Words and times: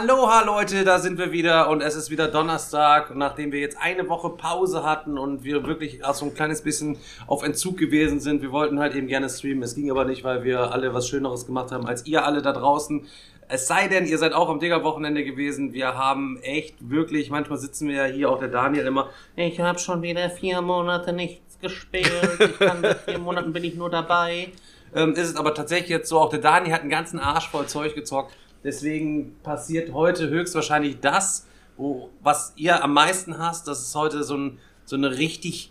Aloha 0.00 0.44
Leute, 0.44 0.84
da 0.84 1.00
sind 1.00 1.18
wir 1.18 1.32
wieder 1.32 1.68
und 1.68 1.80
es 1.80 1.96
ist 1.96 2.08
wieder 2.08 2.28
Donnerstag, 2.28 3.16
nachdem 3.16 3.50
wir 3.50 3.58
jetzt 3.58 3.76
eine 3.80 4.08
Woche 4.08 4.30
Pause 4.30 4.84
hatten 4.84 5.18
und 5.18 5.42
wir 5.42 5.66
wirklich 5.66 6.04
auch 6.04 6.14
so 6.14 6.26
ein 6.26 6.34
kleines 6.34 6.62
bisschen 6.62 6.98
auf 7.26 7.42
Entzug 7.42 7.78
gewesen 7.78 8.20
sind. 8.20 8.40
Wir 8.40 8.52
wollten 8.52 8.78
halt 8.78 8.94
eben 8.94 9.08
gerne 9.08 9.28
streamen, 9.28 9.64
es 9.64 9.74
ging 9.74 9.90
aber 9.90 10.04
nicht, 10.04 10.22
weil 10.22 10.44
wir 10.44 10.70
alle 10.70 10.94
was 10.94 11.08
Schöneres 11.08 11.46
gemacht 11.46 11.72
haben 11.72 11.84
als 11.88 12.06
ihr 12.06 12.24
alle 12.24 12.42
da 12.42 12.52
draußen. 12.52 13.08
Es 13.48 13.66
sei 13.66 13.88
denn, 13.88 14.06
ihr 14.06 14.18
seid 14.18 14.34
auch 14.34 14.48
am 14.48 14.60
Digger-Wochenende 14.60 15.24
gewesen. 15.24 15.72
Wir 15.72 15.96
haben 15.96 16.38
echt 16.42 16.76
wirklich, 16.78 17.30
manchmal 17.30 17.58
sitzen 17.58 17.88
wir 17.88 17.96
ja 17.96 18.04
hier, 18.04 18.30
auch 18.30 18.38
der 18.38 18.48
Daniel 18.48 18.86
immer, 18.86 19.08
ich 19.34 19.58
habe 19.58 19.80
schon 19.80 20.02
wieder 20.02 20.30
vier 20.30 20.62
Monate 20.62 21.12
nichts 21.12 21.58
gespielt, 21.60 22.38
ich 22.38 22.58
kann 22.60 22.82
seit 22.82 22.98
vier 22.98 23.18
Monaten 23.18 23.52
bin 23.52 23.64
ich 23.64 23.74
nur 23.74 23.90
dabei. 23.90 24.52
Ähm, 24.94 25.14
ist 25.14 25.28
es 25.28 25.36
aber 25.36 25.54
tatsächlich 25.54 25.90
jetzt 25.90 26.08
so, 26.08 26.20
auch 26.20 26.30
der 26.30 26.38
Dani 26.38 26.70
hat 26.70 26.82
einen 26.82 26.90
ganzen 26.90 27.18
Arsch 27.18 27.48
voll 27.48 27.66
Zeug 27.66 27.96
gezockt. 27.96 28.32
Deswegen 28.64 29.36
passiert 29.42 29.92
heute 29.92 30.28
höchstwahrscheinlich 30.28 31.00
das, 31.00 31.46
wo, 31.76 32.10
was 32.22 32.52
ihr 32.56 32.82
am 32.82 32.92
meisten 32.92 33.38
hasst, 33.38 33.68
dass 33.68 33.80
es 33.80 33.94
heute 33.94 34.24
so, 34.24 34.36
ein, 34.36 34.58
so 34.84 34.96
eine 34.96 35.16
richtig 35.16 35.70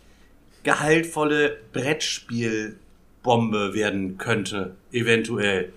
gehaltvolle 0.64 1.58
Brettspielbombe 1.74 3.74
werden 3.74 4.18
könnte, 4.18 4.76
eventuell. 4.92 5.74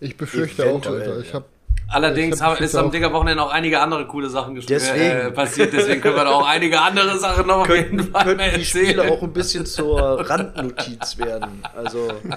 Ich 0.00 0.16
befürchte 0.16 0.64
Eventuell, 0.64 1.02
auch, 1.02 1.06
Alter. 1.08 1.20
Ich 1.20 1.28
ja. 1.28 1.34
hab, 1.34 1.44
Allerdings 1.88 2.36
Ich 2.36 2.42
hab 2.42 2.56
haben, 2.56 2.64
ist 2.64 2.74
am 2.74 2.90
Digger-Wochenende 2.90 3.42
auch 3.42 3.52
einige 3.52 3.80
andere 3.80 4.06
coole 4.06 4.28
Sachen 4.30 4.56
gesch- 4.56 4.66
Deswegen. 4.66 5.04
Äh, 5.04 5.30
passiert, 5.30 5.72
deswegen 5.72 6.00
können 6.00 6.16
wir 6.16 6.24
da 6.24 6.30
auch 6.30 6.46
einige 6.46 6.80
andere 6.80 7.18
Sachen 7.18 7.46
noch 7.46 7.68
auf 7.68 7.74
jeden 7.74 8.10
Fall 8.10 8.24
könnten 8.24 8.58
die 8.58 8.64
Spiele 8.64 9.12
auch 9.12 9.22
ein 9.22 9.32
bisschen 9.32 9.66
zur 9.66 10.28
Randnotiz 10.28 11.18
werden. 11.18 11.62
Also 11.76 12.08
äh, 12.08 12.36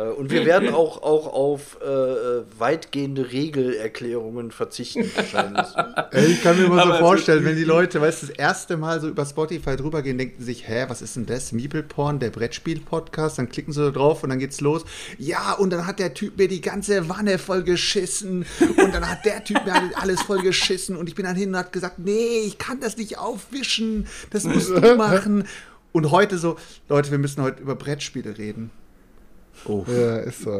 und 0.00 0.30
wir 0.30 0.44
werden 0.44 0.74
auch, 0.74 1.02
auch 1.02 1.32
auf 1.32 1.78
äh, 1.80 1.86
äh, 1.86 2.44
weitgehende 2.58 3.30
Regelerklärungen 3.30 4.50
verzichten 4.50 5.08
wahrscheinlich. 5.14 5.66
ich 6.30 6.42
kann 6.42 6.60
mir 6.60 6.68
mal 6.68 6.80
Aber 6.80 6.94
so 6.94 6.98
vorstellen, 6.98 7.44
wenn 7.44 7.56
die 7.56 7.64
Leute, 7.64 8.00
weißt 8.00 8.22
du, 8.22 8.26
das 8.26 8.36
erste 8.36 8.76
Mal 8.76 9.00
so 9.00 9.08
über 9.08 9.24
Spotify 9.24 9.76
drüber 9.76 10.02
gehen, 10.02 10.18
denken 10.18 10.42
sich, 10.42 10.66
hä, 10.66 10.86
was 10.88 11.00
ist 11.00 11.14
denn 11.14 11.26
das? 11.26 11.52
Meeple-Porn, 11.52 12.18
der 12.18 12.30
Brettspiel-Podcast, 12.30 13.38
dann 13.38 13.48
klicken 13.48 13.72
sie 13.72 13.82
da 13.82 13.90
drauf 13.90 14.24
und 14.24 14.30
dann 14.30 14.40
geht's 14.40 14.60
los. 14.60 14.84
Ja, 15.18 15.52
und 15.52 15.70
dann 15.70 15.86
hat 15.86 16.00
der 16.00 16.12
Typ 16.12 16.38
mir 16.38 16.48
die 16.48 16.60
ganze 16.60 17.08
Wanne 17.08 17.38
voll 17.38 17.62
geschissen 17.62 18.46
und 18.60 18.94
dann 18.94 19.08
hat 19.08 19.24
der 19.24 19.44
Typ 19.44 19.64
mir 19.64 19.74
alles 20.00 20.22
voll 20.22 20.42
geschissen 20.42 20.96
und 20.96 21.08
ich 21.08 21.14
bin 21.14 21.24
dann 21.24 21.36
hin 21.36 21.50
und 21.50 21.56
hat 21.56 21.72
gesagt, 21.72 22.00
nee, 22.00 22.40
ich 22.44 22.58
kann 22.58 22.80
das 22.80 22.96
nicht 22.96 23.18
aufwischen, 23.18 24.06
das 24.30 24.44
musst 24.44 24.70
du 24.70 24.94
machen. 24.96 25.44
Und 25.92 26.10
heute 26.10 26.38
so, 26.38 26.56
Leute, 26.88 27.12
wir 27.12 27.18
müssen 27.18 27.40
heute 27.42 27.62
über 27.62 27.76
Brettspiele 27.76 28.36
reden. 28.36 28.72
Oh. 29.66 29.84
Äh, 29.88 30.00
Ja, 30.00 30.16
ist 30.18 30.42
so. 30.42 30.50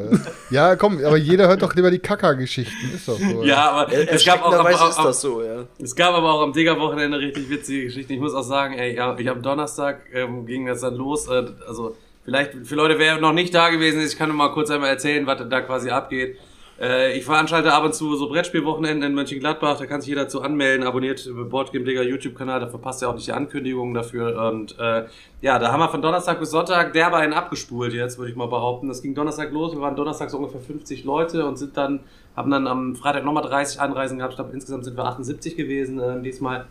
Ja, 0.50 0.70
ja 0.70 0.76
komm, 0.76 1.04
aber 1.04 1.16
jeder 1.16 1.48
hört 1.48 1.62
doch 1.62 1.74
lieber 1.74 1.90
die 1.90 1.98
Kacker-Geschichten. 1.98 2.94
Ist 2.94 3.08
doch 3.08 3.18
so. 3.18 3.44
Ja, 3.44 3.70
aber 3.70 3.92
es 3.92 4.24
gab 4.24 4.42
auch, 4.42 4.52
aber, 4.52 4.70
ist 4.70 4.80
das 4.98 5.20
so, 5.20 5.42
ja. 5.42 5.64
Es 5.78 5.94
gab 5.94 6.14
aber 6.14 6.32
auch 6.32 6.42
am 6.42 6.52
Digger-Wochenende 6.52 7.18
richtig 7.18 7.50
witzige 7.50 7.84
Geschichten. 7.86 8.12
Ich 8.12 8.20
muss 8.20 8.34
auch 8.34 8.42
sagen, 8.42 8.74
ey, 8.74 8.96
ja, 8.96 9.16
ich 9.18 9.28
am 9.28 9.42
Donnerstag 9.42 10.00
ähm, 10.12 10.46
ging 10.46 10.66
das 10.66 10.80
dann 10.80 10.94
los. 10.94 11.28
Äh, 11.28 11.44
also 11.66 11.96
vielleicht 12.24 12.52
für 12.64 12.74
Leute, 12.77 12.98
wer 12.98 13.18
noch 13.20 13.33
nicht 13.33 13.54
da 13.54 13.68
gewesen 13.70 14.00
ist, 14.00 14.12
ich 14.12 14.18
kann 14.18 14.28
nur 14.28 14.38
mal 14.38 14.52
kurz 14.52 14.70
einmal 14.70 14.90
erzählen, 14.90 15.27
was 15.27 15.42
da 15.48 15.60
quasi 15.60 15.90
abgeht. 15.90 16.38
Äh, 16.80 17.17
ich 17.17 17.24
veranstalte 17.24 17.73
ab 17.73 17.85
und 17.85 17.95
zu 17.95 18.17
so 18.17 18.29
Brettspielwochenenden 18.29 19.11
in 19.11 19.14
Mönchengladbach, 19.14 19.79
da 19.79 19.86
kann 19.86 20.01
sich 20.01 20.08
jeder 20.08 20.29
zu 20.29 20.42
anmelden, 20.42 20.86
abonniert 20.86 21.29
Boardgame 21.48 21.85
Digger 21.85 22.02
YouTube-Kanal, 22.02 22.61
da 22.61 22.67
verpasst 22.68 23.02
ihr 23.02 23.08
auch 23.08 23.14
nicht 23.14 23.27
die 23.27 23.33
Ankündigungen 23.33 23.95
dafür. 23.95 24.51
Und 24.51 24.77
äh, 24.79 25.05
ja, 25.40 25.58
da 25.58 25.70
haben 25.70 25.80
wir 25.80 25.89
von 25.89 26.02
Donnerstag 26.02 26.40
bis 26.40 26.51
Sonntag 26.51 26.92
derbe 26.92 27.17
einen 27.17 27.33
abgespult 27.33 27.92
jetzt, 27.92 28.18
würde 28.18 28.30
ich 28.30 28.36
mal 28.36 28.48
behaupten. 28.48 28.89
Das 28.89 29.02
ging 29.02 29.14
Donnerstag 29.14 29.52
los, 29.52 29.73
wir 29.73 29.80
waren 29.80 29.95
Donnerstag 29.96 30.30
so 30.30 30.39
ungefähr 30.39 30.61
50 30.61 31.05
Leute 31.05 31.46
und 31.46 31.57
sind 31.57 31.77
dann, 31.77 32.01
haben 32.34 32.51
dann 32.51 32.67
am 32.67 32.96
Freitag 32.96 33.24
nochmal 33.24 33.45
30 33.45 33.80
Anreisen 33.80 34.18
gehabt. 34.18 34.33
Ich 34.33 34.36
glaube, 34.36 34.52
insgesamt 34.52 34.84
sind 34.84 34.96
wir 34.96 35.05
78 35.05 35.57
gewesen 35.57 36.01
äh, 36.01 36.20
diesmal. 36.23 36.67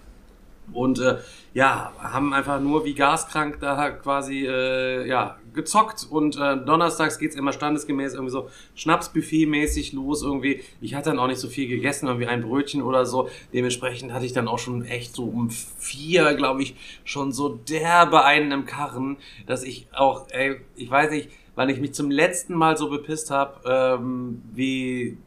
Und 0.71 0.99
äh, 0.99 1.17
ja, 1.53 1.93
haben 1.99 2.33
einfach 2.33 2.59
nur 2.59 2.85
wie 2.85 2.93
gaskrank 2.93 3.59
da 3.59 3.89
quasi 3.91 4.45
äh, 4.47 5.07
ja, 5.07 5.37
gezockt. 5.53 6.07
Und 6.09 6.37
äh, 6.37 6.57
donnerstags 6.57 7.19
geht's 7.19 7.35
immer 7.35 7.51
standesgemäß 7.51 8.13
irgendwie 8.13 8.31
so 8.31 8.49
Schnapsbuffet-mäßig 8.75 9.93
los 9.93 10.23
irgendwie. 10.23 10.63
Ich 10.81 10.95
hatte 10.95 11.09
dann 11.09 11.19
auch 11.19 11.27
nicht 11.27 11.39
so 11.39 11.47
viel 11.47 11.67
gegessen, 11.67 12.07
irgendwie 12.07 12.27
ein 12.27 12.41
Brötchen 12.41 12.81
oder 12.81 13.05
so. 13.05 13.29
Dementsprechend 13.53 14.13
hatte 14.13 14.25
ich 14.25 14.33
dann 14.33 14.47
auch 14.47 14.59
schon 14.59 14.85
echt 14.85 15.15
so 15.15 15.25
um 15.25 15.49
vier, 15.49 16.33
glaube 16.35 16.63
ich, 16.63 16.75
schon 17.03 17.31
so 17.31 17.49
derbe 17.49 18.23
einen 18.23 18.51
im 18.51 18.65
Karren, 18.65 19.17
dass 19.45 19.63
ich 19.63 19.87
auch, 19.93 20.27
ey, 20.29 20.61
ich 20.75 20.89
weiß 20.89 21.11
nicht, 21.11 21.29
wann 21.55 21.69
ich 21.69 21.79
mich 21.79 21.93
zum 21.93 22.09
letzten 22.09 22.55
Mal 22.55 22.77
so 22.77 22.89
bepisst 22.89 23.29
habe, 23.29 23.59
ähm, 23.65 24.41
wie 24.53 25.17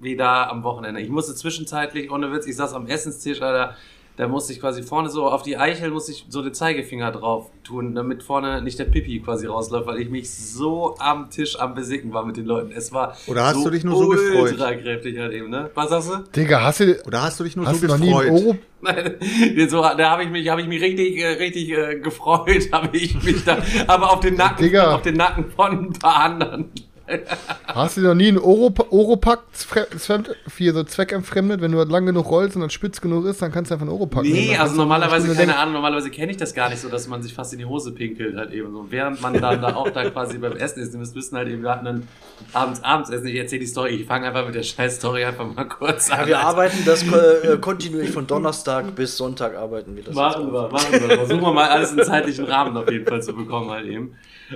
wie 0.00 0.16
da 0.16 0.48
am 0.48 0.62
Wochenende. 0.62 1.00
Ich 1.00 1.08
musste 1.08 1.34
zwischenzeitlich, 1.34 2.10
ohne 2.10 2.30
Witz, 2.30 2.46
ich 2.46 2.56
saß 2.56 2.74
am 2.74 2.86
Essenstisch, 2.86 3.40
Alter, 3.40 3.76
da 4.16 4.28
musste 4.28 4.52
ich 4.52 4.60
quasi 4.60 4.82
vorne 4.82 5.10
so 5.10 5.26
auf 5.26 5.42
die 5.42 5.56
Eichel 5.56 5.90
musste 5.90 6.12
ich 6.12 6.24
so 6.28 6.40
den 6.42 6.54
Zeigefinger 6.54 7.10
drauf 7.10 7.50
tun, 7.64 7.94
damit 7.94 8.22
vorne 8.22 8.62
nicht 8.62 8.78
der 8.78 8.84
Pipi 8.84 9.20
quasi 9.20 9.46
rausläuft, 9.46 9.86
weil 9.88 10.00
ich 10.00 10.08
mich 10.08 10.30
so 10.30 10.94
am 10.98 11.30
Tisch 11.30 11.58
am 11.58 11.74
Besicken 11.74 12.12
war 12.12 12.24
mit 12.24 12.36
den 12.36 12.46
Leuten. 12.46 12.70
Es 12.70 12.92
war 12.92 13.16
Oder 13.26 13.44
hast 13.46 13.64
du 13.64 13.70
dich 13.70 13.82
nur 13.82 13.96
so 13.96 14.08
gefreut? 14.08 14.52
ultra 14.52 14.74
kräftig 14.74 15.18
halt 15.18 15.32
eben, 15.32 15.50
ne? 15.50 15.70
Was 15.74 15.88
sagst 15.90 16.10
du? 16.10 16.16
Digga, 16.40 16.62
hast 16.62 16.80
du, 16.80 17.02
oder 17.06 17.22
hast 17.22 17.40
du 17.40 17.44
dich 17.44 17.56
nur 17.56 17.66
Also 17.66 17.86
so 17.86 17.92
um 17.92 18.00
gefreut? 18.00 18.58
Nein, 18.82 19.16
so, 19.68 19.80
da 19.82 20.10
habe 20.10 20.24
ich 20.24 20.30
mich, 20.30 20.48
habe 20.48 20.60
ich 20.60 20.68
mich 20.68 20.80
richtig, 20.80 21.16
äh, 21.18 21.26
richtig 21.32 21.70
äh, 21.70 21.98
gefreut, 21.98 22.68
habe 22.72 22.96
ich 22.96 23.20
mich 23.22 23.44
da, 23.44 23.58
aber 23.88 24.12
auf 24.12 24.20
den 24.20 24.34
Nacken, 24.34 24.62
Digga. 24.64 24.94
auf 24.94 25.02
den 25.02 25.16
Nacken 25.16 25.50
von 25.50 25.86
ein 25.86 25.92
paar 25.92 26.16
anderen. 26.16 26.70
Hast 27.66 27.96
du 27.96 28.00
noch 28.02 28.14
nie 28.14 28.28
einen 28.28 28.38
Oropa- 28.38 28.86
Oropack 28.90 29.40
fremd- 29.52 30.34
für 30.48 30.72
so 30.72 30.84
zweckentfremdet? 30.84 31.60
Wenn 31.60 31.72
du 31.72 31.78
halt 31.78 31.90
lang 31.90 32.06
genug 32.06 32.30
rollst 32.30 32.56
und 32.56 32.62
dann 32.62 32.70
spitz 32.70 33.00
genug 33.00 33.26
ist, 33.26 33.42
dann 33.42 33.52
kannst 33.52 33.70
du 33.70 33.74
einfach 33.74 33.86
einen 33.86 33.94
Oropack 33.94 34.22
nehmen. 34.22 34.34
Nee, 34.34 34.56
also 34.56 34.76
normalerweise, 34.76 35.26
eine 35.26 35.34
keine 35.34 35.44
Stunde 35.48 35.56
Ahnung, 35.58 35.74
normalerweise 35.74 36.10
kenne 36.10 36.30
ich 36.32 36.38
das 36.38 36.54
gar 36.54 36.68
nicht 36.70 36.80
so, 36.80 36.88
dass 36.88 37.06
man 37.08 37.22
sich 37.22 37.34
fast 37.34 37.52
in 37.52 37.58
die 37.58 37.64
Hose 37.66 37.92
pinkelt 37.92 38.36
halt 38.36 38.52
eben 38.52 38.72
so. 38.72 38.86
Während 38.90 39.20
man 39.20 39.34
dann 39.40 39.60
da 39.60 39.74
auch 39.74 39.90
da 39.90 40.08
quasi 40.08 40.38
beim 40.38 40.52
Essen 40.56 40.80
ist, 40.82 40.92
ihr 40.94 40.98
müsst 40.98 41.14
wissen 41.14 41.36
halt 41.36 41.48
eben, 41.48 41.62
wir 41.62 41.70
hatten 41.70 41.84
dann 41.84 42.08
abends, 42.52 42.82
abends 42.82 43.10
essen, 43.10 43.26
ich 43.26 43.36
erzähle 43.36 43.60
die 43.60 43.66
Story, 43.66 43.90
ich 43.90 44.06
fange 44.06 44.26
einfach 44.28 44.46
mit 44.46 44.54
der 44.54 44.62
scheiß 44.62 44.96
Story 44.96 45.24
einfach 45.24 45.46
mal 45.52 45.64
kurz 45.64 46.10
an. 46.10 46.20
Ja, 46.20 46.26
wir 46.26 46.38
arbeiten 46.40 46.78
das 46.86 47.02
äh, 47.02 47.58
kontinuierlich 47.60 48.12
von 48.12 48.26
Donnerstag 48.26 48.94
bis 48.94 49.16
Sonntag 49.16 49.56
arbeiten 49.56 49.94
wir 49.96 50.04
das. 50.04 50.14
Machen 50.14 50.52
wir, 50.52 50.68
machen 50.68 50.92
wir. 50.92 51.16
Versuchen 51.16 51.42
wir 51.42 51.52
mal 51.52 51.68
alles 51.68 51.92
im 51.92 52.02
zeitlichen 52.02 52.44
Rahmen 52.46 52.76
auf 52.76 52.90
jeden 52.90 53.06
Fall 53.06 53.22
zu 53.22 53.34
bekommen 53.34 53.70
halt 53.70 53.86
eben. 53.86 54.14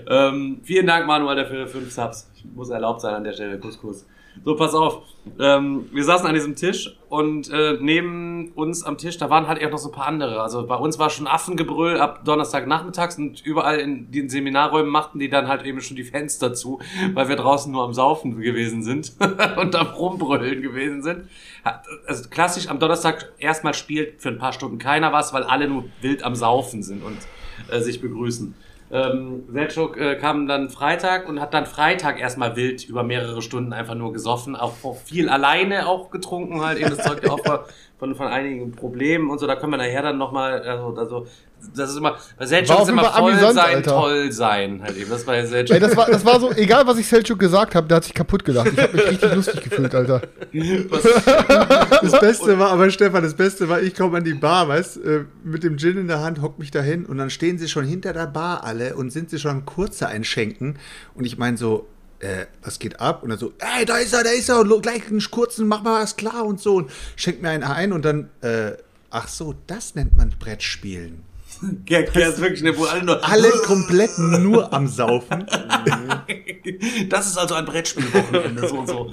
Ähm, 0.08 0.60
vielen 0.62 0.86
Dank, 0.86 1.06
Manuel, 1.06 1.36
dafür 1.36 1.66
fünf 1.66 1.90
Subs. 1.90 2.30
Ich 2.36 2.44
muss 2.44 2.70
erlaubt 2.70 3.00
sein 3.00 3.14
an 3.14 3.24
der 3.24 3.32
Stelle. 3.32 3.58
Kuss, 3.58 3.80
Kuss. 3.80 4.06
So, 4.44 4.54
pass 4.56 4.74
auf. 4.74 5.02
Ähm, 5.38 5.88
wir 5.92 6.04
saßen 6.04 6.26
an 6.26 6.34
diesem 6.34 6.54
Tisch 6.54 6.96
und 7.08 7.50
äh, 7.50 7.76
neben 7.80 8.52
uns 8.52 8.82
am 8.82 8.96
Tisch, 8.96 9.18
da 9.18 9.28
waren 9.30 9.46
halt 9.46 9.58
eher 9.58 9.70
noch 9.70 9.78
so 9.78 9.90
ein 9.90 9.94
paar 9.94 10.06
andere. 10.06 10.40
Also 10.40 10.66
bei 10.66 10.76
uns 10.76 10.98
war 10.98 11.10
schon 11.10 11.26
Affengebrüll 11.26 11.98
ab 11.98 12.24
Donnerstagnachmittags 12.24 13.18
und 13.18 13.44
überall 13.44 13.78
in 13.78 14.10
den 14.10 14.28
Seminarräumen 14.28 14.90
machten 14.90 15.18
die 15.18 15.28
dann 15.28 15.48
halt 15.48 15.64
eben 15.64 15.80
schon 15.80 15.96
die 15.96 16.04
Fenster 16.04 16.54
zu, 16.54 16.80
weil 17.14 17.28
wir 17.28 17.36
draußen 17.36 17.70
nur 17.70 17.82
am 17.82 17.92
Saufen 17.92 18.40
gewesen 18.40 18.82
sind 18.82 19.12
und 19.56 19.74
am 19.76 19.88
Rumbrüllen 19.88 20.62
gewesen 20.62 21.02
sind. 21.02 21.28
Also 22.06 22.28
klassisch 22.30 22.68
am 22.68 22.78
Donnerstag 22.78 23.32
erstmal 23.38 23.74
spielt 23.74 24.22
für 24.22 24.28
ein 24.28 24.38
paar 24.38 24.52
Stunden 24.52 24.78
keiner 24.78 25.12
was, 25.12 25.32
weil 25.32 25.42
alle 25.42 25.68
nur 25.68 25.84
wild 26.00 26.22
am 26.22 26.34
Saufen 26.34 26.82
sind 26.82 27.02
und 27.02 27.18
äh, 27.70 27.80
sich 27.80 28.00
begrüßen. 28.00 28.54
Ähm, 28.90 29.44
Selçuk 29.52 29.98
äh, 29.98 30.16
kam 30.16 30.46
dann 30.46 30.70
Freitag 30.70 31.28
und 31.28 31.40
hat 31.40 31.52
dann 31.52 31.66
Freitag 31.66 32.18
erstmal 32.18 32.56
wild 32.56 32.88
über 32.88 33.02
mehrere 33.02 33.42
Stunden 33.42 33.74
einfach 33.74 33.94
nur 33.94 34.14
gesoffen, 34.14 34.56
auch 34.56 34.72
viel 35.04 35.28
alleine 35.28 35.86
auch 35.86 36.10
getrunken 36.10 36.62
halt, 36.62 36.78
eben 36.78 36.90
das 36.90 37.04
zeugt 37.04 37.24
ja 37.24 37.32
auch 37.32 37.44
von, 37.44 37.58
von, 37.98 38.14
von 38.14 38.26
einigen 38.28 38.72
Problemen 38.72 39.28
und 39.28 39.38
so, 39.40 39.46
da 39.46 39.56
können 39.56 39.72
wir 39.72 39.76
nachher 39.76 40.02
dann 40.02 40.16
nochmal, 40.16 40.62
also, 40.62 40.98
also, 40.98 41.26
das 41.74 41.90
ist 41.90 41.96
immer, 41.96 42.18
bei 42.38 42.44
auf 42.44 42.82
ist 42.82 42.88
immer 42.88 43.04
voll 43.04 43.32
amüsant, 43.32 43.54
sein, 43.54 43.76
Alter. 43.76 43.90
toll 43.90 44.32
sein 44.32 44.82
halt 44.82 44.96
eben, 44.96 45.10
das 45.10 45.26
war 45.26 45.34
Selçuk. 45.34 45.74
Ey, 45.74 45.80
das 45.80 45.96
war, 45.96 46.06
das 46.06 46.24
war 46.24 46.40
so, 46.40 46.52
egal 46.52 46.86
was 46.86 46.98
ich 46.98 47.06
Selchuk 47.06 47.38
gesagt 47.38 47.74
habe, 47.74 47.86
der 47.88 47.96
hat 47.98 48.04
sich 48.04 48.14
kaputt 48.14 48.44
gelacht. 48.44 48.70
Ich 48.72 48.78
habe 48.78 48.96
mich 48.96 49.06
richtig 49.08 49.34
lustig 49.34 49.62
gefühlt, 49.62 49.94
Alter. 49.94 50.22
Das 52.00 52.20
Beste 52.20 52.58
war, 52.58 52.70
aber 52.70 52.90
Stefan, 52.90 53.22
das 53.22 53.34
Beste 53.34 53.68
war, 53.68 53.80
ich 53.80 53.94
komme 53.94 54.18
an 54.18 54.24
die 54.24 54.34
Bar, 54.34 54.68
weißt, 54.68 54.98
äh, 54.98 55.24
mit 55.44 55.62
dem 55.62 55.78
Gin 55.78 55.98
in 55.98 56.08
der 56.08 56.20
Hand, 56.20 56.40
hock 56.42 56.58
mich 56.58 56.70
dahin 56.70 57.06
und 57.06 57.18
dann 57.18 57.30
stehen 57.30 57.58
sie 57.58 57.68
schon 57.68 57.84
hinter 57.84 58.12
der 58.12 58.26
Bar 58.26 58.64
alle 58.64 58.94
und 58.94 59.10
sind 59.10 59.30
sie 59.30 59.38
schon 59.38 59.64
kurze 59.64 60.06
einschenken 60.06 60.78
und 61.14 61.24
ich 61.24 61.38
meine 61.38 61.56
so, 61.56 61.88
äh, 62.20 62.46
was 62.62 62.78
geht 62.78 63.00
ab? 63.00 63.22
Und 63.22 63.30
dann 63.30 63.38
so, 63.38 63.52
ey, 63.58 63.84
da 63.84 63.98
ist 63.98 64.12
er, 64.12 64.24
da 64.24 64.30
ist 64.30 64.48
er, 64.48 64.60
und 64.60 64.82
gleich 64.82 65.08
einen 65.08 65.22
kurzen, 65.30 65.68
mach 65.68 65.82
mal 65.82 66.02
was 66.02 66.16
klar 66.16 66.44
und 66.44 66.60
so. 66.60 66.76
Und 66.76 66.90
schenkt 67.16 67.42
mir 67.42 67.50
einen 67.50 67.62
ein 67.62 67.92
und 67.92 68.04
dann, 68.04 68.30
äh, 68.40 68.72
ach 69.10 69.28
so, 69.28 69.54
das 69.66 69.94
nennt 69.94 70.16
man 70.16 70.30
Brettspielen. 70.38 71.27
Der 71.62 72.28
ist 72.28 72.40
wirklich 72.40 72.60
eine, 72.62 72.76
wo 72.76 72.84
alle 72.84 73.04
nur. 73.04 73.24
Alle 73.28 73.50
komplett 73.64 74.18
nur 74.18 74.72
am 74.72 74.86
Saufen. 74.86 75.46
Das 77.08 77.26
ist 77.26 77.38
also 77.38 77.54
ein 77.54 77.64
Brettspielwochenende, 77.64 78.68
so 78.68 78.78
und 78.80 78.88
so. 78.88 79.10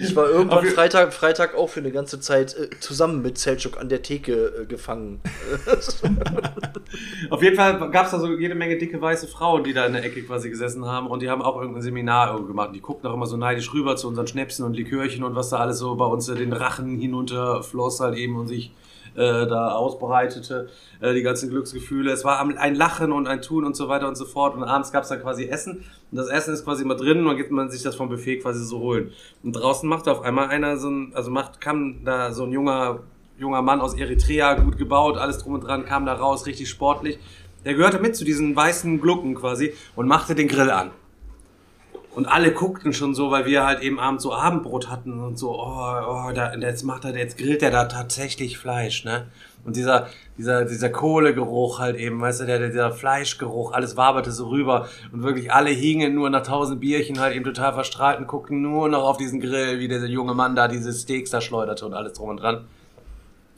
Ich 0.00 0.14
war 0.16 0.28
irgendwann 0.28 0.64
je- 0.64 0.70
Freitag, 0.72 1.12
Freitag 1.14 1.54
auch 1.54 1.68
für 1.68 1.78
eine 1.80 1.92
ganze 1.92 2.18
Zeit 2.20 2.56
äh, 2.56 2.68
zusammen 2.80 3.22
mit 3.22 3.38
Selchuk 3.38 3.78
an 3.78 3.88
der 3.88 4.02
Theke 4.02 4.32
äh, 4.62 4.66
gefangen. 4.66 5.20
Auf 7.30 7.42
jeden 7.42 7.56
Fall 7.56 7.90
gab 7.90 8.06
es 8.06 8.12
da 8.12 8.18
so 8.18 8.32
jede 8.32 8.54
Menge 8.54 8.76
dicke 8.78 9.00
weiße 9.00 9.28
Frauen, 9.28 9.64
die 9.64 9.72
da 9.72 9.86
in 9.86 9.92
der 9.92 10.04
Ecke 10.04 10.22
quasi 10.22 10.50
gesessen 10.50 10.84
haben 10.84 11.06
und 11.06 11.22
die 11.22 11.30
haben 11.30 11.42
auch 11.42 11.60
irgendein 11.60 11.82
Seminar 11.82 12.28
irgendwo 12.32 12.48
gemacht. 12.48 12.70
Die 12.74 12.80
guckten 12.80 13.08
auch 13.08 13.14
immer 13.14 13.26
so 13.26 13.36
neidisch 13.36 13.72
rüber 13.72 13.96
zu 13.96 14.08
unseren 14.08 14.26
Schnäpsen 14.26 14.64
und 14.64 14.74
Likörchen 14.74 15.24
und 15.24 15.34
was 15.34 15.50
da 15.50 15.58
alles 15.58 15.78
so 15.78 15.94
bei 15.96 16.06
uns 16.06 16.26
den 16.26 16.52
Rachen 16.52 16.98
hinunterfloss 16.98 18.00
halt 18.00 18.16
eben 18.16 18.36
und 18.36 18.48
sich 18.48 18.72
äh, 19.16 19.46
da 19.46 19.72
ausbreitete, 19.72 20.68
äh, 21.00 21.14
die 21.14 21.22
ganzen 21.22 21.50
Glücksgefühle. 21.50 22.12
Es 22.12 22.24
war 22.24 22.40
ein 22.40 22.74
Lachen 22.74 23.12
und 23.12 23.26
ein 23.26 23.42
Tun 23.42 23.64
und 23.64 23.74
so 23.74 23.88
weiter 23.88 24.08
und 24.08 24.16
so 24.16 24.24
fort. 24.24 24.54
Und 24.54 24.64
abends 24.64 24.92
gab 24.92 25.02
es 25.02 25.08
dann 25.08 25.20
quasi 25.20 25.46
Essen. 25.46 25.84
Und 26.10 26.18
das 26.18 26.28
Essen 26.28 26.54
ist 26.54 26.64
quasi 26.64 26.82
immer 26.82 26.94
drin 26.94 27.20
und 27.20 27.26
dann 27.26 27.36
geht 27.36 27.50
man 27.50 27.70
sich 27.70 27.82
das 27.82 27.96
vom 27.96 28.08
Buffet 28.08 28.38
quasi 28.38 28.64
so 28.64 28.78
holen. 28.78 29.12
Und 29.42 29.52
draußen 29.52 29.88
machte 29.88 30.12
auf 30.12 30.22
einmal 30.22 30.48
einer 30.48 30.76
so 30.76 30.88
ein, 30.88 31.12
also 31.14 31.30
macht, 31.30 31.60
kam 31.60 32.04
da 32.04 32.32
so 32.32 32.44
ein 32.44 32.52
junger, 32.52 33.00
junger 33.38 33.62
Mann 33.62 33.80
aus 33.80 33.94
Eritrea, 33.94 34.54
gut 34.54 34.78
gebaut, 34.78 35.16
alles 35.16 35.38
drum 35.38 35.54
und 35.54 35.64
dran, 35.64 35.84
kam 35.84 36.06
da 36.06 36.14
raus, 36.14 36.46
richtig 36.46 36.68
sportlich. 36.68 37.18
Der 37.64 37.74
gehörte 37.74 37.98
mit 37.98 38.14
zu 38.14 38.24
diesen 38.24 38.54
weißen 38.54 39.00
Glucken 39.00 39.34
quasi 39.34 39.74
und 39.96 40.06
machte 40.06 40.34
den 40.34 40.46
Grill 40.46 40.70
an. 40.70 40.92
Und 42.16 42.24
alle 42.24 42.50
guckten 42.50 42.94
schon 42.94 43.14
so, 43.14 43.30
weil 43.30 43.44
wir 43.44 43.66
halt 43.66 43.82
eben 43.82 44.00
abends 44.00 44.22
so 44.22 44.32
Abendbrot 44.32 44.88
hatten 44.88 45.20
und 45.20 45.38
so, 45.38 45.50
oh, 45.50 46.00
oh, 46.08 46.32
da, 46.34 46.54
jetzt 46.54 46.82
macht 46.82 47.04
er, 47.04 47.14
jetzt 47.14 47.36
grillt 47.36 47.62
er 47.62 47.70
da 47.70 47.84
tatsächlich 47.84 48.56
Fleisch, 48.56 49.04
ne? 49.04 49.26
Und 49.66 49.76
dieser, 49.76 50.06
dieser, 50.38 50.64
dieser 50.64 50.88
Kohlegeruch 50.88 51.78
halt 51.78 51.96
eben, 51.96 52.18
weißt 52.18 52.40
du, 52.40 52.46
der, 52.46 52.68
dieser 52.68 52.90
Fleischgeruch, 52.90 53.74
alles 53.74 53.98
waberte 53.98 54.32
so 54.32 54.48
rüber 54.48 54.88
und 55.12 55.24
wirklich 55.24 55.52
alle 55.52 55.68
hingen 55.68 56.14
nur 56.14 56.30
nach 56.30 56.42
tausend 56.42 56.80
Bierchen 56.80 57.20
halt 57.20 57.36
eben 57.36 57.44
total 57.44 57.74
verstrahlt 57.74 58.18
und 58.18 58.28
guckten 58.28 58.62
nur 58.62 58.88
noch 58.88 59.02
auf 59.02 59.18
diesen 59.18 59.38
Grill, 59.38 59.78
wie 59.78 59.86
dieser 59.86 60.06
junge 60.06 60.32
Mann 60.32 60.56
da 60.56 60.68
diese 60.68 60.94
Steaks 60.94 61.28
da 61.28 61.42
schleuderte 61.42 61.84
und 61.84 61.92
alles 61.92 62.14
drum 62.14 62.30
und 62.30 62.38
dran. 62.38 62.64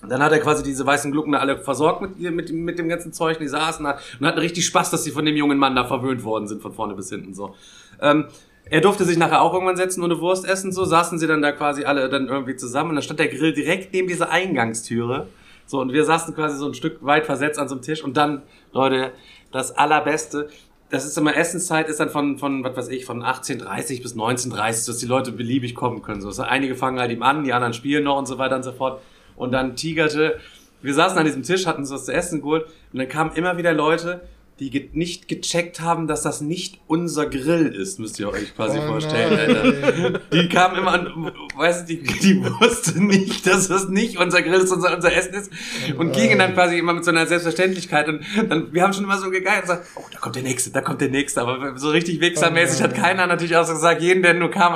Dann 0.09 0.21
hat 0.21 0.33
er 0.33 0.41
quasi 0.41 0.65
diese 0.65 0.85
weißen 0.85 1.13
Glucken 1.13 1.37
alle 1.37 1.59
versorgt 1.59 2.01
mit, 2.03 2.19
mit, 2.19 2.53
mit 2.53 2.79
dem 2.79 2.89
ganzen 2.89 3.13
Zeug, 3.13 3.39
die 3.39 3.47
saßen 3.47 3.85
da 3.85 3.99
und 4.19 4.27
hatten 4.27 4.39
richtig 4.41 4.67
Spaß, 4.67 4.91
dass 4.91 5.05
sie 5.05 5.13
von 5.13 5.25
dem 5.25 5.37
jungen 5.37 5.59
Mann 5.59 5.77
da 5.77 5.85
verwöhnt 5.85 6.25
worden 6.25 6.49
sind, 6.49 6.61
von 6.61 6.73
vorne 6.73 6.95
bis 6.95 7.09
hinten 7.09 7.35
so. 7.35 7.55
Ähm, 8.01 8.27
er 8.71 8.81
durfte 8.81 9.05
sich 9.05 9.17
nachher 9.17 9.43
auch 9.43 9.53
irgendwann 9.53 9.77
setzen 9.77 10.03
und 10.03 10.11
eine 10.11 10.21
Wurst 10.21 10.47
essen, 10.47 10.73
so 10.73 10.85
saßen 10.85 11.19
sie 11.19 11.27
dann 11.27 11.43
da 11.43 11.53
quasi 11.53 11.85
alle 11.85 12.09
dann 12.09 12.29
irgendwie 12.29 12.57
zusammen 12.57 12.91
und 12.91 12.97
dann 12.97 13.03
stand 13.03 13.21
der 13.21 13.29
Grill 13.29 13.53
direkt 13.53 13.93
neben 13.93 14.09
dieser 14.09 14.31
Eingangstüre. 14.31 15.29
So, 15.67 15.81
und 15.81 15.93
wir 15.93 16.05
saßen 16.05 16.35
quasi 16.35 16.57
so 16.57 16.67
ein 16.67 16.75
Stück 16.75 17.05
weit 17.05 17.27
versetzt 17.27 17.59
an 17.59 17.69
so 17.69 17.75
einem 17.75 17.83
Tisch 17.83 18.03
und 18.03 18.17
dann, 18.17 18.43
Leute, 18.73 19.13
das 19.53 19.77
Allerbeste, 19.77 20.49
das 20.91 21.05
ist 21.05 21.19
immer 21.19 21.37
Essenszeit, 21.37 21.89
ist 21.89 22.01
dann 22.01 22.09
von, 22.09 22.39
von, 22.39 22.65
was 22.65 22.77
weiß 22.77 22.89
ich, 22.89 23.05
von 23.05 23.23
18.30 23.23 24.03
bis 24.03 24.17
19.30, 24.17 24.87
dass 24.87 24.99
die 24.99 25.07
Leute 25.07 25.33
beliebig 25.33 25.75
kommen 25.75 26.01
können. 26.01 26.21
So, 26.21 26.29
also 26.29 26.43
einige 26.43 26.75
fangen 26.75 26.99
halt 26.99 27.11
ihm 27.11 27.23
an, 27.23 27.45
die 27.45 27.53
anderen 27.53 27.75
spielen 27.75 28.05
noch 28.05 28.19
und 28.19 28.27
so 28.27 28.39
weiter 28.39 28.57
und 28.57 28.63
so 28.63 28.73
fort. 28.73 29.03
Und 29.37 29.53
dann 29.53 29.77
tigerte, 29.77 30.41
wir 30.81 30.95
saßen 30.95 31.19
an 31.19 31.27
diesem 31.27 31.43
Tisch, 31.43 31.67
hatten 31.67 31.81
uns 31.81 31.91
was 31.91 32.07
zu 32.07 32.13
essen 32.13 32.41
geholt 32.41 32.65
und 32.93 32.99
dann 32.99 33.09
kamen 33.09 33.33
immer 33.33 33.59
wieder 33.59 33.73
Leute, 33.73 34.23
die 34.61 34.71
ge 34.71 34.89
nicht 34.93 35.29
gecheckt 35.29 35.81
haben, 35.81 36.09
dass 36.09 36.23
das 36.23 36.41
nicht 36.41 36.81
unser 36.87 37.27
Grill 37.27 37.67
ist, 37.67 38.01
müsst 38.01 38.19
ihr 38.19 38.29
euch 38.29 38.55
quasi 38.57 38.79
Oh 38.79 38.89
vorstellen. 38.89 39.57
Alter. 39.57 40.21
Die 40.33 40.49
kamen 40.49 40.79
immer 40.79 40.93
an, 40.93 41.33
weißt 41.57 41.89
du, 41.89 41.95
die, 41.95 42.03
die 42.03 42.43
wussten 42.45 43.07
nicht, 43.07 43.47
dass 43.47 43.69
das 43.69 43.89
nicht 43.89 44.19
unser 44.19 44.43
Grill 44.43 44.61
ist, 44.61 44.73
unser, 44.73 44.97
unser 44.97 45.15
Essen 45.15 45.35
ist 45.35 45.53
und 45.97 46.13
gingen 46.13 46.39
dann 46.39 46.55
quasi 46.55 46.79
immer 46.79 46.93
mit 46.93 47.05
so 47.05 47.11
einer 47.11 47.27
Selbstverständlichkeit 47.27 48.09
und 48.09 48.25
dann, 48.49 48.73
wir 48.73 48.83
haben 48.83 48.93
schon 48.93 49.05
immer 49.05 49.19
so 49.19 49.31
gegeilt 49.31 49.63
und 49.63 49.69
gesagt, 49.69 49.87
oh, 49.95 50.05
da 50.11 50.19
kommt 50.19 50.37
der 50.37 50.43
Nächste, 50.43 50.71
da 50.71 50.81
kommt 50.81 51.01
der 51.01 51.11
Nächste, 51.11 51.41
aber 51.43 51.79
so 51.79 51.91
richtig 51.91 52.21
wichsermäßig 52.21 52.83
hat 52.83 52.95
keiner 52.95 53.27
natürlich 53.27 53.57
auch 53.57 53.65
so 53.65 53.75
gesagt, 53.75 54.03
jeden, 54.03 54.23
der 54.23 54.35
nur 54.35 54.51
kam, 54.51 54.75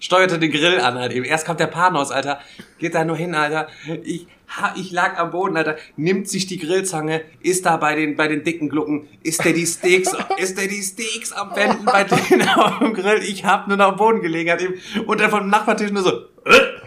steuerte 0.00 0.38
den 0.38 0.50
Grill 0.50 0.80
an 0.80 0.98
halt 0.98 1.12
eben. 1.12 1.24
Erst 1.24 1.46
kommt 1.46 1.60
der 1.60 1.66
Panos, 1.66 2.10
Alter, 2.10 2.40
geht 2.78 2.94
da 2.94 3.04
nur 3.04 3.16
hin, 3.16 3.34
Alter. 3.34 3.68
Ich, 4.04 4.26
ha, 4.48 4.74
ich 4.76 4.90
lag 4.90 5.18
am 5.18 5.30
Boden, 5.30 5.56
Alter, 5.56 5.76
nimmt 5.96 6.28
sich 6.28 6.46
die 6.46 6.58
Grillzange, 6.58 7.22
ist 7.42 7.66
da 7.66 7.76
bei 7.76 7.94
den, 7.94 8.16
bei 8.16 8.28
den 8.28 8.44
dicken 8.44 8.68
Glucken, 8.68 9.08
ist 9.22 9.44
der 9.44 9.52
die 9.52 9.66
Steaks, 9.66 10.12
ist 10.38 10.58
der 10.58 10.68
die 10.68 10.82
Steaks 10.82 11.32
am 11.32 11.54
Wenden 11.54 11.84
bei 11.84 12.04
denen 12.04 12.48
auf 12.56 12.78
dem 12.78 12.94
Grill. 12.94 13.22
Ich 13.22 13.44
hab 13.44 13.68
nur 13.68 13.76
noch 13.76 13.88
am 13.88 13.96
Boden 13.96 14.20
gelegen, 14.20 14.50
halt 14.50 14.62
eben. 14.62 14.74
Und 15.06 15.20
dann 15.20 15.30
vom 15.30 15.48
Nachbartisch 15.48 15.90
nur 15.90 16.02
so, 16.02 16.12
äh, 16.44 16.78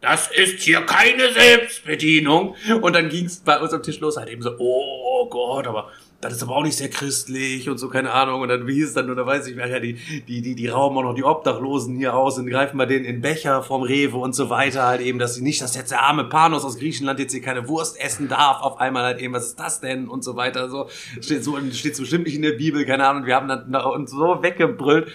das 0.00 0.30
ist 0.30 0.60
hier 0.60 0.82
keine 0.82 1.32
Selbstbedienung. 1.32 2.54
Und 2.80 2.94
dann 2.94 3.08
ging's 3.08 3.38
bei 3.38 3.58
uns 3.58 3.72
am 3.72 3.82
Tisch 3.82 3.98
los, 4.00 4.16
halt 4.16 4.28
eben 4.28 4.42
so, 4.42 4.54
oh 4.58 5.28
Gott, 5.28 5.66
aber 5.66 5.90
das 6.20 6.32
ist 6.32 6.42
aber 6.42 6.56
auch 6.56 6.64
nicht 6.64 6.76
sehr 6.76 6.88
christlich 6.88 7.68
und 7.68 7.78
so, 7.78 7.88
keine 7.88 8.12
Ahnung. 8.12 8.40
Und 8.40 8.48
dann 8.48 8.66
wie 8.66 8.74
hieß 8.74 8.88
es 8.88 8.94
dann, 8.94 9.06
da 9.14 9.24
weiß 9.24 9.46
ich, 9.46 9.56
ja, 9.56 9.78
die, 9.78 9.94
die, 10.26 10.42
die, 10.42 10.56
die 10.56 10.66
rauben 10.66 10.96
auch 10.98 11.02
noch 11.02 11.14
die 11.14 11.22
Obdachlosen 11.22 11.96
hier 11.96 12.14
aus 12.14 12.38
und 12.38 12.48
greifen 12.48 12.76
bei 12.76 12.86
denen 12.86 13.04
in 13.04 13.20
Becher 13.20 13.62
vom 13.62 13.82
Rewe 13.82 14.16
und 14.16 14.34
so 14.34 14.50
weiter, 14.50 14.84
halt 14.84 15.00
eben, 15.00 15.20
dass 15.20 15.36
sie 15.36 15.42
nicht, 15.42 15.62
dass 15.62 15.76
jetzt 15.76 15.92
der 15.92 16.02
arme 16.02 16.24
Panos 16.24 16.64
aus 16.64 16.78
Griechenland 16.78 17.20
jetzt 17.20 17.32
hier 17.32 17.40
keine 17.40 17.68
Wurst 17.68 18.00
essen 18.00 18.28
darf, 18.28 18.62
auf 18.62 18.80
einmal 18.80 19.04
halt 19.04 19.20
eben, 19.20 19.32
was 19.32 19.46
ist 19.46 19.60
das 19.60 19.80
denn 19.80 20.08
und 20.08 20.24
so 20.24 20.34
weiter, 20.34 20.68
so. 20.68 20.88
Steht 21.20 21.44
so, 21.44 21.56
steht 21.72 21.94
so 21.94 22.02
bestimmt 22.02 22.24
nicht 22.24 22.34
in 22.34 22.42
der 22.42 22.52
Bibel, 22.52 22.84
keine 22.84 23.06
Ahnung. 23.06 23.24
Wir 23.24 23.36
haben 23.36 23.46
dann 23.46 23.70
da 23.70 23.82
uns 23.84 24.10
so 24.10 24.42
weggebrüllt. 24.42 25.12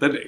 Dann 0.00 0.18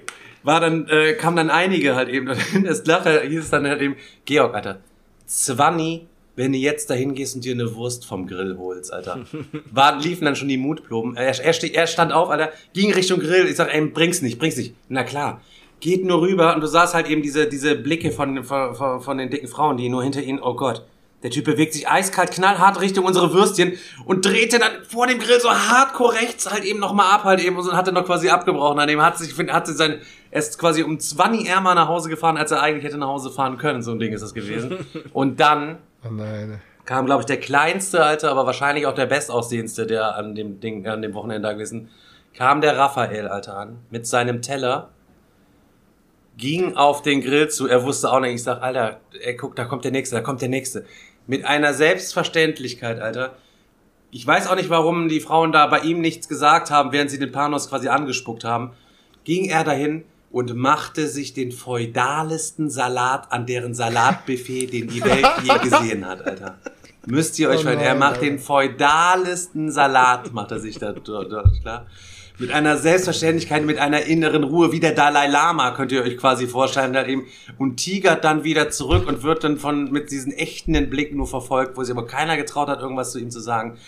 war 0.44 0.60
dann, 0.60 0.86
äh, 0.86 1.14
kam 1.14 1.34
dann 1.34 1.50
einige 1.50 1.96
halt 1.96 2.08
eben, 2.08 2.26
das 2.64 2.86
Lache 2.86 3.22
hieß 3.22 3.50
dann 3.50 3.66
halt 3.66 3.82
eben, 3.82 3.96
Georg, 4.24 4.54
Alter, 4.54 4.78
Zwanni, 5.26 6.06
wenn 6.38 6.52
du 6.52 6.58
jetzt 6.58 6.88
dahin 6.88 7.14
gehst 7.14 7.34
und 7.34 7.44
dir 7.44 7.52
eine 7.52 7.74
Wurst 7.74 8.06
vom 8.06 8.28
Grill 8.28 8.56
holst, 8.58 8.92
Alter. 8.92 9.24
War, 9.72 9.98
liefen 9.98 10.24
dann 10.24 10.36
schon 10.36 10.46
die 10.46 10.56
Mutproben. 10.56 11.16
Er, 11.16 11.36
er, 11.36 11.74
er 11.74 11.86
stand 11.88 12.12
auf, 12.12 12.30
Alter, 12.30 12.52
ging 12.72 12.92
Richtung 12.92 13.18
Grill. 13.18 13.46
Ich 13.48 13.56
sag, 13.56 13.74
ey, 13.74 13.84
bring's 13.86 14.22
nicht, 14.22 14.38
bring's 14.38 14.56
nicht. 14.56 14.72
Na 14.88 15.02
klar. 15.02 15.40
Geht 15.80 16.04
nur 16.04 16.20
rüber 16.20 16.54
und 16.54 16.60
du 16.60 16.68
sahst 16.68 16.94
halt 16.94 17.08
eben 17.08 17.22
diese, 17.22 17.48
diese 17.48 17.74
Blicke 17.74 18.12
von, 18.12 18.44
von, 18.44 19.00
von, 19.00 19.18
den 19.18 19.30
dicken 19.30 19.48
Frauen, 19.48 19.76
die 19.76 19.88
nur 19.88 20.04
hinter 20.04 20.22
ihnen, 20.22 20.40
oh 20.40 20.54
Gott. 20.54 20.84
Der 21.24 21.30
Typ 21.30 21.44
bewegt 21.44 21.72
sich 21.72 21.88
eiskalt, 21.88 22.30
knallhart 22.30 22.80
Richtung 22.80 23.04
unsere 23.04 23.32
Würstchen 23.32 23.72
und 24.04 24.24
drehte 24.24 24.60
dann 24.60 24.70
vor 24.88 25.08
dem 25.08 25.18
Grill 25.18 25.40
so 25.40 25.50
hardcore 25.50 26.14
rechts 26.14 26.48
halt 26.48 26.62
eben 26.62 26.78
nochmal 26.78 27.12
ab 27.12 27.24
halt 27.24 27.40
eben 27.40 27.56
und 27.56 27.72
hat 27.72 27.88
er 27.88 27.92
noch 27.92 28.04
quasi 28.04 28.28
abgebrochen. 28.28 28.78
An 28.78 28.86
dem 28.86 29.02
hat 29.02 29.18
sich, 29.18 29.36
hat 29.48 29.66
sich 29.66 29.76
sein, 29.76 30.00
er 30.30 30.38
ist 30.38 30.56
quasi 30.56 30.84
um 30.84 31.00
20 31.00 31.48
ärmer 31.48 31.74
nach 31.74 31.88
Hause 31.88 32.08
gefahren, 32.08 32.36
als 32.36 32.52
er 32.52 32.62
eigentlich 32.62 32.84
hätte 32.84 32.98
nach 32.98 33.08
Hause 33.08 33.32
fahren 33.32 33.58
können. 33.58 33.82
So 33.82 33.90
ein 33.90 33.98
Ding 33.98 34.12
ist 34.12 34.20
das 34.20 34.34
gewesen. 34.34 34.86
Und 35.12 35.40
dann 35.40 35.78
Oh 36.04 36.10
nein. 36.10 36.60
kam, 36.84 37.06
glaube 37.06 37.22
ich, 37.22 37.26
der 37.26 37.40
kleinste, 37.40 38.04
Alter, 38.04 38.30
aber 38.30 38.46
wahrscheinlich 38.46 38.86
auch 38.86 38.94
der 38.94 39.06
bestaussehendste, 39.06 39.86
der 39.86 40.16
an 40.16 40.34
dem 40.34 40.60
Ding, 40.60 40.86
an 40.86 41.02
dem 41.02 41.14
Wochenende 41.14 41.46
da 41.46 41.52
gewesen, 41.52 41.90
kam 42.34 42.60
der 42.60 42.78
Raphael, 42.78 43.28
Alter, 43.28 43.56
an, 43.58 43.80
mit 43.90 44.06
seinem 44.06 44.40
Teller, 44.40 44.90
ging 46.38 46.76
auf 46.76 47.02
den 47.02 47.20
Grill 47.20 47.48
zu, 47.48 47.66
er 47.66 47.82
wusste 47.84 48.10
auch 48.10 48.20
nicht, 48.20 48.34
ich 48.34 48.42
sag, 48.42 48.62
Alter, 48.62 49.00
ey, 49.20 49.36
guck, 49.36 49.56
da 49.56 49.64
kommt 49.64 49.84
der 49.84 49.90
Nächste, 49.90 50.16
da 50.16 50.22
kommt 50.22 50.40
der 50.40 50.48
Nächste. 50.48 50.86
Mit 51.26 51.44
einer 51.44 51.74
Selbstverständlichkeit, 51.74 53.00
Alter. 53.00 53.36
Ich 54.10 54.26
weiß 54.26 54.48
auch 54.48 54.54
nicht, 54.54 54.70
warum 54.70 55.08
die 55.08 55.20
Frauen 55.20 55.52
da 55.52 55.66
bei 55.66 55.80
ihm 55.80 56.00
nichts 56.00 56.28
gesagt 56.28 56.70
haben, 56.70 56.92
während 56.92 57.10
sie 57.10 57.18
den 57.18 57.32
Panos 57.32 57.68
quasi 57.68 57.88
angespuckt 57.88 58.44
haben. 58.44 58.72
Ging 59.24 59.50
er 59.50 59.64
dahin 59.64 60.04
und 60.30 60.54
machte 60.54 61.08
sich 61.08 61.32
den 61.32 61.52
feudalesten 61.52 62.70
Salat 62.70 63.32
an 63.32 63.46
deren 63.46 63.74
Salatbuffet, 63.74 64.72
den 64.72 64.88
die 64.88 65.02
Welt 65.02 65.26
je 65.42 65.58
gesehen 65.62 66.06
hat, 66.06 66.26
Alter. 66.26 66.58
Müsst 67.06 67.38
ihr 67.38 67.48
euch 67.48 67.64
Oh 67.64 67.70
er 67.70 67.94
macht 67.94 68.20
den 68.20 68.38
feudalesten 68.38 69.70
Salat, 69.70 70.32
macht 70.34 70.50
er 70.50 70.60
sich 70.60 70.78
da 70.78 70.92
dort, 70.92 71.32
dort, 71.32 71.60
klar. 71.62 71.86
Mit 72.40 72.52
einer 72.52 72.76
Selbstverständlichkeit, 72.76 73.64
mit 73.64 73.78
einer 73.78 74.02
inneren 74.02 74.44
Ruhe, 74.44 74.70
wie 74.70 74.78
der 74.78 74.92
Dalai 74.92 75.26
Lama, 75.26 75.72
könnt 75.72 75.90
ihr 75.90 76.02
euch 76.02 76.16
quasi 76.16 76.46
vorstellen, 76.46 76.94
halt 76.94 77.08
eben, 77.08 77.24
und 77.56 77.78
tigert 77.78 78.22
dann 78.22 78.44
wieder 78.44 78.70
zurück 78.70 79.08
und 79.08 79.24
wird 79.24 79.42
dann 79.42 79.56
von, 79.56 79.90
mit 79.90 80.12
diesen 80.12 80.32
echten 80.32 80.88
Blicken 80.88 81.16
nur 81.16 81.26
verfolgt, 81.26 81.76
wo 81.76 81.82
sich 81.82 81.96
aber 81.96 82.06
keiner 82.06 82.36
getraut 82.36 82.68
hat, 82.68 82.80
irgendwas 82.80 83.10
zu 83.10 83.18
ihm 83.18 83.30
zu 83.30 83.40
sagen. 83.40 83.78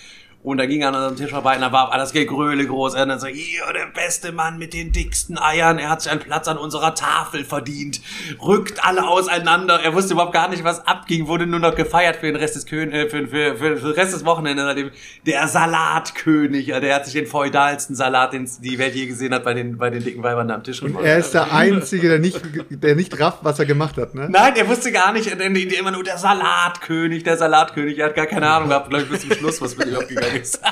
Und 0.43 0.57
da 0.57 0.65
ging 0.65 0.81
er 0.81 0.89
an 0.89 0.95
unserem 0.95 1.17
Tisch 1.17 1.31
vorbei 1.31 1.57
und 1.57 1.61
da 1.61 1.71
war 1.71 1.93
alles 1.93 2.13
Gegröle 2.13 2.67
groß. 2.67 2.95
Er 2.95 3.05
dann 3.05 3.21
so, 3.21 3.27
hier, 3.27 3.61
der 3.75 3.89
beste 3.93 4.33
Mann 4.33 4.57
mit 4.57 4.73
den 4.73 4.91
dicksten 4.91 5.39
Eiern, 5.39 5.79
er 5.79 5.91
hat 5.91 6.01
sich 6.01 6.11
einen 6.11 6.21
Platz 6.21 6.49
an 6.49 6.57
unserer 6.57 6.95
Tafel 6.95 7.45
verdient. 7.45 8.01
Rückt 8.41 8.83
alle 8.83 9.07
auseinander. 9.07 9.81
Er 9.83 9.93
wusste 9.93 10.15
überhaupt 10.15 10.33
gar 10.33 10.49
nicht, 10.49 10.65
was 10.65 10.87
abging, 10.87 11.27
wurde 11.27 11.47
nur 11.47 11.61
noch 11.61 11.75
gefeiert 11.75 12.17
für 12.17 12.27
den 12.27 12.37
Rest 12.37 12.57
des 12.57 12.65
Kön 12.65 12.91
äh, 12.91 13.11
für, 13.11 13.29
für, 13.29 13.55
für, 13.55 13.77
für 13.77 13.87
den 13.89 13.93
Rest 13.93 14.15
des 14.15 14.25
Wochenendes. 14.25 14.91
Der 15.27 15.47
Salatkönig, 15.47 16.73
also 16.73 16.87
der 16.87 16.95
hat 16.95 17.05
sich 17.05 17.13
den 17.13 17.27
feudalsten 17.27 17.95
Salat, 17.95 18.33
den 18.33 18.49
die 18.63 18.79
Welt 18.79 18.95
je 18.95 19.07
gesehen 19.07 19.35
hat, 19.35 19.45
bei 19.45 19.53
den, 19.53 19.77
bei 19.77 19.91
den 19.91 20.03
dicken 20.03 20.23
Weibern 20.23 20.49
da 20.49 20.55
am 20.55 20.65
Tisch 20.65 20.81
gemacht. 20.81 21.05
Er 21.05 21.19
ist 21.19 21.35
der 21.35 21.53
Einzige, 21.53 22.09
der 22.09 22.19
nicht, 22.19 22.41
der 22.71 22.97
nicht 22.97 23.21
rafft, 23.21 23.41
was 23.43 23.59
er 23.59 23.67
gemacht 23.67 23.99
hat, 23.99 24.15
ne? 24.15 24.29
Nein, 24.31 24.55
er 24.57 24.67
wusste 24.67 24.91
gar 24.91 25.13
nicht, 25.13 25.27
er 25.27 25.39
immer 25.39 25.91
nur 25.91 26.03
der 26.03 26.17
Salatkönig, 26.17 27.25
der 27.25 27.37
Salatkönig. 27.37 27.99
Er 27.99 28.07
hat 28.07 28.15
gar 28.15 28.27
keine 28.27 28.49
Ahnung 28.49 28.71
gehabt, 28.71 28.89
glaube 28.89 29.05
ich, 29.05 29.11
bis 29.11 29.21
zum 29.21 29.33
Schluss, 29.33 29.61
was 29.61 29.77
mit 29.77 29.89
ihm 29.89 29.97
abgegangen 29.97 30.30
ist. 30.37 30.61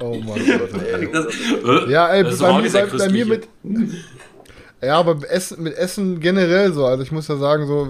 Oh 0.00 0.14
mein 0.24 0.46
Gott. 0.46 0.80
Ey, 0.80 1.10
Das, 1.12 1.26
äh, 1.26 1.90
Ja, 1.90 2.06
ey, 2.08 2.22
das 2.22 2.34
ist 2.34 2.40
bei, 2.40 2.60
mir, 2.62 2.70
bei, 2.70 2.86
bei 2.86 3.08
mir 3.08 3.26
mit. 3.26 3.48
Ja, 4.80 4.96
aber 5.00 5.16
Essen, 5.28 5.60
mit 5.64 5.76
Essen 5.76 6.20
generell 6.20 6.72
so. 6.72 6.86
Also 6.86 7.02
ich 7.02 7.10
muss 7.10 7.26
ja 7.26 7.36
sagen, 7.36 7.66
so, 7.66 7.88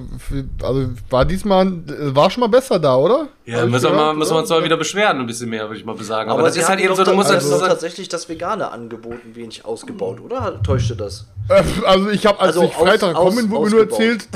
also 0.64 0.88
war 1.10 1.26
diesmal, 1.26 1.70
war 2.14 2.30
schon 2.30 2.40
mal 2.40 2.46
besser 2.46 2.78
da, 2.78 2.96
oder? 2.96 3.28
Ja, 3.44 3.66
müssen 3.66 3.82
wir, 3.84 3.90
mal, 3.90 3.96
gehört, 3.98 4.16
müssen 4.16 4.32
wir 4.34 4.38
uns 4.38 4.48
mal 4.48 4.64
wieder 4.64 4.78
beschweren, 4.78 5.18
ein 5.20 5.26
bisschen 5.26 5.50
mehr, 5.50 5.64
würde 5.68 5.78
ich 5.80 5.84
mal 5.84 5.98
sagen. 6.02 6.30
Aber, 6.30 6.38
Aber 6.40 6.48
das 6.48 6.56
ist 6.56 6.66
halt 6.66 6.80
eben 6.80 6.94
so, 6.96 7.04
du 7.04 7.12
musst 7.12 7.28
da- 7.28 7.34
halt 7.34 7.42
also 7.42 7.52
so 7.52 7.58
sagen, 7.58 7.68
tatsächlich 7.72 8.08
das 8.08 8.26
vegane 8.30 8.70
Angebot 8.72 9.22
ein 9.26 9.36
wenig 9.36 9.66
ausgebaut, 9.66 10.18
oder? 10.22 10.62
Täuschte 10.62 10.96
das? 10.96 11.26
Äh, 11.50 11.62
Also 11.84 12.08
ich 12.08 12.24
habe, 12.24 12.40
als 12.40 12.56
Also 12.56 12.62
ich 12.68 12.72
Freitag 12.72 13.16
aus- 13.16 13.34
gekommen 13.34 13.48
bin, 13.50 13.56
aus- 13.58 13.64
wurde 13.64 13.70
mir 13.76 13.82
nur 13.82 13.90
erzählt, 13.90 14.28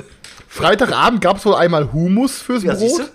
Freitagabend 0.48 1.20
gab 1.20 1.36
es 1.36 1.44
wohl 1.44 1.56
einmal 1.56 1.92
Humus 1.92 2.38
fürs 2.40 2.62
Ja, 2.62 2.72
Brot. 2.72 2.80
siehste? 2.80 3.10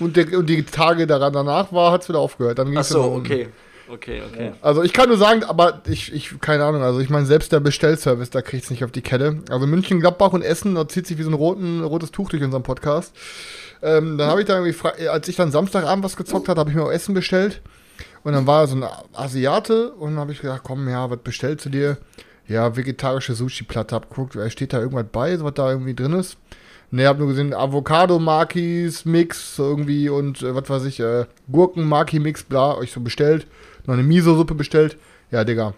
Und, 0.00 0.16
der, 0.16 0.36
und 0.38 0.46
die 0.46 0.62
Tage 0.64 1.06
daran 1.06 1.32
danach 1.32 1.72
war, 1.72 1.92
hat 1.92 2.02
es 2.02 2.08
wieder 2.08 2.18
aufgehört. 2.18 2.58
Dann 2.58 2.76
Ach 2.76 2.84
so, 2.84 2.98
wieder 2.98 3.10
um- 3.12 3.20
okay. 3.20 3.48
Okay, 3.92 4.22
okay. 4.24 4.52
Also 4.62 4.84
ich 4.84 4.92
kann 4.92 5.08
nur 5.08 5.18
sagen, 5.18 5.42
aber 5.42 5.82
ich, 5.88 6.12
ich 6.12 6.40
keine 6.40 6.64
Ahnung, 6.64 6.80
also 6.82 7.00
ich 7.00 7.10
meine, 7.10 7.26
selbst 7.26 7.50
der 7.50 7.58
Bestellservice, 7.58 8.30
da 8.30 8.40
kriegt 8.40 8.62
es 8.62 8.70
nicht 8.70 8.84
auf 8.84 8.92
die 8.92 9.02
Kette. 9.02 9.42
Also 9.50 9.66
München, 9.66 9.98
Gladbach 9.98 10.32
und 10.32 10.42
Essen, 10.42 10.76
da 10.76 10.86
zieht 10.88 11.08
sich 11.08 11.18
wie 11.18 11.24
so 11.24 11.30
ein 11.30 11.34
roten, 11.34 11.82
rotes 11.82 12.12
Tuch 12.12 12.28
durch 12.28 12.40
unseren 12.40 12.62
Podcast. 12.62 13.12
Ähm, 13.82 14.16
dann 14.16 14.30
habe 14.30 14.42
ich 14.42 14.46
da 14.46 14.64
irgendwie, 14.64 15.08
als 15.08 15.26
ich 15.26 15.34
dann 15.34 15.50
Samstagabend 15.50 16.04
was 16.04 16.16
gezockt 16.16 16.48
hatte, 16.48 16.60
habe 16.60 16.70
ich 16.70 16.76
mir 16.76 16.84
auch 16.84 16.92
Essen 16.92 17.14
bestellt. 17.14 17.62
Und 18.22 18.32
dann 18.32 18.46
war 18.46 18.68
so 18.68 18.76
ein 18.76 18.84
Asiate 19.12 19.90
und 19.92 20.10
dann 20.10 20.20
habe 20.20 20.30
ich 20.32 20.40
gedacht, 20.40 20.60
komm, 20.62 20.88
ja, 20.88 21.10
was 21.10 21.18
bestellst 21.18 21.64
du 21.66 21.70
dir? 21.70 21.96
Ja, 22.46 22.76
vegetarische 22.76 23.34
Sushi-Platte. 23.34 23.96
Hab 23.96 24.08
geguckt, 24.10 24.36
äh, 24.36 24.50
steht 24.50 24.72
da 24.72 24.78
irgendwas 24.78 25.06
bei, 25.10 25.40
was 25.42 25.54
da 25.54 25.68
irgendwie 25.70 25.94
drin 25.94 26.12
ist? 26.12 26.36
Ne, 26.92 27.06
hab 27.06 27.18
nur 27.18 27.28
gesehen, 27.28 27.54
Avocado-Makis, 27.54 29.04
Mix 29.04 29.58
irgendwie 29.58 30.08
und 30.08 30.42
äh, 30.42 30.54
was 30.54 30.68
weiß 30.68 30.84
ich, 30.86 30.98
äh, 30.98 31.26
Gurken-Maki-Mix, 31.50 32.42
bla, 32.42 32.76
euch 32.76 32.90
so 32.90 33.00
bestellt. 33.00 33.46
Noch 33.86 33.94
eine 33.94 34.02
Miso-Suppe 34.02 34.54
bestellt. 34.54 34.96
Ja, 35.30 35.44
Digga. 35.44 35.74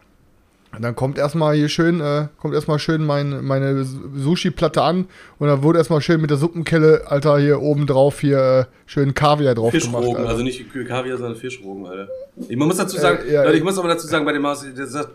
Und 0.75 0.81
dann 0.81 0.97
kommt 0.97 1.19
erstmal 1.19 1.55
hier 1.55 1.69
schön, 1.69 2.01
äh, 2.01 2.29
kommt 2.39 2.55
erstmal 2.55 2.79
schön 2.79 3.05
mein, 3.05 3.45
meine 3.45 3.85
Sushi-Platte 3.85 4.81
an 4.81 5.07
und 5.39 5.49
dann 5.49 5.63
wurde 5.63 5.79
erstmal 5.79 6.01
schön 6.01 6.19
mit 6.19 6.31
der 6.31 6.39
Suppenkelle, 6.39 7.03
Alter, 7.07 7.39
hier 7.39 7.61
oben 7.61 7.87
drauf 7.87 8.21
hier 8.21 8.39
äh, 8.39 8.65
schön 8.87 9.13
Kaviar 9.13 9.55
drauf 9.55 9.73
gemacht. 9.73 10.03
Fischrogen, 10.03 10.27
also 10.27 10.43
nicht 10.43 10.65
Kaviar, 10.89 11.19
sondern 11.19 11.37
Fischrogen, 11.37 11.87
Alter. 11.87 12.09
Ich, 12.35 12.57
muss 12.57 12.79
dazu 12.79 12.97
sagen, 12.97 13.27
Äh, 13.27 13.33
ja, 13.35 13.43
Leute, 13.45 13.59
ich 13.59 13.63
muss 13.63 13.79
aber 13.79 13.89
dazu 13.89 14.07
sagen, 14.07 14.25
bei 14.25 14.33
dem 14.33 14.47
Haus, 14.47 14.65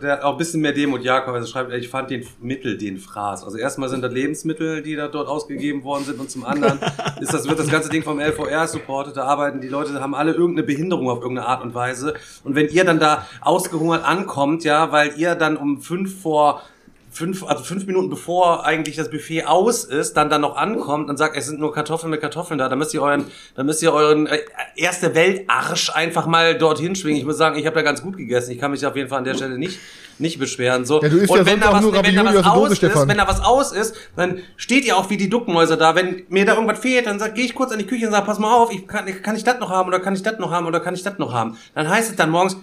der, 0.00 0.24
auch 0.24 0.32
ein 0.32 0.38
bisschen 0.38 0.60
mehr 0.60 0.72
Demut 0.72 1.02
Jakob, 1.02 1.34
also 1.34 1.48
schreibt, 1.48 1.72
ich 1.72 1.88
fand 1.88 2.10
den 2.10 2.24
Mittel, 2.40 2.78
den 2.78 2.98
Fraß. 2.98 3.42
Also 3.42 3.58
erstmal 3.58 3.88
sind 3.88 4.02
das 4.02 4.12
Lebensmittel, 4.12 4.82
die 4.82 4.94
da 4.94 5.08
dort 5.08 5.26
ausgegeben 5.26 5.82
worden 5.82 6.04
sind 6.04 6.20
und 6.20 6.30
zum 6.30 6.44
anderen 6.44 6.78
ist 7.20 7.34
das, 7.34 7.48
wird 7.48 7.58
das 7.58 7.68
ganze 7.68 7.88
Ding 7.88 8.04
vom 8.04 8.20
LVR 8.20 8.68
supportet, 8.68 9.16
da 9.16 9.24
arbeiten 9.24 9.60
die 9.60 9.68
Leute, 9.68 10.00
haben 10.00 10.14
alle 10.14 10.32
irgendeine 10.32 10.64
Behinderung 10.64 11.10
auf 11.10 11.20
irgendeine 11.20 11.48
Art 11.48 11.64
und 11.64 11.74
Weise. 11.74 12.14
Und 12.44 12.54
wenn 12.54 12.68
ihr 12.68 12.84
dann 12.84 13.00
da 13.00 13.26
ausgehungert 13.40 14.04
ankommt, 14.04 14.62
ja, 14.62 14.92
weil 14.92 15.12
ihr 15.16 15.34
dann 15.34 15.56
um 15.56 15.80
fünf 15.80 16.22
vor 16.22 16.62
fünf, 17.18 17.42
also 17.42 17.64
fünf 17.64 17.86
Minuten 17.86 18.08
bevor 18.08 18.64
eigentlich 18.64 18.94
das 18.94 19.10
Buffet 19.10 19.44
aus 19.44 19.84
ist, 19.84 20.16
dann 20.16 20.30
dann 20.30 20.40
noch 20.40 20.56
ankommt 20.56 21.10
und 21.10 21.16
sagt, 21.16 21.36
es 21.36 21.46
sind 21.46 21.58
nur 21.58 21.72
Kartoffeln 21.72 22.10
mit 22.10 22.20
Kartoffeln 22.20 22.58
da, 22.58 22.68
dann 22.68 22.78
müsst 22.78 22.94
ihr 22.94 23.02
euren, 23.02 23.24
dann 23.56 23.66
müsst 23.66 23.82
ihr 23.82 23.92
euren 23.92 24.28
äh, 24.28 24.38
erste 24.76 25.14
Weltarsch 25.16 25.90
einfach 25.90 26.26
mal 26.26 26.56
dorthin 26.56 26.94
schwingen. 26.94 27.18
Ich 27.18 27.26
muss 27.26 27.36
sagen, 27.36 27.58
ich 27.58 27.66
habe 27.66 27.74
da 27.74 27.82
ganz 27.82 28.02
gut 28.02 28.16
gegessen. 28.16 28.52
Ich 28.52 28.58
kann 28.58 28.70
mich 28.70 28.86
auf 28.86 28.94
jeden 28.94 29.08
Fall 29.08 29.18
an 29.18 29.24
der 29.24 29.34
Stelle 29.34 29.58
nicht 29.58 29.78
nicht 30.20 30.38
beschweren. 30.38 30.84
So. 30.84 31.00
Ja, 31.00 31.08
und 31.08 31.46
wenn 31.46 31.60
da 31.60 31.72
was, 31.72 31.84
wenn 31.84 32.16
da 32.16 32.24
was 32.24 32.36
aus 32.36 32.54
Dose, 32.54 32.72
ist, 32.72 32.78
Stefan. 32.78 33.08
wenn 33.08 33.18
da 33.18 33.28
was 33.28 33.40
aus 33.40 33.72
ist, 33.72 33.94
dann 34.16 34.40
steht 34.56 34.84
ihr 34.84 34.96
auch 34.96 35.10
wie 35.10 35.16
die 35.16 35.28
Duckmäuse 35.28 35.76
da. 35.76 35.94
Wenn 35.94 36.24
mir 36.28 36.44
da 36.44 36.54
irgendwas 36.54 36.80
fehlt, 36.80 37.06
dann 37.06 37.20
sag, 37.20 37.36
gehe 37.36 37.44
ich 37.44 37.54
kurz 37.54 37.70
an 37.70 37.78
die 37.78 37.86
Küche 37.86 38.06
und 38.06 38.12
sag, 38.12 38.26
pass 38.26 38.40
mal 38.40 38.52
auf, 38.52 38.72
ich 38.72 38.86
kann, 38.88 39.06
kann 39.22 39.36
ich 39.36 39.44
das 39.44 39.60
noch 39.60 39.70
haben 39.70 39.86
oder 39.88 40.00
kann 40.00 40.14
ich 40.14 40.22
das 40.22 40.38
noch 40.40 40.50
haben 40.50 40.66
oder 40.66 40.80
kann 40.80 40.94
ich 40.94 41.04
das 41.04 41.18
noch 41.18 41.32
haben? 41.32 41.56
Dann 41.74 41.88
heißt 41.88 42.10
es 42.10 42.16
dann 42.16 42.30
morgens, 42.30 42.56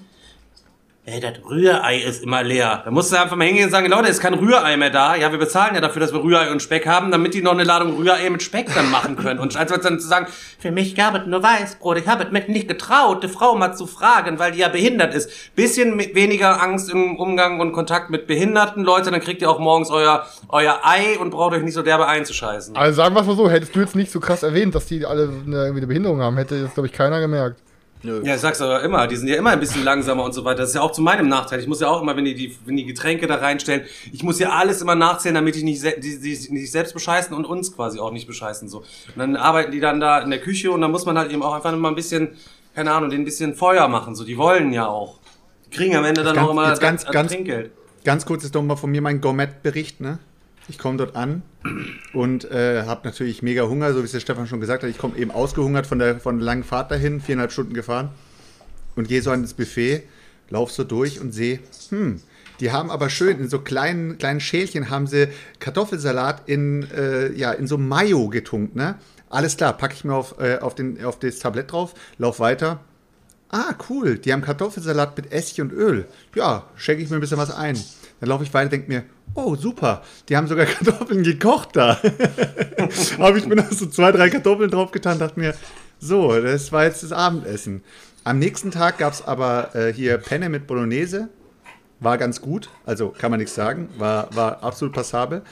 Ey, 1.07 1.19
das 1.19 1.33
Rührei 1.47 1.97
ist 1.97 2.24
immer 2.24 2.41
leer. 2.41 2.81
Da 2.83 2.89
musst 2.89 3.12
du 3.12 3.21
einfach 3.21 3.35
mal 3.35 3.45
hingehen 3.45 3.65
und 3.65 3.69
sagen, 3.69 3.88
Leute, 3.91 4.07
ist 4.07 4.21
kein 4.21 4.33
Rührei 4.33 4.75
mehr 4.75 4.89
da. 4.89 5.15
Ja, 5.15 5.31
wir 5.31 5.38
bezahlen 5.38 5.75
ja 5.75 5.81
dafür, 5.81 6.00
dass 6.00 6.12
wir 6.12 6.24
Rührei 6.24 6.51
und 6.51 6.63
Speck 6.63 6.88
haben, 6.88 7.12
damit 7.12 7.35
die 7.35 7.43
noch 7.43 7.51
eine 7.51 7.63
Ladung 7.63 7.95
Rührei 7.95 8.27
mit 8.31 8.41
Speck 8.41 8.74
dann 8.74 8.89
machen 8.89 9.15
können. 9.15 9.39
Und 9.39 9.55
als 9.55 9.71
dann 9.71 10.00
zu 10.00 10.07
sagen, 10.07 10.25
für 10.57 10.71
mich 10.71 10.95
gab 10.95 11.13
es 11.13 11.27
nur 11.27 11.43
Weißbrot, 11.43 12.00
ich 12.00 12.07
habe 12.07 12.24
es 12.24 12.31
mich 12.31 12.47
nicht 12.47 12.67
getraut, 12.67 13.24
die 13.24 13.27
Frau 13.27 13.53
mal 13.53 13.75
zu 13.75 13.85
fragen, 13.85 14.39
weil 14.39 14.53
die 14.53 14.57
ja 14.57 14.67
behindert 14.67 15.13
ist. 15.13 15.29
Bisschen 15.55 16.00
weniger 16.00 16.59
Angst 16.59 16.89
im 16.89 17.17
Umgang 17.17 17.59
und 17.59 17.71
Kontakt 17.71 18.09
mit 18.09 18.25
behinderten 18.25 18.83
Leuten, 18.83 19.12
dann 19.12 19.21
kriegt 19.21 19.43
ihr 19.43 19.51
auch 19.51 19.59
morgens 19.59 19.91
euer, 19.91 20.25
euer 20.50 20.79
Ei 20.81 21.19
und 21.19 21.29
braucht 21.29 21.53
euch 21.53 21.62
nicht 21.62 21.75
so 21.75 21.83
derbe 21.83 22.07
einzuscheißen. 22.07 22.75
Also 22.75 22.95
sagen 22.95 23.13
wir 23.13 23.21
es 23.21 23.27
mal 23.27 23.35
so, 23.35 23.47
hättest 23.47 23.75
du 23.75 23.81
jetzt 23.81 23.95
nicht 23.95 24.12
so 24.12 24.19
krass 24.19 24.41
erwähnt, 24.41 24.74
dass 24.74 24.88
die 24.88 25.05
alle 25.05 25.29
eine, 25.45 25.55
irgendwie 25.57 25.81
eine 25.81 25.88
Behinderung 25.88 26.19
haben, 26.21 26.35
hätte 26.38 26.63
das, 26.63 26.74
glaube 26.74 26.88
ich, 26.88 26.93
keiner 26.93 27.19
gemerkt. 27.19 27.62
Ja, 28.04 28.36
ich 28.36 28.42
sag's 28.42 28.62
aber 28.62 28.84
immer, 28.84 29.08
die 29.08 29.16
sind 29.16 29.28
ja 29.30 29.36
immer 29.36 29.50
ein 29.52 29.60
bisschen 29.60 29.84
langsamer 29.84 30.24
und 30.24 30.34
so 30.34 30.46
weiter. 30.46 30.60
Das 30.60 30.70
ist 30.70 30.75
ja 30.75 30.82
auch 30.82 30.92
zu 30.92 31.02
meinem 31.02 31.28
Nachteil. 31.28 31.60
Ich 31.60 31.68
muss 31.68 31.80
ja 31.80 31.88
auch 31.88 32.02
immer, 32.04 32.16
wenn 32.16 32.25
die, 32.25 32.36
die, 32.36 32.56
wenn 32.66 32.78
die 32.78 32.86
Getränke 32.86 33.25
da 33.25 33.36
reinstellen, 33.36 33.82
ich 34.12 34.22
muss 34.22 34.38
ja 34.38 34.50
alles 34.52 34.82
immer 34.84 34.94
nachzählen, 34.94 35.34
damit 35.34 35.56
ich 35.56 35.64
nicht, 35.64 35.84
die, 35.84 36.20
die, 36.20 36.54
nicht 36.54 36.72
selbst 36.72 36.94
bescheißen 36.94 37.36
und 37.36 37.46
uns 37.46 37.75
quasi 37.75 38.00
auch 38.00 38.12
nicht 38.12 38.28
bescheißen. 38.28 38.70
So. 38.70 38.80
Und 38.80 38.86
dann 39.18 39.36
arbeiten 39.36 39.72
die 39.72 39.80
dann 39.80 40.00
da 40.00 40.20
in 40.20 40.30
der 40.30 40.40
Küche 40.40 40.72
und 40.72 40.82
dann 40.82 40.92
muss 40.92 41.06
man 41.06 41.18
halt 41.18 41.32
eben 41.32 41.42
auch 41.42 41.54
einfach 41.54 41.75
mal 41.75 41.90
ein 41.90 41.96
bisschen, 41.96 42.30
keine 42.75 42.92
Ahnung, 42.92 43.10
denen 43.10 43.24
ein 43.24 43.25
bisschen 43.25 43.56
Feuer 43.56 43.88
machen. 43.88 44.14
So, 44.14 44.24
die 44.24 44.38
wollen 44.38 44.72
ja 44.72 44.86
auch. 44.88 45.18
Die 45.66 45.75
kriegen 45.75 45.96
am 45.96 46.04
Ende 46.06 46.24
dann 46.24 46.36
ganz- 46.36 46.48
auch 46.48 46.52
immer 46.52 46.64
ganz- 46.75 46.80
das- 46.80 47.04
das 47.06 47.12
ganz- 47.12 47.32
Trinkgeld. 47.32 47.72
Ganz 48.04 48.24
kurz 48.28 48.44
ist 48.44 48.54
doch 48.54 48.62
mal 48.62 48.75
von 48.75 48.92
mir 48.92 49.02
mein 49.02 49.20
Gourmet-Bericht, 49.20 50.00
ne? 50.00 50.20
Ich 50.67 50.79
komme 50.79 50.98
dort 50.98 51.15
an 51.15 51.43
und 52.13 52.50
äh, 52.50 52.84
habe 52.86 53.01
natürlich 53.07 53.43
mega 53.43 53.67
Hunger, 53.67 53.93
so 53.93 54.01
wie 54.01 54.05
es 54.05 54.12
der 54.12 54.19
Stefan 54.19 54.48
schon 54.48 54.60
gesagt 54.60 54.84
hat. 54.84 54.89
Ich 54.89 54.98
komme 54.98 55.17
eben 55.17 55.31
ausgehungert 55.31 55.86
von 55.86 56.00
der, 56.00 56.19
von 56.19 56.38
der 56.38 56.45
langen 56.45 56.63
Fahrt 56.63 56.89
dahin, 56.89 57.22
viereinhalb 57.22 57.51
Stunden 57.51 57.74
gefahren 57.74 58.10
und 58.95 59.07
gehe 59.07 59.22
so 59.22 59.29
an 59.31 59.43
das 59.43 59.53
Buffet, 59.53 60.03
lauf 60.50 60.72
so 60.72 60.84
durch 60.84 61.19
und 61.19 61.31
sehe, 61.31 61.60
hm, 61.89 62.22
die 62.60 62.72
haben 62.72 62.89
aber 62.89 63.10
schön 63.10 63.39
in 63.39 63.50
so 63.50 63.60
kleinen, 63.60 64.17
kleinen 64.17 64.39
Schälchen 64.39 64.89
haben 64.89 65.07
sie 65.07 65.27
Kartoffelsalat 65.60 66.48
in, 66.48 66.89
äh, 66.91 67.31
ja, 67.34 67.51
in 67.51 67.67
so 67.67 67.77
Mayo 67.77 68.29
getunkt, 68.29 68.75
ne? 68.75 68.95
Alles 69.29 69.57
klar, 69.57 69.74
packe 69.74 69.93
ich 69.93 70.03
mir 70.05 70.13
auf, 70.13 70.39
äh, 70.39 70.60
auf, 70.60 70.75
den, 70.75 71.03
auf 71.03 71.19
das 71.19 71.39
Tablett 71.39 71.72
drauf, 71.72 71.93
lauf 72.17 72.39
weiter. 72.39 72.79
Ah, 73.50 73.74
cool, 73.89 74.17
die 74.17 74.31
haben 74.31 74.41
Kartoffelsalat 74.41 75.17
mit 75.17 75.31
Essig 75.31 75.62
und 75.62 75.74
Öl. 75.74 76.07
Ja, 76.36 76.69
schenke 76.75 77.03
ich 77.03 77.10
mir 77.10 77.17
ein 77.17 77.22
bisschen 77.22 77.38
was 77.38 77.51
ein. 77.51 77.77
Dann 78.25 78.32
laufe 78.32 78.44
ich 78.44 78.53
weiter, 78.55 78.70
denke 78.70 78.88
mir, 78.88 79.03
oh 79.36 79.55
super, 79.55 80.01
die 80.27 80.36
haben 80.36 80.48
sogar 80.48 80.65
Kartoffeln 80.65 81.22
gekocht 81.22 81.75
da. 81.75 82.01
Habe 83.20 83.38
ich 83.38 83.46
mir 83.46 83.55
noch 83.55 83.72
so 83.72 83.86
zwei, 83.86 84.12
drei 84.12 84.32
Kartoffeln 84.32 84.72
draufgetan, 84.72 85.20
dachte 85.20 85.39
mir, 85.39 85.53
so, 86.00 86.36
das 86.41 86.72
war 86.72 86.86
jetzt 86.86 87.03
das 87.03 87.12
Abendessen. 87.12 87.84
Am 88.24 88.39
nächsten 88.39 88.72
Tag 88.72 88.98
gab 88.98 89.13
es 89.13 89.22
aber 89.22 89.75
äh, 89.75 89.94
hier 89.94 90.17
Penne 90.17 90.50
mit 90.50 90.65
Bolognese. 90.65 91.29
War 92.00 92.17
ganz 92.17 92.41
gut, 92.41 92.72
also 92.84 93.10
kann 93.10 93.29
man 93.29 93.39
nichts 93.39 93.53
sagen, 93.53 93.89
war, 94.00 94.36
war 94.36 94.63
absolut 94.63 94.96
passabel. 94.96 95.44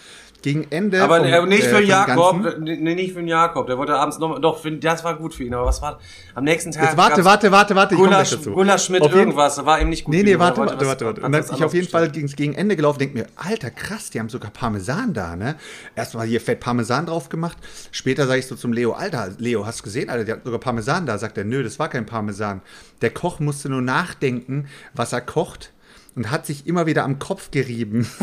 Gegen 0.43 0.67
Ende. 0.71 1.01
Aber 1.01 1.19
vom, 1.19 1.25
äh, 1.25 1.45
nicht 1.47 1.63
äh, 1.63 1.69
für 1.69 1.75
vom 1.77 1.85
Jakob, 1.85 2.59
nicht 2.59 3.13
für 3.13 3.19
den 3.19 3.29
Jakob. 3.29 3.65
Der 3.67 3.77
wollte 3.77 3.95
abends 3.95 4.19
noch, 4.19 4.39
doch, 4.39 4.61
das 4.61 5.03
war 5.05 5.15
gut 5.15 5.33
für 5.33 5.45
ihn, 5.45 5.53
aber 5.53 5.65
was 5.65 5.81
war, 5.81 5.99
am 6.35 6.43
nächsten 6.43 6.71
Tag 6.71 6.83
Jetzt 6.83 6.97
warte, 6.97 7.23
warte, 7.23 7.49
warte, 7.49 7.75
warte, 7.75 7.95
Gulasch. 7.95 8.37
Gulasch 8.43 8.89
mit 8.89 9.03
irgendwas, 9.03 9.65
war 9.65 9.79
ihm 9.79 9.87
nicht 9.87 10.03
gut. 10.03 10.13
Nee, 10.13 10.23
nee, 10.23 10.37
warte, 10.37 10.59
warte, 10.59 10.85
warte, 10.85 11.05
warte. 11.05 11.21
Und 11.21 11.31
dann 11.31 11.45
bin 11.45 11.55
ich 11.55 11.63
auf 11.63 11.73
jeden 11.73 11.87
Fall 11.87 12.11
gegen, 12.11 12.27
gegen 12.27 12.53
Ende 12.55 12.75
gelaufen, 12.75 12.99
denke 12.99 13.19
mir, 13.19 13.27
alter, 13.37 13.71
krass, 13.71 14.09
die 14.09 14.19
haben 14.19 14.27
sogar 14.27 14.51
Parmesan 14.51 15.13
da, 15.13 15.37
ne? 15.37 15.55
Erstmal 15.95 16.27
hier 16.27 16.41
fett 16.41 16.59
Parmesan 16.59 17.05
drauf 17.05 17.29
gemacht. 17.29 17.57
Später 17.91 18.27
sage 18.27 18.39
ich 18.39 18.47
so 18.47 18.57
zum 18.57 18.73
Leo, 18.73 18.91
Alter, 18.91 19.29
Leo, 19.37 19.65
hast 19.65 19.79
du 19.79 19.83
gesehen, 19.85 20.09
Alter, 20.09 20.25
der 20.25 20.35
hat 20.35 20.43
sogar 20.43 20.59
Parmesan 20.59 21.05
da. 21.05 21.17
Sagt 21.17 21.37
er, 21.37 21.45
nö, 21.45 21.63
das 21.63 21.79
war 21.79 21.87
kein 21.87 22.05
Parmesan. 22.05 22.61
Der 23.01 23.11
Koch 23.11 23.39
musste 23.39 23.69
nur 23.69 23.81
nachdenken, 23.81 24.67
was 24.93 25.13
er 25.13 25.21
kocht 25.21 25.71
und 26.15 26.31
hat 26.31 26.45
sich 26.45 26.67
immer 26.67 26.85
wieder 26.85 27.03
am 27.03 27.19
Kopf 27.19 27.51
gerieben. 27.51 28.07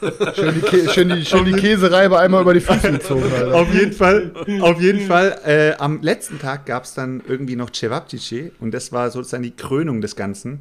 Schön 0.34 0.54
die, 0.54 0.60
Kä 0.62 0.88
schön 0.88 1.08
die, 1.10 1.24
schön 1.24 1.44
die 1.44 1.52
Käsereibe 1.52 2.18
einmal 2.18 2.42
über 2.42 2.54
die 2.54 2.60
Füße 2.60 2.90
gezogen, 2.92 3.30
Alter. 3.32 3.54
auf 3.54 3.72
jeden 3.74 3.92
Fall, 3.92 4.32
auf 4.60 4.80
jeden 4.80 5.06
Fall. 5.06 5.38
Äh, 5.44 5.74
am 5.78 6.00
letzten 6.00 6.38
Tag 6.38 6.66
gab 6.66 6.84
es 6.84 6.94
dann 6.94 7.22
irgendwie 7.28 7.56
noch 7.56 7.70
Cevapcici 7.70 8.52
und 8.60 8.72
das 8.72 8.92
war 8.92 9.10
sozusagen 9.10 9.42
die 9.42 9.54
Krönung 9.54 10.00
des 10.00 10.16
Ganzen. 10.16 10.60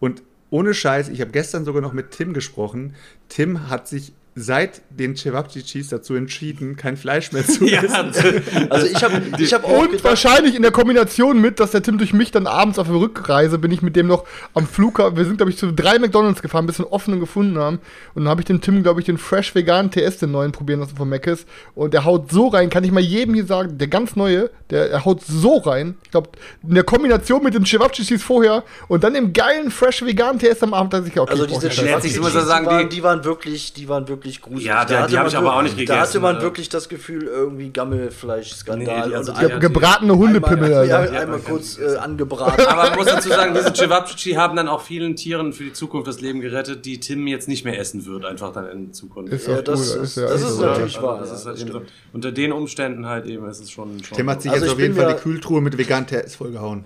Und 0.00 0.22
ohne 0.50 0.74
Scheiß, 0.74 1.08
ich 1.08 1.20
habe 1.20 1.30
gestern 1.30 1.64
sogar 1.64 1.80
noch 1.80 1.92
mit 1.92 2.10
Tim 2.10 2.32
gesprochen. 2.32 2.94
Tim 3.28 3.70
hat 3.70 3.86
sich 3.88 4.12
seit 4.34 4.80
den 4.88 5.14
Cevapcicis 5.14 5.88
dazu 5.88 6.14
entschieden, 6.14 6.76
kein 6.76 6.96
Fleisch 6.96 7.32
mehr 7.32 7.46
zu 7.46 7.64
Ja, 7.66 7.82
essen. 7.82 8.42
Also 8.70 8.86
ich 8.86 9.02
habe 9.04 9.20
ich 9.38 9.52
hab 9.52 9.64
auch 9.64 9.78
Und 9.82 9.90
gedacht, 9.90 10.04
wahrscheinlich 10.04 10.54
in 10.54 10.62
der 10.62 10.70
Kombination 10.70 11.38
mit, 11.38 11.60
dass 11.60 11.72
der 11.72 11.82
Tim 11.82 11.98
durch 11.98 12.14
mich 12.14 12.30
dann 12.30 12.46
abends 12.46 12.78
auf 12.78 12.86
der 12.86 12.96
Rückreise 12.96 13.58
bin 13.58 13.70
ich 13.72 13.82
mit 13.82 13.94
dem 13.94 14.06
noch 14.06 14.24
am 14.54 14.66
Flughafen. 14.66 15.16
Wir 15.18 15.26
sind, 15.26 15.36
glaube 15.36 15.50
ich, 15.50 15.58
zu 15.58 15.70
drei 15.72 15.98
McDonalds 15.98 16.40
gefahren, 16.40 16.64
bis 16.66 16.78
wir 16.78 16.86
einen 16.86 16.92
offenen 16.94 17.20
gefunden 17.20 17.58
haben. 17.58 17.78
Und 18.14 18.24
dann 18.24 18.30
habe 18.30 18.40
ich 18.40 18.46
dem 18.46 18.62
Tim, 18.62 18.82
glaube 18.82 19.00
ich, 19.00 19.06
den 19.06 19.18
Fresh 19.18 19.54
Vegan 19.54 19.90
TS, 19.90 20.16
den 20.18 20.30
neuen, 20.30 20.52
probieren 20.52 20.80
lassen 20.80 20.96
von 20.96 21.08
Mc's. 21.10 21.44
Und 21.74 21.92
der 21.92 22.06
haut 22.06 22.30
so 22.30 22.48
rein, 22.48 22.70
kann 22.70 22.84
ich 22.84 22.90
mal 22.90 23.00
jedem 23.00 23.34
hier 23.34 23.44
sagen, 23.44 23.76
der 23.76 23.88
ganz 23.88 24.16
neue, 24.16 24.48
der, 24.70 24.88
der 24.88 25.04
haut 25.04 25.20
so 25.26 25.58
rein. 25.58 25.96
Ich 26.04 26.10
glaube, 26.10 26.30
in 26.66 26.74
der 26.74 26.84
Kombination 26.84 27.42
mit 27.44 27.52
den 27.52 27.66
Cevapcicis 27.66 28.22
vorher 28.22 28.64
und 28.88 29.04
dann 29.04 29.12
dem 29.12 29.34
geilen 29.34 29.70
Fresh 29.70 30.02
Vegan 30.06 30.38
TS 30.38 30.62
am 30.62 30.72
Abend, 30.72 30.94
da 30.94 31.02
sich 31.02 31.18
auch 31.20 31.28
also 31.28 31.42
okay, 31.42 31.52
diese 31.54 31.66
nicht. 31.66 31.76
Letztlich 31.82 31.88
Cevapcicis, 32.14 32.20
muss 32.20 32.34
er 32.34 32.46
sagen, 32.46 32.88
die- 32.88 32.88
die 32.96 33.02
waren 33.02 33.24
wirklich, 33.24 33.74
die 33.74 33.88
waren 33.90 34.08
wirklich 34.08 34.21
wirklich 34.22 34.40
gruselig. 34.40 34.64
Ja, 34.66 34.84
Da 34.84 34.86
die- 34.86 34.96
hatte 34.96 35.10
die 35.10 35.16
hab 35.16 35.22
man 35.24 35.30
ich 35.32 35.36
aber 35.36 35.56
auch 35.56 35.62
nicht 35.62 35.74
Da 35.74 35.78
gegessen, 35.80 36.00
hatte 36.00 36.20
man 36.20 36.34
oder? 36.36 36.44
wirklich 36.44 36.68
das 36.68 36.88
Gefühl, 36.88 37.24
irgendwie 37.24 37.70
Gammelfleisch-Skandal. 37.70 39.08
Nee, 39.08 39.14
also 39.14 39.32
und 39.32 39.38
einmal- 39.38 39.58
Gebratene 39.58 40.16
Hundepimmel, 40.16 40.64
einmal, 40.64 40.88
ja, 40.88 40.96
Alter. 40.98 41.20
einmal 41.20 41.38
kurz 41.40 41.78
äh, 41.78 41.96
angebraten. 41.96 42.64
Aber 42.66 42.90
man 42.90 42.98
muss 42.98 43.06
dazu 43.06 43.28
sagen, 43.28 43.54
diese 43.54 43.72
Cevapcici 43.74 44.32
haben 44.34 44.56
dann 44.56 44.68
auch 44.68 44.82
vielen 44.82 45.16
Tieren 45.16 45.52
für 45.52 45.64
die 45.64 45.72
Zukunft 45.72 46.06
das 46.08 46.20
Leben 46.20 46.40
gerettet, 46.40 46.84
die 46.84 47.00
Tim 47.00 47.26
jetzt 47.26 47.48
nicht 47.48 47.64
mehr 47.64 47.78
essen 47.78 48.06
wird, 48.06 48.24
einfach 48.24 48.52
dann 48.52 48.68
in 48.68 48.92
Zukunft. 48.92 49.32
Ist 49.32 49.48
Ja, 49.48 49.56
doch 49.56 49.64
das 49.64 49.96
cool, 49.96 50.04
ist- 50.04 50.16
ja 50.16 50.22
das 50.28 50.42
ist 50.42 50.48
so. 50.56 50.62
natürlich 50.64 50.96
Also 50.96 51.06
wahr, 51.08 51.18
Das 51.20 51.44
ja, 51.44 51.52
ist 51.52 51.64
halt. 51.74 51.82
Unter 52.12 52.32
den 52.32 52.52
Umständen 52.52 53.06
halt 53.06 53.26
eben 53.26 53.46
ist 53.48 53.60
es 53.60 53.70
schon. 53.70 54.02
schon 54.04 54.16
Tim 54.16 54.30
hat 54.30 54.42
sich 54.42 54.50
Also 54.52 54.66
jetzt 54.66 54.74
auf 54.74 54.80
jeden 54.80 54.94
Fall 54.94 55.14
die 55.14 55.20
Kühltruhe 55.20 55.60
mit 55.60 55.76
vegan 55.78 56.06
TS 56.06 56.36
vollgehauen. 56.36 56.84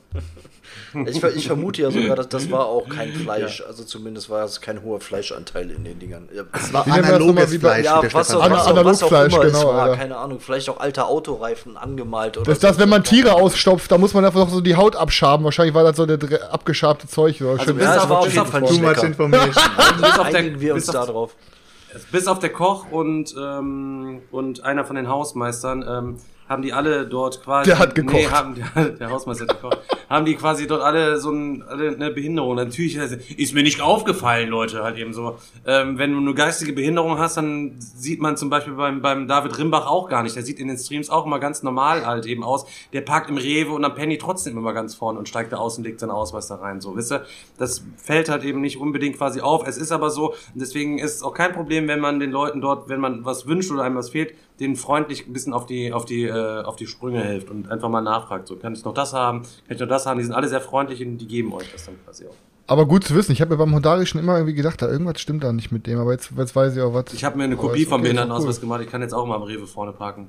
Ich, 1.06 1.20
ver- 1.20 1.34
ich 1.34 1.46
vermute 1.46 1.82
ja 1.82 1.90
sogar, 1.90 2.16
dass 2.16 2.28
das 2.28 2.50
war 2.50 2.66
auch 2.66 2.88
kein 2.88 3.12
Fleisch. 3.12 3.62
Also 3.66 3.84
zumindest 3.84 4.30
war 4.30 4.44
es 4.44 4.60
kein 4.60 4.82
hoher 4.82 5.00
Fleischanteil 5.00 5.70
in 5.70 5.84
den 5.84 5.98
Dingern. 5.98 6.28
Ja, 6.34 6.44
Es 6.52 6.72
war 6.72 6.86
analoges 6.86 7.54
Fleisch. 7.56 7.84
ja 7.84 8.00
was, 8.12 8.14
auch, 8.14 8.14
was, 8.14 8.34
auch, 8.34 8.50
was 8.50 8.66
auch 8.66 8.70
Analogfleisch, 8.70 9.32
immer 9.34 9.44
es 9.44 9.52
genau, 9.52 9.68
war. 9.68 9.82
Alter. 9.82 9.96
Keine 9.96 10.16
Ahnung, 10.16 10.40
vielleicht 10.40 10.68
auch 10.70 10.80
alte 10.80 11.04
Autoreifen 11.06 11.76
angemalt 11.76 12.36
oder 12.38 12.46
Das 12.46 12.54
ist 12.58 12.62
so. 12.62 12.68
das, 12.68 12.78
wenn 12.78 12.88
man 12.88 13.04
Tiere 13.04 13.34
ausstopft, 13.34 13.90
da 13.92 13.98
muss 13.98 14.14
man 14.14 14.24
einfach 14.24 14.40
noch 14.40 14.50
so 14.50 14.60
die 14.60 14.76
Haut 14.76 14.96
abschaben. 14.96 15.44
Wahrscheinlich 15.44 15.74
war 15.74 15.84
das 15.84 15.96
so 15.96 16.06
der 16.06 16.52
abgeschabte 16.52 17.06
Zeug. 17.08 17.36
So. 17.38 17.58
Schön- 17.58 17.78
ja, 17.78 17.96
es 17.96 18.08
war 18.08 18.18
auf 18.20 18.24
bis 18.24 18.34
jeden 18.34 18.46
auf- 18.46 18.50
Fall 18.52 18.60
Too 18.62 18.70
nicht 18.72 18.80
much 18.82 18.90
lecker. 18.90 19.06
information. 19.06 19.54
bis 20.00 20.18
auf 20.18 20.28
der, 20.30 20.60
wir 20.60 20.74
uns 20.74 20.86
bis 20.86 20.92
da 20.92 21.00
auf, 21.02 21.06
drauf. 21.10 21.34
bis 22.12 22.26
auf 22.26 22.38
der 22.38 22.50
Koch 22.50 22.86
und, 22.90 23.34
ähm, 23.38 24.20
und 24.30 24.64
einer 24.64 24.84
von 24.84 24.96
den 24.96 25.08
Hausmeistern 25.08 25.84
ähm, 25.88 26.16
haben 26.48 26.62
die 26.62 26.72
alle 26.72 27.06
dort 27.06 27.42
quasi. 27.42 27.70
Der 27.70 27.78
hat 27.78 27.94
gekocht. 27.94 28.14
Nee, 28.14 28.26
haben 28.28 28.54
die, 28.76 28.98
der 28.98 29.10
Hausmeister 29.10 29.46
hat 29.46 29.60
gekocht. 29.60 29.80
haben 30.08 30.24
die 30.24 30.34
quasi 30.34 30.66
dort 30.66 30.82
alle 30.82 31.18
so 31.18 31.30
ein, 31.30 31.62
alle 31.62 31.94
eine 31.94 32.10
Behinderung. 32.10 32.56
Natürlich 32.56 32.96
ist 32.96 33.54
mir 33.54 33.62
nicht 33.62 33.80
aufgefallen, 33.80 34.48
Leute, 34.48 34.82
halt 34.82 34.96
eben 34.96 35.12
so. 35.12 35.38
Ähm, 35.66 35.98
wenn 35.98 36.12
du 36.12 36.18
eine 36.18 36.34
geistige 36.34 36.72
Behinderung 36.72 37.18
hast, 37.18 37.36
dann 37.36 37.74
sieht 37.78 38.20
man 38.20 38.36
zum 38.36 38.50
Beispiel 38.50 38.74
beim, 38.74 39.02
beim 39.02 39.26
David 39.26 39.58
Rimbach 39.58 39.86
auch 39.86 40.08
gar 40.08 40.22
nicht. 40.22 40.36
Der 40.36 40.42
sieht 40.42 40.60
in 40.60 40.68
den 40.68 40.78
Streams 40.78 41.10
auch 41.10 41.26
immer 41.26 41.40
ganz 41.40 41.62
normal 41.62 42.06
halt 42.06 42.26
eben 42.26 42.44
aus. 42.44 42.66
Der 42.92 43.00
parkt 43.00 43.28
im 43.30 43.36
Rewe 43.36 43.72
und 43.72 43.84
am 43.84 43.94
Penny 43.94 44.18
trotzdem 44.18 44.56
immer 44.56 44.72
ganz 44.72 44.94
vorne 44.94 45.18
und 45.18 45.28
steigt 45.28 45.52
da 45.52 45.56
aus 45.56 45.78
und 45.78 45.84
legt 45.84 46.00
seinen 46.00 46.10
Ausweis 46.10 46.46
da 46.46 46.56
rein. 46.56 46.80
So, 46.80 46.96
wisst 46.96 47.12
ihr? 47.12 47.24
Das 47.58 47.82
fällt 47.96 48.28
halt 48.28 48.44
eben 48.44 48.60
nicht 48.60 48.78
unbedingt 48.78 49.16
quasi 49.16 49.40
auf. 49.40 49.66
Es 49.66 49.76
ist 49.76 49.90
aber 49.90 50.10
so, 50.10 50.30
und 50.30 50.60
deswegen 50.60 50.98
ist 50.98 51.16
es 51.16 51.22
auch 51.22 51.34
kein 51.34 51.52
Problem, 51.52 51.88
wenn 51.88 52.00
man 52.00 52.20
den 52.20 52.30
Leuten 52.30 52.60
dort, 52.60 52.88
wenn 52.88 53.00
man 53.00 53.24
was 53.24 53.46
wünscht 53.46 53.70
oder 53.70 53.82
einem 53.82 53.96
was 53.96 54.10
fehlt, 54.10 54.34
denen 54.60 54.76
freundlich 54.76 55.26
ein 55.26 55.32
bisschen 55.32 55.52
auf 55.52 55.66
die, 55.66 55.92
auf 55.92 56.04
die, 56.04 56.24
äh, 56.24 56.62
auf 56.62 56.76
die 56.76 56.86
Sprünge 56.86 57.22
hilft 57.22 57.50
und 57.50 57.70
einfach 57.70 57.88
mal 57.88 58.00
nachfragt. 58.00 58.48
So, 58.48 58.56
kann 58.56 58.72
ich 58.72 58.84
noch 58.84 58.94
das 58.94 59.12
haben? 59.12 59.42
Kann 59.42 59.76
ich 59.76 59.80
noch 59.80 59.88
das 59.88 60.06
haben? 60.06 60.18
Die 60.18 60.24
sind 60.24 60.34
alle 60.34 60.48
sehr 60.48 60.60
freundlich 60.60 61.04
und 61.04 61.18
die 61.18 61.26
geben 61.26 61.52
euch 61.52 61.70
das 61.72 61.86
dann 61.86 61.96
quasi 62.04 62.26
auch. 62.26 62.34
Aber 62.68 62.86
gut 62.86 63.04
zu 63.04 63.14
wissen. 63.14 63.32
Ich 63.32 63.40
habe 63.40 63.52
mir 63.52 63.58
beim 63.58 63.74
Hondarischen 63.74 64.18
immer 64.18 64.34
irgendwie 64.36 64.54
gedacht, 64.54 64.82
da 64.82 64.88
irgendwas 64.88 65.20
stimmt 65.20 65.44
da 65.44 65.52
nicht 65.52 65.70
mit 65.70 65.86
dem. 65.86 66.00
Aber 66.00 66.12
jetzt, 66.12 66.32
jetzt 66.36 66.56
weiß 66.56 66.76
ich 66.76 66.82
auch 66.82 66.94
was. 66.94 67.12
Ich 67.12 67.24
habe 67.24 67.36
mir 67.38 67.44
eine 67.44 67.56
Kopie 67.56 67.84
vom 67.84 67.94
okay, 67.94 68.02
Behindertenausweis 68.02 68.56
cool. 68.56 68.60
gemacht. 68.62 68.80
Ich 68.82 68.90
kann 68.90 69.02
jetzt 69.02 69.12
auch 69.12 69.26
mal 69.26 69.36
am 69.36 69.42
Rewe 69.42 69.66
vorne 69.66 69.92
parken. 69.92 70.28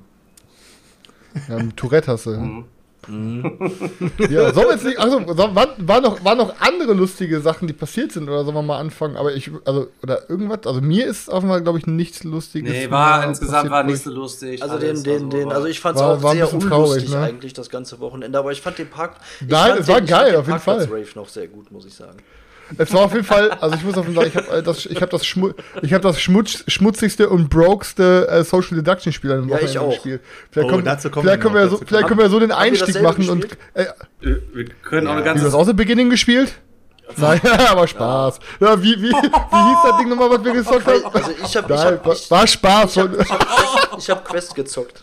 Ja, 1.48 1.58
Tourette 1.76 2.12
hast 2.12 2.26
du. 2.26 2.30
Mhm. 2.30 2.64
Ja, 3.06 4.52
sollen 4.52 4.66
wir 4.68 4.72
jetzt 4.74 4.84
nicht. 4.84 4.98
Also, 4.98 5.20
so, 5.26 5.36
waren, 5.54 5.70
waren, 5.78 6.02
noch, 6.02 6.24
waren 6.24 6.38
noch 6.38 6.54
andere 6.60 6.92
lustige 6.94 7.40
Sachen, 7.40 7.66
die 7.68 7.74
passiert 7.74 8.12
sind, 8.12 8.28
oder 8.28 8.44
sollen 8.44 8.56
wir 8.56 8.62
mal 8.62 8.78
anfangen? 8.78 9.16
Aber 9.16 9.34
ich, 9.34 9.50
also, 9.64 9.88
oder 10.02 10.28
irgendwas, 10.28 10.66
also 10.66 10.80
mir 10.80 11.06
ist 11.06 11.30
auf 11.30 11.42
einmal, 11.42 11.62
glaube 11.62 11.78
ich, 11.78 11.86
nichts 11.86 12.24
Lustiges. 12.24 12.70
Nee, 12.70 12.90
war 12.90 13.24
insgesamt 13.26 13.70
war 13.70 13.82
nicht 13.84 13.96
ich- 13.96 14.02
so 14.02 14.10
lustig. 14.10 14.62
Also 14.62 14.78
den, 14.78 15.02
den, 15.02 15.30
den, 15.30 15.46
war- 15.48 15.56
also 15.56 15.68
ich 15.68 15.80
fand 15.80 15.96
es 15.96 16.02
War- 16.02 16.16
auch 16.18 16.22
war 16.22 16.34
sehr 16.34 16.52
unlustig 16.52 17.10
ne? 17.10 17.18
eigentlich 17.20 17.52
das 17.52 17.70
ganze 17.70 18.00
Wochenende, 18.00 18.38
aber 18.38 18.52
ich 18.52 18.60
fand 18.60 18.78
den 18.78 18.90
Park. 18.90 19.16
Nein, 19.40 19.78
es 19.78 19.88
war 19.88 19.96
den, 20.00 20.04
ich 20.04 20.10
geil, 20.10 20.36
auf 20.36 20.46
jeden 20.46 20.60
Fall. 20.60 20.82
Rave 20.84 21.06
noch 21.14 21.28
sehr 21.28 21.48
gut, 21.48 21.70
muss 21.70 21.86
ich 21.86 21.94
sagen. 21.94 22.18
Es 22.76 22.92
war 22.92 23.00
auf 23.02 23.12
jeden 23.14 23.24
Fall, 23.24 23.50
also 23.52 23.76
ich 23.76 23.82
muss 23.84 23.96
auf 23.96 24.06
jeden 24.06 24.16
Fall 24.20 24.30
sagen, 24.30 24.44
ich 24.46 24.52
habe 24.52 24.62
das, 24.62 24.86
ich 24.86 25.00
hab 25.02 25.10
das, 25.10 25.24
Schmu 25.26 25.52
ich 25.82 25.92
hab 25.94 26.02
das 26.02 26.20
schmutz, 26.20 26.64
schmutzigste 26.68 27.28
und 27.30 27.48
brokeste 27.48 28.28
äh, 28.28 28.44
Social 28.44 28.76
Deduction 28.76 29.12
Spiel 29.12 29.32
an 29.32 29.40
dem 29.42 29.48
Ja, 29.48 29.56
ich 29.56 29.62
Wochenende 29.62 29.80
auch. 29.80 29.90
gespielt. 29.94 30.20
Vielleicht, 30.50 30.70
Oh, 30.70 30.78
vielleicht, 30.78 31.24
wir 31.24 31.38
können 31.38 31.54
wir 31.54 31.68
so, 31.68 31.80
vielleicht 31.86 32.08
können 32.08 32.20
wir 32.20 32.28
so 32.30 32.40
den 32.40 32.52
Einstieg 32.52 33.00
machen 33.02 33.28
und. 33.30 33.40
gespielt? 33.48 33.58
Äh, 33.74 33.86
Wir 34.52 34.64
können 34.82 35.06
auch 35.06 35.12
eine 35.12 35.22
ganze. 35.22 35.40
du 35.44 35.46
das 35.46 35.54
auch 35.54 35.64
The 35.64 35.72
Beginning 35.72 36.10
gespielt? 36.10 36.52
Nein, 37.16 37.40
aber 37.70 37.86
Spaß. 37.86 38.38
Ja, 38.60 38.82
wie, 38.82 38.96
wie, 39.00 39.10
wie 39.10 39.12
hieß 39.12 39.78
das 39.82 39.96
Ding 39.98 40.10
nochmal, 40.10 40.28
was 40.30 40.44
wir 40.44 40.52
gezockt 40.52 40.86
haben? 40.86 41.04
Also 41.10 41.30
ich 41.30 41.42
ich 41.42 41.54
Nein, 41.54 41.64
hab, 41.64 42.04
war, 42.06 42.12
ich, 42.12 42.30
war 42.30 42.46
Spaß. 42.46 42.96
ich 42.96 42.98
hab, 43.02 43.12
ich 43.18 43.30
hab, 43.30 43.38
Quest, 43.48 43.98
ich 43.98 44.10
hab 44.10 44.24
Quest 44.28 44.54
gezockt. 44.54 45.02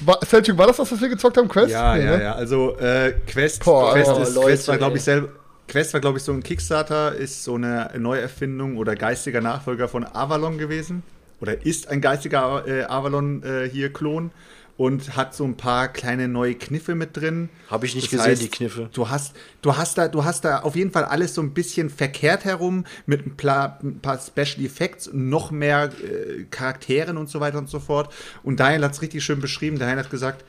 War, 0.00 0.18
Selchuk, 0.26 0.56
war 0.58 0.66
das 0.66 0.78
das, 0.78 0.90
was 0.90 1.00
wir 1.00 1.08
gezockt 1.10 1.36
haben? 1.36 1.48
Quest? 1.48 1.70
Ja, 1.70 1.94
Nee, 1.94 2.04
ja, 2.04 2.16
ne? 2.16 2.22
ja. 2.24 2.32
Also 2.34 2.76
äh, 2.78 3.12
Quest, 3.26 3.62
Boah, 3.64 3.92
Quest, 3.92 4.08
Alter, 4.08 4.22
ist, 4.22 4.34
Leute, 4.34 4.48
Quest 4.48 4.68
war, 4.68 4.78
glaube 4.78 4.96
ich, 4.96 5.04
selber. 5.04 5.28
Quest 5.68 5.94
war, 5.94 6.00
glaube 6.00 6.18
ich, 6.18 6.24
so 6.24 6.32
ein 6.32 6.42
Kickstarter, 6.42 7.14
ist 7.14 7.44
so 7.44 7.54
eine 7.54 7.90
Neuerfindung 7.98 8.76
oder 8.76 8.94
geistiger 8.94 9.40
Nachfolger 9.40 9.88
von 9.88 10.04
Avalon 10.04 10.58
gewesen. 10.58 11.02
Oder 11.40 11.64
ist 11.64 11.88
ein 11.88 12.00
geistiger 12.00 12.66
äh, 12.66 12.84
Avalon 12.84 13.42
äh, 13.42 13.68
hier 13.68 13.92
Klon 13.92 14.30
und 14.76 15.16
hat 15.16 15.34
so 15.34 15.44
ein 15.44 15.56
paar 15.56 15.88
kleine 15.88 16.26
neue 16.28 16.54
Kniffe 16.54 16.94
mit 16.94 17.16
drin. 17.16 17.48
Hab 17.70 17.84
ich 17.84 17.94
nicht 17.94 18.06
Das 18.06 18.12
gesehen, 18.12 18.30
heißt, 18.30 18.42
die 18.42 18.48
Kniffe. 18.48 18.88
Du 18.92 19.08
hast, 19.08 19.34
du 19.62 19.76
hast 19.76 19.98
da, 19.98 20.08
du 20.08 20.24
hast 20.24 20.44
da 20.44 20.60
auf 20.60 20.74
jeden 20.74 20.90
Fall 20.90 21.04
alles 21.04 21.34
so 21.34 21.42
ein 21.42 21.54
bisschen 21.54 21.90
verkehrt 21.90 22.44
herum 22.44 22.84
mit 23.06 23.26
ein 23.26 23.36
paar, 23.36 23.78
ein 23.82 24.00
paar 24.00 24.18
Special 24.18 24.64
Effects, 24.64 25.10
noch 25.12 25.50
mehr 25.50 25.90
äh, 26.02 26.44
Charakteren 26.50 27.16
und 27.16 27.28
so 27.28 27.40
weiter 27.40 27.58
und 27.58 27.68
so 27.68 27.78
fort. 27.78 28.12
Und 28.42 28.58
Daniel 28.58 28.84
hat 28.84 28.92
es 28.92 29.02
richtig 29.02 29.22
schön 29.24 29.40
beschrieben. 29.40 29.78
Daniel 29.78 29.98
hat 29.98 30.10
gesagt, 30.10 30.44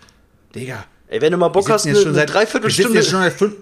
Digga, 0.55 0.85
Ey, 1.07 1.21
wenn 1.21 1.31
du 1.31 1.37
mal 1.37 1.49
Bock 1.49 1.67
wir 1.67 1.73
hast, 1.75 1.83
sitzen 1.83 1.97
eine, 1.97 1.97
jetzt 1.97 2.03
schon 2.05 2.15
seit 2.15 2.33
wir 2.33 2.69
sitzen 2.71 2.93
Dreiviertelstunde. 2.93 2.97
jetzt 2.97 3.09
schon 3.09 3.21
seit 3.21 3.33
fünf, 3.33 3.55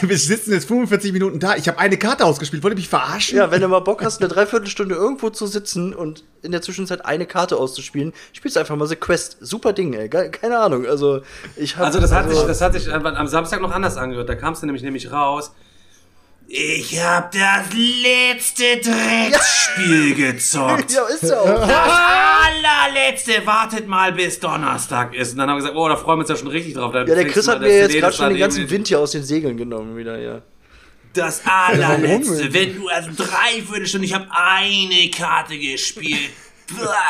wir 0.10 0.18
sitzen 0.18 0.52
jetzt 0.52 0.66
45 0.66 1.12
Minuten 1.12 1.38
da. 1.38 1.54
Ich 1.56 1.68
habe 1.68 1.78
eine 1.78 1.96
Karte 1.96 2.24
ausgespielt. 2.24 2.64
Wollt 2.64 2.74
ihr 2.74 2.76
mich 2.76 2.88
verarschen? 2.88 3.38
Ja, 3.38 3.50
wenn 3.52 3.60
du 3.60 3.68
mal 3.68 3.80
Bock 3.80 4.02
hast, 4.02 4.20
eine 4.20 4.28
Dreiviertelstunde 4.28 4.94
irgendwo 4.94 5.30
zu 5.30 5.46
sitzen 5.46 5.94
und 5.94 6.24
in 6.42 6.50
der 6.50 6.62
Zwischenzeit 6.62 7.04
eine 7.04 7.26
Karte 7.26 7.56
auszuspielen, 7.56 8.12
spielst 8.32 8.58
einfach 8.58 8.74
mal 8.74 8.86
The 8.86 8.96
Quest. 8.96 9.36
Super 9.40 9.72
Ding, 9.72 9.92
ey. 9.94 10.08
Keine 10.08 10.58
Ahnung. 10.58 10.86
Also, 10.86 11.20
ich 11.54 11.76
hab, 11.76 11.86
Also 11.86 12.00
das 12.00 12.12
hat 12.12 12.28
sich, 12.28 12.40
das 12.40 12.60
hat 12.60 12.72
sich 12.72 12.92
am 12.92 13.06
am 13.06 13.26
Samstag 13.28 13.60
noch 13.60 13.70
anders 13.70 13.96
angehört. 13.96 14.28
Da 14.28 14.34
kamst 14.34 14.62
du 14.62 14.66
nämlich 14.66 14.82
nämlich 14.82 15.12
raus. 15.12 15.52
Ich 16.48 17.00
hab 17.02 17.32
das 17.32 17.66
letzte 17.74 18.76
Drecksspiel 18.76 20.14
gezockt. 20.14 20.92
Ja, 20.96 21.06
ist 21.06 21.32
auch. 21.32 21.44
Das 21.44 21.70
allerletzte, 21.70 23.44
wartet 23.44 23.88
mal 23.88 24.12
bis 24.12 24.38
Donnerstag 24.38 25.14
ist. 25.14 25.32
Und 25.32 25.38
dann 25.38 25.50
haben 25.50 25.56
wir 25.56 25.62
gesagt, 25.62 25.76
oh, 25.76 25.88
da 25.88 25.96
freuen 25.96 26.18
wir 26.18 26.20
uns 26.20 26.28
ja 26.28 26.36
schon 26.36 26.48
richtig 26.48 26.74
drauf. 26.74 26.92
Dann 26.92 27.06
Ja, 27.08 27.14
der 27.16 27.26
Chris 27.26 27.48
hat 27.48 27.60
mir 27.60 27.76
jetzt 27.76 27.94
gerade 27.94 28.14
schon 28.14 28.28
den 28.28 28.38
ganzen 28.38 28.70
Wind 28.70 28.86
hier 28.86 29.00
aus 29.00 29.10
den 29.10 29.24
Segeln 29.24 29.56
genommen 29.56 29.96
wieder, 29.96 30.18
ja. 30.18 30.42
Das 31.12 31.42
allerletzte, 31.46 32.52
wenn 32.52 32.76
du 32.76 32.88
also 32.88 33.10
dreiviertel 33.16 33.86
Stunde, 33.86 34.06
ich 34.06 34.14
habe 34.14 34.26
eine 34.30 35.10
Karte 35.10 35.58
gespielt. 35.58 36.30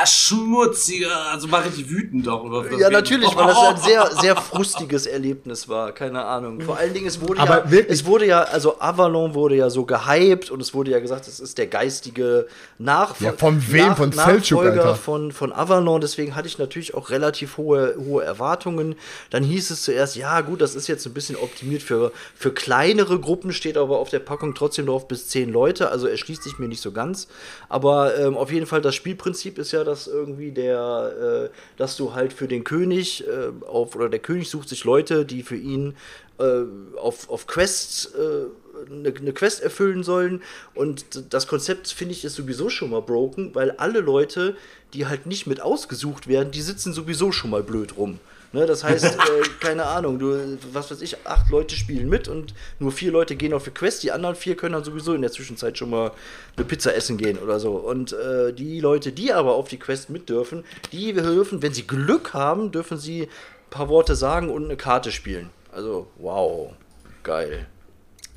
Schmutziger, 0.04 1.16
also 1.32 1.50
war 1.50 1.64
richtig 1.64 1.88
wütend 1.88 2.26
darüber. 2.26 2.70
Ja, 2.78 2.90
natürlich, 2.90 3.34
weil 3.36 3.46
das 3.46 3.58
ein 3.58 3.76
sehr, 3.78 4.10
sehr 4.20 4.36
frustiges 4.40 5.06
Erlebnis 5.06 5.68
war, 5.68 5.92
keine 5.92 6.24
Ahnung. 6.24 6.60
Vor 6.60 6.76
allen 6.76 6.92
Dingen, 6.92 7.06
es 7.06 7.20
wurde 7.20 7.40
Aber 7.40 7.64
ja, 7.64 7.70
wirklich- 7.70 7.92
es 8.00 8.04
wurde 8.06 8.26
ja, 8.26 8.42
also 8.42 8.80
Avalon 8.80 9.34
wurde 9.34 9.56
ja 9.56 9.70
so 9.70 9.84
gehypt 9.84 10.50
und 10.50 10.60
es 10.60 10.74
wurde 10.74 10.90
ja 10.90 10.98
gesagt, 11.00 11.26
es 11.28 11.40
ist 11.40 11.58
der 11.58 11.66
geistige 11.66 12.46
Nachfolger. 12.78 13.32
Ja, 13.32 13.38
von 13.38 13.72
wem? 13.72 13.96
Von 13.96 14.10
Selçuk, 14.12 14.60
Alter. 14.62 14.94
von, 14.94 15.32
von 15.32 15.52
Avalon, 15.52 16.00
deswegen 16.00 16.34
hatte 16.34 16.48
ich 16.48 16.58
natürlich 16.58 16.94
auch 16.94 17.10
relativ 17.10 17.56
hohe, 17.56 17.94
hohe 17.98 18.24
Erwartungen. 18.24 18.94
Dann 19.30 19.42
hieß 19.44 19.70
es 19.70 19.82
zuerst, 19.82 20.16
ja 20.16 20.40
gut, 20.40 20.60
das 20.60 20.74
ist 20.74 20.86
jetzt 20.86 21.06
ein 21.06 21.14
bisschen 21.14 21.36
optimiert 21.36 21.82
für, 21.82 22.12
für 22.34 22.52
kleinere 22.52 23.18
Gruppen, 23.18 23.52
steht 23.52 23.76
aber 23.76 23.98
auf 23.98 24.10
der 24.10 24.18
Packung 24.20 24.54
trotzdem 24.54 24.86
drauf 24.86 25.08
bis 25.08 25.28
zehn 25.28 25.50
Leute, 25.50 25.90
also 25.90 26.06
erschließt 26.06 26.42
sich 26.42 26.58
mir 26.58 26.68
nicht 26.68 26.82
so 26.82 26.92
ganz. 26.92 27.28
Aber 27.68 28.16
ähm, 28.18 28.36
auf 28.36 28.50
jeden 28.52 28.66
Fall 28.66 28.80
das 28.80 28.94
Spielprinzip 28.94 29.45
ist 29.54 29.72
ja, 29.72 29.84
dass 29.84 30.06
irgendwie 30.06 30.50
der, 30.50 31.50
äh, 31.50 31.56
dass 31.78 31.96
du 31.96 32.14
halt 32.14 32.32
für 32.32 32.48
den 32.48 32.64
König 32.64 33.24
äh, 33.26 33.64
auf, 33.66 33.94
oder 33.94 34.08
der 34.08 34.18
König 34.18 34.50
sucht 34.50 34.68
sich 34.68 34.84
Leute, 34.84 35.24
die 35.24 35.42
für 35.42 35.56
ihn 35.56 35.94
äh, 36.38 36.62
auf, 36.96 37.30
auf 37.30 37.46
Quests 37.46 38.12
äh, 38.14 38.90
eine, 38.90 39.14
eine 39.14 39.32
Quest 39.32 39.62
erfüllen 39.62 40.02
sollen. 40.02 40.42
Und 40.74 41.32
das 41.32 41.46
Konzept, 41.46 41.88
finde 41.88 42.12
ich, 42.12 42.24
ist 42.24 42.34
sowieso 42.34 42.68
schon 42.68 42.90
mal 42.90 43.02
broken, 43.02 43.54
weil 43.54 43.70
alle 43.72 44.00
Leute, 44.00 44.56
die 44.92 45.06
halt 45.06 45.26
nicht 45.26 45.46
mit 45.46 45.60
ausgesucht 45.60 46.28
werden, 46.28 46.50
die 46.50 46.62
sitzen 46.62 46.92
sowieso 46.92 47.32
schon 47.32 47.50
mal 47.50 47.62
blöd 47.62 47.96
rum. 47.96 48.18
Ne, 48.52 48.66
das 48.66 48.84
heißt, 48.84 49.04
äh, 49.04 49.42
keine 49.60 49.86
Ahnung, 49.86 50.18
du, 50.18 50.58
was 50.72 50.90
weiß 50.90 51.02
ich, 51.02 51.16
acht 51.26 51.50
Leute 51.50 51.74
spielen 51.74 52.08
mit 52.08 52.28
und 52.28 52.54
nur 52.78 52.92
vier 52.92 53.10
Leute 53.10 53.36
gehen 53.36 53.52
auf 53.52 53.64
die 53.64 53.70
Quest, 53.70 54.02
die 54.02 54.12
anderen 54.12 54.36
vier 54.36 54.56
können 54.56 54.74
dann 54.74 54.84
sowieso 54.84 55.14
in 55.14 55.22
der 55.22 55.32
Zwischenzeit 55.32 55.76
schon 55.76 55.90
mal 55.90 56.12
eine 56.56 56.64
Pizza 56.64 56.94
essen 56.94 57.16
gehen 57.16 57.38
oder 57.38 57.60
so. 57.60 57.72
Und 57.72 58.12
äh, 58.12 58.52
die 58.52 58.80
Leute, 58.80 59.12
die 59.12 59.32
aber 59.32 59.54
auf 59.54 59.68
die 59.68 59.78
Quest 59.78 60.10
mit 60.10 60.28
dürfen, 60.28 60.64
die 60.92 61.12
dürfen, 61.12 61.62
wenn 61.62 61.74
sie 61.74 61.86
Glück 61.86 62.34
haben, 62.34 62.72
dürfen 62.72 62.98
sie 62.98 63.22
ein 63.22 63.28
paar 63.70 63.88
Worte 63.88 64.14
sagen 64.14 64.50
und 64.50 64.64
eine 64.64 64.76
Karte 64.76 65.12
spielen. 65.12 65.50
Also, 65.72 66.06
wow, 66.16 66.72
geil. 67.22 67.66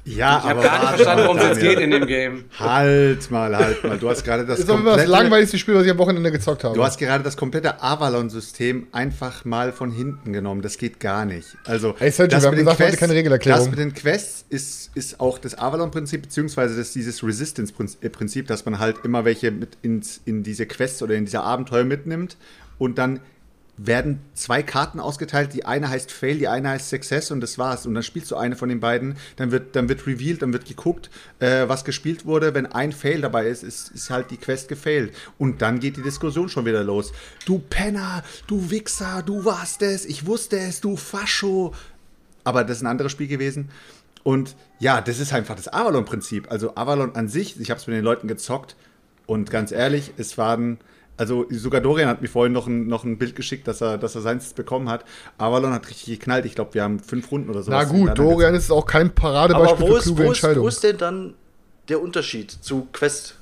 Ja, 0.05 0.39
Ich 0.43 0.49
habe 0.49 0.61
gar 0.63 0.79
nicht 0.79 0.89
verstanden, 0.91 1.23
worum 1.25 1.37
es 1.37 1.43
jetzt 1.49 1.59
geht 1.59 1.79
in 1.79 1.91
dem 1.91 2.07
Game. 2.07 2.45
Halt 2.57 3.29
mal, 3.29 3.55
halt 3.55 3.83
mal. 3.83 3.97
Du 3.99 4.09
hast 4.09 4.23
gerade 4.23 4.45
das 4.45 4.59
Das 4.59 4.59
ist 4.61 4.65
Fall 4.67 4.77
das 4.77 4.85
komplette, 4.85 5.11
langweiligste 5.11 5.57
Spiel, 5.59 5.75
was 5.75 5.85
ich 5.85 5.91
am 5.91 5.97
Wochenende 5.99 6.31
gezockt 6.31 6.63
habe. 6.63 6.73
du 6.75 6.83
hast 6.83 6.97
gerade 6.97 7.23
das 7.23 7.37
komplette 7.37 7.81
Avalon-System 7.83 8.87
einfach 8.91 9.45
mal 9.45 9.71
von 9.71 9.91
hinten 9.91 10.33
genommen. 10.33 10.61
Das 10.61 10.77
geht 10.77 10.99
gar 10.99 11.25
nicht. 11.25 11.57
Also, 11.65 11.95
Hey, 11.99 12.11
Sergio, 12.11 12.35
das 12.37 12.43
wir 12.43 12.47
haben 12.47 12.55
mit 12.55 12.59
den 12.59 12.65
gesagt, 12.65 12.79
heute 12.79 12.89
Quests- 12.91 12.99
keine 12.99 13.13
Regelerklärung. 13.13 13.59
Das 13.61 13.69
mit 13.69 13.79
den 13.79 13.93
Quests 13.93 14.45
ist, 14.49 14.91
ist 14.95 15.19
auch 15.19 15.37
das 15.37 15.55
Avalon-Prinzip, 15.57 16.21
beziehungsweise 16.23 16.75
das 16.77 16.91
dieses 16.93 17.23
Resistance-Prinzip, 17.23 18.47
dass 18.47 18.65
man 18.65 18.79
halt 18.79 18.97
immer 19.03 19.25
welche 19.25 19.51
mit 19.51 19.77
ins, 19.81 20.21
in 20.25 20.43
diese 20.43 20.65
Quests 20.65 21.01
oder 21.03 21.15
in 21.15 21.25
diese 21.25 21.41
Abenteuer 21.41 21.83
mitnimmt 21.83 22.37
und 22.77 22.97
dann 22.97 23.19
werden 23.81 24.19
zwei 24.33 24.61
Karten 24.61 24.99
ausgeteilt. 24.99 25.53
Die 25.53 25.65
eine 25.65 25.89
heißt 25.89 26.11
Fail, 26.11 26.37
die 26.37 26.47
eine 26.47 26.69
heißt 26.69 26.89
Success 26.89 27.31
und 27.31 27.39
das 27.39 27.57
war's. 27.57 27.85
Und 27.85 27.93
dann 27.93 28.03
spielst 28.03 28.29
du 28.29 28.35
eine 28.35 28.55
von 28.55 28.67
den 28.67 28.79
beiden, 28.79 29.15
dann 29.37 29.51
wird, 29.51 29.75
dann 29.75 29.87
wird 29.87 30.05
revealed, 30.05 30.41
dann 30.41 30.51
wird 30.51 30.65
geguckt, 30.65 31.09
äh, 31.39 31.67
was 31.67 31.85
gespielt 31.85 32.25
wurde. 32.25 32.53
Wenn 32.53 32.65
ein 32.65 32.91
Fail 32.91 33.21
dabei 33.21 33.47
ist, 33.47 33.63
ist, 33.63 33.89
ist 33.91 34.09
halt 34.09 34.31
die 34.31 34.37
Quest 34.37 34.67
gefailt. 34.67 35.13
Und 35.37 35.61
dann 35.61 35.79
geht 35.79 35.97
die 35.97 36.01
Diskussion 36.01 36.49
schon 36.49 36.65
wieder 36.65 36.83
los. 36.83 37.13
Du 37.45 37.59
Penner, 37.59 38.23
du 38.47 38.69
Wichser, 38.69 39.23
du 39.25 39.45
warst 39.45 39.81
es, 39.81 40.05
ich 40.05 40.25
wusste 40.25 40.59
es, 40.59 40.81
du 40.81 40.97
Fascho. 40.97 41.73
Aber 42.43 42.63
das 42.63 42.77
ist 42.77 42.83
ein 42.83 42.87
anderes 42.87 43.13
Spiel 43.13 43.27
gewesen. 43.27 43.69
Und 44.23 44.55
ja, 44.79 44.99
das 44.99 45.19
ist 45.19 45.33
einfach 45.33 45.55
das 45.55 45.69
Avalon-Prinzip. 45.69 46.51
Also 46.51 46.75
Avalon 46.75 47.15
an 47.15 47.29
sich, 47.29 47.59
ich 47.59 47.69
habe 47.69 47.79
es 47.79 47.87
mit 47.87 47.95
den 47.95 48.03
Leuten 48.03 48.27
gezockt 48.27 48.75
und 49.25 49.49
ganz 49.51 49.71
ehrlich, 49.71 50.13
es 50.17 50.37
waren, 50.37 50.79
also 51.19 51.45
sogar 51.49 51.81
Dorian 51.81 52.07
hat 52.07 52.21
mir 52.21 52.29
vorhin 52.29 52.53
noch 52.53 52.65
ein, 52.65 52.87
noch 52.87 53.03
ein 53.03 53.17
Bild 53.17 53.35
geschickt, 53.35 53.67
dass 53.67 53.81
er, 53.81 53.97
dass 53.97 54.15
er 54.15 54.21
seins 54.21 54.53
bekommen 54.53 54.87
hat. 54.87 55.03
Avalon 55.37 55.73
hat 55.73 55.89
richtig 55.89 56.17
geknallt. 56.17 56.45
Ich 56.45 56.55
glaube, 56.55 56.73
wir 56.75 56.83
haben 56.83 56.99
fünf 56.99 57.29
Runden 57.29 57.49
oder 57.49 57.61
so. 57.61 57.71
Na 57.71 57.83
gut, 57.83 58.17
Dorian 58.17 58.55
ist 58.55 58.71
auch 58.71 58.85
kein 58.85 59.13
Paradebeispiel 59.13 59.75
Aber 59.75 59.81
wo 59.81 59.93
für 59.93 59.97
ist, 59.97 60.03
kluge 60.05 60.25
wo, 60.25 60.31
ist, 60.31 60.43
wo 60.43 60.67
ist 60.69 60.83
denn 60.83 60.97
dann 60.97 61.33
der 61.89 62.01
Unterschied 62.01 62.51
zu 62.51 62.87
Quest? 62.93 63.35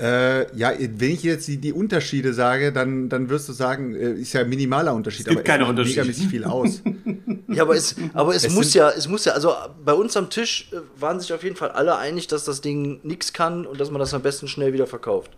Äh, 0.00 0.56
ja, 0.56 0.72
wenn 0.78 1.10
ich 1.10 1.22
jetzt 1.22 1.48
die, 1.48 1.58
die 1.58 1.72
Unterschiede 1.72 2.32
sage, 2.32 2.72
dann, 2.72 3.10
dann 3.10 3.28
wirst 3.28 3.48
du 3.50 3.52
sagen, 3.52 3.94
äh, 3.94 4.12
ist 4.12 4.32
ja 4.32 4.40
ein 4.40 4.48
minimaler 4.48 4.94
Unterschied. 4.94 5.26
gibt 5.26 5.44
keine 5.44 5.64
macht 5.64 5.70
Unterschiede. 5.70 6.00
megamäßig 6.00 6.28
viel 6.28 6.44
aus. 6.44 6.82
Ja, 7.50 7.62
aber 7.62 7.76
es, 7.76 7.96
aber 8.12 8.34
es, 8.34 8.44
Es 8.44 8.52
muss 8.52 8.74
ja, 8.74 8.90
es 8.90 9.08
muss 9.08 9.24
ja, 9.24 9.32
also 9.32 9.54
bei 9.82 9.94
uns 9.94 10.18
am 10.18 10.28
Tisch 10.28 10.70
äh, 10.70 10.76
waren 11.00 11.18
sich 11.18 11.32
auf 11.32 11.42
jeden 11.42 11.56
Fall 11.56 11.70
alle 11.70 11.96
einig, 11.96 12.26
dass 12.26 12.44
das 12.44 12.60
Ding 12.60 13.00
nichts 13.04 13.32
kann 13.32 13.64
und 13.66 13.80
dass 13.80 13.90
man 13.90 14.00
das 14.00 14.12
am 14.12 14.20
besten 14.20 14.48
schnell 14.48 14.74
wieder 14.74 14.86
verkauft. 14.86 15.30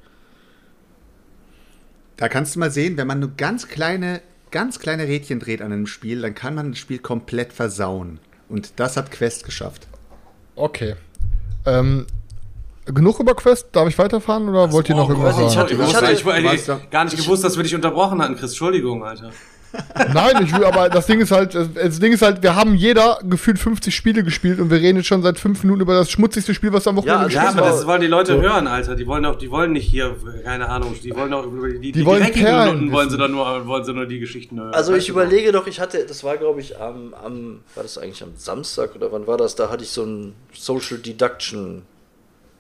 Da 2.20 2.28
kannst 2.28 2.54
du 2.54 2.60
mal 2.60 2.70
sehen, 2.70 2.96
wenn 2.96 3.06
man 3.06 3.18
nur 3.18 3.30
ganz 3.36 3.66
kleine, 3.66 4.20
ganz 4.50 4.78
kleine 4.78 5.08
Rädchen 5.08 5.40
dreht 5.40 5.62
an 5.62 5.72
einem 5.72 5.86
Spiel, 5.86 6.20
dann 6.20 6.34
kann 6.34 6.54
man 6.54 6.70
das 6.72 6.78
Spiel 6.78 6.98
komplett 6.98 7.52
versauen. 7.52 8.20
Und 8.48 8.74
das 8.76 8.96
hat 8.96 9.10
Quest 9.10 9.44
geschafft. 9.44 9.88
Okay. 10.54 10.96
Ähm, 11.66 12.06
genug 12.84 13.20
über 13.20 13.34
Quest? 13.34 13.68
Darf 13.72 13.88
ich 13.88 13.96
weiterfahren 13.98 14.48
oder 14.48 14.70
wollt 14.72 14.88
ihr 14.88 14.96
noch 14.96 15.08
Oh, 15.08 15.12
irgendwas 15.12 15.36
nicht, 15.38 15.50
sagen? 15.52 15.68
ich 15.68 15.72
Ich, 15.72 15.78
hatte- 15.78 15.86
wusste, 15.86 15.96
hatte- 16.32 16.46
ich, 16.46 16.52
ich, 16.60 16.66
du- 16.66 16.80
gar 16.90 17.04
nicht 17.04 17.16
gewusst, 17.16 17.42
dass 17.44 17.56
wir 17.56 17.62
dich 17.62 17.74
unterbrochen 17.74 18.20
hatten, 18.20 18.34
Chris. 18.36 18.50
Entschuldigung, 18.50 19.02
Alter. 19.04 19.30
Nein, 20.12 20.44
ich 20.44 20.54
will, 20.54 20.64
aber 20.64 20.88
das 20.88 21.06
Ding 21.06 21.20
ist 21.20 21.30
halt, 21.30 21.54
das 21.54 22.00
Ding 22.00 22.12
ist 22.12 22.22
halt, 22.22 22.42
wir 22.42 22.54
haben 22.56 22.74
jeder 22.74 23.18
gefühlt 23.22 23.58
50 23.58 23.94
Spiele 23.94 24.24
gespielt 24.24 24.58
und 24.60 24.70
wir 24.70 24.78
reden 24.78 24.96
jetzt 24.98 25.06
schon 25.06 25.22
seit 25.22 25.38
fünf 25.38 25.62
Minuten 25.62 25.80
über 25.82 25.94
das 25.94 26.10
schmutzigste 26.10 26.54
Spiel, 26.54 26.72
was 26.72 26.86
am 26.88 26.96
Wochenende 26.96 27.20
Ja, 27.20 27.24
gespielt 27.26 27.42
Ja, 27.44 27.48
Das 27.50 27.56
aber 27.58 27.66
war- 27.70 27.76
das 27.76 27.86
wollen 27.86 28.00
die 28.00 28.06
Leute 28.08 28.32
so. 28.36 28.40
hören, 28.42 28.66
Alter. 28.66 28.96
Die 28.96 29.06
wollen 29.06 29.24
auch, 29.24 29.36
die 29.36 29.50
wollen 29.50 29.72
nicht 29.72 29.88
hier, 29.88 30.16
keine 30.44 30.68
Ahnung, 30.68 30.94
die 31.02 31.14
wollen 31.14 31.32
auch 31.32 31.44
über 31.46 31.68
die, 31.68 31.92
die, 31.92 32.04
wollen 32.04 32.22
dreckigen 32.22 32.44
Perlen 32.46 32.74
Minuten 32.76 32.92
wollen 32.92 33.10
sie 33.10 33.16
dann 33.18 33.30
nur, 33.32 33.66
wollen 33.66 33.84
sie 33.84 33.92
nur 33.92 34.06
die 34.06 34.18
Geschichten 34.18 34.58
hören. 34.58 34.74
Also 34.74 34.94
ich 34.94 35.08
überlege 35.08 35.52
doch, 35.52 35.66
ich 35.66 35.78
hatte, 35.80 36.04
das 36.06 36.24
war 36.24 36.36
glaube 36.36 36.60
ich 36.60 36.80
am, 36.80 37.14
am, 37.14 37.60
war 37.74 37.82
das 37.82 37.98
eigentlich 37.98 38.22
am 38.22 38.30
Samstag 38.36 38.94
oder 38.96 39.12
wann 39.12 39.26
war 39.26 39.36
das? 39.36 39.54
Da 39.54 39.70
hatte 39.70 39.84
ich 39.84 39.90
so 39.90 40.02
einen 40.02 40.34
Social 40.52 40.98
Deduction 40.98 41.82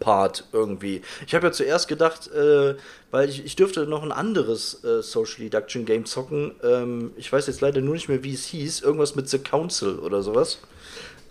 Part 0.00 0.48
irgendwie. 0.52 1.02
Ich 1.26 1.34
habe 1.34 1.46
ja 1.46 1.52
zuerst 1.52 1.86
gedacht, 1.86 2.28
äh, 2.32 2.74
weil 3.10 3.28
ich, 3.28 3.44
ich 3.44 3.54
dürfte 3.54 3.86
noch 3.86 4.02
ein 4.02 4.10
anderes 4.10 4.82
äh, 4.82 5.02
Social 5.02 5.44
Deduction 5.44 5.84
Game 5.84 6.06
zocken. 6.06 6.52
Ähm, 6.64 7.12
ich 7.16 7.32
weiß 7.32 7.46
jetzt 7.46 7.60
leider 7.60 7.80
nur 7.80 7.94
nicht 7.94 8.08
mehr, 8.08 8.24
wie 8.24 8.34
es 8.34 8.46
hieß. 8.46 8.80
Irgendwas 8.80 9.14
mit 9.14 9.28
The 9.28 9.38
Council 9.38 9.98
oder 9.98 10.22
sowas. 10.22 10.58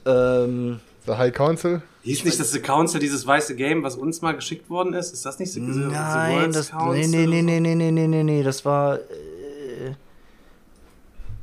Ähm, 0.06 0.80
The 1.06 1.14
High 1.14 1.34
Council? 1.34 1.82
Hieß 2.04 2.24
nicht 2.24 2.40
das 2.40 2.52
The 2.52 2.62
Council, 2.62 3.00
dieses 3.00 3.26
weiße 3.26 3.56
Game, 3.56 3.84
was 3.84 3.96
uns 3.96 4.22
mal 4.22 4.34
geschickt 4.34 4.70
worden 4.70 4.94
ist? 4.94 5.12
Ist 5.12 5.26
das 5.26 5.40
nicht 5.40 5.52
The, 5.52 5.60
Nein, 5.60 6.52
das, 6.52 6.70
Council? 6.70 7.08
Nee, 7.08 7.26
nee, 7.26 7.42
nee, 7.42 7.60
nee, 7.60 7.76
nee, 7.76 7.92
nee, 7.92 8.08
nee, 8.08 8.24
nee, 8.24 8.44
das 8.44 8.64
war. 8.64 9.00
Äh, 9.00 9.96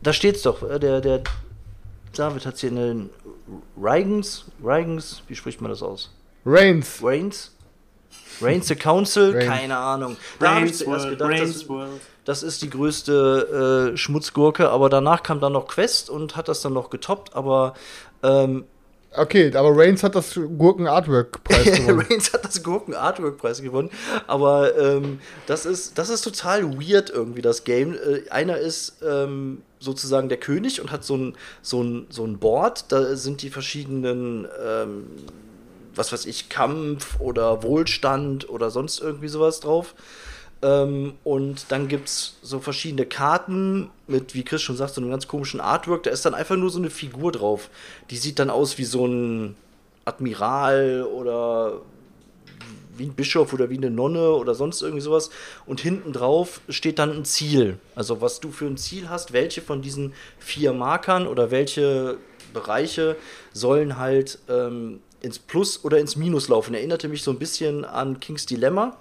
da 0.03 0.13
steht's 0.13 0.43
doch. 0.43 0.63
Äh, 0.63 0.79
der, 0.79 1.01
der 1.01 1.23
David 2.15 2.47
hat 2.47 2.57
hier 2.59 2.71
einen 2.71 3.11
Reigens, 3.79 4.47
Rigens? 4.65 5.23
wie 5.29 5.35
spricht 5.35 5.61
man 5.61 5.71
das 5.71 5.83
aus? 5.83 6.11
Reigns. 6.47 7.03
Reigns? 7.03 7.53
Reigns 8.41 8.69
the 8.69 8.77
Council? 8.77 9.33
Reigns. 9.33 9.47
Keine 9.47 9.77
Ahnung. 9.77 10.17
Da 10.39 10.55
habe 10.55 10.67
ich 10.67 10.73
Brains 10.73 10.79
zuerst 10.79 11.09
gedacht, 11.09 11.41
das, 11.41 11.67
das 12.25 12.43
ist 12.43 12.63
die 12.63 12.71
größte 12.71 13.93
äh, 13.93 13.97
Schmutzgurke, 13.97 14.71
aber 14.71 14.89
danach 14.89 15.23
kam 15.23 15.41
dann 15.41 15.53
noch 15.53 15.67
Quest 15.67 16.09
und 16.09 16.37
hat 16.37 16.49
das 16.49 16.61
dann 16.63 16.73
noch 16.73 16.91
getoppt, 16.91 17.35
aber 17.35 17.75
ähm, 18.23 18.65
Okay, 19.19 19.51
aber 19.55 19.75
Reigns 19.75 20.03
hat 20.03 20.15
das 20.15 20.35
Gurken-Artwork-Preis 20.35 21.65
gewonnen. 21.79 22.01
Reigns 22.01 22.33
hat 22.35 22.45
das 22.45 22.63
Gurken-Artwork-Preis 22.63 23.63
gewonnen. 23.63 23.91
Aber 24.27 24.77
ähm, 24.77 25.21
das, 25.47 25.65
ist, 25.65 25.97
das 25.97 26.11
ist 26.11 26.21
total 26.21 26.79
weird 26.79 27.09
irgendwie, 27.09 27.41
das 27.41 27.65
Game. 27.65 27.95
Äh, 27.95 28.29
einer 28.29 28.59
ist 28.59 28.97
ähm, 29.03 29.63
sozusagen 29.79 30.29
der 30.29 30.39
König 30.39 30.83
und 30.83 30.91
hat 30.93 31.03
so 31.03 31.17
ein, 31.17 31.37
so, 31.63 31.83
ein, 31.83 32.07
so 32.11 32.27
ein 32.27 32.39
Board. 32.39 32.93
Da 32.93 33.17
sind 33.17 33.41
die 33.41 33.49
verschiedenen, 33.49 34.47
ähm, 34.63 35.07
was 35.97 36.13
weiß 36.13 36.27
ich, 36.27 36.49
Kampf 36.49 37.19
oder 37.21 37.63
Wohlstand 37.63 38.49
oder 38.49 38.71
sonst 38.71 39.01
irgendwie 39.01 39.29
sowas 39.29 39.61
drauf. 39.61 39.95
Ähm, 40.63 41.15
und 41.25 41.67
dann 41.71 41.89
gibt 41.89 42.09
es 42.09 42.37
so 42.43 42.61
verschiedene 42.61 43.07
Karten 43.07 43.91
mit, 44.07 44.35
wie 44.35 44.45
Chris 44.45 44.63
schon 44.63 44.77
sagt, 44.77 44.95
so 44.95 45.01
einem 45.01 45.11
ganz 45.11 45.29
komischen 45.29 45.61
Artwork. 45.61 46.03
Da 46.05 46.11
ist 46.11 46.25
dann 46.25 46.35
einfach 46.35 46.57
nur 46.57 46.71
so 46.71 46.79
eine 46.79 46.91
Figur 46.91 47.33
drauf. 47.33 47.71
Die 48.11 48.17
sieht 48.17 48.39
dann 48.39 48.51
aus 48.51 48.79
wie 48.79 48.85
so 48.85 49.07
ein 49.07 49.57
Admiral 50.05 51.03
oder 51.03 51.81
wie 52.97 53.05
ein 53.05 53.15
Bischof 53.15 53.53
oder 53.53 53.69
wie 53.69 53.77
eine 53.77 53.91
Nonne 53.91 54.31
oder 54.31 54.55
sonst 54.55 54.81
irgendwie 54.81 55.03
sowas. 55.03 55.31
Und 55.67 55.81
hinten 55.81 56.13
drauf 56.13 56.61
steht 56.71 56.99
dann 56.99 57.13
ein 57.13 57.25
Ziel. 57.25 57.79
Also 57.95 58.21
was 58.21 58.41
du 58.41 58.51
für 58.51 58.67
ein 58.67 58.79
Ziel 58.79 59.11
hast, 59.11 59.33
welche 59.33 59.61
von 59.61 59.83
diesen 59.83 60.15
vier 60.39 60.73
Markern 60.73 61.27
oder 61.27 61.51
welche 61.51 62.17
Bereiche 62.55 63.17
sollen 63.53 63.99
halt 63.99 64.39
ähm, 64.49 65.01
ins 65.21 65.39
Plus 65.39 65.85
oder 65.85 65.99
ins 65.99 66.17
Minus 66.17 66.49
laufen. 66.49 66.75
Erinnerte 66.75 67.09
mich 67.09 67.23
so 67.23 67.31
ein 67.31 67.39
bisschen 67.39 67.85
an 67.85 68.21
King's 68.21 68.47
Dilemma. 68.47 68.97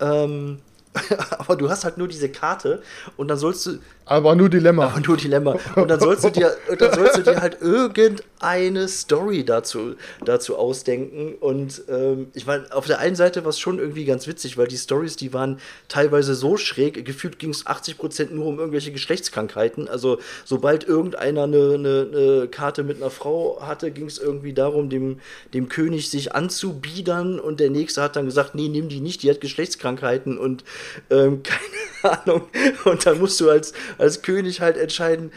Ähm, 0.00 0.60
aber 1.38 1.56
du 1.56 1.70
hast 1.70 1.84
halt 1.84 1.98
nur 1.98 2.08
diese 2.08 2.28
Karte 2.28 2.82
und 3.16 3.28
dann 3.28 3.38
sollst 3.38 3.66
du, 3.66 3.78
Aber 4.04 4.34
nur 4.34 4.48
Dilemma. 4.48 4.86
aber 4.86 5.00
nur 5.00 5.16
Dilemma. 5.16 5.56
Und 5.76 5.88
dann 5.88 6.00
sollst 6.00 6.24
du 6.24 6.30
dir, 6.30 6.56
dann 6.78 6.92
sollst 6.92 7.18
du 7.18 7.22
dir 7.22 7.40
halt 7.40 7.58
irgendeine 7.60 8.88
Story 8.88 9.44
dazu, 9.44 9.94
dazu 10.24 10.56
ausdenken. 10.56 11.34
Und 11.40 11.82
ähm, 11.88 12.28
ich 12.34 12.46
meine, 12.46 12.64
auf 12.74 12.86
der 12.86 12.98
einen 12.98 13.14
Seite 13.14 13.44
war 13.44 13.50
es 13.50 13.58
schon 13.58 13.78
irgendwie 13.78 14.04
ganz 14.04 14.26
witzig, 14.26 14.58
weil 14.58 14.66
die 14.66 14.76
Stories, 14.76 15.16
die 15.16 15.32
waren 15.32 15.58
teilweise 15.88 16.34
so 16.34 16.56
schräg. 16.56 17.04
Gefühlt 17.04 17.38
ging 17.38 17.50
es 17.50 17.66
80% 17.66 18.32
nur 18.32 18.46
um 18.46 18.58
irgendwelche 18.58 18.92
Geschlechtskrankheiten. 18.92 19.88
Also 19.88 20.18
sobald 20.44 20.86
irgendeiner 20.86 21.44
eine, 21.44 21.74
eine, 21.74 22.08
eine 22.12 22.48
Karte 22.48 22.82
mit 22.82 22.96
einer 22.96 23.10
Frau 23.10 23.60
hatte, 23.62 23.92
ging 23.92 24.06
es 24.06 24.18
irgendwie 24.18 24.52
darum, 24.52 24.90
dem, 24.90 25.20
dem 25.54 25.68
König 25.68 26.10
sich 26.10 26.34
anzubiedern. 26.34 27.38
Und 27.38 27.60
der 27.60 27.70
nächste 27.70 28.02
hat 28.02 28.16
dann 28.16 28.26
gesagt, 28.26 28.54
nee, 28.54 28.68
nimm 28.68 28.88
die 28.88 29.00
nicht, 29.00 29.22
die 29.22 29.30
hat 29.30 29.40
Geschlechtskrankheiten 29.40 30.38
und 30.38 30.64
ähm, 31.10 31.42
keine 32.02 32.20
Ahnung. 32.20 32.42
Und 32.84 33.06
dann 33.06 33.18
musst 33.18 33.40
du 33.40 33.48
als, 33.48 33.72
als 33.98 34.22
König 34.22 34.60
halt 34.60 34.76
entscheiden, 34.76 35.32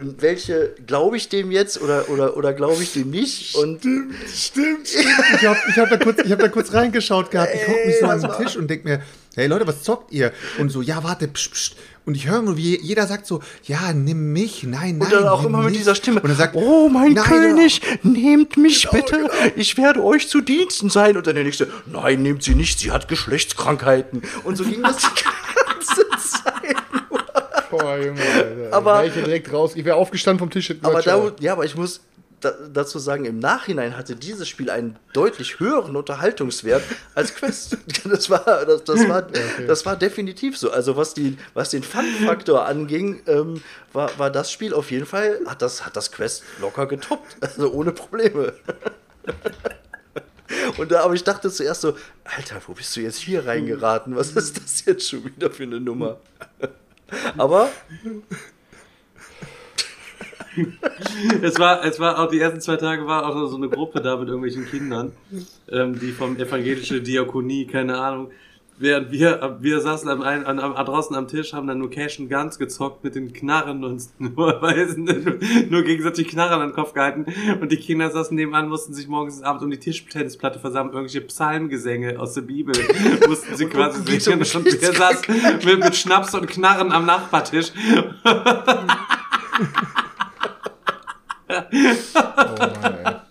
welche 0.00 0.74
glaube 0.86 1.16
ich 1.16 1.28
dem 1.28 1.52
jetzt 1.52 1.80
oder, 1.80 2.08
oder, 2.08 2.36
oder 2.36 2.52
glaube 2.52 2.82
ich 2.82 2.92
dem 2.94 3.10
nicht. 3.10 3.54
Und 3.54 3.80
Stimmt, 3.80 4.14
stimmt. 4.34 4.88
Ich 5.40 5.46
habe 5.46 5.58
ich 5.70 5.78
hab 5.78 5.88
da, 5.88 5.96
kurz- 5.96 6.20
ich 6.24 6.32
hab 6.32 6.40
da 6.40 6.48
kurz 6.48 6.72
reingeschaut 6.72 7.30
gehabt. 7.30 7.50
Ich 7.54 7.60
guck 7.64 7.86
mich 7.86 7.94
so 8.00 8.06
an 8.06 8.20
den 8.20 8.32
Tisch 8.44 8.56
und 8.56 8.68
denk 8.68 8.84
mir, 8.84 9.02
hey 9.36 9.46
Leute, 9.46 9.66
was 9.68 9.82
zockt 9.84 10.12
ihr? 10.12 10.32
Und 10.58 10.70
so, 10.70 10.82
ja, 10.82 11.04
warte, 11.04 11.28
psch, 11.28 11.50
psch. 11.50 11.72
Und 12.06 12.16
ich 12.16 12.28
höre 12.28 12.42
nur, 12.42 12.56
wie 12.58 12.78
jeder 12.82 13.06
sagt 13.06 13.24
so, 13.26 13.40
ja, 13.62 13.92
nimm 13.94 14.32
mich, 14.34 14.64
nein, 14.64 14.98
nein. 14.98 15.00
Und 15.00 15.12
dann 15.12 15.26
auch 15.28 15.42
immer 15.44 15.58
mit 15.62 15.68
mich. 15.70 15.78
dieser 15.78 15.94
Stimme. 15.94 16.20
Und 16.20 16.28
er 16.28 16.36
sagt, 16.36 16.54
oh 16.54 16.88
mein 16.90 17.12
nein, 17.12 17.24
König, 17.24 17.80
nehmt 18.02 18.56
mich 18.58 18.82
Genau, 18.90 18.92
bitte. 19.04 19.16
genau. 19.16 19.30
Ich 19.56 19.78
werde 19.78 20.02
euch 20.04 20.28
zu 20.28 20.42
Diensten 20.42 20.90
sein. 20.90 21.16
Und 21.16 21.26
dann 21.26 21.34
der 21.36 21.44
nächste, 21.44 21.68
nein, 21.86 22.20
nehmt 22.22 22.42
sie 22.42 22.54
nicht, 22.56 22.78
sie 22.80 22.90
hat 22.90 23.08
Geschlechtskrankheiten. 23.08 24.22
Und 24.42 24.56
so 24.56 24.64
ging 24.64 24.82
das 24.82 24.96
die 24.98 25.22
ganze 25.64 26.04
Zeit. 26.18 26.76
Boah, 27.78 27.96
Junge, 27.98 28.20
Alter. 28.20 28.72
Aber- 28.76 28.98
Wär 28.98 29.04
ich 29.06 29.12
direkt 29.14 29.52
raus. 29.52 29.72
Ich 29.74 29.84
wäre 29.84 29.96
aufgestanden 29.96 30.38
vom 30.38 30.50
Tisch. 30.50 30.74
Aber 30.82 31.02
da, 31.02 31.32
ja, 31.40 31.52
aber 31.52 31.64
ich 31.64 31.74
muss 31.76 32.00
da, 32.40 32.52
dazu 32.72 32.98
sagen, 32.98 33.24
im 33.24 33.38
Nachhinein 33.38 33.96
hatte 33.96 34.16
dieses 34.16 34.46
Spiel 34.48 34.68
einen 34.68 34.96
deutlich 35.14 35.60
höheren 35.60 35.96
Unterhaltungswert 35.96 36.82
als 37.14 37.34
Quest. 37.34 37.78
Das 38.04 38.28
war, 38.28 38.44
das, 38.66 38.84
das 38.84 39.08
war, 39.08 39.26
das 39.66 39.86
war 39.86 39.96
definitiv 39.96 40.58
so. 40.58 40.70
Also 40.70 40.94
was, 40.96 41.14
die, 41.14 41.38
was 41.54 41.70
den 41.70 41.82
Fun-Faktor 41.82 42.66
anging, 42.66 43.22
ähm, 43.26 43.62
war, 43.94 44.10
war 44.18 44.30
das 44.30 44.52
Spiel 44.52 44.74
auf 44.74 44.90
jeden 44.90 45.06
Fall, 45.06 45.40
hat 45.46 45.62
das, 45.62 45.86
hat 45.86 45.96
das 45.96 46.12
Quest 46.12 46.42
locker 46.60 46.84
getoppt. 46.86 47.36
Also 47.40 47.72
ohne 47.72 47.92
Probleme. 47.92 48.52
Und 50.76 50.92
da, 50.92 51.00
aber 51.02 51.14
ich 51.14 51.24
dachte 51.24 51.50
zuerst 51.50 51.80
so, 51.80 51.96
Alter, 52.24 52.60
wo 52.66 52.72
bist 52.74 52.94
du 52.94 53.00
jetzt 53.00 53.18
hier 53.18 53.46
reingeraten? 53.46 54.14
Was 54.14 54.30
ist 54.32 54.58
das 54.62 54.84
jetzt 54.84 55.08
schon 55.08 55.24
wieder 55.24 55.50
für 55.50 55.62
eine 55.62 55.80
Nummer? 55.80 56.18
Aber 57.36 57.68
es 61.42 61.58
war, 61.58 61.84
es 61.84 61.98
war 61.98 62.18
auch 62.18 62.30
die 62.30 62.40
ersten 62.40 62.60
zwei 62.60 62.76
Tage 62.76 63.06
war 63.06 63.26
auch 63.26 63.48
so 63.48 63.56
eine 63.56 63.68
Gruppe 63.68 64.00
da 64.00 64.16
mit 64.16 64.28
irgendwelchen 64.28 64.66
Kindern, 64.66 65.12
ähm, 65.70 65.98
die 65.98 66.12
vom 66.12 66.36
evangelische 66.36 67.00
Diakonie, 67.00 67.66
keine 67.66 67.98
Ahnung. 67.98 68.30
Während 68.76 69.12
wir, 69.12 69.58
wir 69.60 69.80
saßen 69.80 70.08
am, 70.08 70.20
ein, 70.22 70.44
an, 70.46 70.58
am, 70.58 70.74
draußen 70.74 71.14
am 71.14 71.28
Tisch, 71.28 71.52
haben 71.52 71.68
dann 71.68 71.78
nur 71.78 71.90
Cash 71.90 72.18
und 72.18 72.28
Guns 72.28 72.58
gezockt 72.58 73.04
mit 73.04 73.14
den 73.14 73.32
Knarren 73.32 73.84
und 73.84 74.02
nur, 74.18 74.60
nicht, 74.96 75.70
nur 75.70 75.82
gegenseitig 75.84 76.28
Knarren 76.28 76.60
an 76.60 76.68
den 76.70 76.74
Kopf 76.74 76.92
gehalten. 76.92 77.26
Und 77.60 77.70
die 77.70 77.76
Kinder 77.76 78.10
saßen 78.10 78.34
nebenan, 78.34 78.68
mussten 78.68 78.92
sich 78.92 79.06
morgens 79.06 79.38
und 79.38 79.44
abends 79.44 79.62
um 79.62 79.70
die 79.70 79.78
Tischtennisplatte 79.78 80.58
versammeln, 80.58 80.94
irgendwelche 80.94 81.20
Psalmgesänge 81.20 82.18
aus 82.18 82.34
der 82.34 82.42
Bibel 82.42 82.74
mussten 83.28 83.54
sie 83.54 83.66
quasi 83.66 84.20
singen. 84.20 84.40
Und 84.40 84.64
wir 84.64 84.92
saßen 84.92 85.34
mit, 85.64 85.78
mit 85.78 85.94
Schnaps 85.94 86.34
und 86.34 86.48
Knarren 86.48 86.90
am 86.90 87.06
Nachbartisch. 87.06 87.72
Oh 91.46 92.66
Mann, 92.70 92.94
ey. 92.94 93.23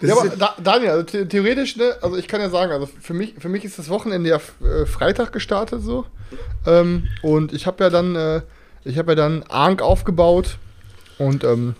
Ja, 0.00 0.16
aber 0.16 0.28
da, 0.30 0.54
Daniel, 0.62 0.90
also 0.90 1.06
the 1.10 1.26
theoretisch, 1.26 1.76
ne, 1.76 1.96
also 2.00 2.16
ich 2.16 2.28
kann 2.28 2.40
ja 2.40 2.48
sagen, 2.48 2.72
also 2.72 2.86
für 2.86 3.14
mich, 3.14 3.34
für 3.38 3.48
mich 3.48 3.64
ist 3.64 3.78
das 3.78 3.88
Wochenende 3.88 4.30
ja 4.30 4.36
äh, 4.36 4.86
Freitag 4.86 5.32
gestartet 5.32 5.82
so. 5.82 6.06
Ähm, 6.66 7.08
und 7.22 7.52
ich 7.52 7.66
habe 7.66 7.84
ja 7.84 7.90
dann, 7.90 8.16
äh, 8.16 8.42
ich 8.84 8.98
habe 8.98 9.12
ja 9.12 9.16
dann 9.16 9.42
Arnk 9.48 9.82
aufgebaut 9.82 10.56
und 11.18 11.44
ähm, 11.44 11.74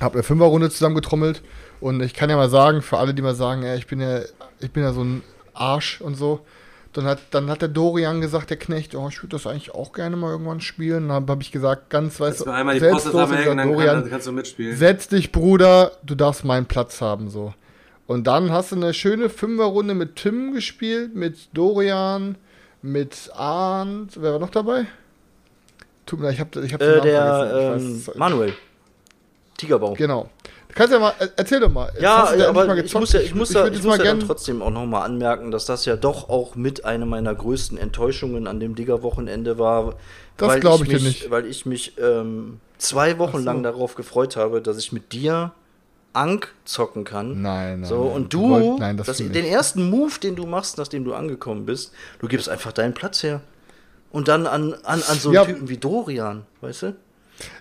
habe 0.00 0.14
eine 0.14 0.22
Fünferrunde 0.22 0.70
zusammengetrommelt. 0.70 1.42
Und 1.80 2.02
ich 2.02 2.14
kann 2.14 2.30
ja 2.30 2.36
mal 2.36 2.48
sagen, 2.48 2.82
für 2.82 2.98
alle, 2.98 3.14
die 3.14 3.22
mal 3.22 3.34
sagen, 3.34 3.62
ja, 3.62 3.74
ich 3.74 3.86
bin 3.86 4.00
ja, 4.00 4.20
ich 4.60 4.70
bin 4.70 4.82
ja 4.82 4.92
so 4.92 5.02
ein 5.02 5.22
Arsch 5.52 6.00
und 6.00 6.16
so, 6.16 6.40
dann 6.96 7.04
hat, 7.04 7.18
dann 7.30 7.50
hat 7.50 7.60
der 7.60 7.68
Dorian 7.68 8.20
gesagt, 8.22 8.48
der 8.48 8.56
Knecht, 8.56 8.94
oh, 8.94 9.08
ich 9.08 9.22
würde 9.22 9.36
das 9.36 9.46
eigentlich 9.46 9.74
auch 9.74 9.92
gerne 9.92 10.16
mal 10.16 10.30
irgendwann 10.30 10.60
spielen. 10.60 11.08
Dann 11.08 11.28
habe 11.28 11.42
ich 11.42 11.52
gesagt, 11.52 11.90
ganz 11.90 12.18
weißt 12.18 12.46
du, 12.46 12.50
einmal 12.50 12.78
die 12.78 12.86
Post 12.86 13.12
selbstlos, 13.12 13.44
dann, 13.44 13.68
Dorian, 13.68 14.08
kannst 14.08 14.26
du 14.26 14.32
mitspielen. 14.32 14.76
setz 14.76 15.08
dich, 15.08 15.30
Bruder, 15.30 15.92
du 16.02 16.14
darfst 16.14 16.44
meinen 16.44 16.66
Platz 16.66 17.02
haben, 17.02 17.28
so. 17.28 17.52
Und 18.06 18.26
dann 18.26 18.50
hast 18.50 18.72
du 18.72 18.76
eine 18.76 18.94
schöne 18.94 19.28
Fünferrunde 19.28 19.94
mit 19.94 20.16
Tim 20.16 20.54
gespielt, 20.54 21.14
mit 21.14 21.48
Dorian, 21.52 22.36
mit 22.80 23.30
Arndt. 23.34 24.12
Wer 24.20 24.32
war 24.32 24.38
noch 24.38 24.50
dabei? 24.50 24.86
Tut 26.06 26.20
mir 26.20 26.26
leid, 26.26 26.34
ich 26.34 26.40
habe 26.40 26.64
ich 26.64 26.72
hab 26.72 26.80
den 26.80 26.88
äh, 26.88 26.96
Namen 26.96 27.04
der 27.04 27.60
vergessen. 27.60 28.04
ähm, 28.06 28.18
Manuel. 28.18 28.52
Tigerbau. 29.58 29.94
Genau. 29.94 30.30
Kannst 30.76 30.92
ja 30.92 30.98
mal, 30.98 31.14
äh, 31.18 31.28
erzähl 31.36 31.58
doch 31.58 31.70
mal. 31.72 31.90
Ja, 31.98 32.26
endlich 32.28 32.46
aber 32.48 32.66
mal 32.66 32.78
ich 32.78 32.94
muss 32.94 33.12
ja, 33.12 33.20
ich 33.20 33.34
muss 33.34 33.50
ja, 33.52 33.62
würd 33.62 33.68
ich 33.70 33.78
jetzt 33.78 33.86
muss 33.86 33.96
mal 33.96 34.04
ja 34.04 34.12
dann 34.12 34.20
trotzdem 34.20 34.60
auch 34.60 34.70
nochmal 34.70 35.06
anmerken, 35.06 35.50
dass 35.50 35.64
das 35.64 35.86
ja 35.86 35.96
doch 35.96 36.28
auch 36.28 36.54
mit 36.54 36.84
einer 36.84 37.06
meiner 37.06 37.34
größten 37.34 37.78
Enttäuschungen 37.78 38.46
an 38.46 38.60
dem 38.60 38.74
Digger-Wochenende 38.74 39.58
war. 39.58 39.94
Das 40.36 40.48
weil 40.50 40.60
glaub 40.60 40.82
ich 40.82 40.88
dir 40.88 40.94
mich, 40.96 41.04
nicht. 41.04 41.30
Weil 41.30 41.46
ich 41.46 41.64
mich 41.64 41.94
ähm, 41.98 42.60
zwei 42.76 43.18
Wochen 43.18 43.38
so. 43.38 43.44
lang 43.44 43.62
darauf 43.62 43.94
gefreut 43.94 44.36
habe, 44.36 44.60
dass 44.60 44.76
ich 44.76 44.92
mit 44.92 45.14
dir 45.14 45.52
Ank 46.12 46.54
zocken 46.66 47.04
kann. 47.04 47.40
Nein, 47.40 47.80
nein. 47.80 47.88
So, 47.88 48.02
und 48.02 48.34
du, 48.34 48.50
wollten- 48.50 48.78
nein, 48.78 48.98
das 48.98 49.06
das, 49.06 49.16
den 49.16 49.34
ersten 49.46 49.88
Move, 49.88 50.20
den 50.22 50.36
du 50.36 50.44
machst, 50.44 50.76
nachdem 50.76 51.04
du 51.04 51.14
angekommen 51.14 51.64
bist, 51.64 51.92
du 52.18 52.28
gibst 52.28 52.50
einfach 52.50 52.72
deinen 52.72 52.92
Platz 52.92 53.22
her. 53.22 53.40
Und 54.12 54.28
dann 54.28 54.46
an, 54.46 54.74
an, 54.84 55.02
an 55.02 55.18
so 55.18 55.30
einen 55.30 55.34
Ja. 55.36 55.44
Typen 55.46 55.68
wie 55.70 55.78
Dorian, 55.78 56.44
weißt 56.60 56.82
du? 56.82 56.96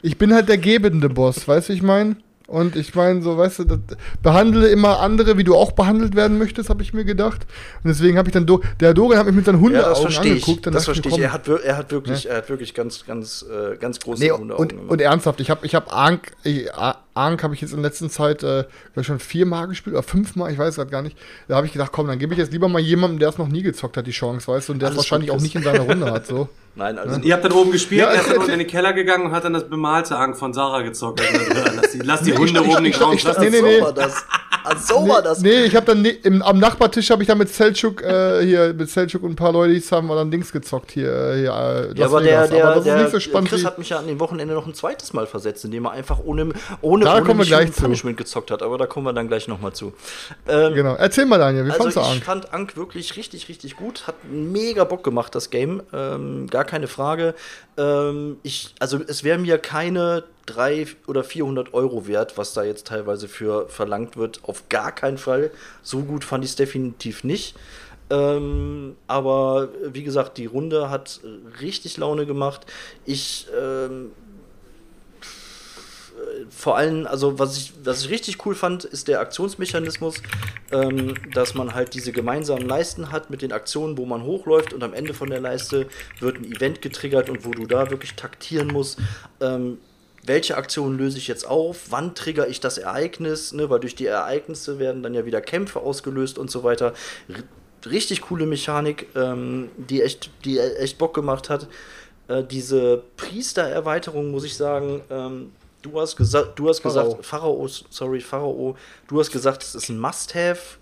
Ich 0.01 0.17
bin 0.17 0.33
halt 0.33 0.47
der 0.49 0.57
gebende 0.57 1.09
Boss, 1.09 1.47
weißt 1.47 1.69
du, 1.69 1.73
wie 1.73 1.77
ich 1.77 1.83
meine? 1.83 2.17
Und 2.47 2.75
ich 2.75 2.93
meine, 2.93 3.23
so, 3.23 3.37
weißt 3.37 3.59
du, 3.59 3.63
das, 3.63 3.79
behandle 4.21 4.67
immer 4.67 4.99
andere, 4.99 5.35
wie 5.37 5.43
du 5.43 5.55
auch 5.55 5.71
behandelt 5.71 6.15
werden 6.15 6.37
möchtest, 6.37 6.69
habe 6.69 6.83
ich 6.83 6.93
mir 6.93 7.03
gedacht. 7.03 7.41
Und 7.83 7.87
deswegen 7.87 8.17
habe 8.19 8.29
ich 8.29 8.33
dann, 8.33 8.45
Do 8.45 8.61
der 8.79 8.93
Dorian 8.93 9.19
hat 9.19 9.25
mich 9.25 9.35
mit 9.35 9.45
seinen 9.45 9.55
Ja, 9.55 9.61
Hundeaugen 9.61 10.09
ich. 10.11 10.19
angeguckt. 10.19 10.65
dann 10.67 10.73
Das 10.73 10.85
verstehe 10.85 11.11
ich. 11.11 11.17
mir, 11.17 11.23
Er 11.23 11.33
hat, 11.33 11.47
er 11.47 11.77
hat 11.77 11.91
wirklich, 11.91 12.29
er 12.29 12.37
hat 12.37 12.49
wirklich 12.49 12.73
ganz, 12.75 13.03
ganz, 13.05 13.43
äh, 13.49 13.77
ganz 13.77 13.99
große 13.99 14.21
Nee, 14.23 14.29
Hundeaugen 14.31 14.61
und, 14.61 14.69
gemacht. 14.69 14.91
und 14.91 15.01
ernsthaft, 15.01 15.39
ich 15.39 15.49
habe 15.49 15.65
ich 15.65 15.73
hab 15.73 15.91
Ank, 15.91 16.33
ich, 16.43 16.71
A- 16.73 16.97
Ank 17.15 17.41
habe 17.43 17.55
ich 17.55 17.61
jetzt 17.61 17.71
in 17.71 17.81
der 17.81 17.89
letzten 17.89 18.09
Zeit 18.11 18.43
äh, 18.43 18.65
schon 19.01 19.19
viermal 19.19 19.67
gespielt 19.67 19.95
oder 19.95 20.03
fünfmal, 20.03 20.51
ich 20.51 20.59
weiß 20.59 20.75
gerade 20.75 20.91
gar 20.91 21.01
nicht. 21.01 21.17
Da 21.47 21.55
habe 21.55 21.65
ich 21.65 21.73
gedacht, 21.73 21.91
komm, 21.93 22.07
dann 22.07 22.19
gebe 22.19 22.33
ich 22.33 22.39
jetzt 22.39 22.53
lieber 22.53 22.67
mal 22.69 22.79
jemandem, 22.79 23.17
der 23.19 23.29
es 23.29 23.37
noch 23.39 23.47
nie 23.47 23.63
gezockt 23.63 23.97
hat, 23.97 24.05
die 24.05 24.11
Chance, 24.11 24.47
weißt 24.51 24.69
du, 24.69 24.73
und 24.73 24.81
der 24.83 24.89
es 24.89 24.97
wahrscheinlich 24.97 25.31
auch 25.31 25.41
nicht 25.41 25.55
in 25.55 25.63
seiner 25.63 25.79
Runde 25.79 26.11
hat. 26.11 26.27
So. 26.27 26.47
Nein, 26.77 26.97
also 26.99 27.19
Ihr 27.21 27.33
habt 27.33 27.45
dann 27.45 27.53
oben 27.53 27.71
gespielt, 27.71 28.01
Ja, 28.01 28.09
er 28.11 28.19
ist 28.21 28.29
dann 28.29 28.37
unten 28.37 28.51
in 28.51 28.59
den 28.59 28.67
Keller 28.75 28.91
gegangen 28.93 29.27
und 29.27 29.31
hat 29.31 29.45
dann 29.45 29.53
das 29.53 29.69
bemalte 29.69 30.17
Ang 30.17 30.35
von 30.35 30.53
Sarah 30.53 30.81
gezockt. 30.81 31.21
Also, 31.21 31.61
lass 31.81 31.91
die, 31.91 31.99
lass 31.99 32.21
die 32.23 32.33
Hunde 32.33 32.59
ich- 32.61 32.67
oben 32.67 32.71
ich- 32.75 32.81
nicht 32.81 33.01
raus. 33.01 33.15
ich- 33.15 33.23
Lass 33.23 33.39
nee, 33.39 33.49
die- 33.49 33.61
nee, 33.61 33.79
so 34.77 35.03
nee. 35.03 35.09
war 35.09 35.21
das. 35.21 35.41
Nee, 35.41 35.63
ich 35.65 35.75
habe 35.75 35.85
dann 35.85 36.01
ne, 36.01 36.09
im, 36.09 36.41
am 36.41 36.59
Nachbartisch 36.59 37.09
habe 37.09 37.23
ich 37.23 37.27
dann 37.27 37.37
mit 37.37 37.49
Selchuk 37.49 38.01
äh, 38.01 38.43
hier 38.45 38.73
mit 38.73 38.89
Selchuk 38.89 39.23
und 39.23 39.31
ein 39.31 39.35
paar 39.35 39.51
Leute 39.51 39.81
haben 39.91 40.07
wir 40.07 40.15
dann 40.15 40.31
Dings 40.31 40.51
gezockt 40.51 40.91
hier, 40.91 41.11
äh, 41.11 41.39
hier 41.39 41.91
äh, 41.95 41.99
Ja, 41.99 42.05
aber 42.05 42.21
der, 42.21 42.47
der, 42.47 42.65
aber 42.65 42.75
das 42.75 42.83
der 42.83 42.95
ist 42.95 43.01
nicht 43.03 43.11
so 43.11 43.19
spannend. 43.19 43.49
Chris 43.49 43.65
hat 43.65 43.77
mich 43.77 43.89
ja 43.89 43.99
an 43.99 44.07
dem 44.07 44.19
Wochenende 44.19 44.53
noch 44.53 44.65
ein 44.67 44.73
zweites 44.73 45.13
Mal 45.13 45.27
versetzt, 45.27 45.65
indem 45.65 45.85
er 45.85 45.91
einfach 45.91 46.19
ohne, 46.23 46.49
ohne, 46.81 47.05
Da 47.05 47.15
ohne 47.15 47.25
kommen 47.25 47.39
wir 47.39 47.45
gleich 47.45 47.71
zu. 47.73 47.81
Punishment 47.81 48.17
gezockt 48.17 48.51
hat. 48.51 48.61
Aber 48.61 48.77
da 48.77 48.85
kommen 48.85 49.05
wir 49.05 49.13
dann 49.13 49.27
gleich 49.27 49.47
nochmal 49.47 49.73
zu. 49.73 49.93
Ähm, 50.47 50.73
genau. 50.73 50.95
Erzähl 50.95 51.25
mal 51.25 51.37
Daniel, 51.37 51.65
wie 51.65 51.71
also 51.71 51.83
fandst 51.83 51.97
du 51.97 52.01
ich 52.01 52.07
Ank? 52.07 52.23
fand 52.23 52.53
Ank 52.53 52.77
wirklich 52.77 53.15
richtig, 53.17 53.49
richtig 53.49 53.75
gut. 53.75 54.07
Hat 54.07 54.15
mega 54.29 54.83
Bock 54.83 55.03
gemacht, 55.03 55.35
das 55.35 55.49
Game. 55.49 55.83
Ähm, 55.93 56.47
gar 56.47 56.65
keine 56.65 56.87
Frage. 56.87 57.35
Ähm, 57.77 58.37
ich, 58.43 58.75
also 58.79 58.99
es 59.07 59.23
wäre 59.23 59.37
mir 59.37 59.57
keine 59.57 60.23
300 60.45 60.95
oder 61.07 61.23
400 61.23 61.73
Euro 61.73 62.07
wert, 62.07 62.37
was 62.37 62.53
da 62.53 62.63
jetzt 62.63 62.87
teilweise 62.87 63.27
für 63.27 63.67
verlangt 63.69 64.17
wird. 64.17 64.41
Auf 64.43 64.69
gar 64.69 64.91
keinen 64.91 65.17
Fall. 65.17 65.51
So 65.81 66.03
gut 66.03 66.23
fand 66.23 66.43
ich 66.43 66.51
es 66.51 66.55
definitiv 66.55 67.23
nicht. 67.23 67.55
Ähm, 68.09 68.95
aber 69.07 69.69
wie 69.83 70.03
gesagt, 70.03 70.37
die 70.37 70.45
Runde 70.45 70.89
hat 70.89 71.21
richtig 71.61 71.97
Laune 71.97 72.25
gemacht. 72.25 72.67
Ich 73.05 73.47
ähm, 73.59 74.11
vor 76.49 76.77
allem, 76.77 77.07
also 77.07 77.39
was 77.39 77.57
ich, 77.57 77.73
was 77.83 78.03
ich 78.03 78.09
richtig 78.09 78.45
cool 78.45 78.55
fand, 78.55 78.83
ist 78.83 79.07
der 79.07 79.19
Aktionsmechanismus, 79.19 80.21
ähm, 80.71 81.15
dass 81.33 81.53
man 81.53 81.73
halt 81.73 81.93
diese 81.93 82.11
gemeinsamen 82.11 82.67
Leisten 82.67 83.11
hat 83.11 83.29
mit 83.29 83.41
den 83.41 83.51
Aktionen, 83.51 83.97
wo 83.97 84.05
man 84.05 84.23
hochläuft 84.23 84.73
und 84.73 84.83
am 84.83 84.93
Ende 84.93 85.13
von 85.13 85.29
der 85.29 85.39
Leiste 85.39 85.87
wird 86.19 86.37
ein 86.37 86.45
Event 86.45 86.81
getriggert 86.81 87.29
und 87.29 87.45
wo 87.45 87.51
du 87.51 87.65
da 87.65 87.89
wirklich 87.89 88.15
taktieren 88.15 88.67
musst. 88.67 88.99
Ähm, 89.41 89.77
welche 90.25 90.57
Aktionen 90.57 90.97
löse 90.97 91.17
ich 91.17 91.27
jetzt 91.27 91.47
auf? 91.47 91.87
Wann 91.89 92.15
trigger 92.15 92.47
ich 92.47 92.59
das 92.59 92.77
Ereignis? 92.77 93.53
Ne? 93.53 93.69
Weil 93.69 93.79
durch 93.79 93.95
die 93.95 94.07
Ereignisse 94.07 94.79
werden 94.79 95.03
dann 95.03 95.13
ja 95.13 95.25
wieder 95.25 95.41
Kämpfe 95.41 95.79
ausgelöst 95.79 96.37
und 96.37 96.49
so 96.49 96.63
weiter. 96.63 96.93
R 97.29 97.43
richtig 97.85 98.21
coole 98.21 98.47
Mechanik, 98.47 99.07
ähm, 99.15 99.69
die, 99.77 100.01
echt, 100.01 100.31
die 100.43 100.57
echt 100.57 100.97
Bock 100.97 101.13
gemacht 101.13 101.49
hat. 101.49 101.67
Äh, 102.27 102.43
diese 102.43 103.03
Priester-Erweiterung, 103.17 104.31
muss 104.31 104.43
ich 104.43 104.57
sagen, 104.57 105.01
ähm, 105.11 105.51
du 105.83 105.99
hast, 105.99 106.15
gesa 106.15 106.43
du 106.43 106.67
hast 106.67 106.79
Pharao. 106.79 107.09
gesagt, 107.09 107.25
Pharao, 107.25 107.67
sorry, 107.67 108.21
Pharao, 108.21 108.75
du 109.07 109.19
hast 109.19 109.31
gesagt, 109.31 109.61
es 109.61 109.75
ist 109.75 109.89
ein 109.89 109.99
Must-Have. 109.99 110.77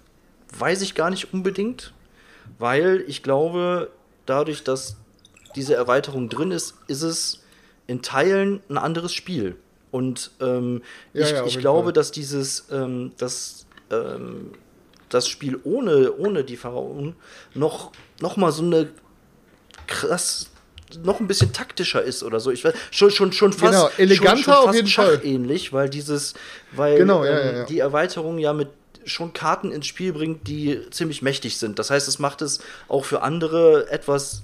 Weiß 0.57 0.81
ich 0.81 0.95
gar 0.95 1.09
nicht 1.09 1.33
unbedingt, 1.33 1.93
weil 2.59 3.03
ich 3.07 3.23
glaube, 3.23 3.89
dadurch, 4.25 4.63
dass 4.63 4.95
diese 5.55 5.75
Erweiterung 5.75 6.29
drin 6.29 6.51
ist, 6.51 6.75
ist 6.87 7.01
es 7.01 7.42
in 7.87 8.01
Teilen 8.01 8.61
ein 8.69 8.77
anderes 8.77 9.13
Spiel. 9.13 9.55
Und 9.91 10.31
ähm, 10.41 10.81
Ja, 11.13 11.25
ich, 11.25 11.31
ja, 11.31 11.41
auf 11.43 11.47
ich 11.49 11.59
glaube, 11.59 11.85
Fall. 11.87 11.93
dass 11.93 12.11
dieses, 12.11 12.65
ähm, 12.71 13.11
das, 13.17 13.65
ähm, 13.91 14.51
das 15.09 15.27
Spiel 15.27 15.59
ohne, 15.63 16.13
ohne 16.13 16.43
die 16.43 16.57
Pharaonen 16.57 17.15
noch, 17.53 17.91
noch 18.19 18.37
mal 18.37 18.51
so 18.51 18.63
eine 18.63 18.89
krass 19.87 20.49
noch 21.03 21.19
ein 21.19 21.25
bisschen 21.27 21.51
taktischer 21.53 22.03
ist 22.03 22.21
oder 22.21 22.39
so. 22.39 22.51
Ich 22.51 22.63
weiß, 22.63 22.73
schon, 22.91 23.09
schon, 23.09 23.31
schon 23.33 23.51
fast, 23.51 23.73
Genau, 23.73 23.89
eleganter 23.97 24.35
schon, 24.35 24.43
schon 24.43 24.53
auf 24.53 24.63
fast 24.65 24.75
jeden 24.75 24.87
Fall. 24.89 25.15
schachähnlich, 25.15 25.73
weil 25.73 25.89
dieses, 25.89 26.35
weil 26.71 26.97
Genau, 26.99 27.25
ja, 27.25 27.39
ähm, 27.39 27.55
ja. 27.55 27.63
die 27.65 27.79
Erweiterung 27.79 28.37
ja 28.37 28.53
mit 28.53 28.67
schon 29.05 29.33
Karten 29.33 29.71
ins 29.71 29.87
Spiel 29.87 30.13
bringt, 30.13 30.47
die 30.47 30.79
ziemlich 30.91 31.21
mächtig 31.23 31.57
sind. 31.57 31.79
Das 31.79 31.89
heißt, 31.89 32.07
es 32.07 32.19
macht 32.19 32.41
es 32.43 32.59
auch 32.87 33.05
für 33.05 33.21
andere 33.23 33.89
etwas 33.89 34.43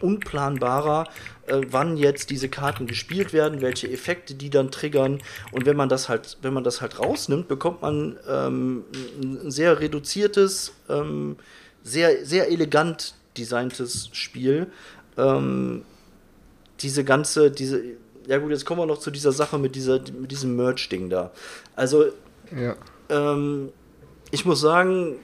unplanbarer, 0.00 1.06
äh, 1.46 1.60
wann 1.70 1.96
jetzt 1.96 2.30
diese 2.30 2.48
Karten 2.48 2.86
gespielt 2.86 3.32
werden, 3.32 3.60
welche 3.60 3.90
Effekte 3.90 4.34
die 4.34 4.50
dann 4.50 4.70
triggern. 4.70 5.20
Und 5.52 5.66
wenn 5.66 5.76
man 5.76 5.88
das 5.88 6.08
halt, 6.08 6.38
wenn 6.42 6.52
man 6.52 6.64
das 6.64 6.80
halt 6.80 6.98
rausnimmt, 6.98 7.48
bekommt 7.48 7.82
man 7.82 8.18
ähm, 8.28 8.84
ein 9.22 9.50
sehr 9.50 9.80
reduziertes, 9.80 10.72
ähm, 10.88 11.36
sehr, 11.82 12.24
sehr 12.24 12.50
elegant 12.50 13.14
designtes 13.36 14.10
Spiel. 14.12 14.66
Ähm, 15.16 15.82
diese 16.80 17.04
ganze, 17.04 17.50
diese, 17.50 17.82
ja 18.26 18.38
gut, 18.38 18.50
jetzt 18.50 18.64
kommen 18.64 18.80
wir 18.80 18.86
noch 18.86 18.98
zu 18.98 19.10
dieser 19.10 19.32
Sache 19.32 19.58
mit, 19.58 19.74
dieser, 19.74 20.00
mit 20.00 20.30
diesem 20.30 20.56
Merch-Ding 20.56 21.10
da. 21.10 21.30
Also, 21.76 22.06
Ja. 22.56 22.76
ähm, 23.08 23.70
ich 24.30 24.44
muss 24.44 24.60
sagen, 24.60 25.16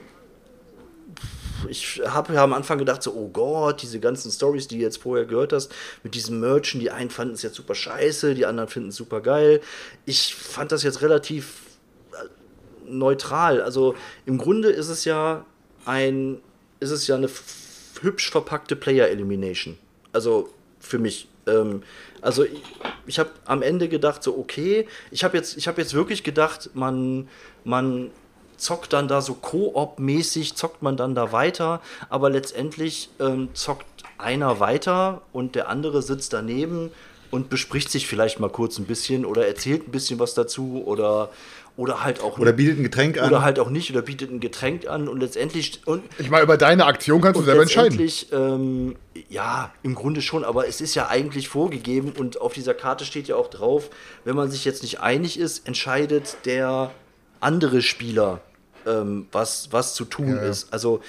ich 1.69 2.01
habe 2.05 2.33
ja 2.33 2.43
am 2.43 2.53
Anfang 2.53 2.77
gedacht, 2.77 3.03
so, 3.03 3.13
oh 3.13 3.29
Gott, 3.29 3.81
diese 3.81 3.99
ganzen 3.99 4.31
Stories, 4.31 4.67
die 4.67 4.77
du 4.77 4.81
jetzt 4.81 5.01
vorher 5.01 5.25
gehört 5.25 5.53
hast, 5.53 5.73
mit 6.03 6.15
diesem 6.15 6.39
Merchen, 6.39 6.79
die 6.79 6.91
einen 6.91 7.09
fanden 7.09 7.33
es 7.33 7.41
jetzt 7.41 7.55
super 7.55 7.75
scheiße, 7.75 8.35
die 8.35 8.45
anderen 8.45 8.69
finden 8.69 8.89
es 8.89 8.95
super 8.95 9.21
geil. 9.21 9.61
Ich 10.05 10.35
fand 10.35 10.71
das 10.71 10.83
jetzt 10.83 11.01
relativ 11.01 11.61
äh, 12.13 12.89
neutral. 12.89 13.61
Also 13.61 13.95
im 14.25 14.37
Grunde 14.37 14.69
ist 14.69 14.89
es 14.89 15.05
ja 15.05 15.45
ein, 15.85 16.39
ist 16.79 16.91
es 16.91 17.07
ja 17.07 17.15
eine 17.15 17.29
hübsch 18.01 18.29
verpackte 18.29 18.75
Player 18.75 19.07
Elimination. 19.07 19.77
Also 20.13 20.49
für 20.79 20.99
mich. 20.99 21.27
Ähm, 21.47 21.83
also 22.21 22.43
ich, 22.43 22.61
ich 23.05 23.19
habe 23.19 23.29
am 23.45 23.61
Ende 23.61 23.87
gedacht, 23.89 24.23
so 24.23 24.37
okay, 24.37 24.87
ich 25.11 25.23
habe 25.23 25.37
jetzt, 25.37 25.65
habe 25.67 25.81
jetzt 25.81 25.93
wirklich 25.93 26.23
gedacht, 26.23 26.71
man, 26.73 27.29
man 27.63 28.11
zockt 28.57 28.93
dann 28.93 29.07
da 29.07 29.21
so 29.21 29.33
Koop-mäßig, 29.33 30.55
zockt 30.55 30.81
man 30.81 30.97
dann 30.97 31.15
da 31.15 31.31
weiter, 31.31 31.81
aber 32.09 32.29
letztendlich 32.29 33.09
ähm, 33.19 33.49
zockt 33.53 33.85
einer 34.17 34.59
weiter 34.59 35.21
und 35.31 35.55
der 35.55 35.69
andere 35.69 36.01
sitzt 36.01 36.33
daneben 36.33 36.91
und 37.29 37.49
bespricht 37.49 37.91
sich 37.91 38.07
vielleicht 38.07 38.39
mal 38.39 38.49
kurz 38.49 38.77
ein 38.79 38.85
bisschen 38.85 39.25
oder 39.25 39.47
erzählt 39.47 39.87
ein 39.87 39.91
bisschen 39.91 40.19
was 40.19 40.33
dazu 40.33 40.83
oder 40.85 41.29
oder 41.75 42.03
halt 42.03 42.21
auch 42.21 42.39
Oder 42.39 42.53
bietet 42.53 42.79
ein 42.79 42.83
Getränk 42.83 43.19
an. 43.19 43.29
oder 43.29 43.43
halt 43.43 43.59
auch 43.59 43.69
nicht 43.69 43.91
oder 43.91 44.01
bietet 44.01 44.31
ein 44.31 44.39
Getränk 44.39 44.87
an 44.87 45.07
und 45.07 45.19
letztendlich 45.19 45.81
und 45.85 46.03
Ich 46.17 46.31
meine, 46.31 46.43
über 46.43 46.57
deine 46.57 46.85
Aktion 46.85 47.21
kannst 47.21 47.39
du 47.39 47.45
selber 47.45 47.61
entscheiden. 47.61 47.99
ähm, 48.31 48.95
ja, 49.29 49.71
im 49.83 49.93
Grunde 49.93 50.23
schon, 50.23 50.43
aber 50.43 50.67
es 50.67 50.81
ist 50.81 50.95
ja 50.95 51.07
eigentlich 51.07 51.47
vorgegeben 51.49 52.13
und 52.17 52.41
auf 52.41 52.53
dieser 52.53 52.73
Karte 52.73 53.05
steht 53.05 53.27
ja 53.27 53.35
auch 53.35 53.49
drauf, 53.51 53.91
wenn 54.25 54.35
man 54.35 54.49
sich 54.49 54.65
jetzt 54.65 54.81
nicht 54.81 55.01
einig 55.01 55.39
ist, 55.39 55.67
entscheidet 55.67 56.37
der 56.45 56.89
andere 57.41 57.83
Spieler, 57.83 58.41
ähm, 58.87 59.27
was, 59.31 59.71
was 59.71 59.93
zu 59.93 60.05
tun 60.05 60.29
Ja, 60.29 60.41
ist. 60.41 60.71
Also 60.73 61.01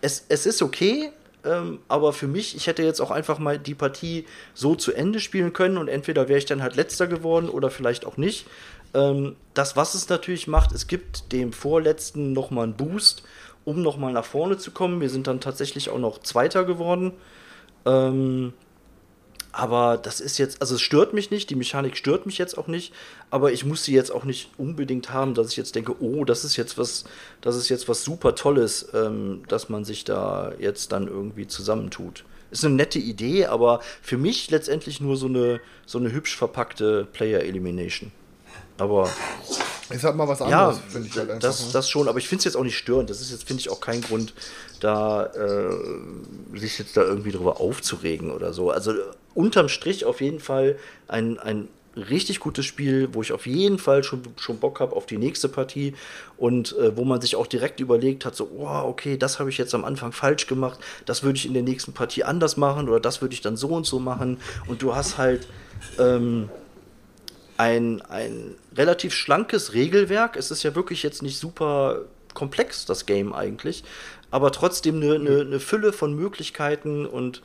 es, 0.00 0.24
es 0.28 0.46
ist 0.46 0.62
okay, 0.62 1.10
ähm, 1.44 1.80
aber 1.88 2.12
für 2.12 2.26
mich, 2.26 2.56
ich 2.56 2.66
hätte 2.66 2.82
jetzt 2.82 3.00
auch 3.00 3.10
einfach 3.10 3.38
mal 3.38 3.58
die 3.58 3.74
Partie 3.74 4.24
so 4.54 4.74
zu 4.74 4.92
Ende 4.92 5.20
spielen 5.20 5.52
können 5.52 5.76
und 5.76 5.88
entweder 5.88 6.28
wäre 6.28 6.38
ich 6.38 6.46
dann 6.46 6.62
halt 6.62 6.76
letzter 6.76 7.06
geworden 7.06 7.48
oder 7.48 7.70
vielleicht 7.70 8.06
auch 8.06 8.16
nicht. 8.16 8.46
Ähm, 8.94 9.36
das, 9.54 9.76
was 9.76 9.94
es 9.94 10.08
natürlich 10.08 10.46
macht, 10.46 10.72
es 10.72 10.86
gibt 10.86 11.32
dem 11.32 11.52
Vorletzten 11.52 12.32
nochmal 12.32 12.64
einen 12.64 12.74
Boost, 12.74 13.22
um 13.64 13.82
nochmal 13.82 14.12
nach 14.12 14.24
vorne 14.24 14.56
zu 14.56 14.70
kommen. 14.70 15.00
Wir 15.00 15.10
sind 15.10 15.26
dann 15.26 15.40
tatsächlich 15.40 15.90
auch 15.90 15.98
noch 15.98 16.18
Zweiter 16.20 16.64
geworden. 16.64 17.12
Ähm, 17.86 18.52
aber 19.58 19.96
das 19.96 20.20
ist 20.20 20.38
jetzt, 20.38 20.62
also 20.62 20.76
es 20.76 20.80
stört 20.80 21.14
mich 21.14 21.32
nicht, 21.32 21.50
die 21.50 21.56
Mechanik 21.56 21.96
stört 21.96 22.26
mich 22.26 22.38
jetzt 22.38 22.56
auch 22.56 22.68
nicht, 22.68 22.94
aber 23.28 23.50
ich 23.50 23.64
muss 23.64 23.82
sie 23.82 23.92
jetzt 23.92 24.12
auch 24.12 24.22
nicht 24.22 24.50
unbedingt 24.56 25.12
haben, 25.12 25.34
dass 25.34 25.50
ich 25.50 25.56
jetzt 25.56 25.74
denke, 25.74 26.00
oh, 26.00 26.24
das 26.24 26.44
ist 26.44 26.56
jetzt 26.56 26.78
was, 26.78 27.02
das 27.40 27.56
ist 27.56 27.68
jetzt 27.68 27.88
was 27.88 28.04
super 28.04 28.36
Tolles, 28.36 28.90
ähm, 28.94 29.42
dass 29.48 29.68
man 29.68 29.84
sich 29.84 30.04
da 30.04 30.52
jetzt 30.60 30.92
dann 30.92 31.08
irgendwie 31.08 31.48
zusammentut. 31.48 32.24
Ist 32.52 32.64
eine 32.64 32.76
nette 32.76 33.00
Idee, 33.00 33.46
aber 33.46 33.80
für 34.00 34.16
mich 34.16 34.48
letztendlich 34.48 35.00
nur 35.00 35.16
so 35.16 35.26
eine, 35.26 35.60
so 35.86 35.98
eine 35.98 36.12
hübsch 36.12 36.36
verpackte 36.36 37.08
Player 37.12 37.40
Elimination. 37.40 38.12
Aber 38.78 39.10
Ist 39.90 40.04
halt 40.04 40.16
mal 40.16 40.28
was 40.28 40.38
ja, 40.38 40.68
anderes, 40.68 40.80
finde 40.88 41.08
ich 41.08 41.16
halt 41.16 41.30
einfach. 41.30 41.48
das, 41.48 41.72
das 41.72 41.90
schon, 41.90 42.08
aber 42.08 42.18
ich 42.18 42.28
finde 42.28 42.40
es 42.40 42.44
jetzt 42.44 42.56
auch 42.56 42.62
nicht 42.62 42.76
störend. 42.76 43.10
Das 43.10 43.20
ist 43.20 43.30
jetzt, 43.30 43.44
finde 43.44 43.60
ich, 43.60 43.70
auch 43.70 43.80
kein 43.80 44.02
Grund, 44.02 44.34
da 44.80 45.26
äh, 45.26 46.58
sich 46.58 46.78
jetzt 46.78 46.96
da 46.96 47.02
irgendwie 47.02 47.32
drüber 47.32 47.60
aufzuregen 47.60 48.30
oder 48.30 48.52
so. 48.52 48.70
Also 48.70 48.92
unterm 49.38 49.68
Strich 49.68 50.04
auf 50.04 50.20
jeden 50.20 50.40
Fall 50.40 50.76
ein, 51.06 51.38
ein 51.38 51.68
richtig 51.94 52.40
gutes 52.40 52.66
Spiel, 52.66 53.08
wo 53.12 53.22
ich 53.22 53.32
auf 53.32 53.46
jeden 53.46 53.78
Fall 53.78 54.02
schon, 54.02 54.22
schon 54.36 54.58
Bock 54.58 54.80
habe 54.80 54.96
auf 54.96 55.06
die 55.06 55.16
nächste 55.16 55.48
Partie 55.48 55.94
und 56.36 56.76
äh, 56.76 56.96
wo 56.96 57.04
man 57.04 57.20
sich 57.20 57.36
auch 57.36 57.46
direkt 57.46 57.78
überlegt 57.78 58.24
hat, 58.24 58.34
so, 58.34 58.50
oh, 58.58 58.82
okay, 58.88 59.16
das 59.16 59.38
habe 59.38 59.48
ich 59.48 59.56
jetzt 59.56 59.76
am 59.76 59.84
Anfang 59.84 60.10
falsch 60.10 60.48
gemacht, 60.48 60.80
das 61.06 61.22
würde 61.22 61.36
ich 61.36 61.46
in 61.46 61.54
der 61.54 61.62
nächsten 61.62 61.92
Partie 61.92 62.24
anders 62.24 62.56
machen 62.56 62.88
oder 62.88 62.98
das 62.98 63.22
würde 63.22 63.32
ich 63.32 63.40
dann 63.40 63.56
so 63.56 63.68
und 63.68 63.86
so 63.86 64.00
machen 64.00 64.38
und 64.66 64.82
du 64.82 64.96
hast 64.96 65.18
halt 65.18 65.46
ähm, 66.00 66.48
ein, 67.56 68.02
ein 68.02 68.56
relativ 68.76 69.14
schlankes 69.14 69.72
Regelwerk. 69.72 70.36
Es 70.36 70.50
ist 70.50 70.64
ja 70.64 70.74
wirklich 70.74 71.04
jetzt 71.04 71.22
nicht 71.22 71.38
super 71.38 72.02
komplex, 72.34 72.86
das 72.86 73.06
Game 73.06 73.32
eigentlich, 73.32 73.84
aber 74.32 74.50
trotzdem 74.50 74.96
eine, 74.96 75.14
eine, 75.14 75.40
eine 75.42 75.60
Fülle 75.60 75.92
von 75.92 76.14
Möglichkeiten 76.14 77.06
und 77.06 77.40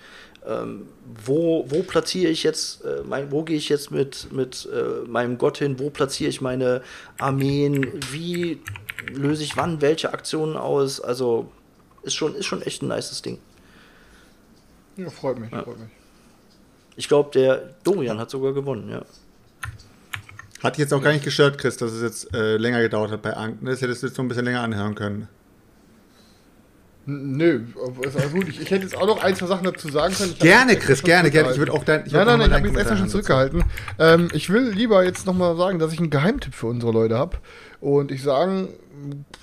ähm, 0.47 0.88
wo, 1.25 1.65
wo 1.69 1.84
platziere 1.84 2.32
ich 2.32 2.43
jetzt, 2.43 2.84
äh, 2.84 3.01
mein, 3.06 3.32
wo 3.32 3.43
gehe 3.43 3.58
ich 3.58 3.69
jetzt 3.69 3.91
mit, 3.91 4.32
mit 4.32 4.67
äh, 4.73 5.08
meinem 5.08 5.38
Gott 5.38 5.58
hin, 5.58 5.79
wo 5.79 5.89
platziere 5.89 6.29
ich 6.29 6.41
meine 6.41 6.82
Armeen, 7.19 7.99
wie 8.12 8.60
löse 9.12 9.43
ich 9.43 9.58
wann 9.58 9.82
welche 9.82 10.13
Aktionen 10.13 10.58
aus, 10.58 10.99
also 10.99 11.51
ist 12.03 12.15
schon, 12.15 12.36
ist 12.36 12.45
schon 12.45 12.62
echt 12.62 12.82
ein 12.82 12.89
nices 12.89 13.21
Ding. 13.21 13.39
Ja, 14.97 15.10
freut 15.10 15.39
mich, 15.39 15.49
freut 15.49 15.79
mich. 15.79 15.89
Ich 16.95 17.08
glaube, 17.08 17.32
der 17.34 17.75
Dorian 17.84 18.19
hat 18.19 18.29
sogar 18.29 18.53
gewonnen, 18.53 18.89
ja. 18.89 19.03
Hat 20.62 20.77
jetzt 20.77 20.93
auch 20.93 21.01
gar 21.01 21.12
nicht 21.12 21.25
gestört, 21.25 21.58
Chris, 21.58 21.75
dass 21.77 21.91
es 21.91 22.01
jetzt 22.01 22.34
äh, 22.34 22.56
länger 22.58 22.82
gedauert 22.82 23.12
hat 23.12 23.21
bei 23.21 23.36
Anken. 23.36 23.65
Das 23.65 23.82
hättest 23.82 24.03
du 24.03 24.08
jetzt 24.08 24.17
noch 24.17 24.23
ein 24.23 24.29
bisschen 24.29 24.45
länger 24.45 24.62
anhören 24.62 24.95
können. 24.95 25.27
Nö, 27.06 27.63
ist 28.02 28.16
alles 28.16 28.32
gut. 28.32 28.48
Ich, 28.48 28.62
ich 28.62 28.72
hätte 28.72 28.84
jetzt 28.84 28.98
auch 28.98 29.08
noch 29.08 29.22
ein, 29.22 29.36
zwei 29.36 29.48
Sachen 29.48 29.66
dazu 29.66 29.89
sagen 29.89 30.13
können. 30.13 30.32
Ich 30.32 30.39
Gerne, 30.39 30.78
Chris, 30.78 31.04
gerne, 31.04 31.32
gerne. 31.32 31.52
Ich 31.52 31.58
würde 31.58 31.74
auch 31.74 31.84
dein. 31.84 32.06
Ich 32.06 32.13
Nein, 32.13 32.26
nein, 32.26 32.39
nein, 32.39 32.48
ich 32.48 32.54
habe 32.54 32.63
mich 32.63 32.72
jetzt 32.72 32.82
extra 32.82 32.98
schon 32.98 33.10
zurückgehalten. 33.10 33.63
Ähm, 34.00 34.30
ich 34.34 34.50
will 34.50 34.70
lieber 34.70 35.04
jetzt 35.04 35.26
nochmal 35.26 35.58
sagen, 35.58 35.80
dass 35.80 35.92
ich 35.92 36.00
einen 36.00 36.10
Geheimtipp 36.10 36.56
für 36.56 36.68
unsere 36.68 36.94
Leute 36.94 37.18
habe. 37.18 37.38
Und 37.82 38.12
ich 38.12 38.24
sagen, 38.24 38.70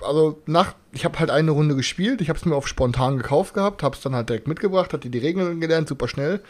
also 0.00 0.40
nach, 0.46 0.74
ich 0.92 1.04
habe 1.04 1.18
halt 1.18 1.30
eine 1.30 1.50
Runde 1.50 1.76
gespielt, 1.76 2.22
ich 2.22 2.30
habe 2.30 2.38
es 2.38 2.44
mir 2.46 2.54
auf 2.54 2.66
spontan 2.66 3.18
gekauft 3.18 3.54
gehabt, 3.54 3.82
habe 3.82 3.94
es 3.94 4.02
dann 4.02 4.14
halt 4.14 4.28
direkt 4.30 4.48
mitgebracht, 4.48 4.92
hatte 4.92 5.10
die 5.10 5.18
Regeln 5.18 5.60
gelernt, 5.60 5.88
super 5.88 6.08
schnell. 6.08 6.40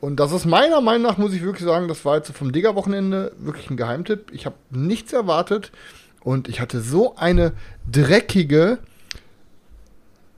Und 0.00 0.20
das 0.20 0.32
ist 0.32 0.44
meiner 0.44 0.80
Meinung 0.80 1.02
nach, 1.02 1.18
muss 1.18 1.32
ich 1.32 1.42
wirklich 1.42 1.64
sagen, 1.64 1.88
das 1.88 2.04
war 2.04 2.16
jetzt 2.16 2.30
vom 2.32 2.52
Digger-Wochenende 2.52 3.32
wirklich 3.38 3.70
ein 3.70 3.76
Geheimtipp. 3.76 4.30
Ich 4.32 4.46
habe 4.46 4.56
nichts 4.70 5.12
erwartet 5.12 5.72
und 6.20 6.48
ich 6.48 6.60
hatte 6.60 6.80
so 6.80 7.16
eine 7.16 7.52
dreckige, 7.90 8.78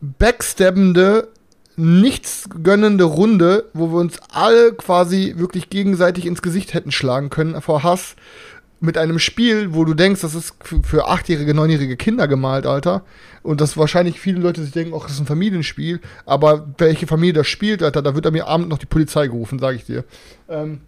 backstabbende, 0.00 1.28
nichts 1.76 2.48
gönnende 2.62 3.04
Runde, 3.04 3.70
wo 3.72 3.90
wir 3.92 3.98
uns 3.98 4.18
alle 4.30 4.72
quasi 4.74 5.34
wirklich 5.36 5.70
gegenseitig 5.70 6.26
ins 6.26 6.42
Gesicht 6.42 6.74
hätten 6.74 6.92
schlagen 6.92 7.30
können 7.30 7.60
vor 7.60 7.82
Hass. 7.82 8.16
Mit 8.82 8.96
einem 8.96 9.18
Spiel, 9.18 9.74
wo 9.74 9.84
du 9.84 9.92
denkst, 9.92 10.22
das 10.22 10.34
ist 10.34 10.54
für, 10.62 11.06
achtjährige, 11.06 11.52
neunjährige 11.52 11.98
Kinder 11.98 12.26
gemalt, 12.28 12.64
Alter. 12.64 13.02
Und 13.42 13.60
dass 13.60 13.76
wahrscheinlich 13.76 14.18
viele 14.18 14.40
Leute 14.40 14.62
sich 14.62 14.72
denken, 14.72 14.94
ach, 14.96 15.02
das 15.02 15.12
ist 15.12 15.20
ein 15.20 15.26
Familienspiel. 15.26 16.00
Aber 16.24 16.66
welche 16.78 17.06
Familie 17.06 17.34
das 17.34 17.46
spielt, 17.46 17.82
Alter, 17.82 18.00
da 18.00 18.14
wird 18.14 18.26
am 18.26 18.36
Abend 18.36 18.70
noch 18.70 18.78
die 18.78 18.86
Polizei 18.86 19.26
gerufen, 19.26 19.58
sage 19.58 19.76
ich 19.76 19.84
dir. 19.84 20.04
Ähm, 20.48 20.80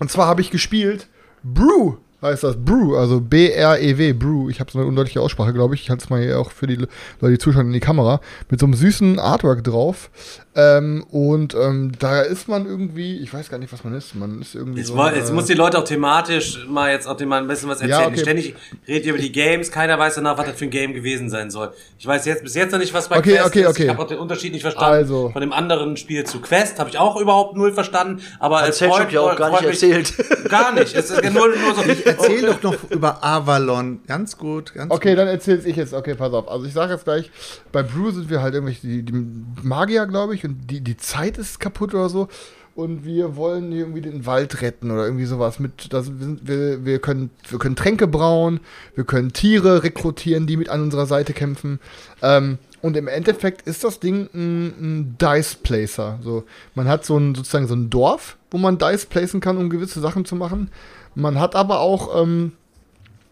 und 0.00 0.10
zwar 0.10 0.26
habe 0.26 0.42
ich 0.42 0.50
gespielt 0.50 1.08
Brew, 1.42 1.96
heißt 2.24 2.44
das. 2.44 2.56
Brew, 2.56 2.96
also 2.96 3.20
B-R-E-W, 3.20 4.12
Brew. 4.14 4.48
Ich 4.48 4.60
habe 4.60 4.70
so 4.70 4.78
eine 4.78 4.88
undeutliche 4.88 5.20
Aussprache, 5.20 5.52
glaube 5.52 5.74
ich. 5.74 5.82
Ich 5.82 5.90
halte 5.90 6.04
es 6.04 6.10
mal 6.10 6.22
hier 6.22 6.40
auch 6.40 6.50
für 6.50 6.66
die 6.66 6.76
Leute, 6.76 7.32
die 7.32 7.38
zuschauen, 7.38 7.66
in 7.66 7.72
die 7.72 7.80
Kamera. 7.80 8.20
Mit 8.50 8.60
so 8.60 8.66
einem 8.66 8.74
süßen 8.74 9.18
Artwork 9.18 9.62
drauf. 9.64 10.10
Ähm, 10.56 11.04
und 11.10 11.54
ähm, 11.54 11.92
da 11.98 12.20
ist 12.22 12.46
man 12.48 12.64
irgendwie, 12.66 13.18
ich 13.18 13.34
weiß 13.34 13.50
gar 13.50 13.58
nicht, 13.58 13.72
was 13.72 13.82
man 13.82 13.92
ist. 13.94 14.14
Man 14.14 14.40
ist 14.40 14.54
irgendwie 14.54 14.78
Jetzt, 14.80 14.88
so. 14.88 14.96
woll- 14.96 15.12
jetzt 15.14 15.30
äh, 15.30 15.32
muss 15.32 15.46
die 15.46 15.54
Leute 15.54 15.78
auch 15.78 15.84
thematisch 15.84 16.64
mal 16.68 16.92
jetzt 16.92 17.08
auch 17.08 17.18
mal 17.20 17.40
ein 17.42 17.48
bisschen 17.48 17.68
was 17.68 17.80
erzählen. 17.80 18.00
Ja, 18.02 18.06
okay. 18.06 18.20
Ständig 18.20 18.54
redet 18.86 19.06
ihr 19.06 19.14
über 19.14 19.20
die 19.22 19.32
Games, 19.32 19.72
keiner 19.72 19.98
weiß 19.98 20.14
danach, 20.14 20.38
was 20.38 20.46
das 20.46 20.56
für 20.56 20.64
ein 20.66 20.70
Game 20.70 20.94
gewesen 20.94 21.28
sein 21.28 21.50
soll. 21.50 21.72
Ich 21.98 22.06
weiß 22.06 22.24
jetzt 22.26 22.44
bis 22.44 22.54
jetzt 22.54 22.70
noch 22.70 22.78
nicht, 22.78 22.94
was 22.94 23.08
bei 23.08 23.18
Okay, 23.18 23.32
Quest 23.34 23.46
okay, 23.46 23.60
ist. 23.62 23.68
okay. 23.68 23.82
Ich 23.84 23.88
habe 23.88 24.02
auch 24.02 24.06
den 24.06 24.18
Unterschied 24.18 24.52
nicht 24.52 24.62
verstanden. 24.62 24.92
Also. 24.92 25.30
Von 25.30 25.40
dem 25.40 25.52
anderen 25.52 25.96
Spiel 25.96 26.22
zu 26.24 26.40
Quest 26.40 26.78
habe 26.78 26.88
ich 26.88 26.98
auch 26.98 27.20
überhaupt 27.20 27.56
null 27.56 27.72
verstanden. 27.72 28.22
Aber 28.38 28.60
Hat 28.62 28.68
es 28.68 28.78
freut, 28.78 29.10
ja 29.10 29.22
auch 29.22 29.36
gar 29.36 29.50
nicht 29.50 29.64
erzählt. 29.64 30.14
Gar 30.48 30.72
nicht. 30.74 30.94
Es 30.94 31.10
ist 31.10 31.24
nur, 31.32 31.48
nur 31.48 31.74
so. 31.74 31.82
Erzähl 32.04 32.42
doch 32.42 32.62
noch 32.62 32.76
über 32.90 33.24
Avalon. 33.24 34.00
Ganz 34.06 34.36
gut, 34.38 34.72
ganz 34.74 34.92
Okay, 34.92 35.10
gut. 35.10 35.18
dann 35.18 35.28
erzähl's 35.28 35.64
ich 35.64 35.74
jetzt. 35.74 35.94
Okay, 35.94 36.14
pass 36.14 36.32
auf. 36.32 36.48
Also 36.48 36.66
ich 36.66 36.72
sage 36.72 36.92
jetzt 36.92 37.04
gleich, 37.04 37.30
bei 37.72 37.82
Brew 37.82 38.10
sind 38.10 38.28
wir 38.30 38.42
halt 38.42 38.54
irgendwelche 38.54 38.86
die, 38.86 39.02
die 39.02 39.24
Magier, 39.62 40.06
glaube 40.06 40.34
ich, 40.34 40.43
und 40.44 40.70
die, 40.70 40.80
die 40.80 40.96
Zeit 40.96 41.38
ist 41.38 41.60
kaputt 41.60 41.94
oder 41.94 42.08
so. 42.08 42.28
Und 42.76 43.04
wir 43.04 43.36
wollen 43.36 43.70
irgendwie 43.70 44.00
den 44.00 44.26
Wald 44.26 44.60
retten 44.60 44.90
oder 44.90 45.04
irgendwie 45.04 45.26
sowas. 45.26 45.60
Mit, 45.60 45.92
das, 45.92 46.10
wir, 46.18 46.84
wir, 46.84 46.98
können, 46.98 47.30
wir 47.48 47.60
können 47.60 47.76
Tränke 47.76 48.08
brauen, 48.08 48.58
wir 48.96 49.04
können 49.04 49.32
Tiere 49.32 49.84
rekrutieren, 49.84 50.48
die 50.48 50.56
mit 50.56 50.68
an 50.68 50.82
unserer 50.82 51.06
Seite 51.06 51.34
kämpfen. 51.34 51.78
Ähm, 52.20 52.58
und 52.82 52.96
im 52.96 53.06
Endeffekt 53.06 53.62
ist 53.62 53.84
das 53.84 54.00
Ding 54.00 54.28
ein, 54.34 54.66
ein 54.66 55.16
Dice 55.18 55.54
Placer. 55.54 56.18
So, 56.22 56.44
man 56.74 56.88
hat 56.88 57.04
so 57.04 57.16
ein, 57.16 57.34
sozusagen 57.36 57.68
so 57.68 57.74
ein 57.74 57.90
Dorf, 57.90 58.36
wo 58.50 58.58
man 58.58 58.76
Dice 58.76 59.06
placen 59.06 59.40
kann, 59.40 59.56
um 59.56 59.70
gewisse 59.70 60.00
Sachen 60.00 60.24
zu 60.24 60.34
machen. 60.34 60.70
Man 61.14 61.38
hat 61.38 61.54
aber 61.54 61.78
auch 61.78 62.20
ähm, 62.20 62.52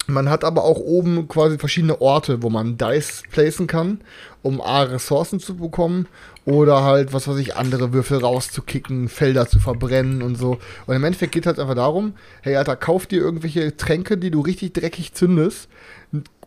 Man 0.07 0.29
hat 0.29 0.43
aber 0.45 0.65
auch 0.65 0.79
oben 0.79 1.29
quasi 1.29 1.59
verschiedene 1.59 2.01
Orte, 2.01 2.43
wo 2.43 2.51
man 2.51 2.77
Dice 2.77 3.23
placen 3.31 3.67
kann, 3.67 4.01
um 4.43 4.61
A, 4.61 4.83
Ressourcen 4.83 5.39
zu 5.39 5.57
bekommen 5.57 6.09
oder 6.45 6.83
halt, 6.83 7.13
was 7.13 7.29
weiß 7.29 7.37
ich, 7.39 7.57
andere 7.57 7.93
Würfel 7.93 8.19
rauszukicken, 8.19 9.09
Felder 9.09 9.49
zu 9.49 9.61
verbrennen 9.61 10.23
und 10.23 10.37
so. 10.37 10.59
Und 10.87 10.97
im 10.97 11.05
Endeffekt 11.05 11.33
geht 11.33 11.45
es 11.45 11.47
halt 11.47 11.61
einfach 11.61 11.75
darum, 11.77 12.15
hey 12.41 12.57
Alter, 12.57 12.77
kauf 12.77 13.07
dir 13.07 13.21
irgendwelche 13.21 13.77
Tränke, 13.77 14.19
die 14.19 14.31
du 14.31 14.41
richtig 14.41 14.73
dreckig 14.73 15.13
zündest, 15.15 15.69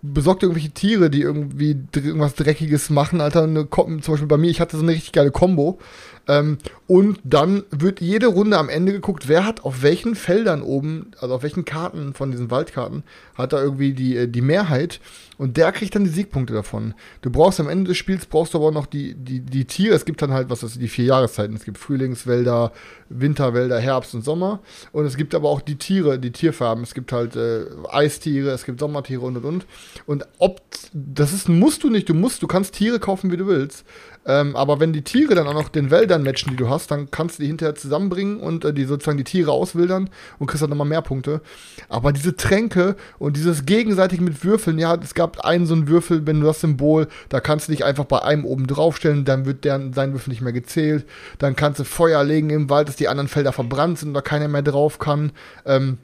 besorg 0.01 0.39
dir 0.39 0.47
irgendwelche 0.47 0.71
Tiere, 0.71 1.09
die 1.09 1.21
irgendwie 1.21 1.77
irgendwas 1.95 2.35
Dreckiges 2.35 2.89
machen, 2.89 3.21
Alter. 3.21 3.43
Eine, 3.43 3.61
Kom- 3.61 4.01
zum 4.01 4.13
Beispiel 4.13 4.27
bei 4.27 4.37
mir, 4.37 4.51
ich 4.51 4.61
hatte 4.61 4.77
so 4.77 4.83
eine 4.83 4.91
richtig 4.91 5.13
geile 5.13 5.31
Combo. 5.31 5.79
Ähm, 6.27 6.57
und 6.87 7.19
dann 7.23 7.63
wird 7.71 8.01
jede 8.01 8.27
Runde 8.27 8.57
am 8.57 8.69
Ende 8.69 8.91
geguckt, 8.91 9.27
wer 9.27 9.45
hat 9.45 9.63
auf 9.63 9.81
welchen 9.81 10.15
Feldern 10.15 10.61
oben, 10.61 11.11
also 11.19 11.35
auf 11.35 11.43
welchen 11.43 11.65
Karten 11.65 12.13
von 12.13 12.31
diesen 12.31 12.51
Waldkarten, 12.51 13.03
hat 13.35 13.53
da 13.53 13.61
irgendwie 13.61 13.93
die, 13.93 14.15
äh, 14.17 14.27
die 14.27 14.41
Mehrheit. 14.41 14.99
Und 15.37 15.57
der 15.57 15.71
kriegt 15.73 15.95
dann 15.95 16.05
die 16.05 16.09
Siegpunkte 16.09 16.53
davon. 16.53 16.93
Du 17.21 17.29
brauchst 17.29 17.59
am 17.59 17.67
Ende 17.67 17.89
des 17.89 17.97
Spiels, 17.97 18.25
brauchst 18.25 18.53
du 18.53 18.57
aber 18.57 18.71
noch 18.71 18.85
die, 18.85 19.15
die, 19.15 19.41
die 19.41 19.65
Tiere. 19.65 19.93
Es 19.93 20.05
gibt 20.05 20.21
dann 20.21 20.31
halt, 20.31 20.49
was 20.49 20.63
ist 20.63 20.79
die 20.79 20.87
vier 20.87 21.05
Jahreszeiten. 21.05 21.55
Es 21.55 21.65
gibt 21.65 21.77
Frühlingswälder, 21.77 22.71
Winterwälder, 23.09 23.77
Herbst 23.79 24.15
und 24.15 24.23
Sommer. 24.23 24.61
Und 24.93 25.05
es 25.05 25.17
gibt 25.17 25.35
aber 25.35 25.49
auch 25.49 25.59
die 25.59 25.75
Tiere, 25.75 26.19
die 26.19 26.31
Tierfarben. 26.31 26.83
Es 26.83 26.93
gibt 26.93 27.11
halt 27.11 27.35
äh, 27.35 27.65
Eistiere, 27.89 28.51
es 28.51 28.63
gibt 28.63 28.79
Sommertiere 28.79 29.21
und 29.21 29.35
und 29.37 29.45
und. 29.45 29.65
Und 30.05 30.25
ob, 30.37 30.61
das 30.93 31.33
ist, 31.33 31.49
musst 31.49 31.83
du 31.83 31.89
nicht, 31.89 32.07
du 32.07 32.13
musst, 32.13 32.41
du 32.41 32.47
kannst 32.47 32.75
Tiere 32.75 32.99
kaufen, 32.99 33.29
wie 33.31 33.37
du 33.37 33.45
willst. 33.47 33.83
Ähm, 34.25 34.55
aber 34.55 34.79
wenn 34.79 34.91
die 34.91 35.03
Tiere 35.03 35.35
dann 35.35 35.47
auch 35.47 35.53
noch 35.53 35.69
den 35.69 35.91
Wäldern 35.91 36.23
matchen, 36.23 36.49
die 36.49 36.55
du 36.55 36.69
hast, 36.69 36.89
dann 36.89 37.11
kannst 37.11 37.37
du 37.37 37.43
die 37.43 37.47
hinterher 37.47 37.75
zusammenbringen 37.75 38.39
und 38.39 38.65
äh, 38.65 38.73
die 38.73 38.85
sozusagen 38.85 39.17
die 39.17 39.23
Tiere 39.23 39.51
auswildern 39.51 40.09
und 40.39 40.47
kriegst 40.47 40.63
dann 40.63 40.71
nochmal 40.71 40.87
mehr 40.87 41.01
Punkte. 41.03 41.41
Aber 41.89 42.11
diese 42.11 42.35
Tränke 42.35 42.95
und 43.19 43.37
dieses 43.37 43.65
gegenseitig 43.65 44.21
mit 44.21 44.43
Würfeln, 44.43 44.79
ja, 44.79 44.95
es 44.95 45.13
gab 45.13 45.41
einen 45.41 45.67
so 45.67 45.75
einen 45.75 45.87
Würfel, 45.87 46.25
wenn 46.25 46.39
du 46.39 46.47
das 46.47 46.61
Symbol, 46.61 47.07
da 47.29 47.39
kannst 47.39 47.67
du 47.67 47.71
dich 47.71 47.85
einfach 47.85 48.05
bei 48.05 48.21
einem 48.21 48.45
oben 48.45 48.65
draufstellen, 48.65 49.25
dann 49.25 49.45
wird 49.45 49.63
der, 49.63 49.79
sein 49.93 50.13
Würfel 50.13 50.31
nicht 50.31 50.41
mehr 50.41 50.53
gezählt. 50.53 51.05
Dann 51.37 51.55
kannst 51.55 51.79
du 51.79 51.83
Feuer 51.83 52.23
legen 52.23 52.49
im 52.49 52.69
Wald, 52.69 52.87
dass 52.87 52.95
die 52.95 53.07
anderen 53.07 53.27
Felder 53.27 53.51
verbrannt 53.51 53.99
sind 53.99 54.09
und 54.09 54.13
da 54.15 54.21
keiner 54.21 54.47
mehr 54.47 54.63
drauf 54.63 54.97
kann. 54.97 55.31
Ähm, 55.65 55.99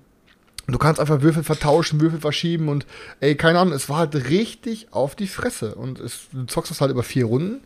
Du 0.67 0.77
kannst 0.77 1.01
einfach 1.01 1.21
Würfel 1.21 1.43
vertauschen, 1.43 1.99
Würfel 1.99 2.21
verschieben 2.21 2.69
und 2.69 2.85
ey, 3.19 3.35
keine 3.35 3.59
Ahnung, 3.59 3.73
es 3.73 3.89
war 3.89 3.97
halt 3.97 4.15
richtig 4.29 4.87
auf 4.91 5.15
die 5.15 5.27
Fresse. 5.27 5.75
Und 5.75 5.99
es, 5.99 6.27
du 6.31 6.45
zockst 6.45 6.71
das 6.71 6.79
halt 6.79 6.91
über 6.91 7.03
vier 7.03 7.25
Runden. 7.25 7.61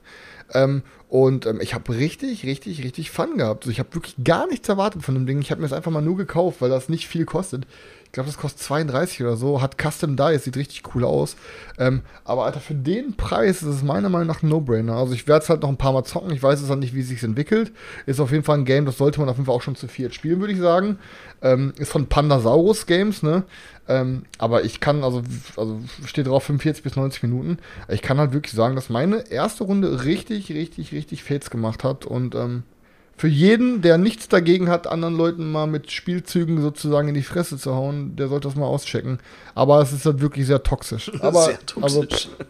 Ähm, 0.54 0.84
und 1.10 1.46
ähm, 1.46 1.60
ich 1.62 1.74
habe 1.74 1.96
richtig, 1.96 2.46
richtig, 2.46 2.84
richtig 2.84 3.12
Fun 3.12 3.38
gehabt. 3.38 3.64
Also 3.64 3.72
ich 3.72 3.80
habe 3.80 3.94
wirklich 3.94 4.16
gar 4.24 4.48
nichts 4.48 4.68
erwartet 4.70 5.04
von 5.04 5.16
dem 5.16 5.26
Ding. 5.26 5.40
Ich 5.40 5.52
habe 5.52 5.62
mir 5.62 5.68
das 5.68 5.78
einfach 5.78 5.92
mal 5.92 6.02
nur 6.02 6.18
gekauft, 6.18 6.62
weil 6.62 6.70
das 6.70 6.90
nicht 6.90 7.08
viel 7.08 7.26
kostet. 7.26 7.66
Ich 8.16 8.18
glaube, 8.18 8.30
das 8.30 8.38
kostet 8.38 8.62
32 8.62 9.24
oder 9.24 9.36
so. 9.36 9.62
Hat 9.62 9.76
Custom 9.78 10.16
Dice, 10.16 10.46
sieht 10.46 10.56
richtig 10.56 10.96
cool 10.96 11.04
aus. 11.04 11.36
Ähm, 11.78 12.00
aber 12.24 12.46
Alter, 12.46 12.62
für 12.62 12.74
den 12.74 13.18
Preis 13.18 13.62
ist 13.62 13.68
es 13.68 13.84
meiner 13.84 14.08
Meinung 14.08 14.28
nach 14.28 14.42
ein 14.42 14.48
No-Brainer. 14.48 14.96
Also 14.96 15.14
ich 15.14 15.28
werde 15.28 15.44
es 15.44 15.50
halt 15.50 15.64
noch 15.64 15.68
ein 15.68 15.76
paar 15.76 15.92
Mal 15.92 16.06
zocken. 16.06 16.32
Ich 16.32 16.42
weiß 16.42 16.62
es 16.62 16.70
halt 16.70 16.80
nicht, 16.80 16.96
wie 16.96 17.02
es 17.02 17.10
sich 17.10 17.22
entwickelt. 17.24 17.74
Ist 18.06 18.22
auf 18.22 18.32
jeden 18.32 18.46
Fall 18.46 18.58
ein 18.58 18.64
Game, 18.64 18.86
das 18.86 18.98
sollte 18.98 19.20
man 19.20 19.28
auf 19.28 19.36
jeden 19.36 19.48
Fall 19.48 19.56
auch 19.56 19.62
schon 19.62 19.76
zu 19.76 19.90
viert 19.90 20.16
spielen, 20.16 20.40
würde 20.40 20.54
ich 20.54 20.60
sagen. 20.60 20.98
Ähm, 21.42 21.74
ist 21.78 21.92
von 21.92 22.08
Pandasaurus 22.08 22.86
Games, 22.86 23.22
ne? 23.22 23.44
Ähm, 23.90 24.24
aber 24.38 24.64
ich 24.64 24.80
kann, 24.80 25.04
also, 25.04 25.22
also 25.58 25.82
steht 26.06 26.28
drauf 26.28 26.46
45 26.46 26.86
bis 26.86 26.96
90 26.96 27.22
Minuten. 27.24 27.58
Ich 27.90 28.02
kann 28.02 28.18
halt 28.18 28.32
wirklich 28.32 28.54
sagen, 28.54 28.76
dass 28.76 28.88
meine 28.88 29.30
erste 29.30 29.66
Runde 29.66 30.06
richtig, 30.06 30.50
richtig, 30.54 30.94
richtig 30.94 31.26
Fates 31.26 31.50
gemacht 31.50 31.84
hat. 31.84 32.06
Und 32.06 32.34
ähm, 32.34 32.64
für 33.18 33.28
jeden, 33.28 33.82
der 33.82 33.98
nichts 33.98 34.28
dagegen 34.28 34.70
hat, 34.70 34.88
anderen 34.88 35.16
Leuten 35.16 35.52
mal 35.52 35.68
mit 35.68 35.92
Spielzügen 35.92 36.62
sozusagen 36.62 37.08
in 37.08 37.14
die 37.14 37.24
Fresse 37.24 37.58
zu 37.58 37.74
hauen, 37.74 38.16
der 38.18 38.28
sollte 38.28 38.48
das 38.48 38.58
mal 38.58 38.66
auschecken. 38.66 39.20
Aber 39.54 39.82
es 39.82 39.94
ist 39.94 40.06
halt 40.06 40.20
wirklich 40.20 40.46
sehr 40.46 40.64
toxisch. 40.64 41.12
Aber, 41.22 41.44
Sehr 41.44 41.66
toxisch. 41.66 42.30
Also, 42.30 42.46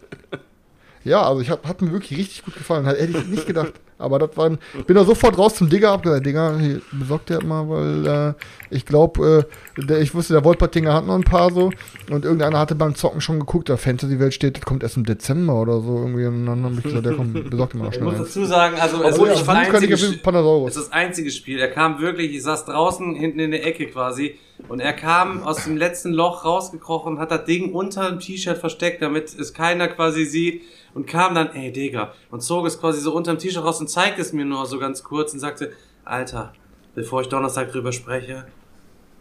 ja, 1.04 1.22
also 1.22 1.40
ich 1.40 1.50
hab, 1.50 1.66
hat 1.68 1.82
mir 1.82 1.92
wirklich 1.92 2.18
richtig 2.18 2.44
gut 2.44 2.56
gefallen. 2.56 2.84
Hätte 2.84 3.18
ich 3.18 3.26
nicht 3.26 3.46
gedacht. 3.46 3.74
Aber 3.98 4.18
das 4.18 4.36
war 4.36 4.46
ein, 4.46 4.58
ich 4.78 4.84
bin 4.84 4.96
da 4.96 5.04
sofort 5.04 5.38
raus 5.38 5.54
zum 5.54 5.70
Digger, 5.70 5.90
hab 5.90 6.02
gesagt, 6.02 6.26
Digga, 6.26 6.56
hier, 6.58 6.82
besorgt 6.92 7.30
der 7.30 7.42
mal, 7.42 7.66
weil 7.68 8.06
äh, 8.06 8.34
ich 8.74 8.84
glaube, 8.84 9.46
äh, 9.78 9.82
der, 9.86 10.00
ich 10.00 10.14
wusste, 10.14 10.34
der 10.34 10.44
Wolpertinger 10.44 10.92
hat 10.92 11.06
noch 11.06 11.14
ein 11.14 11.24
paar 11.24 11.50
so 11.50 11.70
und 12.10 12.24
irgendeiner 12.24 12.58
hatte 12.58 12.74
beim 12.74 12.94
Zocken 12.94 13.20
schon 13.20 13.40
geguckt, 13.40 13.68
der 13.68 13.78
Fantasy-Welt 13.78 14.34
steht, 14.34 14.56
das 14.58 14.64
kommt 14.64 14.82
erst 14.82 14.96
im 14.98 15.04
Dezember 15.06 15.54
oder 15.60 15.80
so 15.80 15.96
irgendwie 15.98 16.26
und 16.26 16.44
dann 16.44 16.62
hab 16.64 16.72
ich 16.72 16.82
gesagt, 16.82 17.06
der 17.06 17.14
kommt, 17.14 17.48
besorgt 17.50 17.74
ihn 17.74 17.78
mal 17.78 17.84
noch 17.86 17.92
Ich 17.92 17.96
schnell 17.98 18.10
muss 18.10 18.18
eins. 18.18 18.28
dazu 18.28 18.44
sagen, 18.44 18.76
also 18.78 19.02
es 19.02 19.14
Obwohl 19.14 19.28
ist 19.28 19.40
ich 19.40 19.46
das 19.46 19.48
einzige 19.56 19.94
ich 19.94 20.00
Spiel-. 20.00 20.66
Es 20.66 20.76
ist 20.76 20.86
das 20.86 20.92
einzige 20.92 21.30
Spiel. 21.30 21.58
Er 21.58 21.70
kam 21.70 22.00
wirklich, 22.00 22.34
ich 22.34 22.42
saß 22.42 22.66
draußen 22.66 23.14
hinten 23.14 23.38
in 23.38 23.50
der 23.50 23.64
Ecke 23.66 23.86
quasi 23.86 24.36
und 24.68 24.80
er 24.80 24.92
kam 24.92 25.42
aus 25.42 25.64
dem 25.64 25.76
letzten 25.76 26.12
Loch 26.12 26.44
rausgekrochen, 26.44 27.18
hat 27.18 27.30
das 27.30 27.44
Ding 27.44 27.72
unter 27.72 28.08
dem 28.10 28.20
T-Shirt 28.20 28.58
versteckt, 28.58 29.00
damit 29.02 29.34
es 29.38 29.54
keiner 29.54 29.88
quasi 29.88 30.24
sieht 30.24 30.62
und 30.94 31.06
kam 31.06 31.34
dann, 31.34 31.54
ey 31.54 31.70
Digga, 31.72 32.14
und 32.30 32.42
zog 32.42 32.66
es 32.66 32.80
quasi 32.80 33.00
so 33.00 33.14
unter 33.14 33.34
dem 33.34 33.38
T-Shirt 33.38 33.62
raus 33.62 33.80
und 33.80 33.85
zeigte 33.88 34.20
es 34.20 34.32
mir 34.32 34.44
nur 34.44 34.66
so 34.66 34.78
ganz 34.78 35.02
kurz 35.02 35.32
und 35.32 35.40
sagte, 35.40 35.72
Alter, 36.04 36.52
bevor 36.94 37.20
ich 37.22 37.28
Donnerstag 37.28 37.72
drüber 37.72 37.92
spreche, 37.92 38.46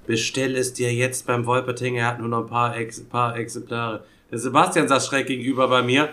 bestell 0.06 0.56
es 0.56 0.74
dir 0.74 0.94
jetzt 0.94 1.28
beim 1.28 1.46
Wolperting, 1.46 1.96
er 1.96 2.08
hat 2.08 2.20
nur 2.20 2.28
noch 2.28 2.42
ein 2.42 2.48
paar, 2.48 2.78
Ex 2.78 3.04
paar 3.04 3.36
Exemplare. 3.38 4.04
Der 4.32 4.40
Sebastian 4.40 4.88
saß 4.88 5.08
schräg 5.08 5.28
gegenüber 5.28 5.68
bei 5.68 5.82
mir, 5.82 6.10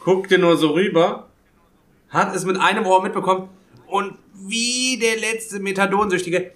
guckte 0.00 0.38
nur 0.38 0.56
so 0.56 0.72
rüber, 0.72 1.28
hat 2.08 2.34
es 2.34 2.44
mit 2.44 2.58
einem 2.58 2.86
Ohr 2.86 3.02
mitbekommen 3.02 3.48
und 3.86 4.14
wie 4.34 4.98
der 4.98 5.16
letzte 5.16 5.60
Methadonsüchtige, 5.60 6.52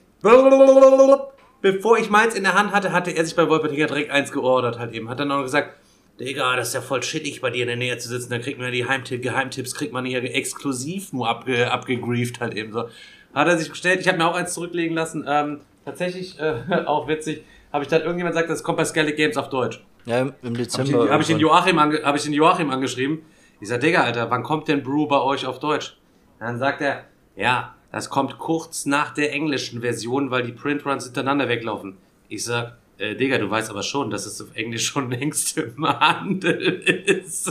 bevor 1.61 1.99
ich 1.99 2.11
meins 2.11 2.34
in 2.34 2.44
der 2.44 2.55
Hand 2.55 2.72
hatte, 2.72 2.92
hatte 2.92 3.11
er 3.11 3.24
sich 3.24 3.36
bei 3.36 3.49
Wolpertinger 3.49 3.86
direkt 3.86 4.11
eins 4.11 4.32
geordert 4.32 4.78
halt 4.78 4.92
eben. 4.92 5.09
Hat 5.09 5.20
dann 5.20 5.30
auch 5.32 5.42
gesagt, 5.42 5.76
Digga, 6.20 6.56
das 6.56 6.68
ist 6.68 6.74
ja 6.74 6.80
voll 6.80 7.02
shittig, 7.02 7.40
bei 7.40 7.50
dir 7.50 7.62
in 7.62 7.68
der 7.68 7.76
Nähe 7.76 7.96
zu 7.98 8.08
sitzen, 8.08 8.30
da 8.30 8.38
kriegt 8.38 8.58
man 8.58 8.66
ja 8.66 8.72
die 8.72 8.86
Heimtipp, 8.86 9.22
Geheimtipps, 9.22 9.74
kriegt 9.74 9.92
man 9.92 10.04
hier 10.04 10.22
exklusiv 10.34 11.12
nur 11.12 11.28
abge, 11.28 11.70
abgegrieft 11.70 12.40
halt 12.40 12.54
eben 12.54 12.72
so. 12.72 12.88
Hat 13.34 13.46
er 13.46 13.56
sich 13.58 13.68
bestellt, 13.68 14.00
ich 14.00 14.08
habe 14.08 14.18
mir 14.18 14.26
auch 14.26 14.34
eins 14.34 14.52
zurücklegen 14.54 14.96
lassen, 14.96 15.24
ähm, 15.28 15.60
tatsächlich, 15.84 16.38
äh, 16.40 16.54
auch 16.86 17.06
witzig, 17.06 17.44
habe 17.72 17.84
ich 17.84 17.88
dann 17.90 18.00
irgendjemand 18.02 18.34
gesagt, 18.34 18.50
das 18.50 18.62
kommt 18.62 18.78
bei 18.78 18.84
Skellig 18.84 19.16
Games 19.16 19.36
auf 19.36 19.48
Deutsch. 19.48 19.84
Ja, 20.06 20.20
im 20.22 20.28
Habe 20.28 20.34
ich, 20.52 20.52
Dezember. 20.58 21.04
den- 21.04 21.10
hab 21.12 21.20
ich, 21.20 21.26
den. 21.26 21.38
Joachim 21.38 21.78
ange, 21.78 22.02
hab 22.02 22.16
ich 22.16 22.22
den 22.22 22.32
Joachim 22.32 22.70
angeschrieben. 22.70 23.20
Ich 23.60 23.68
sag, 23.68 23.80
Digga, 23.80 24.02
Alter, 24.02 24.30
wann 24.30 24.42
kommt 24.42 24.66
denn 24.68 24.82
Brew 24.82 25.06
bei 25.06 25.20
euch 25.20 25.44
auf 25.44 25.58
Deutsch? 25.58 25.96
Dann 26.40 26.58
sagt 26.58 26.80
er, 26.80 27.04
ja, 27.36 27.74
das 27.92 28.08
kommt 28.08 28.38
kurz 28.38 28.86
nach 28.86 29.12
der 29.12 29.32
englischen 29.32 29.80
Version, 29.82 30.30
weil 30.30 30.44
die 30.44 30.52
Printruns 30.52 31.04
hintereinander 31.04 31.48
weglaufen. 31.48 31.98
Ich 32.28 32.44
sag, 32.44 32.78
äh, 32.99 33.14
Digga, 33.14 33.38
du 33.38 33.49
weißt 33.51 33.70
aber 33.70 33.82
schon, 33.82 34.11
dass 34.11 34.26
es 34.26 34.40
auf 34.40 34.49
Englisch 34.55 34.86
schon 34.86 35.11
längst 35.11 35.57
im 35.59 35.86
Handel 35.86 36.61
ist. 37.07 37.49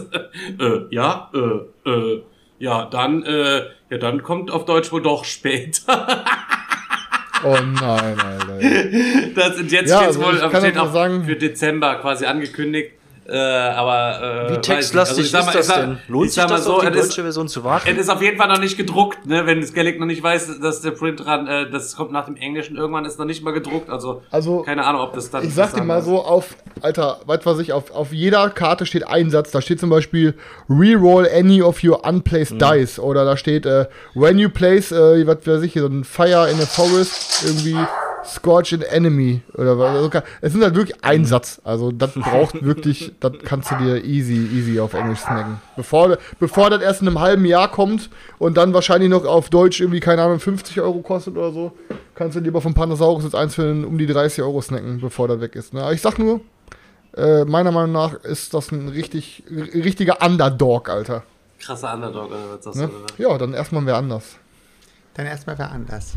äh, 0.59 0.79
ja, 0.91 1.31
äh, 1.33 1.89
äh, 1.89 2.23
ja, 2.59 2.85
dann, 2.85 3.23
äh, 3.23 3.61
ja, 3.89 3.97
dann 3.99 4.23
kommt 4.23 4.51
auf 4.51 4.65
Deutsch 4.65 4.91
wohl 4.91 5.01
doch 5.01 5.25
später. 5.25 6.23
Oh 7.43 7.55
nein, 7.61 8.19
Alter. 8.19 8.59
Das 9.35 9.57
sind 9.57 9.71
jetzt 9.71 9.89
Ja, 9.91 9.99
also 9.99 10.21
wohl, 10.23 10.37
kann 10.39 10.61
steht 10.61 10.77
auch 10.77 10.91
sagen- 10.91 11.23
für 11.23 11.35
Dezember 11.35 11.95
quasi 11.95 12.25
angekündigt. 12.25 12.93
Äh, 13.29 13.37
aber 13.37 14.47
äh, 14.49 14.53
Wie 14.53 14.61
textlastig 14.61 15.33
weiß. 15.33 15.35
Also 15.35 15.51
mal- 15.51 15.59
ist 15.59 15.69
das 15.69 15.77
denn? 15.77 15.97
Lohnt 16.07 16.27
ich 16.27 16.33
sich 16.33 16.45
das 16.45 16.63
so, 16.63 16.75
auf 16.75 16.85
die 16.85 16.91
deutsche 16.91 17.23
Version 17.23 17.49
zu 17.49 17.63
warten? 17.63 17.89
es 17.91 17.97
ist 17.97 18.09
auf 18.09 18.21
jeden 18.21 18.37
Fall 18.37 18.47
noch 18.47 18.59
nicht 18.59 18.77
gedruckt, 18.77 19.25
ne? 19.25 19.45
Wenn 19.45 19.65
Skellig 19.65 19.99
noch 19.99 20.05
nicht 20.05 20.23
weiß, 20.23 20.61
dass 20.61 20.81
der 20.81 20.91
Print 20.91 21.25
dran, 21.25 21.45
äh, 21.45 21.69
das 21.69 21.97
kommt 21.97 22.13
nach 22.13 22.25
dem 22.25 22.37
Englischen 22.37 22.77
irgendwann 22.77 23.03
ist 23.03 23.19
noch 23.19 23.25
nicht 23.25 23.43
mal 23.43 23.51
gedruckt. 23.51 23.89
Also, 23.89 24.21
Also, 24.31 24.61
keine 24.61 24.85
Ahnung, 24.85 25.01
ob 25.01 25.13
das 25.13 25.29
dann. 25.29 25.43
Ich 25.43 25.53
sag 25.53 25.73
dir 25.73 25.83
mal 25.83 26.01
so, 26.01 26.23
auf, 26.23 26.55
Alter, 26.81 27.19
was 27.25 27.59
ich, 27.59 27.73
auf, 27.73 27.91
auf 27.91 28.13
jeder 28.13 28.49
Karte 28.49 28.85
steht 28.85 29.05
ein 29.05 29.29
Satz. 29.29 29.51
Da 29.51 29.61
steht 29.61 29.81
zum 29.81 29.89
Beispiel, 29.89 30.33
reroll 30.69 31.27
any 31.27 31.61
of 31.61 31.83
your 31.83 32.05
unplaced 32.07 32.61
dice. 32.61 32.97
Oder 32.97 33.25
da 33.25 33.35
steht, 33.35 33.65
äh, 33.65 33.87
when 34.13 34.39
you 34.39 34.47
place, 34.49 34.93
äh, 34.93 35.27
was 35.27 35.45
weiß 35.45 35.63
ich, 35.63 35.73
so 35.73 35.87
ein 35.87 36.05
Fire 36.05 36.49
in 36.49 36.61
a 36.61 36.65
forest, 36.65 37.43
irgendwie 37.45 37.75
scorch 38.27 38.73
an 38.73 38.81
enemy. 38.81 39.41
Oder 39.53 39.77
was. 39.77 39.95
Also, 39.95 40.11
es 40.41 40.53
sind 40.53 40.63
halt 40.63 40.75
wirklich 40.75 41.03
ein 41.03 41.25
Satz. 41.25 41.61
Also, 41.63 41.91
das 41.91 42.13
braucht 42.13 42.61
wirklich, 42.65 43.13
das 43.19 43.33
kannst 43.43 43.71
du 43.71 43.75
dir 43.75 44.03
easy, 44.03 44.49
easy 44.53 44.79
auf 44.79 44.93
Englisch 44.93 45.19
snacken. 45.19 45.61
Bevor, 45.75 46.17
bevor 46.39 46.69
das 46.69 46.81
erst 46.81 47.01
in 47.01 47.07
einem 47.07 47.19
halben 47.19 47.45
Jahr 47.45 47.69
kommt 47.71 48.09
und 48.39 48.57
dann 48.57 48.73
wahrscheinlich 48.73 49.09
noch 49.09 49.25
auf 49.25 49.49
Deutsch 49.49 49.79
irgendwie, 49.79 49.99
keine 49.99 50.21
Ahnung, 50.21 50.39
50 50.39 50.79
Euro 50.81 50.99
kostet 50.99 51.37
oder 51.37 51.51
so, 51.51 51.71
kannst 52.15 52.35
du 52.35 52.39
lieber 52.39 52.61
vom 52.61 52.73
Pandasaurus 52.73 53.23
jetzt 53.23 53.35
eins 53.35 53.55
für 53.55 53.71
um 53.71 53.97
die 53.97 54.07
30 54.07 54.43
Euro 54.43 54.61
snacken, 54.61 54.99
bevor 54.99 55.27
das 55.27 55.39
weg 55.39 55.55
ist. 55.55 55.73
Ne? 55.73 55.81
Aber 55.81 55.93
ich 55.93 56.01
sag 56.01 56.19
nur, 56.19 56.41
äh, 57.15 57.45
meiner 57.45 57.71
Meinung 57.71 57.91
nach 57.91 58.13
ist 58.23 58.53
das 58.53 58.71
ein 58.71 58.89
richtig, 58.89 59.43
richtiger 59.49 60.21
Underdog, 60.21 60.89
Alter. 60.89 61.23
Krasser 61.59 61.93
Underdog, 61.93 62.27
oder 62.27 62.55
was 62.55 62.63
sagst 62.63 62.79
Ne? 62.79 62.87
Oder? 62.87 63.29
Ja, 63.31 63.37
dann 63.37 63.53
erstmal 63.53 63.85
wer 63.85 63.97
anders. 63.97 64.37
Dann 65.15 65.25
erstmal 65.25 65.57
wer 65.57 65.71
anders. 65.71 66.13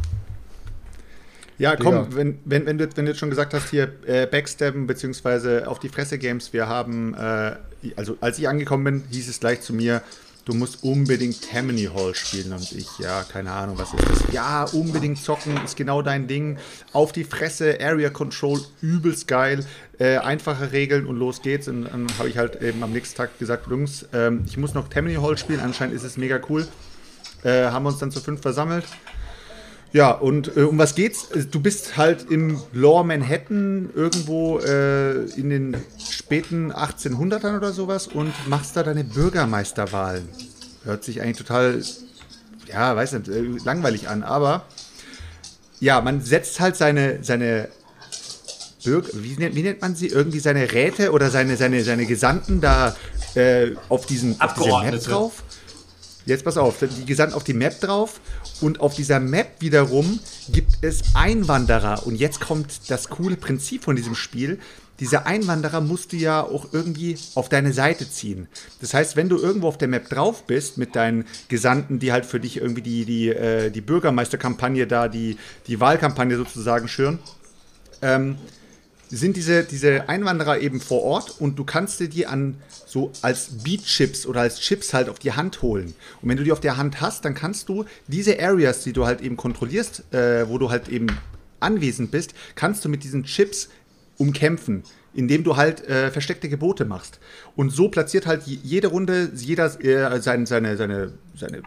Ja, 1.61 1.77
komm, 1.77 2.07
wenn, 2.17 2.39
wenn, 2.47 2.65
wenn, 2.65 2.79
du, 2.79 2.89
wenn 2.97 3.05
du 3.05 3.11
jetzt 3.11 3.19
schon 3.19 3.29
gesagt 3.29 3.53
hast, 3.53 3.69
hier 3.69 3.93
äh, 4.07 4.27
Backstabben 4.27 4.87
beziehungsweise 4.87 5.69
auf 5.69 5.79
die 5.79 5.91
Fresse 5.91 6.17
Games, 6.17 6.55
wir 6.55 6.69
haben, 6.69 7.13
äh, 7.13 7.57
also 7.97 8.17
als 8.23 8.39
ich 8.39 8.49
angekommen 8.49 8.85
bin, 8.85 9.05
hieß 9.11 9.29
es 9.29 9.41
gleich 9.41 9.61
zu 9.61 9.75
mir, 9.75 10.01
du 10.47 10.55
musst 10.55 10.83
unbedingt 10.83 11.43
Tammany 11.51 11.91
Hall 11.95 12.15
spielen. 12.15 12.55
Und 12.55 12.73
ich, 12.73 12.89
ja, 12.99 13.25
keine 13.25 13.53
Ahnung, 13.53 13.77
was 13.77 13.93
ist 13.93 14.09
das? 14.09 14.33
Ja, 14.33 14.65
unbedingt 14.73 15.23
zocken, 15.23 15.55
ist 15.63 15.77
genau 15.77 16.01
dein 16.01 16.29
Ding. 16.29 16.57
Auf 16.95 17.13
die 17.13 17.25
Fresse, 17.25 17.79
Area 17.79 18.09
Control, 18.09 18.63
übelst 18.81 19.29
geil. 19.29 19.63
Äh, 19.99 20.17
einfache 20.17 20.73
Regeln 20.73 21.05
und 21.05 21.19
los 21.19 21.43
geht's. 21.43 21.69
Und 21.69 21.85
dann 21.85 22.07
habe 22.19 22.31
ich 22.31 22.39
halt 22.39 22.63
eben 22.63 22.83
am 22.83 22.93
nächsten 22.93 23.19
Tag 23.19 23.39
gesagt, 23.39 23.67
Jungs, 23.69 24.07
ähm, 24.15 24.45
ich 24.47 24.57
muss 24.57 24.73
noch 24.73 24.89
Tammany 24.89 25.17
Hall 25.17 25.37
spielen. 25.37 25.61
Anscheinend 25.61 25.95
ist 25.95 26.05
es 26.05 26.17
mega 26.17 26.41
cool. 26.49 26.67
Äh, 27.45 27.65
haben 27.65 27.83
wir 27.83 27.91
uns 27.91 27.99
dann 27.99 28.11
zu 28.11 28.21
fünf 28.21 28.41
versammelt. 28.41 28.87
Ja, 29.93 30.13
und 30.13 30.57
äh, 30.57 30.63
um 30.63 30.79
was 30.79 30.95
geht's? 30.95 31.29
Du 31.51 31.61
bist 31.61 31.97
halt 31.97 32.31
im 32.31 32.61
Lower 32.73 33.03
Manhattan 33.03 33.91
irgendwo 33.95 34.61
äh, 34.61 35.25
in 35.31 35.51
den 35.51 35.77
späten 35.99 36.73
1800ern 36.73 37.57
oder 37.57 37.73
sowas 37.73 38.07
und 38.07 38.33
machst 38.49 38.77
da 38.77 38.85
deine 38.85 39.03
Bürgermeisterwahlen. 39.03 40.29
Hört 40.85 41.03
sich 41.03 41.21
eigentlich 41.21 41.39
total, 41.39 41.83
ja, 42.73 42.95
weiß 42.95 43.15
nicht, 43.15 43.29
äh, 43.29 43.43
langweilig 43.65 44.09
an, 44.09 44.23
aber 44.23 44.65
ja, 45.81 46.01
man 46.01 46.21
setzt 46.21 46.61
halt 46.61 46.77
seine, 46.77 47.25
seine 47.25 47.69
Bürger, 48.85 49.09
wie 49.15 49.35
nennt, 49.37 49.57
wie 49.57 49.63
nennt 49.63 49.81
man 49.81 49.97
sie? 49.97 50.07
Irgendwie 50.07 50.41
seine 50.41 50.73
Räte 50.73 51.11
oder 51.13 51.31
seine, 51.31 51.57
seine, 51.57 51.83
seine 51.83 52.07
Gesandten 52.07 52.61
da 52.61 52.95
äh, 53.35 53.73
auf 53.89 54.07
diesen 54.07 54.41
auf 54.41 54.55
diese 54.55 54.69
Map 54.69 55.03
drauf. 55.03 55.43
Jetzt 56.27 56.45
pass 56.45 56.57
auf, 56.57 56.77
die 56.81 57.07
Gesandten 57.07 57.35
auf 57.35 57.45
die 57.45 57.55
Map 57.55 57.81
drauf 57.81 58.21
und 58.61 58.81
auf 58.81 58.95
dieser 58.95 59.21
Map 59.21 59.49
wiederum 59.61 60.21
gibt 60.51 60.79
es 60.83 61.15
Einwanderer. 61.15 62.07
Und 62.07 62.17
jetzt 62.17 62.41
kommt 62.41 62.91
das 62.91 63.09
coole 63.09 63.37
Prinzip 63.37 63.85
von 63.85 63.97
diesem 63.97 64.15
Spiel. 64.15 64.59
Diese 65.01 65.25
Einwanderer 65.25 65.81
musst 65.81 66.13
du 66.13 66.17
ja 66.17 66.43
auch 66.43 66.69
irgendwie 66.73 67.17
auf 67.35 67.49
deine 67.49 67.73
Seite 67.73 68.09
ziehen. 68.09 68.49
Das 68.83 68.93
heißt, 68.93 69.17
wenn 69.17 69.31
du 69.31 69.39
irgendwo 69.39 69.69
auf 69.69 69.79
der 69.79 69.89
Map 69.89 70.11
drauf 70.11 70.47
bist 70.47 70.77
mit 70.77 70.95
deinen 70.95 71.25
Gesandten, 71.49 71.99
die 71.99 72.13
halt 72.13 72.27
für 72.27 72.39
dich 72.39 72.59
irgendwie 72.59 72.83
die, 72.83 73.05
die, 73.07 73.29
äh, 73.31 73.71
die 73.71 73.81
Bürgermeisterkampagne 73.81 74.87
da, 74.87 75.09
die, 75.09 75.39
die 75.69 75.81
Wahlkampagne 75.81 76.37
sozusagen 76.37 76.87
schüren, 76.87 77.19
ähm, 78.03 78.37
sind 79.11 79.37
diese, 79.37 79.65
diese 79.65 80.09
Einwanderer 80.09 80.61
eben 80.61 80.81
vor 80.81 81.03
Ort 81.03 81.41
und 81.41 81.59
du 81.59 81.65
kannst 81.65 81.99
dir 81.99 82.09
die 82.09 82.27
an 82.27 82.57
so 82.87 83.11
als 83.23 83.63
Beat-Chips 83.65 84.25
oder 84.25 84.41
als 84.43 84.61
Chips 84.61 84.95
halt 84.95 85.09
auf 85.09 85.19
die 85.19 85.33
Hand 85.33 85.63
holen. 85.63 85.95
Und 86.23 86.29
wenn 86.29 86.37
du 86.37 86.45
die 86.45 86.53
auf 86.53 86.61
der 86.61 86.77
Hand 86.77 87.01
hast, 87.01 87.25
dann 87.25 87.35
kannst 87.35 87.69
du 87.69 87.85
diese 88.07 88.41
Areas, 88.41 88.85
die 88.85 88.93
du 88.93 89.07
halt 89.07 89.21
eben 89.21 89.37
kontrollierst, 89.37 90.15
äh, 90.15 90.49
wo 90.49 90.59
du 90.59 90.71
halt 90.71 90.89
eben 90.89 91.09
anwesend 91.59 92.11
bist, 92.11 92.35
kannst 92.55 92.85
du 92.85 92.89
mit 92.89 93.03
diesen 93.03 93.25
Chips 93.25 93.69
umkämpfen, 94.17 94.85
indem 95.13 95.43
du 95.45 95.57
halt 95.57 95.87
äh, 95.89 96.11
versteckte 96.11 96.49
Gebote 96.49 96.85
machst. 96.85 97.19
Und 97.57 97.71
so 97.71 97.89
platziert 97.89 98.27
halt 98.27 98.45
je- 98.45 98.59
jede 98.63 98.89
Runde 98.89 99.31
jeder 99.35 99.67
äh, 99.85 100.21
sein, 100.21 100.47
seine, 100.47 100.77
seine, 100.77 101.13
seine 101.37 101.63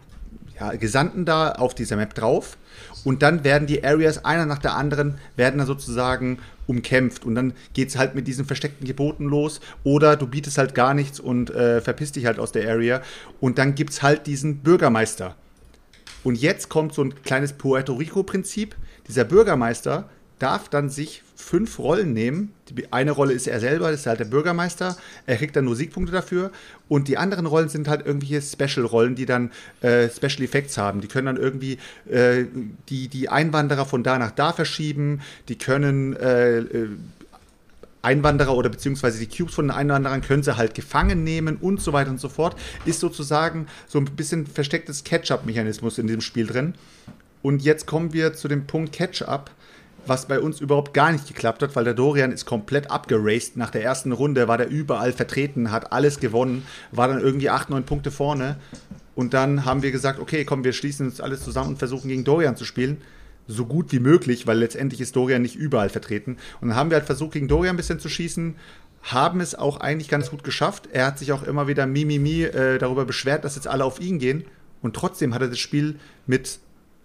ja, 0.59 0.71
Gesandten 0.73 1.25
da 1.25 1.51
auf 1.53 1.75
dieser 1.75 1.97
Map 1.97 2.13
drauf. 2.13 2.57
Und 3.03 3.21
dann 3.21 3.43
werden 3.43 3.67
die 3.67 3.83
Areas 3.83 4.23
einer 4.23 4.45
nach 4.45 4.59
der 4.59 4.75
anderen, 4.75 5.15
werden 5.35 5.57
dann 5.57 5.67
sozusagen 5.67 6.39
umkämpft. 6.67 7.25
Und 7.25 7.35
dann 7.35 7.53
geht 7.73 7.89
es 7.89 7.97
halt 7.97 8.15
mit 8.15 8.27
diesen 8.27 8.45
versteckten 8.45 8.87
Geboten 8.87 9.25
los. 9.25 9.59
Oder 9.83 10.15
du 10.15 10.27
bietest 10.27 10.57
halt 10.57 10.73
gar 10.75 10.93
nichts 10.93 11.19
und 11.19 11.49
äh, 11.49 11.81
verpisst 11.81 12.15
dich 12.15 12.25
halt 12.25 12.39
aus 12.39 12.51
der 12.51 12.69
Area. 12.69 13.01
Und 13.39 13.57
dann 13.57 13.75
gibt 13.75 13.91
es 13.91 14.01
halt 14.01 14.27
diesen 14.27 14.57
Bürgermeister. 14.57 15.35
Und 16.23 16.35
jetzt 16.35 16.69
kommt 16.69 16.93
so 16.93 17.03
ein 17.03 17.21
kleines 17.23 17.53
Puerto 17.53 17.93
Rico-Prinzip. 17.93 18.75
Dieser 19.07 19.25
Bürgermeister 19.25 20.09
darf 20.39 20.69
dann 20.69 20.89
sich 20.89 21.23
fünf 21.35 21.79
Rollen 21.79 22.13
nehmen. 22.13 22.53
Die 22.69 22.91
eine 22.91 23.11
Rolle 23.11 23.33
ist 23.33 23.47
er 23.47 23.59
selber, 23.59 23.91
das 23.91 24.01
ist 24.01 24.05
halt 24.07 24.19
der 24.19 24.25
Bürgermeister. 24.25 24.97
Er 25.25 25.37
kriegt 25.37 25.55
dann 25.55 25.65
nur 25.65 25.75
Siegpunkte 25.75 26.11
dafür. 26.11 26.51
Und 26.87 27.07
die 27.07 27.17
anderen 27.17 27.45
Rollen 27.45 27.69
sind 27.69 27.87
halt 27.87 28.05
irgendwelche 28.05 28.41
Special-Rollen, 28.41 29.15
die 29.15 29.25
dann 29.25 29.51
äh, 29.81 30.09
Special 30.09 30.43
Effects 30.43 30.77
haben. 30.77 31.01
Die 31.01 31.07
können 31.07 31.27
dann 31.27 31.37
irgendwie 31.37 31.77
äh, 32.09 32.45
die, 32.89 33.07
die 33.07 33.29
Einwanderer 33.29 33.85
von 33.85 34.03
da 34.03 34.17
nach 34.17 34.31
da 34.31 34.53
verschieben. 34.53 35.21
Die 35.49 35.57
können 35.57 36.15
äh, 36.15 36.59
äh, 36.59 36.89
Einwanderer 38.01 38.55
oder 38.55 38.69
beziehungsweise 38.69 39.17
die 39.17 39.27
Cubes 39.27 39.55
von 39.55 39.67
den 39.67 39.71
Einwanderern 39.71 40.21
können 40.21 40.43
sie 40.43 40.57
halt 40.57 40.75
gefangen 40.75 41.23
nehmen 41.23 41.57
und 41.57 41.81
so 41.81 41.93
weiter 41.93 42.11
und 42.11 42.19
so 42.19 42.29
fort. 42.29 42.55
Ist 42.85 42.99
sozusagen 42.99 43.67
so 43.87 43.97
ein 43.97 44.05
bisschen 44.05 44.45
verstecktes 44.45 45.03
Catch-up-Mechanismus 45.03 45.97
in 45.97 46.07
diesem 46.07 46.21
Spiel 46.21 46.47
drin. 46.47 46.75
Und 47.41 47.61
jetzt 47.61 47.87
kommen 47.87 48.13
wir 48.13 48.33
zu 48.33 48.47
dem 48.47 48.67
Punkt 48.67 48.93
Catch-up, 48.93 49.51
was 50.05 50.27
bei 50.27 50.39
uns 50.39 50.59
überhaupt 50.59 50.93
gar 50.93 51.11
nicht 51.11 51.27
geklappt 51.27 51.61
hat, 51.63 51.75
weil 51.75 51.83
der 51.83 51.93
Dorian 51.93 52.31
ist 52.31 52.45
komplett 52.45 52.91
abgeraced. 52.91 53.57
Nach 53.57 53.69
der 53.69 53.83
ersten 53.83 54.11
Runde 54.11 54.47
war 54.47 54.57
der 54.57 54.69
überall 54.69 55.13
vertreten, 55.13 55.71
hat 55.71 55.91
alles 55.91 56.19
gewonnen, 56.19 56.65
war 56.91 57.07
dann 57.07 57.21
irgendwie 57.21 57.49
8, 57.49 57.69
9 57.69 57.83
Punkte 57.83 58.11
vorne. 58.11 58.57
Und 59.15 59.33
dann 59.33 59.65
haben 59.65 59.83
wir 59.83 59.91
gesagt, 59.91 60.19
okay, 60.19 60.43
komm, 60.43 60.63
wir 60.63 60.73
schließen 60.73 61.07
uns 61.07 61.21
alles 61.21 61.43
zusammen 61.43 61.69
und 61.69 61.77
versuchen 61.77 62.07
gegen 62.07 62.23
Dorian 62.23 62.57
zu 62.57 62.65
spielen. 62.65 63.01
So 63.47 63.65
gut 63.65 63.91
wie 63.91 63.99
möglich, 63.99 64.47
weil 64.47 64.57
letztendlich 64.57 65.01
ist 65.01 65.15
Dorian 65.15 65.41
nicht 65.41 65.55
überall 65.55 65.89
vertreten. 65.89 66.37
Und 66.61 66.69
dann 66.69 66.77
haben 66.77 66.89
wir 66.89 66.97
halt 66.97 67.05
versucht, 67.05 67.33
gegen 67.33 67.47
Dorian 67.47 67.75
ein 67.75 67.77
bisschen 67.77 67.99
zu 67.99 68.09
schießen, 68.09 68.55
haben 69.03 69.41
es 69.41 69.53
auch 69.53 69.81
eigentlich 69.81 70.07
ganz 70.07 70.29
gut 70.29 70.43
geschafft. 70.43 70.87
Er 70.91 71.07
hat 71.07 71.19
sich 71.19 71.33
auch 71.33 71.43
immer 71.43 71.67
wieder 71.67 71.85
Mimimi 71.85 72.43
äh, 72.43 72.77
darüber 72.77 73.05
beschwert, 73.05 73.43
dass 73.43 73.55
jetzt 73.55 73.67
alle 73.67 73.83
auf 73.83 73.99
ihn 73.99 74.17
gehen. 74.17 74.45
Und 74.81 74.95
trotzdem 74.95 75.33
hat 75.33 75.41
er 75.41 75.49
das 75.49 75.59
Spiel 75.59 75.99
mit 76.25 76.59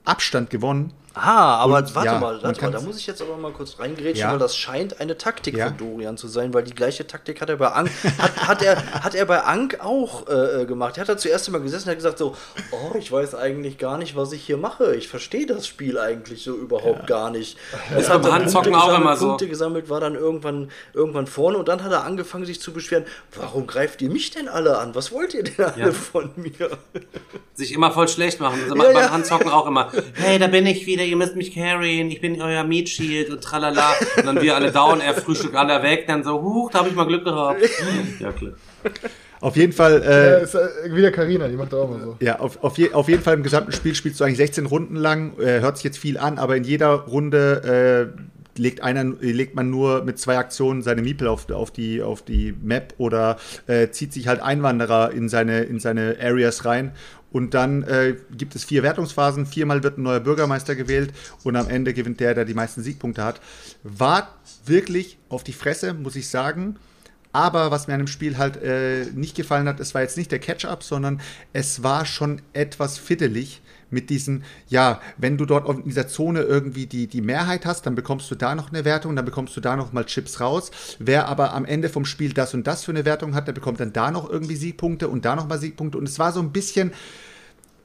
Abstand 0.05 0.51
gewonnen. 0.51 0.93
Ah, 1.21 1.57
aber 1.57 1.79
Und, 1.79 1.95
warte 1.95 2.07
ja, 2.07 2.19
mal, 2.19 2.43
warte 2.43 2.63
mal, 2.63 2.71
da 2.71 2.81
muss 2.81 2.97
ich 2.99 3.07
jetzt 3.07 3.21
aber 3.23 3.37
mal 3.37 3.53
kurz 3.53 3.79
reingrätschen, 3.79 4.17
Ja. 4.21 4.33
weil 4.33 4.39
das 4.39 4.57
scheint 4.57 5.01
eine 5.01 5.17
Taktik 5.19 5.57
Ja. 5.57 5.67
von 5.69 5.77
Dorian 5.77 6.17
zu 6.17 6.29
sein, 6.29 6.55
weil 6.55 6.63
die 6.65 6.75
gleiche 6.75 7.07
Taktik 7.07 7.41
hat 7.41 7.49
er 7.51 7.57
bei 7.57 7.69
Ank, 7.69 7.91
hat, 8.19 8.49
hat, 8.49 8.63
er, 8.63 8.77
hat 9.05 9.15
er 9.15 9.25
bei 9.27 9.43
Ank 9.43 9.79
auch 9.81 10.27
äh, 10.29 10.63
äh, 10.63 10.67
gemacht. 10.67 10.97
Er 10.97 11.03
hat 11.03 11.09
da 11.09 11.17
zuerst 11.17 11.47
einmal 11.49 11.63
gesessen 11.63 11.85
und 11.89 11.91
hat 11.93 11.99
gesagt 11.99 12.19
so, 12.19 12.37
oh, 12.73 12.97
ich 12.99 13.11
weiß 13.11 13.35
eigentlich 13.35 13.79
gar 13.79 13.99
nicht, 13.99 14.17
was 14.17 14.33
ich 14.33 14.43
hier 14.45 14.57
mache. 14.57 14.95
Ich 14.95 15.09
verstehe 15.09 15.47
das 15.47 15.67
Spiel 15.67 15.99
eigentlich 15.99 16.43
so 16.45 16.55
überhaupt 16.55 17.07
gar 17.07 17.31
nicht. 17.31 17.59
Es 17.97 18.09
beim 18.09 18.23
dann 18.23 18.43
Punkte 18.53 18.59
auch 18.59 18.87
gesammelt, 18.87 19.01
immer 19.01 19.17
so. 19.17 19.27
Punkte 19.29 19.49
gesammelt, 19.49 19.89
war 19.91 20.01
dann 20.01 20.15
irgendwann, 20.15 20.71
irgendwann 20.95 21.27
vorne 21.27 21.59
und 21.59 21.69
dann 21.69 21.83
hat 21.85 21.93
er 21.93 22.05
angefangen, 22.05 22.45
sich 22.47 22.61
zu 22.61 22.73
beschweren, 22.73 23.05
warum 23.35 23.67
greift 23.67 24.01
ihr 24.03 24.11
mich 24.11 24.31
denn 24.31 24.49
alle 24.49 24.79
an? 24.79 24.95
Was 24.95 25.13
wollt 25.13 25.35
ihr 25.35 25.45
denn 25.45 25.65
alle 25.65 25.87
Ja. 25.87 25.93
von 25.93 26.31
mir? 26.37 26.71
Sich 27.55 27.73
immer 27.73 27.91
voll 27.91 28.09
schlecht 28.09 28.41
machen. 28.41 28.61
Also 28.63 28.77
Ja, 28.77 28.83
beim 28.85 28.97
ja. 28.97 29.11
Handzocken 29.11 29.51
auch 29.51 29.67
immer. 29.67 29.91
Hey, 30.15 30.39
da 30.39 30.47
bin 30.49 30.67
ich 30.67 30.87
wieder, 30.87 31.05
ihr 31.09 31.17
müsst 31.17 31.37
mich 31.37 31.55
carryen, 31.55 32.11
ich 32.11 32.21
bin 32.21 32.41
euer 32.41 32.65
Meat 32.65 32.89
Shield 32.89 33.31
und 33.31 33.43
tralala. 33.43 33.93
Und 34.17 34.27
dann 34.27 34.41
wir 34.41 34.55
alle 34.55 34.71
down, 34.73 35.01
er 35.01 35.15
frühstückt 35.15 35.55
alle 35.55 35.83
weg, 35.83 36.07
dann 36.07 36.23
so, 36.23 36.43
huch, 36.43 36.71
da 36.71 36.81
habe 36.81 36.89
ich 36.89 36.95
mal 36.95 37.07
Glück 37.07 37.25
gehabt. 37.25 37.61
Ja, 38.21 38.33
klar. 38.33 38.53
Auf 39.41 39.57
jeden 39.57 39.73
Fall, 39.73 40.03
Äh, 40.03 40.41
äh, 40.41 40.43
ist, 40.43 40.55
äh, 40.55 40.95
wieder 40.95 41.11
Karina, 41.13 41.47
die 41.49 41.57
macht 41.57 41.73
auch 41.73 41.89
mal 41.89 42.01
so. 42.01 42.17
ja, 42.21 42.41
auf, 42.41 42.63
auf, 42.63 42.77
je, 42.79 42.93
auf 42.93 43.09
jeden 43.09 43.23
Fall 43.23 43.35
im 43.35 43.43
gesamten 43.43 43.73
Spiel 43.73 43.95
spielst 43.95 44.19
du 44.19 44.25
eigentlich 44.25 44.39
16 44.39 44.67
Runden 44.67 44.97
lang. 44.97 45.39
Äh, 45.39 45.61
hört 45.61 45.77
sich 45.77 45.85
jetzt 45.85 45.99
viel 45.99 46.19
an, 46.19 46.39
aber 46.39 46.57
in 46.57 46.65
jeder 46.65 46.89
Runde 46.89 48.13
äh, 48.17 48.21
legt, 48.59 48.83
einer, 48.83 49.05
legt 49.21 49.55
man 49.55 49.71
nur 49.71 50.05
mit 50.05 50.19
zwei 50.19 50.37
Aktionen 50.37 50.83
seine 50.83 51.03
Miepel 51.03 51.29
auf, 51.29 51.49
auf, 51.51 51.71
die, 51.71 52.03
auf 52.03 52.23
die 52.23 52.53
Map 52.61 52.95
oder 52.99 53.37
äh, 53.67 53.91
zieht 53.91 54.13
sich 54.13 54.27
halt 54.27 54.41
Einwanderer 54.41 55.13
in 55.13 55.29
seine, 55.29 55.61
in 55.61 55.79
seine 55.79 56.17
Areas 56.21 56.65
rein. 56.65 56.93
Und 57.31 57.55
dann 57.55 57.83
äh, 57.83 58.17
gibt 58.37 58.55
es 58.55 58.65
vier 58.65 58.83
Wertungsphasen. 58.83 59.47
Viermal 59.47 59.83
wird 59.83 59.99
ein 59.99 60.03
neuer 60.03 60.21
Bürgermeister 60.21 60.75
gewählt 60.75 61.13
und 61.45 61.57
am 61.57 61.69
Ende 61.69 61.93
gewinnt 61.93 62.21
der, 62.21 62.35
der 62.35 62.45
die 62.45 62.55
meisten 62.55 62.83
Siegpunkte 62.83 63.23
hat. 63.23 63.41
War 63.83 64.35
wirklich 64.65 65.19
auf 65.29 65.45
die 65.45 65.53
Fresse, 65.53 65.95
muss 65.95 66.17
ich 66.17 66.29
sagen. 66.29 66.77
Aber 67.33 67.71
was 67.71 67.87
mir 67.87 67.95
an 67.95 68.01
dem 68.01 68.07
Spiel 68.07 68.39
halt 68.39 68.57
äh, 68.57 69.05
nicht 69.15 69.37
gefallen 69.37 69.69
hat, 69.69 69.81
es 69.81 69.95
war 69.95 70.01
jetzt 70.01 70.17
nicht 70.17 70.33
der 70.33 70.39
Catch-up, 70.39 70.83
sondern 70.83 71.21
es 71.53 71.83
war 71.83 72.07
schon 72.07 72.41
etwas 72.55 72.97
fiddelig 72.97 73.61
mit 73.91 74.11
diesen, 74.11 74.45
ja, 74.69 75.01
wenn 75.17 75.37
du 75.37 75.47
dort 75.47 75.69
in 75.69 75.85
dieser 75.85 76.09
Zone 76.09 76.43
irgendwie 76.43 76.87
die, 76.87 77.07
die 77.07 77.21
Mehrheit 77.21 77.67
hast, 77.67 77.87
dann 77.87 77.95
bekommst 77.95 78.31
du 78.31 78.35
da 78.35 78.55
noch 78.55 78.71
eine 78.71 78.85
Wertung, 78.85 79.17
dann 79.17 79.25
bekommst 79.25 79.57
du 79.57 79.61
da 79.61 79.77
noch 79.77 79.93
mal 79.93 80.05
Chips 80.05 80.41
raus. 80.41 80.71
Wer 80.99 81.29
aber 81.29 81.55
am 81.55 81.65
Ende 81.65 81.89
vom 81.89 82.05
Spiel 82.05 82.33
das 82.33 82.55
und 82.55 82.67
das 82.67 82.85
für 82.85 82.93
eine 82.93 83.05
Wertung 83.05 83.35
hat, 83.35 83.47
der 83.47 83.53
bekommt 83.53 83.81
dann 83.81 83.93
da 83.93 84.11
noch 84.11 84.29
irgendwie 84.29 84.57
Siegpunkte 84.57 85.09
und 85.09 85.25
da 85.25 85.37
noch 85.37 85.49
mal 85.49 85.59
Siegpunkte. 85.59 85.99
Und 85.99 86.09
es 86.09 86.19
war 86.19 86.33
so 86.33 86.41
ein 86.41 86.53
bisschen, 86.53 86.93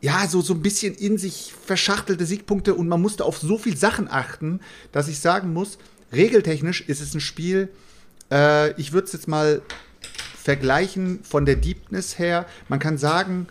ja, 0.01 0.27
so, 0.27 0.41
so 0.41 0.53
ein 0.53 0.61
bisschen 0.61 0.93
in 0.95 1.17
sich 1.17 1.53
verschachtelte 1.65 2.25
Siegpunkte 2.25 2.75
und 2.75 2.87
man 2.87 3.01
musste 3.01 3.23
auf 3.23 3.37
so 3.37 3.57
viel 3.57 3.77
Sachen 3.77 4.09
achten, 4.09 4.59
dass 4.91 5.07
ich 5.07 5.19
sagen 5.19 5.53
muss, 5.53 5.77
regeltechnisch 6.11 6.81
ist 6.81 7.01
es 7.01 7.13
ein 7.13 7.21
Spiel, 7.21 7.69
äh, 8.31 8.71
ich 8.79 8.91
würde 8.91 9.05
es 9.05 9.13
jetzt 9.13 9.27
mal 9.27 9.61
vergleichen 10.43 11.19
von 11.23 11.45
der 11.45 11.55
Deepness 11.55 12.19
her. 12.19 12.45
Man 12.67 12.79
kann 12.79 12.97
sagen, 12.97 13.47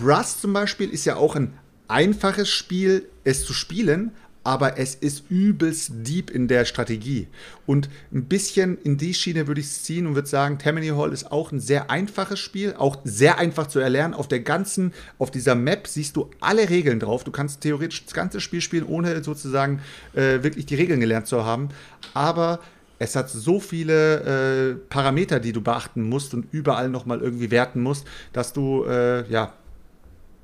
Rust 0.00 0.40
zum 0.40 0.52
Beispiel 0.52 0.90
ist 0.90 1.04
ja 1.04 1.16
auch 1.16 1.36
ein 1.36 1.54
einfaches 1.88 2.48
Spiel, 2.48 3.08
es 3.24 3.44
zu 3.44 3.52
spielen, 3.52 4.12
aber 4.44 4.78
es 4.78 4.94
ist 4.94 5.30
übelst 5.30 5.92
deep 6.02 6.30
in 6.30 6.48
der 6.48 6.64
Strategie. 6.64 7.28
Und 7.66 7.88
ein 8.12 8.24
bisschen 8.24 8.78
in 8.78 8.96
die 8.96 9.14
Schiene 9.14 9.46
würde 9.46 9.60
ich 9.60 9.68
es 9.68 9.84
ziehen 9.84 10.06
und 10.06 10.14
würde 10.14 10.28
sagen, 10.28 10.58
Tammany 10.58 10.88
Hall 10.88 11.12
ist 11.12 11.30
auch 11.30 11.52
ein 11.52 11.60
sehr 11.60 11.90
einfaches 11.90 12.40
Spiel, 12.40 12.74
auch 12.76 12.98
sehr 13.04 13.38
einfach 13.38 13.68
zu 13.68 13.78
erlernen. 13.78 14.14
Auf 14.14 14.28
der 14.28 14.40
ganzen, 14.40 14.92
auf 15.18 15.30
dieser 15.30 15.54
Map 15.54 15.86
siehst 15.86 16.16
du 16.16 16.30
alle 16.40 16.70
Regeln 16.70 16.98
drauf. 16.98 17.24
Du 17.24 17.30
kannst 17.30 17.60
theoretisch 17.60 18.04
das 18.04 18.14
ganze 18.14 18.40
Spiel 18.40 18.60
spielen, 18.60 18.84
ohne 18.84 19.22
sozusagen 19.22 19.80
äh, 20.14 20.42
wirklich 20.42 20.66
die 20.66 20.74
Regeln 20.74 21.00
gelernt 21.00 21.28
zu 21.28 21.44
haben. 21.44 21.68
Aber 22.14 22.58
es 22.98 23.16
hat 23.16 23.30
so 23.30 23.60
viele 23.60 24.72
äh, 24.72 24.74
Parameter, 24.88 25.40
die 25.40 25.52
du 25.52 25.60
beachten 25.60 26.02
musst 26.02 26.34
und 26.34 26.46
überall 26.52 26.88
nochmal 26.88 27.20
irgendwie 27.20 27.50
werten 27.50 27.80
musst, 27.80 28.06
dass 28.32 28.52
du, 28.52 28.84
äh, 28.84 29.28
ja, 29.30 29.52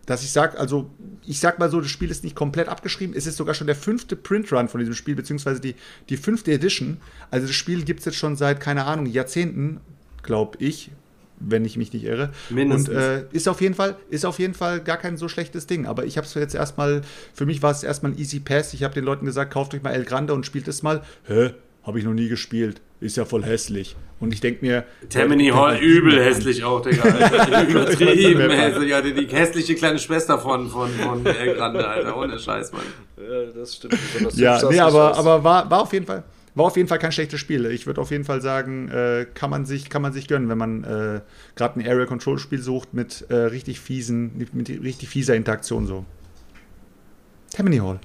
dass 0.09 0.23
ich 0.23 0.33
sag, 0.33 0.59
also 0.59 0.91
ich 1.27 1.39
sag 1.39 1.59
mal 1.59 1.71
so, 1.71 1.83
das 1.83 1.91
Spiel 1.91 2.11
ist 2.11 2.25
nicht 2.25 2.35
komplett 2.35 2.69
abgeschrieben. 2.69 3.15
Es 3.15 3.27
ist 3.27 3.37
sogar 3.37 3.55
schon 3.55 3.67
der 3.67 3.77
fünfte 3.77 4.17
Printrun 4.17 4.67
von 4.69 4.81
diesem 4.81 4.95
Spiel, 4.95 5.15
beziehungsweise 5.15 5.61
die, 5.61 5.75
die 6.09 6.17
fünfte 6.17 6.51
Edition. 6.51 6.97
Also 7.31 7.47
das 7.47 7.55
Spiel 7.55 7.85
gibt 7.85 8.01
es 8.01 8.07
jetzt 8.07 8.17
schon 8.17 8.35
seit, 8.35 8.59
keine 8.59 8.87
Ahnung, 8.87 9.05
Jahrzehnten, 9.05 9.81
glaube 10.23 10.57
ich, 10.65 10.91
wenn 11.39 11.67
ich 11.67 11.77
mich 11.77 11.93
nicht 11.93 12.05
irre. 12.05 12.33
Mindestens. 12.49 12.89
Und 12.89 12.95
äh, 12.95 13.25
ist 13.33 13.49
auf 13.49 13.61
jeden 13.61 13.75
Fall, 13.75 13.99
ist 14.09 14.25
auf 14.25 14.39
jeden 14.39 14.55
Fall 14.55 14.81
gar 14.81 14.97
kein 14.97 15.19
so 15.19 15.29
schlechtes 15.29 15.67
Ding. 15.67 15.85
Aber 15.85 16.07
ich 16.07 16.17
habe 16.17 16.27
es 16.27 16.33
jetzt 16.33 16.55
erstmal, 16.55 17.03
für 17.35 17.45
mich 17.45 17.63
war 17.63 17.73
es 17.73 17.83
erstmal 17.83 18.13
ein 18.13 18.19
Easy 18.19 18.41
Pass. 18.41 18.73
Ich 18.73 18.85
habe 18.85 18.95
den 18.95 19.05
Leuten 19.05 19.27
gesagt, 19.27 19.53
kauft 19.53 19.75
euch 19.75 19.83
mal 19.83 19.93
El 19.93 20.07
Grande 20.07 20.33
und 20.33 20.47
spielt 20.47 20.69
es 20.69 20.83
mal. 20.83 21.03
Hä? 21.27 21.51
Habe 21.83 21.99
ich 21.99 22.07
noch 22.07 22.15
nie 22.15 22.29
gespielt. 22.29 22.81
Ist 23.01 23.19
ja 23.19 23.27
voll 23.27 23.45
hässlich. 23.45 23.95
Und 24.21 24.35
ich 24.35 24.41
denke 24.41 24.65
mir. 24.65 24.85
Tammany 25.11 25.49
Leute, 25.49 25.61
Hall, 25.61 25.75
euch 25.77 25.81
übel 25.83 26.25
hässlich 26.25 26.65
auch, 26.65 26.83
Digga. 26.83 27.03
Alter. 27.03 27.69
Übertrieben 27.69 28.51
hässlich. 28.51 28.91
Ja, 28.91 29.01
die, 29.01 29.29
hässliche 29.29 29.75
kleine 29.77 29.99
Schwester 29.99 30.39
von, 30.39 30.69
von, 30.69 30.91
von 30.91 31.25
El 31.25 31.55
Grande, 31.55 31.87
Alter. 31.87 32.17
Ohne 32.17 32.39
Scheiß, 32.39 32.73
Mann. 32.73 32.83
Ja, 33.17 33.45
das 33.55 33.77
stimmt. 33.77 33.97
Besonders 34.13 34.39
Ja, 34.39 34.61
nee, 34.69 34.81
aber, 34.81 35.13
aus. 35.13 35.19
aber 35.19 35.45
war, 35.45 35.71
war 35.71 35.83
auf 35.83 35.93
jeden 35.93 36.07
Fall. 36.07 36.25
War 36.55 36.67
auf 36.67 36.77
jeden 36.77 36.89
Fall 36.89 36.99
kein 36.99 37.13
schlechtes 37.13 37.39
Spiel. 37.39 37.67
Ich 37.67 37.87
würde 37.87 38.01
auf 38.01 38.11
jeden 38.11 38.25
Fall 38.25 38.41
sagen, 38.41 38.89
äh, 38.89 39.27
kann, 39.33 39.51
man 39.51 39.65
sich, 39.65 39.91
kann 39.91 40.03
man 40.03 40.13
sich 40.13 40.27
gönnen, 40.27 40.49
wenn 40.49 40.59
man 40.59 40.83
äh, 40.83 41.21
gerade 41.55 41.79
ein 41.79 41.87
Area 41.87 42.07
Control 42.07 42.39
Spiel 42.39 42.61
sucht 42.61 42.95
mit 42.95 43.27
äh, 43.29 43.35
richtig 43.37 43.79
fiesen, 43.79 44.37
mit, 44.37 44.55
mit 44.55 44.69
richtig 44.69 45.09
fieser 45.09 45.37
Interaktion 45.37 45.87
so. 45.87 46.05
Tammany 47.53 47.79
Hall. 47.79 48.01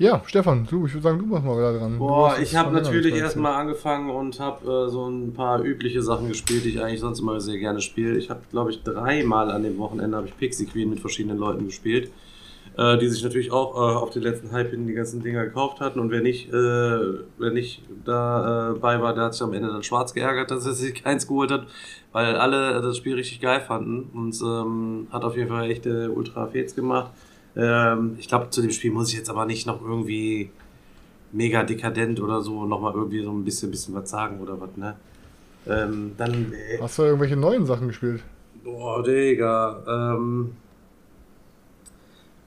Ja, 0.00 0.22
Stefan, 0.24 0.66
du, 0.66 0.86
ich 0.86 0.94
würde 0.94 1.02
sagen, 1.02 1.18
du 1.18 1.26
machst 1.26 1.44
mal 1.44 1.58
wieder 1.58 1.78
dran. 1.78 1.98
Boah, 1.98 2.34
ich 2.40 2.56
habe 2.56 2.72
natürlich 2.72 3.14
erstmal 3.14 3.52
angefangen 3.52 4.08
und 4.08 4.40
habe 4.40 4.86
äh, 4.86 4.88
so 4.88 5.06
ein 5.06 5.34
paar 5.34 5.62
übliche 5.62 6.00
Sachen 6.00 6.28
gespielt, 6.28 6.64
die 6.64 6.70
ich 6.70 6.82
eigentlich 6.82 7.00
sonst 7.00 7.20
immer 7.20 7.38
sehr 7.38 7.58
gerne 7.58 7.82
spiele. 7.82 8.16
Ich 8.16 8.30
habe, 8.30 8.40
glaube 8.50 8.70
ich, 8.70 8.82
dreimal 8.82 9.50
an 9.50 9.62
dem 9.62 9.76
Wochenende 9.76 10.16
habe 10.16 10.26
ich 10.26 10.34
Pixie 10.38 10.64
Queen 10.64 10.88
mit 10.88 11.00
verschiedenen 11.00 11.36
Leuten 11.36 11.66
gespielt, 11.66 12.10
äh, 12.78 12.96
die 12.96 13.08
sich 13.08 13.22
natürlich 13.22 13.52
auch 13.52 13.74
äh, 13.74 13.94
auf 13.94 14.08
den 14.08 14.22
letzten 14.22 14.52
Hype 14.52 14.70
hin 14.70 14.86
die 14.86 14.94
ganzen 14.94 15.22
Dinger 15.22 15.44
gekauft 15.44 15.80
hatten. 15.80 16.00
Und 16.00 16.10
wer 16.10 16.22
nicht, 16.22 16.48
äh, 16.48 16.52
wer 17.36 17.50
nicht 17.50 17.82
da 18.02 18.70
äh, 18.70 18.82
war, 18.82 19.12
der 19.12 19.24
hat 19.24 19.34
sich 19.34 19.42
am 19.42 19.52
Ende 19.52 19.68
dann 19.68 19.82
schwarz 19.82 20.14
geärgert, 20.14 20.50
dass 20.50 20.64
er 20.64 20.72
sich 20.72 20.94
keins 21.04 21.26
geholt 21.26 21.50
hat, 21.50 21.66
weil 22.12 22.36
alle 22.36 22.80
das 22.80 22.96
Spiel 22.96 23.16
richtig 23.16 23.42
geil 23.42 23.60
fanden 23.60 24.08
und 24.14 24.34
ähm, 24.40 25.08
hat 25.12 25.24
auf 25.24 25.36
jeden 25.36 25.50
Fall 25.50 25.70
echt 25.70 25.84
äh, 25.84 26.08
ultra 26.08 26.46
Fets 26.46 26.74
gemacht. 26.74 27.10
Ähm, 27.56 28.16
ich 28.18 28.28
glaube, 28.28 28.50
zu 28.50 28.62
dem 28.62 28.70
Spiel 28.70 28.90
muss 28.92 29.10
ich 29.10 29.18
jetzt 29.18 29.30
aber 29.30 29.44
nicht 29.46 29.66
noch 29.66 29.80
irgendwie 29.82 30.50
mega 31.32 31.62
dekadent 31.62 32.20
oder 32.20 32.40
so 32.42 32.64
nochmal 32.66 32.94
irgendwie 32.94 33.22
so 33.22 33.30
ein 33.30 33.44
bisschen, 33.44 33.70
bisschen 33.70 33.94
was 33.94 34.10
sagen 34.10 34.40
oder 34.40 34.60
was, 34.60 34.76
ne? 34.76 34.96
Ähm, 35.68 36.12
dann, 36.16 36.52
äh, 36.52 36.80
Hast 36.80 36.98
du 36.98 37.02
irgendwelche 37.02 37.36
neuen 37.36 37.66
Sachen 37.66 37.88
gespielt? 37.88 38.22
boah, 38.64 39.02
Digga, 39.02 40.14
ähm, 40.16 40.52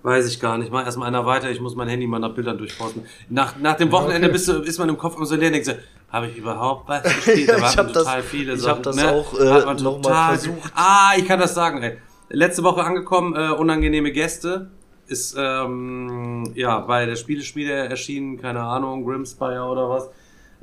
weiß 0.04 0.28
ich 0.28 0.40
gar 0.40 0.58
nicht. 0.58 0.72
Mach 0.72 0.86
erstmal 0.86 1.08
einer 1.08 1.26
weiter, 1.26 1.50
ich 1.50 1.60
muss 1.62 1.76
mein 1.76 1.88
Handy 1.88 2.06
mal 2.08 2.20
nach 2.20 2.34
Bildern 2.34 2.58
durchforsten. 2.58 3.04
Nach, 3.30 3.58
nach 3.60 3.76
dem 3.78 3.92
Wochenende 3.92 4.28
okay. 4.28 4.34
bist 4.34 4.48
du, 4.48 4.54
ist 4.62 4.78
man 4.80 4.90
im 4.90 4.98
Kopf 4.98 5.16
immer 5.16 5.26
so 5.26 5.36
leer 5.36 5.48
und 5.48 5.54
denkt 5.54 5.66
so, 5.68 5.74
habe 6.12 6.28
ich 6.28 6.38
überhaupt 6.38 6.88
was 6.90 7.04
gespielt? 7.26 7.50
Da 7.50 7.54
Ja, 7.54 7.58
ich 7.58 7.64
waren 7.64 7.78
hab 7.88 7.94
das- 7.94 8.04
total 8.04 8.22
viele 8.24 8.54
ich 8.54 8.62
Sachen, 8.62 8.76
hab 8.78 8.84
das 8.84 8.96
ne? 8.98 9.10
auch, 9.12 9.40
äh, 9.40 9.50
Hat 9.50 9.66
man 9.66 9.76
noch 9.78 9.96
mal 9.98 10.02
total- 10.04 10.38
versucht. 10.38 10.72
Ah, 10.76 11.12
ich 11.18 11.26
kann 11.28 11.40
das 11.40 11.54
sagen, 11.56 11.82
ey. 11.82 11.98
Letzte 12.30 12.64
Woche 12.64 12.84
angekommen, 12.84 13.36
äh, 13.36 13.52
unangenehme 13.52 14.12
Gäste. 14.12 14.70
Ist 15.08 15.36
ähm, 15.38 16.52
ja 16.56 16.80
bei 16.80 17.06
der 17.06 17.16
Spieleschmiede 17.16 17.74
erschienen, 17.74 18.40
keine 18.42 18.62
Ahnung, 18.62 19.06
Grimspire 19.06 19.64
oder 19.64 19.90
was. 19.90 20.10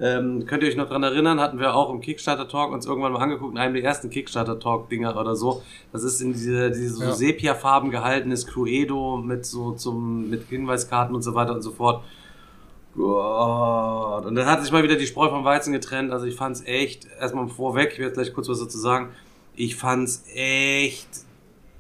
Ähm, 0.03 0.47
könnt 0.47 0.62
ihr 0.62 0.68
euch 0.70 0.76
noch 0.76 0.88
dran 0.88 1.03
erinnern, 1.03 1.38
hatten 1.41 1.59
wir 1.59 1.74
auch 1.74 1.93
im 1.93 2.01
Kickstarter-Talk 2.01 2.72
uns 2.72 2.86
irgendwann 2.86 3.12
mal 3.12 3.20
angeguckt, 3.20 3.53
in 3.53 3.59
einem 3.59 3.74
der 3.74 3.84
ersten 3.84 4.09
Kickstarter-Talk-Dinger 4.09 5.14
oder 5.20 5.36
so. 5.36 5.62
Das 5.93 6.03
ist 6.05 6.22
in 6.22 6.32
diese, 6.32 6.70
diese 6.70 6.95
so 6.95 7.05
Ja. 7.05 7.12
Sepia-Farben 7.12 7.91
gehaltenes 7.91 8.47
Cluedo 8.47 9.18
mit 9.18 9.45
so 9.45 9.72
zum, 9.72 10.30
mit 10.30 10.49
Hinweiskarten 10.49 11.14
und 11.14 11.20
so 11.20 11.34
weiter 11.34 11.53
und 11.53 11.61
so 11.61 11.70
fort. 11.70 12.03
Gott. 12.97 14.24
Und 14.24 14.34
dann 14.34 14.47
hat 14.47 14.62
sich 14.62 14.72
mal 14.72 14.82
wieder 14.82 14.97
die 14.97 15.07
Spreu 15.07 15.28
vom 15.28 15.45
Weizen 15.45 15.72
getrennt. 15.74 16.12
Also 16.12 16.24
ich 16.24 16.34
fand's 16.34 16.62
echt, 16.64 17.07
erstmal 17.20 17.47
vorweg, 17.49 17.91
ich 17.93 17.99
werde 17.99 18.14
gleich 18.14 18.32
kurz 18.32 18.49
was 18.49 18.61
dazu 18.61 18.78
sagen. 18.78 19.11
Ich 19.55 19.76
fand's 19.76 20.24
echt 20.34 21.09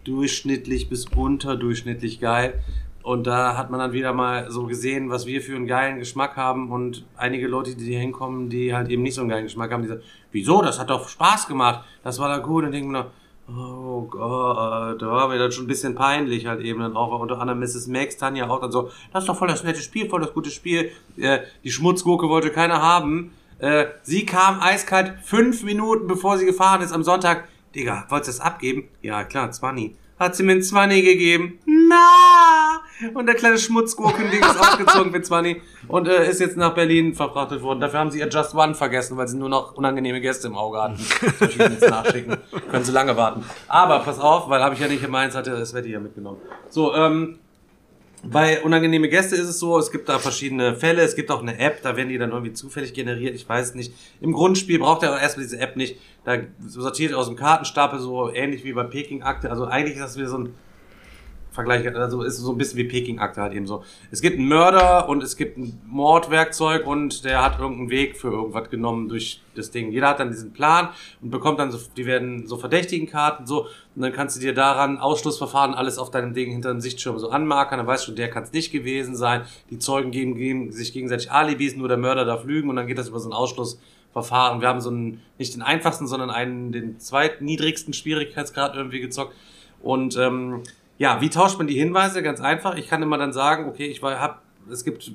durchschnittlich 0.04 0.88
bis 0.88 1.06
unterdurchschnittlich 1.06 2.20
geil. 2.20 2.62
Und 3.02 3.26
da 3.26 3.56
hat 3.56 3.70
man 3.70 3.80
dann 3.80 3.92
wieder 3.92 4.12
mal 4.12 4.50
so 4.50 4.66
gesehen, 4.66 5.08
was 5.08 5.26
wir 5.26 5.40
für 5.40 5.56
einen 5.56 5.66
geilen 5.66 5.98
Geschmack 5.98 6.36
haben. 6.36 6.70
Und 6.70 7.06
einige 7.16 7.48
Leute, 7.48 7.74
die 7.74 7.84
hier 7.84 7.98
hinkommen, 7.98 8.50
die 8.50 8.74
halt 8.74 8.90
eben 8.90 9.02
nicht 9.02 9.14
so 9.14 9.22
einen 9.22 9.30
geilen 9.30 9.44
Geschmack 9.44 9.72
haben, 9.72 9.82
die 9.82 9.88
sagen, 9.88 10.02
wieso, 10.32 10.60
das 10.60 10.78
hat 10.78 10.90
doch 10.90 11.08
Spaß 11.08 11.46
gemacht, 11.46 11.84
das 12.02 12.18
war 12.18 12.28
da 12.28 12.38
gut. 12.38 12.64
Und 12.64 12.72
denken 12.72 12.92
nur, 12.92 13.10
oh 13.56 14.02
Gott, 14.02 15.00
da 15.00 15.06
war 15.06 15.28
mir 15.28 15.38
dann 15.38 15.52
schon 15.52 15.64
ein 15.64 15.68
bisschen 15.68 15.94
peinlich 15.94 16.46
halt 16.46 16.60
eben 16.60 16.80
dann 16.80 16.96
auch, 16.96 17.18
unter 17.18 17.40
anderem 17.40 17.60
Mrs. 17.60 17.86
Max, 17.86 18.16
Tanja 18.16 18.48
auch 18.48 18.60
dann 18.60 18.72
so, 18.72 18.90
das 19.12 19.24
ist 19.24 19.28
doch 19.28 19.36
voll 19.36 19.48
das 19.48 19.64
nette 19.64 19.80
Spiel, 19.80 20.08
voll 20.08 20.20
das 20.20 20.32
gute 20.32 20.50
Spiel, 20.50 20.90
äh, 21.16 21.40
die 21.64 21.70
Schmutzgurke 21.70 22.28
wollte 22.28 22.50
keiner 22.50 22.80
haben, 22.80 23.32
äh, 23.58 23.86
sie 24.02 24.24
kam 24.24 24.60
eiskalt 24.60 25.14
fünf 25.22 25.62
Minuten 25.62 26.06
bevor 26.06 26.38
sie 26.38 26.46
gefahren 26.46 26.82
ist 26.82 26.92
am 26.92 27.02
Sonntag, 27.02 27.48
Digga, 27.74 28.04
wolltest 28.08 28.38
du 28.38 28.42
das 28.42 28.46
abgeben? 28.46 28.88
Ja, 29.00 29.24
klar, 29.24 29.50
20. 29.50 29.94
Hat 30.18 30.36
sie 30.36 30.42
mir 30.42 30.52
ein 30.52 30.62
20 30.62 31.04
gegeben? 31.04 31.58
Na! 31.66 32.80
Und 33.14 33.26
der 33.26 33.34
kleine 33.36 33.56
Schmutzgurkending 33.58 34.40
ist 34.40 34.60
aufgezogen 34.60 35.12
für 35.12 35.22
20 35.22 35.62
und 35.88 36.08
äh, 36.08 36.28
ist 36.28 36.40
jetzt 36.40 36.56
nach 36.56 36.74
Berlin 36.74 37.14
verfrachtet 37.14 37.62
worden. 37.62 37.80
Dafür 37.80 38.00
haben 38.00 38.10
sie 38.10 38.18
ihr 38.18 38.28
Just 38.28 38.54
One 38.54 38.74
vergessen, 38.74 39.16
weil 39.16 39.28
sie 39.28 39.38
nur 39.38 39.48
noch 39.48 39.74
unangenehme 39.76 40.20
Gäste 40.20 40.48
im 40.48 40.56
Auge 40.56 40.82
hatten. 40.82 40.98
Jetzt 41.58 41.88
nachschicken? 41.88 42.36
Können 42.70 42.84
sie 42.84 42.92
lange 42.92 43.16
warten. 43.16 43.44
Aber 43.68 44.00
pass 44.00 44.18
auf, 44.18 44.50
weil 44.50 44.62
habe 44.62 44.74
ich 44.74 44.80
ja 44.80 44.88
nicht 44.88 45.08
meins, 45.08 45.34
hatte 45.34 45.52
das 45.52 45.72
Wetti 45.72 45.90
ja 45.90 46.00
mitgenommen. 46.00 46.38
So, 46.68 46.94
ähm, 46.94 47.38
bei 48.22 48.60
unangenehme 48.62 49.08
Gäste 49.08 49.36
ist 49.36 49.48
es 49.48 49.58
so, 49.58 49.78
es 49.78 49.90
gibt 49.90 50.08
da 50.08 50.18
verschiedene 50.18 50.76
Fälle, 50.76 51.02
es 51.02 51.16
gibt 51.16 51.30
auch 51.30 51.40
eine 51.40 51.58
App, 51.58 51.80
da 51.82 51.96
werden 51.96 52.10
die 52.10 52.18
dann 52.18 52.32
irgendwie 52.32 52.52
zufällig 52.52 52.92
generiert, 52.92 53.34
ich 53.34 53.48
weiß 53.48 53.68
es 53.68 53.74
nicht. 53.74 53.94
Im 54.20 54.32
Grundspiel 54.32 54.78
braucht 54.78 55.02
er 55.02 55.18
erstmal 55.18 55.46
diese 55.46 55.58
App 55.58 55.76
nicht. 55.76 55.96
Da 56.30 56.68
sortiert 56.68 57.12
aus 57.12 57.26
dem 57.26 57.36
Kartenstapel 57.36 57.98
so 57.98 58.32
ähnlich 58.32 58.64
wie 58.64 58.72
bei 58.72 58.84
Peking-Akte. 58.84 59.50
Also 59.50 59.64
eigentlich 59.66 59.96
ist 59.96 60.02
das 60.02 60.16
wieder 60.16 60.28
so 60.28 60.38
ein 60.38 60.54
Vergleich, 61.50 61.84
also 61.96 62.22
ist 62.22 62.36
so 62.36 62.52
ein 62.52 62.58
bisschen 62.58 62.78
wie 62.78 62.84
Peking-Akte 62.84 63.42
halt 63.42 63.54
eben 63.54 63.66
so. 63.66 63.82
Es 64.12 64.20
gibt 64.20 64.38
einen 64.38 64.46
Mörder 64.46 65.08
und 65.08 65.20
es 65.20 65.36
gibt 65.36 65.58
ein 65.58 65.80
Mordwerkzeug 65.84 66.86
und 66.86 67.24
der 67.24 67.42
hat 67.42 67.58
irgendeinen 67.58 67.90
Weg 67.90 68.16
für 68.16 68.28
irgendwas 68.28 68.70
genommen 68.70 69.08
durch 69.08 69.42
das 69.56 69.72
Ding. 69.72 69.90
Jeder 69.90 70.10
hat 70.10 70.20
dann 70.20 70.30
diesen 70.30 70.52
Plan 70.52 70.90
und 71.20 71.30
bekommt 71.30 71.58
dann 71.58 71.72
so, 71.72 71.78
die 71.96 72.06
werden 72.06 72.46
so 72.46 72.56
verdächtigen 72.56 73.08
Karten 73.08 73.46
so 73.46 73.66
und 73.96 74.02
dann 74.02 74.12
kannst 74.12 74.36
du 74.36 74.40
dir 74.40 74.54
daran 74.54 74.98
Ausschlussverfahren 74.98 75.74
alles 75.74 75.98
auf 75.98 76.12
deinem 76.12 76.34
Ding 76.34 76.52
hinter 76.52 76.70
dem 76.70 76.80
Sichtschirm 76.80 77.18
so 77.18 77.30
anmarkern, 77.30 77.78
dann 77.78 77.86
weißt 77.88 78.06
du, 78.06 78.12
der 78.12 78.30
kann 78.30 78.44
es 78.44 78.52
nicht 78.52 78.70
gewesen 78.70 79.16
sein. 79.16 79.42
Die 79.70 79.80
Zeugen 79.80 80.12
geben, 80.12 80.36
geben 80.36 80.70
sich 80.70 80.92
gegenseitig 80.92 81.32
Alibis, 81.32 81.74
nur 81.74 81.88
der 81.88 81.96
Mörder 81.96 82.24
darf 82.24 82.44
lügen 82.44 82.70
und 82.70 82.76
dann 82.76 82.86
geht 82.86 82.98
das 82.98 83.08
über 83.08 83.18
so 83.18 83.28
ein 83.28 83.34
Ausschlussverfahren. 84.14 84.60
Wir 84.60 84.68
haben 84.68 84.80
so 84.80 84.90
einen, 84.90 85.22
nicht 85.38 85.54
den 85.54 85.62
einfachsten, 85.62 86.06
sondern 86.06 86.30
einen, 86.30 86.72
den 86.72 86.98
zweitniedrigsten 86.98 87.92
Schwierigkeitsgrad 87.92 88.74
irgendwie 88.74 89.00
gezockt 89.00 89.34
und 89.82 90.16
ähm, 90.16 90.62
ja, 90.98 91.20
wie 91.22 91.30
tauscht 91.30 91.56
man 91.56 91.66
die 91.66 91.78
Hinweise? 91.78 92.22
Ganz 92.22 92.42
einfach. 92.42 92.76
Ich 92.76 92.88
kann 92.88 93.02
immer 93.02 93.16
dann 93.16 93.32
sagen, 93.32 93.68
okay, 93.68 93.86
ich 93.86 94.02
hab, 94.02 94.42
es 94.70 94.84
gibt 94.84 95.10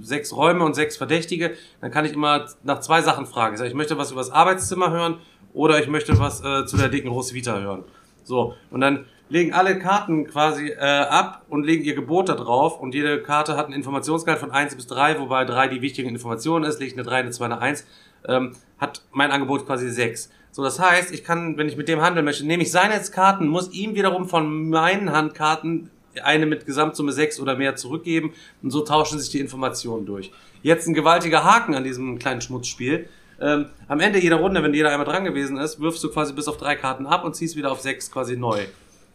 sechs 0.00 0.32
Räume 0.32 0.64
und 0.64 0.74
sechs 0.74 0.96
Verdächtige. 0.96 1.54
Dann 1.80 1.90
kann 1.90 2.04
ich 2.04 2.12
immer 2.12 2.46
nach 2.62 2.78
zwei 2.78 3.02
Sachen 3.02 3.26
fragen. 3.26 3.54
Ich 3.54 3.58
sage, 3.58 3.68
ich 3.68 3.74
möchte 3.74 3.98
was 3.98 4.12
über 4.12 4.20
das 4.20 4.30
Arbeitszimmer 4.30 4.92
hören 4.92 5.18
oder 5.52 5.80
ich 5.80 5.88
möchte 5.88 6.16
was 6.20 6.40
äh, 6.44 6.66
zu 6.66 6.76
der 6.76 6.88
dicken 6.88 7.08
Roswitha 7.08 7.58
hören. 7.58 7.82
So, 8.22 8.54
und 8.70 8.80
dann 8.80 9.06
legen 9.28 9.52
alle 9.52 9.78
Karten 9.78 10.26
quasi 10.26 10.68
äh, 10.68 10.78
ab 10.78 11.42
und 11.48 11.64
legen 11.64 11.84
ihr 11.84 11.94
Gebot 11.94 12.28
da 12.28 12.34
drauf 12.34 12.80
und 12.80 12.94
jede 12.94 13.22
Karte 13.22 13.56
hat 13.56 13.66
einen 13.66 13.74
Informationsgehalt 13.74 14.40
von 14.40 14.50
1 14.50 14.74
bis 14.74 14.86
3, 14.86 15.20
wobei 15.20 15.44
3 15.44 15.68
die 15.68 15.82
wichtige 15.82 16.08
Information 16.08 16.64
ist, 16.64 16.80
ich 16.80 16.94
eine 16.94 17.02
3, 17.02 17.16
eine 17.16 17.30
2, 17.30 17.44
eine 17.44 17.60
1, 17.60 17.86
ähm, 18.26 18.52
hat 18.78 19.02
mein 19.12 19.30
Angebot 19.30 19.66
quasi 19.66 19.90
6. 19.90 20.30
So, 20.50 20.62
das 20.62 20.80
heißt, 20.80 21.12
ich 21.12 21.24
kann, 21.24 21.56
wenn 21.56 21.68
ich 21.68 21.76
mit 21.76 21.88
dem 21.88 22.00
handeln 22.00 22.24
möchte, 22.24 22.46
nehme 22.46 22.62
ich 22.62 22.70
seine 22.70 22.98
Karten, 23.10 23.48
muss 23.48 23.70
ihm 23.72 23.94
wiederum 23.94 24.28
von 24.28 24.70
meinen 24.70 25.12
Handkarten 25.12 25.90
eine 26.22 26.46
mit 26.46 26.66
Gesamtsumme 26.66 27.12
6 27.12 27.40
oder 27.40 27.56
mehr 27.56 27.76
zurückgeben 27.76 28.32
und 28.62 28.70
so 28.70 28.80
tauschen 28.80 29.18
sich 29.18 29.30
die 29.30 29.40
Informationen 29.40 30.06
durch. 30.06 30.32
Jetzt 30.62 30.88
ein 30.88 30.94
gewaltiger 30.94 31.44
Haken 31.44 31.74
an 31.74 31.84
diesem 31.84 32.18
kleinen 32.18 32.40
Schmutzspiel. 32.40 33.08
Ähm, 33.40 33.66
am 33.86 34.00
Ende 34.00 34.18
jeder 34.18 34.36
Runde, 34.36 34.62
wenn 34.62 34.74
jeder 34.74 34.90
einmal 34.90 35.06
dran 35.06 35.24
gewesen 35.24 35.58
ist, 35.58 35.80
wirfst 35.80 36.02
du 36.02 36.10
quasi 36.10 36.32
bis 36.32 36.48
auf 36.48 36.56
drei 36.56 36.74
Karten 36.74 37.06
ab 37.06 37.24
und 37.24 37.36
ziehst 37.36 37.56
wieder 37.56 37.70
auf 37.70 37.80
sechs 37.80 38.10
quasi 38.10 38.36
neu. 38.36 38.64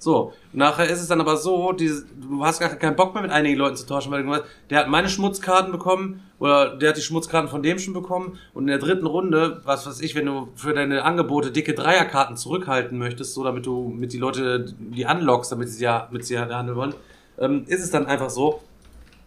So, 0.04 0.34
nachher 0.52 0.90
ist 0.90 1.00
es 1.00 1.08
dann 1.08 1.22
aber 1.22 1.38
so, 1.38 1.72
diese, 1.72 2.06
du 2.06 2.44
hast 2.44 2.60
gar 2.60 2.70
keinen 2.70 2.98
Bock 2.98 3.14
mehr 3.14 3.24
mit 3.24 3.32
einigen 3.32 3.58
Leuten 3.58 3.78
zu 3.78 3.86
tauschen, 3.86 4.12
weil 4.12 4.24
du 4.24 4.44
der 4.70 4.80
hat 4.80 4.90
meine 4.90 5.08
Schmutzkarten 5.08 5.72
bekommen 5.72 6.22
oder 6.40 6.76
der 6.76 6.90
hat 6.90 6.98
die 6.98 7.02
Schmutzkarten 7.02 7.50
von 7.50 7.64
dem 7.64 7.80
schon 7.80 7.94
bekommen 7.94 8.38
und 8.54 8.64
in 8.64 8.68
der 8.68 8.80
dritten 8.80 9.06
Runde, 9.06 9.62
was 9.64 9.88
weiß 9.88 10.02
ich, 10.02 10.14
wenn 10.14 10.26
du 10.26 10.50
für 10.56 10.74
deine 10.74 11.06
Angebote 11.06 11.52
dicke 11.52 11.74
Dreierkarten 11.74 12.36
zurückhalten 12.36 12.98
möchtest, 12.98 13.34
so 13.34 13.46
damit 13.46 13.66
du 13.66 13.88
mit 13.88 14.12
die 14.12 14.18
Leute 14.18 14.66
die 14.78 15.06
unlockst, 15.06 15.54
damit 15.54 15.70
sie 15.70 15.82
ja 15.82 16.10
mit 16.12 16.26
sie 16.26 16.38
handeln 16.38 16.76
wollen, 16.76 16.96
ähm, 17.40 17.64
ist 17.68 17.82
es 17.82 17.90
dann 17.90 18.06
einfach 18.06 18.30
so, 18.30 18.62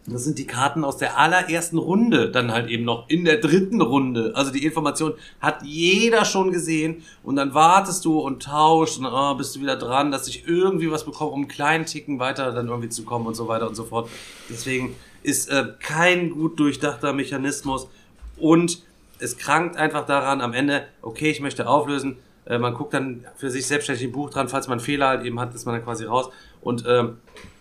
Das 0.08 0.22
sind 0.22 0.38
die 0.38 0.46
Karten 0.46 0.84
aus 0.84 0.98
der 0.98 1.18
allerersten 1.18 1.78
Runde, 1.78 2.30
dann 2.30 2.52
halt 2.52 2.68
eben 2.70 2.84
noch 2.84 3.08
in 3.08 3.24
der 3.24 3.38
dritten 3.38 3.80
Runde. 3.80 4.32
Also 4.36 4.52
die 4.52 4.64
Information 4.64 5.14
hat 5.40 5.64
jeder 5.64 6.24
schon 6.24 6.52
gesehen. 6.52 7.02
Und 7.24 7.36
dann 7.36 7.54
wartest 7.54 8.04
du 8.04 8.20
und 8.20 8.44
tauschst 8.44 9.00
und 9.00 9.06
oh, 9.06 9.34
bist 9.34 9.56
du 9.56 9.60
wieder 9.60 9.76
dran, 9.76 10.12
dass 10.12 10.28
ich 10.28 10.46
irgendwie 10.46 10.90
was 10.92 11.04
bekomme, 11.04 11.32
um 11.32 11.40
einen 11.40 11.48
kleinen 11.48 11.86
Ticken 11.86 12.20
weiter 12.20 12.52
dann 12.52 12.68
irgendwie 12.68 12.88
zu 12.88 13.04
kommen 13.04 13.26
und 13.26 13.34
so 13.34 13.48
weiter 13.48 13.66
und 13.66 13.74
so 13.74 13.82
fort. 13.82 14.08
Deswegen 14.48 14.94
ist 15.24 15.50
äh, 15.50 15.72
kein 15.80 16.30
gut 16.30 16.60
durchdachter 16.60 17.12
Mechanismus. 17.12 17.88
Und 18.36 18.82
es 19.18 19.38
krankt 19.38 19.76
einfach 19.76 20.06
daran 20.06 20.40
am 20.40 20.52
Ende, 20.52 20.86
okay, 21.02 21.30
ich 21.30 21.40
möchte 21.40 21.68
auflösen, 21.68 22.18
äh, 22.44 22.58
man 22.58 22.74
guckt 22.74 22.94
dann 22.94 23.24
für 23.36 23.50
sich 23.50 23.66
selbstständig 23.66 24.04
im 24.04 24.12
Buch 24.12 24.30
dran, 24.30 24.48
falls 24.48 24.68
man 24.68 24.78
einen 24.78 24.84
Fehler 24.84 25.08
halt 25.08 25.24
eben 25.24 25.40
hat, 25.40 25.52
ist 25.52 25.66
man 25.66 25.74
dann 25.74 25.84
quasi 25.84 26.04
raus. 26.04 26.30
Und 26.60 26.84
ähm, 26.86 27.16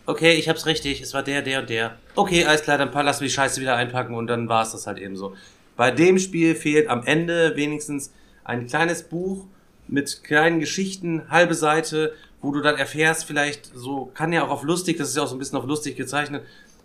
okay, 0.05 0.33
ich 0.33 0.49
hab's 0.49 0.65
richtig, 0.65 1.01
es 1.01 1.13
war 1.13 1.23
der, 1.23 1.41
der 1.41 1.61
und 1.61 1.69
der. 1.69 1.97
Okay, 2.15 2.45
alles 2.45 2.63
klar, 2.63 2.77
dann 2.77 2.91
lassen 2.91 3.21
wir 3.21 3.27
die 3.27 3.33
Scheiße 3.33 3.61
wieder 3.61 3.75
einpacken 3.75 4.15
und 4.15 4.27
dann 4.27 4.49
war's 4.49 4.71
das 4.71 4.87
halt 4.87 4.99
eben 4.99 5.15
so. 5.15 5.35
Bei 5.75 5.91
dem 5.91 6.19
Spiel 6.19 6.55
fehlt 6.55 6.87
am 6.87 7.05
Ende 7.05 7.55
wenigstens 7.55 8.13
ein 8.43 8.67
kleines 8.67 9.03
Buch 9.03 9.45
mit 9.87 10.23
kleinen 10.23 10.59
Geschichten, 10.59 11.29
halbe 11.29 11.53
Seite, 11.53 12.13
wo 12.41 12.51
du 12.51 12.61
dann 12.61 12.75
erfährst, 12.75 13.25
vielleicht 13.25 13.71
so, 13.75 14.11
kann 14.13 14.31
ja 14.31 14.45
auch 14.45 14.49
auf 14.49 14.63
lustig, 14.63 14.97
das 14.97 15.09
ist 15.09 15.17
ja 15.17 15.23
auch 15.23 15.27
so 15.27 15.35
ein 15.35 15.39
bisschen 15.39 15.57
auf 15.57 15.65
lustig 15.65 15.95
gezeichnet, 15.95 16.43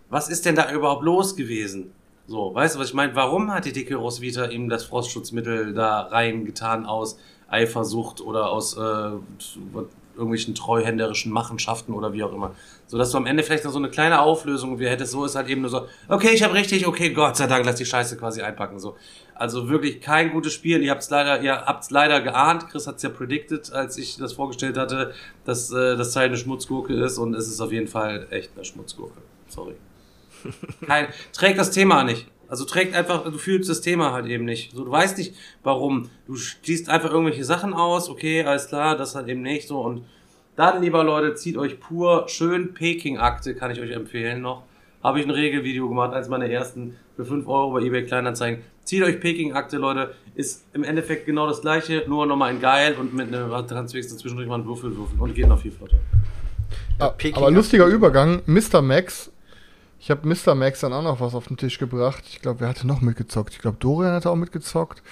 was 0.08 0.28
ist 0.28 0.44
denn 0.44 0.56
da 0.56 0.72
überhaupt 0.72 1.04
los 1.04 1.36
gewesen? 1.36 1.92
So, 2.26 2.54
weißt 2.54 2.76
du, 2.76 2.78
was 2.80 2.88
ich 2.88 2.94
meine? 2.94 3.14
Warum 3.16 3.52
hat 3.52 3.64
die 3.64 3.72
dicke 3.72 3.96
Roswitha 3.96 4.46
ihm 4.46 4.68
das 4.68 4.84
Frostschutzmittel 4.84 5.74
da 5.74 6.02
reingetan 6.02 6.86
aus 6.86 7.18
Eifersucht 7.48 8.20
oder 8.20 8.50
aus 8.50 8.76
äh, 8.76 9.10
irgendwelchen 10.20 10.54
treuhänderischen 10.54 11.32
Machenschaften 11.32 11.92
oder 11.92 12.12
wie 12.12 12.22
auch 12.22 12.32
immer. 12.32 12.54
So 12.86 12.98
dass 12.98 13.10
du 13.10 13.18
am 13.18 13.26
Ende 13.26 13.42
vielleicht 13.42 13.64
noch 13.64 13.72
so 13.72 13.78
eine 13.78 13.90
kleine 13.90 14.20
Auflösung 14.20 14.78
wie 14.78 14.88
hättest, 14.88 15.12
so 15.12 15.24
ist 15.24 15.34
halt 15.34 15.48
eben 15.48 15.62
nur 15.62 15.70
so, 15.70 15.86
okay, 16.08 16.30
ich 16.32 16.42
habe 16.42 16.54
richtig, 16.54 16.86
okay, 16.86 17.10
Gott 17.10 17.36
sei 17.36 17.46
Dank, 17.46 17.64
lass 17.64 17.76
die 17.76 17.84
Scheiße 17.84 18.16
quasi 18.16 18.42
einpacken. 18.42 18.78
So. 18.78 18.96
Also 19.34 19.68
wirklich 19.68 20.00
kein 20.00 20.32
gutes 20.32 20.52
Spiel. 20.52 20.82
Ihr 20.82 20.90
habt's 20.90 21.08
leider, 21.10 21.40
ihr 21.40 21.62
habt's 21.62 21.90
leider 21.90 22.20
geahnt. 22.20 22.68
Chris 22.68 22.86
hat's 22.86 23.02
ja 23.02 23.08
predicted, 23.08 23.72
als 23.72 23.96
ich 23.96 24.16
das 24.16 24.34
vorgestellt 24.34 24.76
hatte, 24.76 25.14
dass 25.44 25.72
äh, 25.72 25.96
das 25.96 26.12
Teil 26.12 26.28
eine 26.28 26.36
Schmutzgurke 26.36 26.92
ist 26.94 27.18
und 27.18 27.34
es 27.34 27.48
ist 27.48 27.60
auf 27.60 27.72
jeden 27.72 27.88
Fall 27.88 28.26
echt 28.30 28.50
eine 28.54 28.64
Schmutzgurke. 28.64 29.20
Sorry. 29.48 29.74
Kein, 30.86 31.08
trägt 31.32 31.58
das 31.58 31.70
Thema 31.70 32.04
nicht. 32.04 32.26
Also 32.50 32.64
trägt 32.64 32.96
einfach, 32.96 33.22
du 33.22 33.38
fühlst 33.38 33.70
das 33.70 33.80
Thema 33.80 34.12
halt 34.12 34.26
eben 34.26 34.44
nicht. 34.44 34.72
So, 34.74 34.84
du 34.84 34.90
weißt 34.90 35.16
nicht, 35.18 35.36
warum. 35.62 36.10
Du 36.26 36.34
schließt 36.34 36.88
einfach 36.88 37.12
irgendwelche 37.12 37.44
Sachen 37.44 37.72
aus, 37.72 38.10
okay, 38.10 38.42
alles 38.42 38.66
klar, 38.66 38.96
das 38.96 39.14
halt 39.14 39.28
eben 39.28 39.42
nicht 39.42 39.68
so. 39.68 39.80
Und 39.80 40.04
dann, 40.56 40.82
lieber 40.82 41.04
Leute, 41.04 41.36
zieht 41.36 41.56
euch 41.56 41.78
pur 41.78 42.28
schön 42.28 42.74
Peking-Akte, 42.74 43.54
kann 43.54 43.70
ich 43.70 43.80
euch 43.80 43.92
empfehlen 43.92 44.42
noch. 44.42 44.64
Habe 45.00 45.20
ich 45.20 45.26
ein 45.26 45.30
Regelvideo 45.30 45.88
gemacht, 45.88 46.12
als 46.12 46.28
meine 46.28 46.50
ersten 46.50 46.96
für 47.14 47.24
5 47.24 47.46
Euro 47.46 47.70
bei 47.70 47.82
eBay 47.82 48.04
Kleinanzeigen. 48.04 48.64
Zieht 48.82 49.04
euch 49.04 49.20
Peking-Akte, 49.20 49.76
Leute. 49.76 50.16
Ist 50.34 50.64
im 50.72 50.82
Endeffekt 50.82 51.26
genau 51.26 51.46
das 51.46 51.60
gleiche, 51.60 52.02
nur 52.08 52.26
nochmal 52.26 52.52
in 52.52 52.60
geil 52.60 52.96
und 52.98 53.14
mit 53.14 53.28
einer 53.28 53.64
Transfix 53.64 54.08
zwischendurch 54.16 54.48
mal 54.48 54.58
ein 54.58 54.66
Würfel 54.66 54.96
würfeln. 54.96 55.20
Und 55.20 55.36
geht 55.36 55.46
noch 55.46 55.60
viel 55.60 55.70
flotter. 55.70 55.98
Ja, 56.98 57.14
aber 57.34 57.50
lustiger 57.52 57.86
Übergang, 57.86 58.42
Mr. 58.46 58.82
Max 58.82 59.30
ich 60.00 60.10
habe 60.10 60.26
Mr. 60.26 60.54
Max 60.54 60.80
dann 60.80 60.94
auch 60.94 61.02
noch 61.02 61.20
was 61.20 61.34
auf 61.34 61.48
den 61.48 61.58
Tisch 61.58 61.78
gebracht. 61.78 62.24
Ich 62.26 62.40
glaube, 62.40 62.60
wer 62.60 62.68
hatte 62.68 62.86
noch 62.86 63.02
mitgezockt? 63.02 63.52
Ich 63.52 63.58
glaube, 63.58 63.76
Dorian 63.78 64.14
hatte 64.14 64.30
auch 64.30 64.36
mitgezockt. 64.36 65.02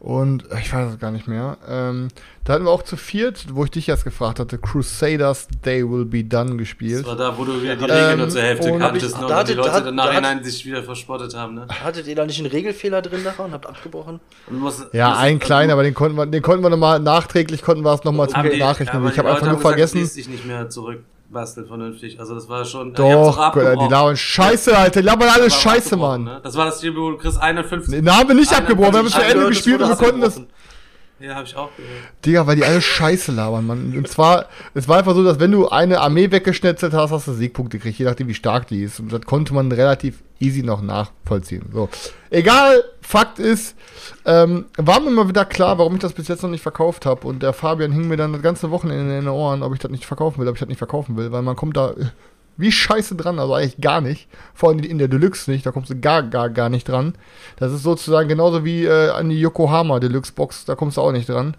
Und 0.00 0.50
äh, 0.50 0.58
ich 0.58 0.72
weiß 0.72 0.94
es 0.94 0.98
gar 0.98 1.10
nicht 1.10 1.28
mehr. 1.28 1.58
Ähm, 1.68 2.08
da 2.44 2.54
hatten 2.54 2.64
wir 2.64 2.70
auch 2.70 2.82
zu 2.82 2.96
viert, 2.96 3.44
wo 3.52 3.64
ich 3.64 3.70
dich 3.70 3.90
erst 3.90 4.04
gefragt 4.04 4.40
hatte, 4.40 4.56
Crusaders 4.56 5.48
They 5.62 5.88
Will 5.88 6.06
Be 6.06 6.24
Done 6.24 6.56
gespielt. 6.56 7.00
Das 7.00 7.06
war 7.08 7.16
da, 7.16 7.38
wo 7.38 7.44
du 7.44 7.62
wieder 7.62 7.76
die 7.76 7.84
Regeln 7.84 8.12
ähm, 8.12 8.18
nur 8.18 8.28
zur 8.30 8.40
Hälfte 8.40 8.78
kanntest 8.78 9.20
ne, 9.20 9.26
und 9.26 9.48
die 9.48 9.52
Leute 9.52 9.70
da, 9.70 9.88
im 9.90 9.94
Nachhinein 9.94 10.38
da 10.38 10.44
sich 10.44 10.64
wieder 10.64 10.82
verspottet 10.82 11.36
haben. 11.36 11.54
Ne? 11.54 11.68
Hattet 11.68 12.06
ihr 12.06 12.16
da 12.16 12.24
nicht 12.24 12.38
einen 12.40 12.50
Regelfehler 12.50 13.02
drin 13.02 13.22
nachher 13.22 13.44
und 13.44 13.52
habt 13.52 13.66
abgebrochen? 13.66 14.18
Und 14.48 14.58
musst, 14.58 14.92
ja, 14.94 15.10
musst, 15.10 15.20
einen 15.20 15.38
kleinen, 15.40 15.70
aber 15.70 15.82
den 15.82 15.94
konnten 15.94 16.16
wir, 16.16 16.26
den 16.26 16.42
konnten 16.42 16.64
wir 16.64 16.70
nochmal 16.70 16.98
nachträglich, 16.98 17.62
konnten 17.62 17.84
wir 17.84 17.92
es 17.92 18.02
nochmal 18.02 18.28
okay, 18.28 18.58
nachrechnen. 18.58 19.06
Ich 19.08 19.18
habe 19.18 19.30
einfach 19.30 19.46
nur 19.46 19.60
vergessen. 19.60 20.10
Ich 20.16 20.28
nicht 20.28 20.46
mehr 20.46 20.70
zurück 20.70 21.04
basteln 21.32 21.66
vernünftig. 21.66 22.20
Also 22.20 22.34
das 22.34 22.48
war 22.48 22.64
schon. 22.64 22.92
Doch, 22.94 23.52
die, 23.52 23.58
die 23.60 23.88
labern 23.88 24.16
Scheiße, 24.16 24.76
Alter. 24.76 25.00
Die 25.00 25.06
labern 25.06 25.28
alles 25.28 25.54
Scheiße, 25.54 25.96
Mann. 25.96 26.24
Ne? 26.24 26.40
Das 26.42 26.54
war 26.56 26.66
das 26.66 26.78
Spiel, 26.78 26.94
wo 26.94 27.16
kriegst 27.16 27.40
51. 27.40 27.92
Nee, 27.92 28.02
da 28.02 28.18
haben 28.18 28.28
wir 28.28 28.34
nicht 28.34 28.52
abgebrochen, 28.52 28.92
wir 28.92 28.98
haben 29.00 29.06
es 29.06 29.14
zu 29.14 29.22
Ende 29.22 29.46
gespielt 29.46 29.80
und 29.80 29.88
wir 29.88 29.96
konnten 29.96 30.20
das. 30.20 30.40
Ja, 31.22 31.36
hab 31.36 31.44
ich 31.44 31.54
auch 31.54 31.70
gehört. 31.76 32.02
Digga, 32.26 32.46
weil 32.48 32.56
die 32.56 32.64
alle 32.64 32.80
Scheiße 32.80 33.30
labern, 33.30 33.64
Mann. 33.64 33.94
Und 33.96 34.08
zwar, 34.08 34.46
es 34.74 34.88
war 34.88 34.98
einfach 34.98 35.14
so, 35.14 35.22
dass 35.22 35.38
wenn 35.38 35.52
du 35.52 35.68
eine 35.68 36.00
Armee 36.00 36.32
weggeschnetzelt 36.32 36.94
hast, 36.94 37.12
hast 37.12 37.28
du 37.28 37.32
Siegpunkte 37.32 37.78
gekriegt, 37.78 38.00
je 38.00 38.06
nachdem 38.06 38.26
wie 38.26 38.34
stark 38.34 38.66
die 38.66 38.82
ist. 38.82 38.98
Und 38.98 39.12
das 39.12 39.20
konnte 39.20 39.54
man 39.54 39.70
relativ 39.70 40.20
easy 40.40 40.64
noch 40.64 40.82
nachvollziehen. 40.82 41.66
So. 41.72 41.88
Egal, 42.30 42.82
Fakt 43.02 43.38
ist, 43.38 43.76
ähm, 44.24 44.64
war 44.76 44.98
mir 44.98 45.10
mal 45.10 45.28
wieder 45.28 45.44
klar, 45.44 45.78
warum 45.78 45.94
ich 45.94 46.00
das 46.00 46.12
bis 46.12 46.26
jetzt 46.26 46.42
noch 46.42 46.50
nicht 46.50 46.62
verkauft 46.62 47.06
habe. 47.06 47.28
Und 47.28 47.44
der 47.44 47.52
Fabian 47.52 47.92
hing 47.92 48.08
mir 48.08 48.16
dann 48.16 48.32
das 48.32 48.42
ganze 48.42 48.72
Wochenende 48.72 49.04
in 49.04 49.24
den 49.24 49.28
Ohren, 49.28 49.62
ob 49.62 49.72
ich 49.74 49.78
das 49.78 49.92
nicht 49.92 50.06
verkaufen 50.06 50.40
will, 50.40 50.48
ob 50.48 50.56
ich 50.56 50.60
das 50.60 50.68
nicht 50.68 50.78
verkaufen 50.78 51.16
will, 51.16 51.30
weil 51.30 51.42
man 51.42 51.54
kommt 51.54 51.76
da 51.76 51.94
wie 52.62 52.72
scheiße 52.72 53.14
dran, 53.16 53.38
also 53.38 53.54
eigentlich 53.54 53.80
gar 53.80 54.00
nicht. 54.00 54.28
Vor 54.54 54.70
allem 54.70 54.78
in 54.78 54.98
der 54.98 55.08
Deluxe 55.08 55.50
nicht, 55.50 55.66
da 55.66 55.70
kommst 55.72 55.90
du 55.90 56.00
gar, 56.00 56.22
gar, 56.22 56.48
gar 56.48 56.70
nicht 56.70 56.88
dran. 56.88 57.14
Das 57.56 57.72
ist 57.72 57.82
sozusagen 57.82 58.28
genauso 58.28 58.64
wie 58.64 58.84
äh, 58.84 59.10
an 59.10 59.28
die 59.28 59.40
Yokohama 59.40 60.00
Deluxe 60.00 60.32
Box, 60.32 60.64
da 60.64 60.74
kommst 60.74 60.96
du 60.96 61.02
auch 61.02 61.12
nicht 61.12 61.28
dran. 61.28 61.56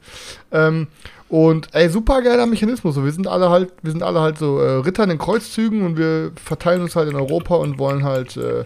Ähm, 0.51 0.87
und 1.29 1.69
ey, 1.73 1.89
super 1.89 2.21
geiler 2.21 2.45
Mechanismus. 2.45 2.95
So, 2.95 3.03
wir 3.03 3.11
sind 3.11 3.27
alle 3.27 3.49
halt, 3.49 3.71
wir 3.81 3.91
sind 3.91 4.03
alle 4.03 4.21
halt 4.21 4.37
so 4.37 4.59
äh, 4.59 4.77
Ritter 4.77 5.03
in 5.03 5.09
den 5.09 5.17
Kreuzzügen 5.17 5.85
und 5.85 5.97
wir 5.97 6.31
verteilen 6.35 6.81
uns 6.81 6.95
halt 6.95 7.09
in 7.09 7.15
Europa 7.15 7.55
und 7.55 7.79
wollen 7.79 8.03
halt 8.03 8.37
äh, 8.37 8.65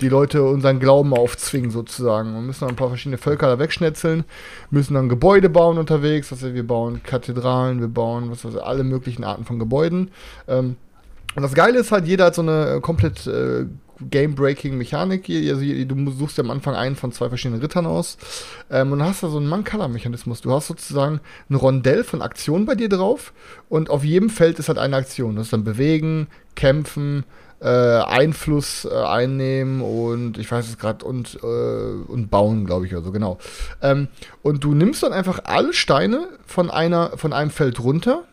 die 0.00 0.08
Leute 0.08 0.42
unseren 0.42 0.78
Glauben 0.78 1.14
aufzwingen 1.14 1.70
sozusagen. 1.70 2.34
Wir 2.34 2.40
müssen 2.40 2.68
ein 2.68 2.76
paar 2.76 2.88
verschiedene 2.88 3.18
Völker 3.18 3.48
da 3.48 3.58
wegschnetzeln, 3.58 4.24
müssen 4.70 4.94
dann 4.94 5.08
Gebäude 5.08 5.48
bauen 5.48 5.78
unterwegs. 5.78 6.32
Also 6.32 6.54
wir 6.54 6.66
bauen 6.66 7.02
Kathedralen, 7.02 7.80
wir 7.80 7.88
bauen 7.88 8.30
was 8.30 8.44
weiß 8.44 8.54
ich, 8.54 8.62
alle 8.62 8.84
möglichen 8.84 9.24
Arten 9.24 9.44
von 9.44 9.58
Gebäuden. 9.58 10.10
Ähm, 10.48 10.76
und 11.36 11.42
das 11.42 11.54
Geile 11.54 11.78
ist 11.78 11.92
halt, 11.92 12.06
jeder 12.06 12.26
hat 12.26 12.34
so 12.34 12.42
eine 12.42 12.80
komplett 12.80 13.26
äh, 13.26 13.66
Game-Breaking-Mechanik. 14.00 15.28
Also, 15.28 15.62
du 15.62 16.10
suchst 16.10 16.38
ja 16.38 16.44
am 16.44 16.50
Anfang 16.50 16.74
einen 16.74 16.96
von 16.96 17.12
zwei 17.12 17.28
verschiedenen 17.28 17.60
Rittern 17.60 17.86
aus. 17.86 18.18
Ähm, 18.70 18.92
und 18.92 19.02
hast 19.02 19.22
du 19.22 19.28
so 19.28 19.38
einen 19.38 19.48
Man-Color-Mechanismus. 19.48 20.40
Du 20.40 20.52
hast 20.52 20.66
sozusagen 20.66 21.20
ein 21.48 21.54
Rondell 21.54 22.04
von 22.04 22.22
Aktionen 22.22 22.66
bei 22.66 22.74
dir 22.74 22.88
drauf. 22.88 23.32
Und 23.68 23.90
auf 23.90 24.04
jedem 24.04 24.30
Feld 24.30 24.58
ist 24.58 24.68
halt 24.68 24.78
eine 24.78 24.96
Aktion. 24.96 25.36
Das 25.36 25.46
ist 25.46 25.52
dann 25.52 25.64
Bewegen, 25.64 26.28
Kämpfen, 26.54 27.24
äh, 27.60 27.68
Einfluss 27.68 28.84
äh, 28.84 28.94
einnehmen 28.94 29.80
und 29.80 30.36
ich 30.38 30.50
weiß 30.50 30.68
es 30.68 30.78
gerade 30.78 31.04
und, 31.04 31.38
äh, 31.42 31.46
und 31.46 32.28
bauen, 32.30 32.66
glaube 32.66 32.86
ich, 32.86 32.94
also 32.94 33.12
genau. 33.12 33.38
Ähm, 33.80 34.08
und 34.42 34.62
du 34.62 34.74
nimmst 34.74 35.02
dann 35.02 35.12
einfach 35.12 35.40
alle 35.44 35.72
Steine 35.72 36.28
von 36.44 36.70
einer 36.70 37.16
von 37.16 37.32
einem 37.32 37.50
Feld 37.50 37.80
runter 37.80 38.24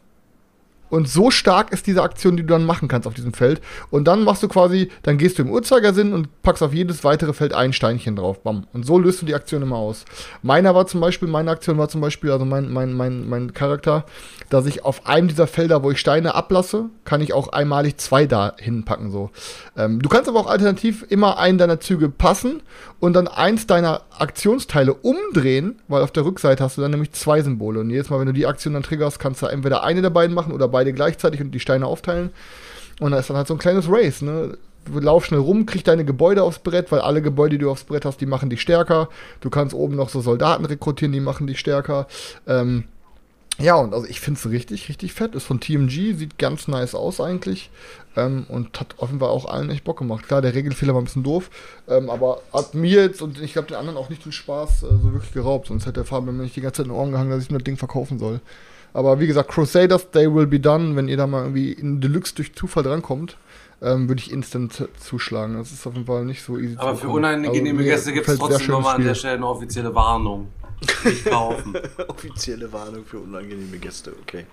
und 0.93 1.09
so 1.09 1.31
stark 1.31 1.73
ist 1.73 1.87
diese 1.87 2.03
Aktion, 2.03 2.37
die 2.37 2.43
du 2.43 2.49
dann 2.49 2.67
machen 2.67 2.87
kannst 2.87 3.07
auf 3.07 3.15
diesem 3.15 3.33
Feld. 3.33 3.61
Und 3.89 4.07
dann 4.07 4.23
machst 4.23 4.43
du 4.43 4.47
quasi, 4.47 4.91
dann 5.01 5.17
gehst 5.17 5.39
du 5.39 5.41
im 5.41 5.49
Uhrzeigersinn 5.49 6.13
und 6.13 6.43
packst 6.43 6.61
auf 6.61 6.71
jedes 6.71 7.03
weitere 7.03 7.33
Feld 7.33 7.51
ein 7.51 7.73
Steinchen 7.73 8.15
drauf. 8.15 8.43
Bam. 8.43 8.67
Und 8.73 8.85
so 8.85 8.99
löst 8.99 9.19
du 9.19 9.25
die 9.25 9.33
Aktion 9.33 9.63
immer 9.63 9.77
aus. 9.77 10.05
Meiner 10.43 10.75
war 10.75 10.85
zum 10.85 11.01
Beispiel, 11.01 11.27
meine 11.27 11.49
Aktion 11.49 11.79
war 11.79 11.89
zum 11.89 11.99
Beispiel, 11.99 12.29
also 12.29 12.45
mein, 12.45 12.71
mein, 12.71 12.93
mein, 12.93 13.27
mein 13.27 13.55
Charakter, 13.55 14.05
dass 14.51 14.67
ich 14.67 14.85
auf 14.85 15.07
einem 15.07 15.29
dieser 15.29 15.47
Felder, 15.47 15.81
wo 15.81 15.89
ich 15.89 15.99
Steine 15.99 16.35
ablasse, 16.35 16.91
kann 17.05 17.21
ich 17.21 17.33
auch 17.33 17.47
einmalig 17.47 17.97
zwei 17.97 18.27
da 18.27 18.53
hinpacken. 18.59 19.09
So. 19.09 19.31
Ähm, 19.75 19.99
du 19.99 20.09
kannst 20.09 20.29
aber 20.29 20.41
auch 20.41 20.47
alternativ 20.47 21.03
immer 21.09 21.39
einen 21.39 21.57
deiner 21.57 21.79
Züge 21.79 22.07
passen 22.09 22.61
und 22.99 23.13
dann 23.13 23.27
eins 23.27 23.65
deiner 23.65 24.01
Aktionsteile 24.17 24.93
umdrehen, 24.93 25.81
weil 25.87 26.03
auf 26.03 26.11
der 26.11 26.23
Rückseite 26.23 26.63
hast 26.63 26.77
du 26.77 26.81
dann 26.81 26.91
nämlich 26.91 27.13
zwei 27.13 27.41
Symbole. 27.41 27.79
Und 27.79 27.89
jedes 27.89 28.09
Mal, 28.09 28.19
wenn 28.19 28.27
du 28.27 28.33
die 28.33 28.45
Aktion 28.45 28.75
dann 28.75 28.83
triggerst, 28.83 29.19
kannst 29.19 29.41
du 29.41 29.47
entweder 29.47 29.83
eine 29.83 30.03
der 30.03 30.11
beiden 30.11 30.35
machen 30.35 30.53
oder 30.53 30.67
beide 30.67 30.82
beide 30.83 30.93
gleichzeitig 30.93 31.41
und 31.41 31.51
die 31.51 31.59
Steine 31.59 31.87
aufteilen. 31.87 32.31
Und 32.99 33.11
da 33.11 33.19
ist 33.19 33.29
dann 33.29 33.37
halt 33.37 33.47
so 33.47 33.53
ein 33.53 33.59
kleines 33.59 33.85
Race, 33.89 34.21
ne? 34.21 34.57
Lauf 34.93 35.25
schnell 35.25 35.39
rum, 35.39 35.65
krieg 35.65 35.85
deine 35.85 36.03
Gebäude 36.03 36.43
aufs 36.43 36.59
Brett, 36.59 36.91
weil 36.91 36.99
alle 36.99 37.21
Gebäude, 37.21 37.57
die 37.57 37.63
du 37.63 37.71
aufs 37.71 37.85
Brett 37.85 38.03
hast, 38.03 38.19
die 38.19 38.25
machen 38.25 38.49
dich 38.49 38.59
stärker. 38.59 39.07
Du 39.39 39.49
kannst 39.49 39.73
oben 39.73 39.95
noch 39.95 40.09
so 40.09 40.19
Soldaten 40.19 40.65
rekrutieren, 40.65 41.13
die 41.13 41.21
machen 41.21 41.47
dich 41.47 41.57
stärker. 41.57 42.05
Ähm, 42.47 42.83
ja, 43.59 43.75
und 43.75 43.93
also 43.93 44.05
ich 44.07 44.19
finde 44.19 44.39
es 44.39 44.49
richtig, 44.49 44.89
richtig 44.89 45.13
fett. 45.13 45.35
Ist 45.35 45.45
von 45.45 45.61
TMG, 45.61 46.15
sieht 46.17 46.37
ganz 46.37 46.67
nice 46.67 46.95
aus 46.95 47.21
eigentlich. 47.21 47.69
Ähm, 48.17 48.45
und 48.49 48.77
hat 48.77 48.95
offenbar 48.97 49.29
auch 49.29 49.45
allen 49.45 49.69
echt 49.69 49.85
Bock 49.85 49.99
gemacht. 49.99 50.27
Klar, 50.27 50.41
der 50.41 50.53
Regelfehler 50.53 50.93
war 50.93 51.01
ein 51.01 51.05
bisschen 51.05 51.23
doof, 51.23 51.49
ähm, 51.87 52.09
aber 52.09 52.41
hat 52.51 52.73
mir 52.73 53.03
jetzt 53.03 53.21
und 53.21 53.41
ich 53.41 53.53
glaube 53.53 53.69
den 53.69 53.77
anderen 53.77 53.97
auch 53.97 54.09
nicht 54.09 54.25
den 54.25 54.33
Spaß 54.33 54.83
äh, 54.83 54.87
so 55.01 55.13
wirklich 55.13 55.31
geraubt. 55.31 55.67
Sonst 55.67 55.85
hätte 55.85 56.01
der 56.01 56.05
Fabian 56.05 56.35
mir 56.35 56.43
nicht 56.43 56.57
die 56.57 56.61
ganze 56.61 56.77
Zeit 56.77 56.87
in 56.87 56.91
den 56.91 56.99
Ohren 56.99 57.11
gehangen, 57.11 57.31
dass 57.31 57.41
ich 57.41 57.51
mir 57.51 57.59
das 57.59 57.63
Ding 57.63 57.77
verkaufen 57.77 58.19
soll. 58.19 58.41
Aber 58.93 59.19
wie 59.19 59.27
gesagt, 59.27 59.49
Crusaders, 59.49 60.11
They 60.11 60.33
Will 60.33 60.47
Be 60.47 60.59
Done, 60.59 60.95
wenn 60.95 61.07
ihr 61.07 61.17
da 61.17 61.27
mal 61.27 61.41
irgendwie 61.43 61.71
in 61.71 61.99
Deluxe 61.99 62.35
durch 62.35 62.53
Zufall 62.53 62.83
drankommt, 62.83 63.37
ähm, 63.81 64.07
würde 64.07 64.21
ich 64.21 64.31
instant 64.31 64.87
zuschlagen. 64.99 65.57
Das 65.57 65.71
ist 65.71 65.85
auf 65.85 65.93
jeden 65.93 66.05
Fall 66.05 66.25
nicht 66.25 66.43
so 66.43 66.57
easy 66.57 66.75
Aber 66.77 66.95
für 66.95 67.09
unangenehme 67.09 67.79
also, 67.79 67.89
Gäste 67.91 68.13
gibt 68.13 68.27
es 68.27 68.37
trotzdem 68.37 68.67
nochmal 68.67 68.95
an 68.95 69.03
der 69.03 69.15
Stelle 69.15 69.35
eine 69.35 69.47
offizielle 69.47 69.93
Warnung. 69.93 70.47
Nicht 71.05 71.25
kaufen. 71.25 71.73
offizielle 72.07 72.71
Warnung 72.71 73.05
für 73.05 73.19
unangenehme 73.19 73.77
Gäste, 73.77 74.13
okay. 74.21 74.45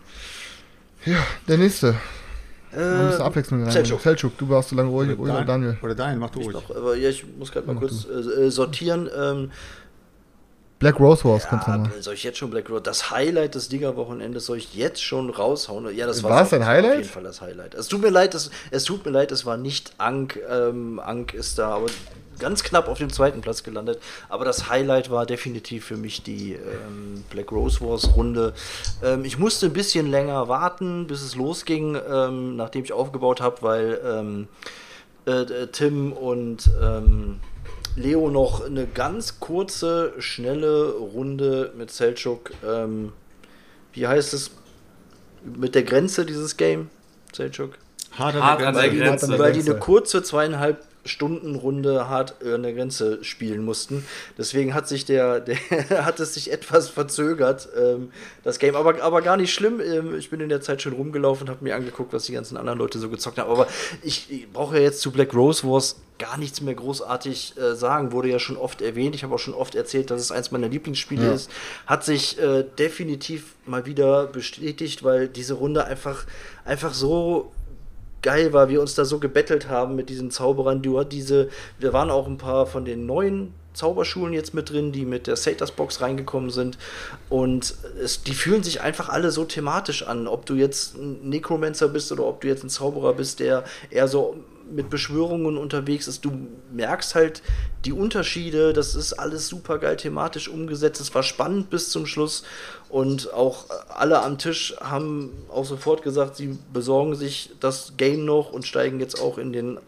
Ja, 1.04 1.18
der 1.48 1.58
nächste. 1.58 1.94
ein 2.72 3.06
bisschen 3.08 3.22
Abwechslung 3.22 3.64
rein. 3.64 3.72
Selçuk. 3.72 4.00
Selçuk, 4.00 4.32
du 4.38 4.48
warst 4.48 4.70
so 4.70 4.76
lange 4.76 4.90
ruhig, 4.90 5.16
Dan- 5.16 5.46
Daniel. 5.46 5.78
Oder 5.82 5.94
Daniel, 5.94 6.18
mach 6.18 6.30
du 6.30 6.40
ruhig. 6.40 6.52
noch, 6.52 6.70
aber 6.74 6.96
ja, 6.96 7.08
ich 7.08 7.24
muss 7.38 7.50
gerade 7.52 7.66
mal 7.66 7.76
kurz 7.76 8.06
äh, 8.06 8.46
äh, 8.46 8.50
sortieren. 8.50 9.08
Ähm, 9.16 9.50
Black 10.80 10.98
Rose 10.98 11.24
Wars 11.26 11.44
ja, 11.44 11.62
mal. 11.76 11.90
soll 12.00 12.14
ich 12.14 12.24
jetzt 12.24 12.38
schon 12.38 12.50
Black 12.50 12.70
Road? 12.70 12.86
Das 12.86 13.10
Highlight 13.10 13.54
des 13.54 13.68
Digger-Wochenendes 13.68 14.46
soll 14.46 14.56
ich 14.56 14.74
jetzt 14.74 15.02
schon 15.04 15.28
raushauen? 15.28 15.94
Ja, 15.94 16.06
das 16.06 16.22
War 16.22 16.30
war 16.30 16.42
es 16.42 16.48
dein 16.48 16.62
Auf 16.62 16.68
Highlight? 16.68 16.96
jeden 16.96 17.08
Fall 17.08 17.22
das 17.22 17.42
Highlight. 17.42 17.74
Es 17.74 17.86
tut 17.88 18.00
mir 18.00 18.08
leid, 18.08 18.34
es, 18.34 18.50
es 18.70 18.84
tut 18.84 19.04
mir 19.04 19.10
leid, 19.10 19.30
es 19.30 19.44
war 19.44 19.58
nicht 19.58 19.92
Ank. 19.98 20.40
Ähm, 20.50 20.98
Ank 20.98 21.34
ist 21.34 21.58
da, 21.58 21.68
aber 21.76 21.86
ganz 22.38 22.62
knapp 22.62 22.88
auf 22.88 22.96
dem 22.96 23.12
zweiten 23.12 23.42
Platz 23.42 23.62
gelandet. 23.62 24.00
Aber 24.30 24.46
das 24.46 24.70
Highlight 24.70 25.10
war 25.10 25.26
definitiv 25.26 25.84
für 25.84 25.98
mich 25.98 26.22
die 26.22 26.54
ähm, 26.54 27.24
Black 27.28 27.52
Rose 27.52 27.82
Wars 27.82 28.16
Runde. 28.16 28.54
Ähm, 29.02 29.26
ich 29.26 29.36
musste 29.38 29.66
ein 29.66 29.74
bisschen 29.74 30.10
länger 30.10 30.48
warten, 30.48 31.06
bis 31.06 31.20
es 31.20 31.36
losging, 31.36 31.98
ähm, 32.10 32.56
nachdem 32.56 32.84
ich 32.84 32.94
aufgebaut 32.94 33.42
habe, 33.42 33.56
weil 33.60 34.00
ähm, 34.02 34.48
äh, 35.26 35.42
äh, 35.42 35.66
Tim 35.66 36.14
und 36.14 36.70
ähm, 36.82 37.40
Leo 37.96 38.30
noch 38.30 38.64
eine 38.64 38.86
ganz 38.86 39.40
kurze, 39.40 40.12
schnelle 40.18 40.92
Runde 40.92 41.72
mit 41.76 41.90
Selchuk. 41.90 42.52
Ähm, 42.66 43.12
wie 43.92 44.06
heißt 44.06 44.34
es? 44.34 44.52
Mit 45.42 45.74
der 45.74 45.82
Grenze 45.84 46.26
dieses 46.26 46.56
Game, 46.56 46.90
Selchuk? 47.32 47.78
Hart 48.12 48.36
an 48.36 48.74
der 48.74 48.90
Grenze. 48.90 49.38
Weil 49.38 49.52
die 49.52 49.60
eine 49.60 49.78
kurze 49.78 50.22
zweieinhalb 50.22 50.84
Stunden 51.04 51.54
Runde 51.54 52.08
hart 52.08 52.34
an 52.44 52.62
der 52.62 52.72
Grenze 52.72 53.22
spielen 53.24 53.64
mussten. 53.64 54.04
Deswegen 54.36 54.74
hat 54.74 54.86
sich 54.88 55.04
der, 55.04 55.40
der 55.40 56.04
hat 56.04 56.20
es 56.20 56.34
sich 56.34 56.52
etwas 56.52 56.88
verzögert, 56.88 57.68
ähm, 57.76 58.10
das 58.44 58.58
Game. 58.58 58.76
Aber, 58.76 59.02
aber 59.02 59.22
gar 59.22 59.36
nicht 59.36 59.52
schlimm. 59.54 59.80
Ähm, 59.80 60.14
ich 60.18 60.30
bin 60.30 60.40
in 60.40 60.48
der 60.48 60.60
Zeit 60.60 60.82
schon 60.82 60.92
rumgelaufen 60.92 61.46
und 61.48 61.50
habe 61.54 61.64
mir 61.64 61.74
angeguckt, 61.74 62.12
was 62.12 62.24
die 62.24 62.32
ganzen 62.32 62.56
anderen 62.56 62.78
Leute 62.78 62.98
so 62.98 63.08
gezockt 63.08 63.38
haben. 63.38 63.50
Aber 63.50 63.66
ich, 64.02 64.30
ich 64.30 64.50
brauche 64.52 64.76
ja 64.76 64.82
jetzt 64.82 65.00
zu 65.00 65.10
Black 65.10 65.34
Rose 65.34 65.66
Wars 65.66 65.96
gar 66.18 66.36
nichts 66.36 66.60
mehr 66.60 66.74
großartig 66.74 67.54
äh, 67.56 67.74
sagen. 67.74 68.12
Wurde 68.12 68.28
ja 68.28 68.38
schon 68.38 68.58
oft 68.58 68.82
erwähnt. 68.82 69.14
Ich 69.14 69.22
habe 69.24 69.34
auch 69.34 69.38
schon 69.38 69.54
oft 69.54 69.74
erzählt, 69.74 70.10
dass 70.10 70.20
es 70.20 70.30
eins 70.30 70.50
meiner 70.50 70.68
Lieblingsspiele 70.68 71.24
Ja. 71.26 71.32
ist. 71.32 71.50
Hat 71.86 72.04
sich 72.04 72.38
äh, 72.38 72.64
definitiv 72.78 73.54
mal 73.64 73.86
wieder 73.86 74.26
bestätigt, 74.26 75.02
weil 75.02 75.28
diese 75.28 75.54
Runde 75.54 75.84
einfach, 75.84 76.24
einfach 76.66 76.92
so 76.92 77.52
geil 78.22 78.52
war, 78.52 78.68
wir 78.68 78.80
uns 78.80 78.94
da 78.94 79.04
so 79.04 79.18
gebettelt 79.18 79.68
haben 79.68 79.96
mit 79.96 80.08
diesen 80.08 80.30
Zauberern. 80.30 80.82
Du 80.82 80.98
hat 80.98 81.12
diese, 81.12 81.48
wir 81.78 81.92
waren 81.92 82.10
auch 82.10 82.26
ein 82.26 82.38
paar 82.38 82.66
von 82.66 82.84
den 82.84 83.06
neuen 83.06 83.54
Zauberschulen 83.72 84.34
jetzt 84.34 84.52
mit 84.52 84.70
drin, 84.70 84.92
die 84.92 85.04
mit 85.04 85.26
der 85.26 85.36
Satyrs 85.36 85.70
Box 85.70 86.00
reingekommen 86.00 86.50
sind. 86.50 86.76
Und 87.28 87.74
es, 88.02 88.22
die 88.22 88.34
fühlen 88.34 88.62
sich 88.62 88.80
einfach 88.80 89.08
alle 89.08 89.30
so 89.30 89.44
thematisch 89.44 90.02
an. 90.02 90.26
Ob 90.26 90.44
du 90.46 90.54
jetzt 90.54 90.96
ein 90.96 91.28
Necromancer 91.28 91.88
bist 91.88 92.10
oder 92.12 92.24
ob 92.24 92.40
du 92.40 92.48
jetzt 92.48 92.64
ein 92.64 92.70
Zauberer 92.70 93.14
bist, 93.14 93.40
der 93.40 93.64
eher 93.90 94.08
so 94.08 94.36
mit 94.70 94.90
Beschwörungen 94.90 95.56
unterwegs 95.56 96.06
ist. 96.06 96.24
Du 96.24 96.32
merkst 96.72 97.14
halt 97.14 97.42
die 97.84 97.92
Unterschiede. 97.92 98.72
Das 98.72 98.94
ist 98.94 99.14
alles 99.14 99.48
super 99.48 99.78
geil 99.78 99.96
thematisch 99.96 100.48
umgesetzt. 100.48 101.00
Es 101.00 101.14
war 101.14 101.22
spannend 101.22 101.70
bis 101.70 101.90
zum 101.90 102.06
Schluss. 102.06 102.44
Und 102.90 103.32
auch 103.32 103.66
alle 103.88 104.20
am 104.20 104.38
Tisch 104.38 104.74
haben 104.80 105.32
auch 105.48 105.64
sofort 105.64 106.02
gesagt, 106.02 106.36
sie 106.36 106.58
besorgen 106.72 107.14
sich 107.14 107.50
das 107.60 107.94
Game 107.96 108.24
noch 108.24 108.52
und 108.52 108.66
steigen 108.66 108.98
jetzt 108.98 109.20
auch 109.20 109.38
in 109.38 109.52
den 109.52 109.78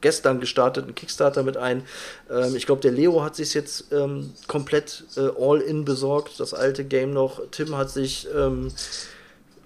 gestern 0.00 0.40
gestarteten 0.40 0.94
Kickstarter 0.94 1.42
mit 1.42 1.56
ein. 1.56 1.84
Ähm, 2.30 2.54
ich 2.56 2.66
glaube, 2.66 2.80
der 2.80 2.92
Leo 2.92 3.22
hat 3.22 3.36
sich 3.36 3.54
jetzt 3.54 3.92
ähm, 3.92 4.32
komplett 4.46 5.04
äh, 5.16 5.28
All-In 5.38 5.84
besorgt, 5.84 6.40
das 6.40 6.54
alte 6.54 6.84
Game 6.84 7.12
noch. 7.12 7.40
Tim 7.50 7.76
hat 7.76 7.90
sich 7.90 8.26
ähm, 8.34 8.72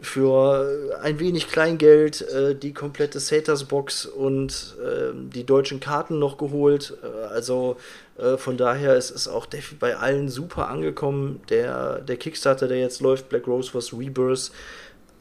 für 0.02 0.98
ein 1.00 1.20
wenig 1.20 1.46
Kleingeld 1.46 2.22
äh, 2.22 2.56
die 2.56 2.74
komplette 2.74 3.20
Satyrs 3.20 3.64
Box 3.64 4.04
und 4.04 4.76
ähm, 4.84 5.30
die 5.30 5.44
deutschen 5.44 5.78
Karten 5.78 6.18
noch 6.18 6.38
geholt. 6.38 6.98
Äh, 7.02 7.26
also 7.26 7.76
äh, 8.18 8.36
von 8.36 8.56
daher 8.56 8.96
ist 8.96 9.12
es 9.12 9.28
auch 9.28 9.46
bei 9.78 9.96
allen 9.96 10.28
super 10.28 10.68
angekommen. 10.68 11.40
Der, 11.50 12.00
der 12.00 12.16
Kickstarter, 12.16 12.66
der 12.66 12.80
jetzt 12.80 13.00
läuft, 13.00 13.28
Black 13.28 13.46
Rose 13.46 13.70
was 13.74 13.92
Rebirth, 13.92 14.50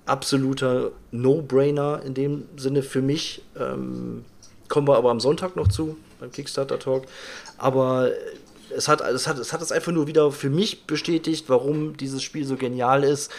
absoluter 0.08 0.92
No-Brainer 1.12 2.02
in 2.04 2.16
dem 2.16 2.46
Sinne 2.58 2.82
für 2.82 3.04
mich. 3.04 3.44
Ähm, 3.60 4.26
kommen 4.68 4.88
wir 4.88 4.98
aber 4.98 5.12
am 5.12 5.20
Sonntag 5.20 5.56
noch 5.56 5.68
zu, 5.68 5.96
beim 6.20 6.32
Kickstarter 6.32 6.80
Talk. 6.80 7.04
Aber 7.60 8.10
es 8.76 8.88
hat, 8.88 9.02
es, 9.02 9.28
hat, 9.28 9.38
es 9.38 9.54
hat 9.54 9.62
es 9.62 9.72
einfach 9.72 9.92
nur 9.92 10.08
wieder 10.08 10.32
für 10.32 10.50
mich 10.50 10.86
bestätigt, 10.88 11.50
warum 11.50 11.98
dieses 11.98 12.24
Spiel 12.24 12.46
so 12.46 12.56
genial 12.56 13.04
ist 13.04 13.32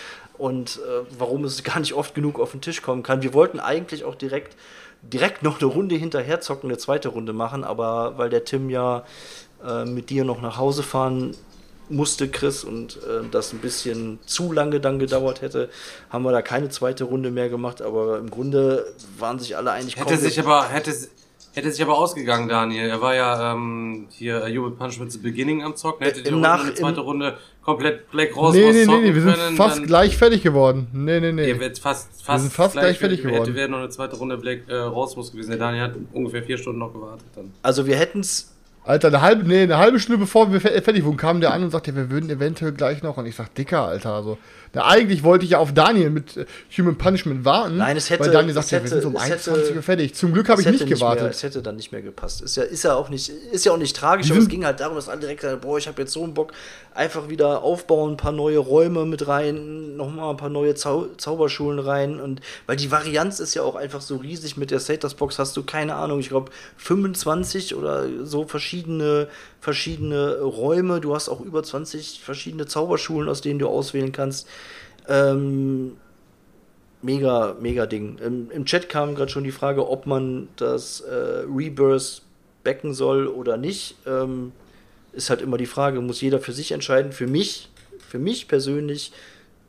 und 0.42 0.78
äh, 0.78 1.04
warum 1.18 1.44
es 1.44 1.62
gar 1.70 1.78
nicht 1.78 1.94
oft 1.94 2.14
genug 2.14 2.40
auf 2.40 2.50
den 2.50 2.60
Tisch 2.60 2.82
kommen 2.82 3.02
kann. 3.04 3.22
Wir 3.22 3.32
wollten 3.32 3.60
eigentlich 3.60 4.02
auch 4.04 4.16
direkt, 4.16 4.56
direkt 5.02 5.42
noch 5.44 5.60
eine 5.60 5.70
Runde 5.70 5.94
hinterher 5.94 6.40
zocken, 6.40 6.68
eine 6.68 6.78
zweite 6.78 7.08
Runde 7.10 7.32
machen, 7.32 7.62
aber 7.62 8.18
weil 8.18 8.28
der 8.28 8.44
Tim 8.44 8.68
ja 8.68 9.04
äh, 9.64 9.84
mit 9.84 10.10
dir 10.10 10.24
noch 10.24 10.42
nach 10.42 10.58
Hause 10.58 10.82
fahren 10.82 11.36
musste, 11.88 12.28
Chris, 12.28 12.64
und 12.64 12.96
äh, 12.96 13.22
das 13.30 13.52
ein 13.52 13.58
bisschen 13.58 14.18
zu 14.26 14.52
lange 14.52 14.80
dann 14.80 14.98
gedauert 14.98 15.42
hätte, 15.42 15.68
haben 16.10 16.24
wir 16.24 16.32
da 16.32 16.42
keine 16.42 16.70
zweite 16.70 17.04
Runde 17.04 17.30
mehr 17.30 17.48
gemacht, 17.48 17.80
aber 17.82 18.18
im 18.18 18.30
Grunde 18.30 18.84
waren 19.18 19.38
sich 19.38 19.56
alle 19.56 19.70
eigentlich 19.70 19.96
Hätte 19.96 20.16
sich 20.16 20.40
aber, 20.40 20.68
hätte, 20.70 20.92
hätte 21.52 21.70
sich 21.70 21.82
aber 21.82 21.98
ausgegangen, 21.98 22.48
Daniel. 22.48 22.88
Er 22.88 23.00
war 23.00 23.14
ja 23.14 23.52
ähm, 23.52 24.06
hier 24.10 24.42
äh, 24.44 24.56
Human 24.56 24.76
Punishment 24.76 25.12
the 25.12 25.18
Beginning 25.18 25.62
am 25.62 25.76
Zocken. 25.76 26.04
Hätte 26.06 26.20
Im 26.20 26.24
die 26.24 26.30
Runde, 26.32 26.50
eine 26.50 26.74
zweite 26.74 27.00
im- 27.00 27.06
Runde 27.06 27.38
komplett 27.62 28.10
Black 28.10 28.34
Rose 28.36 28.58
Nee, 28.58 28.72
nee, 28.72 28.86
nee, 28.86 28.98
nee, 29.00 29.14
wir 29.14 29.22
sind 29.22 29.34
können, 29.34 29.56
fast 29.56 29.82
gleich 29.84 30.16
fertig 30.16 30.42
geworden. 30.42 30.88
Nee, 30.92 31.20
nee, 31.20 31.32
nee. 31.32 31.48
Ihr 31.48 31.60
werdet 31.60 31.78
fast, 31.78 32.08
fast, 32.22 32.42
sind 32.42 32.52
fast 32.52 32.72
gleich 32.72 32.98
fertig 32.98 33.22
geworden. 33.22 33.44
Hätte 33.44 33.54
wäre 33.54 33.68
noch 33.68 33.78
eine 33.78 33.88
zweite 33.88 34.16
Runde 34.16 34.36
Black 34.36 34.62
äh, 34.68 34.74
Rose 34.74 35.16
muss 35.16 35.32
gewesen. 35.32 35.50
Der 35.50 35.58
Daniel 35.58 35.82
hat 35.84 35.94
ungefähr 36.12 36.42
vier 36.42 36.58
Stunden 36.58 36.78
noch 36.80 36.92
gewartet. 36.92 37.26
Dann. 37.34 37.52
Also 37.62 37.86
wir 37.86 37.96
hätten 37.96 38.20
es 38.20 38.48
Alter, 38.84 39.08
eine 39.08 39.20
halbe, 39.20 39.44
nee, 39.46 39.62
eine 39.62 39.78
halbe 39.78 40.00
Stunde 40.00 40.18
bevor 40.18 40.52
wir 40.52 40.60
fe- 40.60 40.82
fertig 40.82 41.04
wurden, 41.04 41.16
kam 41.16 41.40
der 41.40 41.52
an 41.52 41.62
und 41.62 41.70
sagte, 41.70 41.94
wir 41.94 42.10
würden 42.10 42.28
eventuell 42.30 42.72
gleich 42.72 43.00
noch. 43.04 43.16
Und 43.16 43.26
ich 43.26 43.36
sag, 43.36 43.54
Dicker, 43.54 43.82
Alter, 43.86 44.12
also. 44.12 44.38
Na, 44.74 44.86
eigentlich 44.86 45.22
wollte 45.22 45.44
ich 45.44 45.50
ja 45.50 45.58
auf 45.58 45.74
Daniel 45.74 46.08
mit 46.08 46.36
äh, 46.36 46.46
Human 46.78 46.96
Punishment 46.96 47.44
warten. 47.44 47.76
Nein, 47.76 47.96
es 47.96 48.08
hätte- 48.08 48.24
Weil 48.24 48.30
Daniel 48.30 48.54
sagt, 48.54 48.70
ja, 48.70 48.82
wir 48.82 48.88
sind 48.88 48.98
hätte- 48.98 49.08
um 49.08 49.16
es 49.16 49.22
21 49.22 49.64
hätte- 49.68 49.76
Uhr 49.76 49.82
fertig. 49.82 50.14
Zum 50.14 50.32
Glück 50.32 50.48
habe 50.48 50.62
ich 50.62 50.66
nicht 50.66 50.80
hätte 50.80 50.88
gewartet. 50.94 51.22
Mehr, 51.24 51.30
es 51.30 51.42
hätte 51.42 51.60
dann 51.62 51.76
nicht 51.76 51.92
mehr 51.92 52.00
gepasst. 52.00 52.40
Ist 52.40 52.56
ja, 52.56 52.62
ist 52.62 52.82
ja 52.84 52.94
auch 52.94 53.10
nicht, 53.10 53.28
ist 53.28 53.64
ja 53.66 53.72
auch 53.72 53.76
nicht 53.76 53.94
tragisch, 53.94 54.30
aber 54.30 54.40
es 54.40 54.48
ging 54.48 54.64
halt 54.64 54.80
darum, 54.80 54.96
dass 54.96 55.10
alle 55.10 55.20
direkt 55.20 55.42
sagen, 55.42 55.60
boah, 55.60 55.76
ich 55.76 55.88
habe 55.88 56.00
jetzt 56.00 56.12
so 56.12 56.24
einen 56.24 56.32
Bock, 56.32 56.52
einfach 56.94 57.28
wieder 57.28 57.62
aufbauen, 57.62 58.12
ein 58.12 58.16
paar 58.16 58.32
neue 58.32 58.58
Räume 58.58 59.04
mit 59.04 59.26
rein, 59.28 59.96
nochmal 59.96 60.30
ein 60.30 60.36
paar 60.38 60.48
neue 60.48 60.74
Zau 60.74 61.06
Zauberschulen 61.18 61.78
rein 61.78 62.20
und 62.20 62.40
weil 62.66 62.76
die 62.76 62.90
Varianz 62.90 63.40
ist 63.40 63.54
ja 63.54 63.62
auch 63.62 63.76
einfach 63.76 64.00
so 64.00 64.16
riesig 64.16 64.56
mit 64.56 64.70
der 64.70 64.80
Satyrs 64.80 65.14
Box 65.14 65.38
hast 65.38 65.56
du 65.56 65.62
keine 65.64 65.94
Ahnung, 65.94 66.20
ich 66.20 66.28
glaube 66.28 66.50
25 66.76 67.74
oder 67.74 68.06
so 68.24 68.44
verschiedene 68.46 69.28
verschiedene 69.62 70.40
Räume, 70.40 71.00
du 71.00 71.14
hast 71.14 71.28
auch 71.28 71.40
über 71.40 71.62
20 71.62 72.20
verschiedene 72.20 72.66
Zauberschulen, 72.66 73.28
aus 73.28 73.42
denen 73.42 73.60
du 73.60 73.68
auswählen 73.68 74.10
kannst. 74.10 74.48
Ähm, 75.08 75.92
mega, 77.00 77.54
mega 77.60 77.86
Ding. 77.86 78.18
Im, 78.18 78.50
im 78.50 78.64
Chat 78.64 78.88
kam 78.88 79.14
gerade 79.14 79.30
schon 79.30 79.44
die 79.44 79.52
Frage, 79.52 79.88
ob 79.88 80.04
man 80.04 80.48
das 80.56 81.00
äh, 81.02 81.44
Rebirth 81.48 82.22
backen 82.64 82.92
soll 82.92 83.28
oder 83.28 83.56
nicht. 83.56 83.94
Ähm, 84.04 84.50
ist 85.12 85.30
halt 85.30 85.40
immer 85.40 85.58
die 85.58 85.66
Frage, 85.66 86.00
muss 86.00 86.20
jeder 86.20 86.40
für 86.40 86.52
sich 86.52 86.72
entscheiden. 86.72 87.12
Für 87.12 87.28
mich, 87.28 87.70
für 88.00 88.18
mich 88.18 88.48
persönlich, 88.48 89.12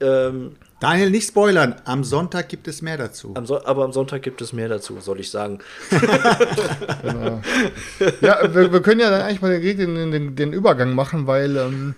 ähm, 0.01 0.55
Daniel, 0.79 1.11
nicht 1.11 1.27
spoilern. 1.27 1.75
Am 1.85 2.03
Sonntag 2.03 2.49
gibt 2.49 2.67
es 2.67 2.81
mehr 2.81 2.97
dazu. 2.97 3.33
am 3.35 3.45
so 3.45 3.63
aber 3.63 3.85
am 3.85 3.93
Sonntag 3.93 4.21
gibt 4.21 4.41
es 4.41 4.51
mehr 4.51 4.67
dazu, 4.67 4.99
soll 4.99 5.19
ich 5.19 5.31
sagen. 5.31 5.59
Genau. 7.01 7.41
ja, 8.21 8.53
wir, 8.53 8.71
wir 8.71 8.81
können 8.81 9.01
ja 9.01 9.09
dann 9.09 9.21
eigentlich 9.21 9.41
mal 9.41 9.59
direkt 9.59 9.79
den, 9.79 10.11
den, 10.11 10.35
den 10.35 10.53
Übergang 10.53 10.93
machen, 10.93 11.27
weil 11.27 11.57
ähm, 11.57 11.95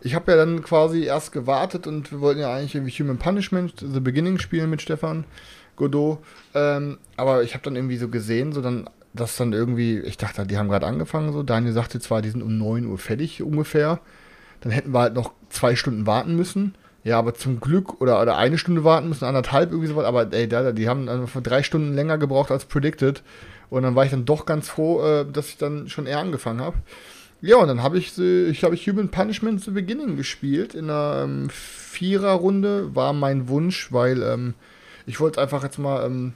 ich 0.00 0.14
habe 0.14 0.30
ja 0.32 0.36
dann 0.36 0.62
quasi 0.62 1.04
erst 1.04 1.32
gewartet 1.32 1.86
und 1.86 2.12
wir 2.12 2.20
wollten 2.20 2.40
ja 2.40 2.52
eigentlich 2.52 2.74
irgendwie 2.74 2.92
Human 2.92 3.18
Punishment, 3.18 3.74
The 3.80 4.00
Beginning 4.00 4.38
spielen 4.38 4.70
mit 4.70 4.82
Stefan 4.82 5.24
Godot. 5.76 6.18
Ähm, 6.54 6.98
aber 7.16 7.42
ich 7.42 7.54
habe 7.54 7.64
dann 7.64 7.74
irgendwie 7.74 7.96
so 7.96 8.08
gesehen, 8.08 8.52
so 8.52 8.60
dann, 8.60 8.88
dass 9.12 9.36
dann 9.36 9.52
irgendwie, 9.52 10.00
ich 10.00 10.16
dachte, 10.16 10.46
die 10.46 10.58
haben 10.58 10.68
gerade 10.68 10.86
angefangen, 10.86 11.32
so. 11.32 11.42
Daniel 11.42 11.72
sagte 11.72 12.00
zwar, 12.00 12.22
die 12.22 12.30
sind 12.30 12.42
um 12.42 12.58
9 12.58 12.86
Uhr 12.86 12.98
fertig 12.98 13.42
ungefähr. 13.42 14.00
Dann 14.60 14.72
hätten 14.72 14.92
wir 14.92 15.00
halt 15.00 15.14
noch 15.14 15.32
zwei 15.50 15.76
Stunden 15.76 16.06
warten 16.06 16.36
müssen. 16.36 16.74
Ja, 17.04 17.18
aber 17.18 17.34
zum 17.34 17.60
Glück, 17.60 18.00
oder, 18.00 18.20
oder 18.20 18.38
eine 18.38 18.56
Stunde 18.56 18.82
warten 18.82 19.10
müssen, 19.10 19.26
anderthalb 19.26 19.70
irgendwie 19.70 19.88
sowas, 19.88 20.06
aber 20.06 20.32
ey, 20.32 20.48
da, 20.48 20.72
die 20.72 20.88
haben 20.88 21.08
einfach 21.08 21.42
drei 21.42 21.62
Stunden 21.62 21.94
länger 21.94 22.16
gebraucht 22.16 22.50
als 22.50 22.64
predicted. 22.64 23.22
Und 23.68 23.82
dann 23.82 23.94
war 23.94 24.04
ich 24.04 24.10
dann 24.10 24.24
doch 24.24 24.46
ganz 24.46 24.68
froh, 24.68 25.02
äh, 25.02 25.26
dass 25.30 25.48
ich 25.48 25.58
dann 25.58 25.88
schon 25.88 26.06
eher 26.06 26.18
angefangen 26.18 26.62
habe. 26.62 26.78
Ja, 27.42 27.56
und 27.56 27.68
dann 27.68 27.82
habe 27.82 27.98
ich, 27.98 28.16
äh, 28.18 28.46
ich 28.46 28.64
habe 28.64 28.74
ich 28.74 28.88
Human 28.88 29.10
Punishment 29.10 29.62
The 29.62 29.70
Beginning 29.70 30.16
gespielt 30.16 30.74
in 30.74 30.84
einer 30.88 31.24
ähm, 31.24 31.50
Viererrunde. 31.50 32.94
War 32.94 33.12
mein 33.12 33.48
Wunsch, 33.48 33.92
weil 33.92 34.22
ähm, 34.22 34.54
ich 35.04 35.20
wollte 35.20 35.42
einfach 35.42 35.62
jetzt 35.62 35.78
mal, 35.78 36.06
ähm, 36.06 36.32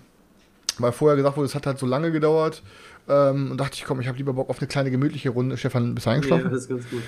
weil 0.78 0.92
vorher 0.92 1.16
gesagt 1.16 1.38
wurde, 1.38 1.46
es 1.46 1.54
hat 1.54 1.66
halt 1.66 1.78
so 1.78 1.86
lange 1.86 2.12
gedauert. 2.12 2.62
Ähm, 3.08 3.52
und 3.52 3.58
dachte 3.58 3.76
ich, 3.76 3.84
komm, 3.84 4.00
ich 4.00 4.08
habe 4.08 4.18
lieber 4.18 4.34
Bock 4.34 4.50
auf 4.50 4.58
eine 4.58 4.68
kleine 4.68 4.90
gemütliche 4.90 5.30
Runde. 5.30 5.56
Stefan, 5.56 5.94
bist 5.94 6.06
du 6.06 6.10
eingeschlafen? 6.10 6.50
das 6.50 6.62
ist 6.64 6.68
ganz 6.68 6.90
gut. 6.90 7.02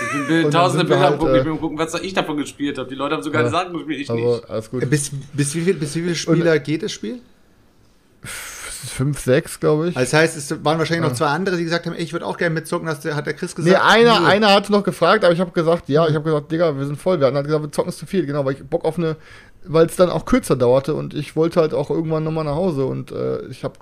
Ich 0.00 0.28
bin 0.28 0.44
Und 0.46 0.50
tausende 0.50 0.84
Bilder 0.84 1.00
halt, 1.00 1.18
gucken, 1.18 1.34
äh, 1.34 1.38
ich 1.38 1.44
bin 1.44 1.52
am 1.52 1.60
gucken, 1.60 1.78
was 1.78 1.94
ich 1.94 2.12
davon 2.14 2.36
gespielt 2.36 2.78
habe. 2.78 2.88
Die 2.88 2.94
Leute 2.94 3.14
haben 3.14 3.22
sogar 3.22 3.42
Ja. 3.42 3.48
Sachen 3.50 3.72
gespielt, 3.72 4.00
ich 4.00 4.10
Also, 4.10 4.36
nicht. 4.36 4.50
alles 4.50 4.70
gut. 4.70 4.90
Bis, 4.90 5.10
bis, 5.32 5.54
wie 5.54 5.60
viel, 5.62 5.74
bis 5.74 5.94
wie 5.96 6.02
viele 6.02 6.14
Spieler 6.14 6.58
geht 6.58 6.82
das 6.82 6.92
Spiel? 6.92 7.20
5, 8.22 9.18
6, 9.18 9.60
glaube 9.60 9.88
ich. 9.88 9.96
Also 9.96 10.10
das 10.10 10.20
heißt, 10.20 10.36
es 10.36 10.64
waren 10.64 10.78
wahrscheinlich 10.78 11.08
noch 11.08 11.16
zwei 11.16 11.26
andere, 11.26 11.56
die 11.56 11.64
gesagt 11.64 11.86
haben, 11.86 11.94
ey, 11.94 12.02
ich 12.02 12.12
würde 12.12 12.26
auch 12.26 12.36
gerne 12.36 12.54
mitzocken, 12.54 12.86
das 12.86 13.04
hat 13.04 13.26
der 13.26 13.34
Chris 13.34 13.54
gesagt. 13.54 13.74
Nee, 13.74 13.80
einer, 13.80 14.20
Nö. 14.20 14.26
einer 14.26 14.52
hatte 14.52 14.70
noch 14.70 14.84
gefragt, 14.84 15.24
aber 15.24 15.32
ich 15.32 15.40
habe 15.40 15.50
gesagt, 15.50 15.88
ja, 15.88 16.06
ich 16.06 16.14
habe 16.14 16.24
gesagt, 16.24 16.52
Digga, 16.52 16.76
wir 16.76 16.84
sind 16.86 16.96
voll. 16.96 17.18
Wir 17.18 17.26
hatten 17.26 17.36
halt 17.36 17.46
gesagt, 17.46 17.64
wir 17.64 17.72
zocken 17.72 17.88
es 17.90 17.96
zu 17.96 18.06
viel, 18.06 18.26
genau, 18.26 18.44
weil 18.44 18.54
ich 18.54 18.64
Bock 18.64 18.84
auf 18.84 18.98
eine, 18.98 19.16
weil 19.68 19.86
es 19.86 19.96
dann 19.96 20.10
auch 20.10 20.24
kürzer 20.24 20.56
dauerte 20.56 20.94
und 20.94 21.14
ich 21.14 21.36
wollte 21.36 21.60
halt 21.60 21.74
auch 21.74 21.90
irgendwann 21.90 22.24
nochmal 22.24 22.44
nach 22.44 22.54
Hause 22.54 22.84
und 22.86 23.12
äh, 23.12 23.46
ich 23.46 23.64
habe, 23.64 23.74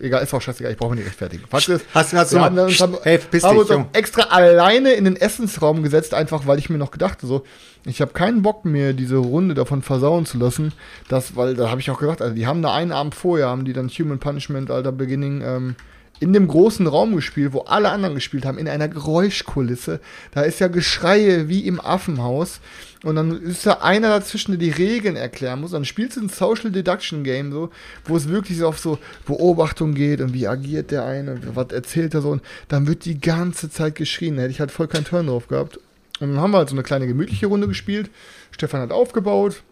egal, 0.00 0.22
ist 0.22 0.34
auch 0.34 0.40
scheißegal, 0.42 0.72
ich 0.72 0.78
brauche 0.78 0.90
mich 0.90 0.98
nicht 1.00 1.08
rechtfertigen. 1.08 1.44
Fakt 1.48 1.68
ist, 1.68 1.84
Hast 1.94 2.12
du- 2.12 2.16
hast 2.16 2.32
du 2.32 2.36
wir 2.36 2.40
mal- 2.40 2.46
haben 2.46 2.56
dann 2.56 2.66
uns, 2.66 2.80
haben, 2.80 2.96
Hey, 3.02 3.18
haben 3.18 3.58
dich, 3.58 3.70
uns 3.70 3.86
extra 3.92 4.22
alleine 4.24 4.92
in 4.92 5.04
den 5.04 5.16
Essensraum 5.16 5.82
gesetzt, 5.82 6.14
einfach 6.14 6.46
weil 6.46 6.58
ich 6.58 6.70
mir 6.70 6.78
noch 6.78 6.90
gedacht 6.90 7.18
so, 7.22 7.44
ich 7.84 8.00
habe 8.00 8.12
keinen 8.12 8.42
Bock 8.42 8.64
mehr, 8.64 8.92
diese 8.92 9.16
Runde 9.16 9.54
davon 9.54 9.82
versauen 9.82 10.26
zu 10.26 10.38
lassen, 10.38 10.72
das, 11.08 11.36
weil, 11.36 11.54
da 11.54 11.70
habe 11.70 11.80
ich 11.80 11.90
auch 11.90 11.98
gesagt, 11.98 12.20
also 12.22 12.34
die 12.34 12.46
haben 12.46 12.60
da 12.62 12.74
einen 12.74 12.92
Abend 12.92 13.14
vorher, 13.14 13.48
haben 13.48 13.64
die 13.64 13.72
dann 13.72 13.88
Human 13.88 14.18
Punishment, 14.18 14.70
Alter, 14.70 14.92
Beginning, 14.92 15.42
ähm, 15.42 15.74
in 16.20 16.32
dem 16.32 16.48
großen 16.48 16.86
Raum 16.86 17.14
gespielt, 17.14 17.52
wo 17.52 17.60
alle 17.60 17.90
anderen 17.90 18.14
gespielt 18.14 18.44
haben, 18.44 18.58
in 18.58 18.68
einer 18.68 18.88
Geräuschkulisse. 18.88 20.00
Da 20.32 20.42
ist 20.42 20.58
ja 20.58 20.68
Geschreie 20.68 21.48
wie 21.48 21.66
im 21.66 21.80
Affenhaus. 21.80 22.60
Und 23.04 23.14
dann 23.14 23.40
ist 23.42 23.64
da 23.64 23.74
einer 23.74 24.08
dazwischen, 24.08 24.52
der 24.52 24.58
die 24.58 24.70
Regeln 24.70 25.14
erklären 25.14 25.60
muss. 25.60 25.70
Dann 25.70 25.84
spielst 25.84 26.16
du 26.16 26.20
ein 26.20 26.28
Social 26.28 26.72
Deduction 26.72 27.22
Game, 27.22 27.52
so, 27.52 27.70
wo 28.04 28.16
es 28.16 28.28
wirklich 28.28 28.58
so 28.58 28.66
auf 28.66 28.80
so 28.80 28.98
Beobachtung 29.24 29.94
geht 29.94 30.20
und 30.20 30.34
wie 30.34 30.48
agiert 30.48 30.90
der 30.90 31.04
eine 31.04 31.32
und 31.32 31.54
was 31.54 31.70
erzählt 31.70 32.14
er 32.14 32.22
so. 32.22 32.30
Und 32.30 32.42
dann 32.66 32.88
wird 32.88 33.04
die 33.04 33.20
ganze 33.20 33.70
Zeit 33.70 33.94
geschrien. 33.94 34.36
Da 34.36 34.42
hätte 34.42 34.52
ich 34.52 34.60
halt 34.60 34.72
voll 34.72 34.88
keinen 34.88 35.04
Turn 35.04 35.28
drauf 35.28 35.46
gehabt. 35.46 35.78
Und 36.18 36.32
dann 36.32 36.40
haben 36.40 36.50
wir 36.50 36.58
halt 36.58 36.70
so 36.70 36.74
eine 36.74 36.82
kleine 36.82 37.06
gemütliche 37.06 37.46
Runde 37.46 37.68
gespielt. 37.68 38.10
Stefan 38.50 38.80
hat 38.80 38.90
aufgebaut. 38.90 39.62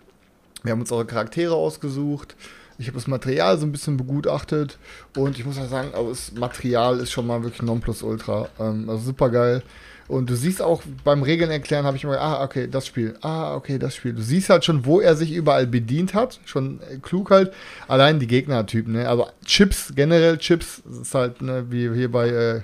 Wir 0.62 0.72
haben 0.72 0.80
uns 0.80 0.92
eure 0.92 1.06
Charaktere 1.06 1.54
ausgesucht. 1.54 2.36
Ich 2.78 2.88
habe 2.88 2.96
das 2.96 3.06
Material 3.06 3.58
so 3.58 3.66
ein 3.66 3.72
bisschen 3.72 3.96
begutachtet 3.96 4.78
und 5.16 5.38
ich 5.38 5.44
muss 5.44 5.58
auch 5.58 5.68
sagen, 5.68 5.88
also 5.94 6.10
das 6.10 6.32
Material 6.32 7.00
ist 7.00 7.10
schon 7.10 7.26
mal 7.26 7.42
wirklich 7.42 7.62
Nonplusultra. 7.62 8.48
Ähm, 8.60 8.88
also 8.88 9.04
super 9.04 9.30
geil. 9.30 9.62
Und 10.08 10.30
du 10.30 10.36
siehst 10.36 10.62
auch 10.62 10.82
beim 11.04 11.22
Regeln 11.22 11.50
erklären, 11.50 11.84
habe 11.84 11.96
ich 11.96 12.04
immer, 12.04 12.20
ah, 12.20 12.44
okay, 12.44 12.68
das 12.70 12.86
Spiel, 12.86 13.16
ah, 13.22 13.56
okay, 13.56 13.78
das 13.78 13.96
Spiel. 13.96 14.12
Du 14.12 14.22
siehst 14.22 14.50
halt 14.50 14.64
schon, 14.64 14.84
wo 14.84 15.00
er 15.00 15.16
sich 15.16 15.32
überall 15.32 15.66
bedient 15.66 16.14
hat. 16.14 16.38
Schon 16.44 16.80
äh, 16.82 16.98
klug 16.98 17.30
halt. 17.30 17.52
Allein 17.88 18.20
die 18.20 18.28
Gegnertypen, 18.28 18.92
ne? 18.92 19.08
Also 19.08 19.26
Chips, 19.44 19.92
generell 19.96 20.38
Chips, 20.38 20.82
ist 21.02 21.14
halt, 21.14 21.42
ne, 21.42 21.66
wie 21.70 21.92
hier 21.92 22.10
bei, 22.10 22.28
äh, 22.28 22.60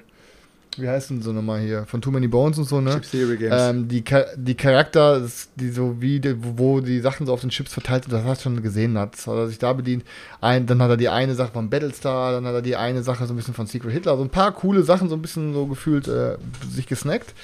wie 0.78 0.88
heißt 0.88 1.10
denn 1.10 1.20
so 1.20 1.32
nochmal 1.32 1.60
hier, 1.60 1.84
von 1.86 2.00
Too 2.00 2.10
Many 2.10 2.28
Bones 2.28 2.58
und 2.58 2.64
so, 2.64 2.80
ne? 2.80 2.92
Chips 2.92 3.10
Theory 3.10 3.36
Games. 3.36 3.54
Ähm, 3.58 3.88
die, 3.88 4.02
die 4.36 4.54
Charakter, 4.54 5.26
die 5.56 5.70
so 5.70 6.00
wie, 6.00 6.18
die, 6.18 6.36
wo 6.56 6.80
die 6.80 7.00
Sachen 7.00 7.26
so 7.26 7.32
auf 7.32 7.42
den 7.42 7.50
Chips 7.50 7.72
verteilt 7.72 8.04
sind, 8.04 8.12
das 8.12 8.24
hast 8.24 8.40
du 8.40 8.42
schon 8.44 8.62
gesehen, 8.62 8.96
hat, 8.98 9.16
hat 9.16 9.34
er 9.34 9.48
sich 9.48 9.58
da 9.58 9.72
bedient. 9.72 10.04
Ein, 10.40 10.66
dann 10.66 10.80
hat 10.80 10.90
er 10.90 10.96
die 10.96 11.08
eine 11.08 11.34
Sache 11.34 11.52
von 11.52 11.68
Battlestar, 11.68 12.32
dann 12.32 12.46
hat 12.46 12.54
er 12.54 12.62
die 12.62 12.76
eine 12.76 13.02
Sache 13.02 13.26
so 13.26 13.34
ein 13.34 13.36
bisschen 13.36 13.54
von 13.54 13.66
Secret 13.66 13.92
Hitler, 13.92 14.16
so 14.16 14.22
ein 14.22 14.30
paar 14.30 14.52
coole 14.52 14.82
Sachen 14.82 15.08
so 15.08 15.14
ein 15.14 15.22
bisschen 15.22 15.52
so 15.52 15.66
gefühlt 15.66 16.08
äh, 16.08 16.36
sich 16.70 16.86
gesnackt. 16.86 17.34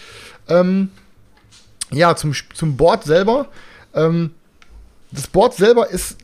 Ähm, 0.49 0.91
ja, 1.91 2.17
zum, 2.17 2.33
zum 2.55 2.77
Board 2.77 3.05
selber. 3.05 3.49
Ähm, 3.95 4.31
das 5.11 5.27
Board 5.27 5.55
selber 5.55 5.91
ist 5.91 6.19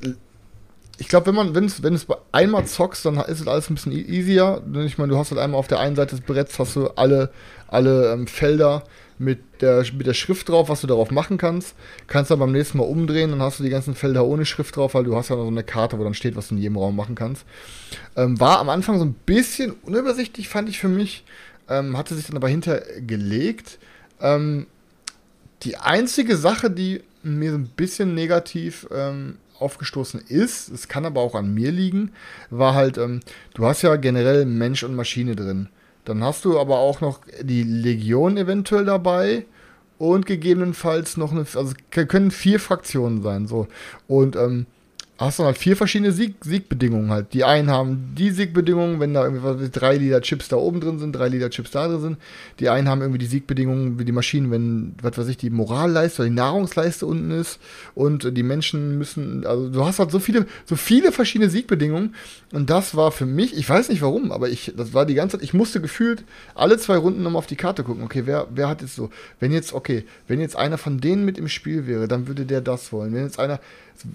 ich 0.99 1.09
glaube, 1.09 1.27
wenn 1.27 1.35
man, 1.35 1.55
wenn 1.55 1.65
es, 1.65 1.83
wenn 1.83 1.95
es 1.95 2.07
einmal 2.33 2.67
zockst, 2.67 3.05
dann 3.05 3.17
ist 3.17 3.41
es 3.41 3.49
alles 3.49 3.69
ein 3.69 3.75
bisschen 3.75 3.93
e- 3.93 4.01
easier. 4.01 4.63
Ich 4.85 4.99
meine, 4.99 5.13
du 5.13 5.19
hast 5.19 5.31
halt 5.31 5.41
einmal 5.41 5.59
auf 5.59 5.67
der 5.67 5.81
einen 5.81 5.97
Seite 5.97 6.17
des 6.17 6.25
Bretts 6.25 6.59
hast 6.59 6.77
du 6.77 6.89
alle, 6.91 7.31
alle 7.69 8.13
ähm, 8.13 8.27
Felder 8.27 8.85
mit 9.19 9.39
der, 9.61 9.85
mit 9.97 10.07
der 10.07 10.15
Schrift 10.15 10.49
drauf, 10.49 10.69
was 10.69 10.81
du 10.81 10.87
darauf 10.87 11.11
machen 11.11 11.39
kannst. 11.39 11.75
Kannst 12.07 12.31
dann 12.31 12.39
beim 12.39 12.53
nächsten 12.53 12.79
Mal 12.79 12.85
umdrehen, 12.85 13.31
dann 13.31 13.43
hast 13.43 13.59
du 13.59 13.65
die 13.65 13.71
ganzen 13.71 13.95
Felder 13.95 14.25
ohne 14.25 14.45
Schrift 14.45 14.77
drauf, 14.77 14.95
weil 14.95 15.05
du 15.05 15.17
hast 15.17 15.31
ja 15.31 15.37
noch 15.37 15.43
so 15.45 15.49
eine 15.49 15.65
Karte, 15.65 15.99
wo 15.99 16.05
dann 16.05 16.15
steht, 16.15 16.37
was 16.37 16.49
du 16.49 16.55
in 16.55 16.61
jedem 16.61 16.77
Raum 16.77 16.97
machen 16.97 17.15
kannst. 17.15 17.45
Ähm, 18.17 18.39
war 18.41 18.59
am 18.59 18.69
Anfang 18.69 18.99
so 18.99 19.05
ein 19.05 19.15
bisschen 19.15 19.73
unübersichtlich, 19.83 20.49
fand 20.49 20.69
ich 20.69 20.79
für 20.79 20.89
mich. 20.89 21.25
Ähm, 21.69 21.97
hatte 21.97 22.15
sich 22.15 22.27
dann 22.27 22.37
aber 22.37 22.49
hintergelegt. 22.49 23.79
Ähm, 24.21 24.67
die 25.63 25.77
einzige 25.77 26.37
Sache, 26.37 26.71
die 26.71 27.03
mir 27.23 27.53
so 27.53 27.59
ein 27.59 27.69
bisschen 27.69 28.15
negativ 28.15 28.87
ähm, 28.93 29.39
aufgestoßen 29.59 30.21
ist, 30.29 30.69
es 30.69 30.89
kann 30.89 31.05
aber 31.05 31.21
auch 31.21 31.35
an 31.35 31.53
mir 31.55 31.71
liegen, 31.71 32.13
war 32.51 32.75
halt, 32.75 32.99
ähm, 32.99 33.21
du 33.55 33.67
hast 33.67 33.83
ja 33.83 33.97
generell 33.97 34.45
Mensch 34.45 34.83
und 34.83 34.95
Maschine 34.95 35.37
drin. 35.37 35.69
Dann 36.05 36.23
hast 36.23 36.45
du 36.45 36.59
aber 36.59 36.79
auch 36.79 37.01
noch 37.01 37.21
die 37.41 37.63
Legion 37.63 38.37
eventuell 38.37 38.85
dabei 38.85 39.47
und 39.99 40.27
gegebenenfalls 40.27 41.17
noch 41.17 41.33
eine, 41.33 41.47
also 41.55 41.73
können 41.91 42.31
vier 42.31 42.61
Fraktionen 42.61 43.23
sein, 43.23 43.47
so. 43.47 43.69
Und 44.07 44.37
ähm, 44.37 44.67
hast 45.17 45.39
dann 45.39 45.47
halt 45.47 45.59
vier 45.59 45.77
verschiedene 45.77 46.11
Sieg 46.11 46.37
Siegbedingungen 46.45 47.11
halt. 47.11 47.33
Die 47.35 47.45
einen 47.45 47.71
haben 47.71 48.15
die 48.19 48.31
Siegbedingungen, 48.31 48.99
wenn 48.99 49.15
da 49.15 49.25
irgendwie 49.25 49.71
drei 49.71 49.97
Liter 49.97 50.21
Chips 50.21 50.49
da 50.49 50.57
oben 50.57 50.81
drin 50.81 50.99
sind, 50.99 51.13
drei 51.13 51.29
Liter 51.29 51.51
Chips 51.51 51.71
da 51.71 51.87
drin 51.87 52.01
sind. 52.01 52.19
Die 52.59 52.69
einen 52.69 52.89
haben 52.89 53.01
irgendwie 53.01 53.19
die 53.19 53.27
Siegbedingungen 53.27 53.99
wie 53.99 54.05
die 54.05 54.13
Maschinen, 54.13 54.51
wenn, 54.51 54.95
was 55.01 55.17
weiß 55.17 55.29
ich, 55.29 55.37
die 55.37 55.51
Moralleiste 55.51 56.23
oder 56.23 56.29
die 56.29 56.35
Nahrungsleiste 56.35 57.07
unten 57.07 57.31
ist 57.31 57.61
und 57.95 58.37
die 58.37 58.43
Menschen 58.43 58.99
müssen, 58.99 59.47
also 59.47 59.69
du 59.69 59.85
hast 59.85 60.01
halt 60.01 60.11
so 60.11 60.19
viele, 60.19 60.47
so 60.65 60.75
viele 60.75 61.13
verschiedene 61.13 61.49
Siegbedingungen 61.49 62.15
und 62.53 62.69
das 62.69 62.97
war 62.97 63.13
für 63.13 63.27
mich, 63.27 63.57
ich 63.57 63.69
weiß 63.69 63.91
nicht 63.91 64.03
warum, 64.03 64.33
aber 64.33 64.49
ich, 64.49 64.73
das 64.77 64.95
war 64.95 65.07
die 65.07 65.15
ganze 65.15 65.39
Zeit, 65.39 65.45
ich 65.45 65.55
musste 65.55 65.81
gefühlt 65.81 66.25
alle 66.57 66.77
zwei 66.79 66.97
Runden 66.97 67.23
nochmal 67.23 67.39
auf 67.39 67.47
die 67.47 67.57
Karte 67.57 67.85
gucken. 67.85 68.03
Okay, 68.03 68.23
wer, 68.27 68.49
wer 68.53 68.69
hat 68.69 68.83
jetzt 68.83 68.97
so, 68.97 69.11
wenn 69.39 69.53
jetzt, 69.53 69.73
okay, 69.73 70.05
wenn 70.27 70.41
jetzt 70.41 70.57
einer 70.57 70.79
von 70.79 71.01
denen 71.01 71.25
mit 71.25 71.39
im 71.39 71.49
Spiel 71.49 71.87
wäre, 71.87 72.09
dann 72.09 72.27
würde 72.27 72.47
der 72.47 72.61
das 72.61 72.93
wollen. 72.93 73.15
Wenn 73.15 73.25
jetzt 73.25 73.39
einer, 73.39 73.61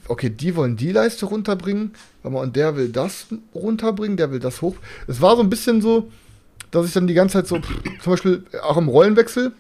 okay, 0.08 0.30
die 0.30 0.56
wollen 0.56 0.76
die 0.78 0.92
Leiste 0.92 1.26
runterbringen, 1.26 1.94
und 2.24 2.56
der 2.56 2.76
will 2.76 2.90
das 2.90 3.28
runterbringen, 3.56 4.18
der 4.18 4.32
will 4.32 4.40
das 4.40 4.62
hoch. 4.62 4.76
Es 5.08 5.22
war 5.22 5.36
so 5.36 5.42
ein 5.42 5.50
bisschen 5.50 5.82
so, 5.82 6.12
dass 6.72 6.86
ich 6.86 6.94
dann 6.94 7.08
die 7.08 7.14
ganze 7.14 7.34
Zeit 7.34 7.48
so, 7.48 7.60
zum 8.02 8.12
Beispiel 8.12 8.44
auch 8.62 8.78
im 8.78 8.88
Rollenwechsel, 8.88 9.54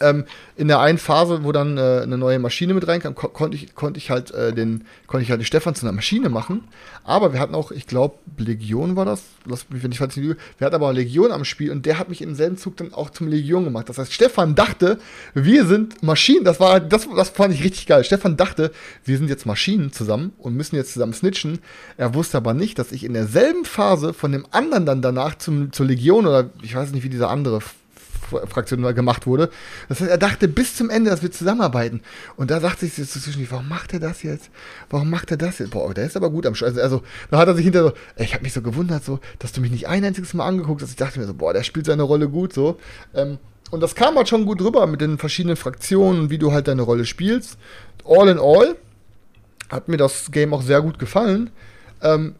ähm, 0.00 0.24
in 0.56 0.68
der 0.68 0.80
einen 0.80 0.98
Phase, 0.98 1.44
wo 1.44 1.52
dann 1.52 1.78
äh, 1.78 2.00
eine 2.02 2.18
neue 2.18 2.38
Maschine 2.38 2.74
mit 2.74 2.86
reinkam, 2.86 3.14
ko 3.14 3.28
konnte 3.28 3.56
ich, 3.56 3.74
konnte 3.74 3.98
ich 3.98 4.10
halt 4.10 4.30
äh, 4.32 4.52
den, 4.52 4.84
ich 5.20 5.30
halt 5.30 5.40
den 5.40 5.44
Stefan 5.44 5.74
zu 5.74 5.86
einer 5.86 5.94
Maschine 5.94 6.28
machen. 6.28 6.64
Aber 7.04 7.32
wir 7.32 7.40
hatten 7.40 7.54
auch, 7.54 7.70
ich 7.70 7.86
glaube, 7.86 8.16
Legion 8.36 8.96
war 8.96 9.04
das. 9.04 9.22
Lass 9.46 9.70
mich, 9.70 9.82
wenn 9.82 9.92
ich 9.92 9.98
falsch 9.98 10.16
nicht 10.16 10.26
lüge. 10.26 10.40
Wir 10.58 10.66
hatten 10.66 10.74
aber 10.74 10.92
Legion 10.92 11.32
am 11.32 11.44
Spiel 11.44 11.70
und 11.70 11.86
der 11.86 11.98
hat 11.98 12.08
mich 12.08 12.20
im 12.20 12.34
selben 12.34 12.58
Zug 12.58 12.76
dann 12.76 12.92
auch 12.92 13.10
zum 13.10 13.28
Legion 13.28 13.64
gemacht. 13.64 13.88
Das 13.88 13.98
heißt, 13.98 14.12
Stefan 14.12 14.54
dachte, 14.54 14.98
wir 15.32 15.64
sind 15.64 16.02
Maschinen. 16.02 16.44
Das 16.44 16.60
war, 16.60 16.80
das, 16.80 17.08
das 17.16 17.30
fand 17.30 17.54
ich 17.54 17.64
richtig 17.64 17.86
geil. 17.86 18.04
Stefan 18.04 18.36
dachte, 18.36 18.72
wir 19.04 19.16
sind 19.16 19.30
jetzt 19.30 19.46
Maschinen 19.46 19.92
zusammen 19.92 20.32
und 20.38 20.54
müssen 20.54 20.76
jetzt 20.76 20.92
zusammen 20.92 21.14
snitchen. 21.14 21.60
Er 21.96 22.14
wusste 22.14 22.36
aber 22.36 22.52
nicht, 22.52 22.78
dass 22.78 22.92
ich 22.92 23.04
in 23.04 23.14
derselben 23.14 23.64
Phase 23.64 24.12
von 24.12 24.32
dem 24.32 24.46
anderen 24.50 24.84
dann 24.84 25.00
danach 25.00 25.38
zum, 25.38 25.72
zur 25.72 25.86
Legion 25.86 26.26
oder 26.26 26.50
ich 26.62 26.74
weiß 26.74 26.92
nicht, 26.92 27.04
wie 27.04 27.08
dieser 27.08 27.30
andere 27.30 27.60
Fraktion 28.28 28.82
gemacht 28.94 29.26
wurde. 29.26 29.50
Das 29.88 30.00
heißt, 30.00 30.10
er 30.10 30.18
dachte 30.18 30.48
bis 30.48 30.76
zum 30.76 30.90
Ende, 30.90 31.10
dass 31.10 31.22
wir 31.22 31.30
zusammenarbeiten. 31.30 32.00
Und 32.36 32.50
da 32.50 32.60
sagte 32.60 32.86
ich 32.86 32.94
sich 32.94 33.10
so 33.10 33.20
zwischen, 33.20 33.46
warum 33.50 33.68
macht 33.68 33.92
er 33.92 34.00
das 34.00 34.22
jetzt? 34.22 34.50
Warum 34.90 35.10
macht 35.10 35.30
er 35.30 35.36
das 35.36 35.58
jetzt? 35.58 35.70
Boah, 35.70 35.92
der 35.94 36.06
ist 36.06 36.16
aber 36.16 36.30
gut 36.30 36.46
am 36.46 36.54
Sch 36.54 36.62
also, 36.62 36.80
also, 36.80 37.02
da 37.30 37.38
hat 37.38 37.48
er 37.48 37.54
sich 37.54 37.64
hinter 37.64 37.82
so, 37.82 37.92
ey, 38.16 38.24
ich 38.24 38.34
habe 38.34 38.42
mich 38.42 38.52
so 38.52 38.62
gewundert, 38.62 39.04
so, 39.04 39.20
dass 39.38 39.52
du 39.52 39.60
mich 39.60 39.70
nicht 39.70 39.88
ein 39.88 40.04
einziges 40.04 40.34
Mal 40.34 40.46
angeguckt 40.46 40.82
hast. 40.82 40.90
Ich 40.90 40.96
dachte 40.96 41.18
mir 41.18 41.26
so, 41.26 41.34
boah, 41.34 41.52
der 41.52 41.62
spielt 41.62 41.86
seine 41.86 42.02
Rolle 42.02 42.28
gut, 42.28 42.52
so. 42.52 42.78
Ähm, 43.14 43.38
und 43.70 43.80
das 43.80 43.94
kam 43.94 44.16
halt 44.16 44.28
schon 44.28 44.46
gut 44.46 44.62
rüber 44.62 44.86
mit 44.86 45.00
den 45.00 45.18
verschiedenen 45.18 45.56
Fraktionen, 45.56 46.30
wie 46.30 46.38
du 46.38 46.52
halt 46.52 46.68
deine 46.68 46.82
Rolle 46.82 47.04
spielst. 47.04 47.58
All 48.04 48.28
in 48.28 48.38
all 48.38 48.76
hat 49.68 49.88
mir 49.88 49.98
das 49.98 50.30
Game 50.30 50.54
auch 50.54 50.62
sehr 50.62 50.80
gut 50.80 50.98
gefallen. 50.98 51.50
Ähm, 52.02 52.34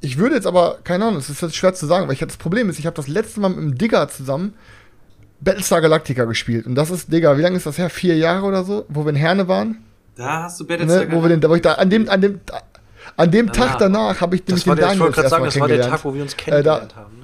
ich 0.00 0.16
würde 0.16 0.34
jetzt 0.34 0.46
aber, 0.46 0.78
keine 0.84 1.04
Ahnung, 1.04 1.18
es 1.18 1.28
ist 1.28 1.42
jetzt 1.42 1.56
schwer 1.56 1.74
zu 1.74 1.86
sagen, 1.86 2.06
weil 2.06 2.14
ich 2.14 2.20
das 2.20 2.36
Problem 2.36 2.70
ist, 2.70 2.78
ich 2.78 2.86
habe 2.86 2.96
das 2.96 3.08
letzte 3.08 3.40
Mal 3.40 3.50
mit 3.50 3.58
dem 3.58 3.78
Digger 3.78 4.08
zusammen 4.08 4.54
Battlestar 5.40 5.80
Galactica 5.80 6.24
gespielt. 6.24 6.66
Und 6.66 6.74
das 6.74 6.90
ist, 6.90 7.12
Digga, 7.12 7.36
wie 7.38 7.42
lange 7.42 7.56
ist 7.56 7.66
das 7.66 7.78
her? 7.78 7.90
Vier 7.90 8.16
Jahre 8.16 8.44
oder 8.46 8.64
so, 8.64 8.84
wo 8.88 9.04
wir 9.04 9.10
in 9.10 9.16
Herne 9.16 9.48
waren? 9.48 9.78
Da 10.16 10.44
hast 10.44 10.60
du 10.60 10.66
Battlestar 10.66 11.06
Ne? 11.06 11.12
Wo 11.12 11.22
wir 11.22 11.28
den, 11.34 11.42
wo 11.48 11.54
ich 11.54 11.62
da, 11.62 11.74
an 11.74 11.88
dem, 11.90 12.08
an 12.08 12.20
dem, 12.20 12.40
an 13.16 13.30
dem 13.30 13.52
Tag 13.52 13.78
danach 13.78 14.20
habe 14.20 14.36
ich 14.36 14.46
nämlich 14.46 14.64
den 14.64 14.76
der, 14.76 14.84
ich 14.84 14.88
Daniel 14.88 15.00
wollte 15.00 15.14
gerade 15.16 15.28
sagen, 15.28 15.44
das 15.44 15.60
war 15.60 15.68
der. 15.68 15.88
Tag, 15.88 16.04
wo 16.04 16.14
wir 16.14 16.22
uns 16.22 16.34
Äh, 16.34 16.36
kennengelernt 16.36 16.92
da, 16.92 16.96
haben. 16.96 17.19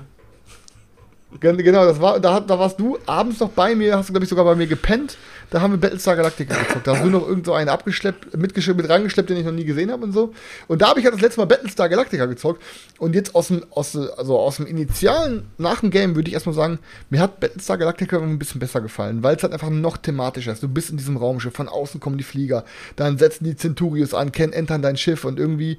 Gen- 1.41 1.57
Genau, 1.59 1.85
das 1.85 2.01
war, 2.01 2.21
da, 2.21 2.41
da 2.41 2.59
warst 2.59 2.79
du 2.81 2.99
abends 3.07 3.41
noch 3.41 3.51
bei 3.51 3.75
mir, 3.75 3.97
hast 3.97 4.09
du, 4.09 4.13
glaube 4.13 4.25
ich, 4.25 4.31
sogar 4.31 4.45
bei 4.45 4.55
mir 4.55 4.67
gepennt. 4.67 5.17
Da 5.51 5.61
haben 5.61 5.73
wir 5.75 5.79
Battlestar 5.79 6.17
Galactica 6.17 6.57
gezockt. 6.57 6.87
Da 6.89 6.95
hast 6.97 7.05
du 7.05 7.09
noch 7.11 7.27
irgend 7.29 7.47
so 7.47 7.53
einen 7.55 7.69
abgeschleppt, 7.69 8.37
mitgeschleppt, 8.37 8.81
mit 8.81 8.91
rangeschleppt, 8.91 9.31
den 9.31 9.37
ich 9.37 9.45
noch 9.45 9.53
nie 9.53 9.65
gesehen 9.65 9.93
habe 9.93 10.03
und 10.05 10.13
so. 10.13 10.33
Und 10.67 10.83
da 10.83 10.89
habe 10.89 10.99
ich 10.99 11.07
halt 11.07 11.15
das 11.15 11.21
letzte 11.23 11.41
Mal 11.41 11.47
Battlestar 11.47 11.89
Galactica 11.89 12.27
gezockt. 12.27 12.61
Und 12.99 13.15
jetzt 13.15 13.35
aus 13.37 13.49
dem, 13.49 13.65
aus, 13.71 13.97
also 13.97 14.39
aus 14.41 14.57
dem 14.57 14.67
Initialen, 14.67 15.47
nach 15.57 15.81
dem 15.81 15.91
Game, 15.91 16.17
würde 16.17 16.29
ich 16.29 16.35
erstmal 16.35 16.55
sagen, 16.57 16.81
mir 17.11 17.21
hat 17.21 17.39
Battlestar 17.39 17.79
Galactica 17.79 18.19
ein 18.19 18.41
bisschen 18.41 18.59
besser 18.59 18.81
gefallen, 18.81 19.23
weil 19.23 19.37
es 19.37 19.43
halt 19.45 19.53
einfach 19.53 19.71
noch 19.71 19.99
thematischer 19.99 20.53
ist. 20.53 20.65
Du 20.65 20.69
bist 20.69 20.91
in 20.91 20.97
diesem 20.97 21.17
Raumschiff, 21.17 21.55
von 21.55 21.69
außen 21.69 22.01
kommen 22.01 22.19
die 22.19 22.25
Flieger, 22.25 22.65
dann 22.97 23.17
setzen 23.17 23.45
die 23.45 23.55
Centurios 23.57 24.15
an, 24.15 24.33
Ken 24.33 24.53
entern 24.53 24.83
dein 24.83 24.97
Schiff 24.97 25.25
und 25.25 25.39
irgendwie 25.39 25.79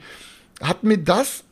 hat 0.61 0.83
mir 0.83 0.97
das 0.97 1.43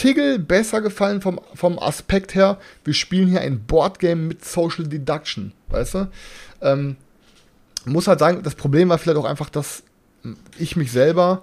Tiggle 0.00 0.38
besser 0.38 0.80
gefallen 0.80 1.20
vom, 1.20 1.38
vom 1.52 1.78
Aspekt 1.78 2.34
her, 2.34 2.58
wir 2.84 2.94
spielen 2.94 3.28
hier 3.28 3.42
ein 3.42 3.66
Boardgame 3.66 4.22
mit 4.22 4.42
Social 4.42 4.86
Deduction, 4.86 5.52
weißt 5.68 5.94
du? 5.94 6.10
Ähm, 6.62 6.96
muss 7.84 8.08
halt 8.08 8.18
sagen, 8.18 8.42
das 8.42 8.54
Problem 8.54 8.88
war 8.88 8.96
vielleicht 8.96 9.18
auch 9.18 9.26
einfach, 9.26 9.50
dass 9.50 9.82
ich 10.58 10.74
mich 10.74 10.90
selber 10.90 11.42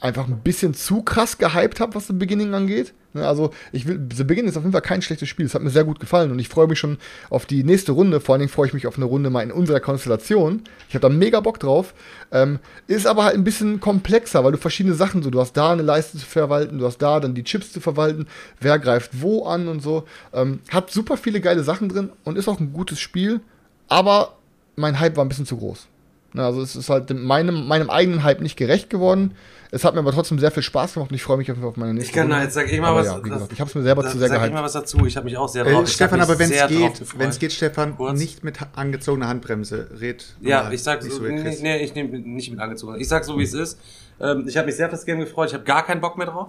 einfach 0.00 0.26
ein 0.26 0.40
bisschen 0.40 0.74
zu 0.74 1.02
krass 1.02 1.38
gehypt 1.38 1.80
habe, 1.80 1.94
was 1.94 2.06
The 2.06 2.14
Beginning 2.14 2.54
angeht. 2.54 2.94
Ne, 3.12 3.26
Also, 3.26 3.50
ich 3.72 3.86
will, 3.86 4.00
The 4.14 4.24
Beginning 4.24 4.50
ist 4.50 4.56
auf 4.56 4.62
jeden 4.62 4.72
Fall 4.72 4.80
kein 4.80 5.02
schlechtes 5.02 5.28
Spiel. 5.28 5.46
Es 5.46 5.54
hat 5.54 5.62
mir 5.62 5.70
sehr 5.70 5.84
gut 5.84 6.00
gefallen 6.00 6.30
und 6.30 6.38
ich 6.38 6.48
freue 6.48 6.68
mich 6.68 6.78
schon 6.78 6.98
auf 7.28 7.44
die 7.44 7.64
nächste 7.64 7.92
Runde. 7.92 8.20
Vor 8.20 8.34
allen 8.34 8.40
Dingen 8.40 8.52
freue 8.52 8.68
ich 8.68 8.72
mich 8.72 8.86
auf 8.86 8.96
eine 8.96 9.04
Runde 9.04 9.30
mal 9.30 9.42
in 9.42 9.52
unserer 9.52 9.80
Konstellation. 9.80 10.62
Ich 10.88 10.94
habe 10.94 11.02
da 11.02 11.08
mega 11.08 11.40
Bock 11.40 11.60
drauf. 11.60 11.92
Ähm, 12.32 12.60
ist 12.86 13.06
aber 13.06 13.24
halt 13.24 13.34
ein 13.34 13.44
bisschen 13.44 13.80
komplexer, 13.80 14.42
weil 14.42 14.52
du 14.52 14.58
verschiedene 14.58 14.94
Sachen 14.94 15.22
so, 15.22 15.30
du 15.30 15.40
hast 15.40 15.52
da 15.52 15.72
eine 15.72 15.82
Leiste 15.82 16.18
zu 16.18 16.26
verwalten, 16.26 16.78
du 16.78 16.86
hast 16.86 16.98
da 16.98 17.20
dann 17.20 17.34
die 17.34 17.44
Chips 17.44 17.72
zu 17.72 17.80
verwalten, 17.80 18.26
wer 18.60 18.78
greift 18.78 19.20
wo 19.20 19.44
an 19.44 19.68
und 19.68 19.82
so. 19.82 20.04
Ähm, 20.32 20.60
hat 20.70 20.90
super 20.90 21.16
viele 21.16 21.40
geile 21.40 21.62
Sachen 21.62 21.88
drin 21.88 22.10
und 22.24 22.38
ist 22.38 22.48
auch 22.48 22.60
ein 22.60 22.72
gutes 22.72 23.00
Spiel, 23.00 23.40
aber 23.88 24.36
mein 24.76 24.98
Hype 24.98 25.16
war 25.16 25.24
ein 25.24 25.28
bisschen 25.28 25.46
zu 25.46 25.56
groß. 25.56 25.89
Na, 26.32 26.46
Also 26.46 26.62
es 26.62 26.76
ist 26.76 26.88
halt 26.90 27.10
meinem, 27.10 27.66
meinem 27.66 27.90
eigenen 27.90 28.22
Hype 28.22 28.40
nicht 28.40 28.56
gerecht 28.56 28.88
geworden. 28.90 29.32
Es 29.72 29.84
hat 29.84 29.94
mir 29.94 30.00
aber 30.00 30.10
trotzdem 30.12 30.38
sehr 30.40 30.50
viel 30.50 30.64
Spaß 30.64 30.94
gemacht 30.94 31.10
und 31.10 31.14
ich 31.14 31.22
freue 31.22 31.36
mich 31.36 31.48
auf 31.50 31.56
jeden 31.56 31.62
Fall 31.62 31.70
auf 31.70 31.76
meine 31.76 31.94
nächste 31.94 32.10
Ich 32.10 32.16
kann 32.16 32.28
da 32.28 32.42
jetzt 32.42 32.54
sag 32.54 32.70
ich 32.72 32.80
mal 32.80 32.88
Aber 32.88 33.00
was. 33.00 33.06
ja, 33.06 33.18
wie 33.24 33.28
das- 33.28 33.38
gesagt, 33.38 33.52
ich 33.52 33.60
habe 33.60 33.68
es 33.68 33.74
mir 33.76 33.82
selber 33.82 34.02
da 34.02 34.10
zu 34.10 34.18
sehr 34.18 34.28
sag 34.28 34.44
ich 34.46 34.52
mal 34.52 34.62
was 34.64 34.72
dazu. 34.72 35.06
Ich 35.06 35.16
habe 35.16 35.24
mich 35.26 35.36
auch 35.36 35.48
sehr 35.48 35.64
Äh, 35.64 35.72
drauf. 35.72 35.84
ich 35.84 35.92
Stefan, 35.92 36.20
aber 36.20 36.38
wenn 36.40 36.50
es 36.50 36.66
geht, 36.68 37.18
wenn 37.18 37.28
es 37.28 37.38
geht, 37.38 37.52
Stefan, 37.52 37.96
Kurz. 37.96 38.18
nicht 38.18 38.42
mit 38.42 38.58
angezogener 38.74 39.28
Handbremse. 39.28 39.88
Red. 40.00 40.24
Ja, 40.40 40.70
ich 40.72 40.82
sag 40.82 41.02
nicht 41.04 41.12
so, 41.14 41.22
nee, 41.22 41.56
nee, 41.62 41.76
ich 41.84 41.94
nehme 41.94 42.18
nicht 42.18 42.50
mit 42.50 42.58
angezogen. 42.60 43.00
Ich 43.00 43.06
sag 43.08 43.24
so, 43.24 43.38
wie 43.38 43.44
es 43.44 43.54
ist. 43.54 43.78
Ähm, 44.20 44.44
ich 44.48 44.56
habe 44.56 44.66
mich 44.66 44.74
sehr 44.76 44.86
auf 44.86 44.90
das 44.92 45.04
Game 45.06 45.20
gefreut. 45.20 45.48
Ich 45.48 45.54
habe 45.54 45.64
gar 45.64 45.84
keinen 45.86 46.00
Bock 46.00 46.18
mehr 46.18 46.26
drauf. 46.26 46.48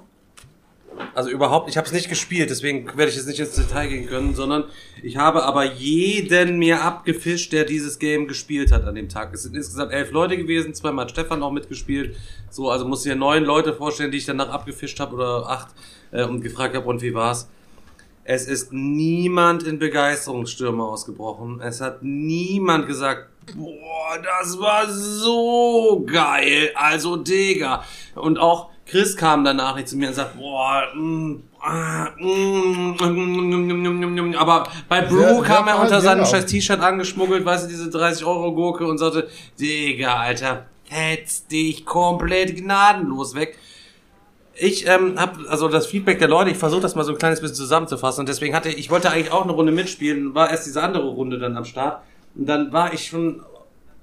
Also 1.14 1.30
überhaupt, 1.30 1.70
ich 1.70 1.78
habe 1.78 1.88
es 1.88 1.94
nicht 1.94 2.10
gespielt, 2.10 2.50
deswegen 2.50 2.86
werde 2.98 3.10
ich 3.10 3.16
jetzt 3.16 3.28
nicht 3.28 3.40
ins 3.40 3.56
Detail 3.56 3.88
gehen 3.88 4.08
können, 4.08 4.36
sondern 4.36 4.66
ich 5.02 5.18
habe 5.18 5.44
aber 5.44 5.64
jeden 5.64 6.58
mir 6.58 6.82
abgefischt, 6.82 7.54
der 7.54 7.66
dieses 7.66 8.00
Game 8.00 8.28
gespielt 8.28 8.72
hat 8.72 8.86
an 8.86 8.96
dem 8.96 9.10
Tag. 9.10 9.34
Es 9.34 9.44
sind 9.44 9.56
insgesamt 9.56 9.92
elf 9.92 10.12
Leute 10.12 10.38
gewesen, 10.38 10.74
zweimal 10.74 11.06
hat 11.06 11.12
Stefan 11.12 11.44
auch 11.44 11.52
mitgespielt. 11.52 12.16
So, 12.50 12.70
also 12.70 12.86
musst 12.86 13.06
du 13.06 13.10
dir 13.10 13.16
neun 13.16 13.44
Leute 13.44 13.74
vorstellen, 13.74 14.12
die 14.12 14.18
ich 14.18 14.26
danach 14.26 14.50
abgefischt 14.50 15.00
habe 15.00 15.16
oder 15.16 15.50
acht 15.50 15.70
äh, 16.12 16.24
und 16.24 16.42
gefragt 16.42 16.76
habe, 16.76 16.88
und 16.88 17.02
wie 17.02 17.14
war's? 17.14 17.50
Es 18.24 18.48
ist 18.48 18.72
niemand 18.72 19.64
in 19.64 19.80
Begeisterungsstürme 19.80 20.84
ausgebrochen. 20.84 21.60
Es 21.62 21.82
hat 21.82 22.04
niemand 22.04 22.88
gesagt, 22.88 23.30
boah, 23.56 24.20
das 24.22 24.60
war 24.60 24.90
so 24.90 26.06
geil. 26.06 26.72
Also, 26.76 27.18
Digga. 27.18 27.84
Und 28.16 28.38
auch 28.38 28.70
Chris 28.92 29.16
kam 29.16 29.46
danach 29.46 29.78
nicht 29.78 29.88
zu 29.88 29.96
mir 29.96 30.10
und 30.10 30.16
sagt, 30.16 30.38
boah, 30.38 30.84
mm, 30.94 31.44
ah, 31.62 32.10
mm, 32.20 32.98
mm, 33.00 33.68
mm, 33.70 34.06
mm, 34.06 34.32
mm. 34.32 34.36
aber 34.36 34.68
bei 34.90 35.00
Brew 35.00 35.22
sehr 35.22 35.44
kam 35.44 35.70
er 35.70 35.80
unter 35.80 36.02
seinem 36.02 36.20
genau. 36.20 36.30
scheiß 36.30 36.46
T-Shirt 36.48 36.82
angeschmuggelt, 36.82 37.46
weißt 37.46 37.64
du, 37.64 37.70
diese 37.70 37.90
30 37.90 38.26
Euro 38.26 38.54
Gurke 38.54 38.86
und 38.86 38.98
sagte, 38.98 39.30
Digga, 39.58 40.18
Alter, 40.18 40.66
hetz 40.90 41.48
dich 41.48 41.86
komplett 41.86 42.58
gnadenlos 42.58 43.34
weg. 43.34 43.58
Ich 44.56 44.86
ähm, 44.86 45.18
habe 45.18 45.50
also 45.50 45.70
das 45.70 45.88
Feedback 45.88 46.20
der 46.20 46.28
Leute, 46.28 46.50
ich 46.50 46.58
versuche 46.58 46.82
das 46.82 46.94
mal 46.94 47.06
so 47.06 47.14
ein 47.14 47.18
kleines 47.18 47.40
bisschen 47.40 47.56
zusammenzufassen 47.56 48.24
und 48.24 48.30
deswegen 48.30 48.54
hatte 48.54 48.68
ich 48.68 48.92
wollte 48.92 49.10
eigentlich 49.10 49.32
auch 49.32 49.44
eine 49.44 49.54
Runde 49.54 49.72
mitspielen, 49.72 50.36
war 50.36 50.52
erst 50.52 50.66
diese 50.66 50.84
andere 50.84 51.08
Runde 51.08 51.40
dann 51.40 51.56
am 51.56 51.64
Start 51.64 52.04
und 52.36 52.46
dann 52.46 52.74
war 52.74 52.94
ich 52.94 53.08
schon 53.08 53.42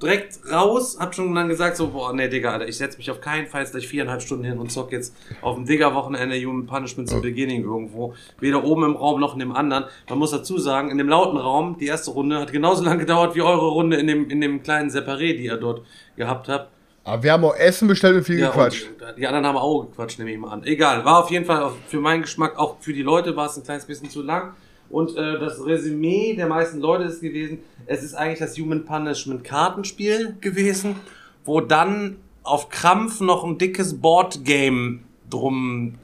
direkt 0.01 0.39
raus, 0.51 0.97
hab 1.01 1.15
schon 1.15 1.35
dann 1.35 1.49
gesagt 1.49 1.77
so, 1.77 1.89
boah, 1.89 2.13
nee, 2.13 2.29
Digga, 2.29 2.53
Alter, 2.53 2.69
ich 2.69 2.77
setz 2.77 2.97
mich 2.99 3.11
auf 3.11 3.21
keinen 3.21 3.47
Fall 3.49 3.63
jetzt 3.63 3.73
gleich 3.73 3.89
viereinhalb 3.89 4.23
Stunden 4.23 4.45
hin 4.45 4.59
und 4.59 4.71
zock 4.71 4.93
jetzt 4.93 5.15
auf 5.43 5.57
dem 5.57 5.65
Digger-Wochenende 5.67 6.37
Human 6.45 6.67
Punishment 6.67 7.09
zum 7.09 7.21
Beginning 7.23 7.63
irgendwo. 7.65 8.15
Weder 8.41 8.63
oben 8.65 8.85
im 8.85 8.97
Raum 8.97 9.21
noch 9.21 9.33
in 9.33 9.41
dem 9.41 9.53
anderen. 9.53 9.85
Man 10.09 10.19
muss 10.19 10.31
dazu 10.31 10.59
sagen, 10.59 10.91
in 10.91 10.99
dem 10.99 11.09
lauten 11.09 11.37
Raum, 11.37 11.77
die 11.81 11.87
erste 11.87 12.11
Runde, 12.13 12.39
hat 12.39 12.53
genauso 12.53 12.85
lange 12.85 12.99
gedauert 12.99 13.35
wie 13.35 13.43
eure 13.43 13.69
Runde 13.69 13.97
in 13.97 14.07
dem, 14.07 14.31
in 14.31 14.41
dem 14.41 14.63
kleinen 14.63 14.91
Separé, 14.91 15.37
die 15.37 15.45
ihr 15.47 15.57
dort 15.57 15.83
gehabt 16.17 16.49
habt. 16.49 16.71
Aber 17.05 17.23
wir 17.23 17.33
haben 17.33 17.45
auch 17.45 17.57
Essen 17.57 17.89
bestellt 17.89 18.17
und 18.17 18.25
viel 18.25 18.39
Ja, 18.39 18.49
gequatscht. 18.49 18.87
und 19.01 19.17
die 19.19 19.27
anderen 19.27 19.47
haben 19.47 19.57
auch 19.57 19.83
gequatscht, 19.87 20.19
nehme 20.19 20.31
ich 20.31 20.39
mal 20.39 20.51
an. 20.51 20.63
Egal, 20.65 21.05
war 21.07 21.21
auf 21.25 21.31
jeden 21.31 21.47
Fall 21.47 21.71
für 21.87 22.01
meinen 22.01 22.23
Geschmack, 22.23 22.59
auch 22.59 22.77
für 22.81 22.93
die 22.93 23.03
Leute 23.03 23.35
war 23.35 23.47
es 23.47 23.57
ein 23.57 23.65
kleines 23.65 23.87
bisschen 23.87 24.11
zu 24.11 24.23
lang. 24.23 24.53
Und 24.91 25.17
äh, 25.17 25.39
das 25.39 25.65
Resümee 25.65 26.35
der 26.35 26.47
meisten 26.47 26.81
Leute 26.81 27.05
ist 27.05 27.21
gewesen, 27.21 27.59
es 27.87 28.03
ist 28.03 28.15
eigentlich 28.15 28.39
das 28.39 28.59
Human 28.59 28.85
Punishment 28.85 29.45
Kartenspiel 29.45 30.37
gewesen, 30.41 30.97
wo 31.45 31.61
dann 31.61 32.17
auf 32.43 32.71
Krampf 32.71 33.21
noch 33.21 33.45
ein 33.45 33.59
dickes 33.59 34.01
Boardgame 34.01 35.01
drum 35.29 35.95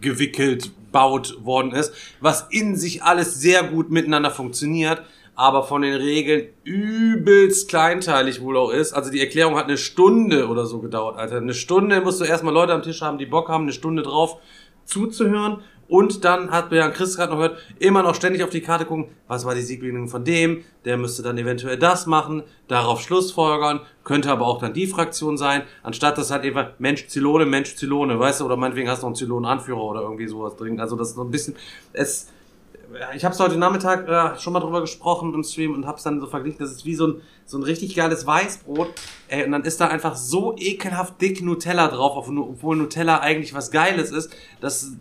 gewickelt, 0.00 0.70
baut 0.92 1.44
worden 1.44 1.72
ist, 1.72 1.92
was 2.20 2.46
in 2.50 2.76
sich 2.76 3.02
alles 3.02 3.40
sehr 3.40 3.62
gut 3.64 3.90
miteinander 3.90 4.30
funktioniert, 4.30 5.02
aber 5.34 5.62
von 5.62 5.82
den 5.82 5.94
Regeln 5.94 6.48
übelst 6.64 7.68
kleinteilig 7.68 8.42
wohl 8.42 8.56
auch 8.56 8.70
ist. 8.70 8.92
Also 8.92 9.10
die 9.10 9.20
Erklärung 9.20 9.56
hat 9.56 9.64
eine 9.64 9.78
Stunde 9.78 10.48
oder 10.48 10.66
so 10.66 10.80
gedauert, 10.80 11.16
Alter. 11.16 11.38
Eine 11.38 11.54
Stunde 11.54 12.00
musst 12.02 12.20
du 12.20 12.24
erstmal 12.24 12.52
Leute 12.52 12.74
am 12.74 12.82
Tisch 12.82 13.00
haben, 13.00 13.18
die 13.18 13.26
Bock 13.26 13.48
haben, 13.48 13.64
eine 13.64 13.72
Stunde 13.72 14.02
drauf 14.02 14.36
zuzuhören. 14.84 15.58
Und 15.92 16.24
dann 16.24 16.50
hat 16.50 16.72
ja 16.72 16.88
Chris 16.88 17.16
gerade 17.16 17.32
noch 17.32 17.38
gehört, 17.38 17.58
immer 17.78 18.02
noch 18.02 18.14
ständig 18.14 18.42
auf 18.42 18.48
die 18.48 18.62
Karte 18.62 18.86
gucken, 18.86 19.08
was 19.28 19.44
war 19.44 19.54
die 19.54 19.60
Siegbedingung 19.60 20.08
von 20.08 20.24
dem, 20.24 20.64
der 20.86 20.96
müsste 20.96 21.22
dann 21.22 21.36
eventuell 21.36 21.76
das 21.76 22.06
machen, 22.06 22.44
darauf 22.66 23.02
Schlussfolgern, 23.02 23.80
könnte 24.02 24.30
aber 24.30 24.46
auch 24.46 24.58
dann 24.58 24.72
die 24.72 24.86
Fraktion 24.86 25.36
sein, 25.36 25.64
anstatt 25.82 26.16
das 26.16 26.30
halt 26.30 26.46
eben 26.46 26.66
Mensch 26.78 27.08
Zylone, 27.08 27.44
Mensch 27.44 27.76
Zylone, 27.76 28.18
weißt 28.18 28.40
du, 28.40 28.46
oder 28.46 28.56
meinetwegen 28.56 28.88
hast 28.88 29.02
du 29.02 29.04
noch 29.04 29.08
einen 29.08 29.16
Zylonen-Anführer 29.16 29.82
oder 29.82 30.00
irgendwie 30.00 30.26
sowas 30.26 30.56
drin. 30.56 30.80
Also 30.80 30.96
das 30.96 31.10
ist 31.10 31.16
so 31.16 31.24
ein 31.24 31.30
bisschen, 31.30 31.56
es, 31.92 32.28
ich 33.14 33.26
habe 33.26 33.34
es 33.34 33.40
heute 33.40 33.58
Nachmittag 33.58 34.08
äh, 34.08 34.40
schon 34.40 34.54
mal 34.54 34.60
drüber 34.60 34.80
gesprochen 34.80 35.34
im 35.34 35.44
Stream 35.44 35.74
und 35.74 35.86
habe 35.86 35.98
es 35.98 36.04
dann 36.04 36.20
so 36.20 36.26
verglichen, 36.26 36.60
das 36.60 36.70
ist 36.70 36.86
wie 36.86 36.94
so 36.94 37.06
ein, 37.08 37.20
so 37.44 37.58
ein 37.58 37.64
richtig 37.64 37.94
geiles 37.94 38.26
Weißbrot. 38.26 38.88
Ey, 39.28 39.44
und 39.44 39.52
dann 39.52 39.64
ist 39.64 39.78
da 39.78 39.88
einfach 39.88 40.16
so 40.16 40.54
ekelhaft 40.56 41.20
dick 41.20 41.42
Nutella 41.42 41.88
drauf, 41.88 42.16
obwohl 42.16 42.76
Nutella 42.76 43.20
eigentlich 43.20 43.52
was 43.52 43.70
Geiles 43.70 44.10
ist, 44.10 44.34
dass 44.62 44.96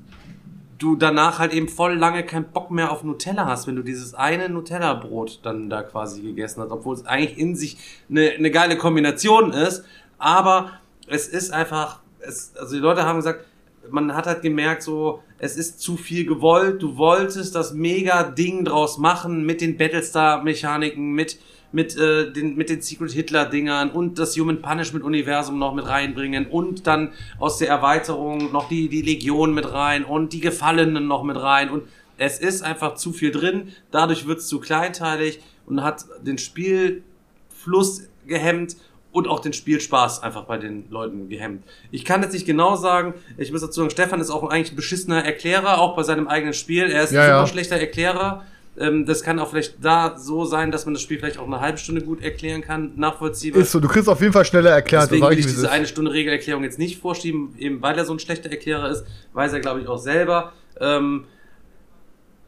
du 0.82 0.96
danach 0.96 1.40
halt 1.40 1.54
eben 1.54 1.70
voll 1.70 1.96
lange 1.96 2.26
keinen 2.26 2.52
Bock 2.52 2.72
mehr 2.72 2.92
auf 2.92 3.04
Nutella 3.04 3.46
hast, 3.46 3.68
wenn 3.68 3.76
du 3.76 3.84
dieses 3.84 4.14
eine 4.14 4.50
Nutella-Brot 4.50 5.42
dann 5.44 5.70
da 5.70 5.84
quasi 5.84 6.22
gegessen 6.22 6.62
hast, 6.62 6.72
obwohl 6.72 6.96
es 6.96 7.06
eigentlich 7.06 7.38
in 7.38 7.56
sich 7.56 7.78
eine, 8.10 8.32
eine 8.32 8.52
geile 8.52 8.78
Kombination 8.78 9.52
ist, 9.52 9.84
aber 10.18 10.72
es 11.08 11.28
ist 11.28 11.52
einfach, 11.52 12.02
es, 12.20 12.54
also 12.58 12.76
die 12.76 12.82
Leute 12.82 13.06
haben 13.06 13.18
gesagt, 13.18 13.46
man 13.90 14.16
hat 14.16 14.28
halt 14.28 14.42
gemerkt, 14.42 14.84
so, 14.84 15.24
es 15.38 15.58
ist 15.58 15.82
zu 15.82 15.98
viel 15.98 16.26
gewollt. 16.26 16.82
Du 16.82 16.98
wolltest 16.98 17.56
das 17.56 17.74
mega 17.74 18.24
Ding 18.24 18.64
draus 18.64 18.98
machen 18.98 19.44
mit 19.46 19.60
den 19.60 19.78
Battlestar-Mechaniken, 19.78 21.12
mit, 21.12 21.40
mit, 21.72 21.96
äh, 21.98 22.32
den, 22.32 22.56
mit 22.56 22.70
den 22.70 22.82
Secret 22.82 23.12
Hitler-Dingern 23.12 23.92
und 23.92 24.20
das 24.20 24.38
Human 24.38 24.62
Punishment-Universum 24.62 25.58
noch 25.58 25.74
mit 25.74 25.88
reinbringen 25.88 26.48
und 26.48 26.88
dann 26.88 27.14
aus 27.40 27.58
der 27.58 27.70
Erweiterung 27.70 28.52
noch 28.52 28.68
die, 28.68 28.90
die 28.90 29.02
Legion 29.02 29.54
mit 29.54 29.72
rein 29.72 30.04
und 30.04 30.34
die 30.34 30.42
Gefallenen 30.42 31.08
noch 31.08 31.24
mit 31.24 31.38
rein. 31.38 31.70
Und 31.70 31.84
es 32.18 32.40
ist 32.40 32.62
einfach 32.62 32.96
zu 32.96 33.14
viel 33.14 33.32
drin. 33.32 33.70
Dadurch 33.92 34.28
wird 34.28 34.40
es 34.40 34.48
zu 34.48 34.60
kleinteilig 34.60 35.40
und 35.66 35.84
hat 35.84 36.06
den 36.22 36.38
Spielfluss 36.38 38.08
gehemmt 38.28 38.76
und 39.12 39.28
auch 39.28 39.40
den 39.40 39.54
Spielspaß 39.54 40.24
einfach 40.24 40.46
bei 40.46 40.58
den 40.58 40.86
Leuten 40.90 41.28
gehemmt. 41.30 41.64
Ich 41.92 42.06
kann 42.06 42.22
jetzt 42.22 42.34
nicht 42.34 42.46
genau 42.46 42.76
sagen, 42.76 43.14
ich 43.38 43.52
muss 43.52 43.62
dazu 43.62 43.82
sagen, 43.82 43.90
Stefan 43.90 44.22
ist 44.22 44.30
auch 44.30 44.50
eigentlich 44.50 44.72
ein 44.72 44.78
beschissener 44.78 45.24
Erklärer, 45.26 45.80
auch 45.80 45.96
bei 45.96 46.04
seinem 46.04 46.28
eigenen 46.28 46.54
Spiel. 46.54 46.86
Er 46.90 47.04
ist 47.04 47.12
Ja, 47.12 47.22
ein 47.22 47.28
super 47.28 47.40
ja. 47.40 47.48
schlechter 47.48 47.78
Erklärer. 47.78 48.46
Ähm, 48.78 49.06
das 49.06 49.22
kann 49.22 49.38
auch 49.40 49.50
vielleicht 49.50 49.84
da 49.84 50.18
so 50.18 50.46
sein, 50.46 50.72
dass 50.72 50.86
man 50.86 50.94
das 50.94 51.04
Spiel 51.04 51.20
vielleicht 51.20 51.38
auch 51.38 51.46
eine 51.46 51.60
halbe 51.60 51.78
Stunde 51.78 52.02
gut 52.02 52.22
erklären 52.22 52.62
kann, 52.62 52.94
nachvollziehbar. 52.96 53.62
Ist 53.62 53.72
so, 53.72 53.80
du 53.82 53.88
kriegst 53.90 54.08
auf 54.08 54.22
jeden 54.22 54.32
Fall 54.34 54.46
schneller 54.46 54.70
erklärt. 54.72 55.04
Deswegen 55.12 55.30
will 55.30 55.40
ich 55.40 55.46
diese 55.46 55.70
eine 55.70 55.86
Stunde 55.88 56.12
Regelerklärung 56.14 56.64
jetzt 56.64 56.80
nicht 56.80 57.00
vorschieben, 57.02 57.54
eben 57.58 57.82
weil 57.82 57.98
er 57.98 58.06
so 58.06 58.14
ein 58.14 58.20
schlechter 58.20 58.50
Erklärer 58.50 58.90
ist, 58.90 59.06
weiß 59.34 59.52
er 59.54 59.60
glaube 59.60 59.82
ich 59.82 59.88
auch 59.88 59.98
selber. 59.98 60.54
Ähm, 60.80 61.26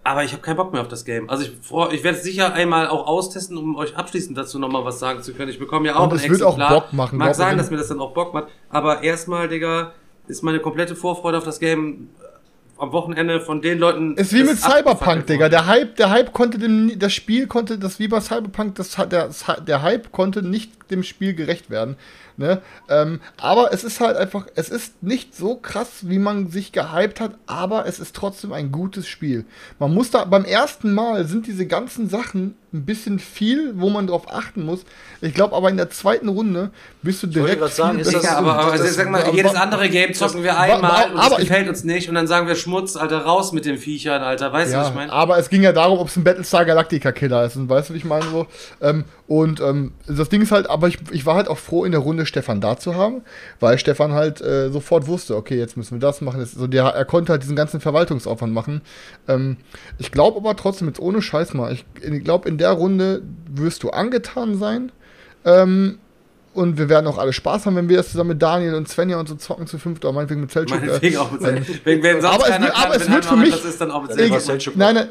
aber 0.05 0.23
ich 0.25 0.33
habe 0.33 0.41
keinen 0.41 0.57
Bock 0.57 0.73
mehr 0.73 0.81
auf 0.81 0.89
das 0.89 1.05
Game. 1.05 1.29
Also 1.29 1.43
ich, 1.45 1.51
freu- 1.61 1.89
ich 1.91 2.03
werde 2.03 2.17
es 2.17 2.23
sicher 2.23 2.53
einmal 2.53 2.87
auch 2.87 3.07
austesten, 3.07 3.57
um 3.57 3.75
euch 3.77 3.95
abschließend 3.95 4.37
dazu 4.37 4.59
nochmal 4.59 4.83
was 4.83 4.99
sagen 4.99 5.21
zu 5.23 5.33
können. 5.33 5.49
Ich 5.49 5.59
bekomme 5.59 5.87
ja 5.87 5.95
auch 5.95 6.03
Und 6.03 6.11
ein 6.13 6.17
es 6.17 6.29
wird 6.29 6.41
auch 6.43 6.53
Exemplar. 6.55 6.81
Bock 6.81 6.93
machen, 6.93 7.17
Mag 7.17 7.35
sein, 7.35 7.57
dass 7.57 7.69
mir 7.71 7.77
das 7.77 7.87
dann 7.87 7.99
auch 8.01 8.13
Bock 8.13 8.33
macht. 8.33 8.47
Aber 8.69 9.03
erstmal, 9.03 9.47
Digga, 9.47 9.93
ist 10.27 10.41
meine 10.43 10.59
komplette 10.59 10.95
Vorfreude 10.95 11.37
auf 11.37 11.45
das 11.45 11.59
Game 11.59 12.09
am 12.77 12.91
Wochenende 12.91 13.39
von 13.39 13.61
den 13.61 13.79
Leuten. 13.79 14.15
Ist 14.17 14.33
wie 14.33 14.43
mit 14.43 14.57
Cyberpunk, 14.57 15.27
Digga. 15.27 15.49
Der 15.49 15.67
Hype, 15.67 15.95
der 15.95 16.09
Hype 16.09 16.33
konnte 16.33 16.57
dem, 16.57 16.97
das 16.99 17.13
Spiel 17.13 17.47
konnte, 17.47 17.77
das 17.77 17.99
wie 17.99 18.07
bei 18.07 18.19
Cyberpunk, 18.19 18.75
das, 18.75 18.95
der, 19.09 19.29
der 19.65 19.81
Hype 19.81 20.11
konnte 20.11 20.41
nicht 20.41 20.91
dem 20.91 21.03
Spiel 21.03 21.33
gerecht 21.33 21.69
werden. 21.69 21.95
Ne? 22.35 22.61
Ähm, 22.89 23.21
aber 23.37 23.71
es 23.73 23.83
ist 23.83 23.99
halt 23.99 24.17
einfach, 24.17 24.47
es 24.55 24.69
ist 24.69 25.03
nicht 25.03 25.35
so 25.35 25.55
krass, 25.55 26.09
wie 26.09 26.19
man 26.19 26.49
sich 26.49 26.71
gehypt 26.71 27.19
hat, 27.19 27.35
aber 27.45 27.85
es 27.85 27.99
ist 27.99 28.15
trotzdem 28.15 28.53
ein 28.53 28.71
gutes 28.71 29.07
Spiel. 29.07 29.45
Man 29.79 29.93
muss 29.93 30.09
da, 30.11 30.25
beim 30.25 30.45
ersten 30.45 30.93
Mal 30.93 31.25
sind 31.25 31.45
diese 31.47 31.67
ganzen 31.67 32.09
Sachen 32.09 32.55
ein 32.73 32.85
bisschen 32.85 33.19
viel, 33.19 33.73
wo 33.75 33.89
man 33.89 34.07
drauf 34.07 34.33
achten 34.33 34.65
muss. 34.65 34.83
Ich 35.21 35.33
glaube 35.33 35.55
aber 35.55 35.69
in 35.69 35.77
der 35.77 35.89
zweiten 35.91 36.27
Runde 36.27 36.71
bist 37.03 37.21
du 37.21 37.27
wollte 37.27 37.39
direkt. 37.39 37.59
grad 37.61 37.73
sagen, 37.73 37.91
viel 37.99 38.01
ist 38.07 38.13
das-. 38.15 38.23
Ja, 38.23 38.37
aber, 38.37 38.57
aber 38.57 38.77
Das- 38.77 38.95
sag 38.95 39.09
mal, 39.11 39.21
aber- 39.23 39.35
jedes 39.35 39.53
andere 39.55 39.89
Game 39.89 40.13
zocken 40.13 40.43
wir 40.43 40.57
einmal 40.59 40.91
aber- 40.91 41.11
und 41.13 41.19
es 41.19 41.25
aber 41.25 41.39
ich- 41.39 41.47
gefällt 41.47 41.69
uns 41.69 41.83
nicht 41.83 42.09
und 42.09 42.15
dann 42.15 42.27
sagen 42.27 42.47
wir 42.47 42.55
Schmutz, 42.55 42.95
Alter, 42.95 43.19
raus 43.19 43.51
mit 43.51 43.65
den 43.65 43.77
Viechern, 43.77 44.21
Alter. 44.23 44.51
Weißt 44.51 44.73
du, 44.73 44.77
was 44.77 44.85
Ja, 44.87 44.89
ich 44.89 44.95
meine? 44.95 45.11
aber 45.13 45.37
es 45.37 45.49
ging 45.49 45.61
ja 45.61 45.71
darum, 45.71 45.99
ob 45.99 46.07
es 46.07 46.15
ein 46.17 46.23
Battlestar 46.23 46.65
Galactica 46.65 47.11
Killer 47.11 47.45
ist. 47.45 47.55
Und 47.55 47.69
weißt 47.69 47.89
du, 47.89 47.93
wie 47.93 47.97
ich 47.99 48.05
meine 48.05 48.25
so? 48.25 48.47
Ähm, 48.81 49.05
und 49.27 49.61
ähm, 49.61 49.93
das 50.07 50.29
Ding 50.29 50.41
ist 50.41 50.51
halt, 50.51 50.69
aber 50.69 50.87
ich, 50.87 50.97
ich 51.11 51.25
war 51.25 51.35
halt 51.35 51.47
auch 51.47 51.57
froh, 51.59 51.85
in 51.85 51.91
der 51.91 52.01
Runde 52.01 52.25
Stefan 52.25 52.59
da 52.59 52.77
zu 52.77 52.95
haben, 52.95 53.21
weil 53.59 53.77
Stefan 53.77 54.13
halt 54.13 54.41
äh, 54.41 54.69
sofort 54.69 55.07
wusste, 55.07 55.35
okay, 55.37 55.57
jetzt 55.57 55.77
müssen 55.77 55.95
wir 55.95 55.99
das 55.99 56.21
machen. 56.21 56.39
Das, 56.39 56.51
so 56.51 56.67
der, 56.67 56.85
er 56.85 57.05
konnte 57.05 57.31
halt 57.31 57.43
diesen 57.43 57.55
ganzen 57.55 57.79
Verwaltungsaufwand 57.79 58.51
machen. 58.53 58.81
Ähm, 59.27 59.57
ich 59.99 60.11
glaube 60.11 60.37
aber 60.37 60.55
trotzdem, 60.55 60.87
jetzt 60.87 60.99
ohne 60.99 61.21
Scheiß 61.21 61.53
mal, 61.53 61.71
ich, 61.71 61.85
ich 62.01 62.23
glaube, 62.23 62.49
in 62.49 62.57
der 62.57 62.62
Runde 62.71 63.21
wirst 63.53 63.83
du 63.83 63.89
angetan 63.89 64.57
sein. 64.57 64.91
Ähm, 65.45 65.99
und 66.53 66.77
wir 66.77 66.87
werden 66.87 67.07
auch 67.07 67.17
alle 67.17 67.33
Spaß 67.33 67.65
haben, 67.65 67.75
wenn 67.75 67.89
wir 67.89 67.97
das 67.97 68.11
zusammen 68.11 68.29
mit 68.29 68.41
Daniel 68.41 68.75
und 68.75 68.87
Svenja 68.87 69.19
und 69.19 69.27
so 69.27 69.35
zocken 69.35 69.65
zu 69.65 69.79
fünft 69.79 70.05
oder 70.05 70.13
meinetwegen 70.13 70.41
mit 70.41 70.51
Selchuk. 70.51 70.77
äh, 70.81 70.85
Meinetwegen 70.85 71.17
auch 71.17 71.31
mit 71.31 71.41
Wenn, 71.85 72.03
wenn 72.03 72.21
sonst 72.21 72.33
aber 72.35 72.43
es 72.43 72.49
keiner 72.51 72.67
kann, 72.69 72.83
aber 72.85 72.95
es 72.95 73.09
wird 73.09 73.25
für 73.25 73.35
mich- 73.35 73.49
Das 73.51 73.65
ist 73.65 73.81
dann 73.81 73.89
auch 73.91 74.01
mit 74.03 74.11
Ich, 74.11 74.17
selber. 74.17 74.39
Selchuk 74.39 74.75
nein, 74.77 74.95
nein. 74.95 75.07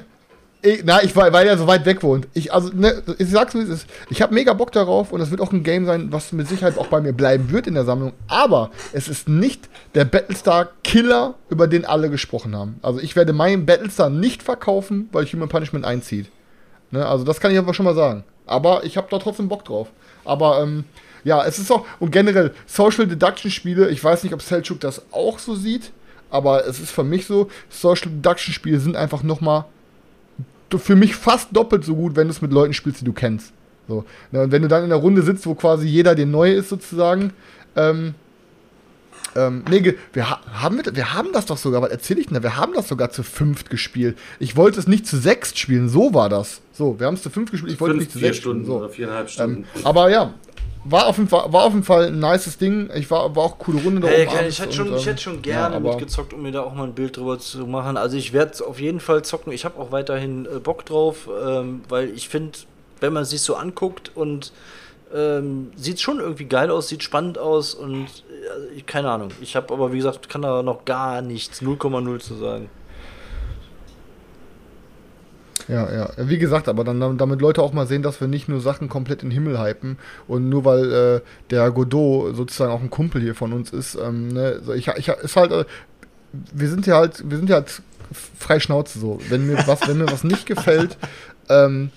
Ich, 0.65 0.83
na, 0.85 1.03
ich 1.03 1.17
weil 1.17 1.49
er 1.49 1.59
so 1.59 1.67
weit 1.67 1.85
weg 1.87 2.05
wohnt. 2.05 2.29
Ich, 2.35 2.53
also, 2.55 2.71
ne, 2.73 3.03
ich 3.19 3.29
sag's 3.29 3.53
wie 3.55 3.59
es 3.63 3.69
ist. 3.69 3.87
Ich 4.11 4.23
habe 4.23 4.33
mega 4.33 4.53
Bock 4.53 4.71
darauf 4.71 5.11
und 5.11 5.21
es 5.21 5.33
wird 5.33 5.41
auch 5.41 5.51
ein 5.51 5.65
Game 5.65 5.85
sein, 5.87 6.13
was 6.13 6.31
mit 6.31 6.47
Sicherheit 6.47 6.79
auch 6.79 6.87
bei 6.87 7.01
mir 7.01 7.13
bleiben 7.13 7.51
wird 7.51 7.67
in 7.67 7.75
der 7.75 7.85
Sammlung. 7.85 8.13
Aber 8.29 8.71
es 8.93 9.09
ist 9.09 9.29
nicht 9.29 9.69
der 9.97 10.05
Battlestar-Killer, 10.05 11.35
über 11.49 11.67
den 11.67 11.85
alle 11.85 12.11
gesprochen 12.11 12.55
haben. 12.57 12.77
Also 12.83 13.01
ich 13.01 13.17
werde 13.17 13.33
meinen 13.33 13.67
Battlestar 13.67 14.09
nicht 14.11 14.45
verkaufen, 14.45 15.09
weil 15.11 15.25
Human 15.27 15.49
Punishment 15.49 15.85
einzieht. 15.85 16.31
Ne, 16.93 17.05
also 17.05 17.25
das 17.25 17.41
kann 17.41 17.51
ich 17.51 17.59
aber 17.59 17.75
schon 17.75 17.85
mal 17.85 17.95
sagen. 17.95 18.23
Aber 18.47 18.85
ich 18.85 18.97
habe 18.97 19.09
da 19.11 19.19
trotzdem 19.19 19.49
Bock 19.49 19.65
drauf. 19.65 19.89
Aber 20.25 20.63
ähm, 20.63 20.85
ja, 21.25 21.45
es 21.45 21.59
ist 21.59 21.73
auch, 21.73 21.87
und 21.99 22.13
generell, 22.13 22.53
Social 22.67 23.07
Deduction 23.07 23.51
Spiele, 23.51 23.91
ich 23.91 24.03
weiß 24.03 24.23
nicht, 24.23 24.35
ob 24.35 24.43
Selchuk 24.43 24.79
das 24.81 25.03
auch 25.11 25.39
so 25.39 25.55
sieht, 25.55 25.91
aber 26.31 26.67
es 26.67 26.79
ist 26.79 26.91
für 26.91 27.05
mich 27.05 27.27
so, 27.27 27.49
Social 27.71 28.11
Deduction 28.11 28.53
Spiele 28.55 28.79
sind 28.79 28.95
einfach 28.97 29.23
nochmal 29.23 29.65
für 30.75 30.97
mich 30.97 31.15
fast 31.15 31.55
doppelt 31.55 31.85
so 31.85 31.95
gut, 31.95 32.17
wenn 32.17 32.29
du 32.29 32.33
es 32.33 32.41
mit 32.41 32.53
Leuten 32.53 32.73
spielst, 32.73 33.03
die 33.03 33.05
du 33.05 33.13
kennst. 33.13 33.53
So. 33.89 34.05
Ne, 34.31 34.43
und 34.43 34.53
wenn 34.53 34.63
du 34.63 34.69
dann 34.69 34.85
in 34.85 34.91
der 34.91 34.99
Runde 34.99 35.23
sitzt, 35.23 35.47
wo 35.47 35.55
quasi 35.55 35.87
jeder 35.87 36.15
der 36.15 36.27
Neue 36.27 36.55
ist, 36.55 36.69
sozusagen, 36.69 37.33
ähm, 37.77 38.15
ähm, 39.37 39.65
nee, 39.71 39.95
wir, 40.13 40.31
ha 40.31 40.41
haben, 40.53 40.85
wir, 40.85 40.95
wir 40.97 41.15
haben 41.15 41.29
das 41.33 41.47
doch 41.47 41.57
sogar, 41.57 41.83
was 41.83 41.91
erzähle 41.91 42.21
ich 42.21 42.27
denn 42.27 42.35
da? 42.35 42.43
Wir 42.43 42.57
haben 42.57 42.73
das 42.75 42.89
sogar 42.89 43.11
zu 43.11 43.23
fünft 43.23 43.71
gespielt. 43.71 44.19
Ich 44.39 44.57
wollte 44.57 44.79
es 44.79 44.87
nicht 44.87 45.07
zu 45.07 45.17
sechst 45.19 45.59
spielen, 45.59 45.89
so 45.89 46.15
war 46.15 46.29
das. 46.29 46.61
So, 46.73 46.99
wir 46.99 47.07
haben 47.07 47.15
es 47.15 47.23
zu 47.23 47.31
fünft 47.31 47.53
gespielt, 47.53 47.73
ich 47.75 47.81
wollte 47.81 47.97
es 47.99 47.99
Fünf, 47.99 48.07
nicht 48.07 48.13
zu 48.13 48.19
vier 48.19 48.29
sechst 48.29 48.41
Stunden 48.43 48.65
spielen. 48.65 48.77
oder 48.79 48.89
So. 48.89 48.95
viereinhalb 48.95 49.27
Ähm, 49.27 49.33
Stunden. 49.33 49.67
aber 49.85 50.11
ja, 50.11 50.35
war 50.85 51.07
auf, 51.07 51.17
jeden 51.17 51.29
Fall, 51.29 51.53
war 51.53 51.65
auf 51.65 51.73
jeden 51.73 51.85
Fall 51.85 52.07
ein 52.09 52.19
nices 52.19 52.59
Ding. 52.59 52.91
Ich 52.95 53.09
war, 53.11 53.37
war 53.37 53.45
auch 53.45 53.59
coole 53.59 53.81
Runde 53.83 54.01
da 54.01 54.09
Hey, 54.09 54.27
oben 54.27 54.49
ich, 54.49 54.61
hätte 54.61 54.73
schon, 54.73 54.89
und, 54.89 54.97
ich 54.97 55.03
ähm, 55.03 55.09
hätte 55.11 55.23
schon 55.23 55.43
gerne 55.43 55.75
ja, 55.77 55.81
mitgezockt, 55.81 56.33
um 56.33 56.43
mir 56.43 56.51
da 56.51 56.63
auch 56.63 56.75
mal 56.75 56.85
ein 56.85 56.95
Bild 56.95 57.17
drüber 57.17 57.39
zu 57.39 57.67
machen. 57.67 57.97
Also 57.97 58.17
ich 58.17 58.33
werde 58.33 58.67
auf 58.67 58.81
jeden 58.81 58.99
Fall 58.99 59.23
zocken. 59.23 59.53
Ich 59.53 59.65
habe 59.65 59.79
auch 59.81 59.93
weiterhin 59.93 60.47
äh, 60.47 60.59
Bock 60.59 60.85
drauf, 60.85 61.29
ähm, 61.47 61.83
weil 61.89 62.11
ich 62.11 62.29
finde, 62.29 62.59
wenn 63.01 63.13
man 63.13 63.25
sich 63.25 63.43
so 63.43 63.55
anguckt 63.55 64.11
und 64.15 64.53
ähm, 65.15 65.71
sieht 65.77 66.01
schon 66.01 66.21
irgendwie 66.21 66.47
geil 66.47 66.71
aus, 66.71 66.89
sieht 66.89 67.03
spannend 67.03 67.39
aus 67.39 67.75
und 67.75 68.07
äh, 68.77 68.81
keine 68.83 69.11
Ahnung. 69.11 69.31
Ich 69.41 69.57
habe 69.57 69.73
aber 69.73 69.93
wie 69.93 69.99
gesagt, 69.99 70.29
kann 70.29 70.43
da 70.43 70.63
noch 70.63 70.85
gar 70.85 71.23
nichts, 71.23 71.63
0,0 71.63 72.19
zu 72.21 72.35
sagen. 72.35 72.69
Ja, 75.69 75.93
ja. 75.93 76.11
Wie 76.17 76.39
gesagt, 76.39 76.69
aber 76.69 76.85
dann 76.85 77.19
damit 77.19 77.41
Leute 77.41 77.63
auch 77.63 77.73
mal 77.73 77.87
sehen, 77.87 78.03
dass 78.03 78.21
wir 78.21 78.29
nicht 78.29 78.49
nur 78.49 78.61
Sachen 78.61 78.89
komplett 78.89 79.23
in 79.23 79.31
den 79.31 79.35
Himmel 79.35 79.61
hypen 79.61 79.97
und 80.27 80.49
nur 80.49 80.65
weil 80.65 80.93
äh, 80.93 81.21
der 81.51 81.71
Godot 81.71 82.35
sozusagen 82.35 82.73
auch 82.73 82.81
ein 82.81 82.91
Kumpel 82.91 83.23
hier 83.23 83.35
von 83.35 83.53
uns 83.53 83.71
ist, 83.71 83.95
ähm, 83.95 84.29
ne, 84.29 84.61
ich, 84.75 84.89
ich 84.89 85.09
ist 85.09 85.37
halt, 85.37 85.53
äh, 85.53 85.65
wir 86.33 86.69
sind 86.69 86.87
ja 86.87 86.97
halt, 86.97 87.29
wir 87.31 87.37
sind 87.37 87.49
ja 87.49 87.57
halt 87.57 87.83
frei 88.39 88.61
Schnauze 88.61 88.99
so. 88.99 89.21
Wenn 89.29 89.47
mir 89.47 89.59
was, 89.67 89.87
wenn 89.87 89.99
mir 89.99 90.11
was 90.11 90.25
nicht 90.25 90.47
gefällt, 90.47 90.97
ähm, 91.49 91.91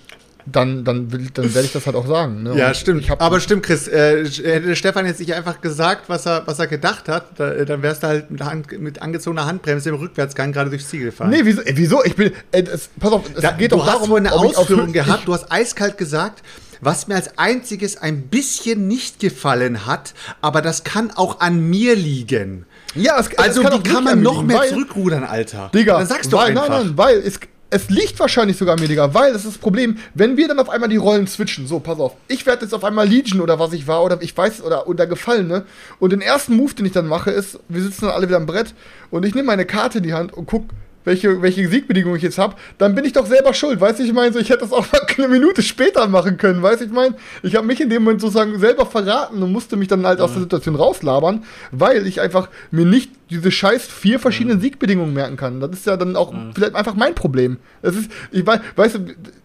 dann, 0.46 0.84
dann, 0.84 1.12
will, 1.12 1.26
dann 1.34 1.52
werde 1.54 1.66
ich 1.66 1.72
das 1.72 1.86
halt 1.86 1.96
auch 1.96 2.06
sagen. 2.06 2.42
Ne? 2.44 2.56
Ja, 2.56 2.72
stimmt. 2.74 3.10
Aber 3.20 3.40
stimmt, 3.40 3.64
Chris. 3.64 3.88
Äh, 3.88 4.24
hätte 4.26 4.76
Stefan 4.76 5.04
jetzt 5.06 5.20
nicht 5.20 5.34
einfach 5.34 5.60
gesagt, 5.60 6.08
was 6.08 6.26
er, 6.26 6.46
was 6.46 6.58
er 6.58 6.66
gedacht 6.68 7.08
hat, 7.08 7.38
da, 7.38 7.50
dann 7.64 7.82
wärst 7.82 8.02
du 8.02 8.06
halt 8.06 8.30
mit, 8.30 8.42
Hand, 8.42 8.70
mit 8.80 9.02
angezogener 9.02 9.46
Handbremse 9.46 9.88
im 9.90 9.96
Rückwärtsgang 9.96 10.52
gerade 10.52 10.70
durchs 10.70 10.88
Ziel 10.88 11.04
gefahren. 11.06 11.30
Nee, 11.30 11.40
wieso? 11.42 11.62
Äh, 11.62 11.72
wieso? 11.76 12.04
Ich 12.04 12.14
bin. 12.16 12.32
Äh, 12.52 12.62
es, 12.62 12.88
pass 13.00 13.12
auf, 13.12 13.22
es 13.34 13.42
Da, 13.42 13.50
geht 13.52 13.72
doch 13.72 13.84
darum, 13.84 14.14
eine 14.14 14.32
Ausführung 14.32 14.88
ich- 14.88 14.92
gehabt, 14.94 15.26
du 15.28 15.34
hast 15.34 15.50
eiskalt 15.50 15.98
gesagt, 15.98 16.42
was 16.80 17.08
mir 17.08 17.14
als 17.14 17.38
einziges 17.38 17.96
ein 17.96 18.22
bisschen 18.28 18.86
nicht 18.86 19.18
gefallen 19.18 19.86
hat, 19.86 20.12
aber 20.42 20.60
das 20.60 20.84
kann 20.84 21.10
auch 21.10 21.40
an 21.40 21.58
mir 21.70 21.96
liegen. 21.96 22.66
Ja, 22.94 23.18
es, 23.18 23.36
Also 23.38 23.62
es 23.62 23.70
wie 23.70 23.74
auch 23.74 23.82
kann 23.82 24.04
man 24.04 24.22
noch 24.22 24.34
liegen, 24.36 24.46
mehr 24.48 24.58
weil- 24.58 24.68
zurückrudern, 24.68 25.24
Alter? 25.24 25.70
Digga, 25.74 25.98
dann 25.98 26.06
sagst 26.06 26.32
du 26.32 26.36
weil, 26.36 26.48
einfach. 26.50 26.68
Nein, 26.68 26.86
nein, 26.88 26.92
weil 26.98 27.16
es, 27.18 27.40
es 27.76 27.90
liegt 27.90 28.18
wahrscheinlich 28.18 28.56
sogar 28.56 28.74
an 28.74 28.80
mir, 28.80 28.88
Digga, 28.88 29.12
weil 29.12 29.34
das 29.34 29.44
ist 29.44 29.56
das 29.56 29.58
Problem, 29.58 29.98
wenn 30.14 30.38
wir 30.38 30.48
dann 30.48 30.58
auf 30.58 30.70
einmal 30.70 30.88
die 30.88 30.96
Rollen 30.96 31.26
switchen, 31.26 31.66
so, 31.66 31.78
pass 31.78 31.98
auf, 31.98 32.14
ich 32.26 32.46
werde 32.46 32.62
jetzt 32.62 32.72
auf 32.72 32.84
einmal 32.84 33.06
Legion 33.06 33.42
oder 33.42 33.58
was 33.58 33.74
ich 33.74 33.86
war 33.86 34.02
oder 34.02 34.16
ich 34.22 34.34
weiß, 34.34 34.62
oder, 34.62 34.88
oder 34.88 35.06
Gefallene 35.06 35.66
und 35.98 36.10
den 36.10 36.22
ersten 36.22 36.56
Move, 36.56 36.72
den 36.72 36.86
ich 36.86 36.92
dann 36.92 37.06
mache, 37.06 37.30
ist, 37.30 37.58
wir 37.68 37.82
sitzen 37.82 38.06
dann 38.06 38.14
alle 38.14 38.28
wieder 38.28 38.38
am 38.38 38.46
Brett 38.46 38.74
und 39.10 39.26
ich 39.26 39.34
nehme 39.34 39.48
meine 39.48 39.66
Karte 39.66 39.98
in 39.98 40.04
die 40.04 40.14
Hand 40.14 40.32
und 40.32 40.46
guck, 40.46 40.64
welche, 41.06 41.40
welche 41.40 41.66
Siegbedingungen 41.68 42.16
ich 42.16 42.22
jetzt 42.22 42.36
habe, 42.36 42.56
dann 42.78 42.94
bin 42.94 43.04
ich 43.04 43.12
doch 43.12 43.26
selber 43.26 43.54
schuld, 43.54 43.80
weißt 43.80 44.00
du, 44.00 44.02
ich 44.02 44.12
meine, 44.12 44.32
so, 44.32 44.38
ich 44.38 44.50
hätte 44.50 44.60
das 44.60 44.72
auch 44.72 44.86
eine 45.16 45.28
Minute 45.28 45.62
später 45.62 46.06
machen 46.08 46.36
können, 46.36 46.62
weißt 46.62 46.82
du, 46.82 46.84
ich 46.86 46.90
meine, 46.92 47.14
ich 47.42 47.54
habe 47.54 47.66
mich 47.66 47.80
in 47.80 47.88
dem 47.88 48.02
Moment 48.02 48.20
sozusagen 48.20 48.58
selber 48.58 48.84
verraten 48.84 49.42
und 49.42 49.52
musste 49.52 49.76
mich 49.76 49.88
dann 49.88 50.04
halt 50.04 50.20
aus 50.20 50.32
der 50.32 50.42
Situation 50.42 50.74
rauslabern, 50.74 51.44
weil 51.70 52.06
ich 52.06 52.20
einfach 52.20 52.48
mir 52.70 52.84
nicht 52.84 53.12
diese 53.30 53.50
scheiß 53.50 53.86
vier 53.86 54.18
verschiedenen 54.20 54.60
Siegbedingungen 54.60 55.14
merken 55.14 55.36
kann. 55.36 55.60
Das 55.60 55.70
ist 55.72 55.86
ja 55.86 55.96
dann 55.96 56.14
auch 56.14 56.32
vielleicht 56.54 56.74
einfach 56.74 56.94
mein 56.94 57.14
Problem. 57.14 57.56
Das 57.82 57.96
ist, 57.96 58.10
ich 58.30 58.46
weiß, 58.46 58.60
weißt 58.76 58.94
du, 58.96 59.00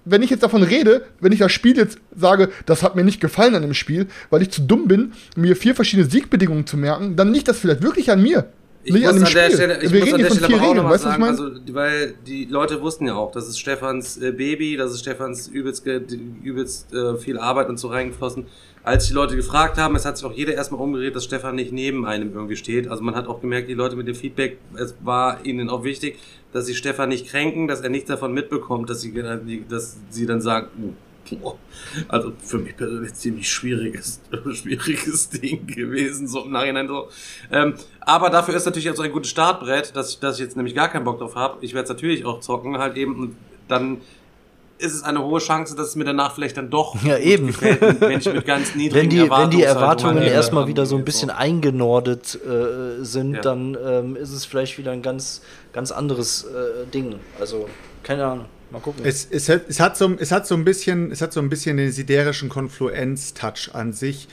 wenn 0.06 0.22
ich 0.22 0.30
jetzt 0.30 0.44
davon 0.44 0.64
rede, 0.64 1.06
wenn 1.20 1.32
ich 1.32 1.40
das 1.40 1.52
Spiel 1.52 1.78
jetzt 1.78 1.98
sage, 2.16 2.50
das 2.66 2.84
hat 2.84 2.96
mir 2.96 3.04
nicht 3.04 3.22
gefallen 3.22 3.56
an 3.56 3.62
dem 3.62 3.74
Spiel, 3.74 4.08
weil 4.30 4.42
ich 4.42 4.52
zu 4.52 4.62
dumm 4.62 4.88
bin, 4.88 5.14
mir 5.36 5.56
vier 5.56 5.76
verschiedene 5.76 6.10
Siegbedingungen 6.10 6.68
zu 6.68 6.78
merken, 6.78 7.16
dann 7.16 7.34
liegt 7.34 7.48
das 7.48 7.60
vielleicht 7.60 7.82
wirklich 7.82 8.12
an 8.12 8.22
mir. 8.22 8.48
Ich 8.84 8.94
nicht 8.94 9.04
muss 9.04 9.12
an 9.12 9.18
an 9.18 9.24
der. 9.24 9.52
Stelle, 9.52 9.84
ich 9.84 9.92
Wir 9.92 10.00
muss 10.00 10.14
an 10.14 10.22
der 10.22 10.30
Stelle 10.30 10.46
aber 10.46 10.56
auch 10.56 10.62
Regeln, 10.62 10.78
noch 10.78 10.90
was 10.90 11.06
weißt 11.06 11.18
du, 11.18 11.22
was 11.22 11.32
ich 11.32 11.38
sagen, 11.38 11.52
also, 11.52 11.76
weil 11.76 12.14
die 12.26 12.46
Leute 12.46 12.82
wussten 12.82 13.08
ja 13.08 13.16
auch, 13.16 13.32
das 13.32 13.48
ist 13.48 13.60
Stefans 13.60 14.18
äh, 14.22 14.32
Baby, 14.32 14.76
das 14.76 14.92
ist 14.92 15.02
Stefans 15.02 15.48
übelst, 15.48 15.86
übelst 15.86 16.94
äh, 16.94 17.16
viel 17.18 17.38
Arbeit 17.38 17.70
und 17.70 17.78
so 17.78 17.90
reingeflossen. 17.90 18.46
Als 18.84 19.08
die 19.08 19.14
Leute 19.14 19.36
gefragt 19.36 19.78
haben, 19.78 19.96
es 19.96 20.06
hat 20.06 20.18
sich 20.18 20.26
auch 20.26 20.34
jeder 20.34 20.54
erstmal 20.54 20.82
umgedreht, 20.82 21.16
dass 21.16 21.26
Stefan 21.26 21.56
nicht 21.56 21.72
neben 21.72 22.08
einem 22.08 22.34
irgendwie 22.34 22.56
steht. 22.56 22.88
Also 22.88 23.04
man 23.04 23.14
hat 23.14 23.28
auch 23.28 23.40
gemerkt, 23.40 23.70
die 23.70 23.76
Leute 23.76 23.96
mit 23.96 24.08
dem 24.08 24.16
Feedback, 24.16 24.58
es 24.76 24.96
war 25.04 25.46
ihnen 25.46 25.70
auch 25.70 25.84
wichtig, 25.84 26.18
dass 26.52 26.66
sie 26.66 26.74
Stefan 26.74 27.10
nicht 27.10 27.28
kränken, 27.28 27.68
dass 27.68 27.82
er 27.82 27.90
nichts 27.90 28.08
davon 28.08 28.34
mitbekommt, 28.34 28.90
dass 28.90 29.02
sie, 29.02 29.14
dass 29.70 29.98
sie 30.10 30.26
dann 30.26 30.42
sagen, 30.42 30.96
boah, 31.32 31.58
also 32.08 32.32
für 32.44 32.58
mich 32.60 32.76
persönlich 32.78 33.14
ziemlich 33.14 33.50
schwieriges, 33.52 34.20
schwieriges 34.54 35.30
Ding 35.30 35.66
gewesen, 35.68 36.28
so 36.28 36.44
im 36.46 36.52
Nachhinein 36.52 36.88
so. 36.88 37.08
Ähm, 37.52 37.76
aber 38.02 38.30
dafür 38.30 38.56
ist 38.56 38.66
natürlich 38.66 38.86
jetzt 38.86 38.98
so 38.98 39.04
ein 39.04 39.12
gutes 39.12 39.30
Startbrett, 39.32 39.96
dass 39.96 40.12
ich, 40.12 40.20
dass 40.20 40.36
ich 40.36 40.42
jetzt 40.46 40.58
nämlich 40.58 40.76
gar 40.76 40.90
keinen 40.90 41.04
Bock 41.06 41.20
drauf 41.20 41.36
habe. 41.36 41.58
Ich 41.62 41.74
werde 41.74 41.84
es 41.84 41.90
natürlich 41.90 42.26
auch 42.26 42.40
zocken, 42.40 42.78
halt 42.78 42.98
eben, 42.98 43.36
dann 43.68 43.98
ist 44.78 44.96
es 44.96 45.04
eine 45.04 45.24
hohe 45.24 45.40
Chance, 45.40 45.76
dass 45.76 45.90
es 45.90 45.96
mir 45.96 46.06
danach 46.06 46.34
vielleicht 46.34 46.58
dann 46.58 46.72
doch 46.72 46.96
Ja, 47.04 47.16
eben. 47.20 47.46
gefällt, 47.48 48.02
wenn 48.02 48.18
ich 48.20 48.34
mit 48.34 48.46
ganz 48.48 48.74
niedrigen 48.74 48.96
Wenn 49.04 49.10
die, 49.12 49.30
wenn 49.30 49.50
die 49.52 49.62
Erwartungen 49.62 50.16
rangehe. 50.18 50.34
erstmal 50.34 50.68
wieder 50.68 50.88
so 50.88 50.96
ein 50.96 51.02
So. 51.02 51.06
bisschen 51.06 51.30
eingenordet 51.30 52.40
äh, 52.44 53.04
sind, 53.04 53.36
Ja. 53.36 53.42
dann 53.42 53.78
ähm, 53.86 54.16
ist 54.16 54.32
es 54.32 54.44
vielleicht 54.46 54.80
wieder 54.80 54.90
ein 54.92 55.04
ganz, 55.04 55.44
ganz 55.72 55.92
anderes 55.92 56.46
äh, 56.46 56.88
Ding. 56.92 57.14
Also, 57.40 57.70
keine 58.02 58.26
Ahnung. 58.26 58.46
Mal 58.72 58.80
gucken. 58.80 59.06
Es, 59.06 59.28
es, 59.30 59.50
hat, 59.50 59.64
es, 59.68 59.80
hat 59.80 59.98
so, 59.98 60.16
es 60.18 60.32
hat 60.32 60.48
so 60.48 60.56
ein 60.56 60.64
bisschen, 60.64 61.12
es 61.12 61.22
hat 61.22 61.34
so 61.34 61.42
ein 61.42 61.50
bisschen 61.50 61.78
den 61.78 61.92
siderischen 61.92 62.50
Konfluenz-Touch 62.50 63.72
an 63.74 63.94
sich. 63.94 64.28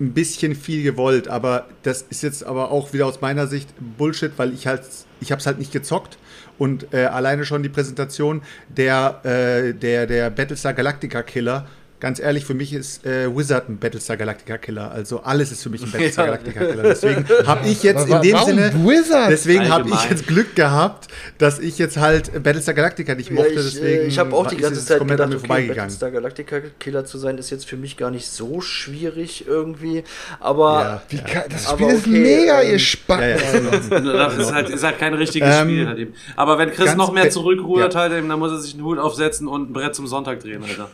Ein 0.00 0.12
bisschen 0.12 0.54
viel 0.54 0.84
gewollt, 0.84 1.26
aber 1.26 1.66
das 1.82 2.02
ist 2.02 2.22
jetzt 2.22 2.44
aber 2.44 2.70
auch 2.70 2.92
wieder 2.92 3.06
aus 3.06 3.20
meiner 3.20 3.48
Sicht 3.48 3.68
Bullshit, 3.96 4.32
weil 4.36 4.52
ich 4.52 4.66
halt, 4.66 4.82
ich 5.20 5.32
habe 5.32 5.40
es 5.40 5.46
halt 5.46 5.58
nicht 5.58 5.72
gezockt 5.72 6.18
und 6.56 6.92
äh, 6.92 7.06
alleine 7.06 7.44
schon 7.44 7.64
die 7.64 7.68
Präsentation 7.68 8.42
der, 8.68 9.20
äh, 9.24 9.74
der, 9.74 10.06
der 10.06 10.30
Battlestar 10.30 10.74
Galactica 10.74 11.22
Killer 11.22 11.66
ganz 12.00 12.20
ehrlich, 12.20 12.44
für 12.44 12.54
mich 12.54 12.72
ist 12.72 13.04
äh, 13.06 13.34
Wizard 13.34 13.68
ein 13.68 13.78
Battlestar 13.78 14.16
Galactica 14.16 14.58
Killer. 14.58 14.90
Also 14.90 15.20
alles 15.20 15.52
ist 15.52 15.62
für 15.62 15.70
mich 15.70 15.82
ein 15.82 15.90
Battlestar 15.92 16.26
Galactica 16.26 16.60
Killer. 16.64 16.82
Deswegen 16.84 17.24
habe 17.46 17.68
ich 17.68 17.82
jetzt 17.82 18.08
in 18.08 18.20
dem 18.22 18.32
Warum 18.34 18.48
Sinne, 18.48 18.72
Wizard? 18.84 19.30
deswegen 19.30 19.68
habe 19.68 19.88
ich 19.88 20.10
jetzt 20.10 20.26
Glück 20.26 20.54
gehabt, 20.54 21.08
dass 21.38 21.58
ich 21.58 21.78
jetzt 21.78 21.96
halt 21.96 22.42
Battlestar 22.42 22.74
Galactica 22.74 23.14
nicht 23.14 23.30
Ja, 23.30 23.34
mochte. 23.36 23.48
ich 23.50 23.56
äh, 23.56 23.62
deswegen 23.62 24.06
ich 24.08 24.18
habe 24.18 24.34
auch 24.34 24.46
die 24.46 24.56
ist 24.56 24.62
ganze 24.62 24.84
Zeit 24.84 24.98
komplett 24.98 25.20
an 25.20 25.30
gedacht, 25.30 25.30
mir 25.30 25.36
okay, 25.38 25.46
vorbeigegangen. 25.46 25.78
Battlestar 25.94 26.10
Galactica 26.10 26.60
Killer 26.80 27.04
zu 27.04 27.18
sein, 27.18 27.38
ist 27.38 27.50
jetzt 27.50 27.66
für 27.66 27.76
mich 27.76 27.96
gar 27.96 28.10
nicht 28.10 28.28
so 28.28 28.60
schwierig 28.60 29.46
irgendwie. 29.46 30.04
Aber 30.40 30.80
Ja. 30.82 31.02
Wie 31.08 31.18
kann, 31.18 31.42
das 31.50 31.66
Aber 31.66 31.78
Spiel 31.78 31.96
ist 31.96 32.06
okay, 32.06 32.18
mega, 32.20 32.62
ähm, 32.62 32.72
ihr 32.72 32.78
Spacken. 32.78 33.28
Ja, 33.28 33.36
ja. 33.36 34.18
Das 34.28 34.36
ist 34.36 34.52
halt, 34.52 34.68
ist 34.68 34.84
halt 34.84 34.98
kein 34.98 35.14
richtiges 35.14 35.48
Ähm, 35.54 35.68
Spiel 35.68 35.86
halt 35.86 35.98
eben. 35.98 36.14
Aber 36.36 36.58
wenn 36.58 36.70
Chris 36.70 36.94
noch 36.94 37.12
mehr 37.12 37.30
zurückrudert 37.30 37.94
ja. 37.94 38.00
halt 38.00 38.12
eben, 38.12 38.28
dann 38.28 38.38
muss 38.38 38.50
er 38.52 38.58
sich 38.58 38.74
einen 38.74 38.84
Hut 38.84 38.98
aufsetzen 38.98 39.48
und 39.48 39.70
ein 39.70 39.72
Brett 39.72 39.94
zum 39.94 40.06
Sonntag 40.06 40.40
drehen, 40.40 40.62
Alter. 40.62 40.88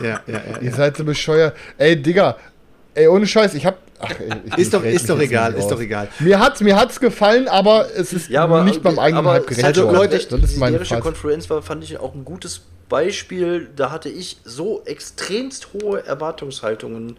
Ja, 0.00 0.08
ja, 0.08 0.20
ja, 0.26 0.40
Ihr 0.60 0.70
ja. 0.70 0.76
seid 0.76 0.96
so 0.96 1.04
bescheuert. 1.04 1.56
Ey, 1.78 2.00
Digga. 2.00 2.36
Ey, 2.94 3.08
ohne 3.08 3.26
Scheiß, 3.26 3.54
ich 3.54 3.66
hab. 3.66 3.78
Ach, 3.98 4.10
ey, 4.10 4.30
ich, 4.44 4.58
Ist 4.58 4.74
doch, 4.74 4.84
ist 4.84 5.08
doch 5.08 5.18
egal, 5.18 5.54
ist 5.54 5.68
doch 5.68 5.80
egal. 5.80 6.08
Mir 6.20 6.38
hat's, 6.38 6.60
mir 6.60 6.76
hat's 6.76 7.00
gefallen, 7.00 7.48
aber 7.48 7.88
es 7.94 8.12
ist 8.12 8.28
Ja, 8.28 8.44
aber 8.44 8.64
nicht 8.64 8.82
beim 8.82 8.98
eigenen 8.98 9.26
Hype 9.26 9.46
gerecht 9.46 9.64
also. 9.64 9.90
Leute, 9.90 10.16
das 10.16 10.28
die 10.28 10.44
ist 10.44 10.58
meine. 10.58 10.78
Konfluenz 10.78 11.48
war, 11.50 11.62
fand 11.62 11.84
ich 11.84 11.98
auch 11.98 12.14
ein 12.14 12.24
gutes 12.24 12.62
Beispiel. 12.88 13.68
Da 13.74 13.90
hatte 13.90 14.08
ich 14.08 14.38
so 14.44 14.82
extremst 14.84 15.68
hohe 15.72 16.06
Erwartungshaltungen 16.06 17.16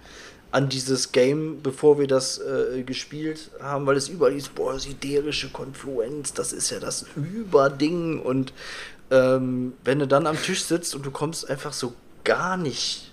an 0.52 0.70
dieses 0.70 1.12
Game, 1.12 1.62
bevor 1.62 2.00
wir 2.00 2.08
das 2.08 2.40
äh, 2.40 2.84
gespielt 2.84 3.52
haben, 3.62 3.86
weil 3.86 3.98
es 3.98 4.08
überall 4.08 4.32
hieß, 4.32 4.50
boah, 4.50 4.80
siderische 4.80 5.50
Konfluenz, 5.50 6.34
das 6.34 6.54
ist 6.54 6.70
ja 6.70 6.80
das 6.80 7.06
Überding. 7.16 8.20
Und 8.20 8.54
ähm, 9.12 9.74
wenn 9.84 10.00
du 10.00 10.08
dann 10.08 10.26
am 10.26 10.42
Tisch 10.42 10.64
sitzt 10.64 10.96
und 10.96 11.06
du 11.06 11.12
kommst 11.12 11.50
einfach 11.50 11.74
so 11.74 11.94
gar 12.28 12.58
nicht 12.58 13.12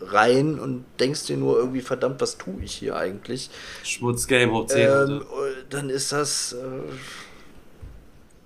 rein 0.00 0.58
und 0.58 0.84
denkst 1.00 1.26
dir 1.26 1.36
nur 1.36 1.58
irgendwie, 1.58 1.80
verdammt, 1.80 2.20
was 2.20 2.38
tue 2.38 2.62
ich 2.62 2.72
hier 2.72 2.96
eigentlich? 2.96 3.50
Schmutzgame 3.84 4.50
hoch 4.52 4.66
10. 4.66 4.80
Ähm, 4.80 5.22
dann 5.70 5.90
ist 5.90 6.12
das. 6.12 6.52
Äh, 6.54 6.56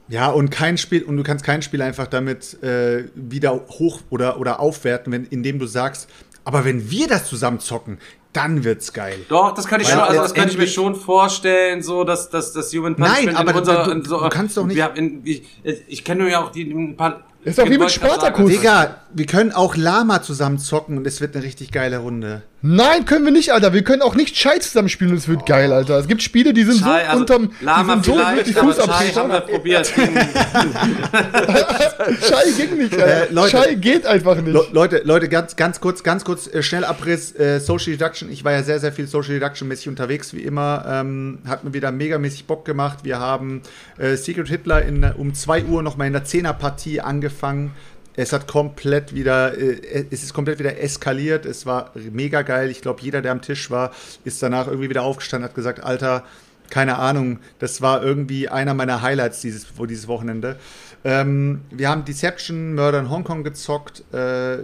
Ja, 0.08 0.28
und 0.30 0.50
kein 0.50 0.76
Spiel, 0.78 1.04
und 1.04 1.16
du 1.16 1.22
kannst 1.22 1.44
kein 1.44 1.62
Spiel 1.62 1.80
einfach 1.82 2.06
damit 2.06 2.62
äh, 2.62 3.04
wieder 3.14 3.52
hoch 3.68 4.00
oder, 4.10 4.38
oder 4.38 4.60
aufwerten, 4.60 5.12
wenn, 5.12 5.24
indem 5.26 5.58
du 5.58 5.66
sagst, 5.66 6.08
aber 6.44 6.64
wenn 6.64 6.90
wir 6.90 7.06
das 7.06 7.26
zusammen 7.28 7.60
zocken, 7.60 7.98
dann 8.32 8.64
wird's 8.64 8.92
geil. 8.92 9.18
Doch, 9.28 9.52
das 9.54 9.66
kann 9.66 9.80
ich 9.80 9.86
Weil 9.88 9.94
schon, 9.94 10.02
also 10.02 10.22
das 10.22 10.34
kann 10.34 10.48
ich 10.48 10.56
mir 10.58 10.66
schon 10.66 10.94
vorstellen, 10.96 11.82
so 11.82 12.02
dass, 12.04 12.30
dass 12.30 12.52
das 12.52 12.72
Human 12.74 12.96
Punishment 12.96 13.26
Nein, 13.26 13.36
aber 13.36 13.50
in 13.52 13.58
unser, 13.58 13.84
du- 13.94 14.08
so, 14.08 14.20
du 14.20 14.28
kannst 14.30 14.56
doch 14.56 14.66
nicht- 14.66 14.76
Wir 14.76 14.84
haben 14.84 14.96
in, 14.96 15.20
ich 15.26 15.42
ich 15.86 16.02
kenne 16.04 16.28
ja 16.30 16.42
auch 16.42 16.50
die 16.50 16.70
ein 16.72 16.96
paar. 16.96 17.24
Ist 17.44 17.58
doch 17.58 17.66
wie 17.66 17.70
mit 17.70 17.90
sagen, 17.90 17.90
Spartacus. 17.90 18.50
Digga, 18.50 19.00
wir 19.12 19.26
können 19.26 19.52
auch 19.52 19.76
Lama 19.76 20.22
zusammen 20.22 20.58
zocken 20.58 20.96
und 20.98 21.06
es 21.06 21.20
wird 21.20 21.34
eine 21.34 21.44
richtig 21.44 21.72
geile 21.72 21.98
Runde. 21.98 22.42
Nein, 22.64 23.06
können 23.06 23.24
wir 23.24 23.32
nicht, 23.32 23.52
Alter. 23.52 23.72
Wir 23.72 23.82
können 23.82 24.02
auch 24.02 24.14
nicht 24.14 24.36
Schei 24.36 24.56
zusammenspielen 24.58 25.12
und 25.12 25.18
es 25.18 25.26
wird 25.26 25.46
geil, 25.46 25.72
Alter. 25.72 25.98
Es 25.98 26.06
gibt 26.06 26.22
Spiele, 26.22 26.54
die 26.54 26.62
sind 26.62 26.78
Schei, 26.78 27.02
so 27.02 27.08
also 27.08 27.20
unterm. 27.20 27.50
Lama 27.60 27.96
die 27.96 28.04
sind 28.04 28.04
so 28.04 28.16
wirklich 28.16 28.56
vielleicht, 28.56 28.78
aber 28.78 28.92
Schei 28.92 29.08
haben 29.08 29.32
Fußabtreter. 29.32 29.32
wir 29.32 29.40
probiert. 29.40 29.86
Schei 32.22 32.52
ging 32.56 32.78
nicht, 32.78 32.94
Alter. 32.94 33.30
Äh, 33.30 33.32
Leute. 33.32 33.50
Schei 33.50 33.74
geht 33.74 34.06
einfach 34.06 34.36
nicht. 34.36 34.54
Le 34.54 34.64
Leute, 34.70 35.02
Leute, 35.04 35.28
ganz, 35.28 35.56
ganz 35.56 35.80
kurz, 35.80 36.04
ganz 36.04 36.24
kurz, 36.24 36.46
äh, 36.46 36.62
schnell 36.62 36.84
Abriss, 36.84 37.34
äh, 37.34 37.58
Social 37.58 37.96
Deduction. 37.96 38.30
Ich 38.30 38.44
war 38.44 38.52
ja 38.52 38.62
sehr, 38.62 38.78
sehr 38.78 38.92
viel 38.92 39.08
Social 39.08 39.34
Deduction 39.34 39.66
mäßig 39.66 39.88
unterwegs, 39.88 40.32
wie 40.32 40.42
immer. 40.42 40.84
Ähm, 40.86 41.40
hat 41.48 41.64
mir 41.64 41.74
wieder 41.74 41.90
megamäßig 41.90 42.46
Bock 42.46 42.64
gemacht. 42.64 43.00
Wir 43.02 43.18
haben 43.18 43.62
äh, 43.98 44.14
Secret 44.14 44.48
Hitler 44.48 44.82
in, 44.82 45.02
um 45.02 45.34
2 45.34 45.64
Uhr 45.64 45.82
nochmal 45.82 46.06
in 46.06 46.12
der 46.12 46.24
10er 46.24 46.52
Partie 46.52 47.00
angefangen. 47.00 47.72
Es 48.14 48.32
hat 48.32 48.46
komplett 48.46 49.14
wieder, 49.14 49.56
äh, 49.56 50.06
es 50.10 50.22
ist 50.22 50.34
komplett 50.34 50.58
wieder 50.58 50.80
eskaliert. 50.80 51.46
Es 51.46 51.66
war 51.66 51.92
mega 51.94 52.42
geil. 52.42 52.70
Ich 52.70 52.82
glaube, 52.82 53.00
jeder, 53.02 53.22
der 53.22 53.32
am 53.32 53.42
Tisch 53.42 53.70
war, 53.70 53.92
ist 54.24 54.42
danach 54.42 54.66
irgendwie 54.66 54.90
wieder 54.90 55.02
aufgestanden, 55.02 55.48
hat 55.48 55.54
gesagt, 55.54 55.82
Alter, 55.82 56.24
keine 56.70 56.98
Ahnung, 56.98 57.38
das 57.58 57.82
war 57.82 58.02
irgendwie 58.02 58.48
einer 58.48 58.72
meiner 58.72 59.02
Highlights 59.02 59.40
dieses, 59.42 59.66
dieses 59.88 60.08
Wochenende. 60.08 60.58
Ähm, 61.04 61.62
wir 61.70 61.88
haben 61.88 62.04
Deception, 62.04 62.74
Murder 62.74 63.00
in 63.00 63.10
Hongkong 63.10 63.44
gezockt. 63.44 64.04
Äh, 64.12 64.58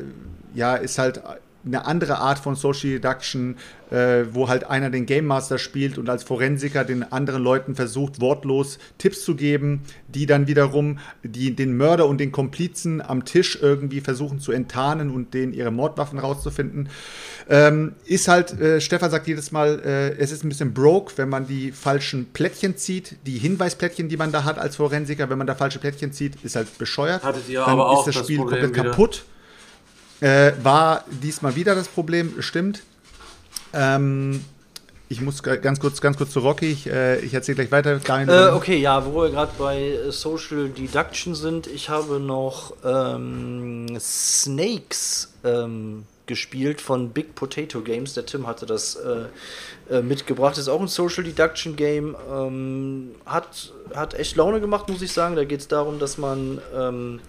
ja, 0.55 0.77
ist 0.77 0.99
halt 0.99 1.20
eine 1.64 1.86
andere 1.86 2.18
Art 2.18 2.39
von 2.39 2.55
Social 2.55 2.90
Deduction, 2.90 3.56
äh, 3.90 4.24
wo 4.32 4.48
halt 4.48 4.64
einer 4.64 4.90
den 4.90 5.06
Game 5.06 5.26
Master 5.26 5.59
spielt 5.59 5.98
und 5.98 6.09
als 6.09 6.22
Forensiker 6.22 6.85
den 6.85 7.10
anderen 7.10 7.43
Leuten 7.43 7.74
versucht, 7.74 8.20
wortlos 8.20 8.78
Tipps 8.98 9.24
zu 9.24 9.35
geben, 9.35 9.82
die 10.09 10.26
dann 10.26 10.47
wiederum 10.47 10.98
die, 11.22 11.55
den 11.55 11.76
Mörder 11.76 12.06
und 12.06 12.18
den 12.18 12.32
Komplizen 12.32 13.01
am 13.01 13.24
Tisch 13.24 13.59
irgendwie 13.60 14.01
versuchen 14.01 14.40
zu 14.40 14.52
enttarnen 14.52 15.10
und 15.10 15.35
denen 15.35 15.52
ihre 15.52 15.70
Mordwaffen 15.70 16.18
rauszufinden. 16.18 16.89
Ähm, 17.48 17.94
ist 18.05 18.28
halt, 18.28 18.59
äh, 18.60 18.80
Stefan 18.80 19.10
sagt 19.10 19.26
jedes 19.26 19.52
Mal, 19.52 19.80
äh, 19.85 20.18
es 20.18 20.32
ist 20.32 20.44
ein 20.44 20.48
bisschen 20.48 20.74
broke, 20.74 21.14
wenn 21.16 21.28
man 21.28 21.47
die 21.47 21.72
falschen 21.72 22.26
Plättchen 22.32 22.76
zieht. 22.76 23.16
Die 23.26 23.39
Hinweisplättchen, 23.39 24.09
die 24.09 24.16
man 24.16 24.32
da 24.32 24.44
hat 24.44 24.59
als 24.59 24.76
Forensiker, 24.76 25.28
wenn 25.30 25.39
man 25.39 25.47
da 25.47 25.55
falsche 25.55 25.78
Plättchen 25.78 26.12
zieht, 26.12 26.35
ist 26.44 26.56
halt 26.56 26.76
bescheuert. 26.78 27.22
Hattet 27.22 27.48
ihr 27.48 27.60
Dann 27.60 27.70
aber 27.70 27.89
auch 27.89 28.01
ist 28.01 28.09
das 28.09 28.14
das 28.16 28.24
Spiel 28.24 28.39
Problem 28.39 28.62
komplett 28.62 28.85
wieder. 28.85 28.90
kaputt. 28.90 29.24
Äh, 30.20 30.53
war 30.62 31.05
diesmal 31.09 31.55
wieder 31.55 31.74
das 31.74 31.89
Problem, 31.89 32.40
stimmt. 32.40 32.82
Ähm, 33.73 34.45
ich 35.11 35.23
muss 35.23 35.43
ganz 35.43 35.81
kurz, 35.81 36.01
ganz 36.01 36.19
kurz 36.19 36.32
zu 36.32 36.40
Rocky. 36.40 36.70
Ich, 36.70 36.86
äh, 36.86 37.20
ich 37.20 37.32
erzähle 37.32 37.65
gleich 37.65 37.73
weiter. 37.73 37.99
Äh, 38.28 38.53
okay, 38.53 38.77
ja, 38.77 39.07
wo 39.07 39.23
wir 39.23 39.31
gerade 39.31 39.53
bei 39.59 39.81
äh, 39.81 40.12
Social 40.12 40.69
Deduction 40.69 41.35
sind, 41.35 41.66
ich 41.66 41.89
habe 41.89 42.20
noch 42.20 42.74
ähm, 42.85 43.97
Snakes 43.99 45.32
ähm, 45.45 46.05
gespielt 46.27 46.82
von 46.82 47.11
Big 47.11 47.35
Potato 47.35 47.81
Games. 47.81 48.12
Der 48.15 48.27
Tim 48.27 48.47
hatte 48.47 48.66
das 48.66 48.97
äh, 48.97 49.95
äh, 49.95 50.03
mitgebracht. 50.03 50.59
Ist 50.59 50.69
auch 50.69 50.81
ein 50.81 50.89
Social 50.89 51.24
Deduction 51.24 51.74
Game. 51.77 52.15
Ähm, 52.31 53.12
hat, 53.24 53.73
hat 53.95 54.12
echt 54.12 54.36
Laune 54.36 54.61
gemacht, 54.61 54.90
muss 54.90 55.01
ich 55.01 55.12
sagen. 55.12 55.36
Da 55.36 55.45
geht 55.45 55.61
es 55.61 55.69
darum, 55.69 55.99
dass 55.99 56.19
man 56.19 56.61
ähm, 56.77 57.20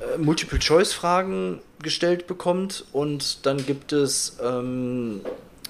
äh, 0.00 0.16
Multiple-Choice-Fragen 0.16 1.60
gestellt 1.82 2.26
bekommt 2.26 2.84
und 2.92 3.46
dann 3.46 3.64
gibt 3.64 3.92
es 3.92 4.38
ähm, 4.42 5.20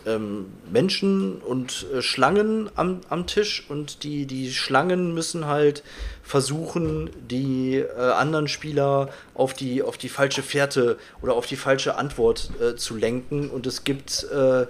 ähm, 0.07 0.47
Menschen 0.70 1.39
und 1.43 1.87
äh, 1.93 2.01
Schlangen 2.01 2.70
am, 2.77 3.01
am 3.09 3.27
Tisch 3.27 3.66
und 3.69 4.05
die, 4.05 4.27
die 4.27 4.53
Schlangen 4.53 5.15
müssen 5.15 5.47
halt 5.47 5.83
versuchen, 6.23 7.11
die 7.28 7.77
äh, 7.77 7.99
anderen 7.99 8.49
Spieler 8.49 9.11
auf 9.35 9.53
die, 9.53 9.83
auf 9.83 9.99
die 9.99 10.09
falsche 10.09 10.43
Fährte 10.43 10.99
oder 11.23 11.35
auf 11.35 11.47
die 11.47 11.57
falsche 11.57 11.97
Antwort 11.97 12.51
äh, 12.61 12.77
zu 12.77 12.97
lenken 12.97 13.51
und 13.51 13.66
es 13.66 13.85
gibt 13.85 14.24
äh, 14.33 14.66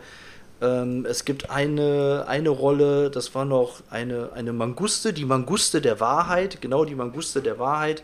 ähm, 0.62 1.04
es 1.06 1.24
gibt 1.24 1.50
eine, 1.50 2.24
eine 2.28 2.48
Rolle, 2.48 3.10
das 3.10 3.34
war 3.34 3.44
noch 3.44 3.82
eine, 3.90 4.30
eine 4.34 4.52
Manguste, 4.52 5.12
die 5.12 5.24
Manguste 5.24 5.80
der 5.80 6.00
Wahrheit, 6.00 6.60
genau 6.60 6.84
die 6.84 6.94
Manguste 6.94 7.42
der 7.42 7.58
Wahrheit. 7.58 8.02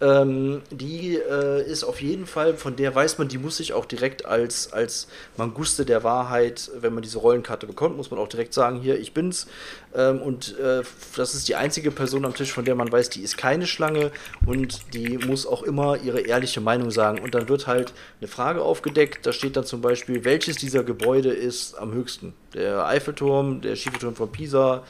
Ähm, 0.00 0.62
die 0.70 1.16
äh, 1.16 1.62
ist 1.64 1.84
auf 1.84 2.00
jeden 2.00 2.26
Fall, 2.26 2.54
von 2.54 2.74
der 2.74 2.94
weiß 2.94 3.18
man, 3.18 3.28
die 3.28 3.38
muss 3.38 3.58
sich 3.58 3.72
auch 3.72 3.84
direkt 3.84 4.26
als, 4.26 4.72
als 4.72 5.06
Manguste 5.36 5.84
der 5.84 6.02
Wahrheit, 6.02 6.70
wenn 6.80 6.92
man 6.92 7.02
diese 7.02 7.18
Rollenkarte 7.18 7.66
bekommt, 7.66 7.96
muss 7.96 8.10
man 8.10 8.18
auch 8.18 8.28
direkt 8.28 8.54
sagen, 8.54 8.80
hier, 8.80 8.98
ich 8.98 9.14
bin's. 9.14 9.46
Ähm, 9.94 10.20
und 10.22 10.58
äh, 10.58 10.82
das 11.16 11.34
ist 11.34 11.48
die 11.48 11.56
einzige 11.56 11.90
Person 11.90 12.24
am 12.24 12.34
Tisch, 12.34 12.52
von 12.52 12.64
der 12.64 12.74
man 12.74 12.90
weiß, 12.90 13.10
die 13.10 13.22
ist 13.22 13.36
keine 13.36 13.66
Schlange 13.66 14.10
und 14.46 14.94
die 14.94 15.18
muss 15.18 15.46
auch 15.46 15.62
immer 15.62 15.98
ihre 15.98 16.20
ehrliche 16.20 16.60
Meinung 16.60 16.90
sagen. 16.90 17.20
Und 17.20 17.34
dann 17.34 17.48
wird 17.48 17.66
halt 17.66 17.92
eine 18.20 18.28
Frage 18.28 18.62
aufgedeckt, 18.62 19.26
da 19.26 19.32
steht 19.32 19.56
dann 19.56 19.64
zum 19.64 19.80
Beispiel, 19.80 20.24
welches 20.24 20.56
dieser 20.56 20.84
Gebäude 20.84 21.30
ist 21.30 21.74
am 21.74 21.92
höchsten? 21.92 22.34
Der 22.54 22.86
Eiffelturm, 22.86 23.60
der 23.60 23.76
schiefe 23.76 23.98
Turm 23.98 24.14
von 24.14 24.32
Pisa, 24.32 24.82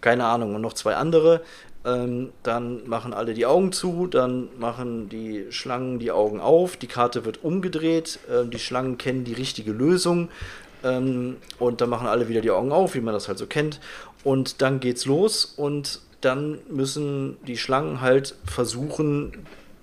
keine 0.00 0.24
Ahnung, 0.24 0.54
und 0.54 0.62
noch 0.62 0.72
zwei 0.72 0.96
andere. 0.96 1.42
Ähm, 1.82 2.30
dann 2.42 2.86
machen 2.86 3.14
alle 3.14 3.32
die 3.32 3.46
Augen 3.46 3.72
zu, 3.72 4.06
dann 4.06 4.48
machen 4.58 5.08
die 5.08 5.46
Schlangen 5.48 5.98
die 5.98 6.10
Augen 6.12 6.38
auf, 6.38 6.76
die 6.76 6.88
Karte 6.88 7.24
wird 7.24 7.42
umgedreht, 7.42 8.18
ähm, 8.30 8.50
die 8.50 8.58
Schlangen 8.58 8.98
kennen 8.98 9.24
die 9.24 9.32
richtige 9.32 9.72
Lösung 9.72 10.28
ähm, 10.84 11.36
und 11.58 11.80
dann 11.80 11.88
machen 11.88 12.06
alle 12.06 12.28
wieder 12.28 12.42
die 12.42 12.50
Augen 12.50 12.72
auf, 12.72 12.94
wie 12.94 13.00
man 13.00 13.14
das 13.14 13.28
halt 13.28 13.38
so 13.38 13.46
kennt. 13.46 13.80
Und 14.24 14.60
dann 14.62 14.80
geht's 14.80 15.06
los 15.06 15.44
und 15.44 16.00
dann 16.20 16.58
müssen 16.68 17.38
die 17.46 17.56
Schlangen 17.56 18.00
halt 18.00 18.34
versuchen, 18.44 19.32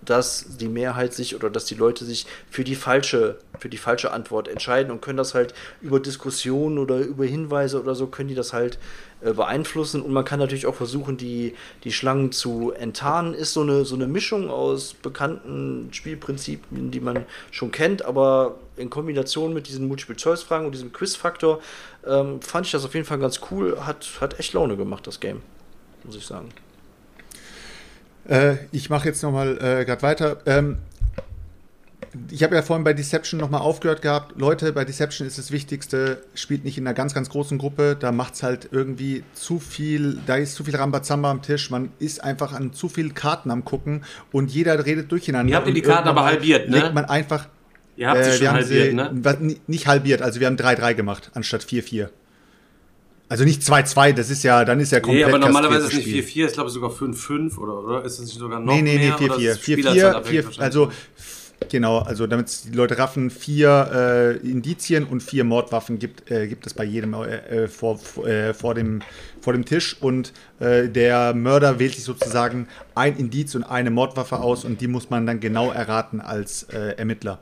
dass 0.09 0.57
die 0.57 0.69
Mehrheit 0.69 1.13
sich 1.13 1.35
oder 1.35 1.49
dass 1.49 1.65
die 1.65 1.75
Leute 1.75 2.05
sich 2.05 2.25
für 2.49 2.63
die 2.63 2.75
falsche, 2.75 3.37
für 3.59 3.69
die 3.69 3.77
falsche 3.77 4.11
Antwort 4.11 4.47
entscheiden 4.47 4.91
und 4.91 5.01
können 5.01 5.17
das 5.17 5.33
halt 5.33 5.53
über 5.81 5.99
Diskussionen 5.99 6.79
oder 6.79 6.99
über 6.99 7.25
Hinweise 7.25 7.81
oder 7.81 7.93
so 7.93 8.07
können 8.07 8.29
die 8.29 8.35
das 8.35 8.53
halt 8.53 8.79
äh, 9.21 9.33
beeinflussen 9.33 10.01
und 10.01 10.11
man 10.13 10.23
kann 10.23 10.39
natürlich 10.39 10.65
auch 10.65 10.75
versuchen, 10.75 11.17
die, 11.17 11.55
die 11.83 11.91
Schlangen 11.91 12.31
zu 12.31 12.71
enttarnen. 12.71 13.33
Ist 13.33 13.53
so 13.53 13.61
eine, 13.61 13.83
so 13.83 13.95
eine 13.95 14.07
Mischung 14.07 14.49
aus 14.49 14.93
bekannten 14.93 15.89
Spielprinzipien, 15.91 16.91
die 16.91 16.99
man 16.99 17.25
schon 17.51 17.71
kennt, 17.71 18.05
aber 18.05 18.55
in 18.77 18.89
Kombination 18.89 19.53
mit 19.53 19.67
diesen 19.67 19.87
Multiple-Choice-Fragen 19.87 20.65
und 20.67 20.71
diesem 20.71 20.93
Quiz-Faktor 20.93 21.59
ähm, 22.05 22.41
fand 22.41 22.67
ich 22.67 22.71
das 22.71 22.85
auf 22.85 22.93
jeden 22.93 23.05
Fall 23.05 23.19
ganz 23.19 23.41
cool. 23.51 23.77
Hat, 23.85 24.07
hat 24.21 24.39
echt 24.39 24.53
Laune 24.53 24.77
gemacht, 24.77 25.05
das 25.05 25.19
Game, 25.19 25.41
muss 26.03 26.15
ich 26.15 26.25
sagen. 26.25 26.49
Äh, 28.27 28.55
ich 28.71 28.89
mache 28.89 29.07
jetzt 29.07 29.23
nochmal 29.23 29.57
äh, 29.57 29.85
gerade 29.85 30.01
weiter. 30.01 30.37
Ähm, 30.45 30.77
ich 32.31 32.43
habe 32.43 32.55
ja 32.55 32.61
vorhin 32.61 32.83
bei 32.83 32.93
Deception 32.93 33.39
nochmal 33.39 33.61
aufgehört 33.61 34.01
gehabt. 34.01 34.39
Leute, 34.39 34.73
bei 34.73 34.85
Deception 34.85 35.27
ist 35.27 35.37
das 35.37 35.51
Wichtigste, 35.51 36.23
spielt 36.33 36.63
nicht 36.63 36.77
in 36.77 36.87
einer 36.87 36.93
ganz, 36.93 37.13
ganz 37.13 37.29
großen 37.29 37.57
Gruppe. 37.57 37.95
Da 37.99 38.11
macht 38.11 38.35
es 38.35 38.43
halt 38.43 38.69
irgendwie 38.71 39.23
zu 39.33 39.59
viel, 39.59 40.19
da 40.25 40.35
ist 40.35 40.55
zu 40.55 40.63
viel 40.63 40.75
Rambazamba 40.75 41.29
am 41.29 41.41
Tisch. 41.41 41.69
Man 41.69 41.91
ist 41.99 42.23
einfach 42.23 42.53
an 42.53 42.73
zu 42.73 42.89
vielen 42.89 43.13
Karten 43.13 43.51
am 43.51 43.65
gucken 43.65 44.03
und 44.31 44.51
jeder 44.51 44.85
redet 44.85 45.11
durcheinander. 45.11 45.51
Ihr 45.51 45.57
habt 45.57 45.67
ihr 45.67 45.73
die 45.73 45.81
Karten 45.81 46.07
aber 46.07 46.25
halbiert, 46.25 46.69
ne? 46.69 46.79
Legt 46.79 46.93
man 46.93 47.05
einfach. 47.05 47.47
Ihr 47.95 48.09
habt 48.09 48.23
sie 48.23 48.29
äh, 48.29 48.33
schon 48.33 48.41
wir 48.41 48.49
haben 48.49 48.55
halbiert, 48.57 49.35
sie, 49.35 49.45
ne? 49.49 49.59
Nicht 49.67 49.87
halbiert, 49.87 50.21
also 50.21 50.39
wir 50.39 50.47
haben 50.47 50.57
3-3 50.57 50.93
gemacht, 50.93 51.31
anstatt 51.33 51.63
4-4. 51.63 52.09
Also 53.29 53.43
nicht 53.43 53.61
2-2, 53.61 54.13
das 54.13 54.29
ist 54.29 54.43
ja, 54.43 54.63
dann 54.63 54.79
ist 54.79 54.91
ja 54.93 54.99
Nee, 54.99 55.03
komplett 55.03 55.25
aber 55.27 55.39
normalerweise 55.39 55.87
ist 55.87 55.91
kastriertes 55.91 56.15
nicht 56.15 56.27
Spiel. 56.27 56.43
4-4, 56.43 56.47
ist 56.47 56.53
glaube 56.53 56.67
ich 56.69 56.73
sogar 56.73 56.91
5-5 56.91 57.57
oder, 57.57 57.83
oder? 57.83 58.05
Ist 58.05 58.13
es 58.19 58.25
nicht 58.27 58.39
sogar 58.39 58.59
noch 58.61 58.73
Nee, 58.73 58.81
nee, 58.81 58.97
nee, 58.97 59.07
mehr? 59.09 59.17
4-4. 59.17 59.49
es 59.51 59.61
Spielerzahlabhängig 59.61 60.39
4-4, 60.39 60.45
wahrscheinlich? 60.45 60.61
also 60.61 60.85
f- 61.17 61.53
genau, 61.69 61.99
also 61.99 62.25
damit 62.27 62.49
die 62.65 62.71
Leute 62.75 62.97
raffen, 62.97 63.29
vier 63.29 64.39
äh, 64.43 64.47
Indizien 64.49 65.03
und 65.05 65.21
vier 65.23 65.43
Mordwaffen 65.43 65.99
gibt, 65.99 66.31
äh, 66.31 66.47
gibt 66.47 66.65
es 66.67 66.73
bei 66.73 66.85
jedem 66.85 67.13
äh, 67.15 67.63
äh, 67.63 67.67
vor, 67.67 67.97
vor- 67.97 68.25
äh, 68.27 68.53
vor, 68.53 68.73
dem, 68.75 69.01
vor 69.47 69.53
dem 69.53 69.63
Tisch 69.63 69.95
und 70.01 70.33
äh, 70.59 70.89
der 70.89 71.33
Mörder 71.33 71.79
wählt 71.79 71.95
sich 71.95 72.03
sozusagen 72.03 72.67
ein 72.95 73.15
Indiz 73.15 73.55
und 73.55 73.63
eine 73.63 73.91
Mordwaffe 73.91 74.39
aus 74.39 74.65
und 74.65 74.81
die 74.81 74.89
muss 74.89 75.09
man 75.09 75.25
dann 75.25 75.39
genau 75.39 75.71
erraten 75.71 76.19
als 76.19 76.63
äh, 76.63 76.97
Ermittler. 76.97 77.39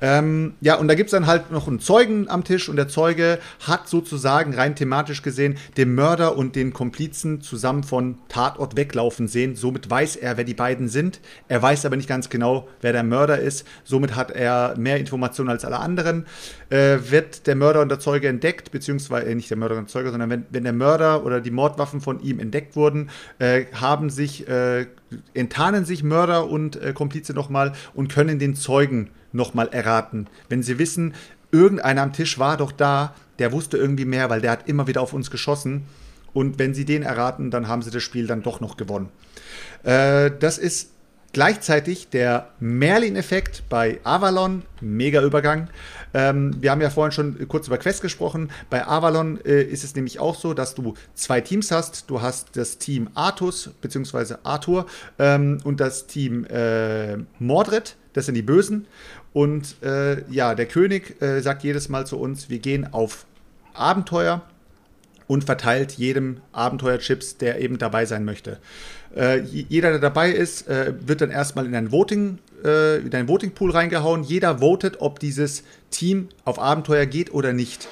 Ähm, 0.00 0.54
ja, 0.60 0.74
und 0.74 0.88
da 0.88 0.94
gibt 0.94 1.08
es 1.08 1.12
dann 1.12 1.26
halt 1.26 1.50
noch 1.50 1.66
einen 1.66 1.80
Zeugen 1.80 2.28
am 2.28 2.44
Tisch 2.44 2.68
und 2.68 2.76
der 2.76 2.88
Zeuge 2.88 3.38
hat 3.66 3.88
sozusagen 3.88 4.54
rein 4.54 4.74
thematisch 4.74 5.22
gesehen 5.22 5.56
den 5.76 5.94
Mörder 5.94 6.36
und 6.36 6.56
den 6.56 6.72
Komplizen 6.72 7.40
zusammen 7.40 7.82
von 7.82 8.18
Tatort 8.28 8.76
weglaufen 8.76 9.28
sehen. 9.28 9.56
Somit 9.56 9.88
weiß 9.88 10.16
er, 10.16 10.36
wer 10.36 10.44
die 10.44 10.54
beiden 10.54 10.88
sind. 10.88 11.20
Er 11.48 11.62
weiß 11.62 11.86
aber 11.86 11.96
nicht 11.96 12.08
ganz 12.08 12.28
genau, 12.28 12.68
wer 12.80 12.92
der 12.92 13.04
Mörder 13.04 13.38
ist. 13.38 13.66
Somit 13.84 14.16
hat 14.16 14.30
er 14.30 14.74
mehr 14.76 14.98
Informationen 14.98 15.48
als 15.48 15.64
alle 15.64 15.78
anderen. 15.78 16.26
Äh, 16.68 16.98
wird 17.08 17.46
der 17.46 17.54
Mörder 17.54 17.80
und 17.80 17.88
der 17.88 18.00
Zeuge 18.00 18.28
entdeckt, 18.28 18.72
beziehungsweise 18.72 19.26
äh, 19.26 19.34
nicht 19.34 19.48
der 19.48 19.56
Mörder 19.56 19.76
und 19.76 19.84
der 19.84 19.92
Zeuge, 19.92 20.10
sondern 20.10 20.28
wenn, 20.28 20.46
wenn 20.50 20.64
der 20.64 20.72
Mörder 20.72 21.24
oder 21.24 21.35
die 21.40 21.50
Mordwaffen 21.50 22.00
von 22.00 22.20
ihm 22.20 22.38
entdeckt 22.38 22.76
wurden, 22.76 23.10
äh, 23.38 23.66
haben 23.72 24.10
sich, 24.10 24.48
äh, 24.48 24.86
enttarnen 25.34 25.84
sich 25.84 26.02
Mörder 26.02 26.48
und 26.48 26.76
äh, 26.76 26.92
Komplize 26.92 27.32
nochmal 27.32 27.72
und 27.94 28.12
können 28.12 28.38
den 28.38 28.54
Zeugen 28.54 29.10
nochmal 29.32 29.68
erraten. 29.68 30.26
Wenn 30.48 30.62
sie 30.62 30.78
wissen, 30.78 31.14
irgendeiner 31.52 32.02
am 32.02 32.12
Tisch 32.12 32.38
war 32.38 32.56
doch 32.56 32.72
da, 32.72 33.14
der 33.38 33.52
wusste 33.52 33.76
irgendwie 33.76 34.04
mehr, 34.04 34.30
weil 34.30 34.40
der 34.40 34.50
hat 34.50 34.68
immer 34.68 34.86
wieder 34.86 35.02
auf 35.02 35.12
uns 35.12 35.30
geschossen. 35.30 35.84
Und 36.32 36.58
wenn 36.58 36.74
sie 36.74 36.84
den 36.84 37.02
erraten, 37.02 37.50
dann 37.50 37.68
haben 37.68 37.82
sie 37.82 37.90
das 37.90 38.02
Spiel 38.02 38.26
dann 38.26 38.42
doch 38.42 38.60
noch 38.60 38.76
gewonnen. 38.76 39.08
Äh, 39.84 40.30
das 40.38 40.58
ist 40.58 40.90
gleichzeitig 41.32 42.08
der 42.08 42.50
Merlin-Effekt 42.60 43.64
bei 43.68 44.00
Avalon. 44.04 44.62
Mega 44.80 45.22
Übergang. 45.22 45.68
Ähm, 46.16 46.56
wir 46.60 46.70
haben 46.70 46.80
ja 46.80 46.88
vorhin 46.88 47.12
schon 47.12 47.46
kurz 47.46 47.66
über 47.66 47.76
Quest 47.76 48.00
gesprochen. 48.00 48.48
Bei 48.70 48.86
Avalon 48.86 49.38
äh, 49.44 49.62
ist 49.62 49.84
es 49.84 49.94
nämlich 49.94 50.18
auch 50.18 50.34
so, 50.34 50.54
dass 50.54 50.74
du 50.74 50.94
zwei 51.14 51.42
Teams 51.42 51.70
hast. 51.70 52.08
Du 52.08 52.22
hast 52.22 52.56
das 52.56 52.78
Team 52.78 53.10
Artus 53.14 53.68
bzw. 53.82 54.36
Arthur 54.42 54.86
ähm, 55.18 55.58
und 55.62 55.78
das 55.78 56.06
Team 56.06 56.46
äh, 56.46 57.18
Mordred. 57.38 57.96
Das 58.14 58.24
sind 58.24 58.34
die 58.34 58.40
Bösen. 58.42 58.86
Und 59.34 59.82
äh, 59.82 60.22
ja, 60.30 60.54
der 60.54 60.64
König 60.64 61.20
äh, 61.20 61.42
sagt 61.42 61.62
jedes 61.64 61.90
Mal 61.90 62.06
zu 62.06 62.18
uns, 62.18 62.48
wir 62.48 62.60
gehen 62.60 62.94
auf 62.94 63.26
Abenteuer 63.74 64.40
und 65.26 65.44
verteilt 65.44 65.92
jedem 65.92 66.40
Abenteuerchips, 66.52 67.36
der 67.36 67.60
eben 67.60 67.76
dabei 67.76 68.06
sein 68.06 68.24
möchte. 68.24 68.58
Äh, 69.14 69.40
jeder, 69.40 69.90
der 69.90 69.98
dabei 69.98 70.30
ist, 70.30 70.68
äh, 70.68 70.92
wird 71.00 71.20
dann 71.20 71.30
erstmal 71.30 71.66
in 71.66 71.74
ein 71.74 71.90
Voting, 71.90 72.38
äh, 72.64 72.98
in 72.98 73.12
einen 73.14 73.28
Voting-Pool 73.28 73.70
reingehauen. 73.70 74.22
Jeder 74.22 74.58
votet, 74.58 75.00
ob 75.00 75.20
dieses 75.20 75.62
Team 75.96 76.28
auf 76.44 76.58
Abenteuer 76.58 77.06
geht 77.06 77.32
oder 77.32 77.52
nicht. 77.52 77.88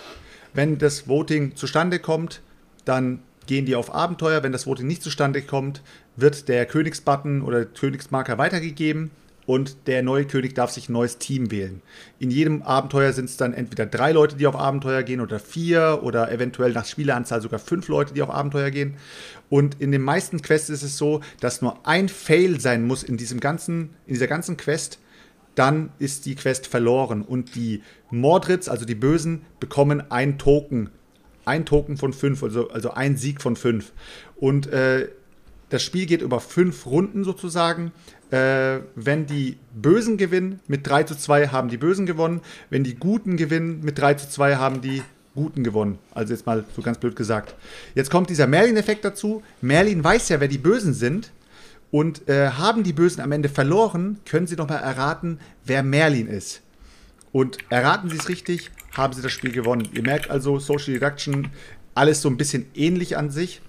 Wenn 0.53 0.79
das 0.79 1.09
Voting 1.09 1.57
zustande 1.57 1.99
kommt, 1.99 2.43
dann 2.85 3.21
gehen 3.47 3.67
die 3.67 3.77
auf 3.77 3.95
Abenteuer. 3.95 4.43
Wenn 4.43 4.53
das 4.53 4.67
Voting 4.67 4.87
nicht 4.87 5.03
zustande 5.03 5.43
kommt, 5.43 5.83
wird 6.17 6.49
der 6.49 6.67
Königsbutton 6.67 7.43
oder 7.43 7.65
Königsmarker 7.65 8.39
weitergegeben 8.39 9.11
und 9.47 9.87
der 9.87 10.03
neue 10.03 10.25
König 10.27 10.55
darf 10.55 10.71
sich 10.71 10.89
ein 10.89 10.93
neues 10.93 11.19
Team 11.19 11.51
wählen. 11.51 11.83
In 12.19 12.31
jedem 12.31 12.63
Abenteuer 12.63 13.13
sind 13.13 13.27
es 13.27 13.37
dann 13.37 13.53
entweder 13.53 13.87
drei 13.87 14.13
Leute, 14.13 14.37
die 14.37 14.47
auf 14.47 14.57
Abenteuer 14.57 15.03
gehen 15.03 15.21
oder 15.21 15.39
vier 15.39 16.01
oder 16.03 16.31
eventuell 16.31 16.73
nach 16.73 16.87
Spieleranzahl 16.87 17.43
sogar 17.43 17.59
fünf 17.59 17.89
Leute, 17.89 18.15
die 18.15 18.23
auf 18.23 18.31
Abenteuer 18.31 18.71
gehen. 18.71 18.95
Und 19.51 19.81
in 19.81 19.93
den 19.93 20.03
meisten 20.03 20.41
Quests 20.41 20.71
ist 20.71 20.83
es 20.83 20.97
so, 20.97 21.21
dass 21.41 21.63
nur 21.63 21.87
ein 21.87 22.09
Fail 22.09 22.61
sein 22.61 22.87
muss 22.87 23.03
in 23.03 23.17
diesem 23.17 23.41
ganzen, 23.41 23.91
in 24.07 24.15
dieser 24.15 24.27
ganzen 24.27 24.57
Quest, 24.57 24.99
dann 25.55 25.91
ist 25.99 26.27
die 26.27 26.35
Quest 26.35 26.67
verloren 26.67 27.23
und 27.23 27.55
die 27.55 27.83
Mordrits, 28.11 28.69
also 28.69 28.85
die 28.85 28.95
Bösen, 28.95 29.43
bekommen 29.61 30.03
ein 30.11 30.39
Token. 30.39 30.91
Ein 31.45 31.67
Token 31.67 31.97
von 31.97 32.13
fünf, 32.13 32.43
also, 32.43 32.71
also 32.71 32.93
ein 32.93 33.17
Sieg 33.17 33.43
von 33.43 33.57
fünf. 33.57 33.93
Und 34.37 34.67
äh, 34.69 35.09
das 35.69 35.83
Spiel 35.83 36.07
geht 36.07 36.23
über 36.23 36.41
fünf 36.41 36.87
Runden 36.87 37.25
sozusagen. 37.25 37.93
Äh, 38.31 38.81
wenn 38.95 39.27
die 39.27 39.59
Bösen 39.75 40.17
gewinnen, 40.17 40.61
mit 40.67 40.87
3 40.87 41.05
zu 41.05 41.17
2 41.17 41.49
haben 41.49 41.69
die 41.69 41.77
Bösen 41.77 42.07
gewonnen. 42.07 42.41
Wenn 42.71 42.85
die 42.85 42.95
Guten 42.95 43.37
gewinnen, 43.37 43.81
mit 43.83 43.99
3 43.99 44.15
zu 44.15 44.29
2 44.29 44.57
haben 44.57 44.81
die 44.81 45.03
Guten 45.35 45.65
gewonnen. 45.65 45.99
Also 46.13 46.33
jetzt 46.33 46.47
mal 46.47 46.65
so 46.75 46.83
ganz 46.83 46.99
blöd 46.99 47.17
gesagt. 47.17 47.55
Jetzt 47.95 48.11
kommt 48.11 48.31
dieser 48.31 48.47
Merlin-Effekt 48.47 49.05
dazu. 49.05 49.43
Merlin 49.61 50.03
weiß 50.03 50.29
ja, 50.29 50.41
wer 50.41 50.49
die 50.49 50.59
Bösen 50.59 50.95
sind. 50.95 51.33
Und 51.95 52.29
äh, 52.29 52.49
haben 52.49 52.83
die 52.83 52.93
Bösen 52.93 53.21
am 53.21 53.31
Ende 53.31 53.49
verloren, 53.49 54.19
können 54.25 54.49
sie 54.49 54.57
nochmal 54.57 54.83
erraten, 54.83 55.39
wer 55.65 55.85
Merlin 55.85 56.27
ist. 56.27 56.61
Und 57.31 57.59
erraten 57.71 58.11
sie 58.11 58.17
es 58.17 58.29
richtig, 58.29 58.73
haben 58.97 59.13
sie 59.13 59.23
das 59.23 59.31
Spiel 59.31 59.53
gewonnen. 59.53 59.89
Ihr 59.93 60.03
merkt 60.03 60.29
also, 60.29 60.59
Social 60.59 60.95
Deduction, 60.95 61.53
alles 61.95 62.21
so 62.21 62.29
ein 62.29 62.37
bisschen 62.37 62.67
ähnlich 62.75 63.17
an 63.17 63.31
sich. 63.31 63.63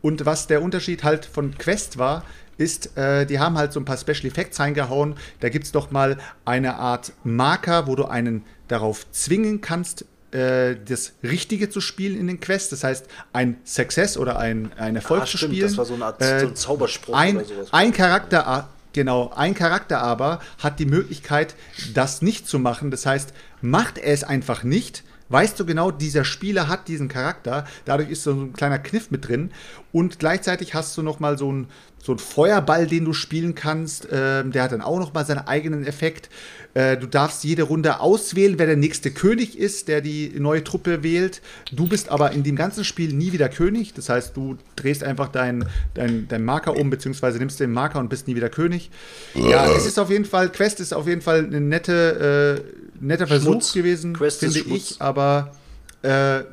Und 0.00 0.24
was 0.24 0.46
der 0.46 0.62
Unterschied 0.62 1.04
halt 1.04 1.26
von 1.26 1.58
Quest 1.58 1.98
war, 1.98 2.24
ist, 2.56 2.96
äh, 2.96 3.26
die 3.26 3.40
haben 3.40 3.58
halt 3.58 3.74
so 3.74 3.80
ein 3.80 3.84
paar 3.84 3.98
Special 3.98 4.24
Effects 4.24 4.58
reingehauen. 4.58 5.14
Da 5.40 5.50
gibt 5.50 5.66
es 5.66 5.72
doch 5.72 5.90
mal 5.90 6.16
eine 6.46 6.76
Art 6.76 7.12
Marker, 7.24 7.86
wo 7.86 7.94
du 7.94 8.06
einen 8.06 8.42
darauf 8.68 9.10
zwingen 9.10 9.60
kannst, 9.60 10.06
äh, 10.36 10.76
das 10.84 11.12
Richtige 11.22 11.70
zu 11.70 11.80
spielen 11.80 12.18
in 12.18 12.26
den 12.26 12.40
Quests. 12.40 12.70
Das 12.70 12.84
heißt, 12.84 13.06
ein 13.32 13.56
Success 13.64 14.16
oder 14.16 14.38
ein, 14.38 14.70
ein 14.76 14.96
Erfolg 14.96 15.22
Ah, 15.22 15.26
zu 15.26 15.36
stimmt, 15.38 15.54
spielen. 15.54 15.68
das 15.68 15.78
war 15.78 15.84
so 15.84 15.94
eine 15.94 16.04
Art 16.04 16.20
Äh, 16.22 16.40
so 16.40 16.46
ein 16.48 16.56
Zauberspruch 16.56 17.14
ein, 17.16 17.36
oder 17.36 17.44
sowas. 17.46 17.68
ein 17.72 17.92
Charakter, 17.92 18.68
genau, 18.92 19.32
ein 19.34 19.54
Charakter 19.54 20.00
aber 20.00 20.40
hat 20.58 20.78
die 20.78 20.86
Möglichkeit, 20.86 21.54
das 21.94 22.22
nicht 22.22 22.46
zu 22.48 22.58
machen. 22.58 22.90
Das 22.90 23.06
heißt, 23.06 23.32
macht 23.62 23.98
er 23.98 24.12
es 24.12 24.24
einfach 24.24 24.62
nicht, 24.62 25.02
weißt 25.28 25.58
du 25.58 25.66
genau, 25.66 25.90
dieser 25.90 26.24
Spieler 26.24 26.68
hat 26.68 26.86
diesen 26.88 27.08
Charakter. 27.08 27.66
Dadurch 27.84 28.10
ist 28.10 28.22
so 28.22 28.32
ein 28.32 28.52
kleiner 28.52 28.78
Kniff 28.78 29.10
mit 29.10 29.26
drin. 29.26 29.50
Und 29.92 30.18
gleichzeitig 30.18 30.74
hast 30.74 30.96
du 30.96 31.02
noch 31.02 31.18
mal 31.20 31.36
so 31.38 31.48
einen 31.48 31.68
so 32.06 32.12
einen 32.12 32.20
Feuerball, 32.20 32.86
den 32.86 33.04
du 33.04 33.12
spielen 33.12 33.56
kannst. 33.56 34.06
Ähm, 34.12 34.52
der 34.52 34.62
hat 34.62 34.72
dann 34.72 34.80
auch 34.80 35.00
noch 35.00 35.12
mal 35.12 35.26
seinen 35.26 35.46
eigenen 35.46 35.84
Effekt. 35.84 36.30
Äh, 36.74 36.96
du 36.96 37.06
darfst 37.08 37.42
jede 37.42 37.64
Runde 37.64 37.98
auswählen, 37.98 38.58
wer 38.58 38.66
der 38.66 38.76
nächste 38.76 39.10
König 39.10 39.58
ist, 39.58 39.88
der 39.88 40.00
die 40.00 40.32
neue 40.38 40.62
Truppe 40.62 41.02
wählt. 41.02 41.42
Du 41.72 41.88
bist 41.88 42.08
aber 42.08 42.30
in 42.30 42.44
dem 42.44 42.54
ganzen 42.54 42.84
Spiel 42.84 43.12
nie 43.12 43.32
wieder 43.32 43.48
König. 43.48 43.92
Das 43.92 44.08
heißt, 44.08 44.36
du 44.36 44.56
drehst 44.76 45.02
einfach 45.02 45.28
deinen 45.28 45.68
dein, 45.94 46.28
dein 46.28 46.44
Marker 46.44 46.76
um, 46.76 46.90
beziehungsweise 46.90 47.38
nimmst 47.38 47.58
den 47.58 47.72
Marker 47.72 47.98
und 47.98 48.08
bist 48.08 48.28
nie 48.28 48.36
wieder 48.36 48.50
König. 48.50 48.90
Ja, 49.34 49.68
es 49.72 49.84
ist 49.84 49.98
auf 49.98 50.10
jeden 50.10 50.26
Fall, 50.26 50.50
Quest 50.50 50.78
ist 50.78 50.92
auf 50.92 51.08
jeden 51.08 51.22
Fall 51.22 51.44
eine 51.44 51.60
nette, 51.60 52.62
äh, 52.62 53.04
netter 53.04 53.26
Versuch 53.26 53.50
Schmutz. 53.50 53.72
gewesen, 53.72 54.14
Quest 54.14 54.40
finde 54.40 54.60
ich. 54.60 55.00
Aber 55.00 55.56
äh, 56.02 56.44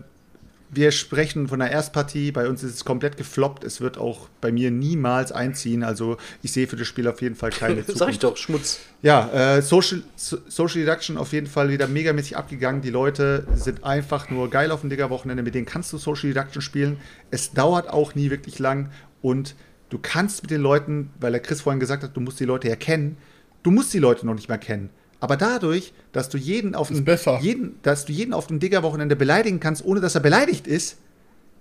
wir 0.76 0.91
sprechen 0.91 1.48
von 1.48 1.60
der 1.60 1.72
Erstpartie. 1.72 2.32
Bei 2.32 2.48
uns 2.48 2.64
ist 2.64 2.74
es 2.76 2.86
komplett 2.86 3.18
gefloppt. 3.18 3.64
Es 3.64 3.82
wird 3.82 3.98
auch 3.98 4.30
bei 4.41 4.52
mir 4.52 4.72
niemals 4.72 5.32
einziehen. 5.32 5.84
Also 5.84 6.18
ich 6.41 6.52
sehe 6.52 6.68
für 6.68 6.76
das 6.76 6.88
Spiel 6.88 7.08
auf 7.08 7.22
jeden 7.22 7.36
Fall 7.36 7.52
keine 7.52 7.82
Zukunft. 7.82 7.98
Sag 7.98 8.10
ich 8.10 8.20
doch, 8.20 8.38
Schmutz. 8.38 8.80
Ja, 9.02 9.58
äh, 9.58 9.62
Social, 9.62 10.04
so, 10.16 10.38
Social 10.48 10.82
Deduction 10.82 11.18
auf 11.18 11.34
jeden 11.34 11.48
Fall 11.48 11.70
wieder 11.70 11.88
megamäßig 11.88 12.38
abgegangen. 12.38 12.82
Die 12.82 12.90
Leute 12.90 13.45
sind 13.56 13.84
einfach 13.84 14.30
nur 14.30 14.50
geil 14.50 14.72
auf 14.72 14.82
dem 14.82 14.90
Digger-Wochenende. 14.90 15.44
Mit 15.44 15.56
denen 15.56 15.66
kannst 15.66 15.91
du 15.94 15.98
Social 15.98 16.34
Deduction 16.34 16.62
spielen. 16.62 16.98
Es 17.32 17.52
dauert 17.52 17.90
auch 17.90 18.16
nie 18.16 18.30
wirklich 18.30 18.60
lang. 18.60 18.90
Und 19.22 19.56
du 19.90 20.00
kannst 20.00 20.44
mit 20.44 20.52
den 20.52 20.62
Leuten, 20.62 21.12
weil 21.20 21.32
der 21.32 21.41
Chris 21.41 21.62
vorhin 21.62 21.80
gesagt 21.80 22.04
hat, 22.04 22.16
du 22.16 22.22
musst 22.22 22.40
die 22.40 22.45
Leute 22.45 22.68
ja 22.68 22.76
kennen, 22.76 23.18
du 23.64 23.72
musst 23.72 23.94
die 23.94 24.00
Leute 24.00 24.26
noch 24.26 24.36
nicht 24.36 24.50
mehr 24.50 24.58
kennen. 24.58 24.90
Aber 25.24 25.38
dadurch, 25.38 25.94
dass 26.12 26.28
du 26.28 26.38
jeden 26.38 26.76
auf 26.76 26.90
dem, 26.90 27.06
jeden, 27.40 27.80
dass 27.82 28.04
du 28.04 28.12
jeden 28.12 28.34
auf 28.34 28.48
dem 28.48 28.60
Digger-Wochenende 28.60 29.16
beleidigen 29.16 29.62
kannst, 29.62 29.86
ohne 29.86 30.02
dass 30.02 30.16
er 30.16 30.22
beleidigt 30.22 30.68
ist, 30.68 30.98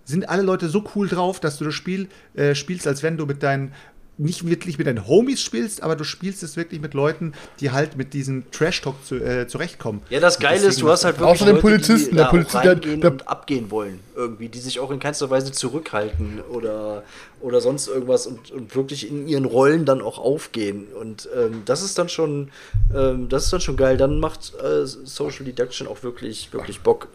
sind 0.05 0.29
alle 0.29 0.43
Leute 0.43 0.69
so 0.69 0.83
cool 0.97 1.07
drauf, 1.07 1.39
dass 1.39 1.59
du 1.59 1.67
das 1.67 1.75
Spiel 1.75 2.09
äh, 2.35 2.57
spielst, 2.57 2.89
als 2.89 3.05
wenn 3.05 3.17
du 3.17 3.25
mit 3.25 3.45
deinen 3.45 3.73
nicht 4.19 4.47
wirklich 4.47 4.77
mit 4.79 4.87
deinen 4.87 5.07
Homies 5.09 5.41
spielst, 5.43 5.83
aber 5.83 5.97
du 5.97 6.05
spielst 6.05 6.43
es 6.43 6.57
wirklich 6.57 6.81
mit 6.81 6.93
Leuten, 6.95 7.33
die 7.61 7.71
halt 7.71 7.97
mit 7.97 8.13
diesem 8.13 8.51
Trash-Talk 8.51 8.95
zu, 9.05 9.17
äh, 9.17 9.49
zurechtkommen. 9.49 10.03
Ja, 10.11 10.21
das 10.21 10.39
Geile 10.39 10.67
ist, 10.67 10.81
du 10.83 10.91
hast 10.91 11.05
halt 11.05 11.17
Außer 11.17 11.25
wirklich 11.25 11.39
den 11.41 11.49
Leute, 11.49 11.61
Polizisten, 11.63 12.11
die 12.11 12.17
der 12.17 12.25
da 12.25 12.31
Polizist, 12.31 12.57
auch 12.57 12.63
der- 12.63 12.73
reingehen 12.73 13.01
der- 13.01 13.11
und 13.13 13.29
abgehen 13.29 13.71
wollen 13.71 14.01
irgendwie, 14.15 14.49
die 14.51 14.59
sich 14.59 14.79
auch 14.81 14.91
in 14.91 15.01
keinster 15.01 15.31
Weise 15.31 15.51
zurückhalten 15.51 16.41
oder, 16.53 17.03
oder 17.41 17.61
sonst 17.63 17.89
irgendwas 17.89 18.27
und, 18.27 18.51
und 18.51 18.77
wirklich 18.77 19.09
in 19.09 19.27
ihren 19.27 19.47
Rollen 19.47 19.87
dann 19.87 20.03
auch 20.03 20.19
aufgehen. 20.19 20.89
Und 21.01 21.29
ähm, 21.35 21.63
das 21.65 21.83
ist 21.83 21.99
dann 21.99 22.11
schon, 22.11 22.51
ähm, 22.95 23.31
das 23.31 23.45
ist 23.45 23.53
dann 23.55 23.63
schon 23.63 23.79
geil. 23.79 23.97
Dann 23.97 24.21
macht 24.21 24.53
äh, 24.63 24.85
Social 24.87 25.45
Deduction 25.47 25.89
auch 25.89 26.03
wirklich, 26.03 26.53
wirklich 26.53 26.81
Bock. 26.81 27.09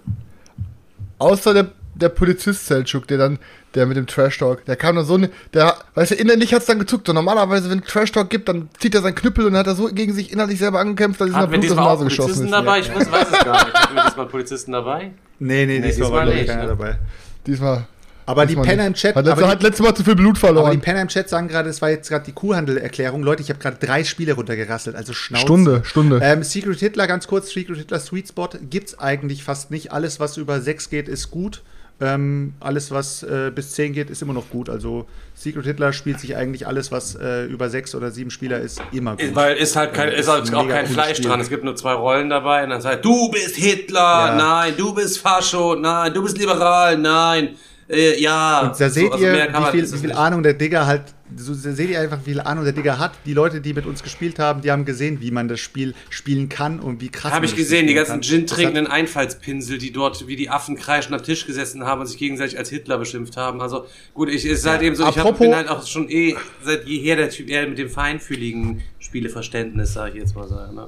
Außer 1.20 1.54
der, 1.54 1.72
der 1.98 2.10
Polizist 2.10 2.68
Selchuk, 2.68 3.08
der 3.08 3.18
dann, 3.18 3.40
der 3.76 3.86
mit 3.86 3.98
dem 3.98 4.08
Trash 4.08 4.38
Talk, 4.38 4.66
der 4.66 4.76
kam 4.76 4.96
dann 4.96 5.06
so, 5.06 5.18
ne, 5.18 5.30
der, 5.54 5.76
weißt 5.96 6.12
du, 6.12 6.16
innerlich 6.16 6.54
hat's 6.54 6.66
dann 6.66 6.80
gezuckt. 6.80 7.08
Und 7.10 7.16
normalerweise, 7.16 7.70
wenn 7.70 7.82
Trash 7.84 8.12
Talk 8.12 8.30
gibt, 8.30 8.50
dann 8.50 8.70
zieht 8.80 8.96
er 8.96 9.02
seinen 9.02 9.16
Knüppel 9.16 9.46
und 9.46 9.54
dann 9.54 9.60
hat 9.60 9.68
er 9.68 9.76
so 9.76 9.88
gegen 9.88 10.14
sich 10.14 10.32
innerlich 10.32 10.60
selber 10.60 10.80
angekämpft, 10.80 11.22
dass 11.22 11.32
Hatten 11.32 11.52
wir 11.52 11.60
Blut 11.60 11.72
aus 11.72 11.76
der 11.76 11.86
Nase 11.86 12.04
geschossen 12.06 12.28
Polizisten 12.28 12.46
ist. 12.46 12.52
dabei? 12.52 12.80
Ich 12.80 12.96
weiß, 12.96 13.12
weiß 13.12 13.28
es 13.32 13.46
gar 13.46 13.66
nicht. 13.66 13.74
Hatten 13.74 13.96
wir 13.96 14.04
diesmal 14.04 14.26
Polizisten 14.28 14.72
dabei? 14.72 15.12
Nee, 15.40 15.66
nee, 15.66 15.82
diesmal 15.82 15.92
diesmal 15.92 16.12
war 16.12 16.26
nicht, 16.26 16.48
keiner 16.48 16.62
ne? 16.64 16.68
dabei. 16.70 17.00
Diesmal. 17.46 17.88
Aber 18.28 18.46
die 18.46 18.56
Penner 18.56 18.84
nicht. 18.84 18.88
im 18.88 18.94
Chat, 18.96 19.16
Hat 19.16 19.26
letztes, 19.26 19.44
aber 19.44 19.52
hat 19.52 19.62
die, 19.62 19.66
letztes 19.66 19.86
Mal 19.86 19.96
zu 19.96 20.04
viel 20.04 20.16
Blut 20.16 20.32
aber 20.44 20.50
die 20.50 20.60
verloren. 20.60 20.82
Penner 20.82 21.02
im 21.02 21.08
Chat 21.08 21.30
sagen 21.30 21.48
gerade, 21.48 21.70
das 21.70 21.82
war 21.82 21.90
jetzt 21.90 22.10
gerade 22.10 22.26
die 22.26 22.34
Kuhhandel-Erklärung. 22.34 23.24
Leute, 23.24 23.42
ich 23.42 23.50
habe 23.50 23.60
gerade 23.60 23.78
drei 23.80 24.04
Spiele 24.04 24.34
runtergerasselt, 24.34 24.98
also 24.98 25.14
Schnauze. 25.14 25.46
Stunde, 25.46 25.82
Stunde. 25.86 26.20
Ähm, 26.22 26.44
Secret 26.44 26.78
Hitler, 26.78 27.08
ganz 27.08 27.28
kurz, 27.28 27.52
Secret 27.52 27.78
Hitler 27.78 28.00
Sweet 28.02 28.28
Spot 28.28 28.50
gibt's 28.70 29.00
eigentlich 29.00 29.46
fast 29.46 29.72
nicht. 29.72 29.94
Alles, 29.94 30.20
was 30.20 30.36
über 30.36 30.60
6 30.60 30.90
geht, 30.90 31.08
ist 31.08 31.32
gut. 31.32 31.62
Ähm, 32.00 32.54
alles, 32.60 32.92
was 32.92 33.24
äh, 33.24 33.52
bis 33.54 33.72
10 33.72 33.94
geht, 33.94 34.12
ist 34.12 34.22
immer 34.22 34.34
noch 34.34 34.50
gut. 34.52 34.70
Also 34.70 35.08
Secret 35.34 35.66
Hitler 35.66 35.94
spielt 35.94 36.20
sich 36.20 36.36
eigentlich 36.36 36.68
alles, 36.68 36.92
was 36.92 37.16
äh, 37.16 37.46
über 37.46 37.70
6 37.70 37.96
oder 37.96 38.12
7 38.12 38.30
Spieler 38.30 38.60
ist, 38.60 38.80
immer 38.92 39.16
gut. 39.16 39.34
Weil 39.34 39.58
ist 39.58 39.76
halt 39.76 39.94
kein, 39.96 40.10
Ja, 40.10 40.14
ist 40.16 40.28
halt 40.30 40.54
auch 40.54 40.68
kein 40.68 40.86
Fleisch 40.86 41.18
Spiel. 41.18 41.30
dran. 41.30 41.40
Es 41.40 41.50
gibt 41.50 41.64
nur 41.64 41.76
zwei 41.76 41.94
Rollen 41.94 42.30
dabei 42.30 42.64
und 42.64 42.70
dann 42.70 42.82
sagt, 42.82 43.04
du 43.04 43.32
bist 43.32 43.56
Hitler, 43.56 44.00
Ja. 44.00 44.36
nein, 44.36 44.74
du 44.78 44.94
bist 44.94 45.18
Fascho, 45.18 45.76
nein, 45.76 46.14
du 46.14 46.22
bist 46.22 46.38
liberal, 46.38 46.98
nein, 47.00 47.56
äh, 47.90 48.22
ja. 48.22 48.60
Und 48.62 48.80
da 48.80 48.90
seht 48.90 49.08
So, 49.08 49.12
also 49.14 49.26
ihr, 49.26 49.34
wie 49.52 49.72
viel, 49.72 49.92
wie 49.94 49.98
viel. 49.98 50.12
Ahnung 50.12 50.44
der 50.44 50.54
Digger 50.54 50.86
halt, 50.86 51.02
so 51.36 51.54
seht 51.54 51.90
ihr 51.90 52.00
einfach, 52.00 52.20
wie 52.26 52.32
viel 52.32 52.42
Ahnung 52.42 52.64
der 52.64 52.74
Digger 52.74 53.00
hat. 53.00 53.12
Die 53.26 53.34
Leute, 53.34 53.60
die 53.62 53.74
mit 53.74 53.86
uns 53.86 54.04
gespielt 54.04 54.40
haben, 54.40 54.62
die 54.62 54.72
haben 54.72 54.86
gesehen, 54.86 55.20
wie 55.22 55.32
man 55.32 55.48
das 55.48 55.60
Spiel 55.60 55.94
spielen 56.10 56.50
kann 56.50 56.80
und 56.80 57.02
wie 57.02 57.10
krass 57.10 57.34
Habe 57.34 57.46
ich 57.46 57.56
gesehen, 57.56 57.88
die 57.88 57.94
ganzen. 57.94 58.22
Gin 58.22 58.48
trinkenden 58.48 58.88
Einfallspinsel, 58.88 59.78
die 59.78 59.92
dort 59.92 60.28
wie 60.28 60.36
die 60.36 60.50
Affen 60.50 60.76
kreischend 60.76 61.16
am 61.16 61.24
Tisch 61.24 61.46
gesessen 61.46 61.84
haben 61.84 62.02
und 62.02 62.08
sich 62.08 62.18
gegenseitig 62.18 62.58
als 62.58 62.70
Hitler 62.70 62.98
beschimpft 62.98 63.38
haben. 63.38 63.62
Also 63.62 63.86
gut, 64.14 64.30
ich 64.30 64.46
ist 64.46 64.66
halt 64.66 64.82
eben 64.82 64.96
so, 64.96 65.08
ich 65.08 65.18
hab, 65.18 65.38
bin 65.38 65.56
halt 65.56 65.70
auch 65.70 65.86
schon 65.86 66.10
eh 66.10 66.36
seit 66.64 66.86
jeher 66.86 67.16
der 67.16 67.30
Typ 67.30 67.50
eher 67.50 67.68
mit 67.68 67.78
dem 67.78 67.90
feinfühligen 67.90 68.82
Spieleverständnis, 69.00 69.94
sage 69.94 70.14
ich 70.14 70.22
jetzt 70.22 70.36
mal 70.36 70.48
sagen. 70.48 70.76
Ne? 70.76 70.88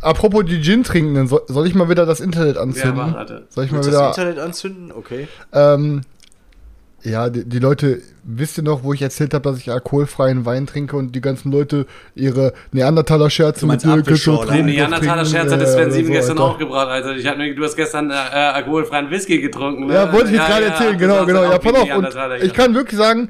Apropos 0.00 0.44
die 0.44 0.60
Gin-Trinkenden, 0.60 1.26
soll, 1.28 1.42
soll 1.46 1.66
ich 1.66 1.74
mal 1.74 1.88
wieder 1.88 2.06
das 2.06 2.20
Internet 2.20 2.56
anzünden? 2.56 2.96
Ja, 2.96 3.26
mach, 3.28 3.28
soll 3.48 3.64
ich 3.64 3.70
mal 3.70 3.78
Willst 3.78 3.88
du 3.88 3.92
das 3.92 4.00
wieder. 4.00 4.08
Internet 4.08 4.38
anzünden? 4.38 4.92
Okay. 4.92 5.28
Ähm, 5.52 6.02
ja, 7.06 7.30
die, 7.30 7.44
die 7.48 7.60
Leute, 7.60 8.02
wisst 8.24 8.58
ihr 8.58 8.64
noch, 8.64 8.82
wo 8.82 8.92
ich 8.92 9.00
erzählt 9.00 9.32
habe, 9.32 9.48
dass 9.48 9.58
ich 9.60 9.70
alkoholfreien 9.70 10.44
Wein 10.44 10.66
trinke 10.66 10.96
und 10.96 11.14
die 11.14 11.20
ganzen 11.20 11.52
Leute 11.52 11.86
ihre 12.16 12.52
Neandertaler-Scherze 12.72 13.64
meinst 13.64 13.84
dir 13.84 13.92
Apfelschorle. 13.92 14.46
Den 14.46 14.66
trinken, 14.66 14.72
Neandertaler-Scherz 14.72 15.52
hat 15.52 15.60
äh, 15.60 15.64
der 15.64 15.66
Sven 15.68 15.90
so, 15.92 16.12
gestern 16.12 16.38
Alter. 16.38 16.50
auch 16.50 16.58
gebracht, 16.58 16.88
Alter. 16.88 17.14
Ich 17.16 17.24
hab, 17.26 17.38
nur- 17.38 17.54
du 17.54 17.62
hast 17.62 17.76
gestern 17.76 18.10
äh, 18.10 18.14
äh, 18.14 18.16
alkoholfreien 18.16 19.08
Whisky 19.08 19.40
getrunken. 19.40 19.86
Ne? 19.86 19.94
Ja, 19.94 20.12
wollte 20.12 20.30
ich 20.30 20.36
jetzt 20.36 20.46
gerade 20.46 20.64
erzählen, 20.64 20.92
du 20.94 20.98
genau, 20.98 21.24
genau. 21.24 21.44
Ja, 21.44 21.58
pass 21.58 21.74
auf. 21.74 21.96
Und 21.96 22.14
ja. 22.14 22.36
ich 22.36 22.52
kann 22.52 22.74
wirklich 22.74 22.98
sagen, 22.98 23.28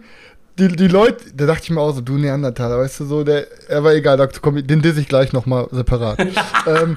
die, 0.59 0.69
die 0.69 0.89
Leute, 0.89 1.25
da 1.35 1.45
dachte 1.45 1.65
ich 1.65 1.71
mir 1.71 1.81
auch 1.81 1.93
so, 1.93 2.01
du 2.01 2.17
Neandertaler, 2.17 2.79
weißt 2.79 3.01
du, 3.01 3.05
so, 3.05 3.25
der, 3.25 3.47
aber 3.71 3.95
egal, 3.95 4.17
da 4.17 4.27
komm, 4.27 4.67
den 4.67 4.81
diss 4.81 4.97
ich 4.97 5.07
gleich 5.07 5.33
nochmal 5.33 5.69
separat. 5.71 6.19
ähm, 6.67 6.97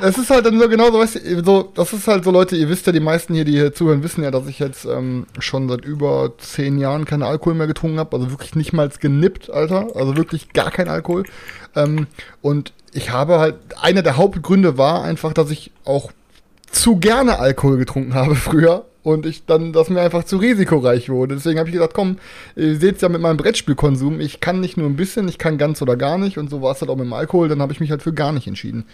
es 0.00 0.16
ist 0.16 0.30
halt 0.30 0.46
dann 0.46 0.60
so 0.60 0.68
genauso, 0.68 0.98
weißt 1.00 1.16
du, 1.16 1.44
so, 1.44 1.72
das 1.74 1.92
ist 1.92 2.06
halt 2.06 2.22
so, 2.22 2.30
Leute, 2.30 2.54
ihr 2.54 2.68
wisst 2.68 2.86
ja, 2.86 2.92
die 2.92 3.00
meisten 3.00 3.34
hier, 3.34 3.44
die 3.44 3.52
hier 3.52 3.74
zuhören, 3.74 4.04
wissen 4.04 4.22
ja, 4.22 4.30
dass 4.30 4.46
ich 4.46 4.60
jetzt 4.60 4.84
ähm, 4.84 5.26
schon 5.40 5.68
seit 5.68 5.84
über 5.84 6.32
zehn 6.38 6.78
Jahren 6.78 7.04
keinen 7.04 7.24
Alkohol 7.24 7.54
mehr 7.54 7.66
getrunken 7.66 7.98
habe, 7.98 8.16
also 8.16 8.30
wirklich 8.30 8.54
nicht 8.54 8.72
mal 8.72 8.88
genippt, 8.88 9.50
Alter, 9.50 9.88
also 9.96 10.16
wirklich 10.16 10.52
gar 10.52 10.70
kein 10.70 10.88
Alkohol. 10.88 11.24
Ähm, 11.74 12.06
und 12.42 12.72
ich 12.92 13.10
habe 13.10 13.40
halt, 13.40 13.56
einer 13.80 14.02
der 14.02 14.16
Hauptgründe 14.18 14.78
war 14.78 15.02
einfach, 15.02 15.32
dass 15.32 15.50
ich 15.50 15.72
auch 15.84 16.12
zu 16.70 16.96
gerne 16.96 17.40
Alkohol 17.40 17.76
getrunken 17.76 18.14
habe 18.14 18.34
früher 18.36 18.84
und 19.02 19.26
ich 19.26 19.46
dann, 19.46 19.72
dass 19.72 19.88
mir 19.88 20.00
einfach 20.00 20.24
zu 20.24 20.36
risikoreich 20.36 21.08
wurde. 21.08 21.34
Deswegen 21.34 21.58
habe 21.58 21.68
ich 21.68 21.74
gesagt, 21.74 21.94
komm, 21.94 22.18
ihr 22.56 22.76
seht's 22.76 23.00
ja 23.00 23.08
mit 23.08 23.20
meinem 23.20 23.36
Brettspielkonsum, 23.36 24.20
ich 24.20 24.40
kann 24.40 24.60
nicht 24.60 24.76
nur 24.76 24.86
ein 24.86 24.96
bisschen, 24.96 25.28
ich 25.28 25.38
kann 25.38 25.58
ganz 25.58 25.80
oder 25.82 25.96
gar 25.96 26.18
nicht 26.18 26.38
und 26.38 26.50
so 26.50 26.62
war 26.62 26.72
es 26.72 26.80
halt 26.80 26.90
auch 26.90 26.96
mit 26.96 27.06
dem 27.06 27.12
Alkohol, 27.12 27.48
dann 27.48 27.62
habe 27.62 27.72
ich 27.72 27.80
mich 27.80 27.90
halt 27.90 28.02
für 28.02 28.12
gar 28.12 28.32
nicht 28.32 28.46
entschieden. 28.46 28.86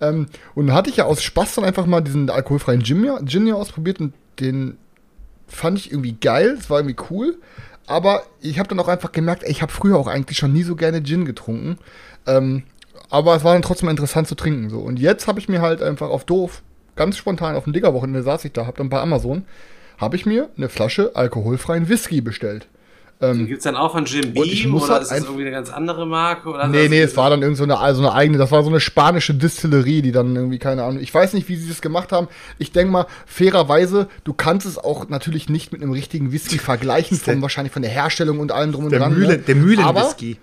Ähm, 0.00 0.26
und 0.54 0.66
dann 0.66 0.76
hatte 0.76 0.90
ich 0.90 0.96
ja 0.96 1.04
aus 1.04 1.22
Spaß 1.22 1.56
dann 1.56 1.64
einfach 1.64 1.86
mal 1.86 2.00
diesen 2.00 2.30
alkoholfreien 2.30 2.82
Gin 2.82 3.08
Gin 3.26 3.44
hier 3.44 3.56
ausprobiert 3.56 4.00
und 4.00 4.14
den 4.40 4.78
fand 5.46 5.78
ich 5.78 5.90
irgendwie 5.90 6.16
geil, 6.20 6.56
es 6.58 6.70
war 6.70 6.78
irgendwie 6.78 7.02
cool, 7.10 7.36
aber 7.86 8.22
ich 8.40 8.58
habe 8.58 8.68
dann 8.68 8.78
auch 8.80 8.88
einfach 8.88 9.12
gemerkt, 9.12 9.42
ey, 9.42 9.50
ich 9.50 9.62
habe 9.62 9.72
früher 9.72 9.96
auch 9.96 10.06
eigentlich 10.06 10.38
schon 10.38 10.52
nie 10.52 10.62
so 10.62 10.76
gerne 10.76 11.02
Gin 11.02 11.24
getrunken. 11.24 11.76
Ähm, 12.26 12.62
aber 13.10 13.34
es 13.34 13.42
war 13.42 13.52
dann 13.52 13.62
trotzdem 13.62 13.88
interessant 13.88 14.28
zu 14.28 14.36
trinken. 14.36 14.70
So. 14.70 14.78
Und 14.78 15.00
jetzt 15.00 15.26
habe 15.26 15.40
ich 15.40 15.48
mir 15.48 15.60
halt 15.60 15.82
einfach 15.82 16.08
auf 16.08 16.24
doof, 16.24 16.62
ganz 17.00 17.16
spontan 17.16 17.56
auf 17.56 17.64
dem 17.64 17.72
Diggerwochenende 17.72 18.22
saß 18.22 18.44
ich 18.44 18.52
da, 18.52 18.66
hab 18.66 18.76
dann 18.76 18.90
bei 18.90 19.00
Amazon, 19.00 19.46
habe 19.96 20.16
ich 20.16 20.26
mir 20.26 20.50
eine 20.58 20.68
Flasche 20.68 21.12
alkoholfreien 21.14 21.88
Whisky 21.88 22.20
bestellt. 22.20 22.68
Den 23.22 23.46
gibt's 23.46 23.64
dann 23.64 23.76
auch 23.76 23.92
von 23.92 24.04
Jim 24.04 24.34
Beam 24.34 24.74
oder 24.74 24.88
halt 24.88 25.02
ist 25.04 25.10
das 25.10 25.24
irgendwie 25.24 25.42
eine 25.42 25.50
ganz 25.50 25.70
andere 25.70 26.06
Marke? 26.06 26.50
Oder 26.50 26.68
Nee, 26.68 26.88
nee, 26.88 27.00
es 27.00 27.16
war 27.16 27.30
dann 27.30 27.40
irgend 27.40 27.56
so 27.56 27.64
eine, 27.64 27.78
also 27.78 28.02
eine 28.02 28.12
eigene, 28.12 28.36
das 28.36 28.50
war 28.50 28.62
so 28.62 28.68
eine 28.68 28.80
spanische 28.80 29.32
Distillerie, 29.32 30.02
die 30.02 30.12
dann 30.12 30.36
irgendwie, 30.36 30.58
keine 30.58 30.84
Ahnung, 30.84 31.00
ich 31.00 31.12
weiß 31.12 31.32
nicht, 31.32 31.48
wie 31.48 31.56
sie 31.56 31.70
das 31.70 31.80
gemacht 31.80 32.12
haben. 32.12 32.28
Ich 32.58 32.72
denke 32.72 32.92
mal, 32.92 33.06
fairerweise, 33.24 34.08
du 34.24 34.34
kannst 34.34 34.66
es 34.66 34.76
auch 34.76 35.08
natürlich 35.08 35.48
nicht 35.48 35.72
mit 35.72 35.82
einem 35.82 35.92
richtigen 35.92 36.32
Whisky 36.32 36.58
vergleichen, 36.58 37.16
von, 37.16 37.40
wahrscheinlich 37.40 37.72
von 37.72 37.82
der 37.82 37.90
Herstellung 37.90 38.40
und 38.40 38.52
allem 38.52 38.72
drum 38.72 38.84
und 38.84 38.90
Der, 38.90 39.00
dran. 39.00 39.14
Mühle, 39.14 39.28
ne? 39.28 39.38
der 39.38 39.54
Mühlenwhisky. 39.54 40.36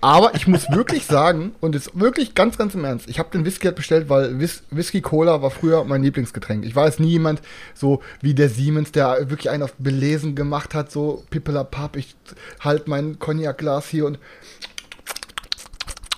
Aber 0.00 0.34
ich 0.34 0.46
muss 0.46 0.70
wirklich 0.70 1.06
sagen, 1.06 1.52
und 1.60 1.74
jetzt 1.74 1.98
wirklich 1.98 2.34
ganz, 2.34 2.58
ganz 2.58 2.74
im 2.74 2.84
Ernst, 2.84 3.08
ich 3.08 3.18
habe 3.18 3.30
den 3.32 3.44
Whisky 3.44 3.66
halt 3.66 3.76
bestellt, 3.76 4.08
weil 4.08 4.38
Whis 4.40 4.62
Whisky 4.70 5.00
Cola 5.00 5.42
war 5.42 5.50
früher 5.50 5.84
mein 5.84 6.02
Lieblingsgetränk. 6.02 6.64
Ich 6.64 6.74
war 6.76 6.86
jetzt 6.86 7.00
nie 7.00 7.10
jemand 7.10 7.40
so 7.74 8.02
wie 8.20 8.34
der 8.34 8.48
Siemens, 8.48 8.92
der 8.92 9.30
wirklich 9.30 9.50
einen 9.50 9.62
auf 9.62 9.74
Belesen 9.78 10.34
gemacht 10.34 10.74
hat, 10.74 10.90
so 10.90 11.24
pippelapapp, 11.30 11.96
ich 11.96 12.14
halt 12.60 12.88
mein 12.88 13.18
Cognac-Glas 13.18 13.88
hier 13.88 14.06
und 14.06 14.18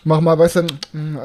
mach 0.06 0.20
mal, 0.20 0.38
weißt 0.38 0.56
du, 0.56 0.66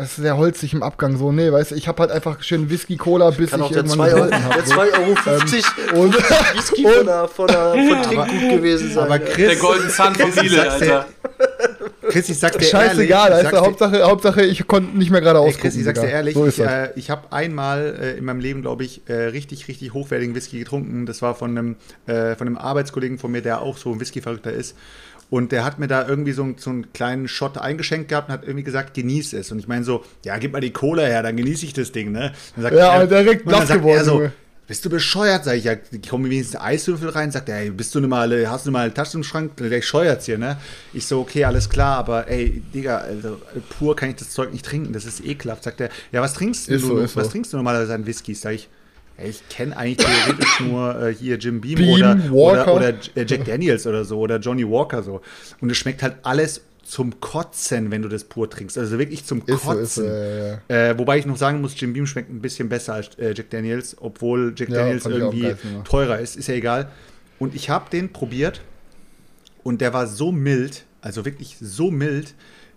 es 0.02 0.10
ist 0.12 0.16
sehr 0.18 0.38
holzig 0.38 0.74
im 0.74 0.84
Abgang, 0.84 1.18
so, 1.18 1.32
nee, 1.32 1.52
weißt 1.52 1.72
du, 1.72 1.76
ich 1.76 1.88
habe 1.88 2.02
halt 2.02 2.12
einfach 2.12 2.42
schön 2.44 2.70
Whisky 2.70 2.96
Cola, 2.98 3.30
bis 3.32 3.52
Kann 3.52 3.60
ich 3.60 3.66
auch 3.66 3.70
der 3.72 3.84
irgendwann 3.84 4.10
2 4.10 4.14
Euro, 4.14 4.26
gesoffen 4.26 4.46
hab, 4.46 4.54
der 4.56 4.66
so. 4.66 4.74
2,50 4.74 5.94
Euro 5.94 6.02
und- 6.02 6.16
Whisky 6.16 6.84
von, 6.84 7.06
der, 7.06 7.28
von, 7.28 7.48
der, 7.48 7.74
von 7.74 8.04
Trinkgut 8.04 8.50
gewesen 8.58 8.92
sein. 8.94 9.04
Aber. 9.04 9.20
Chris, 9.20 9.48
Der 9.48 9.56
Golden 9.58 9.90
Sun 9.90 10.16
von 10.16 10.60
Alter. 10.60 11.06
Chris, 12.10 12.30
ich 12.30 12.40
sag's 12.40 12.58
dir 12.58 12.66
Scheißegal, 12.66 13.32
ehrlich, 13.32 13.44
sag's 13.44 13.58
dir- 13.60 13.66
Hauptsache, 13.66 14.04
Hauptsache, 14.04 14.42
ich 14.44 14.68
konnte 14.68 14.98
nicht 14.98 15.12
mehr 15.12 15.22
gerade 15.22 15.40
ausgucken. 15.40 15.62
Chris, 15.62 15.76
ich 15.78 15.84
sag's 15.86 16.02
dir 16.02 16.10
ehrlich, 16.10 16.34
so 16.36 16.46
ich, 16.48 16.60
äh, 16.60 16.90
ich 16.96 17.10
habe 17.10 17.32
einmal 17.32 17.96
äh, 18.02 18.18
in 18.18 18.26
meinem 18.26 18.40
Leben, 18.40 18.62
glaube 18.62 18.84
ich, 18.84 19.02
äh, 19.08 19.14
richtig, 19.14 19.68
richtig 19.68 19.94
hochwertigen 19.94 20.36
Whisky 20.36 20.60
getrunken. 20.60 21.06
Das 21.06 21.22
war 21.22 21.36
von 21.36 21.52
einem, 21.58 21.76
äh, 22.08 22.36
von 22.36 22.48
einem 22.48 22.58
Arbeitskollegen 22.58 23.18
von 23.18 23.32
mir, 23.32 23.42
der 23.42 23.62
auch 23.62 23.78
so 23.78 23.92
ein 23.94 24.00
Whisky-Verrückter 24.00 24.52
ist. 24.52 24.76
Und 25.32 25.52
der 25.52 25.64
hat 25.64 25.78
mir 25.78 25.88
da 25.88 26.08
irgendwie 26.08 26.32
so, 26.32 26.42
einen- 26.42 26.58
so 26.58 26.72
einen 26.72 26.92
kleinen 26.92 27.28
Shot 27.28 27.58
eingeschenkt 27.60 28.10
gehabt 28.10 28.30
und 28.30 28.34
hat 28.34 28.44
irgendwie 28.44 28.64
gesagt, 28.64 28.96
genieß 28.96 29.34
es. 29.34 29.52
Und 29.52 29.60
ich 29.60 29.68
meine 29.68 29.84
so, 29.86 30.04
ja, 30.26 30.38
gib 30.40 30.54
mal 30.54 30.60
die 30.62 30.72
Cola 30.74 31.04
her, 31.04 31.22
dann 31.22 31.38
genieße 31.38 31.66
ich 31.68 31.74
das 31.74 31.92
Ding, 31.92 32.12
ne? 32.12 32.32
Sagt 32.58 32.76
Ja, 32.76 32.92
aber 32.94 33.06
direkt 33.06 33.46
und 33.46 33.52
dann 33.52 33.68
sagt 33.68 33.80
geworden, 33.82 33.98
er 34.00 34.06
so. 34.06 34.22
Bist 34.70 34.86
du 34.86 34.90
bescheuert? 34.92 35.46
Sag 35.46 35.58
ich, 35.58 35.64
ja, 35.64 35.76
kommen 36.08 36.30
wenigstens 36.30 36.62
Eiswürfel 36.62 37.10
rein? 37.10 37.32
Sagt 37.32 37.50
er, 37.50 37.58
ey, 37.58 37.72
bist 37.72 37.94
du 37.96 38.02
mal, 38.02 38.48
hast 38.48 38.68
du 38.68 38.72
mal 38.72 38.84
eine 38.84 38.94
Tasche 38.94 39.18
im 39.18 39.24
Schrank? 39.24 39.58
Der 39.58 39.82
scheuert's 39.82 40.28
hier, 40.28 40.38
ne? 40.38 40.58
Ich 40.94 41.08
so, 41.08 41.22
okay, 41.22 41.44
alles 41.44 41.70
klar, 41.70 41.98
aber 41.98 42.28
ey, 42.28 42.62
Digga, 42.74 43.00
also, 43.00 43.42
pur 43.78 43.96
kann 43.96 44.12
ich 44.12 44.18
das 44.18 44.30
Zeug 44.30 44.54
nicht 44.54 44.64
trinken, 44.64 44.94
das 44.94 45.06
ist 45.06 45.26
ekelhaft. 45.26 45.64
Sagt 45.64 45.82
er, 45.82 45.90
ja, 46.12 46.22
was 46.22 46.36
trinkst 46.36 46.70
du? 46.70 46.78
So, 46.78 47.02
was 47.02 47.14
so. 47.14 47.24
trinkst 47.24 47.52
du 47.52 47.58
normalerweise 47.58 47.96
an 47.96 48.06
Whiskys? 48.06 48.42
Sag 48.42 48.54
ich, 48.54 48.70
ey, 49.18 49.32
ich 49.32 49.50
kenne 49.50 49.76
eigentlich 49.76 50.06
theoretisch 50.06 50.60
nur 50.60 51.02
äh, 51.02 51.16
hier 51.16 51.38
Jim 51.38 51.62
Beam, 51.62 51.76
Beam, 51.76 51.90
oder, 51.90 52.32
oder, 52.32 52.76
oder 52.76 52.90
äh, 52.90 53.26
Jack 53.26 53.46
Daniels 53.46 53.88
oder 53.88 54.06
so 54.06 54.20
oder 54.20 54.38
Johnny 54.38 54.70
Walker 54.70 55.02
so. 55.02 55.22
Und 55.62 55.72
es 55.72 55.78
schmeckt 55.78 56.04
halt 56.04 56.18
alles 56.22 56.62
zum 56.90 57.20
Kotzen, 57.20 57.92
wenn 57.92 58.02
du 58.02 58.10
das 58.10 58.24
pur 58.24 58.50
trinkst. 58.50 58.78
Also 58.78 58.98
wirklich 58.98 59.26
zum 59.26 59.40
Ist 59.46 59.48
so, 59.48 59.58
Kotzen. 59.58 59.84
ist 59.84 59.96
so, 59.96 60.04
ja, 60.04 60.60
ja. 60.70 60.90
Äh, 60.90 60.98
wobei 60.98 61.20
ich 61.20 61.26
noch 61.26 61.38
sagen 61.38 61.62
muss, 61.62 61.80
Jim 61.80 61.94
Beam 61.94 62.08
schmeckt 62.08 62.30
ein 62.30 62.42
bisschen 62.42 62.68
besser 62.70 62.96
als 62.96 63.16
äh, 63.20 63.34
Jack 63.36 63.50
Daniels, 63.52 63.96
obwohl 64.00 64.54
Jack 64.58 64.70
Ja, 64.70 64.78
Daniels 64.78 65.06
irgendwie 65.06 65.56
teurer 65.84 66.20
ist. 66.20 66.36
Ist 66.36 66.48
ja 66.48 66.56
egal. 66.56 66.92
Und 67.38 67.56
ich 67.56 67.70
habe 67.70 67.90
den 67.90 68.12
probiert 68.12 68.62
und 69.64 69.82
der 69.82 69.94
war 69.94 70.08
so 70.08 70.32
mild, 70.32 70.86
also 71.02 71.26
wirklich 71.26 71.58
so 71.62 71.92
mild. 71.92 72.34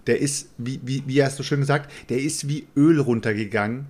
Der 0.07 0.21
ist, 0.21 0.49
wie, 0.59 0.81
wie, 0.83 1.05
wie 1.07 1.23
hast 1.23 1.39
du 1.39 1.43
schön 1.43 1.61
gesagt, 1.61 1.91
der 2.09 2.19
ist 2.19 2.49
wie 2.49 2.67
Öl 2.77 3.01
runtergegangen. 3.01 3.87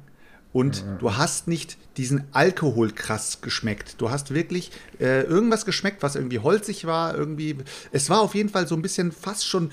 Und 0.52 0.84
du 0.98 1.16
hast 1.16 1.48
nicht 1.48 1.78
diesen 1.96 2.24
Alkohol 2.32 2.90
krass 2.90 3.40
geschmeckt. 3.40 3.94
Du 3.96 4.10
hast 4.10 4.34
wirklich 4.34 4.70
äh, 5.00 5.22
irgendwas 5.22 5.64
geschmeckt, 5.64 6.02
was 6.02 6.14
irgendwie 6.14 6.40
holzig 6.40 6.84
war. 6.84 7.16
Irgendwie, 7.16 7.56
es 7.90 8.10
war 8.10 8.20
auf 8.20 8.34
jeden 8.34 8.50
Fall 8.50 8.68
so 8.68 8.74
ein 8.74 8.82
bisschen 8.82 9.12
fast 9.12 9.48
schon 9.48 9.70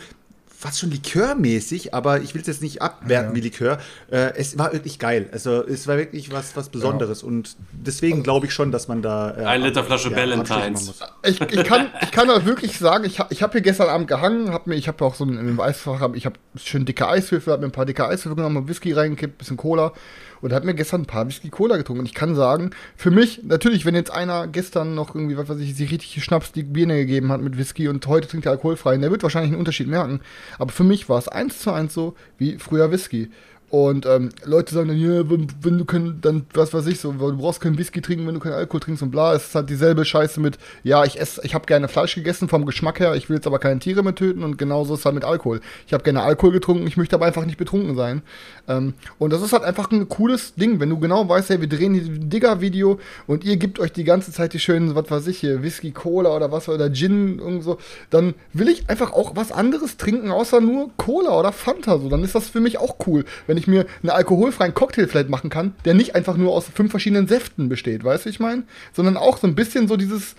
fast 0.62 0.80
schon 0.80 0.92
likörmäßig, 0.92 1.94
aber 1.94 2.20
ich 2.20 2.34
will 2.34 2.42
es 2.42 2.48
jetzt 2.48 2.62
nicht 2.62 2.82
abwerten 2.82 3.30
Ja. 3.32 3.36
wie 3.36 3.40
Likör. 3.40 3.78
Äh, 4.12 4.34
es 4.36 4.58
war 4.58 4.74
wirklich 4.74 5.00
geil. 5.00 5.30
Also 5.32 5.66
es 5.66 5.88
war 5.88 5.96
wirklich 5.98 6.34
was, 6.34 6.58
was 6.58 6.68
Besonderes 6.68 7.24
und 7.24 7.56
deswegen 7.72 8.24
glaube 8.24 8.48
ich 8.48 8.54
schon, 8.54 8.70
dass 8.70 8.90
man 8.90 9.02
da 9.02 9.32
äh, 9.38 9.46
Ein 9.46 9.62
Liter 9.62 9.86
Flasche 9.86 10.10
Abstriche 10.10 10.16
Ballantines. 10.36 10.88
machen 11.00 11.10
muss. 11.22 11.22
Ich, 11.24 11.40
ich, 11.60 11.64
kann, 11.64 11.88
ich 12.02 12.12
kann 12.12 12.30
auch 12.30 12.44
wirklich 12.44 12.78
sagen, 12.78 13.06
ich, 13.06 13.20
hab- 13.20 13.32
ich 13.32 13.42
habe 13.42 13.54
hier 13.54 13.62
gestern 13.62 13.88
Abend 13.88 14.10
gehangen, 14.10 14.52
hab 14.52 14.68
mir, 14.68 14.76
ich 14.76 14.90
habe 14.90 15.04
auch 15.06 15.16
so 15.16 15.24
ein, 15.24 15.38
in 15.38 15.60
Eisfach, 15.62 16.02
hab, 16.02 16.14
ich 16.18 16.26
habe 16.26 16.36
schön 16.58 16.86
dicke 16.86 17.08
Eiswürfel, 17.08 17.54
habe 17.54 17.62
mir 17.62 17.70
ein 17.70 17.72
paar 17.72 17.86
dicke 17.86 18.06
Eiswürfel 18.06 18.36
genommen, 18.36 18.68
Whisky 18.68 18.92
reingekippt, 18.92 19.38
bisschen 19.38 19.56
Cola 19.56 19.94
und 20.42 20.54
habe 20.54 20.66
mir 20.66 20.74
gestern 20.74 21.02
ein 21.02 21.06
paar 21.06 21.28
Whisky 21.28 21.50
Cola 21.50 21.78
getrunken. 21.78 22.02
Und 22.02 22.06
ich 22.06 22.14
kann 22.14 22.36
sagen, 22.36 22.72
für 22.96 23.12
mich, 23.12 23.42
natürlich, 23.44 23.86
wenn 23.86 23.96
jetzt 23.96 24.12
einer 24.12 24.48
gestern 24.48 24.96
noch 24.96 25.16
irgendwie, 25.16 25.38
was 25.38 25.50
weiß 25.50 25.60
ich, 25.60 25.76
sich 25.76 25.92
richtig 25.92 26.24
Schnaps 26.24 26.52
die 26.52 26.64
Birne 26.64 26.96
gegeben 26.98 27.32
hat 27.32 27.42
mit 27.42 27.58
Whisky 27.58 27.88
und 27.88 28.06
heute 28.08 28.28
trinkt 28.28 28.46
er 28.46 28.54
alkoholfrei, 28.54 28.98
der 28.98 29.12
wird 29.12 29.24
wahrscheinlich 29.24 29.52
einen 29.52 29.60
Unterschied 29.60 29.88
merken. 29.88 30.22
Aber 30.58 30.72
für 30.72 30.84
mich 30.84 31.10
war 31.10 31.18
es 31.18 31.28
eins 31.28 31.60
zu 31.60 31.72
eins 31.72 31.94
so 31.94 32.16
wie 32.38 32.58
früher 32.58 32.92
Whisky. 32.92 33.30
Und 33.70 34.08
ähm, 34.08 34.30
Leute 34.46 34.74
sagen 34.74 34.88
dann, 34.88 34.98
ja, 34.98 35.30
wenn, 35.30 35.48
wenn 35.62 35.78
du 35.78 35.86
kein, 35.86 36.20
dann, 36.22 36.46
was 36.54 36.74
weiß 36.74 36.88
ich 36.88 37.00
so, 37.00 37.12
du 37.12 37.38
brauchst 37.38 37.62
keinen 37.62 37.78
Whisky 37.78 38.02
trinken, 38.02 38.26
wenn 38.26 38.34
du 38.34 38.40
keinen 38.40 38.54
Alkohol 38.54 38.80
trinkst 38.80 39.04
und 39.04 39.12
bla. 39.12 39.36
Es 39.36 39.48
ist 39.48 39.56
halt 39.56 39.70
dieselbe 39.70 40.06
Scheiße 40.06 40.40
mit, 40.40 40.58
ja, 40.84 41.06
ich 41.06 41.20
esse, 41.20 41.42
ich 41.44 41.54
habe 41.54 41.68
gerne 41.68 41.88
Fleisch 41.88 42.16
gegessen 42.16 42.50
vom 42.50 42.66
Geschmack 42.66 43.00
her, 43.00 43.16
ich 43.16 43.30
will 43.30 43.36
jetzt 43.36 43.46
aber 43.46 43.60
keine 43.60 43.80
Tiere 43.80 44.02
mehr 44.02 44.16
töten 44.16 44.44
und 44.44 44.58
genauso 44.58 44.96
ist 44.96 45.02
es 45.02 45.06
halt 45.06 45.14
mit 45.14 45.24
Alkohol. 45.24 45.62
Ich 45.86 45.94
habe 45.94 46.04
gerne 46.04 46.24
Alkohol 46.24 46.52
getrunken, 46.52 46.88
ich 46.88 46.98
möchte 46.98 47.16
aber 47.16 47.28
einfach 47.28 47.46
nicht 47.46 47.58
betrunken 47.58 47.96
sein. 47.96 48.24
Ähm, 48.68 48.94
und 49.20 49.32
das 49.32 49.44
ist 49.44 49.54
halt 49.54 49.64
einfach 49.64 49.92
ein 49.92 50.10
cooles 50.10 50.56
Ding, 50.56 50.80
wenn 50.80 50.90
du 50.90 50.98
genau 51.00 51.30
weißt, 51.30 51.50
hey, 51.50 51.62
wir 51.62 51.70
drehen 51.70 51.94
hier 51.94 52.04
ein 52.04 52.30
Digger-Video 52.30 53.00
und 53.28 53.44
ihr 53.44 53.58
gebt 53.58 53.80
euch 53.80 53.92
die 53.92 54.04
ganze 54.04 54.32
Zeit 54.32 54.54
die 54.54 54.60
schönen, 54.60 54.96
was 54.96 55.12
weiß 55.12 55.28
ich 55.28 55.38
hier, 55.38 55.62
Whisky, 55.62 55.92
Cola 55.92 56.36
oder 56.36 56.52
was 56.52 56.68
oder 56.70 56.92
Gin 56.92 57.40
und 57.40 57.62
so, 57.62 57.78
dann 58.10 58.34
will 58.52 58.68
ich 58.68 58.90
einfach 58.90 59.14
auch 59.14 59.36
was 59.36 59.52
anderes 59.52 59.98
trinken, 59.98 60.32
außer 60.32 60.60
nur 60.60 60.90
Cola 60.98 61.38
oder 61.38 61.52
Fanta. 61.52 62.00
So, 62.00 62.10
dann 62.10 62.24
ist 62.24 62.34
das 62.34 62.50
für 62.50 62.62
mich 62.62 62.80
auch 62.80 62.96
cool, 63.06 63.26
wenn 63.46 63.59
ich 63.60 63.68
mir 63.68 63.86
einen 64.02 64.10
alkoholfreien 64.10 64.74
Cocktail 64.74 65.08
vielleicht 65.08 65.30
machen 65.30 65.50
kann, 65.50 65.74
der 65.86 65.94
nicht 65.94 66.16
einfach 66.16 66.38
nur 66.38 66.54
aus 66.54 66.66
fünf 66.74 66.92
verschiedenen 66.92 67.28
Säften 67.28 67.70
besteht, 67.70 68.04
weißt 68.04 68.26
du, 68.26 68.30
ich 68.30 68.40
meine? 68.40 68.64
Sondern 68.94 69.18
auch 69.18 69.38
so 69.38 69.48
ein 69.48 69.56
bisschen 69.56 69.88
so 69.88 69.98
dieses, 69.98 70.36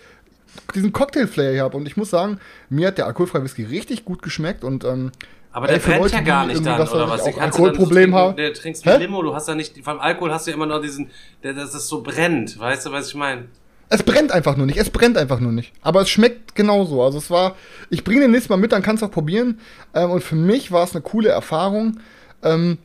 diesen 0.74 0.92
Cocktail-Flair 0.92 1.52
hier 1.52 1.62
habe. 1.62 1.76
Und 1.76 1.86
ich 1.86 1.96
muss 1.96 2.10
sagen, 2.10 2.38
mir 2.68 2.88
hat 2.88 2.98
der 2.98 3.06
alkoholfreie 3.06 3.44
Whisky 3.44 3.64
richtig 3.64 4.04
gut 4.04 4.22
geschmeckt 4.22 4.64
und 4.64 4.84
ähm, 4.84 5.12
Aber 5.52 5.68
ey, 5.68 5.74
der 5.74 5.80
brennt 5.80 6.02
Leute, 6.02 6.14
ja 6.16 6.20
gar 6.22 6.46
nicht 6.46 6.64
dann, 6.64 6.80
oder 6.80 7.04
ich, 7.04 7.10
was? 7.10 7.24
so 7.24 7.40
Alkoholproblem 7.40 8.14
haben. 8.14 8.36
Der 8.36 8.52
trinkst 8.52 8.84
wie? 8.84 8.90
Limo, 8.90 9.22
du 9.22 9.34
hast 9.34 9.48
ja 9.48 9.54
nicht, 9.54 9.82
vom 9.84 10.00
Alkohol 10.00 10.32
hast 10.32 10.46
du 10.46 10.50
ja 10.50 10.56
immer 10.56 10.66
noch 10.66 10.80
diesen, 10.80 11.10
der, 11.42 11.54
dass 11.54 11.74
es 11.74 11.88
so 11.88 12.02
brennt, 12.02 12.58
weißt 12.58 12.86
du, 12.86 12.92
was 12.92 13.08
ich 13.08 13.14
meine? 13.14 13.46
Es 13.92 14.04
brennt 14.04 14.30
einfach 14.30 14.56
nur 14.56 14.66
nicht. 14.66 14.78
Es 14.78 14.88
brennt 14.88 15.18
einfach 15.18 15.40
nur 15.40 15.50
nicht. 15.50 15.72
Aber 15.82 16.02
es 16.02 16.08
schmeckt 16.08 16.54
genauso. 16.54 17.02
Also 17.02 17.18
es 17.18 17.28
war, 17.28 17.56
ich 17.90 18.04
bringe 18.04 18.20
den 18.20 18.30
nächstes 18.30 18.48
Mal 18.48 18.56
mit, 18.56 18.70
dann 18.70 18.82
kannst 18.82 19.02
du 19.02 19.06
auch 19.06 19.10
probieren. 19.10 19.58
Ähm, 19.94 20.12
und 20.12 20.22
für 20.22 20.36
mich 20.36 20.70
war 20.70 20.84
es 20.84 20.92
eine 20.92 21.02
coole 21.02 21.30
Erfahrung. 21.30 21.98
Ähm, 22.44 22.78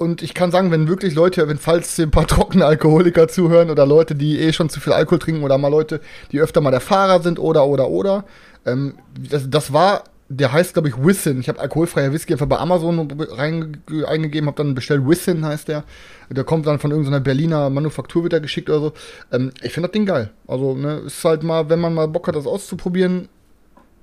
und 0.00 0.22
ich 0.22 0.32
kann 0.32 0.50
sagen, 0.50 0.70
wenn 0.70 0.88
wirklich 0.88 1.14
Leute, 1.14 1.46
wenn 1.46 1.58
falls 1.58 1.98
ein 1.98 2.10
paar 2.10 2.26
trockene 2.26 2.64
Alkoholiker 2.64 3.28
zuhören 3.28 3.68
oder 3.68 3.84
Leute, 3.84 4.14
die 4.14 4.40
eh 4.40 4.50
schon 4.54 4.70
zu 4.70 4.80
viel 4.80 4.94
Alkohol 4.94 5.18
trinken 5.18 5.44
oder 5.44 5.58
mal 5.58 5.68
Leute, 5.68 6.00
die 6.32 6.40
öfter 6.40 6.62
mal 6.62 6.70
der 6.70 6.80
Fahrer 6.80 7.20
sind 7.22 7.38
oder 7.38 7.66
oder 7.66 7.90
oder, 7.90 8.24
ähm, 8.64 8.94
das, 9.30 9.50
das 9.50 9.74
war, 9.74 10.04
der 10.30 10.52
heißt 10.52 10.72
glaube 10.72 10.88
ich 10.88 10.96
Wissin. 10.96 11.38
Ich 11.38 11.50
habe 11.50 11.60
alkoholfreier 11.60 12.14
Whisky 12.14 12.32
einfach 12.32 12.46
bei 12.46 12.56
Amazon 12.56 13.12
rein, 13.32 13.82
eingegeben, 14.06 14.46
habe 14.46 14.56
dann 14.56 14.74
bestellt 14.74 15.06
Wissin 15.06 15.44
heißt 15.44 15.68
der. 15.68 15.84
Der 16.30 16.44
kommt 16.44 16.66
dann 16.66 16.78
von 16.78 16.92
irgendeiner 16.92 17.20
Berliner 17.20 17.68
Manufaktur 17.68 18.24
wieder 18.24 18.40
geschickt 18.40 18.70
oder 18.70 18.80
so. 18.80 18.92
Ähm, 19.32 19.52
ich 19.60 19.74
finde 19.74 19.90
das 19.90 19.92
Ding 19.92 20.06
geil. 20.06 20.30
Also 20.46 20.74
ne, 20.74 21.02
ist 21.04 21.22
halt 21.26 21.42
mal, 21.42 21.68
wenn 21.68 21.78
man 21.78 21.92
mal 21.92 22.08
Bock 22.08 22.26
hat, 22.26 22.36
das 22.36 22.46
auszuprobieren, 22.46 23.28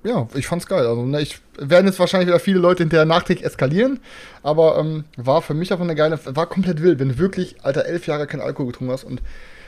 ja, 0.07 0.27
ich 0.34 0.47
fand's 0.47 0.65
geil. 0.67 0.85
Also, 0.88 1.03
ne, 1.05 1.21
ich 1.21 1.39
werden 1.59 1.85
jetzt 1.88 1.99
wahrscheinlich 1.99 2.27
wieder 2.29 2.39
viele 2.39 2.59
Leute 2.59 2.84
hinterher 2.84 3.05
nachträglich 3.05 3.45
eskalieren, 3.45 3.99
aber 4.43 4.77
ähm, 4.77 5.03
war 5.17 5.41
für 5.41 5.53
mich 5.53 5.71
einfach 5.71 5.84
eine 5.85 5.95
geile, 5.95 6.19
war 6.25 6.45
komplett 6.47 6.81
wild, 6.81 6.99
wenn 6.99 7.09
du 7.09 7.17
wirklich, 7.17 7.55
Alter, 7.63 7.85
elf 7.85 8.07
Jahre 8.07 8.27
keinen 8.27 8.41
Alkohol 8.41 8.67
getrunken 8.71 8.93
hast 8.93 9.03
und 9.03 9.21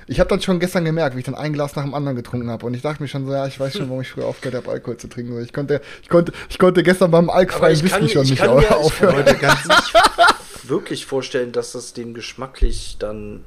ich 0.08 0.20
habe 0.20 0.28
dann 0.28 0.42
schon 0.42 0.60
gestern 0.60 0.86
gemerkt, 0.86 1.16
wie 1.16 1.20
ich 1.20 1.26
dann 1.26 1.36
ein 1.36 1.54
Glas 1.54 1.76
nach 1.76 1.84
dem 1.84 1.94
anderen 1.94 2.16
getrunken 2.16 2.50
habe 2.50 2.66
und 2.66 2.74
ich 2.74 2.82
dachte 2.82 3.02
mir 3.04 3.08
schon 3.08 3.28
so, 3.28 3.32
ja, 3.32 3.46
ich 3.46 3.60
weiß 3.60 3.74
schon, 3.78 3.90
warum 3.90 4.02
ich 4.02 4.10
früher 4.10 4.26
aufgehört 4.26 4.56
habe, 4.64 4.72
Alkohol 4.72 4.98
zu 4.98 5.08
trinken. 5.08 5.34
So, 5.34 5.40
Ich 5.40 5.54
konnte, 5.54 5.82
ich 6.02 6.10
konnte, 6.10 6.32
ich 6.50 6.58
konnte 6.58 6.82
gestern 6.82 7.12
beim 7.12 7.28
kann- 7.28 7.62
Whisky 7.62 8.10
schon 8.10 8.24
ich 8.24 8.32
nicht 8.32 8.40
kann 8.42 8.56
mir- 8.56 8.62
ich 8.64 8.72
aufhören. 8.72 9.24
kann 9.24 9.26
mir 9.36 9.40
ganz 9.40 9.60
wirklich 10.64 11.06
vorstellen, 11.06 11.52
dass 11.52 11.74
das 11.74 11.94
dem 11.94 12.14
geschmacklich 12.14 12.98
dann 13.00 13.44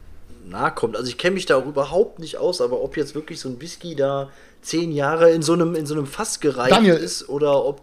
nahe 0.49 0.73
kommt. 0.73 0.97
Also 0.97 1.09
ich 1.09 1.19
kenne 1.19 1.35
mich 1.35 1.47
da 1.47 1.57
auch 1.57 1.67
überhaupt 1.67 2.19
nicht 2.19 2.37
aus, 2.37 2.61
aber 2.61 2.81
ob 2.83 2.97
jetzt 2.97 3.15
wirklich 3.15 3.41
so 3.41 3.49
ein 3.49 3.61
Whisky 3.61 3.95
da 3.97 4.29
zehn 4.63 4.93
Jahre 4.93 5.31
in 5.31 5.43
so 5.43 5.53
einem, 5.53 5.75
in 5.75 5.87
so 5.87 5.95
einem 5.95 6.07
Fass 6.07 6.41
gereift 6.41 6.73
Daniel. 6.73 6.95
ist 6.95 7.29
oder 7.29 7.65
ob. 7.65 7.83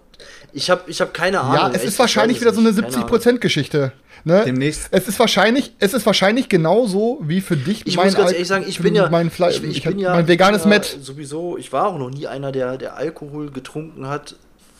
Ich 0.51 0.69
habe 0.69 0.81
ich 0.88 0.99
hab 0.99 1.14
keine 1.14 1.41
Ahnung. 1.41 1.56
Ja, 1.56 1.69
es 1.73 1.84
ist 1.84 1.93
ich 1.93 1.99
wahrscheinlich 1.99 2.41
wieder 2.41 2.53
so 2.53 2.60
eine 2.60 2.72
nicht. 2.72 2.81
Keine 2.81 2.95
Ahnung. 2.95 3.10
70%-Geschichte. 3.10 3.91
Ne? 4.26 4.43
Demnächst. 4.45 4.89
Es 4.91 5.07
ist 5.07 5.18
wahrscheinlich, 5.19 5.73
es 5.80 5.93
ist 5.93 6.06
wahrscheinlich 6.06 6.49
genauso 6.49 7.19
wie 7.22 7.39
für 7.39 7.56
dich 7.56 7.88
Ich 7.88 7.95
muss 7.95 8.03
ganz 8.15 8.18
Al- 8.18 8.34
ehrlich 8.34 8.47
sagen, 8.49 8.65
ich 8.68 8.80
bin 8.80 8.93
ja, 8.95 9.10
mein, 9.10 9.30
Fle 9.30 9.49
ich, 9.49 9.64
ich 9.64 9.77
ich 9.77 9.84
bin 9.85 9.97
ja 9.97 10.14
mein 10.14 10.27
veganes 10.27 10.64
ja 10.64 10.69
Met. 10.69 10.97
Sowieso, 11.01 11.57
ich 11.57 11.72
war 11.72 11.88
auch 11.88 11.97
noch 11.97 12.10
nie 12.10 12.27
einer, 12.27 12.51
der, 12.51 12.77
der 12.77 12.97
Alkohol 12.97 13.49
getrunken 13.49 14.07
hat, 14.07 14.35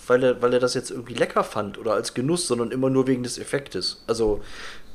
weil 0.08 0.24
er, 0.24 0.42
weil 0.42 0.54
er 0.54 0.60
das 0.60 0.74
jetzt 0.74 0.92
irgendwie 0.92 1.14
lecker 1.14 1.46
fand 1.46 1.78
oder 1.78 1.94
als 1.94 2.14
Genuss, 2.14 2.48
sondern 2.48 2.72
immer 2.72 2.90
nur 2.90 3.08
wegen 3.08 3.24
des 3.24 3.38
Effektes. 3.38 4.04
Also, 4.08 4.42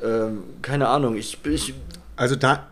ähm, 0.03 0.43
keine 0.61 0.89
Ahnung, 0.89 1.17
ich, 1.17 1.39
ich 1.45 1.73
Also 2.17 2.37
da, 2.37 2.67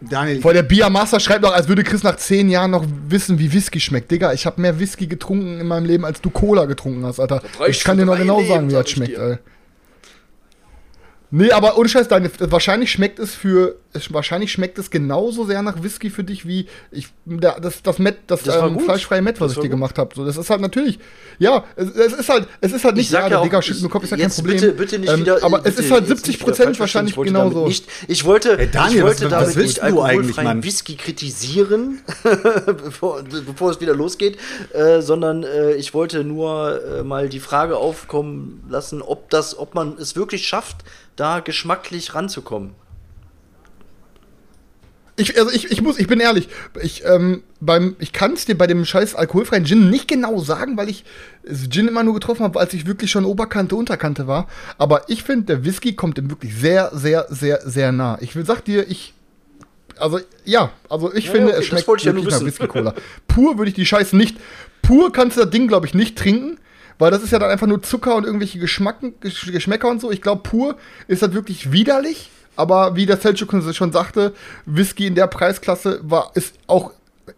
Daniel, 0.00 0.40
Vor 0.40 0.52
der 0.52 0.62
Biermaster 0.62 1.18
schreibt 1.20 1.42
noch, 1.42 1.52
als 1.52 1.68
würde 1.68 1.82
Chris 1.82 2.02
nach 2.02 2.16
zehn 2.16 2.48
Jahren 2.48 2.70
noch 2.70 2.84
wissen, 3.08 3.38
wie 3.38 3.52
Whisky 3.52 3.80
schmeckt. 3.80 4.10
Digga, 4.10 4.32
ich 4.32 4.46
habe 4.46 4.60
mehr 4.60 4.78
Whisky 4.78 5.06
getrunken 5.06 5.60
in 5.60 5.66
meinem 5.66 5.86
Leben, 5.86 6.04
als 6.04 6.20
du 6.20 6.30
Cola 6.30 6.66
getrunken 6.66 7.04
hast, 7.04 7.18
Alter. 7.18 7.42
Ich 7.66 7.82
kann 7.82 7.98
dir 7.98 8.06
noch 8.06 8.16
genau 8.16 8.38
Leben, 8.38 8.48
sagen, 8.48 8.68
wie 8.68 8.74
das 8.74 8.90
schmeckt, 8.90 9.16
dir. 9.16 9.40
Nee, 11.30 11.50
aber 11.52 11.76
ohne 11.76 11.90
Scheiß, 11.90 12.08
deine, 12.08 12.30
wahrscheinlich 12.50 12.90
schmeckt 12.90 13.18
es 13.18 13.34
für, 13.34 13.76
wahrscheinlich 14.08 14.50
schmeckt 14.50 14.78
es 14.78 14.90
genauso 14.90 15.44
sehr 15.44 15.60
nach 15.60 15.82
Whisky 15.82 16.08
für 16.08 16.24
dich 16.24 16.46
wie 16.46 16.66
ich, 16.90 17.08
das, 17.26 17.82
das 17.82 17.98
Met, 17.98 18.16
das, 18.28 18.44
Das 18.44 18.56
ähm, 18.56 18.80
fleischfreie 18.80 19.20
Met, 19.20 19.38
was 19.38 19.48
Das 19.48 19.56
ich 19.58 19.62
dir 19.62 19.68
gut. 19.68 19.70
gemacht 19.72 19.98
habe. 19.98 20.14
So, 20.14 20.24
das 20.24 20.38
ist 20.38 20.48
halt 20.48 20.62
natürlich, 20.62 20.98
ja, 21.38 21.64
es, 21.76 21.90
es 21.90 22.12
ist 22.14 22.28
halt, 22.30 22.48
es 22.62 22.72
ist 22.72 22.82
halt 22.82 22.96
nicht, 22.96 23.04
Ich 23.06 23.10
sag 23.10 23.24
ja, 23.24 23.28
ja 23.32 23.38
auch, 23.40 23.42
Digga, 23.42 23.60
schütt 23.60 23.82
mir 23.82 23.90
Kopf, 23.90 24.04
ist 24.04 24.10
ja 24.10 24.16
kein 24.16 24.24
jetzt 24.24 24.36
Problem. 24.36 24.56
Bitte, 24.60 24.72
bitte 24.72 24.98
nicht 25.00 25.12
Ähm, 25.12 25.20
wieder. 25.20 25.42
aber 25.44 25.58
bitte, 25.58 25.68
es 25.68 25.84
ist 25.84 25.90
halt 25.90 26.08
jetzt 26.08 26.26
nicht 26.26 26.26
70 26.26 26.34
wieder 26.36 26.44
Prozent 26.46 26.80
wahrscheinlich 26.80 27.16
Ich 27.18 27.22
genauso. 27.24 27.66
Nicht, 27.66 27.86
ich 28.08 28.24
wollte, 28.24 28.56
Hey, 28.56 28.70
Daniel, 28.72 28.96
ich 28.98 29.04
wollte 29.04 29.24
was- 29.26 29.30
damit 29.30 29.48
was 29.48 29.56
willst 29.56 29.82
nicht 29.82 29.92
du 29.96 30.00
eigentlich, 30.02 30.36
Mann? 30.38 30.64
Whisky 30.64 30.96
kritisieren, 30.96 32.00
bevor, 32.84 33.22
bevor 33.46 33.70
es 33.70 33.80
wieder 33.82 33.94
losgeht, 33.94 34.38
äh, 34.72 35.02
sondern 35.02 35.42
äh, 35.44 35.74
ich 35.74 35.92
wollte 35.92 36.24
nur 36.24 36.80
äh, 37.00 37.02
mal 37.02 37.28
die 37.28 37.40
Frage 37.40 37.76
aufkommen 37.76 38.64
lassen, 38.68 39.02
ob 39.02 39.28
das, 39.30 39.58
ob 39.58 39.74
man 39.74 39.98
es 39.98 40.16
wirklich 40.16 40.46
schafft, 40.48 40.76
da 41.18 41.40
geschmacklich 41.40 42.14
ranzukommen. 42.14 42.74
Ich, 45.16 45.36
also 45.36 45.50
ich, 45.50 45.72
ich 45.72 45.82
muss, 45.82 45.98
ich 45.98 46.06
bin 46.06 46.20
ehrlich, 46.20 46.48
ich, 46.80 47.04
ähm, 47.04 47.42
beim, 47.60 47.96
ich 47.98 48.12
kann 48.12 48.34
es 48.34 48.44
dir 48.44 48.56
bei 48.56 48.68
dem 48.68 48.84
scheiß 48.84 49.16
alkoholfreien 49.16 49.64
Gin 49.66 49.90
nicht 49.90 50.06
genau 50.06 50.38
sagen, 50.38 50.76
weil 50.76 50.88
ich 50.88 51.04
Gin 51.70 51.88
immer 51.88 52.04
nur 52.04 52.14
getroffen 52.14 52.44
habe, 52.44 52.60
als 52.60 52.72
ich 52.72 52.86
wirklich 52.86 53.10
schon 53.10 53.24
Oberkante, 53.24 53.74
Unterkante 53.74 54.28
war. 54.28 54.46
Aber 54.78 55.08
ich 55.08 55.24
finde, 55.24 55.46
der 55.46 55.64
Whisky 55.64 55.94
kommt 55.96 56.18
dem 56.18 56.30
wirklich 56.30 56.54
sehr, 56.54 56.92
sehr, 56.94 57.26
sehr, 57.30 57.62
sehr 57.64 57.90
nah. 57.90 58.16
Ich 58.20 58.36
will, 58.36 58.46
sag 58.46 58.64
dir, 58.64 58.88
ich, 58.88 59.12
also 59.98 60.20
ja, 60.44 60.70
also 60.88 61.12
ich 61.12 61.24
Ja, 61.26 61.32
finde, 61.32 61.48
okay, 61.48 61.58
es 61.58 61.66
schmeckt 61.66 61.88
wollte 61.88 62.02
ich 62.02 62.06
ja 62.06 62.14
wirklich 62.14 62.32
nach 62.32 62.40
wissen. 62.40 62.46
Whisky 62.46 62.68
Cola. 62.68 62.94
Pur 63.26 63.58
würde 63.58 63.70
ich 63.70 63.74
die 63.74 63.86
Scheiße 63.86 64.16
nicht, 64.16 64.36
pur 64.82 65.12
kannst 65.12 65.36
du 65.36 65.40
das 65.40 65.50
Ding, 65.50 65.66
glaube 65.66 65.88
ich, 65.88 65.94
nicht 65.94 66.16
trinken. 66.16 66.58
Weil 66.98 67.10
das 67.10 67.22
ist 67.22 67.30
ja 67.32 67.38
dann 67.38 67.50
einfach 67.50 67.66
nur 67.66 67.82
Zucker 67.82 68.16
und 68.16 68.24
irgendwelche 68.24 68.58
Geschmacken, 68.58 69.14
Gesch- 69.22 69.50
Geschmäcker 69.52 69.88
und 69.88 70.00
so. 70.00 70.10
Ich 70.10 70.20
glaube, 70.22 70.42
pur 70.42 70.76
ist 71.06 71.22
das 71.22 71.32
wirklich 71.32 71.70
widerlich. 71.72 72.30
Aber 72.56 72.96
wie 72.96 73.06
der 73.06 73.18
Selchuk 73.18 73.54
schon 73.72 73.92
sagte, 73.92 74.34
Whisky 74.66 75.06
in 75.06 75.14
der 75.14 75.28
Preisklasse 75.28 76.00
war, 76.02 76.32
ist 76.34 76.56
auch 76.66 76.90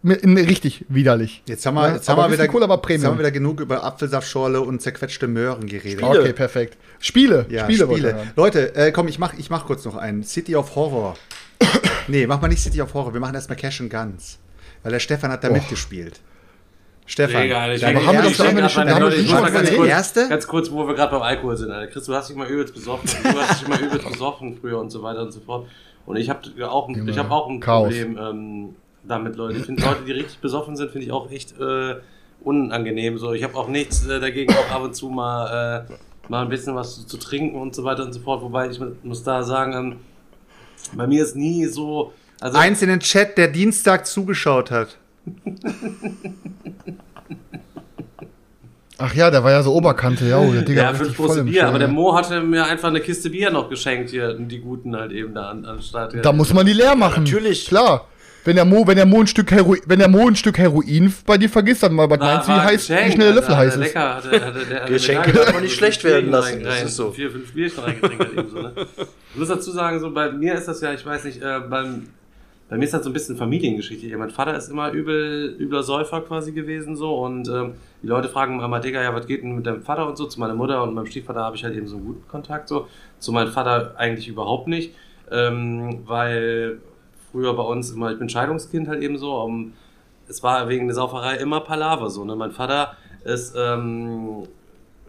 richtig 0.03 0.85
widerlich. 0.89 1.43
jetzt 1.47 1.67
haben 1.67 1.75
wir, 1.75 1.89
Ja, 1.89 1.95
jetzt 1.97 2.09
haben 2.09 2.17
wir 2.19 2.33
wieder, 2.33 2.49
Cola 2.49 2.69
war 2.69 2.77
jetzt 2.77 2.85
Premium. 2.87 3.07
haben 3.11 3.15
wir 3.17 3.25
wieder 3.25 3.31
genug 3.33 3.61
über 3.61 3.83
Apfelsaftschorle 3.85 4.61
und 4.61 4.81
zerquetschte 4.81 5.27
Möhren 5.29 5.67
geredet. 5.67 6.01
Spiele. 6.05 6.21
Okay, 6.21 6.33
perfekt. 6.33 6.79
Spiele, 7.01 7.45
Ja, 7.51 7.65
Spiele, 7.65 7.87
Spiele. 7.87 8.27
Leute, 8.37 8.75
äh, 8.77 8.93
komm, 8.93 9.09
ich 9.09 9.19
mach, 9.19 9.35
ich 9.37 9.51
mach 9.51 9.67
kurz 9.67 9.85
noch 9.85 9.97
einen. 9.97 10.23
City 10.23 10.57
of 10.57 10.75
Horror. 10.77 11.17
nee, 12.09 12.27
mach 12.27 12.41
mal 12.41 12.49
nicht 12.49 12.63
City 12.63 12.81
of 12.81 12.95
Horror. 12.95 13.13
Wir 13.13 13.21
machen 13.21 13.35
erstmal 13.35 13.57
Cash 13.57 13.81
and 13.81 13.91
Guns. 13.91 14.39
Weil 14.83 14.93
der 14.93 15.01
Stefan 15.01 15.31
hat 15.33 15.45
da 15.45 15.49
Och. 15.49 15.55
mitgespielt. 15.55 16.21
Stefan, 17.11 17.43
Egal, 17.43 17.75
ich 17.75 17.81
deine 17.81 17.99
Aber 17.99 18.07
haben 18.07 18.15
wir 18.15 18.23
doch 18.23 18.29
nicht 18.29 18.37
schon- 18.37 18.47
mal, 18.47 18.63
haben 18.63 18.63
wir 18.63 18.69
schon 19.27 19.53
ganz 19.53 19.71
die 19.71 19.77
kurz, 19.77 19.89
erste? 19.89 20.29
ganz 20.29 20.47
kurz, 20.47 20.71
wo 20.71 20.87
wir 20.87 20.95
gerade 20.95 21.11
beim 21.11 21.23
Alkohol 21.23 21.57
sind, 21.57 21.71
Alter. 21.73 21.91
Chris, 21.93 22.05
du 22.05 22.15
hast 22.15 22.29
dich 22.31 22.37
mal 22.37 22.47
übelst 22.47 22.73
besoffen. 22.73 23.09
Du 23.23 23.41
hast 23.41 23.61
dich 23.63 23.69
mal 23.69 23.81
übelst 23.81 24.09
besoffen 24.09 24.57
früher 24.61 24.79
und 24.79 24.91
so 24.91 25.03
weiter 25.03 25.23
und 25.23 25.33
so 25.33 25.41
fort. 25.41 25.67
Und 26.07 26.17
ich 26.17 26.31
habe 26.31 26.41
auch, 26.71 26.89
ein- 26.89 27.09
ich 27.09 27.19
hab 27.19 27.31
auch 27.33 27.49
ein 27.49 27.59
Chaos. 27.59 27.89
Problem 27.89 28.17
ähm, 28.17 28.77
damit, 29.03 29.35
Leute. 29.37 29.59
Ich 29.59 29.65
finde 29.67 29.83
Leute, 29.83 30.05
die 30.07 30.13
richtig 30.13 30.39
besoffen 30.39 30.77
sind, 30.77 30.93
finde 30.93 31.07
ich 31.07 31.13
auch 31.13 31.29
echt 31.33 31.59
äh, 31.61 31.97
unangenehm. 32.43 33.19
So, 33.19 33.33
ich 33.33 33.43
habe 33.43 33.57
auch 33.57 33.67
nichts 33.69 34.07
äh, 34.07 34.21
dagegen, 34.21 34.55
auch 34.55 34.71
ab 34.77 34.83
und 34.83 34.95
zu 34.95 35.09
mal, 35.09 35.87
äh, 35.91 35.93
mal 36.31 36.43
ein 36.43 36.49
bisschen 36.49 36.75
was 36.77 36.95
zu, 36.95 37.07
zu 37.07 37.17
trinken 37.17 37.61
und 37.61 37.75
so 37.75 37.83
weiter 37.85 38.05
und 38.05 38.13
so 38.13 38.21
fort. 38.21 38.41
Wobei 38.43 38.69
ich 38.71 38.79
mu- 38.79 38.93
muss 39.03 39.23
da 39.25 39.43
sagen, 39.43 39.73
ähm, 39.73 39.97
bei 40.93 41.07
mir 41.09 41.23
ist 41.25 41.35
nie 41.35 41.67
so. 41.67 42.13
Also, 42.41 42.57
Eins 42.57 42.81
in 42.83 42.89
den 42.89 43.01
Chat, 43.01 43.37
der 43.37 43.49
Dienstag 43.49 44.07
zugeschaut 44.07 44.71
hat. 44.71 44.97
Ach 49.03 49.15
ja, 49.15 49.31
der 49.31 49.43
war 49.43 49.51
ja 49.51 49.63
so 49.63 49.73
Oberkante, 49.75 50.27
ja, 50.27 50.39
oh, 50.39 50.53
der 50.53 50.61
Digga 50.63 50.83
Ja, 50.83 50.95
fünf 50.95 51.17
große 51.17 51.45
Bier, 51.45 51.67
aber 51.69 51.79
der. 51.79 51.89
Mo 51.89 52.15
hatte 52.15 52.41
mir 52.43 52.67
einfach 52.67 52.89
eine 52.89 53.01
Kiste 53.01 53.31
Bier 53.31 53.51
noch 53.51 53.71
geschenkt 53.71 54.11
hier, 54.11 54.35
die 54.35 54.59
guten 54.61 54.95
halt 54.95 55.13
eben 55.13 55.33
da 55.35 55.49
an, 55.51 55.65
anstatt. 55.65 56.15
Da 56.23 56.33
muss 56.33 56.53
man 56.53 56.67
die 56.67 56.75
leer 56.75 56.95
machen. 56.97 57.25
natürlich. 57.25 57.67
Klar. 57.67 58.07
Wenn 58.45 58.57
der 58.57 58.65
Mo, 58.65 58.87
wenn 58.87 58.97
der 58.97 59.05
Mo 59.05 59.21
ein 59.21 59.27
Stück 59.27 59.51
Heroin, 59.53 59.81
wenn 59.87 59.99
der 59.99 60.09
Mo 60.09 60.27
ein 60.27 60.35
Stück 60.35 60.57
Heroin 60.57 61.15
bei 61.27 61.37
dir 61.37 61.51
vergisst, 61.51 61.83
dann 61.83 61.95
mal, 61.95 62.09
was 62.09 62.19
meinst 62.19 62.49
du, 62.49 62.53
wie 62.53 62.57
heiß, 62.57 62.89
wie 62.89 63.13
schnell 63.13 63.17
der 63.19 63.35
Löffel 63.35 63.55
heiß 63.57 63.75
ist? 63.75 63.81
Lecker, 63.81 64.15
hatte, 64.17 64.31
hatte, 64.31 64.65
der, 64.67 64.81
hatte 64.83 64.93
Geschenke 64.95 65.33
darf 65.33 65.53
man 65.53 65.63
nicht 65.63 65.75
schlecht 65.77 66.03
werden 66.05 66.31
lassen, 66.31 66.63
das 66.63 66.75
rein- 66.79 66.87
ist 66.87 66.97
so. 66.97 67.11
Vier, 67.13 67.31
fünf 67.31 67.53
Bierchen 67.53 67.85
reingetrinkt 67.85 68.19
halt 68.25 68.33
eben 68.39 68.49
so, 68.49 68.63
ne? 68.63 68.73
Ich 69.35 69.39
muss 69.39 69.49
dazu 69.49 69.71
sagen, 69.73 70.01
so 70.01 70.11
bei 70.13 70.33
mir 70.33 70.55
ist 70.55 70.67
das 70.69 70.81
ja, 70.81 70.93
ich 70.95 71.05
weiß 71.05 71.25
nicht, 71.25 71.43
äh, 71.43 71.61
beim, 71.69 72.07
bei 72.71 72.79
mir 72.79 72.85
ist 72.85 72.95
das 72.95 73.03
so 73.03 73.11
ein 73.11 73.13
bisschen 73.13 73.37
Familiengeschichte. 73.37 74.17
Mein 74.17 74.31
Vater 74.31 74.57
ist 74.57 74.69
immer 74.69 74.93
übel, 74.93 75.57
übler 75.59 75.83
Säufer 75.83 76.21
quasi 76.21 76.53
gewesen 76.53 76.95
so 76.95 77.17
und 77.17 77.49
ähm, 77.49 77.75
die 78.01 78.07
Leute 78.07 78.29
fragen 78.29 78.61
immer, 78.61 78.79
Digga, 78.79 79.03
ja, 79.03 79.13
was 79.13 79.27
geht 79.27 79.43
denn 79.43 79.57
mit 79.57 79.67
deinem 79.67 79.83
Vater 79.83 80.07
und 80.09 80.17
so? 80.17 80.27
Zu 80.27 80.39
meiner 80.39 80.55
Mutter 80.55 80.81
und 80.85 80.95
meinem 80.95 81.07
Stiefvater 81.07 81.41
habe 81.41 81.57
ich 81.57 81.65
halt 81.65 81.77
eben 81.77 81.89
so 81.89 81.97
einen 81.97 82.07
guten 82.07 82.29
Kontakt 82.29 82.69
so. 82.69 82.87
Zu 83.19 83.33
meinem 83.33 83.51
Vater 83.51 83.95
eigentlich 83.97 84.29
überhaupt 84.29 84.69
nicht, 84.69 84.95
ähm, 85.33 86.03
weil 86.07 86.79
früher 87.33 87.55
bei 87.55 87.65
uns 87.65 87.91
immer, 87.91 88.13
ich 88.13 88.21
bin 88.21 88.29
Scheidungskind 88.29 88.87
halt 88.87 89.03
eben 89.03 89.19
so, 89.19 89.35
um, 89.35 89.73
es 90.29 90.41
war 90.45 90.69
wegen 90.69 90.87
der 90.87 90.95
Sauferei 90.95 91.39
immer 91.39 91.61
Palaver 91.63 92.09
so. 92.09 92.25
Ne? 92.25 92.37
Mein 92.37 92.53
Vater 92.53 92.97
ist 93.25 93.53
ähm, 93.59 94.45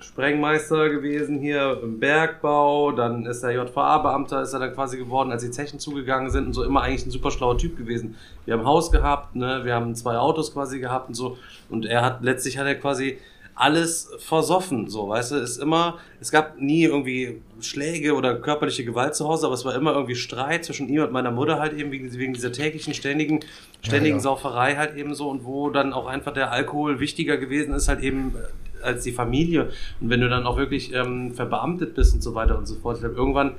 Sprengmeister 0.01 0.89
gewesen 0.89 1.39
hier 1.39 1.79
im 1.81 1.99
Bergbau, 1.99 2.91
dann 2.91 3.25
ist 3.25 3.43
er 3.43 3.51
JVA-Beamter, 3.51 4.41
ist 4.41 4.53
er 4.53 4.59
dann 4.59 4.73
quasi 4.73 4.97
geworden, 4.97 5.31
als 5.31 5.43
die 5.43 5.51
Zechen 5.51 5.79
zugegangen 5.79 6.31
sind 6.31 6.47
und 6.47 6.53
so 6.53 6.63
immer 6.63 6.81
eigentlich 6.81 7.05
ein 7.05 7.11
super 7.11 7.31
schlauer 7.31 7.57
Typ 7.57 7.77
gewesen. 7.77 8.15
Wir 8.45 8.55
haben 8.55 8.61
ein 8.61 8.65
Haus 8.65 8.91
gehabt, 8.91 9.35
ne? 9.35 9.61
wir 9.63 9.75
haben 9.75 9.95
zwei 9.95 10.17
Autos 10.17 10.53
quasi 10.53 10.79
gehabt 10.79 11.09
und 11.09 11.13
so 11.13 11.37
und 11.69 11.85
er 11.85 12.03
hat, 12.03 12.23
letztlich 12.23 12.57
hat 12.57 12.65
er 12.65 12.75
quasi 12.75 13.19
alles 13.53 14.09
versoffen, 14.17 14.89
so, 14.89 15.09
weißt 15.09 15.31
du, 15.33 15.35
ist 15.35 15.57
immer, 15.57 15.99
es 16.19 16.31
gab 16.31 16.59
nie 16.59 16.83
irgendwie 16.83 17.41
Schläge 17.59 18.15
oder 18.15 18.35
körperliche 18.35 18.85
Gewalt 18.85 19.13
zu 19.13 19.27
Hause, 19.27 19.45
aber 19.45 19.53
es 19.53 19.65
war 19.65 19.75
immer 19.75 19.93
irgendwie 19.93 20.15
Streit 20.15 20.65
zwischen 20.65 20.87
ihm 20.87 21.03
und 21.03 21.11
meiner 21.11 21.31
Mutter 21.31 21.59
halt 21.59 21.73
eben 21.73 21.91
wegen, 21.91 22.11
wegen 22.17 22.33
dieser 22.33 22.51
täglichen, 22.51 22.93
ständigen, 22.93 23.41
ständigen 23.81 24.15
ja. 24.15 24.21
Sauferei 24.21 24.75
halt 24.77 24.95
eben 24.95 25.13
so 25.13 25.29
und 25.29 25.45
wo 25.45 25.69
dann 25.69 25.93
auch 25.93 26.07
einfach 26.07 26.33
der 26.33 26.51
Alkohol 26.51 26.99
wichtiger 26.99 27.37
gewesen 27.37 27.73
ist 27.75 27.87
halt 27.87 27.99
eben 27.99 28.35
als 28.83 29.03
die 29.03 29.11
Familie 29.11 29.69
und 29.99 30.09
wenn 30.09 30.21
du 30.21 30.29
dann 30.29 30.45
auch 30.45 30.57
wirklich 30.57 30.93
ähm, 30.93 31.33
verbeamtet 31.33 31.95
bist 31.95 32.13
und 32.13 32.21
so 32.21 32.35
weiter 32.35 32.57
und 32.57 32.67
so 32.67 32.75
fort, 32.75 32.97
ich 32.97 33.01
glaube 33.01 33.15
irgendwann 33.15 33.53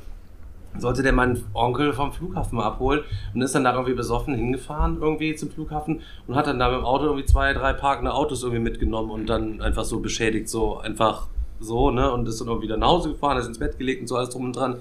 sollte 0.79 1.03
der 1.03 1.13
meinen 1.13 1.45
Onkel 1.55 1.93
vom 1.93 2.13
Flughafen 2.13 2.59
abholen 2.59 3.01
und 3.35 3.43
ist 3.43 3.55
dann 3.55 3.65
da 3.65 3.73
irgendwie 3.73 3.95
besoffen 3.95 4.35
hingefahren 4.35 4.99
irgendwie 5.01 5.35
zum 5.35 5.51
Flughafen 5.51 6.01
und 6.27 6.35
hat 6.35 6.47
dann 6.47 6.59
da 6.59 6.71
mit 6.71 6.79
dem 6.79 6.85
Auto 6.85 7.05
irgendwie 7.05 7.27
zwei, 7.27 7.53
drei 7.53 7.73
parkende 7.73 8.15
Autos 8.15 8.43
irgendwie 8.43 8.63
mitgenommen 8.63 9.11
und 9.11 9.27
dann 9.27 9.61
einfach 9.61 9.85
so 9.85 10.01
beschädigt, 10.01 10.49
so 10.49 10.79
einfach 10.79 11.29
so, 11.61 11.91
ne, 11.91 12.11
und 12.11 12.27
ist 12.27 12.41
dann 12.41 12.49
irgendwie 12.49 12.69
wieder 12.69 12.77
nach 12.77 12.89
Hause 12.89 13.11
gefahren, 13.11 13.39
ist 13.39 13.47
ins 13.47 13.59
Bett 13.59 13.79
gelegt 13.79 14.01
und 14.01 14.07
so 14.09 14.17
alles 14.17 14.31
drum 14.31 14.47
und 14.47 14.57
dran. 14.57 14.79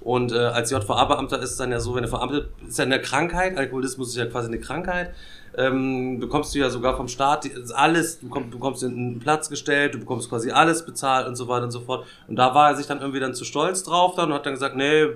Und 0.00 0.32
äh, 0.32 0.36
als 0.36 0.70
JVA-Beamter 0.70 1.38
ist 1.40 1.52
es 1.52 1.56
dann 1.56 1.72
ja 1.72 1.80
so, 1.80 1.94
wenn 1.94 2.02
du 2.02 2.08
verbeamtet 2.08 2.50
ist 2.68 2.78
ja 2.78 2.84
eine 2.84 3.00
Krankheit, 3.00 3.56
Alkoholismus 3.56 4.08
ist 4.08 4.16
ja 4.16 4.26
quasi 4.26 4.48
eine 4.48 4.60
Krankheit, 4.60 5.14
ähm, 5.56 6.18
bekommst 6.20 6.54
du 6.54 6.58
ja 6.58 6.70
sogar 6.70 6.96
vom 6.96 7.08
Staat 7.08 7.48
alles, 7.74 8.20
du 8.20 8.26
bekommst, 8.28 8.52
du 8.52 8.58
bekommst 8.58 8.84
einen 8.84 9.18
Platz 9.18 9.48
gestellt, 9.48 9.94
du 9.94 9.98
bekommst 9.98 10.28
quasi 10.28 10.50
alles 10.50 10.84
bezahlt 10.84 11.26
und 11.26 11.36
so 11.36 11.48
weiter 11.48 11.64
und 11.64 11.70
so 11.70 11.80
fort. 11.80 12.06
Und 12.28 12.36
da 12.36 12.54
war 12.54 12.70
er 12.70 12.76
sich 12.76 12.86
dann 12.86 13.00
irgendwie 13.00 13.20
dann 13.20 13.34
zu 13.34 13.44
stolz 13.44 13.84
drauf 13.84 14.14
dann 14.14 14.30
und 14.30 14.34
hat 14.34 14.46
dann 14.46 14.54
gesagt, 14.54 14.76
nee, 14.76 15.06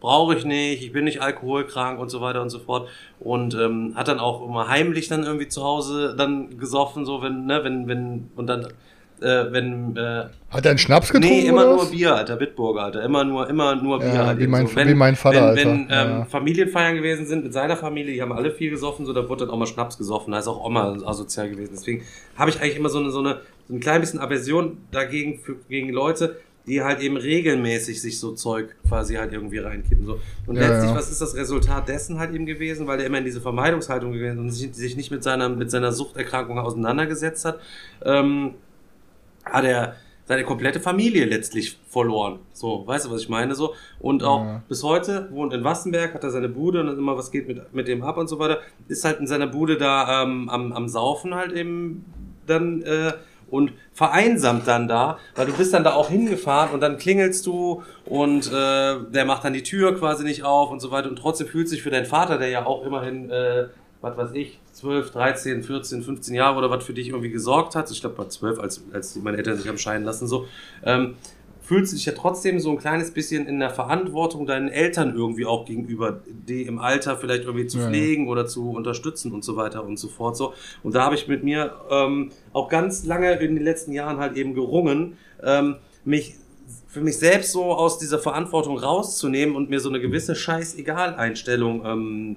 brauche 0.00 0.34
ich 0.34 0.44
nicht, 0.44 0.82
ich 0.82 0.92
bin 0.92 1.04
nicht 1.04 1.22
alkoholkrank 1.22 1.98
und 1.98 2.10
so 2.10 2.20
weiter 2.20 2.42
und 2.42 2.50
so 2.50 2.58
fort. 2.58 2.88
Und 3.20 3.54
ähm, 3.54 3.94
hat 3.96 4.08
dann 4.08 4.20
auch 4.20 4.46
immer 4.46 4.68
heimlich 4.68 5.08
dann 5.08 5.24
irgendwie 5.24 5.48
zu 5.48 5.62
Hause 5.62 6.14
dann 6.16 6.58
gesoffen, 6.58 7.06
so 7.06 7.22
wenn, 7.22 7.46
ne, 7.46 7.64
wenn, 7.64 7.88
wenn, 7.88 8.30
und 8.36 8.46
dann, 8.46 8.68
äh, 9.24 9.52
wenn, 9.52 9.96
äh, 9.96 10.24
Hat 10.50 10.64
er 10.64 10.70
einen 10.70 10.78
Schnaps 10.78 11.10
getrunken? 11.12 11.34
Nee, 11.36 11.46
immer 11.48 11.64
nur? 11.64 11.90
Bier, 11.90 12.14
Alter, 12.14 12.36
Bitburger, 12.36 12.82
Alter. 12.82 13.02
Immer 13.02 13.24
nur, 13.24 13.48
immer 13.48 13.74
nur 13.74 13.98
Bier. 13.98 14.08
Ja, 14.14 14.26
halt 14.26 14.38
wie 14.38 14.46
mein- 14.46 14.66
so. 14.66 14.76
wie 14.76 14.94
mein 14.94 15.16
Vater, 15.16 15.36
wenn, 15.36 15.44
Alter. 15.44 15.64
Wenn 15.64 15.80
ähm, 15.80 15.88
Ja. 15.88 16.24
Familienfeiern 16.26 16.94
gewesen 16.96 17.26
sind 17.26 17.44
mit 17.44 17.52
seiner 17.52 17.76
Familie, 17.76 18.12
die 18.14 18.22
haben 18.22 18.32
alle 18.32 18.50
viel 18.52 18.70
gesoffen, 18.70 19.06
so, 19.06 19.12
da 19.12 19.28
wurde 19.28 19.46
dann 19.46 19.54
auch 19.54 19.58
mal 19.58 19.66
Schnaps 19.66 19.98
gesoffen. 19.98 20.32
Da 20.32 20.38
ist 20.38 20.46
auch 20.48 20.64
Oma 20.64 20.96
asozial 21.04 21.48
gewesen. 21.50 21.70
Deswegen 21.74 22.02
habe 22.36 22.50
ich 22.50 22.60
eigentlich 22.60 22.76
immer 22.76 22.88
so 22.90 22.98
eine, 23.00 23.10
so 23.10 23.18
eine, 23.20 23.40
so 23.66 23.74
ein 23.74 23.80
klein 23.80 24.00
bisschen 24.00 24.20
Aversion 24.20 24.76
dagegen, 24.92 25.38
für, 25.40 25.56
gegen 25.68 25.88
Leute, 25.88 26.36
die 26.66 26.82
halt 26.82 27.00
eben 27.00 27.18
regelmäßig 27.18 28.00
sich 28.00 28.18
so 28.18 28.32
Zeug 28.32 28.74
quasi 28.88 29.16
halt 29.16 29.34
irgendwie 29.34 29.58
reinkippen. 29.58 30.06
So. 30.06 30.18
Und 30.46 30.56
Ja, 30.56 30.62
letztlich, 30.68 30.90
ja. 30.92 30.96
was 30.96 31.10
ist 31.10 31.20
das 31.20 31.34
Resultat 31.36 31.88
dessen 31.88 32.18
halt 32.18 32.34
eben 32.34 32.46
gewesen, 32.46 32.86
weil 32.86 33.00
er 33.00 33.04
immer 33.06 33.18
in 33.18 33.24
diese 33.26 33.42
Vermeidungshaltung 33.42 34.12
gewesen 34.12 34.36
ist 34.38 34.40
und 34.40 34.50
sich, 34.50 34.74
sich 34.74 34.96
nicht 34.96 35.10
mit 35.10 35.22
seiner, 35.22 35.50
mit 35.50 35.70
seiner 35.70 35.92
Suchterkrankung 35.92 36.58
auseinandergesetzt 36.58 37.44
hat. 37.44 37.58
Ähm, 38.02 38.54
hat 39.44 39.64
er 39.64 39.96
seine 40.26 40.44
komplette 40.44 40.80
Familie 40.80 41.26
letztlich 41.26 41.78
verloren. 41.88 42.38
So, 42.54 42.86
weißt 42.86 43.06
du, 43.06 43.10
was 43.10 43.20
ich 43.20 43.28
meine? 43.28 43.54
So. 43.54 43.74
Und 44.00 44.22
auch 44.24 44.42
Ja. 44.42 44.62
bis 44.68 44.82
heute 44.82 45.28
wohnt 45.32 45.52
in 45.52 45.64
Wassenberg, 45.64 46.14
hat 46.14 46.24
er 46.24 46.30
seine 46.30 46.48
Bude 46.48 46.80
und 46.80 46.88
immer 46.96 47.16
was 47.16 47.30
geht 47.30 47.46
mit, 47.46 47.74
mit 47.74 47.88
dem 47.88 48.02
ab 48.02 48.16
und 48.16 48.28
so 48.28 48.38
weiter. 48.38 48.58
Ist 48.88 49.04
halt 49.04 49.20
in 49.20 49.26
seiner 49.26 49.46
Bude 49.46 49.76
da 49.76 50.22
ähm, 50.22 50.48
am, 50.48 50.72
am 50.72 50.88
Saufen 50.88 51.34
halt 51.34 51.52
eben 51.52 52.06
dann 52.46 52.80
äh, 52.82 53.12
und 53.50 53.72
vereinsamt 53.92 54.66
dann 54.66 54.88
da, 54.88 55.18
weil 55.34 55.46
du 55.46 55.52
bist 55.52 55.74
dann 55.74 55.84
da 55.84 55.92
auch 55.92 56.08
hingefahren 56.08 56.72
und 56.72 56.80
dann 56.80 56.96
klingelst 56.96 57.44
du 57.46 57.82
und 58.06 58.46
äh, 58.50 58.96
der 59.10 59.24
macht 59.26 59.44
dann 59.44 59.52
die 59.52 59.62
Tür 59.62 59.94
quasi 59.96 60.24
nicht 60.24 60.42
auf 60.42 60.70
und 60.70 60.80
so 60.80 60.90
weiter 60.90 61.10
und 61.10 61.16
trotzdem 61.16 61.46
fühlt 61.46 61.68
sich 61.68 61.82
für 61.82 61.90
deinen 61.90 62.06
Vater, 62.06 62.38
der 62.38 62.48
ja 62.48 62.64
auch 62.64 62.84
immerhin, 62.84 63.30
äh, 63.30 63.66
was 64.00 64.16
weiß 64.16 64.30
ich, 64.32 64.58
12, 64.84 65.10
13, 65.12 65.62
14, 65.62 66.02
15 66.02 66.34
Jahre 66.34 66.58
oder 66.58 66.68
was 66.68 66.84
für 66.84 66.92
dich 66.92 67.08
irgendwie 67.08 67.30
gesorgt 67.30 67.74
hat, 67.74 67.90
ich 67.90 68.00
glaube 68.02 68.16
bei 68.16 68.26
12, 68.26 68.58
als, 68.60 68.82
als 68.92 69.16
meine 69.16 69.38
Eltern 69.38 69.56
sich 69.56 69.66
haben 69.66 69.78
scheiden 69.78 70.04
lassen, 70.04 70.28
so, 70.28 70.46
ähm, 70.84 71.14
fühlst 71.62 71.92
du 71.92 71.96
dich 71.96 72.04
ja 72.04 72.12
trotzdem 72.12 72.60
so 72.60 72.70
ein 72.70 72.76
kleines 72.76 73.10
bisschen 73.12 73.46
in 73.46 73.58
der 73.58 73.70
Verantwortung 73.70 74.44
deinen 74.44 74.68
Eltern 74.68 75.14
irgendwie 75.16 75.46
auch 75.46 75.64
gegenüber, 75.64 76.20
die 76.26 76.64
im 76.64 76.78
Alter 76.78 77.16
vielleicht 77.16 77.44
irgendwie 77.44 77.66
zu 77.66 77.78
Ja. 77.78 77.88
pflegen 77.88 78.28
oder 78.28 78.46
zu 78.46 78.72
unterstützen 78.72 79.32
und 79.32 79.42
so 79.42 79.56
weiter 79.56 79.82
und 79.82 79.98
so 79.98 80.08
fort. 80.08 80.36
So. 80.36 80.52
Und 80.82 80.94
da 80.94 81.04
habe 81.04 81.14
ich 81.14 81.26
mit 81.26 81.42
mir 81.42 81.72
ähm, 81.90 82.32
auch 82.52 82.68
ganz 82.68 83.06
lange 83.06 83.32
in 83.40 83.54
den 83.54 83.64
letzten 83.64 83.92
Jahren 83.92 84.18
halt 84.18 84.36
eben 84.36 84.52
gerungen, 84.52 85.16
ähm, 85.42 85.76
mich 86.04 86.34
für 86.86 87.00
mich 87.00 87.16
selbst 87.16 87.52
so 87.52 87.64
aus 87.72 87.98
dieser 87.98 88.18
Verantwortung 88.18 88.78
rauszunehmen 88.78 89.56
und 89.56 89.70
mir 89.70 89.80
so 89.80 89.88
eine 89.88 90.00
gewisse 90.00 90.34
Scheißegal-Einstellung 90.34 91.82
ähm, 91.86 92.36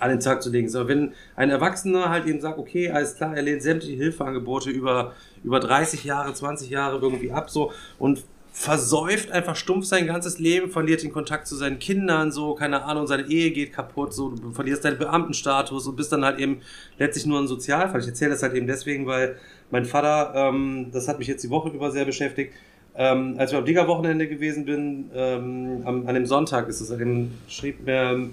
an 0.00 0.10
den 0.10 0.20
Tag 0.20 0.42
zu 0.42 0.50
legen. 0.50 0.68
So, 0.68 0.88
wenn 0.88 1.12
ein 1.36 1.50
Erwachsener 1.50 2.08
halt 2.08 2.26
eben 2.26 2.40
sagt, 2.40 2.58
okay, 2.58 2.90
alles 2.90 3.16
klar, 3.16 3.36
er 3.36 3.42
lehnt 3.42 3.62
sämtliche 3.62 3.96
Hilfeangebote 3.96 4.70
über, 4.70 5.12
über 5.44 5.60
30 5.60 6.04
Jahre, 6.04 6.32
20 6.32 6.70
Jahre 6.70 6.98
irgendwie 6.98 7.30
ab, 7.30 7.50
so, 7.50 7.72
und 7.98 8.24
versäuft 8.52 9.30
einfach 9.30 9.54
stumpf 9.54 9.86
sein 9.86 10.06
ganzes 10.06 10.38
Leben, 10.38 10.70
verliert 10.70 11.02
den 11.02 11.12
Kontakt 11.12 11.46
zu 11.46 11.54
seinen 11.54 11.78
Kindern, 11.78 12.32
so, 12.32 12.54
keine 12.54 12.82
Ahnung, 12.82 13.06
seine 13.06 13.28
Ehe 13.28 13.52
geht 13.52 13.72
kaputt, 13.72 14.12
so, 14.12 14.30
du 14.30 14.52
verlierst 14.52 14.84
deinen 14.84 14.98
Beamtenstatus 14.98 15.86
und 15.86 15.96
bist 15.96 16.10
dann 16.12 16.24
halt 16.24 16.38
eben 16.38 16.60
letztlich 16.98 17.26
nur 17.26 17.38
ein 17.38 17.46
Sozialfall. 17.46 18.00
Ich 18.00 18.08
erzähle 18.08 18.32
das 18.32 18.42
halt 18.42 18.54
eben 18.54 18.66
deswegen, 18.66 19.06
weil 19.06 19.36
mein 19.70 19.84
Vater, 19.84 20.32
ähm, 20.34 20.88
das 20.92 21.06
hat 21.06 21.18
mich 21.18 21.28
jetzt 21.28 21.44
die 21.44 21.50
Woche 21.50 21.68
über 21.68 21.92
sehr 21.92 22.04
beschäftigt, 22.04 22.52
ähm, 22.96 23.36
als 23.38 23.52
wir 23.52 23.60
am 23.60 23.64
Digger-Wochenende 23.64 24.26
gewesen 24.26 24.64
bin, 24.64 25.10
ähm, 25.14 25.82
am, 25.84 26.06
an 26.08 26.14
dem 26.14 26.26
Sonntag 26.26 26.68
ist 26.68 26.80
es, 26.80 26.92
schrieb 27.48 27.86
mir, 27.86 28.30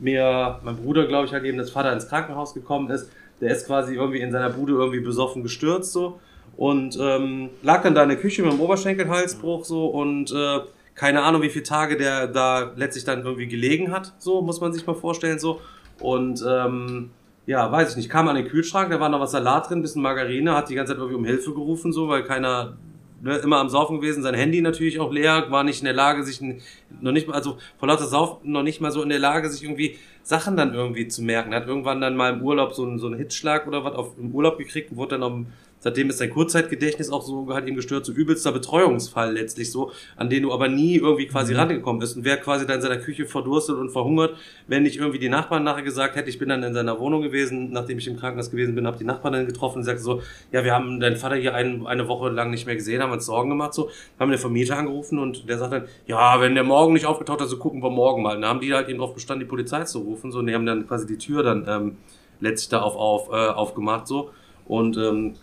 mir 0.00 0.60
mein 0.62 0.76
Bruder, 0.76 1.06
glaube 1.06 1.26
ich, 1.26 1.32
halt 1.32 1.44
eben, 1.44 1.58
dass 1.58 1.70
Vater 1.70 1.92
ins 1.92 2.08
Krankenhaus 2.08 2.54
gekommen 2.54 2.90
ist. 2.90 3.10
Der 3.40 3.52
ist 3.52 3.66
quasi 3.66 3.94
irgendwie 3.94 4.20
in 4.20 4.32
seiner 4.32 4.50
Bude 4.50 4.72
irgendwie 4.72 5.00
besoffen 5.00 5.42
gestürzt 5.42 5.92
so. 5.92 6.20
Und 6.56 6.98
ähm, 7.00 7.50
lag 7.62 7.82
dann 7.82 7.94
da 7.94 8.02
in 8.02 8.10
der 8.10 8.18
Küche 8.18 8.42
mit 8.42 8.52
dem 8.52 8.60
Oberschenkelhalsbruch 8.60 9.64
so. 9.64 9.86
Und 9.86 10.32
äh, 10.32 10.60
keine 10.94 11.22
Ahnung, 11.22 11.42
wie 11.42 11.48
viele 11.48 11.64
Tage 11.64 11.96
der 11.96 12.26
da 12.26 12.72
letztlich 12.76 13.04
dann 13.04 13.24
irgendwie 13.24 13.48
gelegen 13.48 13.90
hat, 13.92 14.12
so 14.18 14.42
muss 14.42 14.60
man 14.60 14.72
sich 14.72 14.86
mal 14.86 14.94
vorstellen 14.94 15.38
so. 15.38 15.60
Und 16.00 16.44
ähm, 16.46 17.10
ja, 17.46 17.70
weiß 17.72 17.90
ich 17.90 17.96
nicht, 17.96 18.10
kam 18.10 18.28
an 18.28 18.36
den 18.36 18.46
Kühlschrank, 18.46 18.90
da 18.90 19.00
war 19.00 19.08
noch 19.08 19.20
was 19.20 19.32
Salat 19.32 19.70
drin, 19.70 19.82
bisschen 19.82 20.02
Margarine, 20.02 20.54
hat 20.54 20.68
die 20.68 20.74
ganze 20.74 20.92
Zeit 20.92 20.98
irgendwie 20.98 21.16
um 21.16 21.24
Hilfe 21.24 21.52
gerufen 21.52 21.92
so, 21.92 22.08
weil 22.08 22.24
keiner 22.24 22.76
ne, 23.20 23.36
immer 23.38 23.58
am 23.58 23.68
Saufen 23.68 24.00
gewesen, 24.00 24.22
sein 24.22 24.34
Handy 24.34 24.60
natürlich 24.60 24.98
auch 24.98 25.12
leer, 25.12 25.50
war 25.50 25.64
nicht 25.64 25.80
in 25.80 25.84
der 25.84 25.94
Lage, 25.94 26.24
sich 26.24 26.40
noch 26.40 27.12
nicht 27.12 27.28
mal, 27.28 27.34
also 27.34 27.58
vor 27.78 27.88
lauter 27.88 28.06
Saufen 28.06 28.50
noch 28.50 28.62
nicht 28.62 28.80
mal 28.80 28.90
so 28.90 29.02
in 29.02 29.08
der 29.08 29.18
Lage, 29.18 29.48
sich 29.48 29.62
irgendwie 29.62 29.96
Sachen 30.22 30.56
dann 30.56 30.74
irgendwie 30.74 31.08
zu 31.08 31.22
merken. 31.22 31.52
Er 31.52 31.60
hat 31.60 31.68
irgendwann 31.68 32.00
dann 32.00 32.16
mal 32.16 32.32
im 32.32 32.42
Urlaub 32.42 32.74
so 32.74 32.84
einen, 32.84 32.98
so 32.98 33.06
einen 33.06 33.16
Hitzschlag 33.16 33.66
oder 33.66 33.84
was 33.84 33.94
auf, 33.94 34.18
im 34.18 34.34
Urlaub 34.34 34.58
gekriegt 34.58 34.90
und 34.90 34.96
wurde 34.96 35.18
dann 35.18 35.22
am, 35.22 35.46
seitdem 35.80 36.10
ist 36.10 36.18
sein 36.18 36.30
Kurzzeitgedächtnis 36.30 37.10
auch 37.10 37.22
so 37.22 37.52
hat 37.54 37.66
ihm 37.66 37.74
gestört, 37.74 38.06
so 38.06 38.12
übelster 38.12 38.52
Betreuungsfall 38.52 39.32
letztlich 39.32 39.72
so, 39.72 39.90
an 40.16 40.30
den 40.30 40.44
du 40.44 40.52
aber 40.52 40.68
nie 40.68 40.96
irgendwie 40.96 41.26
quasi 41.26 41.54
rangekommen 41.54 41.98
bist. 41.98 42.16
Und 42.16 42.24
wer 42.24 42.36
quasi 42.36 42.66
da 42.66 42.74
in 42.74 42.82
seiner 42.82 42.98
Küche 42.98 43.26
verdurstet 43.26 43.76
und 43.76 43.90
verhungert, 43.90 44.36
wenn 44.68 44.82
nicht 44.84 44.98
irgendwie 44.98 45.18
die 45.18 45.28
Nachbarn 45.28 45.64
nachher 45.64 45.82
gesagt 45.82 46.16
hätte, 46.16 46.28
ich 46.28 46.38
bin 46.38 46.48
dann 46.48 46.62
in 46.62 46.74
seiner 46.74 46.98
Wohnung 47.00 47.22
gewesen, 47.22 47.72
nachdem 47.72 47.98
ich 47.98 48.06
im 48.06 48.16
Krankenhaus 48.16 48.50
gewesen 48.50 48.74
bin, 48.74 48.86
habe 48.86 48.98
die 48.98 49.04
Nachbarn 49.04 49.32
dann 49.32 49.46
getroffen 49.46 49.78
und 49.78 49.84
sagte 49.84 50.02
so, 50.02 50.22
ja, 50.52 50.64
wir 50.64 50.72
haben 50.72 51.00
deinen 51.00 51.16
Vater 51.16 51.36
hier 51.36 51.54
ein, 51.54 51.86
eine 51.86 52.06
Woche 52.08 52.28
lang 52.28 52.50
nicht 52.50 52.66
mehr 52.66 52.76
gesehen, 52.76 53.02
haben 53.02 53.12
uns 53.12 53.26
Sorgen 53.26 53.50
gemacht, 53.50 53.74
so, 53.74 53.90
haben 54.18 54.30
den 54.30 54.38
Vermieter 54.38 54.76
angerufen 54.76 55.18
und 55.18 55.48
der 55.48 55.58
sagt 55.58 55.72
dann, 55.72 55.84
ja, 56.06 56.40
wenn 56.40 56.54
der 56.54 56.64
morgen 56.64 56.92
nicht 56.92 57.06
aufgetaucht 57.06 57.40
hat, 57.40 57.48
so 57.48 57.58
gucken 57.58 57.82
wir 57.82 57.90
morgen 57.90 58.22
mal. 58.22 58.36
Und 58.36 58.42
dann 58.42 58.50
haben 58.50 58.60
die 58.60 58.72
halt 58.72 58.88
eben 58.88 58.98
drauf 58.98 59.14
bestanden, 59.14 59.46
die 59.46 59.48
Polizei 59.48 59.84
zu 59.84 60.00
rufen, 60.00 60.30
so, 60.30 60.40
und 60.40 60.46
die 60.46 60.54
haben 60.54 60.66
dann 60.66 60.86
quasi 60.86 61.06
die 61.06 61.18
Tür 61.18 61.42
dann 61.42 61.66
ähm, 61.66 61.96
letztlich 62.40 62.68
da 62.68 62.80
auf, 62.82 62.96
auf, 62.96 63.28
äh, 63.30 63.48
aufgemacht, 63.50 64.06
so, 64.06 64.30
und 64.66 64.96
ähm, 64.96 65.34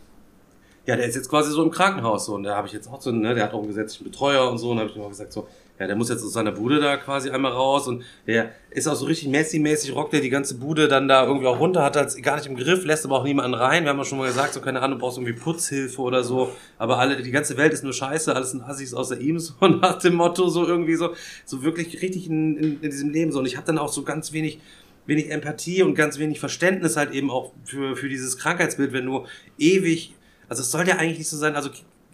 Ja, 0.88 0.96
der 0.96 1.06
ist 1.06 1.16
jetzt 1.16 1.30
quasi 1.30 1.52
so 1.52 1.62
im 1.64 1.70
Krankenhaus 1.70 2.26
so 2.26 2.36
und 2.36 2.44
da 2.44 2.56
habe 2.56 2.66
ich 2.66 2.72
jetzt 2.72 2.88
auch 2.88 3.02
so, 3.02 3.12
ne, 3.12 3.36
der 3.36 3.44
hat 3.44 3.54
auch 3.54 3.60
einen 3.60 3.68
gesetzlichen 3.68 4.06
Betreuer 4.06 4.50
und 4.50 4.58
so 4.58 4.72
und 4.72 4.80
habe 4.80 4.90
ich 4.90 4.96
ihm 4.96 5.02
auch 5.02 5.10
gesagt 5.10 5.34
so, 5.34 5.46
ja, 5.78 5.86
der 5.86 5.98
muss 5.98 6.08
jetzt 6.08 6.24
aus 6.24 6.32
seiner 6.32 6.54
Bude 6.54 6.80
da 6.80 6.96
quasi 6.96 7.30
einmal 7.30 7.52
raus 7.52 7.90
und 7.90 8.06
der 8.26 8.52
ist 8.72 8.88
auch 8.88 8.96
so 8.96 9.06
richtig 9.06 9.28
Messi-mäßig, 9.28 9.94
rockt 9.94 10.14
der 10.14 10.22
die 10.22 10.30
ganze 10.30 10.56
Bude 10.56 10.88
dann 10.88 11.10
da 11.10 11.26
irgendwie 11.26 11.46
auch 11.46 11.60
runter, 11.60 11.84
hat 11.84 11.98
das 11.98 12.16
gar 12.22 12.38
nicht 12.38 12.48
im 12.48 12.56
Griff, 12.56 12.86
lässt 12.86 13.04
aber 13.04 13.20
auch 13.20 13.26
niemanden 13.26 13.54
rein. 13.54 13.84
Wir 13.84 13.90
haben 13.90 13.98
ja 13.98 14.06
schon 14.06 14.18
mal 14.18 14.28
gesagt, 14.28 14.54
so 14.54 14.62
keine 14.62 14.82
Ahnung, 14.82 14.98
du 14.98 15.04
brauchst 15.04 15.18
irgendwie 15.18 15.34
Putzhilfe 15.38 16.02
oder 16.02 16.24
so, 16.24 16.54
aber 16.78 17.00
alle, 17.00 17.22
die 17.22 17.32
ganze 17.32 17.58
Welt 17.58 17.74
ist 17.74 17.84
nur 17.84 17.94
scheiße, 17.94 18.34
alles 18.34 18.52
sind 18.52 18.62
Assis 18.62 18.94
außer 18.94 19.20
ihm, 19.20 19.40
so 19.40 19.54
nach 19.60 20.00
dem 20.00 20.16
Motto, 20.16 20.48
so 20.48 20.66
irgendwie 20.66 20.96
so, 20.96 21.10
so 21.44 21.64
wirklich 21.64 22.02
richtig 22.02 22.28
in, 22.28 22.56
in, 22.56 22.82
in 22.82 22.92
diesem 22.92 23.10
Leben 23.10 23.34
so 23.34 23.40
und 23.40 23.46
ich 23.46 23.58
habe 23.58 23.68
dann 23.68 23.78
auch 23.78 23.90
so 23.90 24.04
ganz 24.04 24.32
wenig 24.32 24.62
wenig 25.06 25.32
Empathie 25.32 25.84
und 25.84 25.96
ganz 25.96 26.20
wenig 26.20 26.40
Verständnis 26.40 26.98
halt 26.98 27.12
eben 27.12 27.32
auch 27.32 27.54
für, 27.64 27.96
für 27.96 28.10
dieses 28.10 28.38
Krankheitsbild, 28.38 28.92
wenn 28.92 29.06
du 29.06 29.26
ewig, 29.58 30.14
also 30.50 30.62
es 30.62 30.72
soll 30.72 30.88
ja 30.88 30.96
eigentlich 30.96 31.20
nicht 31.20 31.30
so 31.30 31.38
sein, 31.38 31.56
also 31.56 31.70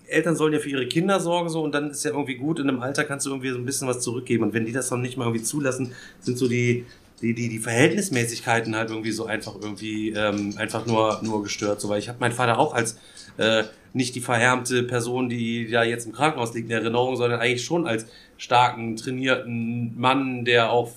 Eltern 0.07 0.35
sollen 0.35 0.53
ja 0.53 0.59
für 0.59 0.69
ihre 0.69 0.87
Kinder 0.87 1.19
sorgen 1.19 1.49
so 1.49 1.63
und 1.63 1.73
dann 1.73 1.91
ist 1.91 2.03
ja 2.03 2.11
irgendwie 2.11 2.35
gut, 2.35 2.59
in 2.59 2.69
einem 2.69 2.81
Alter 2.81 3.03
kannst 3.03 3.25
du 3.25 3.31
irgendwie 3.31 3.49
so 3.49 3.57
ein 3.57 3.65
bisschen 3.65 3.87
was 3.87 4.01
zurückgeben 4.01 4.43
und 4.43 4.53
wenn 4.53 4.65
die 4.65 4.71
das 4.71 4.89
dann 4.89 5.01
nicht 5.01 5.17
mal 5.17 5.25
irgendwie 5.25 5.43
zulassen, 5.43 5.93
sind 6.19 6.37
so 6.37 6.47
die, 6.47 6.85
die, 7.21 7.33
die, 7.33 7.47
die 7.47 7.59
Verhältnismäßigkeiten 7.59 8.75
halt 8.75 8.89
irgendwie 8.89 9.11
so 9.11 9.25
einfach 9.25 9.55
irgendwie 9.59 10.09
ähm, 10.11 10.55
einfach 10.57 10.85
nur, 10.85 11.21
nur 11.23 11.41
gestört. 11.41 11.79
So, 11.79 11.87
weil 11.87 11.99
ich 11.99 12.09
habe 12.09 12.19
meinen 12.19 12.33
Vater 12.33 12.59
auch 12.59 12.73
als 12.73 12.97
äh, 13.37 13.63
nicht 13.93 14.13
die 14.15 14.19
verhärmte 14.19 14.83
Person, 14.83 15.29
die 15.29 15.69
da 15.69 15.83
jetzt 15.83 16.05
im 16.05 16.11
Krankenhaus 16.11 16.53
liegt, 16.53 16.69
in 16.69 16.75
Erinnerung, 16.75 17.15
sondern 17.15 17.39
eigentlich 17.39 17.63
schon 17.63 17.87
als 17.87 18.07
starken, 18.37 18.97
trainierten 18.97 19.97
Mann, 19.97 20.43
der 20.43 20.71
auch 20.71 20.91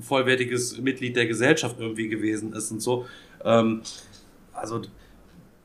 vollwertiges 0.00 0.78
Mitglied 0.78 1.14
der 1.14 1.26
Gesellschaft 1.26 1.76
irgendwie 1.78 2.08
gewesen 2.08 2.54
ist 2.54 2.70
und 2.70 2.80
so. 2.80 3.06
Ähm, 3.44 3.82
also 4.54 4.80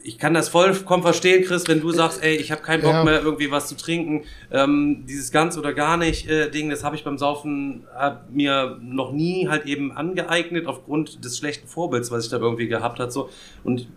ich 0.04 0.18
kann 0.18 0.34
das 0.34 0.50
vollkommen 0.50 1.04
verstehen, 1.04 1.44
Chris, 1.44 1.68
wenn 1.68 1.80
du 1.82 1.92
sagst, 1.92 2.24
ey, 2.24 2.36
ich 2.36 2.52
habe 2.52 2.62
keinen 2.62 2.82
Bock 2.82 2.92
Ja. 2.94 3.04
mehr, 3.04 3.22
irgendwie 3.22 3.52
was 3.52 3.68
zu 3.68 3.76
trinken. 3.76 4.24
Ähm, 4.52 5.06
dieses 5.08 5.32
ganz 5.32 5.58
oder 5.58 5.74
gar 5.74 5.98
nicht 5.98 6.28
äh, 6.30 6.50
Ding, 6.50 6.70
das 6.70 6.84
habe 6.84 6.96
ich 6.96 7.04
beim 7.04 7.18
Saufen 7.18 7.84
hab 7.96 8.30
mir 8.32 8.78
noch 8.82 9.12
nie 9.12 9.48
halt 9.48 9.66
eben 9.66 9.92
angeeignet 9.92 10.66
aufgrund 10.68 11.24
des 11.24 11.38
schlechten 11.38 11.68
Vorbilds, 11.68 12.10
was 12.12 12.26
ich 12.26 12.32
da 12.32 12.38
irgendwie 12.38 12.68
gehabt 12.68 13.00
hat. 13.00 13.12
So 13.14 13.30
und 13.64 13.88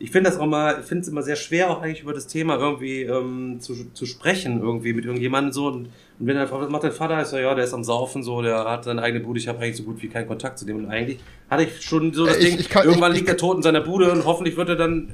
ich 0.00 0.10
finde 0.10 0.28
das 0.28 0.38
auch 0.40 0.46
mal, 0.46 0.82
finde 0.82 1.02
es 1.02 1.08
immer 1.08 1.22
sehr 1.22 1.36
schwer, 1.36 1.70
auch 1.70 1.80
eigentlich 1.80 2.02
über 2.02 2.12
das 2.12 2.26
Thema 2.26 2.56
irgendwie 2.58 3.02
ähm, 3.02 3.58
zu, 3.60 3.74
zu 3.94 4.06
sprechen, 4.06 4.60
irgendwie 4.60 4.92
mit 4.92 5.04
irgendjemandem 5.04 5.52
so. 5.52 5.68
Und, 5.68 5.74
und 5.86 6.26
wenn 6.26 6.36
er 6.36 6.48
fragt, 6.48 6.64
was 6.64 6.70
macht 6.70 6.82
dein 6.82 6.92
Vater? 6.92 7.22
Ich 7.22 7.28
so, 7.28 7.38
ja, 7.38 7.54
der 7.54 7.64
ist 7.64 7.72
am 7.72 7.84
Saufen, 7.84 8.24
so, 8.24 8.42
der 8.42 8.64
hat 8.68 8.84
seine 8.84 9.00
eigene 9.02 9.22
Bude, 9.24 9.38
ich 9.38 9.46
habe 9.46 9.60
eigentlich 9.60 9.76
so 9.76 9.84
gut 9.84 10.02
wie 10.02 10.08
keinen 10.08 10.26
Kontakt 10.26 10.58
zu 10.58 10.66
dem. 10.66 10.78
Und 10.78 10.86
eigentlich 10.90 11.20
hatte 11.48 11.62
ich 11.62 11.80
schon 11.80 12.12
so 12.12 12.26
das 12.26 12.36
Äh, 12.36 12.40
ich- 12.40 12.44
Ding, 12.50 12.58
ich 12.58 12.68
kann- 12.68 12.84
irgendwann 12.84 13.12
ich- 13.12 13.18
liegt 13.18 13.28
er 13.30 13.36
tot 13.36 13.56
in 13.56 13.62
seiner 13.62 13.80
Bude 13.82 14.10
und 14.10 14.24
hoffentlich 14.26 14.56
wird 14.56 14.68
er 14.68 14.76
dann 14.76 15.10
äh, 15.10 15.12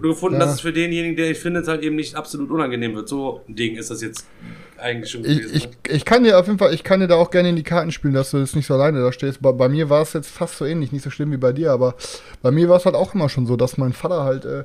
gefunden, 0.00 0.38
Ja. 0.38 0.46
dass 0.46 0.54
es 0.56 0.60
für 0.60 0.72
denjenigen, 0.72 1.16
der 1.16 1.30
ich 1.30 1.38
finde, 1.38 1.60
es 1.60 1.68
halt 1.68 1.82
eben 1.82 1.96
nicht 1.96 2.14
absolut 2.14 2.50
unangenehm 2.50 2.94
wird. 2.94 3.08
So 3.08 3.42
ein 3.48 3.54
Ding 3.56 3.76
ist 3.76 3.90
das 3.90 4.00
jetzt 4.02 4.26
eigentlich 4.78 5.10
schon 5.10 5.24
Ich, 5.24 5.38
gewesen. 5.38 5.56
ich, 5.56 5.64
ne? 5.66 5.70
ich 5.88 6.04
kann 6.04 6.24
dir 6.24 6.38
auf 6.38 6.46
jeden 6.46 6.58
Fall, 6.58 6.72
ich 6.72 6.84
kann 6.84 7.00
dir 7.00 7.08
da 7.08 7.16
auch 7.16 7.30
gerne 7.30 7.48
in 7.50 7.56
die 7.56 7.62
Karten 7.64 7.90
spielen, 7.90 8.14
dass 8.14 8.30
du 8.30 8.38
jetzt 8.38 8.54
nicht 8.56 8.66
so 8.66 8.74
alleine 8.74 9.00
da 9.00 9.12
stehst. 9.12 9.42
Bei, 9.42 9.52
bei 9.52 9.68
mir 9.68 9.90
war 9.90 10.02
es 10.02 10.12
jetzt 10.12 10.28
fast 10.30 10.56
so 10.58 10.64
ähnlich, 10.64 10.92
nicht 10.92 11.02
so 11.02 11.10
schlimm 11.10 11.32
wie 11.32 11.36
bei 11.36 11.52
dir, 11.52 11.72
aber 11.72 11.94
bei 12.42 12.50
mir 12.50 12.68
war 12.68 12.76
es 12.76 12.84
halt 12.84 12.94
auch 12.94 13.14
immer 13.14 13.28
schon 13.28 13.46
so, 13.46 13.56
dass 13.56 13.76
mein 13.78 13.92
Vater 13.92 14.24
halt 14.24 14.44
äh, 14.44 14.64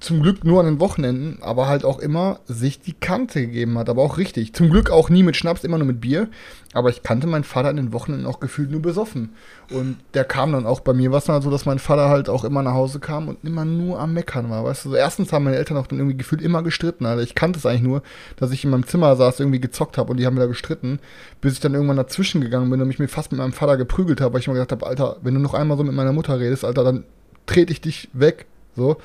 zum 0.00 0.22
Glück 0.22 0.44
nur 0.44 0.60
an 0.60 0.66
den 0.66 0.80
Wochenenden, 0.80 1.38
aber 1.42 1.66
halt 1.66 1.84
auch 1.84 1.98
immer 1.98 2.38
sich 2.46 2.80
die 2.80 2.92
Kante 2.92 3.40
gegeben 3.40 3.76
hat, 3.78 3.88
aber 3.88 4.02
auch 4.02 4.16
richtig. 4.16 4.54
Zum 4.54 4.70
Glück 4.70 4.90
auch 4.90 5.10
nie 5.10 5.24
mit 5.24 5.36
Schnaps, 5.36 5.64
immer 5.64 5.78
nur 5.78 5.88
mit 5.88 6.00
Bier. 6.00 6.28
Aber 6.72 6.90
ich 6.90 7.02
kannte 7.02 7.26
meinen 7.26 7.44
Vater 7.44 7.70
an 7.70 7.76
den 7.76 7.92
Wochenenden 7.92 8.26
auch 8.26 8.38
gefühlt 8.38 8.70
nur 8.70 8.82
besoffen. 8.82 9.30
Und 9.70 9.96
der 10.14 10.24
kam 10.24 10.52
dann 10.52 10.66
auch 10.66 10.80
bei 10.80 10.92
mir, 10.92 11.10
war 11.10 11.18
es 11.18 11.24
dann 11.24 11.42
so, 11.42 11.50
dass 11.50 11.66
mein 11.66 11.80
Vater 11.80 12.08
halt 12.08 12.28
auch 12.28 12.44
immer 12.44 12.62
nach 12.62 12.74
Hause 12.74 13.00
kam 13.00 13.26
und 13.26 13.38
immer 13.42 13.64
nur 13.64 13.98
am 13.98 14.12
Meckern 14.12 14.50
war. 14.50 14.64
Weißt 14.64 14.84
du, 14.84 14.90
so 14.90 14.94
erstens 14.94 15.32
haben 15.32 15.44
meine 15.44 15.56
Eltern 15.56 15.78
auch 15.78 15.86
dann 15.88 15.98
irgendwie 15.98 16.16
gefühlt 16.16 16.42
immer 16.42 16.62
gestritten. 16.62 17.04
Alter. 17.04 17.22
Ich 17.22 17.34
kannte 17.34 17.58
es 17.58 17.66
eigentlich 17.66 17.82
nur, 17.82 18.02
dass 18.36 18.52
ich 18.52 18.64
in 18.64 18.70
meinem 18.70 18.86
Zimmer 18.86 19.16
saß, 19.16 19.40
irgendwie 19.40 19.60
gezockt 19.60 19.98
habe 19.98 20.10
und 20.12 20.18
die 20.18 20.26
haben 20.26 20.36
wieder 20.36 20.46
gestritten, 20.46 21.00
bis 21.40 21.54
ich 21.54 21.60
dann 21.60 21.74
irgendwann 21.74 21.96
dazwischen 21.96 22.40
gegangen 22.40 22.70
bin 22.70 22.80
und 22.80 22.86
mich 22.86 23.00
mir 23.00 23.08
fast 23.08 23.32
mit 23.32 23.40
meinem 23.40 23.52
Vater 23.52 23.76
geprügelt 23.76 24.20
habe, 24.20 24.34
weil 24.34 24.40
ich 24.40 24.46
mir 24.46 24.54
gedacht 24.54 24.72
habe, 24.72 24.86
Alter, 24.86 25.16
wenn 25.22 25.34
du 25.34 25.40
noch 25.40 25.54
einmal 25.54 25.76
so 25.76 25.82
mit 25.82 25.94
meiner 25.94 26.12
Mutter 26.12 26.38
redest, 26.38 26.64
Alter, 26.64 26.84
dann 26.84 27.04
trete 27.46 27.72
ich 27.72 27.80
dich 27.80 28.10
weg. 28.12 28.46
So. 28.78 28.96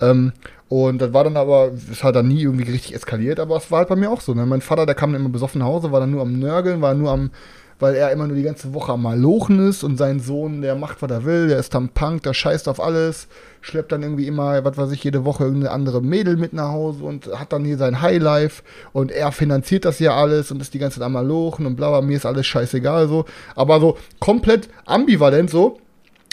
Ähm, 0.00 0.32
und 0.68 1.00
das 1.00 1.12
war 1.14 1.24
dann 1.24 1.36
aber, 1.36 1.70
es 1.90 2.04
hat 2.04 2.16
dann 2.16 2.28
nie 2.28 2.42
irgendwie 2.42 2.70
richtig 2.70 2.94
eskaliert, 2.94 3.40
aber 3.40 3.56
es 3.56 3.70
war 3.70 3.78
halt 3.78 3.88
bei 3.88 3.96
mir 3.96 4.10
auch 4.10 4.20
so. 4.20 4.34
Ne? 4.34 4.44
Mein 4.44 4.60
Vater, 4.60 4.84
der 4.84 4.94
kam 4.94 5.12
dann 5.12 5.22
immer 5.22 5.30
besoffen 5.30 5.60
nach 5.60 5.66
Hause, 5.66 5.92
war 5.92 6.00
dann 6.00 6.10
nur 6.10 6.22
am 6.22 6.38
Nörgeln, 6.38 6.82
war 6.82 6.92
nur 6.94 7.10
am, 7.10 7.30
weil 7.78 7.94
er 7.94 8.12
immer 8.12 8.26
nur 8.26 8.36
die 8.36 8.42
ganze 8.42 8.74
Woche 8.74 8.92
am 8.92 9.02
Malochen 9.02 9.66
ist 9.66 9.82
und 9.82 9.96
sein 9.96 10.20
Sohn, 10.20 10.60
der 10.60 10.74
macht, 10.74 11.00
was 11.00 11.10
er 11.10 11.24
will, 11.24 11.48
der 11.48 11.58
ist 11.58 11.74
dann 11.74 11.88
Punk, 11.88 12.22
der 12.24 12.34
scheißt 12.34 12.68
auf 12.68 12.80
alles, 12.80 13.28
schleppt 13.62 13.92
dann 13.92 14.02
irgendwie 14.02 14.26
immer, 14.26 14.62
was 14.64 14.76
weiß 14.76 14.90
ich, 14.92 15.02
jede 15.04 15.24
Woche 15.24 15.44
irgendeine 15.44 15.72
andere 15.72 16.02
Mädel 16.02 16.36
mit 16.36 16.52
nach 16.52 16.68
Hause 16.68 17.04
und 17.04 17.28
hat 17.38 17.52
dann 17.52 17.64
hier 17.64 17.78
sein 17.78 18.02
Highlife 18.02 18.62
und 18.92 19.10
er 19.10 19.32
finanziert 19.32 19.86
das 19.86 20.00
ja 20.00 20.16
alles 20.16 20.50
und 20.50 20.60
ist 20.60 20.74
die 20.74 20.78
ganze 20.78 20.98
Zeit 20.98 21.06
am 21.06 21.12
Malochen 21.12 21.64
und 21.64 21.76
bla 21.76 21.88
bla, 21.88 22.02
mir 22.02 22.16
ist 22.16 22.26
alles 22.26 22.46
scheißegal 22.46 23.08
so. 23.08 23.24
Aber 23.54 23.80
so 23.80 23.96
komplett 24.18 24.68
ambivalent 24.84 25.48
so, 25.48 25.78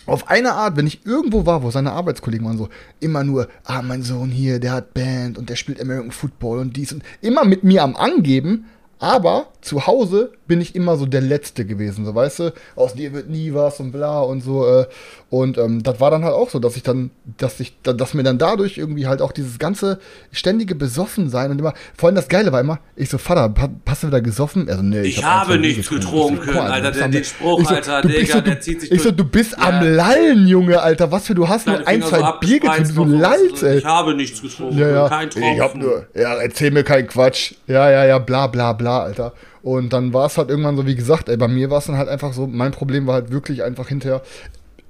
auf 0.06 0.30
eine 0.30 0.54
Art, 0.54 0.78
wenn 0.78 0.88
ich 0.88 1.06
irgendwo 1.06 1.46
war, 1.46 1.64
wo 1.64 1.72
seine 1.72 1.92
Arbeitskollegen 1.94 2.46
waren 2.46 2.58
so, 2.58 2.70
immer 3.00 3.24
nur, 3.24 3.48
ah, 3.64 3.82
mein 3.82 4.04
Sohn 4.04 4.30
hier, 4.30 4.60
der 4.60 4.74
hat 4.74 4.94
Band 4.94 5.38
und 5.38 5.50
der 5.50 5.56
spielt 5.56 5.82
American 5.82 6.12
Football 6.12 6.60
und 6.60 6.78
dies 6.78 6.94
und 6.94 7.04
immer 7.22 7.46
mit 7.46 7.64
mir 7.64 7.84
am 7.84 7.96
Angeben, 7.96 8.66
aber 9.00 9.48
zu 9.62 9.88
Hause 9.88 10.32
bin 10.48 10.62
ich 10.62 10.76
immer 10.76 10.96
so 10.96 11.06
der 11.06 11.22
Letzte 11.22 11.66
gewesen, 11.66 12.06
so 12.06 12.14
weißt 12.14 12.40
du, 12.40 12.54
aus 12.76 12.94
dir 12.94 13.14
wird 13.14 13.30
nie 13.30 13.54
was 13.54 13.80
und 13.80 13.92
bla 13.92 14.22
und 14.22 14.42
so. 14.42 14.66
Äh, 14.68 14.86
und 15.32 15.58
ähm, 15.58 15.82
das 15.84 16.00
war 16.00 16.12
dann 16.12 16.24
halt 16.24 16.36
auch 16.36 16.50
so, 16.52 16.60
dass 16.60 16.78
ich 16.78 16.84
dann, 16.84 17.10
dass 17.38 17.60
ich, 17.60 17.76
da- 17.82 17.94
dass 17.94 18.14
mir 18.14 18.22
dann 18.24 18.38
dadurch 18.38 18.78
irgendwie 18.78 19.08
halt 19.08 19.22
auch 19.22 19.32
dieses 19.32 19.58
ganze 19.60 20.00
ständige 20.32 20.76
Besoffensein 20.76 21.50
und 21.52 21.60
immer, 21.60 21.74
vor 21.98 22.08
allem 22.08 22.16
das 22.16 22.28
Geile 22.28 22.52
war 22.52 22.62
immer, 22.62 22.80
ich 22.96 23.10
so, 23.10 23.18
Vater, 23.18 23.54
hast 23.90 24.04
du 24.04 24.08
wieder 24.08 24.22
gesoffen? 24.22 24.70
Also, 24.70 24.84
nee, 24.84 25.02
Ich 25.02 25.18
hab 25.24 25.48
habe 25.48 25.58
nichts 25.58 25.90
getrunken. 25.90 26.40
getrunken, 26.42 26.60
Alter, 26.72 26.82
du 26.82 26.88
bist 26.90 26.98
der- 27.00 27.06
am- 27.06 27.12
den 27.12 27.24
Spruch, 27.24 27.60
Ich 27.62 27.68
so, 27.68 27.76
Alter, 27.76 28.02
du 28.04 28.08
Digga, 28.08 28.34
so, 28.36 28.42
der 28.42 28.56
du- 28.56 28.62
zieht 28.62 28.82
sich 28.82 28.92
Ich 28.92 29.02
so, 29.02 29.12
du 29.12 29.24
bist 29.26 29.54
Ja. 29.54 29.58
am 29.58 29.84
Lallen, 29.96 30.48
Junge, 30.48 30.80
Alter, 30.82 31.12
was 31.12 31.26
für, 31.26 31.34
du 31.36 31.50
hast 31.50 31.66
nur 31.66 31.86
ein, 31.88 32.02
zwei 32.04 32.20
so 32.20 32.34
Bier 32.40 32.60
getrunken, 32.60 32.96
du 32.96 33.04
lallst, 33.06 33.64
ey. 33.64 33.80
Ich 33.80 33.86
habe 33.86 34.14
nichts 34.16 34.42
getrunken, 34.42 34.78
Ja, 34.78 34.90
ja. 34.90 35.10
kein 35.10 35.30
Tropfen. 35.32 35.54
Ich 35.54 35.60
hab 35.60 35.76
nur, 35.76 36.06
ja, 36.14 36.36
erzähl 36.36 36.70
mir 36.72 36.84
keinen 36.84 37.08
Quatsch. 37.08 37.54
Ja, 37.68 37.90
ja, 37.90 38.06
ja, 38.06 38.20
bla, 38.20 38.46
bla, 38.48 38.74
bla, 38.74 38.85
Alter. 38.92 39.34
Und 39.62 39.94
dann 39.94 40.14
war 40.14 40.28
es 40.28 40.38
halt 40.38 40.50
irgendwann 40.50 40.78
so, 40.78 40.86
wie 40.86 40.96
gesagt, 40.96 41.30
ey, 41.30 41.38
bei 41.38 41.48
mir 41.48 41.70
war 41.70 41.80
es 41.80 41.86
dann 41.86 41.98
halt 41.98 42.10
einfach 42.10 42.34
so, 42.34 42.48
mein 42.48 42.72
Problem 42.72 43.08
war 43.08 43.16
halt 43.16 43.32
wirklich 43.32 43.64
einfach 43.64 43.88
hinterher, 43.88 44.22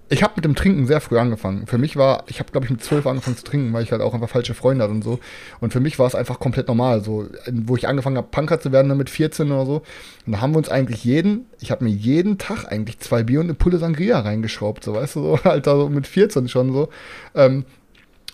ich 0.08 0.22
habe 0.22 0.34
mit 0.36 0.46
dem 0.46 0.54
Trinken 0.54 0.86
sehr 0.86 1.02
früh 1.02 1.18
angefangen. 1.18 1.66
Für 1.66 1.80
mich 1.80 1.96
war, 1.96 2.26
ich 2.28 2.40
habe 2.40 2.52
glaube 2.52 2.66
ich 2.66 2.72
mit 2.72 2.84
zwölf 2.84 3.08
angefangen 3.08 3.38
zu 3.38 3.44
trinken, 3.44 3.74
weil 3.74 3.84
ich 3.84 3.92
halt 3.92 4.02
auch 4.02 4.14
einfach 4.14 4.30
falsche 4.30 4.54
Freunde 4.54 4.84
hatte 4.84 4.94
und 4.94 5.04
so. 5.04 5.20
Und 5.62 5.74
für 5.74 5.80
mich 5.80 5.98
war 5.98 6.06
es 6.06 6.14
einfach 6.14 6.40
komplett 6.40 6.68
normal. 6.68 7.04
So, 7.04 7.28
wo 7.52 7.76
ich 7.76 7.88
angefangen 7.88 8.18
habe, 8.18 8.28
Punker 8.30 8.60
zu 8.60 8.72
werden, 8.72 8.90
dann 8.90 9.00
mit 9.00 9.10
14 9.10 9.52
oder 9.52 9.66
so. 9.66 9.82
Und 10.28 10.34
da 10.34 10.42
haben 10.42 10.54
wir 10.54 10.60
uns 10.60 10.70
eigentlich 10.70 11.04
jeden, 11.04 11.48
ich 11.60 11.72
habe 11.72 11.84
mir 11.84 11.90
jeden 11.90 12.38
Tag 12.38 12.66
eigentlich 12.72 13.00
zwei 13.00 13.24
Bier 13.24 13.40
und 13.40 13.48
eine 13.48 13.56
Pulle 13.56 13.80
Sangria 13.80 14.20
reingeschraubt, 14.20 14.84
so 14.84 14.94
weißt 14.94 15.16
du, 15.16 15.22
so, 15.22 15.40
Alter, 15.50 15.76
so 15.76 15.90
mit 15.90 16.06
14 16.06 16.50
schon 16.50 16.72
so. 16.72 16.90
Ähm, 17.34 17.66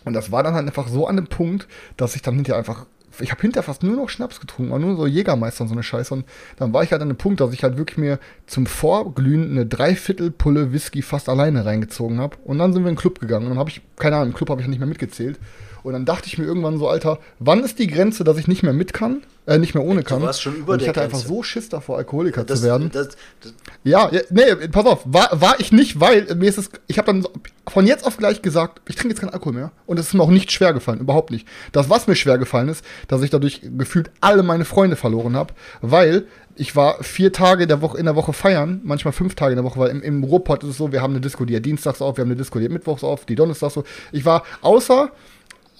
und 0.04 0.14
das 0.14 0.32
war 0.32 0.44
dann 0.44 0.56
halt 0.56 0.68
einfach 0.68 0.88
so 0.88 1.08
an 1.08 1.16
dem 1.16 1.28
Punkt, 1.28 1.68
dass 1.96 2.16
ich 2.16 2.22
dann 2.22 2.36
hinterher 2.36 2.58
einfach, 2.58 2.86
ich 3.20 3.32
habe 3.32 3.42
hinterher 3.42 3.64
fast 3.64 3.84
nur 3.84 3.96
noch 3.96 4.10
Schnaps 4.10 4.40
getrunken, 4.40 4.72
und 4.72 4.82
nur 4.82 4.96
so 4.96 5.08
Jägermeister 5.08 5.64
und 5.64 5.68
so 5.68 5.76
eine 5.76 5.84
Scheiße. 5.84 6.14
Und 6.14 6.26
dann 6.58 6.74
war 6.74 6.84
ich 6.84 6.92
halt 6.92 7.02
an 7.02 7.10
dem 7.10 7.18
Punkt, 7.18 7.40
dass 7.40 7.54
ich 7.54 7.64
halt 7.64 7.78
wirklich 7.78 7.98
mir 7.98 8.20
zum 8.48 8.66
Vorglühen 8.66 9.52
eine 9.52 9.66
Dreiviertelpulle 9.66 10.72
Whisky 10.74 11.02
fast 11.02 11.30
alleine 11.30 11.66
reingezogen 11.66 12.20
habe. 12.20 12.38
Und 12.44 12.60
dann 12.60 12.74
sind 12.74 12.84
wir 12.84 12.90
in 12.90 12.96
den 12.96 13.00
Club 13.00 13.20
gegangen. 13.20 13.46
Und 13.46 13.52
dann 13.52 13.60
habe 13.60 13.70
ich, 13.70 13.82
keine 13.98 14.16
Ahnung, 14.16 14.30
im 14.30 14.36
Club 14.36 14.50
habe 14.50 14.62
ich 14.62 14.68
nicht 14.68 14.80
mehr 14.80 14.88
mitgezählt. 14.88 15.40
Und 15.84 15.94
dann 15.94 16.06
dachte 16.06 16.28
ich 16.28 16.38
mir 16.38 16.46
irgendwann 16.46 16.78
so, 16.78 16.88
Alter, 16.88 17.20
wann 17.40 17.64
ist 17.64 17.80
die 17.80 17.88
Grenze, 17.88 18.24
dass 18.24 18.38
ich 18.38 18.48
nicht 18.48 18.64
mehr 18.64 18.74
mit 18.74 18.94
kann? 18.94 19.24
Äh, 19.48 19.58
nicht 19.58 19.74
mehr 19.74 19.84
ohne 19.84 20.04
kann. 20.04 20.22
warst 20.22 20.44
schon 20.44 20.56
über 20.56 20.74
und 20.74 20.84
ich 20.84 20.88
hatte 20.88 21.02
einfach 21.02 21.18
Grenze. 21.18 21.34
so 21.34 21.42
Schiss 21.42 21.68
davor, 21.68 21.98
Alkoholiker 21.98 22.44
Das, 22.44 22.60
zu 22.62 22.68
werden. 22.68 22.92
das, 22.94 23.10
das, 23.42 23.54
Ja, 23.84 24.08
ja, 24.12 24.22
nee, 24.30 24.68
pass 24.72 24.86
auf, 24.86 25.02
war, 25.06 25.30
war 25.42 25.60
ich 25.60 25.72
nicht, 25.72 26.00
weil 26.00 26.28
mir 26.36 26.48
ist 26.48 26.60
es, 26.60 26.70
ich 26.86 27.00
habe 27.00 27.08
dann 27.08 27.28
von 27.68 27.88
jetzt 27.88 28.06
auf 28.06 28.18
gleich 28.18 28.44
gesagt, 28.44 28.82
ich 28.88 28.96
trinke 28.96 29.10
jetzt 29.10 29.20
keinen 29.20 29.32
Alkohol 29.32 29.54
mehr. 29.54 29.72
Und 29.88 29.98
es 29.98 30.08
ist 30.08 30.14
mir 30.14 30.22
auch 30.22 30.30
nicht 30.30 30.52
schwer 30.52 30.74
gefallen, 30.74 31.00
überhaupt 31.00 31.32
nicht. 31.32 31.48
Das, 31.72 31.90
was 31.90 32.06
mir 32.06 32.16
schwer 32.16 32.38
gefallen 32.38 32.70
ist, 32.70 32.86
dass 33.08 33.24
ich 33.24 33.32
dadurch 33.32 33.62
gefühlt 33.78 34.12
alle 34.22 34.44
meine 34.44 34.64
Freunde 34.64 34.96
verloren 34.96 35.36
habe, 35.36 35.56
weil 35.82 36.28
ich 36.56 36.76
war 36.76 37.04
vier 37.04 37.34
Tage 37.34 37.66
der 37.66 37.82
Woche, 37.82 37.98
in 37.98 38.06
der 38.06 38.16
Woche 38.16 38.34
feiern, 38.34 38.82
manchmal 38.84 39.14
fünf 39.14 39.34
Tage 39.34 39.54
in 39.54 39.58
der 39.58 39.66
Woche, 39.66 39.80
weil 39.80 39.90
im, 39.90 40.04
im 40.04 40.24
Ruhrpott 40.24 40.64
ist 40.64 40.70
es 40.70 40.78
so, 40.78 40.92
wir 40.92 41.02
haben 41.02 41.14
eine 41.14 41.22
Disco, 41.22 41.46
die 41.46 41.56
hat 41.56 41.66
dienstags 41.66 42.02
auf, 42.02 42.18
wir 42.18 42.22
haben 42.22 42.30
eine 42.30 42.38
Disco, 42.38 42.60
die 42.60 42.66
hat 42.66 42.72
mittwochs 42.72 43.04
auf, 43.04 43.26
die 43.26 43.34
donnerstags 43.36 43.74
so. 43.74 43.84
Ich 44.12 44.24
war 44.26 44.44
außer 44.62 45.12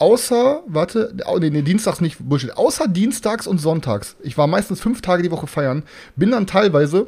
außer, 0.02 0.64
warte, 0.66 1.14
nee, 1.40 1.50
nee, 1.52 1.62
dienstags 1.62 2.02
nicht, 2.02 2.18
Bullshit, 2.20 2.58
außer 2.58 2.88
dienstags 2.88 3.46
und 3.46 3.60
sonntags. 3.60 4.16
Ich 4.24 4.36
war 4.36 4.48
meistens 4.48 4.82
fünf 4.82 5.02
Tage 5.02 5.22
die 5.22 5.30
Woche 5.30 5.46
feiern, 5.46 5.84
bin 6.16 6.32
dann 6.32 6.48
teilweise, 6.48 7.08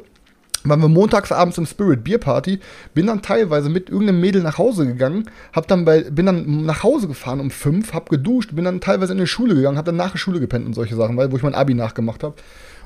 waren 0.62 0.80
wir 0.80 0.88
montags 0.88 1.32
abends 1.32 1.58
im 1.58 1.66
Spirit 1.66 2.04
Beer 2.04 2.18
Party, 2.18 2.60
bin 2.94 3.08
dann 3.08 3.20
teilweise 3.20 3.68
mit 3.68 3.90
irgendeinem 3.90 4.20
Mädel 4.20 4.42
nach 4.42 4.58
Hause 4.58 4.86
gegangen, 4.86 5.28
hab 5.52 5.66
dann 5.66 5.84
bei, 5.84 6.02
bin 6.02 6.24
dann 6.24 6.64
nach 6.64 6.84
Hause 6.84 7.08
gefahren 7.08 7.40
um 7.40 7.50
fünf, 7.50 7.92
hab 7.92 8.10
geduscht, 8.10 8.54
bin 8.54 8.64
dann 8.64 8.80
teilweise 8.80 9.12
in 9.12 9.18
die 9.18 9.26
Schule 9.26 9.56
gegangen, 9.56 9.76
hab 9.76 9.86
dann 9.86 9.96
nach 9.96 10.12
der 10.12 10.18
Schule 10.18 10.38
gepennt 10.38 10.64
und 10.64 10.74
solche 10.74 10.94
Sachen, 10.94 11.16
weil, 11.16 11.32
wo 11.32 11.36
ich 11.36 11.42
mein 11.42 11.56
Abi 11.56 11.74
nachgemacht 11.74 12.22
habe. 12.22 12.36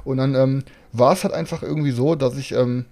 Und 0.04 0.16
dann 0.16 0.34
ähm, 0.34 0.62
war 0.92 1.12
es 1.12 1.22
halt 1.22 1.34
einfach 1.34 1.62
irgendwie 1.62 1.90
so, 1.90 2.14
dass 2.14 2.38
ich, 2.38 2.52
ähm, 2.52 2.86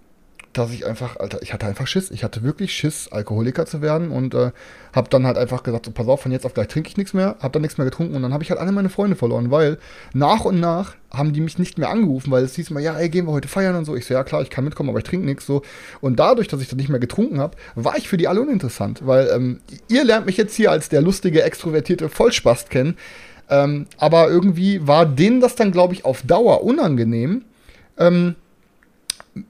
dass 0.59 0.73
ich 0.73 0.87
einfach, 0.87 1.17
Alter, 1.19 1.43
ich 1.43 1.53
hatte 1.53 1.67
einfach 1.67 1.87
Schiss. 1.87 2.11
Ich 2.11 2.25
hatte 2.25 2.43
wirklich 2.43 2.73
Schiss, 2.73 3.09
Alkoholiker 3.11 3.67
zu 3.67 3.83
werden 3.83 4.11
und 4.11 4.35
äh, 4.35 4.53
habe 4.95 5.11
dann 5.11 5.27
halt 5.27 5.39
einfach 5.39 5.63
gesagt, 5.63 5.87
so, 5.87 5.93
pass 5.93 6.09
auf, 6.09 6.23
von 6.23 6.33
jetzt 6.33 6.47
auf 6.47 6.55
gleich 6.55 6.69
trinke 6.69 6.89
ich 6.89 6.97
nichts 6.97 7.13
mehr, 7.13 7.37
habe 7.41 7.53
dann 7.53 7.63
nichts 7.63 7.79
mehr 7.79 7.85
getrunken 7.85 8.15
und 8.15 8.23
dann 8.23 8.33
habe 8.33 8.43
ich 8.43 8.51
halt 8.51 8.61
alle 8.61 8.73
meine 8.73 8.89
Freunde 8.89 9.17
verloren, 9.17 9.51
weil 9.51 9.79
nach 10.15 10.45
und 10.45 10.61
nach 10.61 10.95
haben 11.13 11.33
die 11.33 11.41
mich 11.41 11.59
nicht 11.59 11.79
mehr 11.79 11.91
angerufen, 11.91 12.31
weil 12.31 12.45
es 12.45 12.55
hieß 12.57 12.71
immer, 12.71 12.81
ja, 12.81 12.97
ey, 12.97 13.09
gehen 13.09 13.27
wir 13.27 13.33
heute 13.33 13.49
feiern 13.49 13.77
und 13.77 13.85
so. 13.85 13.95
Ich 13.97 14.07
so, 14.07 14.15
ja 14.15 14.25
klar, 14.25 14.43
ich 14.43 14.51
kann 14.51 14.65
mitkommen, 14.65 14.89
aber 14.89 14.99
ich 14.99 15.05
trinke 15.05 15.27
nichts 15.27 15.47
so. 15.47 15.63
Und 16.01 16.19
dadurch, 16.19 16.49
dass 16.49 16.61
ich 16.61 16.69
dann 16.69 16.79
nicht 16.79 16.89
mehr 16.89 17.01
getrunken 17.01 17.39
habe, 17.39 17.57
war 17.75 17.97
ich 17.97 18.09
für 18.09 18.17
die 18.17 18.29
alle 18.29 18.41
uninteressant, 18.41 19.07
weil 19.07 19.29
ähm, 19.35 19.61
ihr 19.89 20.05
lernt 20.05 20.27
mich 20.27 20.37
jetzt 20.37 20.55
hier 20.55 20.71
als 20.71 20.89
der 20.89 21.03
lustige, 21.03 21.43
extrovertierte 21.43 22.09
Vollspast 22.09 22.71
kennen. 22.71 22.97
Ähm, 23.49 23.87
aber 23.99 24.29
irgendwie 24.29 24.87
war 24.87 25.07
denen 25.07 25.41
das 25.41 25.55
dann, 25.55 25.71
glaube 25.71 25.95
ich, 25.95 26.05
auf 26.05 26.23
Dauer 26.23 26.65
unangenehm, 26.65 27.45
ähm, 27.99 28.35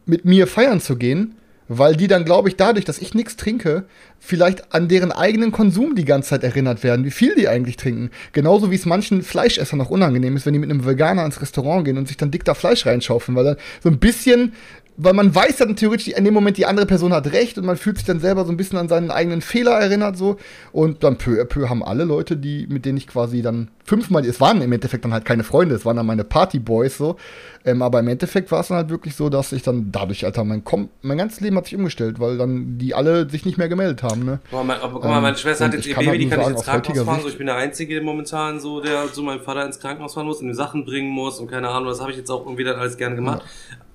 mit 0.04 0.24
mir 0.24 0.46
feiern 0.46 0.80
zu 0.80 0.96
gehen, 0.96 1.34
weil 1.68 1.96
die 1.96 2.06
dann, 2.06 2.24
glaube 2.24 2.48
ich, 2.48 2.56
dadurch, 2.56 2.84
dass 2.84 2.98
ich 2.98 3.14
nichts 3.14 3.36
trinke, 3.36 3.84
vielleicht 4.20 4.72
an 4.72 4.88
deren 4.88 5.10
eigenen 5.12 5.50
Konsum 5.50 5.96
die 5.96 6.04
ganze 6.04 6.30
Zeit 6.30 6.44
erinnert 6.44 6.84
werden, 6.84 7.04
wie 7.04 7.10
viel 7.10 7.34
die 7.34 7.48
eigentlich 7.48 7.76
trinken. 7.76 8.10
Genauso 8.32 8.70
wie 8.70 8.76
es 8.76 8.86
manchen 8.86 9.22
Fleischessern 9.22 9.78
noch 9.78 9.90
unangenehm 9.90 10.36
ist, 10.36 10.46
wenn 10.46 10.52
die 10.52 10.58
mit 10.58 10.70
einem 10.70 10.86
Veganer 10.86 11.24
ins 11.24 11.40
Restaurant 11.40 11.84
gehen 11.84 11.98
und 11.98 12.06
sich 12.06 12.16
dann 12.16 12.30
dick 12.30 12.44
da 12.44 12.54
Fleisch 12.54 12.86
reinschaufeln, 12.86 13.36
weil 13.36 13.44
dann 13.44 13.56
so 13.82 13.88
ein 13.88 13.98
bisschen 13.98 14.52
weil 14.96 15.12
man 15.12 15.34
weiß 15.34 15.58
dann 15.58 15.76
theoretisch 15.76 16.08
in 16.08 16.24
dem 16.24 16.34
Moment, 16.34 16.56
die 16.56 16.66
andere 16.66 16.86
Person 16.86 17.12
hat 17.12 17.32
recht 17.32 17.58
und 17.58 17.66
man 17.66 17.76
fühlt 17.76 17.98
sich 17.98 18.06
dann 18.06 18.20
selber 18.20 18.44
so 18.44 18.52
ein 18.52 18.56
bisschen 18.56 18.78
an 18.78 18.88
seinen 18.88 19.10
eigenen 19.10 19.42
Fehler 19.42 19.72
erinnert 19.72 20.16
so 20.16 20.36
und 20.72 21.04
dann 21.04 21.18
peu 21.18 21.40
à 21.40 21.44
peu 21.44 21.68
haben 21.68 21.84
alle 21.84 22.04
Leute, 22.04 22.36
die 22.36 22.66
mit 22.68 22.84
denen 22.84 22.96
ich 22.96 23.06
quasi 23.06 23.42
dann 23.42 23.70
fünfmal, 23.84 24.24
es 24.24 24.40
waren 24.40 24.60
im 24.62 24.72
Endeffekt 24.72 25.04
dann 25.04 25.12
halt 25.12 25.24
keine 25.24 25.44
Freunde, 25.44 25.74
es 25.74 25.84
waren 25.84 25.96
dann 25.96 26.06
meine 26.06 26.24
Partyboys 26.24 26.96
so, 26.96 27.16
ähm, 27.64 27.82
aber 27.82 28.00
im 28.00 28.08
Endeffekt 28.08 28.50
war 28.50 28.60
es 28.60 28.68
dann 28.68 28.78
halt 28.78 28.90
wirklich 28.90 29.14
so, 29.14 29.28
dass 29.28 29.52
ich 29.52 29.62
dann 29.62 29.92
dadurch, 29.92 30.24
Alter, 30.24 30.44
mein, 30.44 30.64
Kom 30.64 30.88
mein 31.02 31.18
ganzes 31.18 31.40
Leben 31.40 31.56
hat 31.56 31.66
sich 31.66 31.76
umgestellt, 31.76 32.18
weil 32.18 32.38
dann 32.38 32.78
die 32.78 32.94
alle 32.94 33.28
sich 33.28 33.44
nicht 33.44 33.58
mehr 33.58 33.68
gemeldet 33.68 34.02
haben, 34.02 34.24
ne? 34.24 34.40
Guck 34.50 34.64
mal, 34.64 34.64
mein, 34.64 34.92
guck 34.92 35.04
mal 35.04 35.20
meine 35.20 35.36
Schwester 35.36 35.66
und 35.66 35.72
hat 35.72 35.76
jetzt 35.76 35.86
ich 35.86 35.92
ihr 35.92 35.96
Baby, 35.96 36.08
halt 36.08 36.20
die 36.20 36.28
kann 36.28 36.40
ich 36.40 36.44
sagen, 36.46 36.56
ins 36.56 36.68
aus 36.68 36.74
heutiger 36.74 36.94
Krankenhaus 36.94 37.14
fahren. 37.14 37.22
So, 37.22 37.28
ich 37.28 37.38
bin 37.38 37.46
der 37.46 37.56
Einzige 37.56 38.00
momentan 38.00 38.60
so, 38.60 38.80
der 38.80 39.08
so 39.08 39.22
meinem 39.22 39.40
Vater 39.40 39.64
ins 39.66 39.78
Krankenhaus 39.78 40.14
fahren 40.14 40.26
muss 40.26 40.40
und 40.40 40.48
ihm 40.48 40.54
Sachen 40.54 40.84
bringen 40.84 41.10
muss 41.10 41.38
und 41.38 41.48
keine 41.48 41.68
Ahnung, 41.68 41.88
das 41.88 42.00
habe 42.00 42.10
ich 42.10 42.16
jetzt 42.16 42.30
auch 42.30 42.44
irgendwie 42.44 42.64
dann 42.64 42.76
alles 42.76 42.96
gerne 42.96 43.14
gemacht. 43.14 43.42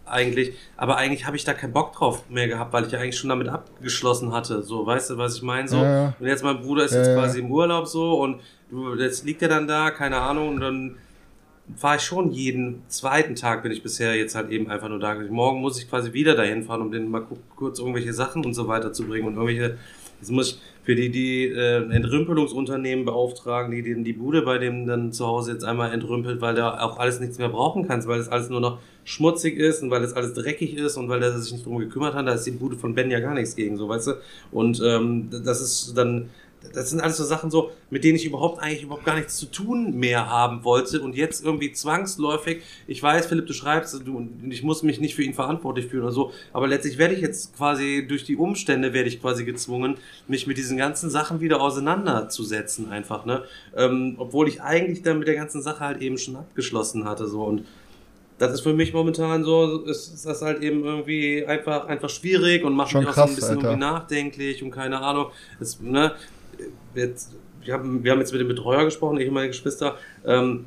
Eigentlich, 0.05 0.53
aber 0.77 0.97
eigentlich 0.97 1.25
habe 1.25 1.37
ich 1.37 1.43
da 1.45 1.53
keinen 1.53 1.73
Bock 1.73 1.93
drauf 1.93 2.29
mehr 2.29 2.47
gehabt, 2.47 2.73
weil 2.73 2.85
ich 2.85 2.91
ja 2.91 2.99
eigentlich 2.99 3.17
schon 3.17 3.29
damit 3.29 3.47
abgeschlossen 3.47 4.33
hatte. 4.33 4.61
So, 4.61 4.85
weißt 4.85 5.11
du, 5.11 5.17
was 5.17 5.35
ich 5.35 5.41
meine? 5.41 5.67
So, 5.67 5.77
Ja, 5.83 6.13
und 6.19 6.27
jetzt 6.27 6.43
mein 6.43 6.59
Bruder 6.61 6.83
ist 6.83 6.91
Ja, 6.93 6.97
jetzt 6.99 7.13
quasi 7.13 7.39
im 7.39 7.51
Urlaub 7.51 7.87
so 7.87 8.19
und 8.19 8.41
jetzt 8.99 9.25
liegt 9.25 9.41
er 9.41 9.47
dann 9.49 9.67
da, 9.67 9.91
keine 9.91 10.17
Ahnung, 10.17 10.49
und 10.49 10.59
dann 10.59 10.95
fahre 11.77 11.97
ich 11.97 12.01
schon 12.01 12.31
jeden 12.31 12.83
zweiten 12.89 13.35
Tag 13.35 13.63
bin 13.63 13.71
ich 13.71 13.83
bisher 13.83 14.15
jetzt 14.15 14.35
halt 14.35 14.49
eben 14.49 14.69
einfach 14.69 14.89
nur 14.89 14.99
da. 14.99 15.13
Morgen 15.29 15.61
muss 15.61 15.79
ich 15.79 15.89
quasi 15.89 16.11
wieder 16.11 16.35
dahin 16.35 16.63
fahren, 16.63 16.81
um 16.81 16.91
den 16.91 17.09
mal 17.09 17.21
ku- 17.21 17.37
kurz 17.55 17.79
irgendwelche 17.79 18.11
Sachen 18.13 18.43
und 18.43 18.53
so 18.53 18.67
weiter 18.67 18.91
zu 18.91 19.05
bringen 19.07 19.27
und 19.27 19.35
irgendwelche, 19.35 19.77
jetzt 20.19 20.31
muss 20.31 20.53
ich 20.53 20.61
für 20.83 20.95
die, 20.95 21.09
die 21.09 21.45
äh, 21.47 21.89
Entrümpelungsunternehmen 21.91 23.05
beauftragen, 23.05 23.71
die 23.71 23.83
den 23.83 24.03
die 24.03 24.13
Bude 24.13 24.41
bei 24.41 24.57
dem 24.57 24.87
dann 24.87 25.11
zu 25.11 25.27
Hause 25.27 25.53
jetzt 25.53 25.63
einmal 25.63 25.93
entrümpelt, 25.93 26.41
weil 26.41 26.55
der 26.55 26.83
auch 26.83 26.97
alles 26.97 27.19
nichts 27.19 27.37
mehr 27.37 27.49
brauchen 27.49 27.87
kann, 27.87 28.05
weil 28.07 28.17
das 28.17 28.29
alles 28.29 28.49
nur 28.49 28.61
noch 28.61 28.79
schmutzig 29.03 29.57
ist 29.57 29.83
und 29.83 29.91
weil 29.91 30.01
das 30.01 30.13
alles 30.13 30.33
dreckig 30.33 30.75
ist 30.75 30.97
und 30.97 31.09
weil 31.09 31.19
der 31.19 31.37
sich 31.37 31.51
nicht 31.51 31.65
drum 31.65 31.77
gekümmert 31.77 32.13
hat, 32.13 32.27
da 32.27 32.33
ist 32.33 32.45
die 32.45 32.51
Bude 32.51 32.75
von 32.75 32.95
Ben 32.95 33.11
ja 33.11 33.19
gar 33.19 33.33
nichts 33.33 33.55
gegen, 33.55 33.77
so 33.77 33.89
weißt 33.89 34.07
du. 34.07 34.11
Und 34.51 34.81
ähm, 34.83 35.29
das 35.43 35.61
ist 35.61 35.93
dann 35.95 36.29
das 36.73 36.89
sind 36.89 37.01
alles 37.01 37.17
so 37.17 37.23
Sachen 37.23 37.49
so, 37.49 37.71
mit 37.89 38.03
denen 38.03 38.15
ich 38.15 38.25
überhaupt 38.25 38.61
eigentlich 38.61 38.83
überhaupt 38.83 39.05
gar 39.05 39.15
nichts 39.15 39.37
zu 39.37 39.47
tun 39.47 39.97
mehr 39.97 40.29
haben 40.29 40.63
wollte 40.63 41.01
und 41.01 41.15
jetzt 41.15 41.43
irgendwie 41.43 41.71
zwangsläufig, 41.71 42.61
ich 42.87 43.01
weiß, 43.01 43.25
Philipp, 43.25 43.47
du 43.47 43.53
schreibst, 43.53 43.93
du, 44.05 44.29
ich 44.49 44.63
muss 44.63 44.83
mich 44.83 44.99
nicht 44.99 45.15
für 45.15 45.23
ihn 45.23 45.33
verantwortlich 45.33 45.87
fühlen 45.87 46.03
oder 46.03 46.11
so, 46.11 46.31
aber 46.53 46.67
letztlich 46.67 46.97
werde 46.97 47.15
ich 47.15 47.21
jetzt 47.21 47.55
quasi 47.55 48.05
durch 48.07 48.23
die 48.25 48.35
Umstände 48.35 48.93
werde 48.93 49.09
ich 49.09 49.21
quasi 49.21 49.43
gezwungen, 49.43 49.97
mich 50.27 50.47
mit 50.47 50.57
diesen 50.57 50.77
ganzen 50.77 51.09
Sachen 51.09 51.41
wieder 51.41 51.61
auseinanderzusetzen 51.61 52.89
einfach, 52.89 53.25
ne, 53.25 53.43
ähm, 53.75 54.15
obwohl 54.17 54.47
ich 54.47 54.61
eigentlich 54.61 55.01
dann 55.01 55.19
mit 55.19 55.27
der 55.27 55.35
ganzen 55.35 55.61
Sache 55.61 55.79
halt 55.81 56.01
eben 56.01 56.17
schon 56.17 56.35
abgeschlossen 56.35 57.05
hatte 57.05 57.27
so. 57.27 57.43
Und 57.43 57.65
das 58.41 58.53
ist 58.53 58.61
für 58.61 58.73
mich 58.73 58.91
momentan 58.91 59.43
so, 59.43 59.83
ist, 59.83 60.15
ist 60.15 60.25
das 60.25 60.41
halt 60.41 60.63
eben 60.63 60.83
irgendwie 60.83 61.45
einfach, 61.45 61.85
einfach 61.85 62.09
schwierig 62.09 62.63
und 62.63 62.73
macht 62.73 62.89
Schon 62.89 63.01
mich 63.01 63.09
auch 63.09 63.13
so 63.13 63.21
ein 63.21 63.27
krass, 63.27 63.35
bisschen 63.35 63.59
irgendwie 63.59 63.79
nachdenklich 63.79 64.63
und 64.63 64.71
keine 64.71 64.99
Ahnung. 64.99 65.27
Das, 65.59 65.79
ne, 65.79 66.13
jetzt, 66.95 67.35
wir, 67.63 67.73
haben, 67.73 68.03
wir 68.03 68.11
haben 68.11 68.19
jetzt 68.19 68.31
mit 68.31 68.41
dem 68.41 68.47
Betreuer 68.47 68.85
gesprochen, 68.85 69.19
ich 69.19 69.27
und 69.27 69.33
meine 69.33 69.47
Geschwister. 69.47 69.97
Ähm, 70.25 70.65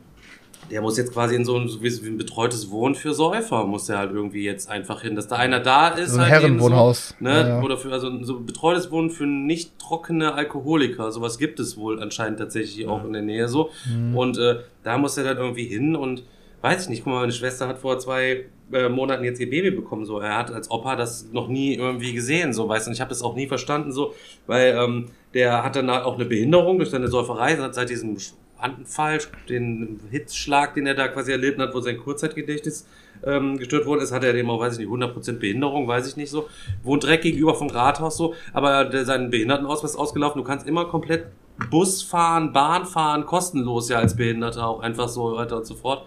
der 0.70 0.80
muss 0.80 0.96
jetzt 0.96 1.12
quasi 1.12 1.34
in 1.34 1.44
so 1.44 1.59
ein, 1.59 1.68
so 1.68 1.82
wie 1.82 1.88
ein 1.88 2.16
betreutes 2.16 2.70
Wohnen 2.70 2.94
für 2.94 3.12
Säufer, 3.12 3.64
muss 3.66 3.86
der 3.86 3.98
halt 3.98 4.12
irgendwie 4.12 4.44
jetzt 4.44 4.70
einfach 4.70 5.02
hin, 5.02 5.14
dass 5.14 5.28
da 5.28 5.36
einer 5.36 5.60
da 5.60 5.88
ist. 5.88 6.12
So 6.12 6.16
ein 6.16 6.22
halt 6.22 6.42
Herrenwohnhaus. 6.42 7.09
So, 7.18 7.24
ne? 7.24 7.30
Ja, 7.30 7.48
ja. 7.48 7.62
Oder 7.62 7.76
für, 7.76 7.92
also 7.92 8.22
so 8.24 8.40
betreutes 8.40 8.90
Wohnen 8.90 9.10
für 9.10 9.26
nicht 9.26 9.78
trockene 9.78 10.34
Alkoholiker. 10.34 11.12
Sowas 11.12 11.38
gibt 11.38 11.60
es 11.60 11.76
wohl 11.76 12.01
anscheinend 12.01 12.38
tatsächlich 12.38 12.86
auch 12.86 13.05
in 13.05 13.12
der 13.12 13.22
Nähe 13.22 13.48
so. 13.48 13.70
Mhm. 13.86 14.16
Und 14.16 14.38
äh, 14.38 14.60
da 14.82 14.96
muss 14.96 15.16
er 15.18 15.24
dann 15.24 15.36
irgendwie 15.36 15.66
hin 15.66 15.96
und 15.96 16.24
weiß 16.62 16.84
ich 16.84 16.88
nicht, 16.88 17.05
guck 17.05 17.12
mal, 17.12 17.20
meine 17.20 17.32
Schwester 17.32 17.68
hat 17.68 17.78
vor 17.78 17.98
zwei 17.98 18.46
äh, 18.72 18.88
Monaten 18.88 19.22
jetzt 19.24 19.38
ihr 19.38 19.51
Baby 19.51 19.70
bekommen, 19.70 20.06
so. 20.06 20.18
Er 20.18 20.38
hat 20.38 20.51
als 20.51 20.70
Opa 20.70 20.96
das 20.96 21.28
noch 21.30 21.48
nie 21.48 21.74
irgendwie 21.74 22.14
gesehen, 22.14 22.55
so, 22.55 22.66
weißt 22.66 22.86
du, 22.86 22.90
und 22.90 22.94
ich 22.94 23.02
habe 23.02 23.10
das 23.10 23.20
auch 23.20 23.36
nie 23.36 23.46
verstanden, 23.46 23.92
so, 23.92 24.14
weil 24.46 24.74
ähm, 24.74 25.10
der 25.35 25.62
hat 25.65 25.77
dann 25.77 25.90
auch 25.90 26.15
eine 26.15 26.24
Behinderung 26.24 26.78
durch 26.78 26.90
seine 26.90 27.09
Säuferei, 27.09 27.56
seit 27.73 27.90
diesem 27.90 28.16
Anfall, 28.59 29.19
den 29.48 30.01
Hitzschlag, 30.11 30.74
den 30.74 30.86
er 30.86 30.94
da 30.94 31.09
quasi 31.09 31.32
erlitten 31.32 31.61
hat, 31.61 31.74
wo 31.74 31.81
sein 31.81 31.98
Kurzzeitgedächtnis 31.98 32.86
ähm, 33.24 33.59
gestört 33.59 33.86
worden 33.86 34.01
ist, 34.01 34.12
hat 34.12 34.24
er 34.24 34.32
dem 34.32 34.48
auch, 34.48 34.61
weiß 34.61 34.78
ich 34.78 34.89
nicht, 34.89 34.89
100% 34.89 35.39
Behinderung, 35.39 35.86
weiß 35.86 36.09
ich 36.09 36.16
nicht 36.16 36.31
so, 36.31 36.48
wohnt 36.82 37.02
direkt 37.02 37.24
gegenüber 37.24 37.55
vom 37.55 37.69
Rathaus 37.69 38.16
so, 38.16 38.35
aber 38.52 38.85
der, 38.86 39.05
sein 39.05 39.31
Behindertenausweis 39.31 39.93
ist 39.93 39.97
ausgelaufen, 39.97 40.40
du 40.40 40.47
kannst 40.47 40.66
immer 40.66 40.86
komplett 40.86 41.27
Bus 41.70 42.02
fahren, 42.02 42.52
Bahn 42.52 42.85
fahren, 42.85 43.27
kostenlos 43.27 43.89
ja 43.89 43.98
als 43.98 44.16
Behinderter 44.16 44.66
auch 44.66 44.81
einfach 44.81 45.09
so 45.09 45.36
weiter 45.36 45.59
und 45.59 45.66
so 45.66 45.74
fort. 45.74 46.05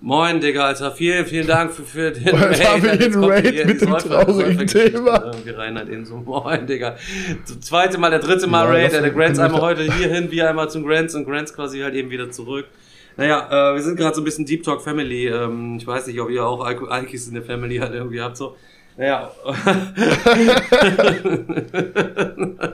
Moin, 0.00 0.40
Digga, 0.40 0.66
Alter. 0.66 0.92
Vielen, 0.92 1.26
vielen 1.26 1.46
Dank 1.46 1.72
für, 1.72 1.82
für 1.82 2.12
den 2.12 2.24
Jetzt 2.24 2.68
haben 2.68 2.82
wir 2.82 2.96
den 2.96 3.24
Raid 3.24 3.66
mit 3.66 3.80
dem 3.80 3.90
traurigen. 3.90 4.66
Thema. 4.66 5.24
Irgendwie 5.24 5.50
Reinhard 5.50 5.88
eben 5.88 6.04
so, 6.04 6.16
moin, 6.16 6.66
Digga. 6.66 6.96
Das 7.46 7.60
zweite 7.60 7.98
Mal, 7.98 8.10
der 8.10 8.20
dritte 8.20 8.46
Mal 8.46 8.64
Ja, 8.64 8.70
Raid. 8.70 8.92
Der 8.92 9.10
Grants 9.10 9.40
einmal 9.40 9.60
heute 9.60 9.82
hier 9.92 10.08
hin, 10.08 10.30
wir 10.30 10.48
einmal 10.48 10.70
zum 10.70 10.84
Grants 10.86 11.16
und 11.16 11.24
Grants 11.24 11.52
quasi 11.52 11.80
halt 11.80 11.94
eben 11.94 12.10
wieder 12.10 12.30
zurück. 12.30 12.66
Naja, 13.16 13.72
äh, 13.72 13.74
wir 13.74 13.82
sind 13.82 13.96
gerade 13.96 14.14
so 14.14 14.20
ein 14.20 14.24
bisschen 14.24 14.46
Deep 14.46 14.62
Talk 14.62 14.82
Family. 14.82 15.26
Ähm, 15.26 15.78
ich 15.80 15.86
weiß 15.86 16.06
nicht, 16.06 16.20
ob 16.20 16.30
ihr 16.30 16.46
auch 16.46 16.64
Alkis 16.64 17.26
in 17.26 17.34
der 17.34 17.42
Family 17.42 17.78
halt 17.78 17.92
irgendwie 17.92 18.20
habt, 18.20 18.36
so. 18.36 18.56
Naja, 18.98 19.30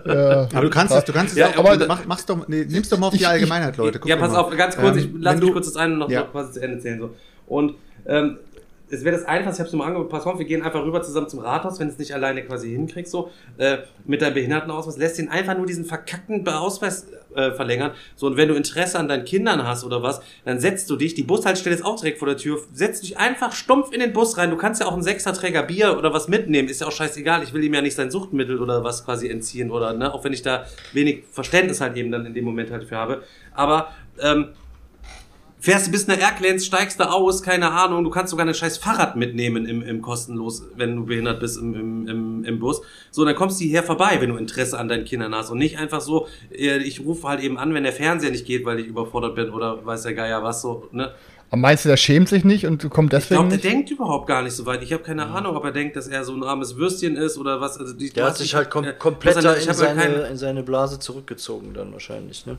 Ja. 0.07 0.49
Aber 0.53 0.61
du 0.63 0.71
kannst 0.71 0.95
es, 0.95 1.05
du 1.05 1.13
kannst 1.13 1.33
es 1.33 1.39
Ja, 1.39 1.49
auch, 1.49 1.59
aber- 1.71 1.87
mach, 1.87 2.05
mach's 2.07 2.25
doch, 2.27 2.49
nee, 2.49 2.65
nimm's 2.69 2.89
doch 2.89 2.99
mal 2.99 3.09
auf 3.09 3.13
die 3.13 3.21
Ich- 3.21 3.29
Allgemeinheit, 3.29 3.77
Leute. 3.77 3.99
Guck 3.99 4.09
ja, 4.09 4.17
pass 4.17 4.33
mal. 4.33 4.39
auf, 4.39 4.57
ganz 4.57 4.77
kurz, 4.77 4.97
ich 4.97 5.05
Ähm, 5.05 5.17
lass 5.21 5.35
mich 5.37 5.45
du- 5.45 5.53
kurz 5.53 5.67
das 5.67 5.77
eine 5.77 5.97
noch 5.97 6.09
Ja. 6.11 6.23
quasi 6.23 6.53
zu 6.53 6.63
Ende 6.63 6.79
zählen. 6.79 6.99
So. 7.01 7.11
Und 7.47 7.75
ähm, 8.07 8.39
es 8.91 9.05
wäre 9.05 9.17
das 9.17 9.25
einfach, 9.27 9.53
ich 9.53 9.59
habe 9.59 9.69
es 9.69 9.75
mal 9.75 9.87
angeboten, 9.87 10.09
pass 10.11 10.25
auf, 10.25 10.39
wir 10.39 10.47
gehen 10.47 10.63
einfach 10.63 10.83
rüber 10.83 11.03
zusammen 11.03 11.29
zum 11.29 11.41
Rathaus, 11.41 11.79
wenn 11.81 11.89
du 11.89 11.93
es 11.93 11.99
nicht 11.99 12.15
alleine 12.15 12.43
quasi 12.43 12.71
hinkriegst, 12.71 13.13
so, 13.13 13.31
äh, 13.59 13.79
mit 14.07 14.23
deinem 14.23 14.35
Behindertenausweis, 14.35 14.97
lässt 14.99 15.19
ihn 15.19 15.29
einfach 15.29 15.57
nur 15.57 15.67
diesen 15.67 15.85
verkackten 15.85 16.47
Ausweis 16.49 17.07
äh, 17.35 17.53
verlängern. 17.53 17.93
So, 18.17 18.27
und 18.27 18.37
wenn 18.37 18.49
du 18.49 18.55
Interesse 18.55 18.99
an 18.99 19.09
deinen 19.09 19.25
Kindern 19.25 19.67
hast 19.67 19.85
oder 19.85 20.03
was, 20.03 20.21
dann 20.45 20.61
setzt 20.61 20.89
du 20.91 20.97
dich, 20.97 21.15
die 21.15 21.23
Bushaltestelle 21.23 21.75
ist 21.75 21.85
auch 21.85 21.97
direkt 21.97 22.19
vor 22.19 22.29
der 22.29 22.37
Tür, 22.37 22.61
setzt 22.73 23.03
dich 23.03 23.19
einfach 23.19 23.53
stumpf 23.53 23.93
in 23.93 24.01
den 24.01 24.13
Bus 24.13 24.37
rein. 24.39 24.51
Du 24.51 24.57
kannst 24.57 24.81
ja 24.81 24.87
auch 24.87 24.93
einen 24.93 25.03
Sechserträger 25.03 25.63
Bier 25.63 25.97
oder 25.99 26.13
was 26.13 26.29
mitnehmen, 26.29 26.69
ist 26.69 26.81
ja 26.81 26.87
auch 26.87 26.93
scheißegal. 26.93 27.43
Ich 27.43 27.53
will 27.53 27.63
ihm 27.65 27.75
ja 27.75 27.83
nicht 27.83 27.95
sein 27.95 28.11
Suchtmittel 28.11 28.61
oder 28.61 28.85
was 28.85 29.05
quasi 29.05 29.29
entziehen 29.29 29.71
oder, 29.71 29.93
ne, 29.93 30.13
auch 30.13 30.25
wenn 30.25 30.33
ich 30.33 30.43
da 30.43 30.67
wenig 30.93 31.25
Verständnis 31.31 31.81
halt 31.81 31.97
eben 31.97 32.11
dann 32.11 32.27
in 32.27 32.35
dem 32.35 32.45
Moment 32.45 32.71
halt 32.71 32.85
für 32.85 32.97
habe. 32.97 33.23
Aber, 33.55 33.89
ähm, 34.21 34.49
Fährst 35.65 35.87
du 35.87 35.93
bis 35.93 36.07
nach 36.07 36.19
Erklenz, 36.19 36.67
steigst 36.67 37.01
da 37.01 37.07
aus, 37.07 37.43
keine 37.43 37.71
Ahnung, 37.71 38.05
du 38.05 38.11
kannst 38.11 38.33
sogar 38.33 38.47
ein 38.47 38.53
scheiß 38.53 38.77
Fahrrad 38.77 39.17
mitnehmen 39.17 39.65
im, 39.65 39.81
im 39.81 40.03
kostenlos, 40.03 40.63
wenn 40.77 40.95
du 40.95 41.07
behindert 41.07 41.41
bist 41.41 41.57
im, 41.57 41.75
im, 41.75 42.07
im, 42.07 42.45
im 42.45 42.59
Bus. 42.59 42.83
So, 43.11 43.25
dann 43.25 43.35
kommst 43.35 43.59
du 43.59 43.65
hierher 43.65 43.83
vorbei, 43.83 44.19
wenn 44.21 44.29
du 44.29 44.37
Interesse 44.37 44.79
an 44.79 44.89
deinen 44.89 45.07
Kindern 45.07 45.35
hast 45.35 45.49
und 45.49 45.57
nicht 45.57 45.79
einfach 45.79 46.03
so, 46.03 46.29
äh, 46.53 46.77
ich 46.83 47.01
rufe 47.01 47.27
halt 47.27 47.41
eben 47.41 47.57
an, 47.57 47.73
wenn 47.73 47.83
der 47.83 47.95
Fernseher 47.95 48.31
nicht 48.31 48.45
geht, 48.45 48.67
weil 48.67 48.79
ich 48.79 48.87
überfordert 48.89 49.37
bin 49.37 49.49
oder 49.49 49.87
weiß 49.87 50.03
der 50.03 50.13
Geier 50.13 50.43
was 50.43 50.61
so, 50.61 50.87
ne? 50.93 51.15
Aber 51.49 51.61
meinst 51.63 51.87
du, 51.87 51.89
der 51.89 51.97
schämt 51.97 52.29
sich 52.29 52.45
nicht 52.45 52.67
und 52.67 52.91
kommt 52.91 53.15
Ich 53.15 53.21
deswegen 53.21 53.41
glaube, 53.41 53.49
der 53.49 53.57
nicht? 53.57 53.65
denkt 53.65 53.91
überhaupt 53.91 54.27
gar 54.27 54.43
nicht 54.43 54.53
so 54.53 54.67
weit. 54.67 54.83
Ich 54.83 54.93
habe 54.93 55.03
keine 55.03 55.25
Ahnung, 55.25 55.57
ob 55.57 55.65
er 55.65 55.73
denkt, 55.73 55.97
dass 55.97 56.09
er 56.09 56.25
so 56.25 56.35
ein 56.35 56.43
armes 56.43 56.77
Würstchen 56.77 57.17
ist 57.17 57.39
oder 57.39 57.63
was. 57.63 57.79
Also 57.79 57.95
die, 57.95 58.11
Der 58.11 58.27
hat 58.27 58.37
sich 58.37 58.55
halt 58.55 58.69
kom 58.69 58.85
äh, 58.85 58.93
komplett 58.93 59.39
ich 59.39 59.43
in 59.45 59.49
halt 59.49 59.77
seine, 59.77 60.27
in 60.27 60.37
seine 60.37 60.63
Blase 60.63 60.99
zurückgezogen 60.99 61.73
dann 61.73 61.91
wahrscheinlich, 61.95 62.45
ne? 62.45 62.59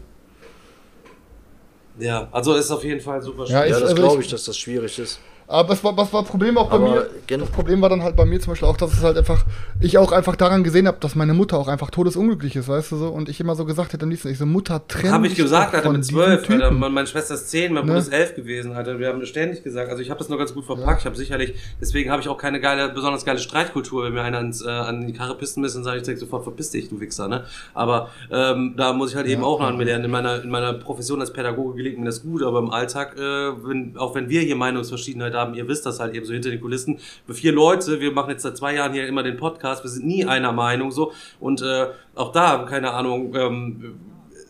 Ja, 1.99 2.27
also 2.31 2.53
ist 2.55 2.71
auf 2.71 2.83
jeden 2.83 2.99
Fall 3.01 3.21
super 3.21 3.43
Ja, 3.45 3.47
schwierig. 3.47 3.59
Ja, 3.61 3.65
Ich- 3.65 3.71
das 3.81 3.89
also 3.91 3.95
glaube 3.95 4.21
ich, 4.21 4.27
dass 4.29 4.45
das 4.45 4.57
schwierig 4.57 4.99
ist. 4.99 5.19
Aber 5.47 5.69
was 5.69 5.83
war, 5.83 5.95
was 5.95 6.11
war 6.11 6.23
Problem 6.23 6.57
auch 6.57 6.69
bei 6.69 6.75
Aber 6.75 6.89
mir? 6.89 7.09
Das 7.37 7.49
Problem 7.49 7.81
war 7.81 7.89
dann 7.89 8.03
halt 8.03 8.15
bei 8.15 8.25
mir 8.25 8.39
zum 8.39 8.51
Beispiel 8.53 8.67
auch, 8.67 8.77
dass 8.77 8.93
es 8.93 9.03
halt 9.03 9.17
einfach, 9.17 9.45
ich 9.79 9.97
auch 9.97 10.11
einfach 10.11 10.35
daran 10.35 10.63
gesehen 10.63 10.87
habe, 10.87 10.97
dass 10.99 11.15
meine 11.15 11.33
Mutter 11.33 11.57
auch 11.57 11.67
einfach 11.67 11.91
todesunglücklich 11.91 12.55
ist, 12.55 12.67
weißt 12.67 12.91
du 12.91 12.97
so? 12.97 13.07
Und 13.09 13.29
ich 13.29 13.39
immer 13.39 13.55
so 13.55 13.65
gesagt 13.65 13.93
hätte 13.93 14.03
am 14.03 14.09
liebsten, 14.09 14.29
ich 14.29 14.37
so, 14.37 14.45
Mutter, 14.45 14.87
trenn 14.87 15.11
Habe 15.11 15.27
ich 15.27 15.35
gesagt, 15.35 15.75
Alter, 15.75 15.91
mit 15.91 16.03
zwölf. 16.03 16.49
Alter, 16.49 16.71
meine 16.71 17.07
Schwester 17.07 17.35
ist 17.35 17.49
zehn, 17.49 17.73
mein 17.73 17.85
Ne? 17.85 17.91
Bruder 17.91 17.99
ist 17.99 18.13
elf 18.13 18.35
gewesen, 18.35 18.73
Alter. 18.73 18.99
Wir 18.99 19.07
haben 19.07 19.19
das 19.19 19.29
ständig 19.29 19.63
gesagt. 19.63 19.89
Also 19.89 20.01
ich 20.01 20.09
habe 20.09 20.17
das 20.17 20.29
noch 20.29 20.37
ganz 20.37 20.53
gut 20.53 20.65
verpackt. 20.65 21.01
Ich 21.01 21.05
habe 21.05 21.15
sicherlich, 21.15 21.53
deswegen 21.79 22.09
habe 22.09 22.21
ich 22.21 22.27
auch 22.27 22.37
keine 22.37 22.59
geile, 22.59 22.89
besonders 22.89 23.23
geile 23.25 23.39
Streitkultur. 23.39 24.05
Wenn 24.05 24.13
mir 24.13 24.23
einer 24.23 24.37
ans, 24.37 24.65
äh, 24.65 24.69
an 24.69 25.05
die 25.05 25.13
Karre 25.13 25.35
pissen 25.35 25.61
müssen, 25.61 25.77
dann 25.77 25.83
sage 25.83 25.97
ich 25.97 26.03
direkt 26.03 26.21
sofort, 26.21 26.43
verpiss 26.43 26.71
dich, 26.71 26.89
du 26.89 26.99
Wichser, 26.99 27.27
ne? 27.27 27.43
Aber 27.73 28.09
ähm, 28.31 28.73
da 28.77 28.93
muss 28.93 29.11
ich 29.11 29.15
halt 29.15 29.27
eben 29.27 29.43
auch 29.43 29.59
noch 29.59 29.67
an 29.67 29.77
mir 29.77 29.83
lernen. 29.83 30.05
In 30.05 30.11
meiner, 30.11 30.41
in 30.41 30.49
meiner 30.49 30.73
Profession 30.73 31.21
als 31.21 31.31
Pädagoge 31.31 31.75
gelingt 31.75 31.99
mir 31.99 32.05
das 32.05 32.23
gut, 32.23 32.41
aber 32.41 32.59
im 32.59 32.71
Alltag, 32.71 33.15
äh, 33.17 33.21
wenn, 33.21 33.95
auch 33.97 34.15
wenn 34.15 34.29
wir 34.29 34.41
hier 34.41 34.55
Meinungsverschiedenheit 34.55 35.34
haben, 35.35 35.53
ihr 35.53 35.67
wisst 35.67 35.85
das 35.85 35.99
halt 35.99 36.15
eben 36.15 36.25
so 36.25 36.33
hinter 36.33 36.49
den 36.49 36.61
Kulissen, 36.61 36.99
wir 37.27 37.35
vier 37.35 37.51
Leute, 37.51 37.99
wir 37.99 38.11
machen 38.11 38.31
jetzt 38.31 38.43
seit 38.43 38.57
zwei 38.57 38.75
Jahren 38.75 38.93
hier 38.93 39.07
immer 39.07 39.23
den 39.23 39.37
Podcast, 39.37 39.83
wir 39.83 39.89
sind 39.89 40.05
nie 40.05 40.25
einer 40.25 40.51
Meinung 40.51 40.91
so. 40.91 41.11
Und 41.39 41.61
äh, 41.61 41.87
auch 42.15 42.31
da, 42.31 42.65
keine 42.69 42.91
Ahnung, 42.91 43.35
ähm, 43.35 43.95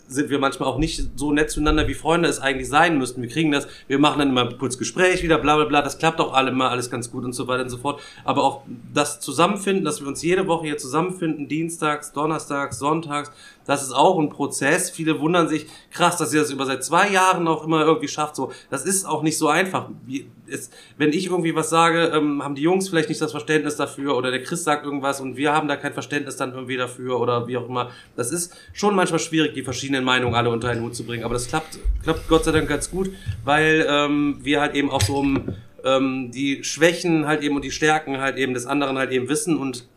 sind 0.07 0.29
wir 0.29 0.39
manchmal 0.39 0.69
auch 0.69 0.77
nicht 0.77 1.03
so 1.15 1.31
nett 1.31 1.49
zueinander, 1.49 1.87
wie 1.87 1.93
Freunde 1.93 2.29
es 2.29 2.39
eigentlich 2.39 2.69
sein 2.69 2.97
müssten. 2.97 3.21
Wir 3.21 3.29
kriegen 3.29 3.51
das, 3.51 3.67
wir 3.87 3.99
machen 3.99 4.19
dann 4.19 4.29
immer 4.29 4.53
kurz 4.53 4.77
Gespräch 4.77 5.23
wieder, 5.23 5.37
bla 5.39 5.55
bla 5.55 5.65
bla, 5.65 5.81
das 5.81 5.97
klappt 5.97 6.19
auch 6.19 6.33
alle 6.33 6.51
mal 6.51 6.69
alles 6.69 6.89
ganz 6.89 7.11
gut 7.11 7.23
und 7.23 7.33
so 7.33 7.47
weiter 7.47 7.63
und 7.63 7.69
so 7.69 7.77
fort. 7.77 8.01
Aber 8.23 8.43
auch 8.43 8.63
das 8.93 9.19
Zusammenfinden, 9.19 9.83
dass 9.83 10.01
wir 10.01 10.07
uns 10.07 10.21
jede 10.21 10.47
Woche 10.47 10.67
hier 10.67 10.77
zusammenfinden, 10.77 11.47
dienstags, 11.47 12.13
donnerstags, 12.13 12.77
sonntags, 12.77 13.31
das 13.65 13.83
ist 13.83 13.91
auch 13.91 14.19
ein 14.19 14.29
Prozess. 14.29 14.89
Viele 14.89 15.19
wundern 15.19 15.47
sich, 15.47 15.67
krass, 15.91 16.17
dass 16.17 16.33
ihr 16.33 16.41
das 16.41 16.51
über 16.51 16.65
seit 16.65 16.83
zwei 16.83 17.09
Jahren 17.09 17.47
auch 17.47 17.63
immer 17.63 17.83
irgendwie 17.83 18.07
schafft. 18.07 18.35
So, 18.35 18.51
das 18.69 18.85
ist 18.85 19.05
auch 19.05 19.23
nicht 19.23 19.37
so 19.37 19.47
einfach. 19.47 19.89
Wie, 20.05 20.27
es, 20.47 20.69
wenn 20.97 21.11
ich 21.11 21.27
irgendwie 21.27 21.55
was 21.55 21.69
sage, 21.69 22.11
ähm, 22.13 22.43
haben 22.43 22.55
die 22.55 22.61
Jungs 22.61 22.89
vielleicht 22.89 23.09
nicht 23.09 23.21
das 23.21 23.31
Verständnis 23.31 23.75
dafür 23.75 24.15
oder 24.15 24.31
der 24.31 24.43
Chris 24.43 24.63
sagt 24.63 24.85
irgendwas 24.85 25.19
und 25.19 25.37
wir 25.37 25.53
haben 25.53 25.67
da 25.67 25.75
kein 25.75 25.93
Verständnis 25.93 26.37
dann 26.37 26.53
irgendwie 26.53 26.77
dafür 26.77 27.19
oder 27.19 27.47
wie 27.47 27.57
auch 27.57 27.67
immer. 27.67 27.89
Das 28.15 28.31
ist 28.31 28.55
schon 28.73 28.95
manchmal 28.95 29.19
schwierig, 29.19 29.53
die 29.53 29.63
verschiedenen 29.63 30.03
Meinungen 30.03 30.35
alle 30.35 30.49
unter 30.49 30.69
einen 30.69 30.81
Hut 30.81 30.95
zu 30.95 31.03
bringen. 31.03 31.23
Aber 31.23 31.33
das 31.33 31.47
klappt, 31.47 31.79
klappt 32.03 32.27
Gott 32.27 32.45
sei 32.45 32.51
Dank 32.51 32.69
ganz 32.69 32.91
gut, 32.91 33.11
weil 33.43 33.85
ähm, 33.89 34.37
wir 34.41 34.61
halt 34.61 34.75
eben 34.75 34.91
auch 34.91 35.01
so 35.01 35.17
um 35.17 35.55
ähm, 35.83 36.31
die 36.31 36.63
Schwächen 36.63 37.27
halt 37.27 37.41
eben 37.41 37.55
und 37.55 37.63
die 37.63 37.71
Stärken 37.71 38.19
halt 38.19 38.37
eben 38.37 38.53
des 38.53 38.65
anderen 38.65 38.97
halt 38.97 39.11
eben 39.11 39.29
wissen 39.29 39.57
und 39.57 39.87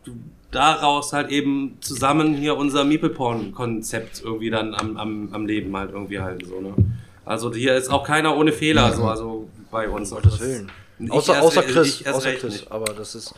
daraus 0.51 1.13
halt 1.13 1.29
eben 1.29 1.77
zusammen 1.81 2.35
hier 2.35 2.57
unser 2.57 2.83
Meeple-Porn-Konzept 2.83 4.21
irgendwie 4.23 4.49
dann 4.49 4.73
am, 4.73 4.97
am, 4.97 5.29
am 5.33 5.45
Leben 5.45 5.75
halt 5.75 5.91
irgendwie 5.91 6.19
halten, 6.19 6.45
so, 6.47 6.59
ne? 6.61 6.73
Also 7.25 7.53
hier 7.53 7.75
ist 7.75 7.89
auch 7.91 8.03
keiner 8.03 8.35
ohne 8.35 8.51
Fehler, 8.51 8.91
so, 8.93 9.03
also 9.03 9.47
bei 9.69 9.87
uns. 9.87 10.09
Gottes 10.09 10.39
Willen. 10.39 10.71
Außer, 11.09 11.35
erst- 11.35 11.45
außer 11.45 11.61
Chris, 11.63 12.05
außer 12.07 12.31
Chris. 12.33 12.53
nicht. 12.53 12.71
Aber 12.71 12.85
das 12.93 13.13
ist. 13.15 13.33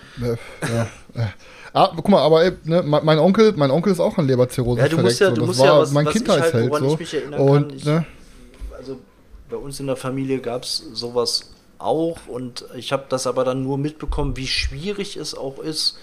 Ja. 0.62 0.88
Ah, 1.74 1.92
guck 1.96 2.08
mal, 2.10 2.22
aber 2.22 2.44
ey, 2.46 2.52
ne, 2.64 2.82
mein 2.84 3.20
Onkel, 3.20 3.54
mein 3.56 3.70
Onkel 3.72 3.92
ist 3.94 4.00
auch 4.00 4.18
an 4.18 4.28
Leberzirrhose 4.28 4.82
Ja, 4.82 4.88
du 4.88 4.98
musst 4.98 5.18
verreckt, 5.18 5.20
ja- 5.22 5.30
so. 5.30 5.36
du 5.36 5.40
Das 5.42 5.48
musst 5.48 5.60
war 5.60 5.68
ja 5.68 5.80
was- 5.80 5.92
mein 5.92 6.06
was 6.06 6.16
ich 6.16 6.22
halt- 6.22 6.28
Kindheitsheld 6.42 6.70
woran 6.70 6.84
so. 6.84 6.94
ich 6.94 7.00
mich 7.00 7.14
erinnern 7.14 7.40
Und 7.42 7.68
kann, 7.70 7.78
ich- 7.78 7.86
ne, 7.86 8.06
also 8.78 9.00
bei 9.50 9.58
uns 9.58 9.80
in 9.80 9.88
der 9.88 9.96
Familie 9.96 10.40
gab 10.40 10.64
es 10.64 10.78
sowas 10.94 11.52
auch 11.78 12.18
und 12.28 12.66
ich 12.76 12.92
habe 12.94 13.04
das 13.10 13.26
aber 13.28 13.44
dann 13.44 13.64
nur 13.64 13.78
mitbekommen, 13.78 14.36
wie 14.38 14.48
schwierig 14.48 15.16
es 15.18 15.36
auch 15.36 15.60
ist, 15.60 15.98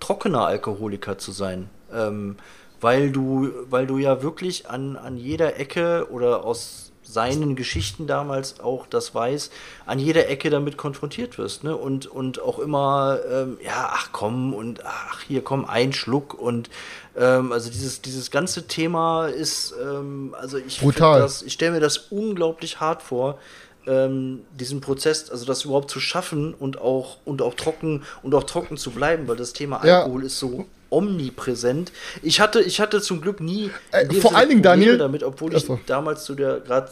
trockener 0.00 0.46
Alkoholiker 0.46 1.18
zu 1.18 1.32
sein. 1.32 1.68
Ähm, 1.92 2.36
weil 2.80 3.10
du, 3.10 3.50
weil 3.70 3.86
du 3.86 3.98
ja 3.98 4.22
wirklich 4.22 4.68
an, 4.68 4.96
an 4.96 5.16
jeder 5.16 5.58
Ecke 5.58 6.08
oder 6.10 6.44
aus 6.44 6.92
seinen 7.02 7.54
Geschichten 7.54 8.06
damals 8.06 8.60
auch 8.60 8.86
das 8.86 9.14
weiß, 9.14 9.50
an 9.86 9.98
jeder 9.98 10.28
Ecke 10.28 10.50
damit 10.50 10.76
konfrontiert 10.76 11.38
wirst, 11.38 11.62
ne? 11.62 11.76
Und, 11.76 12.06
und 12.06 12.42
auch 12.42 12.58
immer, 12.58 13.18
ähm, 13.30 13.58
ja, 13.64 13.90
ach 13.92 14.08
komm, 14.12 14.52
und 14.52 14.84
ach, 14.84 15.20
hier 15.22 15.42
komm, 15.42 15.64
ein 15.64 15.92
Schluck 15.92 16.34
und 16.34 16.68
ähm, 17.16 17.52
also 17.52 17.70
dieses, 17.70 18.02
dieses 18.02 18.30
ganze 18.30 18.66
Thema 18.66 19.28
ist, 19.28 19.74
ähm, 19.80 20.34
also 20.38 20.58
ich 20.58 20.80
find 20.80 20.94
Brutal. 20.94 21.20
das, 21.20 21.42
ich 21.42 21.52
stelle 21.52 21.72
mir 21.72 21.80
das 21.80 21.98
unglaublich 22.10 22.80
hart 22.80 23.02
vor, 23.02 23.38
ähm, 23.86 24.40
diesen 24.58 24.80
Prozess, 24.80 25.30
also 25.30 25.44
das 25.46 25.64
überhaupt 25.64 25.90
zu 25.90 26.00
schaffen 26.00 26.54
und 26.54 26.80
auch 26.80 27.18
und 27.24 27.40
auch 27.42 27.54
trocken 27.54 28.02
und 28.22 28.34
auch 28.34 28.44
trocken 28.44 28.76
zu 28.76 28.90
bleiben, 28.90 29.28
weil 29.28 29.36
das 29.36 29.52
Thema 29.52 29.84
Ja. 29.84 30.00
Alkohol 30.00 30.24
ist 30.24 30.38
so 30.38 30.66
omnipräsent. 30.90 31.92
Ich 32.22 32.40
hatte, 32.40 32.60
ich 32.60 32.80
hatte 32.80 33.00
zum 33.00 33.20
Glück 33.20 33.40
nie 33.40 33.70
Äh, 33.92 34.12
vor 34.14 34.34
allen 34.36 34.48
Dingen, 34.48 34.62
Probleme 34.62 34.84
Daniel- 34.84 34.98
damit, 34.98 35.22
obwohl 35.22 35.50
ich 35.52 35.62
Achso. 35.64 35.78
damals 35.86 36.24
zu 36.24 36.34
der 36.34 36.60
gerade 36.60 36.90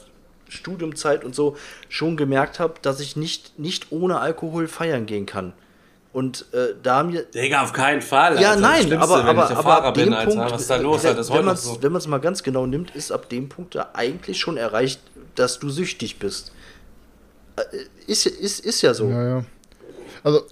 Studiumzeit 0.48 1.24
und 1.24 1.34
so 1.34 1.56
schon 1.88 2.16
gemerkt 2.16 2.60
habe, 2.60 2.74
dass 2.82 3.00
ich 3.00 3.16
nicht 3.16 3.58
nicht 3.58 3.86
ohne 3.90 4.20
Alkohol 4.20 4.68
feiern 4.68 5.06
gehen 5.06 5.26
kann. 5.26 5.52
Und 6.12 6.46
äh, 6.52 6.74
da 6.80 7.02
mir 7.02 7.24
Digga, 7.24 7.62
auf 7.64 7.72
keinen 7.72 8.00
Fall. 8.02 8.40
ja, 8.40 8.50
Alter. 8.50 8.60
Das 8.60 8.70
nein, 8.70 8.82
Schlimmste, 8.86 9.00
aber, 9.00 9.18
wenn 9.24 9.28
aber, 9.38 9.50
aber 9.50 9.62
Fahrer 9.62 9.84
ab 9.86 9.94
dem 9.94 10.04
bin, 10.04 10.14
Alter. 10.14 10.30
Punkt, 10.30 10.52
Was 10.52 10.60
ist 10.60 10.70
da 10.70 10.76
los? 10.76 11.04
Alter? 11.04 11.18
Wenn 11.18 11.28
heute 11.34 11.42
man 11.44 11.54
noch 11.54 11.60
so. 11.60 11.82
wenn 11.82 11.92
man 11.92 11.98
es 11.98 12.06
mal 12.06 12.18
ganz 12.20 12.42
genau 12.44 12.66
nimmt, 12.66 12.94
ist 12.94 13.10
ab 13.10 13.28
dem 13.30 13.48
Punkt 13.48 13.74
da 13.74 13.90
eigentlich 13.94 14.38
schon 14.38 14.56
erreicht, 14.56 15.00
dass 15.34 15.58
du 15.58 15.70
süchtig 15.70 16.20
bist. 16.20 16.52
Äh, 17.56 17.62
Ist, 18.10 18.26
ist, 18.26 18.60
ist 18.60 18.82
ja 18.82 18.94
so. 18.94 19.08
ja, 19.08 19.28
ja. 19.38 19.44
Also, 20.22 20.42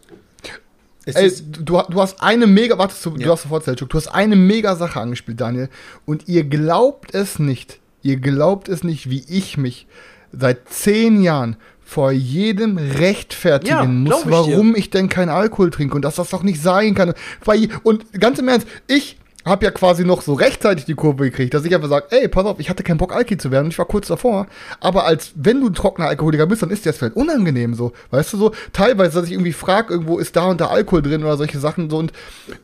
Es 1.05 1.17
Ey, 1.17 1.27
ist, 1.27 1.45
du, 1.51 1.83
du 1.89 2.01
hast 2.01 2.23
eine 2.23 2.47
mega, 2.47 2.79
warte, 2.79 2.95
du, 3.03 3.11
du 3.17 3.31
hast 3.31 3.43
sofort 3.43 3.65
Selchuk, 3.65 3.89
du 3.91 3.97
hast 3.99 4.09
eine 4.09 4.37
mega 4.37 4.77
Sache 4.77 5.01
angespielt, 5.01 5.41
Daniel. 5.41 5.69
Und 6.07 6.29
ihr 6.29 6.45
glaubt 6.45 7.15
es 7.15 7.39
nicht, 7.39 7.81
ihr 8.03 8.17
glaubt 8.19 8.69
es 8.69 8.85
nicht, 8.85 9.11
wie 9.11 9.25
ich 9.29 9.57
mich 9.57 9.87
seit 10.33 10.69
zehn 10.69 11.23
Jahren 11.23 11.57
vor 11.85 12.13
jedem 12.13 12.79
rechtfertigen 12.79 13.69
Ja, 13.77 13.85
muss, 13.85 14.19
ich 14.21 14.25
dir. 14.25 14.31
warum 14.31 14.75
ich 14.77 14.91
denn 14.91 15.09
keinen 15.09 15.29
Alkohol 15.29 15.71
trinke 15.71 15.95
und 15.97 16.03
dass 16.03 16.15
das 16.15 16.31
doch 16.31 16.43
nicht 16.43 16.63
sein 16.63 16.95
kann. 16.95 17.13
Weil, 17.45 17.69
und 17.83 18.13
ganz 18.19 18.39
im 18.39 18.49
Ernst, 18.49 18.67
ich 18.87 19.19
habe 19.45 19.65
ja 19.65 19.71
quasi 19.71 20.05
noch 20.05 20.23
so 20.23 20.35
rechtzeitig 20.35 20.85
die 20.85 20.95
Kurve 20.95 21.25
gekriegt, 21.25 21.55
dass 21.55 21.65
ich 21.65 21.75
einfach 21.75 21.89
sage, 21.89 22.07
ey, 22.11 22.29
pass 22.29 22.45
auf, 22.45 22.61
ich 22.61 22.71
hatte 22.71 22.83
keinen 22.83 22.99
Bock, 22.99 23.15
Alki 23.15 23.37
zu 23.37 23.51
werden 23.51 23.67
und 23.67 23.71
ich 23.73 23.79
war 23.79 23.87
kurz 23.87 24.09
davor. 24.09 24.47
Aber 24.81 25.05
als 25.05 25.33
wenn 25.35 25.61
du 25.61 25.69
ein 25.69 25.75
trockener 25.75 26.09
Alkoholiker 26.09 26.47
bist, 26.47 26.63
dann 26.63 26.71
ist 26.71 26.85
dir 26.85 26.91
das 26.91 26.99
vielleicht 26.99 27.17
unangenehm 27.17 27.75
so. 27.75 27.93
Weißt 28.11 28.33
du 28.33 28.37
so? 28.37 28.53
Teilweise, 28.73 29.15
dass 29.15 29.27
ich 29.27 29.33
irgendwie 29.33 29.53
frage, 29.53 29.93
irgendwo 29.93 30.19
ist 30.19 30.37
da 30.37 30.47
und 30.47 30.61
da 30.61 30.67
Alkohol 30.67 31.03
drin 31.03 31.23
oder 31.23 31.37
solche 31.37 31.59
Sachen 31.59 31.91
so 31.91 31.99
und 31.99 32.13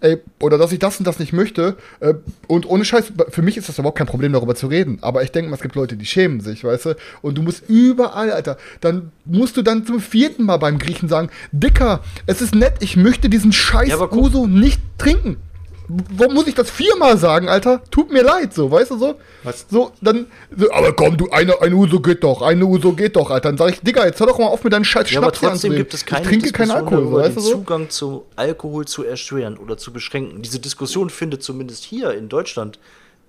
ey, 0.00 0.18
oder 0.40 0.58
dass 0.58 0.72
ich 0.72 0.78
das 0.78 0.98
und 0.98 1.06
das 1.06 1.18
nicht 1.18 1.32
möchte. 1.32 1.76
Äh, 2.00 2.14
und 2.46 2.68
ohne 2.68 2.84
Scheiß, 2.84 3.12
für 3.28 3.42
mich 3.42 3.56
ist 3.56 3.68
das 3.68 3.78
überhaupt 3.78 3.98
kein 3.98 4.06
Problem, 4.06 4.32
darüber 4.32 4.54
zu 4.54 4.66
reden. 4.68 4.98
Aber 5.00 5.22
ich 5.22 5.32
denke 5.32 5.50
mal, 5.50 5.56
es 5.56 5.62
gibt 5.62 5.74
Leute, 5.74 5.96
die 5.96 6.06
schämen 6.06 6.40
sich, 6.40 6.64
weißt 6.64 6.86
du? 6.86 6.96
Und 7.22 7.36
du 7.38 7.42
musst 7.42 7.68
überall, 7.68 8.32
Alter, 8.32 8.56
dann 8.80 9.12
musst 9.24 9.56
du 9.56 9.62
dann 9.62 9.86
zum 9.86 10.00
vierten 10.00 10.44
Mal 10.44 10.58
beim 10.58 10.78
Griechen 10.78 11.08
sagen, 11.08 11.30
Dicker, 11.52 12.00
es 12.26 12.40
ist 12.40 12.54
nett, 12.54 12.74
ich 12.80 12.96
möchte 12.96 13.28
diesen 13.28 13.52
scheiß 13.52 13.88
Ja, 13.88 14.12
Uso 14.12 14.46
nicht 14.46 14.80
trinken. 14.98 15.36
Warum 15.88 16.34
muss 16.34 16.46
ich 16.46 16.54
das 16.54 16.70
viermal 16.70 17.16
sagen, 17.16 17.48
Alter? 17.48 17.82
Tut 17.90 18.12
mir 18.12 18.22
leid, 18.22 18.52
so, 18.52 18.70
weißt 18.70 18.90
du 18.90 18.98
so? 18.98 19.14
Was? 19.42 19.64
So, 19.70 19.92
dann, 20.02 20.26
so, 20.54 20.70
aber 20.70 20.92
komm, 20.92 21.16
du, 21.16 21.30
eine, 21.30 21.60
eine 21.62 21.74
Uso 21.74 22.00
geht 22.00 22.22
doch, 22.24 22.42
eine 22.42 22.66
Uso 22.66 22.92
geht 22.92 23.16
doch, 23.16 23.30
Alter. 23.30 23.48
Dann 23.48 23.56
sag 23.58 23.70
ich, 23.70 23.80
Digga, 23.80 24.04
jetzt 24.04 24.20
hör 24.20 24.26
doch 24.26 24.38
mal 24.38 24.46
auf 24.48 24.62
mit 24.64 24.72
deinen 24.72 24.84
scheiß 24.84 25.10
Ja, 25.10 25.18
aber 25.20 25.28
Schnaps 25.28 25.40
hier 25.40 25.48
trotzdem 25.50 25.76
gibt 25.76 25.94
es 25.94 26.04
keine 26.04 26.22
Ich 26.22 26.28
trinke 26.28 26.52
keinen 26.52 26.70
Alkohol, 26.72 26.98
darüber, 27.04 27.18
weißt 27.20 27.28
den 27.30 27.34
du 27.36 27.40
so? 27.40 27.50
Zugang 27.52 27.88
zu 27.90 28.26
Alkohol 28.36 28.84
zu 28.86 29.04
erschweren 29.04 29.56
oder 29.56 29.78
zu 29.78 29.92
beschränken. 29.92 30.42
Diese 30.42 30.58
Diskussion 30.58 31.08
findet 31.08 31.42
zumindest 31.42 31.84
hier 31.84 32.12
in 32.12 32.28
Deutschland 32.28 32.78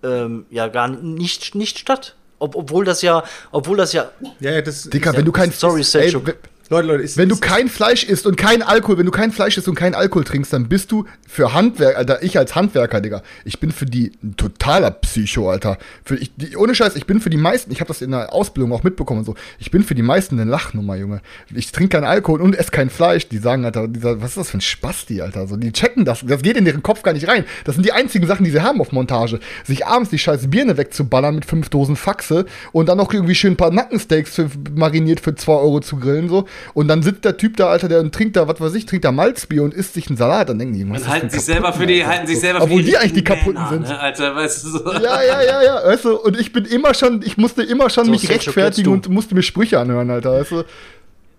ähm, 0.03 0.45
ja 0.49 0.67
gar 0.67 0.89
nicht, 0.89 1.55
nicht 1.55 1.79
statt. 1.79 2.15
Ob, 2.39 2.55
obwohl 2.55 2.85
das 2.85 3.01
ja, 3.01 3.23
obwohl 3.51 3.75
das 3.77 3.91
ja, 3.93 4.11
ja, 4.39 4.51
ja, 4.51 4.61
das 4.61 4.83
Dicker, 4.89 5.11
ist, 5.11 5.17
wenn 5.17 5.25
du 5.25 5.31
kein, 5.33 5.51
Sorry, 5.51 5.83
ey, 5.93 6.13
wenn- 6.13 6.35
Leute, 6.71 6.87
Leute, 6.87 7.03
ist, 7.03 7.17
Wenn 7.17 7.29
du 7.29 7.35
kein 7.35 7.67
Fleisch 7.67 8.03
isst 8.03 8.27
und 8.27 8.37
kein 8.37 8.61
Alkohol, 8.61 8.99
wenn 8.99 9.07
du 9.07 9.11
kein 9.11 9.31
Fleisch 9.31 9.57
isst 9.57 9.67
und 9.67 9.73
kein 9.73 9.95
Alkohol 9.95 10.23
trinkst, 10.23 10.53
dann 10.53 10.69
bist 10.69 10.91
du 10.91 11.05
für 11.27 11.53
Handwerk, 11.53 11.97
Alter, 11.97 12.21
ich 12.21 12.37
als 12.37 12.53
Handwerker, 12.53 13.01
Digga, 13.01 13.23
ich 13.43 13.59
bin 13.59 13.71
für 13.71 13.87
die 13.87 14.11
ein 14.23 14.37
totaler 14.37 14.91
Psycho, 14.91 15.49
Alter. 15.49 15.79
Für 16.05 16.15
ich, 16.15 16.31
die, 16.35 16.55
ohne 16.55 16.75
Scheiß, 16.75 16.95
ich 16.95 17.07
bin 17.07 17.21
für 17.21 17.31
die 17.31 17.37
meisten, 17.37 17.71
ich 17.71 17.79
habe 17.79 17.87
das 17.87 18.03
in 18.03 18.11
der 18.11 18.31
Ausbildung 18.33 18.71
auch 18.71 18.83
mitbekommen 18.83 19.21
und 19.21 19.25
so, 19.25 19.33
ich 19.57 19.71
bin 19.71 19.83
für 19.83 19.95
die 19.95 20.03
meisten 20.03 20.39
eine 20.39 20.49
Lachnummer, 20.49 20.95
Junge. 20.95 21.21
Ich 21.55 21.71
trinke 21.71 21.97
keinen 21.97 22.03
Alkohol 22.03 22.39
und 22.39 22.55
esse 22.55 22.69
kein 22.69 22.91
Fleisch. 22.91 23.27
Die 23.27 23.39
sagen, 23.39 23.65
Alter, 23.65 23.87
dieser, 23.87 24.21
was 24.21 24.29
ist 24.29 24.37
das 24.37 24.51
für 24.51 24.59
ein 24.59 24.61
Spasti, 24.61 25.21
Alter? 25.21 25.47
So, 25.47 25.55
die 25.55 25.71
checken 25.71 26.05
das, 26.05 26.23
das 26.23 26.43
geht 26.43 26.55
in 26.55 26.65
deren 26.65 26.83
Kopf 26.83 27.01
gar 27.01 27.13
nicht 27.13 27.27
rein. 27.27 27.45
Das 27.65 27.75
sind 27.75 27.85
die 27.85 27.93
einzigen 27.93 28.27
Sachen, 28.27 28.43
die 28.43 28.51
sie 28.51 28.61
haben 28.61 28.79
auf 28.79 28.91
Montage. 28.91 29.39
Sich 29.63 29.87
abends 29.87 30.11
die 30.11 30.19
scheiß 30.19 30.51
Birne 30.51 30.77
wegzuballern 30.77 31.33
mit 31.33 31.45
fünf 31.45 31.69
Dosen 31.69 31.95
Faxe 31.95 32.45
und 32.73 32.89
dann 32.89 32.99
noch 32.99 33.11
irgendwie 33.11 33.33
schön 33.33 33.53
ein 33.53 33.57
paar 33.57 33.71
Nackensteaks 33.71 34.35
für, 34.35 34.51
mariniert 34.75 35.19
für 35.19 35.33
zwei 35.33 35.53
Euro 35.53 35.79
zu 35.79 35.97
grillen, 35.97 36.29
so. 36.29 36.45
Und 36.73 36.87
dann 36.87 37.01
sitzt 37.01 37.25
der 37.25 37.37
Typ 37.37 37.57
da, 37.57 37.67
Alter, 37.67 37.87
der 37.87 37.99
und 37.99 38.13
trinkt 38.13 38.35
da, 38.35 38.47
was 38.47 38.59
weiß 38.59 38.73
ich, 38.75 38.85
trinkt 38.85 39.05
da 39.05 39.11
Malzbier 39.11 39.63
und 39.63 39.73
isst 39.73 39.93
sich 39.93 40.07
einen 40.07 40.17
Salat. 40.17 40.49
Dann 40.49 40.59
denken 40.59 40.73
die, 40.73 40.89
was 40.89 41.03
Und 41.03 41.07
halten 41.07 41.29
sich 41.29 41.41
selber 41.41 41.73
für 41.73 41.87
die, 41.87 42.05
halten 42.05 42.27
sich 42.27 42.39
selber 42.39 42.61
Obwohl 42.61 42.83
für 42.83 42.89
die 42.89 42.97
eigentlich 42.97 43.13
die 43.13 43.19
richtigen 43.19 43.53
Kaputten 43.53 43.69
sind. 43.69 43.81
Ne, 43.87 43.99
Alter, 43.99 44.35
weißt 44.35 44.63
du 44.63 44.69
so. 44.69 44.93
ja, 44.93 45.21
ja, 45.21 45.41
ja, 45.41 45.63
ja, 45.63 45.85
weißt 45.85 46.05
du, 46.05 46.17
und 46.17 46.39
ich 46.39 46.51
bin 46.53 46.65
immer 46.65 46.93
schon, 46.93 47.21
ich 47.23 47.37
musste 47.37 47.63
immer 47.63 47.89
schon 47.89 48.05
So, 48.05 48.11
mich 48.11 48.29
rechtfertigen 48.29 48.91
und 48.91 49.09
musste 49.09 49.35
mir 49.35 49.43
Sprüche 49.43 49.79
anhören, 49.79 50.09
Alter, 50.09 50.33
weißt 50.33 50.51
du. 50.51 50.63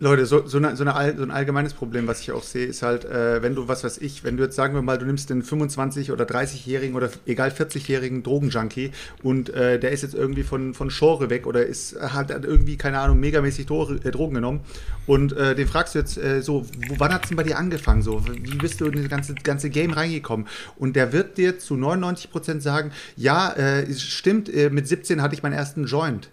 Leute, 0.02 0.24
so, 0.24 0.46
so, 0.46 0.56
eine, 0.56 0.76
so, 0.76 0.84
eine, 0.84 1.14
so 1.14 1.22
ein 1.22 1.30
allgemeines 1.30 1.74
Problem, 1.74 2.06
was 2.06 2.22
ich 2.22 2.32
auch 2.32 2.42
sehe, 2.42 2.64
ist 2.64 2.80
halt, 2.80 3.04
äh, 3.04 3.42
wenn 3.42 3.54
du, 3.54 3.68
was 3.68 3.84
weiß 3.84 3.98
ich, 3.98 4.24
wenn 4.24 4.38
du 4.38 4.44
jetzt 4.44 4.56
sagen 4.56 4.72
wir 4.72 4.80
mal, 4.80 4.96
du 4.96 5.04
nimmst 5.04 5.28
den 5.28 5.42
25- 5.42 6.10
oder 6.10 6.24
30-jährigen 6.24 6.96
oder 6.96 7.10
egal 7.26 7.50
40-jährigen 7.50 8.22
Drogenjunkie 8.22 8.92
und 9.22 9.50
äh, 9.50 9.78
der 9.78 9.90
ist 9.90 10.02
jetzt 10.02 10.14
irgendwie 10.14 10.42
von, 10.42 10.72
von 10.72 10.88
Genre 10.88 11.28
weg 11.28 11.46
oder 11.46 11.66
ist, 11.66 12.00
hat, 12.00 12.30
irgendwie, 12.30 12.78
keine 12.78 12.98
Ahnung, 12.98 13.20
megamäßig 13.20 13.66
Dro 13.66 13.92
äh, 13.92 14.10
Drogen 14.10 14.36
genommen 14.36 14.60
und 15.06 15.34
äh, 15.34 15.54
den 15.54 15.68
fragst 15.68 15.94
du 15.94 15.98
jetzt 15.98 16.16
äh, 16.16 16.40
so, 16.40 16.64
wo, 16.88 16.94
wann 16.96 17.12
hat 17.12 17.24
es 17.24 17.28
denn 17.28 17.36
bei 17.36 17.42
dir 17.42 17.58
angefangen? 17.58 18.00
So, 18.00 18.24
wie 18.26 18.56
bist 18.56 18.80
du 18.80 18.86
in 18.86 18.92
das 18.92 19.10
ganze, 19.10 19.34
ganze 19.34 19.68
Game 19.68 19.90
reingekommen? 19.90 20.46
Und 20.78 20.96
der 20.96 21.12
wird 21.12 21.36
dir 21.36 21.58
zu 21.58 21.74
99% 21.74 22.62
sagen, 22.62 22.90
ja, 23.16 23.50
äh, 23.50 23.82
es 23.82 24.00
stimmt, 24.00 24.50
mit 24.72 24.88
17 24.88 25.20
hatte 25.20 25.34
ich 25.34 25.42
meinen 25.42 25.52
ersten 25.52 25.84
Joint. 25.84 26.30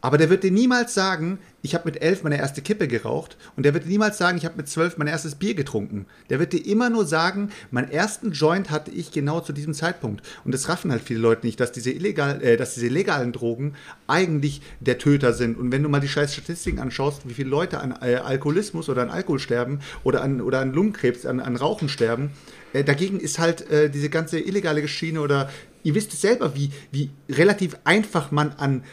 Aber 0.00 0.16
der 0.16 0.30
wird 0.30 0.44
dir 0.44 0.52
niemals 0.52 0.94
sagen, 0.94 1.38
ich 1.60 1.74
habe 1.74 1.86
mit 1.86 2.00
elf 2.00 2.22
meine 2.22 2.38
erste 2.38 2.62
Kippe 2.62 2.86
geraucht. 2.86 3.36
Und 3.56 3.64
der 3.64 3.74
wird 3.74 3.84
dir 3.84 3.88
niemals 3.90 4.16
sagen, 4.16 4.38
ich 4.38 4.44
habe 4.44 4.56
mit 4.56 4.68
zwölf 4.68 4.96
mein 4.96 5.08
erstes 5.08 5.34
Bier 5.34 5.54
getrunken. 5.54 6.06
Der 6.30 6.38
wird 6.38 6.52
dir 6.52 6.64
immer 6.64 6.88
nur 6.88 7.04
sagen, 7.04 7.50
meinen 7.72 7.90
ersten 7.90 8.30
Joint 8.30 8.70
hatte 8.70 8.92
ich 8.92 9.10
genau 9.10 9.40
zu 9.40 9.52
diesem 9.52 9.74
Zeitpunkt. 9.74 10.24
Und 10.44 10.54
das 10.54 10.68
raffen 10.68 10.92
halt 10.92 11.02
viele 11.02 11.18
Leute 11.18 11.44
nicht, 11.46 11.58
dass 11.58 11.72
diese, 11.72 11.90
illegal, 11.90 12.40
äh, 12.42 12.56
dass 12.56 12.74
diese 12.74 12.88
legalen 12.88 13.32
Drogen 13.32 13.74
eigentlich 14.06 14.62
der 14.78 14.98
Töter 14.98 15.32
sind. 15.32 15.58
Und 15.58 15.72
wenn 15.72 15.82
du 15.82 15.88
mal 15.88 16.00
die 16.00 16.08
scheiß 16.08 16.32
Statistiken 16.32 16.78
anschaust, 16.78 17.28
wie 17.28 17.34
viele 17.34 17.50
Leute 17.50 17.80
an 17.80 17.98
äh, 18.00 18.16
Alkoholismus 18.16 18.88
oder 18.88 19.02
an 19.02 19.10
Alkohol 19.10 19.40
sterben 19.40 19.80
oder 20.04 20.22
an, 20.22 20.40
oder 20.40 20.60
an 20.60 20.72
Lungenkrebs, 20.72 21.26
an, 21.26 21.40
an 21.40 21.56
Rauchen 21.56 21.88
sterben, 21.88 22.30
äh, 22.72 22.84
dagegen 22.84 23.18
ist 23.18 23.40
halt 23.40 23.68
äh, 23.70 23.90
diese 23.90 24.10
ganze 24.10 24.38
illegale 24.38 24.86
Schiene 24.86 25.20
oder 25.20 25.50
ihr 25.82 25.94
wisst 25.94 26.12
es 26.12 26.20
selber, 26.20 26.54
wie, 26.54 26.70
wie 26.92 27.10
relativ 27.28 27.76
einfach 27.84 28.30
man 28.30 28.52
an 28.52 28.84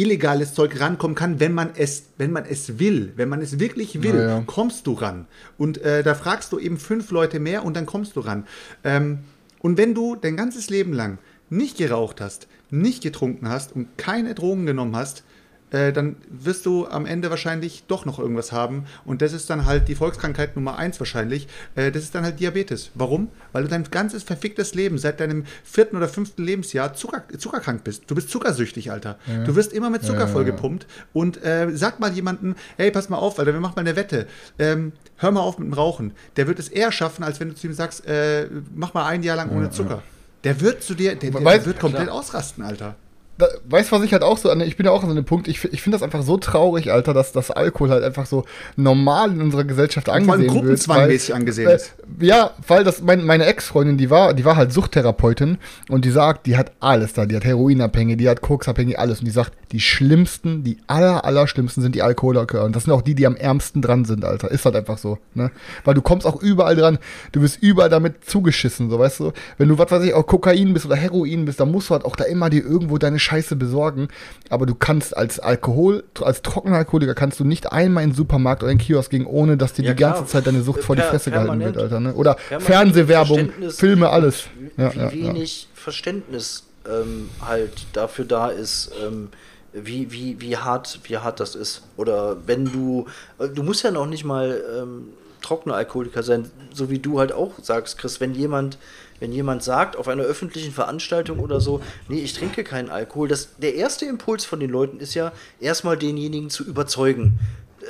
illegales 0.00 0.54
Zeug 0.54 0.78
rankommen 0.80 1.16
kann, 1.16 1.40
wenn 1.40 1.52
man 1.52 1.70
es, 1.76 2.04
wenn 2.18 2.30
man 2.30 2.44
es 2.44 2.78
will, 2.78 3.12
wenn 3.16 3.28
man 3.28 3.42
es 3.42 3.58
wirklich 3.58 4.02
will, 4.02 4.16
Ja, 4.16 4.42
kommst 4.46 4.86
du 4.86 4.92
ran. 4.92 5.26
Und 5.56 5.78
äh, 5.78 6.02
da 6.02 6.14
fragst 6.14 6.52
du 6.52 6.58
eben 6.58 6.78
fünf 6.78 7.10
Leute 7.10 7.40
mehr 7.40 7.64
und 7.64 7.76
dann 7.76 7.84
kommst 7.84 8.14
du 8.14 8.20
ran. 8.20 8.46
Ähm, 8.84 9.18
und 9.60 9.76
wenn 9.76 9.94
du 9.94 10.14
dein 10.14 10.36
ganzes 10.36 10.70
Leben 10.70 10.92
lang 10.92 11.18
nicht 11.50 11.78
geraucht 11.78 12.20
hast, 12.20 12.46
nicht 12.70 13.02
getrunken 13.02 13.48
hast 13.48 13.74
und 13.74 13.98
keine 13.98 14.34
Drogen 14.34 14.66
genommen 14.66 14.94
hast, 14.94 15.24
äh, 15.70 15.92
dann 15.92 16.16
wirst 16.30 16.64
du 16.66 16.86
am 16.86 17.06
Ende 17.06 17.30
wahrscheinlich 17.30 17.84
doch 17.88 18.04
noch 18.04 18.18
irgendwas 18.18 18.52
haben. 18.52 18.84
Und 19.04 19.22
das 19.22 19.32
ist 19.32 19.50
dann 19.50 19.66
halt 19.66 19.88
die 19.88 19.94
Volkskrankheit 19.94 20.56
Nummer 20.56 20.76
eins 20.76 20.98
wahrscheinlich. 21.00 21.48
Äh, 21.74 21.90
das 21.92 22.02
ist 22.04 22.14
dann 22.14 22.24
halt 22.24 22.40
Diabetes. 22.40 22.90
Warum? 22.94 23.28
Weil 23.52 23.64
du 23.64 23.68
dein 23.68 23.84
ganzes 23.84 24.22
verficktes 24.22 24.74
Leben 24.74 24.98
seit 24.98 25.20
deinem 25.20 25.44
vierten 25.64 25.96
oder 25.96 26.08
fünften 26.08 26.42
Lebensjahr 26.44 26.94
Zucker, 26.94 27.24
zuckerkrank 27.36 27.84
bist. 27.84 28.04
Du 28.08 28.14
bist 28.14 28.30
zuckersüchtig, 28.30 28.90
Alter. 28.90 29.18
Du 29.46 29.54
wirst 29.56 29.72
immer 29.72 29.90
mit 29.90 30.02
Zucker 30.02 30.20
Ja. 30.20 30.26
vollgepumpt. 30.26 30.86
Und 31.12 31.42
äh, 31.44 31.68
sag 31.74 32.00
mal 32.00 32.12
jemanden, 32.12 32.54
hey, 32.76 32.90
pass 32.90 33.08
mal 33.08 33.16
auf, 33.18 33.38
Alter, 33.38 33.52
wir 33.52 33.60
machen 33.60 33.74
mal 33.76 33.80
eine 33.82 33.96
Wette. 33.96 34.26
Ähm, 34.58 34.92
hör 35.16 35.30
mal 35.30 35.40
auf 35.40 35.58
mit 35.58 35.66
dem 35.68 35.72
Rauchen. 35.74 36.12
Der 36.36 36.46
wird 36.46 36.58
es 36.58 36.68
eher 36.68 36.92
schaffen, 36.92 37.22
als 37.24 37.40
wenn 37.40 37.48
du 37.48 37.54
zu 37.54 37.66
ihm 37.66 37.72
sagst, 37.72 38.06
äh, 38.06 38.48
mach 38.74 38.94
mal 38.94 39.06
ein 39.06 39.22
Jahr 39.22 39.36
lang 39.36 39.50
ohne 39.50 39.70
Zucker. 39.70 40.02
Der 40.44 40.60
wird 40.60 40.82
zu 40.82 40.94
dir, 40.94 41.16
der, 41.16 41.30
der 41.32 41.40
Weiß- 41.42 41.64
wird 41.66 41.80
komplett 41.80 42.08
ausrasten, 42.08 42.62
Alter. 42.64 42.94
Da, 43.38 43.46
weißt 43.68 43.90
du, 43.90 43.96
was 43.96 44.02
ich 44.02 44.12
halt 44.12 44.24
auch 44.24 44.36
so 44.36 44.50
an, 44.50 44.60
ich 44.60 44.76
bin 44.76 44.84
ja 44.84 44.92
auch 44.92 45.02
an 45.02 45.08
so 45.08 45.14
einem 45.14 45.24
Punkt, 45.24 45.46
ich, 45.46 45.64
ich 45.72 45.80
finde 45.80 45.96
das 45.96 46.02
einfach 46.02 46.22
so 46.22 46.36
traurig, 46.38 46.90
Alter, 46.90 47.14
dass 47.14 47.30
das 47.30 47.52
Alkohol 47.52 47.90
halt 47.90 48.02
einfach 48.02 48.26
so 48.26 48.44
normal 48.76 49.30
in 49.30 49.40
unserer 49.40 49.62
Gesellschaft 49.62 50.08
angesehen 50.08 50.40
wird. 50.40 50.50
gruppenzwangmäßig 50.50 51.34
angesehen 51.34 51.68
äh, 51.68 51.76
ist. 51.76 51.94
Ja, 52.20 52.50
weil 52.66 52.82
das 52.82 53.00
mein, 53.00 53.24
meine 53.24 53.46
Ex-Freundin, 53.46 53.96
die 53.96 54.10
war, 54.10 54.34
die 54.34 54.44
war 54.44 54.56
halt 54.56 54.72
Suchttherapeutin 54.72 55.58
und 55.88 56.04
die 56.04 56.10
sagt, 56.10 56.46
die 56.46 56.56
hat 56.56 56.72
alles 56.80 57.12
da, 57.12 57.26
die 57.26 57.36
hat 57.36 57.44
Heroinabhängige, 57.44 58.16
die 58.16 58.28
hat 58.28 58.40
Koksabhängige, 58.40 58.98
alles 58.98 59.20
und 59.20 59.26
die 59.26 59.30
sagt, 59.30 59.52
die 59.70 59.80
schlimmsten, 59.80 60.64
die 60.64 60.78
aller, 60.88 61.24
aller 61.24 61.46
schlimmsten 61.46 61.80
sind 61.80 61.94
die 61.94 62.02
Alkoholiker 62.02 62.64
und 62.64 62.74
das 62.74 62.84
sind 62.84 62.92
auch 62.92 63.02
die, 63.02 63.14
die 63.14 63.26
am 63.26 63.36
ärmsten 63.36 63.82
dran 63.82 64.04
sind, 64.04 64.24
Alter. 64.24 64.50
Ist 64.50 64.64
halt 64.64 64.74
einfach 64.74 64.98
so, 64.98 65.18
ne? 65.34 65.52
Weil 65.84 65.94
du 65.94 66.02
kommst 66.02 66.26
auch 66.26 66.42
überall 66.42 66.74
dran, 66.74 66.98
du 67.30 67.42
wirst 67.42 67.62
überall 67.62 67.88
damit 67.88 68.24
zugeschissen, 68.24 68.90
so 68.90 68.98
weißt 68.98 69.20
du. 69.20 69.32
Wenn 69.58 69.68
du, 69.68 69.78
was 69.78 69.90
weiß 69.92 70.02
ich, 70.02 70.14
auch 70.14 70.26
Kokain 70.26 70.74
bist 70.74 70.86
oder 70.86 70.96
Heroin 70.96 71.44
bist, 71.44 71.60
dann 71.60 71.70
musst 71.70 71.90
du 71.90 71.94
halt 71.94 72.04
auch 72.04 72.16
da 72.16 72.24
immer 72.24 72.50
dir 72.50 72.64
irgendwo 72.64 72.98
deine 72.98 73.20
Scheiße 73.28 73.56
besorgen. 73.56 74.08
Aber 74.50 74.64
du 74.66 74.74
kannst 74.74 75.16
als 75.16 75.38
Alkohol, 75.38 76.04
als 76.20 76.42
Trockenalkoholiker 76.42 77.14
kannst 77.14 77.38
du 77.40 77.44
nicht 77.44 77.70
einmal 77.72 78.04
in 78.04 78.10
den 78.10 78.16
Supermarkt 78.16 78.62
oder 78.62 78.72
in 78.72 78.78
den 78.78 78.84
Kiosk 78.84 79.10
gehen, 79.10 79.26
ohne 79.26 79.56
dass 79.56 79.74
dir 79.74 79.84
Ja, 79.84 79.92
die 79.92 80.00
ganze 80.00 80.18
klar. 80.22 80.26
Zeit 80.28 80.46
deine 80.46 80.62
Sucht 80.62 80.82
vor 80.82 80.96
die 80.96 81.02
Per- 81.02 81.10
Fresse 81.10 81.30
gehalten 81.30 81.60
wird, 81.60 81.76
Alter, 81.76 82.00
ne? 82.00 82.14
Oder 82.14 82.36
Fernsehwerbung, 82.58 83.50
Filme, 83.70 84.08
alles. 84.10 84.44
Wie, 84.58 84.82
Ja, 84.82 84.94
wie 84.94 84.98
ja, 84.98 85.04
ja. 85.04 85.12
wenig 85.12 85.68
Verständnis 85.74 86.64
ähm, 86.88 87.28
halt 87.44 87.86
dafür 87.92 88.24
da 88.24 88.48
ist, 88.48 88.90
ähm, 89.04 89.28
wie, 89.72 90.10
wie, 90.12 90.40
wie, 90.40 90.56
hart, 90.56 91.00
wie 91.04 91.18
hart 91.18 91.40
das 91.40 91.54
ist. 91.54 91.82
Oder 91.96 92.36
wenn 92.46 92.64
du, 92.64 93.06
äh, 93.38 93.48
du 93.48 93.62
musst 93.62 93.82
ja 93.84 93.90
noch 93.90 94.06
nicht 94.06 94.24
mal 94.24 94.62
ähm, 94.80 95.08
trockener 95.42 95.74
Alkoholiker 95.74 96.22
sein, 96.22 96.50
so 96.72 96.90
wie 96.90 96.98
du 96.98 97.18
halt 97.20 97.32
auch 97.32 97.52
sagst, 97.62 97.98
Chris, 97.98 98.20
wenn 98.20 98.34
jemand, 98.34 98.78
wenn 99.20 99.32
jemand 99.32 99.62
sagt 99.62 99.96
auf 99.96 100.08
einer 100.08 100.22
öffentlichen 100.22 100.72
Veranstaltung 100.72 101.38
oder 101.38 101.60
so, 101.60 101.80
nee, 102.08 102.20
ich 102.20 102.34
trinke 102.34 102.64
keinen 102.64 102.90
Alkohol, 102.90 103.28
das, 103.28 103.56
der 103.58 103.74
erste 103.74 104.06
Impuls 104.06 104.44
von 104.44 104.60
den 104.60 104.70
Leuten 104.70 105.00
ist 105.00 105.14
ja, 105.14 105.32
erstmal 105.60 105.96
denjenigen 105.96 106.50
zu 106.50 106.64
überzeugen. 106.64 107.38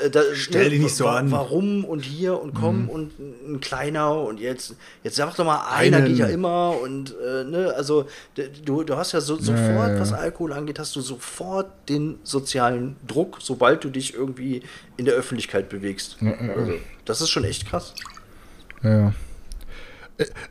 Äh, 0.04 0.10
Da, 0.10 0.22
Stell 0.34 0.70
dich 0.70 0.80
nicht 0.80 0.94
so 0.94 1.08
an. 1.08 1.30
Warum 1.30 1.84
und 1.84 2.04
hier 2.04 2.40
und 2.40 2.54
komm 2.54 2.88
und 2.88 3.18
ein 3.18 3.60
kleiner 3.60 4.20
und 4.22 4.38
jetzt, 4.40 4.76
jetzt 5.02 5.16
sag 5.16 5.34
doch 5.34 5.44
mal, 5.44 5.66
einer 5.74 5.98
Einen. 5.98 6.06
geht 6.06 6.18
ja 6.18 6.26
immer 6.26 6.78
und 6.80 7.14
äh, 7.24 7.44
ne, 7.44 7.72
also 7.76 8.06
du, 8.64 8.82
du 8.84 8.96
hast 8.96 9.12
ja 9.12 9.20
so, 9.20 9.36
sofort, 9.36 9.58
ja, 9.58 9.94
ja. 9.94 10.00
was 10.00 10.12
Alkohol 10.12 10.52
angeht, 10.52 10.78
hast 10.78 10.94
du 10.94 11.00
sofort 11.00 11.66
den 11.88 12.18
sozialen 12.22 12.96
Druck, 13.06 13.38
sobald 13.40 13.82
du 13.84 13.90
dich 13.90 14.14
irgendwie 14.14 14.62
in 14.96 15.04
der 15.04 15.14
Öffentlichkeit 15.14 15.68
bewegst. 15.68 16.16
Also, 16.22 16.74
das 17.04 17.20
ist 17.20 17.30
schon 17.30 17.44
echt 17.44 17.66
krass. 17.68 17.94
Ja, 18.82 18.90
ja. 18.90 19.14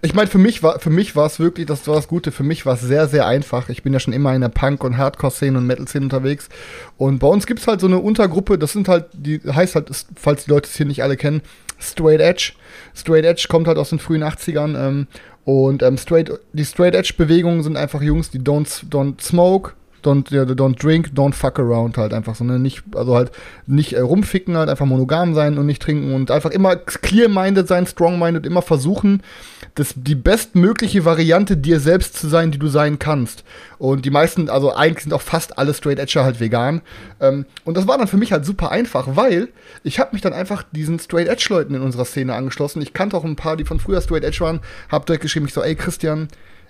Ich 0.01 0.13
meine, 0.13 0.27
für 0.27 0.37
mich 0.37 0.63
war 0.63 0.79
für 0.79 0.89
mich 0.89 1.15
war 1.15 1.25
es 1.25 1.39
wirklich, 1.39 1.65
das 1.65 1.85
war 1.87 1.95
das 1.95 2.07
Gute, 2.07 2.31
für 2.31 2.43
mich 2.43 2.65
war 2.65 2.75
es 2.75 2.81
sehr, 2.81 3.07
sehr 3.07 3.27
einfach. 3.27 3.67
Ich 3.69 3.83
bin 3.83 3.91
ja 3.91 3.99
schon 3.99 4.13
immer 4.13 4.33
in 4.33 4.41
der 4.41 4.49
Punk- 4.49 4.83
und 4.83 4.97
Hardcore-Szene 4.97 5.57
und 5.57 5.67
Metal-Szene 5.67 6.05
unterwegs. 6.05 6.47
Und 6.97 7.19
bei 7.19 7.27
uns 7.27 7.45
gibt 7.45 7.59
es 7.59 7.67
halt 7.67 7.81
so 7.81 7.87
eine 7.87 7.99
Untergruppe, 7.99 8.57
das 8.57 8.71
sind 8.71 8.87
halt, 8.87 9.05
die 9.11 9.41
heißt 9.45 9.75
halt, 9.75 9.89
falls 10.15 10.45
die 10.45 10.51
Leute 10.51 10.69
es 10.69 10.77
hier 10.77 10.85
nicht 10.85 11.03
alle 11.03 11.17
kennen, 11.17 11.41
Straight 11.79 12.21
Edge. 12.21 12.53
Straight 12.95 13.25
Edge 13.25 13.47
kommt 13.49 13.67
halt 13.67 13.77
aus 13.77 13.89
den 13.89 13.99
frühen 13.99 14.23
80ern. 14.23 14.77
Ähm, 14.77 15.07
und 15.43 15.81
ähm, 15.83 15.97
Straight, 15.97 16.31
die 16.53 16.65
Straight 16.65 16.95
Edge-Bewegungen 16.95 17.63
sind 17.63 17.77
einfach 17.77 18.01
Jungs, 18.01 18.29
die 18.29 18.39
don't, 18.39 18.89
don't 18.89 19.21
smoke, 19.21 19.73
don't, 20.07 20.29
don't 20.29 20.81
drink, 20.81 21.11
don't 21.13 21.33
fuck 21.33 21.59
around 21.59 21.97
halt 21.97 22.13
einfach 22.13 22.35
so, 22.35 22.43
ne? 22.43 22.59
Nicht, 22.59 22.83
also 22.95 23.15
halt 23.15 23.31
nicht 23.65 23.93
äh, 23.93 23.99
rumficken, 23.99 24.57
halt 24.57 24.69
einfach 24.69 24.85
monogam 24.85 25.33
sein 25.35 25.57
und 25.57 25.65
nicht 25.65 25.81
trinken 25.81 26.13
und 26.13 26.31
einfach 26.31 26.51
immer 26.51 26.75
clear-minded 26.75 27.67
sein, 27.67 27.85
strong-minded, 27.85 28.45
immer 28.45 28.61
versuchen, 28.61 29.21
das, 29.75 29.93
die 29.95 30.15
bestmögliche 30.15 31.05
Variante 31.05 31.57
dir 31.57 31.79
selbst 31.79 32.17
zu 32.17 32.27
sein, 32.27 32.51
die 32.51 32.57
du 32.57 32.67
sein 32.67 32.97
kannst. 32.99 33.43
Und 33.77 34.05
die 34.05 34.09
meisten, 34.09 34.49
also 34.49 34.73
eigentlich 34.73 35.03
sind 35.03 35.13
auch 35.13 35.21
fast 35.21 35.57
alle 35.57 35.73
Straight 35.73 35.99
Edger 35.99 36.23
halt 36.23 36.39
vegan. 36.39 36.81
Ähm, 37.19 37.45
und 37.63 37.77
das 37.77 37.87
war 37.87 37.97
dann 37.97 38.07
für 38.07 38.17
mich 38.17 38.31
halt 38.31 38.45
super 38.45 38.71
einfach, 38.71 39.15
weil 39.15 39.49
ich 39.83 39.99
habe 39.99 40.11
mich 40.13 40.21
dann 40.21 40.33
einfach 40.33 40.63
diesen 40.71 40.99
Straight 40.99 41.27
Edge 41.27 41.47
Leuten 41.49 41.75
in 41.75 41.81
unserer 41.81 42.05
Szene 42.05 42.33
angeschlossen. 42.33 42.81
Ich 42.81 42.93
kannte 42.93 43.15
auch 43.17 43.23
ein 43.23 43.35
paar, 43.35 43.57
die 43.57 43.65
von 43.65 43.79
früher 43.79 44.01
Straight 44.01 44.23
Edge 44.23 44.39
waren, 44.39 44.61
hab 44.89 45.05
direkt 45.05 45.21
geschrieben, 45.21 45.45
ich 45.45 45.53
so, 45.53 45.61
ey 45.61 45.75
Christian, 45.75 46.27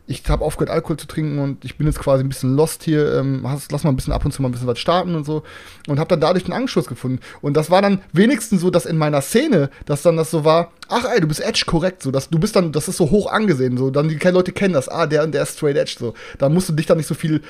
ich 0.08 0.24
habe 0.30 0.44
aufgehört, 0.44 0.70
Alkohol 0.70 0.98
zu 0.98 1.06
trinken 1.06 1.40
und 1.40 1.66
ich 1.66 1.78
bin 1.78 1.86
jetzt 1.86 2.00
quasi 2.00 2.24
ein 2.24 2.30
bisschen 2.30 2.56
lost 2.56 2.84
hier. 2.84 3.14
Ähm, 3.16 3.42
lass 3.44 3.84
mal 3.84 3.90
ein 3.90 3.96
bisschen 3.98 4.14
ab 4.14 4.24
und 4.24 4.32
zu 4.32 4.42
mal 4.42 4.48
ein 4.48 4.54
bisschen 4.54 4.68
was 4.68 4.80
starten 4.80 5.16
und 5.16 5.26
so. 5.26 5.44
Und 5.88 6.00
habe 6.00 6.08
dann 6.08 6.22
dadurch 6.22 6.46
einen 6.46 6.54
Anschluss 6.54 6.88
gefunden. 6.88 7.20
Und 7.42 7.56
das 7.56 7.70
war 7.70 7.82
dann 7.82 8.02
wenigstens 8.14 8.62
so, 8.62 8.70
dass 8.70 8.86
in 8.86 8.98
meiner 8.98 9.22
Szene, 9.22 9.70
dass 9.86 10.04
dann 10.04 10.16
das 10.16 10.32
so 10.32 10.46
war, 10.46 10.72
ach 10.88 11.06
ey, 11.14 11.20
du 11.20 11.28
bist 11.28 11.42
Edge 11.42 11.64
korrekt, 11.68 12.02
so, 12.02 12.12
dass 12.12 12.30
du 12.30 12.40
bist 12.40 12.56
dann, 12.56 12.72
das 12.72 12.88
ist 12.88 12.98
so 12.98 13.12
hoch 13.12 13.30
angesehen, 13.30 13.78
so, 13.78 13.90
dann 13.90 14.08
die 14.08 14.18
Leute 14.18 14.54
kennen 14.54 14.74
das, 14.74 14.88
ah, 14.88 15.08
der 15.08 15.24
und 15.24 15.34
der 15.34 15.44
ist 15.44 15.58
Straight 15.58 15.76
Edge, 15.76 15.98
so. 16.00 16.14
Da 16.38 16.48
musst 16.48 16.70
du 16.70 16.74
dich 16.74 16.86
dann 16.86 16.98
nicht 16.98 17.08
so 17.08 17.16
viel 17.16 17.42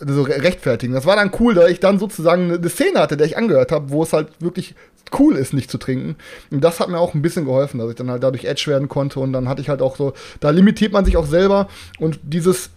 so 0.00 0.22
re- 0.22 0.42
rechtfertigen. 0.42 0.94
Das 0.94 1.06
war 1.06 1.16
dann 1.16 1.30
cool, 1.40 1.54
da 1.54 1.68
ich 1.68 1.80
dann 1.80 1.98
sozusagen 1.98 2.52
eine 2.52 2.68
Szene 2.68 3.00
hatte, 3.00 3.16
der 3.16 3.26
ich 3.26 3.36
angehört 3.36 3.72
habe, 3.72 3.90
wo 3.90 4.02
es 4.02 4.12
halt 4.12 4.28
wirklich 4.40 4.74
cool 5.18 5.36
ist, 5.36 5.52
nicht 5.52 5.70
zu 5.70 5.78
trinken. 5.78 6.16
Und 6.50 6.62
das 6.62 6.80
hat 6.80 6.88
mir 6.88 6.98
auch 6.98 7.14
ein 7.14 7.22
bisschen 7.22 7.44
geholfen, 7.44 7.78
dass 7.78 7.90
ich 7.90 7.96
dann 7.96 8.10
halt 8.10 8.22
dadurch 8.22 8.44
Edge 8.44 8.64
werden 8.66 8.88
konnte 8.88 9.20
und 9.20 9.32
dann 9.32 9.48
hatte 9.48 9.60
ich 9.60 9.68
halt 9.68 9.82
auch 9.82 9.96
so, 9.96 10.14
da 10.40 10.50
limitiert 10.50 10.92
man 10.92 11.04
sich 11.04 11.16
auch 11.16 11.26
selber 11.26 11.68
und 11.98 12.18
dieses 12.22 12.70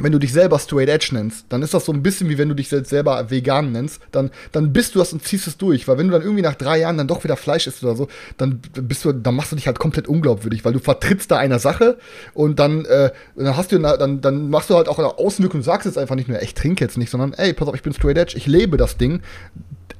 wenn 0.00 0.12
du 0.12 0.18
dich 0.18 0.32
selber 0.32 0.58
Straight 0.58 0.88
Edge 0.88 1.10
nennst, 1.12 1.46
dann 1.48 1.62
ist 1.62 1.74
das 1.74 1.84
so 1.84 1.92
ein 1.92 2.02
bisschen 2.02 2.28
wie 2.28 2.38
wenn 2.38 2.48
du 2.48 2.54
dich 2.54 2.68
selbst 2.68 2.90
selber 2.90 3.30
vegan 3.30 3.72
nennst, 3.72 4.00
dann, 4.12 4.30
dann 4.52 4.72
bist 4.72 4.94
du 4.94 4.98
das 4.98 5.12
und 5.12 5.22
ziehst 5.22 5.46
es 5.46 5.56
durch. 5.56 5.86
Weil 5.88 5.98
wenn 5.98 6.08
du 6.08 6.12
dann 6.12 6.22
irgendwie 6.22 6.42
nach 6.42 6.54
drei 6.54 6.78
Jahren 6.78 6.96
dann 6.96 7.06
doch 7.06 7.24
wieder 7.24 7.36
Fleisch 7.36 7.66
isst 7.66 7.84
oder 7.84 7.94
so, 7.94 8.08
dann 8.36 8.60
bist 8.74 9.04
du, 9.04 9.12
dann 9.12 9.34
machst 9.34 9.52
du 9.52 9.56
dich 9.56 9.66
halt 9.66 9.78
komplett 9.78 10.08
unglaubwürdig, 10.08 10.64
weil 10.64 10.72
du 10.72 10.78
vertrittst 10.78 11.30
da 11.30 11.36
einer 11.36 11.58
Sache 11.58 11.98
und 12.34 12.58
dann, 12.58 12.84
äh, 12.86 13.10
dann 13.36 13.56
hast 13.56 13.72
du, 13.72 13.78
dann, 13.78 14.20
dann 14.20 14.50
machst 14.50 14.70
du 14.70 14.76
halt 14.76 14.88
auch 14.88 14.98
eine 14.98 15.18
Außenwirkung, 15.18 15.60
du 15.60 15.64
sagst 15.64 15.86
jetzt 15.86 15.98
einfach 15.98 16.14
nicht 16.14 16.28
nur, 16.28 16.40
ich 16.42 16.54
trinke 16.54 16.84
jetzt 16.84 16.98
nicht, 16.98 17.10
sondern, 17.10 17.32
ey, 17.34 17.52
pass 17.52 17.68
auf, 17.68 17.74
ich 17.74 17.82
bin 17.82 17.92
Straight 17.92 18.18
Edge, 18.18 18.36
ich 18.36 18.46
lebe 18.46 18.76
das 18.76 18.96
Ding. 18.96 19.20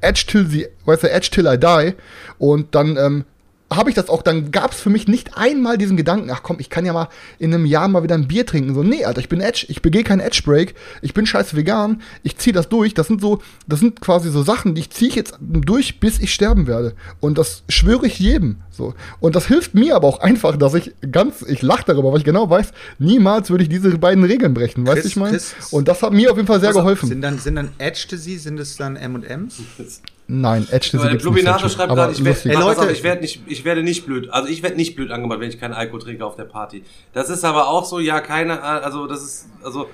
Edge 0.01 0.24
till 0.27 0.47
the, 0.47 0.66
weißt 0.86 1.02
du, 1.02 1.10
Edge 1.10 1.28
till 1.31 1.47
I 1.47 1.59
die. 1.59 1.94
Und 2.39 2.74
dann, 2.74 2.97
ähm, 2.97 3.24
habe 3.72 3.88
ich 3.88 3.94
das 3.94 4.09
auch, 4.09 4.22
dann 4.22 4.51
gab 4.51 4.72
es 4.72 4.80
für 4.80 4.90
mich 4.90 5.06
nicht 5.06 5.36
einmal 5.36 5.78
diesen 5.78 5.97
Gedanken, 5.97 6.30
ach 6.30 6.42
komm, 6.42 6.56
ich 6.59 6.70
kann 6.70 6.84
ja 6.84 6.92
mal 6.92 7.09
in 7.38 7.55
einem 7.55 7.66
Jahr 7.66 7.86
mal 7.86 8.02
wieder 8.02 8.16
ein 8.16 8.26
Bier 8.26 8.44
trinken. 8.44 8.74
So, 8.74 8.82
nee, 8.82 9.05
Alter, 9.05 9.20
ich 9.20 9.28
bin 9.28 9.40
Edge, 9.40 9.66
ich 9.68 9.80
begehe 9.80 10.02
keinen 10.02 10.20
Edge-Break, 10.20 10.74
ich 11.02 11.14
bin 11.14 11.24
scheiß 11.24 11.55
vegan, 11.55 12.02
ich 12.24 12.36
ziehe 12.36 12.52
das 12.52 12.68
durch. 12.68 12.94
Das 12.94 13.06
sind 13.06 13.20
so, 13.20 13.40
das 13.68 13.80
sind 13.80 14.01
quasi 14.01 14.30
so 14.30 14.42
Sachen, 14.42 14.74
die 14.74 14.80
ich 14.80 14.90
ziehe 14.90 15.10
ich 15.10 15.14
jetzt 15.14 15.38
durch, 15.40 16.01
bis 16.01 16.18
ich 16.18 16.34
sterben 16.34 16.66
werde. 16.66 16.94
Und 17.20 17.38
das 17.38 17.62
schwöre 17.68 18.06
ich 18.06 18.18
jedem. 18.18 18.56
So. 18.70 18.94
Und 19.20 19.36
das 19.36 19.47
hilft 19.47 19.74
mir 19.74 19.94
aber 19.94 20.09
auch 20.09 20.20
einfach, 20.20 20.56
dass 20.56 20.74
ich 20.74 20.92
ganz, 21.12 21.42
ich 21.42 21.62
lache 21.62 21.84
darüber, 21.86 22.12
weil 22.12 22.18
ich 22.18 22.24
genau 22.24 22.51
weiß, 22.51 22.72
niemals 22.98 23.51
würde 23.51 23.62
ich 23.62 23.68
diese 23.68 23.97
beiden 23.98 24.24
Regeln 24.24 24.55
brechen, 24.55 24.86
weißt 24.86 25.05
du, 25.05 25.09
ich 25.09 25.16
meine? 25.16 25.38
Und 25.70 25.86
das 25.86 26.02
hat 26.02 26.12
mir 26.12 26.30
auf 26.30 26.36
jeden 26.36 26.48
Fall 26.48 26.60
sehr 26.60 26.70
Also, 26.70 26.80
geholfen. 26.80 27.09
Sind 27.09 27.20
dann, 27.22 27.38
sind 27.38 27.55
dann 27.55 27.70
Ecstasy, 27.78 28.38
sind 28.38 28.59
es 28.59 28.76
dann 28.76 28.97
M&M's? 28.97 29.60
Nein, 30.32 30.66
Edge 30.70 30.90
Weil 30.98 31.11
gibt's 31.11 31.24
Lubinato 31.24 31.65
nicht. 31.65 31.74
schreibt 31.74 31.90
aber 31.90 32.02
gerade, 32.02 32.12
ich 32.12 32.19
werde 32.24 32.31
lustig. 32.31 32.52
Ey, 32.52 32.57
Leute, 32.59 32.81
Leute- 32.82 32.93
ich 32.93 33.02
werde 33.02 33.20
nicht, 33.20 33.43
ich 33.47 33.65
werde 33.65 33.82
nicht 33.82 34.07
blöd, 34.07 34.31
also 34.31 34.48
ich 34.48 34.62
werde 34.62 34.77
nicht 34.77 34.94
blöd 34.94 35.11
angemacht, 35.11 35.40
wenn 35.40 35.48
ich 35.51 35.59
keinen 35.59 35.74
Alkohol 35.74 36.01
trinke 36.01 36.24
auf 36.24 36.36
der 36.36 36.44
Party. 36.44 36.85
Das 37.12 37.28
ist 37.31 37.44
aber 37.44 37.69
auch 37.69 37.85
so, 37.85 37.98
ja, 37.98 38.20
keine, 38.20 38.62
also 38.62 39.07
das 39.09 39.23
ist, 39.24 39.48
also 39.65 39.89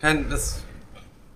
kein, 0.00 0.30
das 0.30 0.62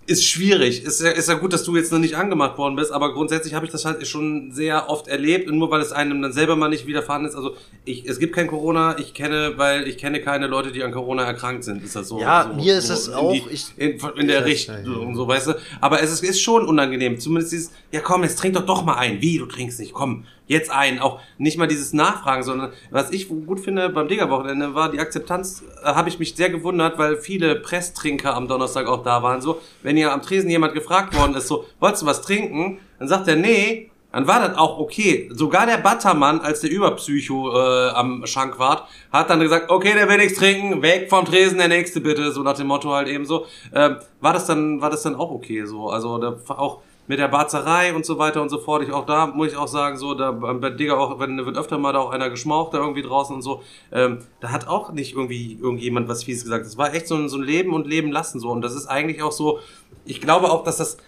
ist 0.07 0.25
schwierig. 0.25 0.85
Ist 0.85 1.01
ja, 1.01 1.11
ist 1.11 1.29
ja 1.29 1.35
gut, 1.35 1.53
dass 1.53 1.65
du 1.65 1.77
jetzt 1.77 1.91
noch 1.93 1.99
nicht 1.99 2.17
angemacht 2.17 2.57
worden 2.59 2.77
bist, 2.77 2.93
aber 2.93 3.13
grundsätzlich 3.13 3.55
habe 3.55 3.67
ich 3.67 3.73
das 3.73 3.85
halt 3.85 4.07
schon 4.07 4.53
sehr 4.53 4.89
oft 4.89 5.09
erlebt 5.09 5.51
und 5.51 5.59
nur 5.59 5.71
weil 5.71 5.81
es 5.81 5.93
einem 5.93 6.23
dann 6.23 6.33
selber 6.33 6.55
mal 6.57 6.69
nicht 6.69 6.87
widerfahren 6.87 7.25
ist. 7.25 7.35
Also 7.35 7.57
ich, 7.85 8.07
es 8.07 8.19
gibt 8.19 8.35
kein 8.35 8.47
Corona, 8.47 8.99
ich 8.99 9.15
kenne, 9.15 9.55
weil 9.57 9.87
ich 9.89 9.99
kenne 9.99 10.21
keine 10.21 10.47
Leute, 10.47 10.71
die 10.73 10.83
an 10.83 10.93
Corona 10.93 11.25
erkrankt 11.25 11.65
sind. 11.65 11.83
Ist 11.83 11.97
das 11.97 12.09
so? 12.09 12.21
Ja, 12.21 12.49
so, 12.51 12.55
mir 12.63 12.79
ist 12.79 12.87
so 12.87 12.93
es 12.95 13.09
in 13.09 13.15
auch, 13.15 13.33
Die, 13.33 13.43
ich- 13.51 13.67
in, 13.77 13.99
in 14.17 14.29
der 14.29 14.45
Richtung 14.45 14.77
ja. 15.09 15.15
so, 15.15 15.27
weißt 15.29 15.49
du. 15.49 15.53
Aber 15.81 16.01
es 16.03 16.13
ist, 16.13 16.23
ist 16.23 16.41
schon 16.41 16.67
unangenehm. 16.67 17.19
Zumindest 17.19 17.53
dieses, 17.53 17.71
ja 17.93 18.01
komm, 18.01 18.23
jetzt 18.23 18.39
trink 18.39 18.55
doch 18.55 18.65
doch 18.67 18.85
mal 18.85 18.95
ein. 18.97 19.21
Wie, 19.21 19.39
du 19.39 19.47
trinkst 19.47 19.81
nicht? 19.81 19.93
Komm, 19.93 20.25
jetzt 20.47 20.71
ein. 20.71 21.01
Auch 21.01 21.21
nicht 21.39 21.59
mal 21.59 21.67
dieses 21.67 21.93
Nachfragen, 21.93 22.43
sondern 22.43 22.73
was 22.91 23.11
ich 23.11 23.29
gut 23.29 23.61
finde 23.61 23.89
beim 23.89 24.09
Digger-Wochenende 24.09 24.75
war 24.75 24.91
die 24.91 25.01
Akzeptanz, 25.01 25.65
äh, 25.83 25.87
habe 25.87 26.09
ich 26.09 26.19
mich 26.19 26.35
sehr 26.35 26.51
gewundert, 26.51 26.99
weil 26.99 27.17
viele 27.17 27.57
Presstrinker 27.57 28.35
am 28.35 28.49
Donnerstag 28.49 28.87
auch 28.87 29.03
da 29.03 29.23
waren. 29.23 29.41
So, 29.41 29.61
wenn 29.83 29.97
ihr 29.97 30.13
am 30.13 30.23
Tresen 30.23 30.51
jemand 30.51 30.75
gefragt 30.75 31.17
worden 31.17 31.35
ist, 31.35 31.49
so, 31.49 31.65
wolltest 31.81 32.03
du 32.03 32.07
was 32.07 32.23
trinken? 32.23 32.79
Dann 32.99 33.09
sagt 33.09 33.29
er, 33.29 33.37
nee. 33.37 33.91
Dann 34.13 34.27
war 34.27 34.41
das 34.41 34.57
auch 34.57 34.79
okay. 34.79 35.29
Sogar 35.31 35.67
der 35.67 35.77
Buttermann, 35.77 36.41
als 36.41 36.63
der 36.63 36.71
Überpsycho 36.71 37.53
äh, 37.55 37.91
am 37.91 38.25
Schank 38.25 38.59
war, 38.59 38.89
hat 39.13 39.29
dann 39.29 39.41
gesagt, 39.41 39.69
okay, 39.69 39.93
der 39.93 40.09
will 40.09 40.17
nichts 40.17 40.39
trinken, 40.39 40.81
weg 40.81 41.11
vom 41.11 41.27
Tresen, 41.27 41.59
der 41.59 41.69
nächste 41.69 42.01
bitte, 42.01 42.33
so 42.33 42.43
nach 42.43 42.57
dem 42.57 42.69
Motto 42.69 42.91
halt 42.93 43.09
eben 43.09 43.27
so. 43.27 43.45
Ähm, 43.75 43.97
war 44.23 44.33
das 44.33 44.47
dann, 44.47 44.81
war 44.81 44.89
das 44.89 45.03
dann 45.03 45.17
auch 45.17 45.31
okay 45.31 45.67
so? 45.67 45.91
Also 45.91 46.17
da 46.17 46.35
auch 46.49 46.81
mit 47.07 47.19
der 47.19 47.29
Barzerei 47.29 47.95
und 47.95 48.05
so 48.05 48.19
weiter 48.19 48.43
und 48.43 48.49
so 48.49 48.59
fort. 48.59 48.83
Ich 48.83 48.93
auch 48.93 49.07
da 49.07 49.27
muss 49.27 49.49
ich 49.49 49.57
auch 49.57 49.69
sagen, 49.69 49.97
so 49.97 50.15
da 50.15 50.33
bei 50.33 50.71
Digga 50.71 50.97
auch, 50.97 51.19
wenn 51.19 51.45
wird 51.45 51.57
öfter 51.57 51.79
mal 51.79 51.93
da 51.93 52.01
auch 52.01 52.11
einer 52.11 52.31
geschmaucht 52.31 52.75
da 52.75 52.79
irgendwie 52.79 53.03
draußen 53.03 53.35
und 53.35 53.43
so. 53.43 53.63
Ähm, 53.93 54.19
da 54.41 54.51
hat 54.51 54.69
auch 54.69 54.93
nicht 54.93 55.15
irgendwie 55.15 55.59
irgendjemand 55.61 56.09
was 56.09 56.25
fies 56.25 56.43
gesagt. 56.43 56.67
Das 56.67 56.79
war 56.79 56.95
echt 56.95 57.07
so 57.07 57.15
ein, 57.17 57.29
so 57.29 57.37
ein 57.37 57.43
Leben 57.43 57.73
und 57.75 57.87
Leben 57.87 58.11
lassen 58.11 58.41
so 58.41 58.51
und 58.51 58.63
das 58.63 58.75
ist 58.75 58.87
eigentlich 58.87 59.23
auch 59.23 59.33
so. 59.33 59.61
Ich 60.05 60.21
glaube 60.21 60.51
auch, 60.51 60.65
dass 60.65 60.77
das 60.77 60.99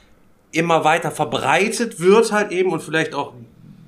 immer 0.52 0.84
weiter 0.84 1.10
verbreitet 1.10 2.00
wird 2.00 2.32
halt 2.32 2.52
eben 2.52 2.72
und 2.72 2.82
vielleicht 2.82 3.14
auch 3.14 3.32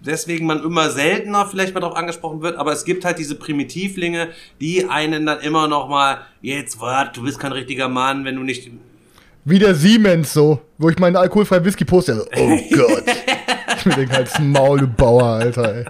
deswegen 0.05 0.47
man 0.47 0.63
immer 0.63 0.91
seltener 0.91 1.47
vielleicht 1.47 1.75
mal 1.75 1.81
darauf 1.81 1.97
angesprochen 1.97 2.43
wird, 2.43 2.57
aber 2.57 2.73
es 2.73 2.85
gibt 2.85 3.05
halt 3.05 3.19
diese 3.19 3.35
Primitivlinge, 3.35 4.29
die 4.61 4.89
einen 4.89 5.27
dann 5.27 5.41
immer 5.41 5.69
noch 5.69 5.89
mal, 5.89 6.23
jetzt 6.43 6.81
wart, 6.81 7.17
du 7.17 7.23
bist 7.23 7.39
kein 7.39 7.53
richtiger 7.53 7.89
Mann, 7.89 8.25
wenn 8.25 8.37
du 8.37 8.43
nicht 8.43 8.71
Wie 9.45 9.59
der 9.59 9.75
Siemens 9.75 10.33
so, 10.33 10.61
wo 10.79 10.89
ich 10.91 10.99
meinen 10.99 11.17
alkoholfreien 11.17 11.65
Whisky 11.65 11.85
poste. 11.85 12.15
So, 12.17 12.25
oh 12.37 12.59
Gott. 12.77 13.05
ich 13.79 13.87
mir 13.87 13.95
denke, 13.95 14.15
halt's 14.17 14.39
Maul, 14.39 14.81
du 14.81 14.87
Bauer, 14.87 15.25
Alter, 15.25 15.75
ey. 15.75 15.85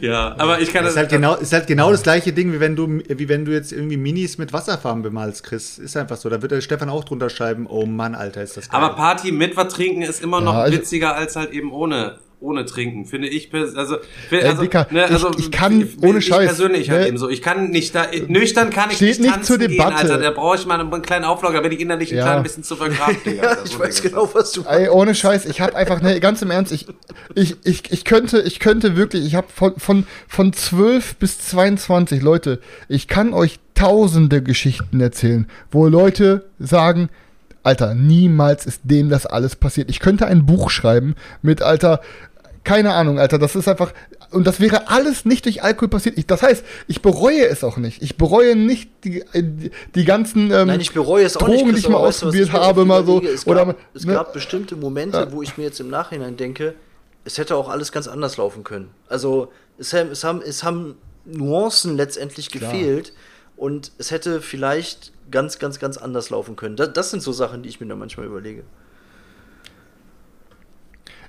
Ja, 0.00 0.34
aber 0.38 0.60
ich 0.60 0.72
kann 0.72 0.84
Das 0.84 0.92
ist 0.92 0.98
halt 0.98 1.08
genau, 1.10 1.34
ist 1.36 1.52
halt 1.52 1.66
genau 1.66 1.90
das 1.90 2.02
gleiche 2.02 2.32
Ding, 2.32 2.52
wie 2.52 2.60
wenn 2.60 2.76
du, 2.76 2.86
wie 3.08 3.28
wenn 3.28 3.44
du 3.44 3.52
jetzt 3.52 3.72
irgendwie 3.72 3.96
Minis 3.96 4.38
mit 4.38 4.52
Wasserfarben 4.52 5.02
bemalst, 5.02 5.42
Chris. 5.44 5.78
Ist 5.78 5.96
einfach 5.96 6.16
so. 6.16 6.28
Da 6.28 6.42
wird 6.42 6.52
der 6.52 6.60
Stefan 6.60 6.90
auch 6.90 7.04
drunter 7.04 7.30
schreiben, 7.30 7.66
oh 7.68 7.86
Mann, 7.86 8.14
Alter, 8.14 8.42
ist 8.42 8.56
das 8.56 8.68
geil. 8.68 8.80
aber 8.80 8.94
Party 8.94 9.32
mit 9.32 9.56
was 9.56 9.72
trinken 9.72 10.02
ist 10.02 10.22
immer 10.22 10.40
noch 10.40 10.54
also- 10.54 10.76
witziger 10.76 11.14
als 11.14 11.36
halt 11.36 11.50
eben 11.52 11.72
ohne 11.72 12.16
ohne 12.42 12.64
trinken, 12.66 13.06
finde 13.06 13.28
ich. 13.28 13.50
Also, 13.54 13.96
also, 14.30 14.62
Dicker, 14.62 14.86
ne, 14.90 15.04
also 15.04 15.30
ich- 15.30 15.46
ich 15.46 15.50
kann 15.50 15.88
ohne 16.02 16.18
ich 16.18 16.26
Scheiß, 16.26 16.46
persönlich 16.46 16.90
halt 16.90 17.02
ne? 17.02 17.08
eben 17.08 17.18
so. 17.18 17.28
Ich 17.30 17.40
kann 17.40 17.70
nicht 17.70 17.94
da 17.94 18.06
nüchtern 18.28 18.70
kann 18.70 18.90
ich 18.90 18.96
Steht 18.96 19.20
nicht 19.20 19.34
nicht 19.34 19.44
zur 19.44 19.58
gehen, 19.58 19.70
Debatte. 19.70 19.94
Alter. 19.96 20.18
Da 20.18 20.30
brauche 20.32 20.56
ich 20.56 20.66
mal 20.66 20.80
einen 20.80 21.02
kleinen 21.02 21.24
Auflager, 21.24 21.62
bin 21.62 21.72
ich 21.72 21.80
innerlich 21.80 22.10
ein 22.12 22.18
Ja. 22.18 22.24
klein 22.24 22.42
bisschen 22.42 22.64
zu 22.64 22.76
vergraben. 22.76 23.16
Digga. 23.24 23.42
Ja, 23.52 23.56
ich 23.64 23.78
weiß 23.78 24.02
genau, 24.02 24.28
was 24.34 24.52
du 24.52 24.62
Ey, 24.68 24.88
ohne 24.88 25.14
Scheiß, 25.14 25.46
ich 25.46 25.60
habe 25.60 25.74
einfach, 25.76 26.00
ne, 26.02 26.18
ganz 26.20 26.42
im 26.42 26.50
Ernst, 26.50 26.72
ich, 26.72 26.86
ich, 27.34 27.56
ich, 27.64 27.90
ich 27.92 28.04
könnte, 28.04 28.40
ich 28.42 28.58
könnte 28.60 28.96
wirklich, 28.96 29.24
ich 29.24 29.34
habe 29.34 29.46
von, 29.54 29.74
von, 29.78 30.06
von 30.28 30.52
12 30.52 31.16
bis 31.16 31.38
22 31.40 32.22
Leute, 32.22 32.60
ich 32.88 33.08
kann 33.08 33.32
euch 33.34 33.58
tausende 33.74 34.42
Geschichten 34.42 35.00
erzählen, 35.00 35.46
wo 35.70 35.86
Leute 35.86 36.44
sagen, 36.58 37.08
Alter, 37.64 37.94
niemals 37.94 38.66
ist 38.66 38.80
dem 38.84 39.08
das 39.08 39.24
alles 39.24 39.54
passiert. 39.54 39.88
Ich 39.88 40.00
könnte 40.00 40.26
ein 40.26 40.46
Buch 40.46 40.68
schreiben 40.70 41.14
mit, 41.42 41.62
Alter, 41.62 42.00
keine 42.64 42.94
Ahnung, 42.94 43.18
Alter, 43.18 43.38
das 43.38 43.56
ist 43.56 43.66
einfach, 43.68 43.92
und 44.30 44.46
das 44.46 44.60
wäre 44.60 44.88
alles 44.88 45.24
nicht 45.24 45.44
durch 45.46 45.62
Alkohol 45.62 45.88
passiert. 45.88 46.16
Ich, 46.16 46.26
das 46.26 46.42
heißt, 46.42 46.64
ich 46.86 47.02
bereue 47.02 47.46
es 47.46 47.64
auch 47.64 47.76
nicht. 47.76 48.02
Ich 48.02 48.16
bereue 48.16 48.54
nicht 48.56 48.90
die, 49.04 49.20
äh, 49.32 49.42
die, 49.94 50.04
ganzen 50.04 50.50
ähm, 50.52 50.68
Nein, 50.68 50.80
ich 50.80 50.92
bereue 50.92 51.24
es 51.24 51.36
auch 51.36 51.40
Drogen, 51.40 51.66
nicht. 51.72 51.76
die 51.76 51.80
ich 51.80 51.88
mal 51.88 52.02
weißt 52.02 52.22
du, 52.22 52.26
ausprobiert 52.26 52.52
mir 52.52 52.60
habe, 52.60 52.84
mal 52.84 53.04
so. 53.04 53.20
Es 53.22 53.46
oder, 53.46 53.66
gab, 53.66 53.76
es 53.94 54.04
ne? 54.04 54.12
gab 54.14 54.32
bestimmte 54.32 54.76
Momente, 54.76 55.18
Ja. 55.18 55.32
wo 55.32 55.42
ich 55.42 55.56
mir 55.58 55.64
jetzt 55.64 55.80
im 55.80 55.88
Nachhinein 55.90 56.36
denke, 56.36 56.74
es 57.24 57.38
hätte 57.38 57.56
auch 57.56 57.68
alles 57.68 57.92
ganz 57.92 58.08
anders 58.08 58.36
laufen 58.36 58.64
können. 58.64 58.90
Also 59.08 59.50
es, 59.78 59.92
haben- 59.92 60.10
es, 60.10 60.22
haben, 60.24 60.42
es 60.42 60.62
haben 60.64 60.94
Nuancen 61.24 61.96
letztendlich 61.96 62.50
gefehlt 62.50 63.12
und 63.56 63.92
es 63.98 64.10
hätte 64.10 64.40
vielleicht 64.40 65.12
ganz, 65.30 65.58
ganz, 65.58 65.78
ganz 65.78 65.96
anders 65.96 66.30
laufen 66.30 66.56
können. 66.56 66.76
Das, 66.76 66.92
das 66.92 67.10
sind 67.10 67.22
so 67.22 67.32
Sachen, 67.32 67.62
die 67.62 67.68
ich 67.68 67.80
mir 67.80 67.86
da 67.86 67.96
manchmal 67.96 68.26
überlege. 68.26 68.64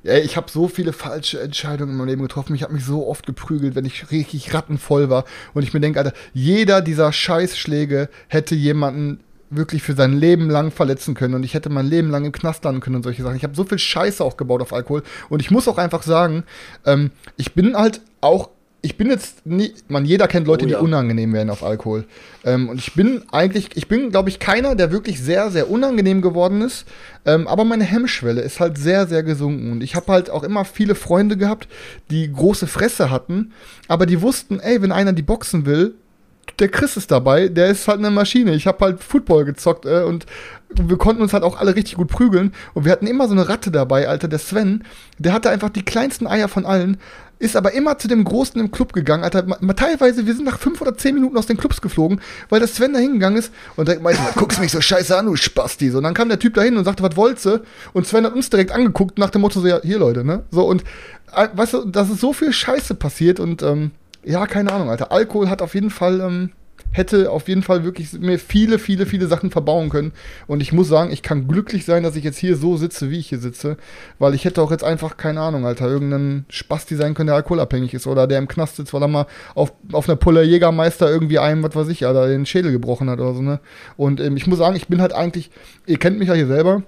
Ey, 0.03 0.21
ich 0.21 0.35
habe 0.35 0.51
so 0.51 0.67
viele 0.67 0.91
falsche 0.91 1.39
Entscheidungen 1.39 1.91
in 1.91 1.97
meinem 1.97 2.07
Leben 2.07 2.21
getroffen. 2.23 2.55
Ich 2.55 2.63
habe 2.63 2.73
mich 2.73 2.84
so 2.84 3.07
oft 3.07 3.25
geprügelt, 3.25 3.75
wenn 3.75 3.85
ich 3.85 4.11
richtig 4.11 4.53
rattenvoll 4.53 5.09
war. 5.09 5.23
Und 5.53 5.63
ich 5.63 5.73
mir 5.73 5.80
denke, 5.80 5.99
Alter, 5.99 6.13
jeder 6.34 6.81
dieser 6.81 7.13
Scheißschläge 7.13 8.09
hätte 8.27 8.53
jemanden 8.53 9.21
wirklich 9.49 9.81
für 9.81 9.93
sein 9.93 10.13
Leben 10.13 10.49
lang 10.49 10.71
verletzen 10.71 11.13
können. 11.13 11.35
Und 11.35 11.43
ich 11.43 11.53
hätte 11.53 11.69
mein 11.69 11.88
Leben 11.88 12.09
lang 12.09 12.25
im 12.25 12.34
Knast 12.34 12.65
landen 12.65 12.81
können 12.81 12.97
und 12.97 13.03
solche 13.03 13.23
Sachen. 13.23 13.38
Ich 13.38 13.43
habe 13.43 13.55
so 13.55 13.63
viel 13.63 13.80
Scheiße 13.80 14.23
auch 14.23 14.35
gebaut 14.35 14.61
auf 14.61 14.73
Alkohol. 14.73 15.03
Und 15.30 15.41
ich 15.41 15.51
muss 15.51 15.69
auch 15.69 15.77
einfach 15.77 16.03
sagen, 16.03 16.43
ähm, 16.85 17.11
ich 17.38 17.53
bin 17.53 17.77
halt 17.77 18.01
auch 18.19 18.49
ich 18.85 18.97
bin 18.97 19.10
jetzt 19.10 19.45
nie, 19.45 19.73
man, 19.88 20.03
jeder 20.03 20.27
kennt 20.27 20.45
Leute, 20.45 20.65
Oh 20.65 20.68
ja. 20.68 20.77
die 20.77 20.84
unangenehm 20.84 21.31
werden 21.31 21.49
auf 21.49 21.64
Alkohol. 21.64 22.03
Ähm, 22.43 22.68
und 22.68 22.80
ich 22.80 22.93
bin 22.93 23.23
eigentlich, 23.31 23.69
ich 23.76 23.88
bin, 23.88 24.11
glaube 24.11 24.27
ich, 24.27 24.39
keiner, 24.39 24.76
der 24.76 24.91
wirklich 24.91 25.22
sehr, 25.22 25.49
sehr 25.51 25.72
unangenehm 25.72 26.22
geworden 26.22 26.61
ist. 26.61 26.85
Ähm, 27.26 27.47
aber 27.47 27.64
meine 27.64 27.85
Hemmschwelle 27.85 28.41
ist 28.41 28.60
halt 28.60 28.77
sehr, 28.77 29.07
sehr 29.07 29.23
gesunken. 29.23 29.72
Und 29.72 29.84
ich 29.84 29.95
habe 29.95 30.11
halt 30.11 30.30
auch 30.30 30.43
immer 30.43 30.65
viele 30.65 30.95
Freunde 30.95 31.38
gehabt, 31.38 31.69
die 32.11 32.30
große 32.31 32.68
Fresse 32.68 33.10
hatten, 33.10 33.53
aber 33.88 34.05
die 34.05 34.22
wussten, 34.22 34.60
ey, 34.60 34.81
wenn 34.81 34.91
einer 34.91 35.14
die 35.14 35.22
boxen 35.22 35.65
will, 35.65 35.95
der 36.60 36.68
Chris 36.68 36.97
ist 36.97 37.10
dabei, 37.10 37.47
der 37.47 37.68
ist 37.68 37.88
halt 37.88 37.99
eine 37.99 38.11
Maschine. 38.11 38.53
Ich 38.53 38.68
habe 38.68 38.84
halt 38.84 39.01
Football 39.01 39.45
gezockt 39.45 39.85
äh, 39.85 40.03
und 40.03 40.26
wir 40.77 40.97
konnten 40.97 41.21
uns 41.21 41.33
halt 41.33 41.43
auch 41.43 41.59
alle 41.59 41.75
richtig 41.75 41.95
gut 41.95 42.07
prügeln. 42.09 42.53
Und 42.73 42.85
wir 42.85 42.91
hatten 42.91 43.07
immer 43.07 43.27
so 43.27 43.33
eine 43.33 43.47
Ratte 43.49 43.71
dabei, 43.71 44.07
Alter, 44.07 44.27
der 44.27 44.39
Sven, 44.39 44.83
der 45.19 45.33
hatte 45.33 45.49
einfach 45.49 45.69
die 45.69 45.83
kleinsten 45.83 46.27
Eier 46.27 46.47
von 46.47 46.65
allen, 46.65 46.97
ist 47.39 47.57
aber 47.57 47.73
immer 47.73 47.97
zu 47.97 48.07
dem 48.07 48.23
Großen 48.23 48.59
im 48.61 48.71
Club 48.71 48.93
gegangen, 48.93 49.23
Alter. 49.23 49.43
Ma- 49.43 49.57
ma- 49.59 49.73
Teilweise, 49.73 50.25
wir 50.25 50.33
sind 50.33 50.45
nach 50.45 50.59
fünf 50.59 50.79
oder 50.81 50.95
zehn 50.97 51.15
Minuten 51.15 51.35
aus 51.37 51.45
den 51.45 51.57
Clubs 51.57 51.81
geflogen, 51.81 52.21
weil 52.47 52.59
der 52.59 52.69
Sven 52.69 52.93
da 52.93 52.99
hingegangen 52.99 53.37
ist 53.37 53.51
und 53.75 53.87
der 53.89 53.99
meinte, 53.99 54.21
guckst 54.35 54.59
mich 54.61 54.71
so 54.71 54.79
scheiße 54.79 55.17
an, 55.17 55.25
du 55.25 55.35
Spasti. 55.35 55.89
So, 55.89 55.97
und 55.97 56.05
dann 56.05 56.13
kam 56.13 56.29
der 56.29 56.39
Typ 56.39 56.53
da 56.53 56.61
hin 56.61 56.77
und 56.77 56.85
sagte, 56.85 57.03
was 57.03 57.17
wolltest 57.17 57.45
du? 57.45 57.61
Und 57.91 58.07
Sven 58.07 58.25
hat 58.25 58.33
uns 58.33 58.49
direkt 58.49 58.71
angeguckt 58.71 59.17
nach 59.17 59.29
dem 59.29 59.41
Motto, 59.41 59.59
so, 59.59 59.67
ja, 59.67 59.81
hier 59.81 59.99
Leute, 59.99 60.23
ne? 60.23 60.43
So, 60.51 60.63
und 60.65 60.83
äh, 61.35 61.49
weißt 61.53 61.73
du, 61.73 61.85
das 61.85 62.09
ist 62.09 62.21
so 62.21 62.31
viel 62.31 62.53
Scheiße 62.53 62.95
passiert 62.95 63.41
und 63.41 63.61
ähm, 63.61 63.91
ja, 64.23 64.47
keine 64.47 64.71
Ahnung, 64.71 64.89
Alter. 64.89 65.11
Alkohol 65.11 65.49
hat 65.49 65.61
auf 65.61 65.73
jeden 65.73 65.89
Fall, 65.89 66.21
ähm, 66.21 66.51
hätte 66.91 67.31
auf 67.31 67.47
jeden 67.47 67.64
Fall 67.64 67.84
wirklich 67.84 68.14
mir 68.14 68.39
viele, 68.39 68.80
viele, 68.80 69.05
viele 69.05 69.27
Sachen 69.27 69.51
verbauen 69.51 69.89
können. 69.89 70.11
Und 70.47 70.61
ich 70.61 70.73
muss 70.73 70.88
sagen, 70.88 71.11
ich 71.11 71.23
kann 71.23 71.47
glücklich 71.47 71.85
sein, 71.85 72.03
dass 72.03 72.15
ich 72.15 72.23
jetzt 72.23 72.38
hier 72.38 72.55
so 72.55 72.77
sitze, 72.77 73.10
wie 73.10 73.19
ich 73.19 73.30
hier 73.30 73.39
sitze. 73.39 73.77
Weil 74.19 74.34
ich 74.34 74.45
hätte 74.45 74.61
auch 74.61 74.72
jetzt 74.72 74.84
einfach, 74.84 75.18
keine 75.18 75.41
Ahnung, 75.41 75.65
Alter, 75.65 75.88
irgendeinen 75.88 76.45
Spasti 76.49 76.95
sein 76.95 77.14
können, 77.14 77.27
der 77.27 77.35
alkoholabhängig 77.35 77.93
ist. 77.93 78.07
Oder 78.07 78.27
der 78.27 78.38
im 78.38 78.47
Knast 78.47 78.76
sitzt, 78.76 78.93
weil 78.93 79.01
er 79.01 79.07
mal 79.07 79.26
auf, 79.55 79.73
auf 79.91 80.07
einer 80.07 80.15
Pulle 80.15 80.43
Jägermeister 80.43 81.10
irgendwie 81.10 81.39
einem, 81.39 81.64
was 81.64 81.76
weiß 81.76 81.88
ich, 81.89 82.05
Alter, 82.05 82.27
den 82.27 82.45
Schädel 82.45 82.72
gebrochen 82.72 83.10
hat 83.10 83.19
oder 83.19 83.34
so, 83.34 83.41
ne? 83.41 83.60
Und 83.97 84.19
ähm, 84.19 84.38
ich 84.38 84.47
muss 84.47 84.60
sagen, 84.60 84.76
ich 84.76 84.88
bin 84.88 85.01
halt 85.01 85.14
eigentlich, 85.14 85.49
ihr 85.85 85.97
kennt 85.97 86.19
mich 86.19 86.27
ja 86.27 86.35
hier 86.35 86.47
selber. 86.47 86.84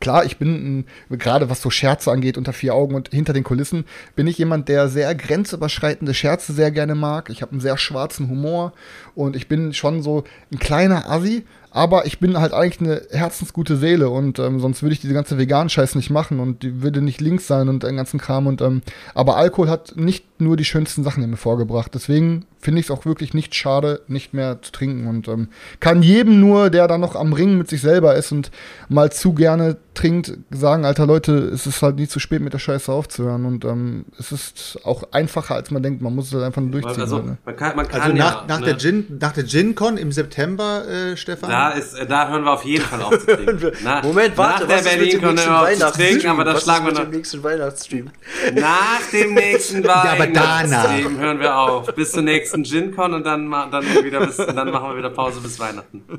Klar, 0.00 0.24
ich 0.24 0.36
bin, 0.38 0.84
gerade 1.10 1.50
was 1.50 1.60
so 1.60 1.70
Scherze 1.70 2.12
angeht, 2.12 2.38
unter 2.38 2.52
vier 2.52 2.74
Augen 2.74 2.94
und 2.94 3.10
hinter 3.10 3.32
den 3.32 3.44
Kulissen, 3.44 3.84
bin 4.14 4.26
ich 4.26 4.38
jemand, 4.38 4.68
der 4.68 4.88
sehr 4.88 5.12
grenzüberschreitende 5.14 6.14
Scherze 6.14 6.52
sehr 6.52 6.70
gerne 6.70 6.94
mag. 6.94 7.30
Ich 7.30 7.42
habe 7.42 7.52
einen 7.52 7.60
sehr 7.60 7.76
schwarzen 7.76 8.28
Humor 8.28 8.72
und 9.14 9.34
ich 9.34 9.48
bin 9.48 9.74
schon 9.74 10.02
so 10.02 10.24
ein 10.52 10.58
kleiner 10.58 11.10
Assi, 11.10 11.44
Aber 11.70 12.06
ich 12.06 12.18
bin 12.18 12.38
halt 12.38 12.52
eigentlich 12.54 12.80
eine 12.80 13.02
herzensgute 13.10 13.76
Seele 13.76 14.08
und 14.08 14.38
ähm, 14.38 14.58
sonst 14.58 14.82
würde 14.82 14.94
ich 14.94 15.00
diese 15.00 15.12
ganze 15.14 15.36
veganen 15.36 15.68
Scheiß 15.68 15.96
nicht 15.96 16.10
machen 16.10 16.40
und 16.40 16.62
die 16.62 16.82
würde 16.82 17.02
nicht 17.02 17.20
links 17.20 17.46
sein 17.46 17.68
und 17.68 17.82
den 17.82 17.96
ganzen 17.96 18.18
Kram 18.18 18.46
und 18.46 18.62
ähm, 18.62 18.82
aber 19.14 19.36
Alkohol 19.36 19.68
hat 19.68 19.94
nicht 19.96 20.40
nur 20.40 20.56
die 20.56 20.64
schönsten 20.64 21.04
Sachen 21.04 21.22
in 21.22 21.30
mir 21.30 21.36
vorgebracht. 21.36 21.92
Deswegen 21.94 22.46
finde 22.60 22.80
ich 22.80 22.86
es 22.86 22.90
auch 22.90 23.04
wirklich 23.04 23.34
nicht 23.34 23.54
schade, 23.54 24.02
nicht 24.08 24.34
mehr 24.34 24.60
zu 24.62 24.72
trinken 24.72 25.06
und 25.06 25.28
ähm, 25.28 25.48
kann 25.80 26.02
jedem 26.02 26.40
nur, 26.40 26.70
der 26.70 26.88
da 26.88 26.98
noch 26.98 27.14
am 27.14 27.32
Ringen 27.32 27.58
mit 27.58 27.68
sich 27.68 27.80
selber 27.80 28.16
ist 28.16 28.32
und 28.32 28.50
mal 28.88 29.12
zu 29.12 29.32
gerne 29.32 29.76
trinkt, 29.98 30.38
sagen, 30.50 30.84
alter 30.84 31.06
Leute, 31.06 31.32
es 31.32 31.66
ist 31.66 31.82
halt 31.82 31.96
nie 31.96 32.06
zu 32.06 32.20
spät 32.20 32.40
mit 32.40 32.52
der 32.52 32.58
Scheiße 32.58 32.90
aufzuhören 32.90 33.44
und 33.44 33.64
ähm, 33.64 34.04
es 34.18 34.30
ist 34.30 34.78
auch 34.84 35.02
einfacher 35.12 35.56
als 35.56 35.70
man 35.70 35.82
denkt. 35.82 36.02
Man 36.02 36.14
muss 36.14 36.28
es 36.28 36.34
halt 36.34 36.44
einfach 36.44 36.62
nur 36.62 36.70
durchziehen. 36.70 37.00
Also, 37.00 37.18
ne? 37.18 37.38
man 37.44 37.56
kann, 37.56 37.76
man 37.76 37.88
kann 37.88 38.00
Also 38.00 38.16
nach, 38.16 38.42
ja, 38.42 38.44
nach, 38.46 38.60
ne? 38.60 38.66
der 38.66 38.78
Gin, 38.78 39.18
nach 39.20 39.32
der 39.32 39.44
GinCon 39.44 39.96
im 39.96 40.12
September, 40.12 40.84
äh, 40.88 41.16
Stefan? 41.16 41.50
Da, 41.50 41.70
ist, 41.70 41.94
äh, 41.94 42.06
da 42.06 42.28
hören 42.28 42.44
wir 42.44 42.52
auf 42.52 42.64
jeden 42.64 42.84
Fall 42.84 43.02
auf 43.02 43.18
zu 43.18 43.26
trinken. 43.26 43.72
Na, 43.84 44.02
Moment, 44.02 44.36
warte, 44.36 44.62
nach 44.62 44.68
der 44.68 44.76
was 44.76 44.86
ist 44.86 44.98
mit 44.98 45.12
dem 45.12 45.20
Berlin-Con 45.20 45.34
nächsten 45.34 45.50
hören 45.50 45.78
wir 45.78 45.86
auf 45.86 45.92
zu 45.92 45.98
trinken, 45.98 46.26
aber 46.28 46.44
da 46.44 46.54
was 46.54 46.62
schlagen 46.62 46.86
wir 46.86 46.92
noch. 46.92 47.00
dem 47.00 47.10
nächsten 47.10 47.42
Weihnachtsstream? 47.42 48.10
Nach 48.54 49.10
dem 49.12 49.34
nächsten. 49.34 49.84
Weihnachtsstream 49.88 51.18
hören 51.18 51.40
wir 51.40 51.56
auf. 51.56 51.92
Bis 51.94 52.12
zur 52.12 52.22
nächsten 52.22 52.47
GinCon 52.52 53.14
und 53.14 53.24
dann, 53.24 53.50
dann, 53.50 53.84
wieder 54.04 54.24
bis, 54.26 54.36
dann 54.36 54.70
machen 54.70 54.90
wir 54.90 54.98
wieder 54.98 55.10
Pause 55.10 55.40
bis 55.40 55.58
Weihnachten. 55.58 56.02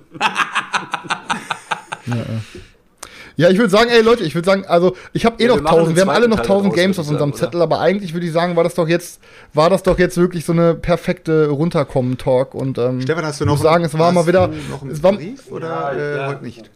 Ja, 3.40 3.50
ich 3.50 3.58
würde 3.58 3.70
sagen, 3.70 3.90
ey 3.90 4.02
Leute, 4.02 4.26
ich 4.26 4.36
würde 4.36 4.46
sagen, 4.46 4.66
also 4.68 4.98
ich 5.14 5.26
habe 5.26 5.42
eh 5.42 5.46
Ja, 5.46 5.52
wir 5.52 5.56
noch 5.56 5.64
machen 5.64 5.78
tausend, 5.78 5.96
wir 5.96 6.02
haben 6.02 6.10
alle 6.10 6.28
noch 6.28 6.42
tausend 6.42 6.74
Games 6.74 7.00
auf 7.00 7.06
ich 7.06 7.12
unserem 7.12 7.32
sagen, 7.32 7.40
Zettel, 7.40 7.62
aber 7.62 7.80
eigentlich 7.80 8.14
würde 8.14 8.26
ich 8.26 8.34
sagen, 8.34 8.58
war 8.58 8.66
das 8.66 8.74
doch 8.74 8.90
jetzt, 8.90 9.22
war 9.54 9.70
das 9.70 9.82
doch 9.82 9.98
jetzt 9.98 10.18
wirklich 10.18 10.44
so 10.44 10.52
eine 10.52 10.76
perfekte 10.76 11.48
Runterkommen-Talk 11.48 12.54
und 12.54 12.78
ähm, 12.78 13.00
Stefan, 13.02 13.24
hast 13.26 13.40
du 13.40 13.46
ich 13.46 13.48
noch 13.48 13.54
muss 13.54 13.64
sagen, 13.64 13.86
es 13.86 13.98
war 13.98 14.08
hast 14.08 14.16
mal 14.16 14.28
wieder, 14.28 14.50
du 14.50 14.58
noch 14.70 14.82
einen 14.82 14.92
es 14.92 15.02
war, 15.02 15.14
Brief 15.14 15.50
oder 15.52 15.70
Ja, 15.70 15.92
äh, 15.94 16.18
ja. 16.18 16.28
heute 16.28 16.44
nicht? 16.44 16.70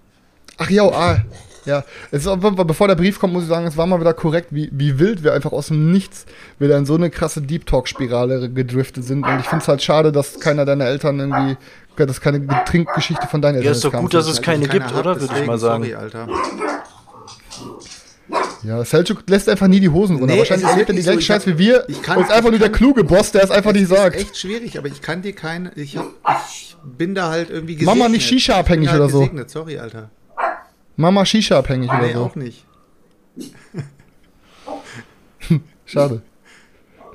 ach 0.57 0.69
ja, 0.69 0.85
ah, 0.85 1.17
ja, 1.65 1.83
es 2.11 2.25
ist, 2.25 2.39
bevor 2.67 2.87
der 2.87 2.95
Brief 2.95 3.19
kommt, 3.19 3.33
muss 3.33 3.43
ich 3.43 3.49
sagen, 3.49 3.65
es 3.67 3.77
war 3.77 3.85
mal 3.85 3.99
wieder 3.99 4.13
korrekt, 4.13 4.47
wie, 4.51 4.69
wie 4.71 4.99
wild 4.99 5.23
wir 5.23 5.33
einfach 5.33 5.51
aus 5.51 5.67
dem 5.67 5.91
Nichts 5.91 6.25
wieder 6.59 6.77
in 6.77 6.85
so 6.85 6.95
eine 6.95 7.09
krasse 7.09 7.41
Deep 7.41 7.65
Talk-Spirale 7.65 8.49
gedriftet 8.49 9.03
sind 9.05 9.25
und 9.25 9.39
ich 9.39 9.45
finde 9.45 9.61
es 9.63 9.67
halt 9.67 9.81
schade, 9.81 10.11
dass 10.11 10.39
keiner 10.39 10.65
deiner 10.65 10.85
Eltern 10.85 11.19
irgendwie, 11.19 11.57
dass 11.95 12.21
keine 12.21 12.45
Trinkgeschichte 12.65 13.27
von 13.27 13.41
deinen 13.41 13.55
Eltern 13.55 13.65
Ja, 13.65 13.71
ist 13.71 13.83
doch 13.85 13.91
kam. 13.91 14.01
gut, 14.01 14.13
dass 14.13 14.27
es 14.27 14.41
keine 14.41 14.67
gibt, 14.67 14.85
hat, 14.85 14.95
oder? 14.95 15.19
Würde 15.19 15.33
ich 15.39 15.45
mal 15.47 15.57
sagen. 15.57 15.83
Sorry, 15.83 15.95
Alter. 15.95 16.27
Ja, 18.63 18.83
Selchuk 18.85 19.23
lässt 19.29 19.49
einfach 19.49 19.67
nie 19.67 19.81
die 19.81 19.89
Hosen 19.89 20.15
runter. 20.17 20.33
Nee, 20.33 20.39
Wahrscheinlich 20.39 20.67
erlebt 20.67 20.89
er 20.89 20.95
die 20.95 21.01
gleiche 21.01 21.19
so, 21.19 21.25
Scheiß 21.25 21.47
wie 21.47 21.57
wir. 21.57 21.83
ich 21.89 22.01
kann- 22.01 22.17
und 22.17 22.23
ist 22.23 22.31
einfach 22.31 22.45
ich 22.45 22.51
nur 22.51 22.59
der 22.59 22.71
kluge 22.71 23.03
Boss, 23.03 23.31
der 23.31 23.43
es 23.43 23.51
einfach 23.51 23.73
nicht 23.73 23.89
sagt. 23.89 24.15
ist 24.15 24.21
echt 24.21 24.37
schwierig, 24.37 24.77
aber 24.77 24.87
ich 24.87 25.01
kann 25.01 25.21
dir 25.21 25.33
keine. 25.33 25.73
Ich, 25.75 25.97
hab, 25.97 26.05
ich 26.49 26.77
bin 26.83 27.13
da 27.13 27.29
halt 27.29 27.49
irgendwie 27.49 27.75
Mach 27.83 27.95
mal 27.95 28.07
nicht 28.07 28.21
gesegnet. 28.21 28.41
Shisha-abhängig 28.41 28.85
Ich 28.85 28.91
bin 28.91 28.95
oder 28.95 29.03
halt 29.03 29.11
so. 29.11 29.19
Gesegnet. 29.19 29.49
Sorry, 29.49 29.77
Alter. 29.79 30.09
Mama 30.95 31.25
Shisha 31.25 31.57
abhängig 31.59 31.89
oder 31.89 32.01
Nee, 32.01 32.13
so. 32.13 32.23
auch 32.25 32.35
nicht. 32.35 32.65
Schade. 35.85 36.21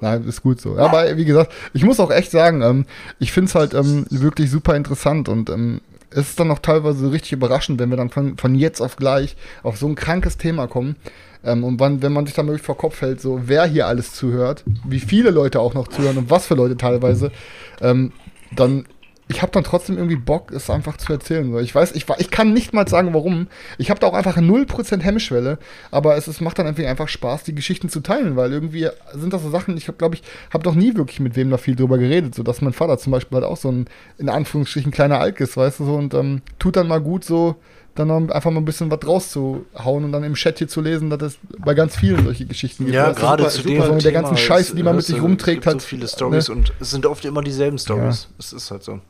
Nein, 0.01 0.25
ist 0.29 0.43
gut 0.43 0.61
so. 0.61 0.79
Aber 0.79 1.17
wie 1.17 1.25
gesagt, 1.25 1.53
ich 1.73 1.83
muss 1.85 1.99
auch 1.99 2.11
echt 2.11 2.31
sagen, 2.31 2.63
ähm, 2.63 2.87
ich 3.19 3.33
finde 3.33 3.49
es 3.49 3.55
halt 3.55 3.75
ähm, 3.75 4.07
wirklich 4.11 4.51
super 4.51 4.77
interessant 4.77 5.29
und 5.29 5.51
ähm, 5.51 5.81
es 6.11 6.31
ist 6.31 6.41
dann 6.41 6.51
auch 6.51 6.61
teilweise 6.61 6.99
so 7.01 7.09
richtig 7.09 7.33
überraschend, 7.33 7.79
wenn 7.81 7.91
wir 7.91 7.97
dann 7.97 8.09
von, 8.11 8.37
von 8.39 8.55
jetzt 8.55 8.81
auf 8.81 8.97
gleich 8.97 9.37
auf 9.63 9.77
so 9.77 9.87
ein 9.89 9.95
krankes 9.95 10.37
Thema 10.39 10.67
kommen. 10.69 10.97
Ähm, 11.45 11.65
und 11.65 11.81
wann, 11.81 12.01
wenn 12.03 12.13
man 12.13 12.27
sich 12.27 12.35
dann 12.35 12.47
wirklich 12.47 12.63
vor 12.65 12.79
Kopf 12.79 13.01
hält, 13.01 13.21
so 13.21 13.43
wer 13.47 13.65
hier 13.67 13.87
alles 13.89 14.13
zuhört, 14.15 14.63
wie 14.85 15.01
viele 15.01 15.31
Leute 15.31 15.61
auch 15.61 15.75
noch 15.75 15.89
zuhören 15.89 16.17
und 16.19 16.31
was 16.31 16.47
für 16.47 16.55
Leute 16.55 16.77
teilweise, 16.77 17.33
ähm, 17.81 18.13
dann 18.55 18.87
ich 19.29 19.43
habe 19.43 19.53
dann 19.53 19.63
trotzdem 19.65 19.97
irgendwie 19.97 20.17
Bock, 20.17 20.51
es 20.53 20.71
einfach 20.71 20.97
zu 20.97 21.13
erzählen. 21.13 21.53
So. 21.53 21.59
Ich 21.59 21.75
weiß, 21.75 21.93
ich, 21.93 22.07
ich 22.19 22.31
kann 22.31 22.53
nicht 22.55 22.73
mal 22.73 22.89
sagen, 22.89 23.13
warum. 23.13 23.49
Ich 23.77 23.91
habe 23.91 24.01
da 24.01 24.07
auch 24.07 24.15
einfach 24.15 24.37
0% 24.37 25.01
Hemmschwelle, 25.01 25.59
aber 25.91 26.17
es, 26.17 26.27
es 26.27 26.41
macht 26.41 26.59
dann 26.59 26.67
irgendwie 26.67 26.87
einfach 26.87 27.09
Spaß, 27.09 27.45
die 27.45 27.55
Geschichten 27.55 27.91
zu 27.91 28.01
teilen, 28.01 28.37
weil 28.37 28.53
irgendwie 28.53 28.89
sind 29.13 29.33
das 29.33 29.43
so 29.43 29.51
Sachen, 29.51 29.77
ich 29.77 29.91
glaube, 29.99 30.17
ich 30.17 30.23
habe 30.53 30.65
doch 30.65 30.75
nie 30.75 30.97
wirklich 30.97 31.21
mit 31.21 31.37
wem 31.37 31.51
da 31.51 31.59
viel 31.59 31.77
drüber 31.77 31.99
geredet, 31.99 32.35
so 32.35 32.43
dass 32.43 32.63
mein 32.63 32.73
Vater 32.73 32.97
zum 32.99 33.13
Beispiel 33.13 33.37
halt 33.37 33.45
auch 33.45 33.59
so 33.59 33.71
ein, 33.71 33.87
in 34.17 34.31
Anführungsstrichen, 34.31 34.93
kleiner 34.93 35.21
Alk 35.21 35.41
ist, 35.41 35.57
weißt 35.57 35.81
du, 35.81 35.85
so, 35.85 35.95
und 35.95 36.15
ähm, 36.15 36.41
tut 36.59 36.77
dann 36.77 36.89
mal 36.89 37.01
gut 37.01 37.25
so, 37.25 37.57
dann 37.99 38.09
noch 38.09 38.29
einfach 38.35 38.51
mal 38.51 38.61
ein 38.61 38.65
bisschen 38.65 38.91
was 38.91 39.07
rauszuhauen 39.07 40.05
und 40.05 40.13
dann 40.13 40.25
im 40.25 40.35
Chat 40.35 40.59
hier 40.59 40.69
zu 40.69 40.81
lesen, 40.81 41.11
dass 41.11 41.23
es 41.23 41.39
bei 41.59 41.75
ganz 41.75 41.97
vielen 41.97 42.25
solche 42.25 42.47
Geschichten 42.47 42.85
gibt. 42.85 42.95
Ja, 42.95 43.13
gerade 43.13 43.49
zu 43.49 43.63
super, 43.63 43.69
dem 43.69 43.83
so 43.83 43.93
mit 43.95 44.05
der 44.05 44.13
ganzen 44.13 44.37
Scheiße, 44.37 44.77
die 44.77 44.83
man 44.83 44.97
mit 44.97 45.05
sich 45.05 45.17
du, 45.17 45.23
rumträgt, 45.23 45.59
es 45.59 45.65
gibt 45.65 45.67
halt. 45.67 45.81
so 45.81 45.87
viele 45.87 46.09
Stories 46.09 46.49
ne? 46.49 46.55
und 46.55 46.73
es 46.81 46.91
sind 46.91 47.07
oft 47.07 47.25
immer 47.25 47.43
dieselben 47.43 47.79
Stories. 47.79 48.29
Es 48.39 48.53
ist 48.53 48.71
halt 48.71 48.85
so. 48.85 49.01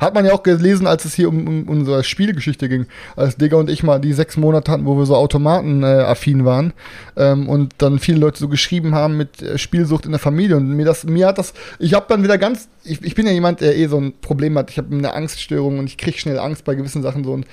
Hat 0.00 0.14
man 0.14 0.24
ja 0.24 0.32
auch 0.32 0.42
gelesen, 0.42 0.86
als 0.86 1.04
es 1.04 1.14
hier 1.14 1.28
um, 1.28 1.46
um 1.46 1.68
unsere 1.68 2.02
Spielgeschichte 2.02 2.68
ging, 2.68 2.86
als 3.16 3.36
Digga 3.36 3.56
und 3.56 3.70
ich 3.70 3.82
mal 3.82 4.00
die 4.00 4.12
sechs 4.12 4.36
Monate 4.36 4.72
hatten, 4.72 4.86
wo 4.86 4.96
wir 4.96 5.06
so 5.06 5.14
Automaten-affin 5.14 6.44
waren 6.44 6.72
ähm, 7.16 7.48
und 7.48 7.74
dann 7.78 7.98
viele 7.98 8.18
Leute 8.18 8.38
so 8.38 8.48
geschrieben 8.48 8.94
haben 8.94 9.16
mit 9.16 9.40
äh, 9.42 9.56
Spielsucht 9.58 10.04
in 10.04 10.10
der 10.12 10.20
Familie 10.20 10.56
und 10.56 10.68
mir 10.68 10.84
das, 10.84 11.04
mir 11.04 11.28
hat 11.28 11.38
das, 11.38 11.54
ich 11.78 11.94
habe 11.94 12.06
dann 12.08 12.22
wieder 12.22 12.38
ganz, 12.38 12.68
ich, 12.82 13.02
ich 13.02 13.14
bin 13.14 13.26
ja 13.26 13.32
jemand, 13.32 13.60
der 13.60 13.76
eh 13.76 13.86
so 13.86 13.98
ein 13.98 14.14
Problem 14.20 14.58
hat, 14.58 14.70
ich 14.70 14.78
habe 14.78 14.94
eine 14.94 15.14
Angststörung 15.14 15.78
und 15.78 15.86
ich 15.86 15.96
kriege 15.96 16.18
schnell 16.18 16.38
Angst 16.38 16.64
bei 16.64 16.74
gewissen 16.74 17.02
Sachen 17.02 17.24
so 17.24 17.32
und 17.32 17.46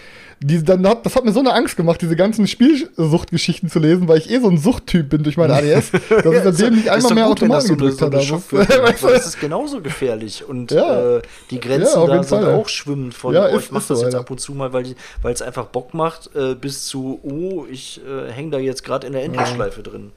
diese, 0.43 0.63
dann 0.63 0.87
hat, 0.87 1.05
das 1.05 1.15
hat 1.15 1.23
mir 1.23 1.33
so 1.33 1.39
eine 1.39 1.53
Angst 1.53 1.77
gemacht, 1.77 2.01
diese 2.01 2.15
ganzen 2.15 2.47
Spielsuchtgeschichten 2.47 3.69
zu 3.69 3.77
lesen, 3.77 4.07
weil 4.07 4.17
ich 4.17 4.31
eh 4.31 4.39
so 4.39 4.49
ein 4.49 4.57
Suchttyp 4.57 5.07
bin 5.09 5.21
durch 5.21 5.37
meine 5.37 5.53
ADS, 5.53 5.91
dass 6.09 6.33
ich 6.33 6.43
seitdem 6.43 6.75
nicht 6.75 6.89
einmal 6.89 7.13
mehr 7.13 7.27
Automaten 7.27 7.67
gedrückt 7.67 8.01
habe. 8.01 8.19
So 8.21 8.41
du? 8.51 8.57
das 8.57 9.27
ist 9.27 9.39
genauso 9.39 9.81
gefährlich 9.81 10.43
und 10.47 10.71
Ja. 10.71 11.17
äh, 11.17 11.21
die 11.51 11.59
Grenzen 11.59 11.93
Ja, 11.93 12.07
da 12.07 12.23
Fall. 12.39 12.53
auch 12.55 12.67
schwimmend 12.69 13.13
von 13.13 13.33
Ja, 13.33 13.49
oh, 13.51 13.57
ich 13.57 13.71
mach 13.71 13.81
ist 13.81 13.89
das 13.89 13.99
so, 13.99 14.05
jetzt 14.05 14.13
Alter. 14.15 14.19
ab 14.25 14.31
und 14.31 14.39
zu 14.39 14.53
mal, 14.53 14.73
weil 14.73 14.95
weil 15.21 15.33
es 15.33 15.41
einfach 15.41 15.65
Bock 15.67 15.93
macht, 15.93 16.29
äh, 16.35 16.55
bis 16.55 16.85
zu 16.87 17.19
oh, 17.23 17.65
ich 17.69 18.01
äh, 18.05 18.31
hänge 18.31 18.51
da 18.51 18.57
jetzt 18.59 18.83
gerade 18.83 19.07
in 19.07 19.13
der 19.13 19.23
Endlosschleife 19.23 19.83
drin. 19.83 20.11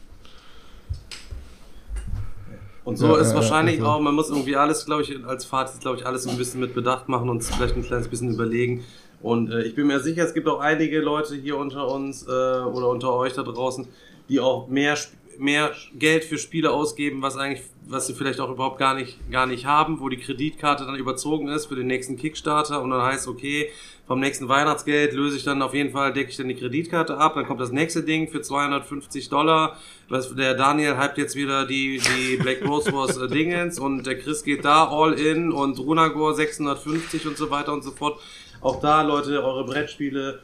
Und 2.85 2.97
so 2.99 3.07
Ja, 3.15 3.17
ist 3.21 3.31
ja, 3.31 3.37
wahrscheinlich 3.37 3.79
ja, 3.79 3.85
also. 3.85 3.97
auch, 3.97 4.01
man 4.01 4.15
muss 4.15 4.29
irgendwie 4.29 4.57
alles, 4.57 4.85
glaube 4.85 5.03
ich, 5.03 5.25
als 5.27 5.45
Fazit, 5.45 5.81
glaube 5.81 5.99
ich, 5.99 6.07
alles 6.07 6.27
ein 6.27 6.37
bisschen 6.37 6.61
mit 6.61 6.75
Bedacht 6.75 7.09
machen 7.09 7.29
und 7.31 7.43
vielleicht 7.43 7.77
ein 7.77 7.83
kleines 7.85 8.09
bisschen 8.09 8.33
überlegen. 8.33 8.85
Und 9.23 9.51
äh, 9.51 9.63
ich 9.63 9.75
bin 9.75 9.87
mir 9.87 10.01
sicher, 10.01 10.23
es 10.25 10.35
gibt 10.35 10.47
auch 10.49 10.61
einige 10.61 11.01
Leute 11.01 11.35
hier 11.35 11.57
unter 11.57 11.89
uns 11.89 12.27
äh, 12.27 12.31
oder 12.31 12.89
unter 12.91 13.15
euch 13.15 13.33
da 13.33 13.43
draußen, 13.43 13.87
die 14.29 14.39
auch 14.39 14.69
mehr, 14.69 14.99
mehr 15.39 15.73
Geld 15.95 16.25
für 16.25 16.39
Spiele 16.39 16.71
ausgeben, 16.71 17.23
was 17.23 17.37
eigentlich, 17.37 17.63
was 17.87 18.07
sie 18.07 18.15
vielleicht 18.15 18.41
auch 18.41 18.51
überhaupt 18.51 18.79
gar 18.79 18.95
nicht, 18.95 19.19
gar 19.31 19.47
nicht 19.47 19.67
haben, 19.67 20.01
wo 20.01 20.09
die 20.09 20.17
Kreditkarte 20.17 20.85
dann 20.85 20.97
überzogen 20.97 21.49
ist 21.49 21.67
für 21.67 21.77
den 21.77 21.87
nächsten 21.87 22.17
Kickstarter 22.17 22.83
und 22.83 22.91
dann 22.91 23.03
heißt, 23.03 23.29
okay, 23.29 23.71
vom 24.07 24.21
nächsten 24.21 24.49
Weihnachtsgeld 24.49 25.15
löse 25.15 25.37
ich 25.37 25.45
dann 25.45 25.63
auf 25.63 25.73
jeden 25.73 25.93
Fall, 25.93 26.13
decke 26.13 26.31
ich 26.31 26.37
dann 26.37 26.49
die 26.49 26.55
Kreditkarte 26.55 27.17
ab, 27.17 27.35
dann 27.37 27.47
kommt 27.47 27.61
das 27.61 27.73
nächste 27.73 28.03
Ding 28.03 28.29
für 28.29 28.43
250 28.43 29.31
Dollar. 29.31 29.79
Was, 30.11 30.35
der 30.35 30.55
Daniel 30.55 30.99
hypt 30.99 31.17
jetzt 31.17 31.37
wieder 31.37 31.67
die, 31.67 32.01
die 32.01 32.37
Black 32.37 32.63
Rose 32.67 32.93
Wars 32.93 33.17
äh, 33.17 33.29
Dingens 33.29 33.79
und 33.79 34.05
der 34.07 34.19
Chris 34.19 34.45
geht 34.45 34.65
da 34.65 34.89
all 34.89 35.15
in 35.15 35.53
und 35.53 35.79
Runagor 35.79 36.35
650 36.35 37.27
und 37.27 37.39
so 37.39 37.51
weiter 37.51 37.73
und 37.73 37.83
so 37.83 37.93
fort. 37.93 38.21
Auch 38.61 38.81
da, 38.81 39.01
Leute, 39.01 39.43
eure 39.43 39.65
Brettspiele, 39.65 40.41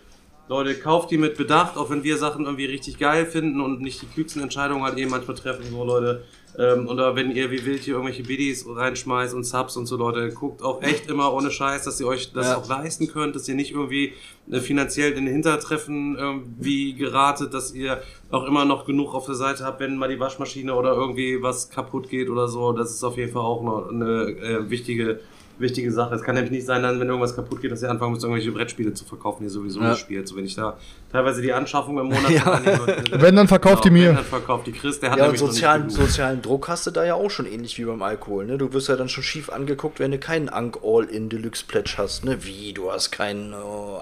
Leute, 0.51 0.74
kauft 0.74 1.12
die 1.12 1.16
mit 1.16 1.36
Bedacht, 1.36 1.77
auch 1.77 1.90
wenn 1.90 2.02
wir 2.02 2.16
Sachen 2.16 2.44
irgendwie 2.44 2.64
richtig 2.64 2.98
geil 2.98 3.24
finden 3.24 3.60
und 3.60 3.81
nicht 3.81 4.02
die 4.02 4.06
klügsten 4.06 4.43
Entscheidungen 4.43 4.82
halt 4.82 4.98
eben 4.98 5.09
manchmal 5.09 5.36
treffen, 5.36 5.64
so 5.70 5.85
Leute. 5.85 6.24
Ähm, 6.59 6.89
oder 6.89 7.14
wenn 7.14 7.31
ihr 7.31 7.52
wie 7.52 7.64
wild 7.64 7.82
hier 7.82 7.94
irgendwelche 7.94 8.24
Biddies 8.24 8.66
reinschmeißt 8.68 9.32
und 9.32 9.44
Subs 9.44 9.77
und 9.77 9.86
so, 9.86 9.97
Leute, 9.97 10.32
guckt 10.32 10.60
auch 10.64 10.82
echt 10.82 11.09
immer 11.09 11.32
ohne 11.32 11.52
Scheiß, 11.52 11.85
dass 11.85 12.01
ihr 12.01 12.09
euch 12.09 12.32
das 12.32 12.48
Ja. 12.48 12.56
auch 12.56 12.68
leisten 12.68 13.06
könnt, 13.06 13.36
dass 13.36 13.47
ihr 13.48 13.55
nicht 13.55 13.70
irgendwie 13.70 14.14
äh, 14.51 14.59
finanziell 14.59 15.12
in 15.12 15.27
den 15.27 15.32
Hintertreffen 15.32 16.16
irgendwie 16.18 16.94
geratet, 16.94 17.55
dass 17.55 17.72
ihr 17.72 18.02
auch 18.32 18.44
immer 18.44 18.64
noch 18.64 18.85
genug 18.86 19.14
auf 19.14 19.27
der 19.27 19.36
Seite 19.36 19.62
habt, 19.64 19.78
wenn 19.78 19.97
mal 19.97 20.09
die 20.09 20.18
Waschmaschine 20.18 20.74
oder 20.74 20.94
irgendwie 20.94 21.40
was 21.40 21.70
kaputt 21.70 22.09
geht 22.10 22.28
oder 22.28 22.48
so. 22.48 22.72
Das 22.72 22.90
ist 22.90 23.05
auf 23.05 23.16
jeden 23.16 23.31
Fall 23.32 23.43
auch 23.43 23.62
noch 23.62 23.89
eine 23.89 24.22
äh, 24.31 24.68
wichtige 24.68 25.20
wichtige 25.60 25.92
Sache. 25.92 26.14
Es 26.14 26.22
kann 26.22 26.34
nämlich 26.34 26.50
nicht 26.50 26.66
sein, 26.66 26.82
dann, 26.82 26.98
wenn 27.00 27.08
irgendwas 27.08 27.36
kaputt 27.36 27.60
geht, 27.60 27.70
dass 27.70 27.82
ihr 27.82 27.90
anfangen 27.90 28.12
müsst, 28.12 28.24
irgendwelche 28.24 28.50
Brettspiele 28.52 28.94
zu 28.94 29.04
verkaufen, 29.04 29.38
die 29.40 29.44
ihr 29.46 29.50
sowieso 29.50 29.80
Ja. 29.80 29.90
nicht 29.90 30.00
spielt. 30.00 30.26
So, 30.26 30.36
wenn 30.36 30.44
ich 30.44 30.54
da 30.54 30.76
teilweise 31.12 31.42
die 31.42 31.52
Anschaffung 31.52 31.98
im 31.98 32.06
Monat 32.06 32.30
Ja. 32.30 32.42
annehme, 32.44 32.96
Wenn, 33.12 33.36
dann 33.36 33.48
verkauft 33.48 33.84
die 33.84 33.88
Genau, 33.90 34.00
mir. 34.00 34.08
Wenn, 34.08 34.16
dann 34.16 34.24
verkauft 34.24 34.66
die 34.66 34.72
Chris, 34.72 34.98
der 35.00 35.10
hat 35.12 35.18
Ja, 35.18 35.24
und 35.24 35.28
nämlich 35.32 35.42
nicht 35.42 35.52
sozialen, 35.54 35.90
sozialen 35.90 36.42
Druck 36.42 36.68
hast 36.68 36.86
du 36.86 36.90
da 36.90 37.04
ja 37.04 37.14
auch 37.14 37.30
schon 37.30 37.46
ähnlich 37.46 37.78
wie 37.78 37.84
beim 37.84 38.02
Alkohol. 38.02 38.46
Ne? 38.46 38.58
Du 38.58 38.72
wirst 38.72 38.88
ja 38.88 38.96
dann 38.96 39.08
schon 39.08 39.22
schief 39.22 39.50
angeguckt, 39.50 40.00
wenn 40.00 40.10
du 40.10 40.18
keinen 40.18 40.48
Ank 40.48 40.78
All-In 40.82 41.28
Deluxe 41.28 41.64
Pledge 41.66 41.94
hast. 41.98 42.24
Ne? 42.24 42.38
Wie, 42.44 42.72
du 42.72 42.90
hast 42.90 43.10
keinen 43.10 43.52
äh, 43.52 43.56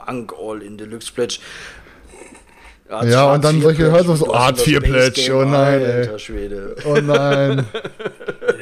Ank 0.06 0.32
All-In 0.40 0.76
Deluxe 0.78 1.12
Pledge. 1.12 1.38
Hartz 2.90 3.10
Ja, 3.12 3.34
und 3.34 3.44
dann 3.44 3.60
solche 3.60 3.90
Hörser 3.90 4.16
so, 4.16 4.26
IV 4.26 4.32
Base 4.34 4.80
Pledge, 4.80 5.22
Game, 5.26 5.36
oh 5.36 5.44
nein, 5.44 5.80
ey. 5.82 5.92
Alter 5.92 6.18
Schwede. 6.18 6.76
Oh 6.86 6.94
nein. 7.02 7.66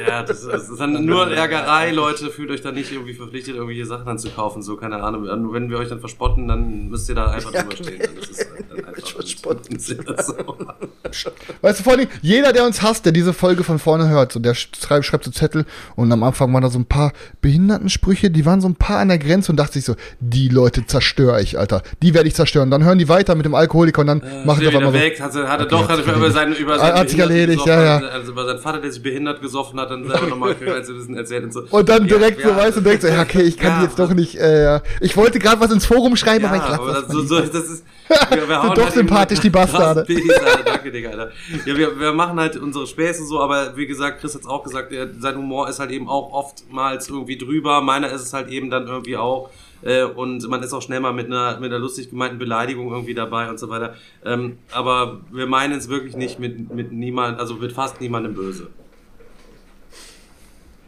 Ja, 0.07 0.23
das 0.23 0.41
ist, 0.43 0.49
das 0.53 0.69
ist 0.69 0.81
dann 0.81 1.05
nur 1.05 1.31
Ärgerei, 1.33 1.91
Leute. 1.93 2.31
Fühlt 2.31 2.51
euch 2.51 2.61
dann 2.63 2.75
nicht 2.75 2.93
irgendwie 2.93 3.15
verpflichtet, 3.15 3.55
irgendwelche 3.55 3.87
Sachen 3.87 4.07
dann 4.07 4.19
zu 4.19 4.31
kaufen. 4.31 4.63
So, 4.63 4.77
keine 4.77 5.03
Ahnung. 5.03 5.53
Wenn 5.53 5.71
wir 5.71 5.79
euch 5.79 5.89
dann 5.89 6.01
verspotten, 6.01 6.49
dann 6.49 6.89
müsst 6.89 7.09
ihr 7.09 7.15
da 7.15 7.31
einfach 7.31 7.53
Ja, 7.53 7.63
drüber 7.63 7.77
stehen. 7.77 7.99
nee. 7.99 8.09
Das 8.21 8.29
ist 8.31 8.47
halt 8.51 8.65
dann 8.71 8.85
einfach 8.85 9.09
Verspotten. 9.09 9.79
so. 9.79 9.95
Weißt 11.63 11.81
du, 11.81 11.85
vor 11.85 11.93
allem, 11.95 12.09
jeder, 12.23 12.53
der 12.53 12.65
uns 12.65 12.83
hasst, 12.83 13.05
der 13.05 13.13
diese 13.13 13.33
Folge 13.33 13.65
von 13.65 13.79
vorne 13.79 14.09
hört, 14.09 14.33
so, 14.33 14.41
der 14.41 14.55
schreibt, 14.55 15.05
schreibt 15.07 15.25
so 15.25 15.31
Zettel 15.31 15.65
und 15.95 16.11
am 16.13 16.23
Anfang 16.23 16.53
waren 16.53 16.63
da 16.63 16.69
so 16.69 16.79
ein 16.79 16.85
paar 16.87 17.13
Behindertensprüche, 17.41 18.31
die 18.31 18.45
waren 18.45 18.61
so 18.61 18.69
ein 18.69 18.75
paar 18.75 18.99
an 18.99 19.09
der 19.09 19.19
Grenze 19.19 19.53
und 19.53 19.57
dachte 19.57 19.75
sich 19.75 19.85
so, 19.85 19.95
die 20.21 20.49
Leute 20.49 20.87
zerstöre 20.87 21.41
ich, 21.41 21.59
Alter. 21.59 21.83
Die 22.03 22.13
werde 22.15 22.29
ich 22.29 22.35
zerstören. 22.35 22.71
Dann 22.71 22.85
hören 22.85 22.99
die 22.99 23.09
weiter 23.09 23.35
mit 23.35 23.47
dem 23.47 23.55
Alkoholiker 23.55 24.01
und 24.03 24.09
dann 24.09 24.19
machen 24.45 24.61
sie 24.61 24.67
Steht 24.67 24.69
auf 24.69 24.73
wieder 24.75 24.87
einmal 24.87 24.93
so. 24.93 24.99
weg, 24.99 25.21
hat, 25.21 25.35
er- 25.35 25.49
hat 25.49 25.61
er 25.61 25.67
Okay, 25.67 25.71
doch 25.71 25.89
hat 25.89 26.07
er 26.07 26.15
über 26.17 26.31
seinen, 26.31 26.55
über 26.57 26.79
seinen 26.79 26.95
hat 26.99 27.09
sich 27.09 27.19
erledigt, 27.19 27.65
ja, 27.67 27.83
ja. 27.83 27.99
Also 28.09 28.33
über 28.33 28.45
seinen 28.47 28.59
Vater, 28.59 28.81
der 28.81 28.91
sich 28.93 29.03
behindert 29.03 29.41
gesoffen 29.41 29.79
hat, 29.81 29.86
dann 29.87 30.07
selber 30.07 30.27
nochmal 30.27 30.53
ein 30.53 30.59
bisschen 30.59 31.17
erzählt 31.17 31.45
und 31.45 31.53
so. 31.53 31.63
Und 31.71 31.89
dann 31.89 32.07
Ja, 32.07 32.19
direkt 32.19 32.41
ja, 32.41 32.49
so, 32.49 32.57
weißt 32.57 32.77
du, 32.77 32.81
denkst 32.81 33.03
so, 33.03 33.09
ja, 33.09 33.23
okay, 33.23 33.43
ich 33.43 33.57
kann 33.57 33.73
ja, 33.73 33.79
die 33.79 33.85
jetzt 33.85 33.99
doch 33.99 34.13
nicht, 34.13 34.37
äh, 34.37 34.63
ja. 34.63 34.83
ich 35.01 35.17
wollte 35.17 35.39
gerade 35.39 35.61
was 35.61 35.73
ins 35.73 35.87
Forum 35.87 36.17
schreiben, 36.17 36.45
Ja, 36.45 36.51
aber 36.51 36.57
ich 36.57 36.69
lasse 36.69 36.83
aber 36.83 36.93
das 36.93 37.09
so, 37.09 37.23
so, 37.23 37.41
das 37.41 37.69
ist. 37.71 37.85
Wir, 38.31 38.49
wir 38.49 38.63
hauen 38.63 38.75
doch 38.75 38.85
halt 38.85 38.95
sympathisch, 38.95 39.41
die 39.41 39.51
Bastarde. 39.51 40.07
Alter. 40.09 40.63
Danke, 40.65 40.93
Digga, 40.93 41.11
Alter. 41.11 41.31
Ja, 41.65 41.77
wir, 41.77 41.99
wir 41.99 42.13
machen 42.13 42.39
halt 42.39 42.57
unsere 42.57 42.87
Späße 42.87 43.25
so, 43.27 43.41
aber 43.41 43.77
wie 43.77 43.89
gesagt, 43.89 44.21
Chris 44.21 44.37
hat's 44.37 44.47
auch 44.47 44.63
gesagt, 44.63 44.93
der, 44.93 45.09
sein 45.19 45.37
Humor 45.37 45.69
ist 45.69 45.81
halt 45.81 45.91
eben 45.91 46.09
auch 46.09 46.33
oftmals 46.33 47.09
irgendwie 47.09 47.37
drüber. 47.37 47.81
Meiner 47.81 48.09
ist 48.13 48.23
es 48.23 48.33
halt 48.33 48.49
eben 48.49 48.71
dann 48.71 48.87
irgendwie 48.87 49.17
auch. 49.17 49.51
Äh, 49.83 50.05
und 50.05 50.49
man 50.49 50.63
ist 50.63 50.73
auch 50.73 50.83
schnell 50.83 51.01
mal 51.01 51.13
mit 51.13 51.27
einer, 51.27 51.59
mit 51.61 51.71
einer 51.71 51.79
lustig 51.79 52.11
gemeinten 52.11 52.39
Beleidigung 52.39 52.91
irgendwie 52.91 53.15
dabei 53.15 53.49
und 53.49 53.59
so 53.59 53.69
weiter. 53.69 53.95
Ähm, 54.25 54.59
aber 54.73 55.21
wir 55.31 55.47
meinen 55.47 55.79
es 55.79 55.89
wirklich 55.89 56.17
nicht 56.17 56.39
mit, 56.39 56.73
mit 56.73 56.93
niemand, 56.93 57.39
also 57.39 57.55
mit 57.55 57.73
fast 57.73 58.01
niemandem 58.01 58.35
böse. 58.35 58.69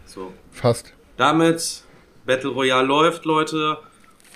So. 0.09 0.32
Fast. 0.51 0.94
Damit 1.18 1.82
Battle 2.24 2.51
Royale 2.51 2.86
läuft, 2.86 3.26
Leute. 3.26 3.78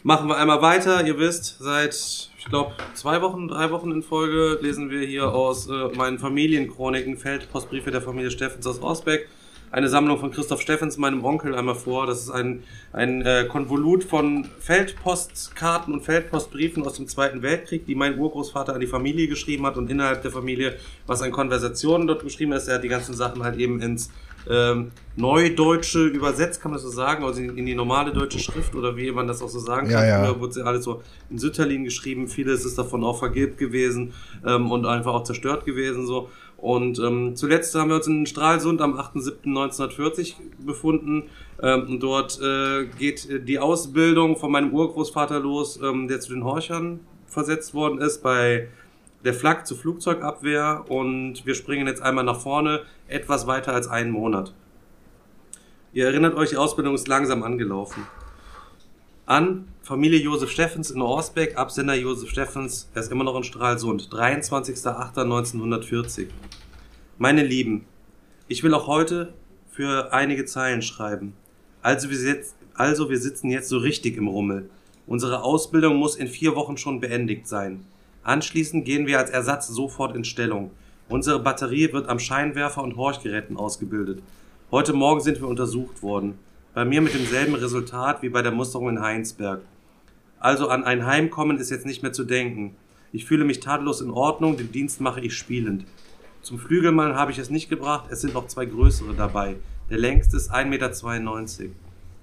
Machen 0.02 0.28
wir 0.28 0.36
einmal 0.36 0.60
weiter. 0.60 1.06
Ihr 1.06 1.18
wisst, 1.18 1.58
seit, 1.60 1.94
ich 2.38 2.44
glaube, 2.46 2.72
zwei 2.94 3.22
Wochen, 3.22 3.48
drei 3.48 3.70
Wochen 3.70 3.90
in 3.90 4.02
Folge 4.02 4.58
lesen 4.60 4.90
wir 4.90 5.06
hier 5.06 5.32
aus 5.32 5.68
äh, 5.68 5.88
meinen 5.96 6.18
Familienchroniken 6.18 7.16
Feldpostbriefe 7.16 7.90
der 7.90 8.02
Familie 8.02 8.30
Steffens 8.30 8.66
aus 8.66 8.82
Osbeck. 8.82 9.28
Eine 9.70 9.88
Sammlung 9.88 10.18
von 10.18 10.30
Christoph 10.30 10.60
Steffens, 10.60 10.98
meinem 10.98 11.24
Onkel, 11.24 11.54
einmal 11.54 11.74
vor. 11.74 12.06
Das 12.06 12.20
ist 12.20 12.30
ein, 12.30 12.64
ein 12.92 13.22
äh, 13.22 13.46
Konvolut 13.48 14.04
von 14.04 14.46
Feldpostkarten 14.58 15.94
und 15.94 16.02
Feldpostbriefen 16.02 16.84
aus 16.84 16.94
dem 16.94 17.08
Zweiten 17.08 17.40
Weltkrieg, 17.40 17.86
die 17.86 17.94
mein 17.94 18.18
Urgroßvater 18.18 18.74
an 18.74 18.80
die 18.80 18.86
Familie 18.86 19.28
geschrieben 19.28 19.64
hat 19.64 19.78
und 19.78 19.90
innerhalb 19.90 20.20
der 20.20 20.30
Familie, 20.30 20.76
was 21.06 21.22
an 21.22 21.30
Konversationen 21.30 22.06
dort 22.06 22.22
geschrieben 22.22 22.52
ist. 22.52 22.68
Er 22.68 22.74
hat 22.74 22.84
die 22.84 22.88
ganzen 22.88 23.14
Sachen 23.14 23.42
halt 23.44 23.56
eben 23.56 23.80
ins 23.80 24.10
ähm, 24.51 24.90
Neudeutsche 25.16 26.06
übersetzt, 26.06 26.60
kann 26.62 26.70
man 26.70 26.77
das 26.77 26.85
so 26.85 26.90
sagen, 26.90 27.24
also 27.24 27.40
in, 27.40 27.56
in 27.59 27.66
die 27.66 27.74
normale 27.74 28.12
deutsche 28.12 28.39
Schrift 28.39 28.74
oder 28.74 28.97
wie 28.97 29.10
man 29.12 29.27
das 29.27 29.43
auch 29.43 29.48
so 29.48 29.59
sagen 29.59 29.90
Ja, 29.90 29.98
kann. 30.01 30.09
ja. 30.09 30.24
Früher 30.24 30.40
wurde 30.40 30.52
sie 30.55 30.62
alles 30.66 30.85
so 30.85 31.02
in 31.31 31.39
Sütterlin 31.39 31.85
geschrieben, 31.85 32.28
vieles 32.28 32.64
ist 32.64 32.78
davon 32.78 33.05
auch 33.05 33.19
vergilbt 33.19 33.59
gewesen 33.59 34.12
ähm, 34.47 34.70
und 34.70 34.86
einfach 34.86 35.12
auch 35.14 35.24
zerstört 35.24 35.64
gewesen 35.66 36.06
so. 36.06 36.28
Und 36.56 37.01
ähm, 37.01 37.35
zuletzt 37.35 37.74
haben 37.74 37.89
wir 37.90 37.97
uns 37.97 38.06
in 38.06 38.24
Stralsund 38.24 38.81
am 38.81 38.94
8.7.1940 38.94 40.35
befunden. 40.64 41.24
Ähm, 41.60 41.86
und 41.89 42.01
dort 42.01 42.40
äh, 42.40 42.86
geht 42.98 43.48
die 43.48 43.59
Ausbildung 43.59 44.36
von 44.36 44.52
meinem 44.52 44.73
Urgroßvater 44.73 45.40
los, 45.40 45.81
ähm, 45.82 46.06
der 46.06 46.20
zu 46.20 46.32
den 46.32 46.44
Horchern 46.44 47.01
versetzt 47.27 47.74
worden 47.74 47.98
ist 47.98 48.23
bei 48.23 48.69
der 49.24 49.34
Flak 49.34 49.66
zur 49.66 49.76
Flugzeugabwehr. 49.76 50.84
Und 50.88 51.46
wir 51.46 51.54
springen 51.54 51.86
jetzt 51.86 52.02
einmal 52.02 52.24
nach 52.24 52.40
vorne, 52.40 52.82
etwas 53.08 53.46
weiter 53.46 53.72
als 53.72 53.88
einen 53.88 54.10
Monat. 54.10 54.52
Ihr 55.92 56.06
erinnert 56.06 56.34
euch, 56.34 56.50
die 56.50 56.56
Ausbildung 56.56 56.94
ist 56.94 57.08
langsam 57.08 57.42
angelaufen. 57.42 58.06
An 59.26 59.68
Familie 59.82 60.20
Josef 60.20 60.50
Steffens 60.50 60.90
in 60.90 61.02
Orsbeck, 61.02 61.58
Absender 61.58 61.94
Josef 61.94 62.30
Steffens, 62.30 62.88
er 62.94 63.02
ist 63.02 63.12
immer 63.12 63.24
noch 63.24 63.36
in 63.36 63.44
Stralsund, 63.44 64.08
23.08.1940. 64.10 66.28
Meine 67.18 67.44
Lieben, 67.44 67.84
ich 68.48 68.62
will 68.62 68.74
auch 68.74 68.86
heute 68.86 69.32
für 69.70 70.12
einige 70.12 70.44
Zeilen 70.44 70.82
schreiben. 70.82 71.34
Also 71.82 72.10
wir, 72.10 72.16
sitz, 72.16 72.54
also 72.74 73.10
wir 73.10 73.18
sitzen 73.18 73.50
jetzt 73.50 73.68
so 73.68 73.78
richtig 73.78 74.16
im 74.16 74.28
Rummel. 74.28 74.70
Unsere 75.06 75.42
Ausbildung 75.42 75.96
muss 75.96 76.16
in 76.16 76.28
vier 76.28 76.54
Wochen 76.54 76.76
schon 76.76 77.00
beendigt 77.00 77.48
sein. 77.48 77.84
Anschließend 78.24 78.84
gehen 78.84 79.06
wir 79.06 79.18
als 79.18 79.30
Ersatz 79.30 79.68
sofort 79.68 80.14
in 80.14 80.24
Stellung. 80.24 80.70
Unsere 81.08 81.40
Batterie 81.40 81.92
wird 81.92 82.08
am 82.08 82.18
Scheinwerfer 82.18 82.82
und 82.82 82.96
Horchgeräten 82.96 83.56
ausgebildet. 83.56 84.22
Heute 84.70 84.92
Morgen 84.92 85.20
sind 85.20 85.40
wir 85.40 85.48
untersucht 85.48 86.02
worden. 86.02 86.38
Bei 86.72 86.84
mir 86.84 87.02
mit 87.02 87.14
demselben 87.14 87.54
Resultat 87.54 88.22
wie 88.22 88.28
bei 88.28 88.40
der 88.42 88.52
Musterung 88.52 88.88
in 88.88 89.00
Heinsberg. 89.00 89.60
Also 90.38 90.68
an 90.68 90.84
ein 90.84 91.04
Heimkommen 91.04 91.58
ist 91.58 91.70
jetzt 91.70 91.84
nicht 91.84 92.02
mehr 92.02 92.12
zu 92.12 92.24
denken. 92.24 92.76
Ich 93.12 93.24
fühle 93.24 93.44
mich 93.44 93.60
tadellos 93.60 94.00
in 94.00 94.10
Ordnung, 94.10 94.56
den 94.56 94.72
Dienst 94.72 95.00
mache 95.00 95.20
ich 95.20 95.36
spielend. 95.36 95.84
Zum 96.40 96.58
Flügelmann 96.58 97.14
habe 97.14 97.30
ich 97.30 97.38
es 97.38 97.50
nicht 97.50 97.68
gebracht, 97.68 98.06
es 98.10 98.20
sind 98.20 98.34
noch 98.34 98.46
zwei 98.46 98.66
größere 98.66 99.14
dabei. 99.14 99.56
Der 99.90 99.98
längste 99.98 100.36
ist 100.36 100.52
1,92 100.52 101.60
Meter. 101.60 101.74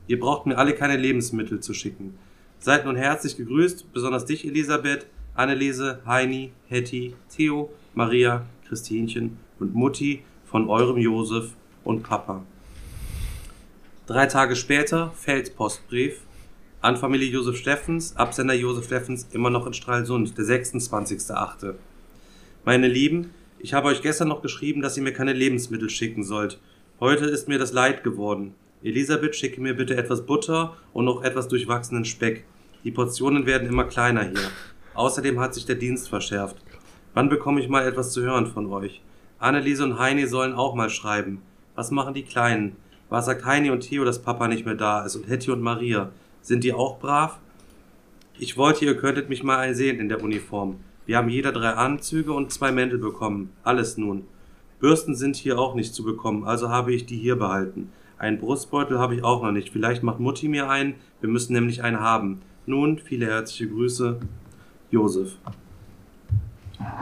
Ihr 0.07 0.19
braucht 0.19 0.45
mir 0.45 0.57
alle 0.57 0.73
keine 0.73 0.97
Lebensmittel 0.97 1.59
zu 1.59 1.73
schicken. 1.73 2.17
Seid 2.59 2.85
nun 2.85 2.95
herzlich 2.95 3.37
gegrüßt, 3.37 3.93
besonders 3.93 4.25
dich, 4.25 4.45
Elisabeth, 4.45 5.05
Anneliese, 5.39 6.01
Heini, 6.05 6.51
Hetty, 6.67 7.15
Theo, 7.33 7.71
Maria, 7.93 8.45
Christinchen 8.67 9.37
und 9.57 9.73
Mutti 9.73 10.23
von 10.45 10.67
eurem 10.67 10.97
Josef 10.97 11.51
und 11.85 12.03
Papa. 12.03 12.43
Drei 14.05 14.25
Tage 14.25 14.57
später 14.57 15.11
Feldpostbrief 15.15 16.19
an 16.81 16.97
Familie 16.97 17.29
Josef 17.29 17.55
Steffens, 17.55 18.17
Absender 18.17 18.53
Josef 18.53 18.87
Steffens, 18.87 19.29
immer 19.31 19.49
noch 19.49 19.65
in 19.65 19.73
Stralsund, 19.73 20.37
der 20.37 20.43
26.8. 20.43 21.75
Meine 22.65 22.89
Lieben, 22.89 23.31
ich 23.59 23.73
habe 23.73 23.87
euch 23.87 24.01
gestern 24.01 24.27
noch 24.27 24.41
geschrieben, 24.41 24.81
dass 24.81 24.97
ihr 24.97 25.03
mir 25.03 25.13
keine 25.13 25.31
Lebensmittel 25.31 25.89
schicken 25.89 26.25
sollt. 26.25 26.59
Heute 26.99 27.25
ist 27.25 27.47
mir 27.47 27.59
das 27.59 27.71
leid 27.71 28.03
geworden. 28.03 28.55
Elisabeth, 28.83 29.37
schicke 29.37 29.61
mir 29.61 29.73
bitte 29.73 29.95
etwas 29.95 30.25
Butter 30.25 30.75
und 30.91 31.05
noch 31.05 31.23
etwas 31.23 31.47
durchwachsenen 31.47 32.03
Speck. 32.03 32.43
Die 32.83 32.91
Portionen 32.91 33.45
werden 33.45 33.69
immer 33.69 33.85
kleiner 33.85 34.23
hier. 34.23 34.51
Außerdem 34.99 35.39
hat 35.39 35.53
sich 35.53 35.65
der 35.65 35.77
Dienst 35.77 36.09
verschärft. 36.09 36.57
Wann 37.13 37.29
bekomme 37.29 37.61
ich 37.61 37.69
mal 37.69 37.87
etwas 37.87 38.11
zu 38.11 38.21
hören 38.21 38.47
von 38.47 38.69
euch? 38.69 39.01
Anneliese 39.39 39.85
und 39.85 39.97
Heini 39.97 40.27
sollen 40.27 40.53
auch 40.53 40.75
mal 40.75 40.89
schreiben. 40.89 41.41
Was 41.73 41.89
machen 41.89 42.13
die 42.13 42.23
Kleinen? 42.23 42.75
Was 43.07 43.27
sagt 43.27 43.45
Heini 43.45 43.69
und 43.69 43.79
Theo, 43.79 44.03
dass 44.03 44.21
Papa 44.21 44.49
nicht 44.49 44.65
mehr 44.65 44.75
da 44.75 45.05
ist? 45.05 45.15
Und 45.15 45.29
Hetty 45.29 45.51
und 45.51 45.61
Maria? 45.61 46.09
Sind 46.41 46.65
die 46.65 46.73
auch 46.73 46.99
brav? 46.99 47.39
Ich 48.37 48.57
wollte, 48.57 48.83
ihr 48.83 48.97
könntet 48.97 49.29
mich 49.29 49.41
mal 49.41 49.73
sehen 49.73 50.01
in 50.01 50.09
der 50.09 50.21
Uniform. 50.21 50.81
Wir 51.05 51.15
haben 51.15 51.29
jeder 51.29 51.53
drei 51.53 51.69
Anzüge 51.69 52.33
und 52.33 52.51
zwei 52.51 52.73
Mäntel 52.73 52.99
bekommen. 52.99 53.51
Alles 53.63 53.95
nun. 53.95 54.25
Bürsten 54.81 55.15
sind 55.15 55.37
hier 55.37 55.59
auch 55.59 55.75
nicht 55.75 55.93
zu 55.93 56.03
bekommen, 56.03 56.43
also 56.43 56.67
habe 56.67 56.93
ich 56.93 57.05
die 57.05 57.17
hier 57.17 57.37
behalten. 57.37 57.89
Einen 58.17 58.37
Brustbeutel 58.37 58.99
habe 58.99 59.15
ich 59.15 59.23
auch 59.23 59.43
noch 59.43 59.53
nicht. 59.53 59.69
Vielleicht 59.69 60.03
macht 60.03 60.19
Mutti 60.19 60.49
mir 60.49 60.69
einen. 60.69 60.95
Wir 61.21 61.29
müssen 61.29 61.53
nämlich 61.53 61.83
einen 61.83 62.01
haben. 62.01 62.41
Nun, 62.65 62.99
viele 62.99 63.27
herzliche 63.27 63.69
Grüße. 63.69 64.19
Josef. 64.91 65.37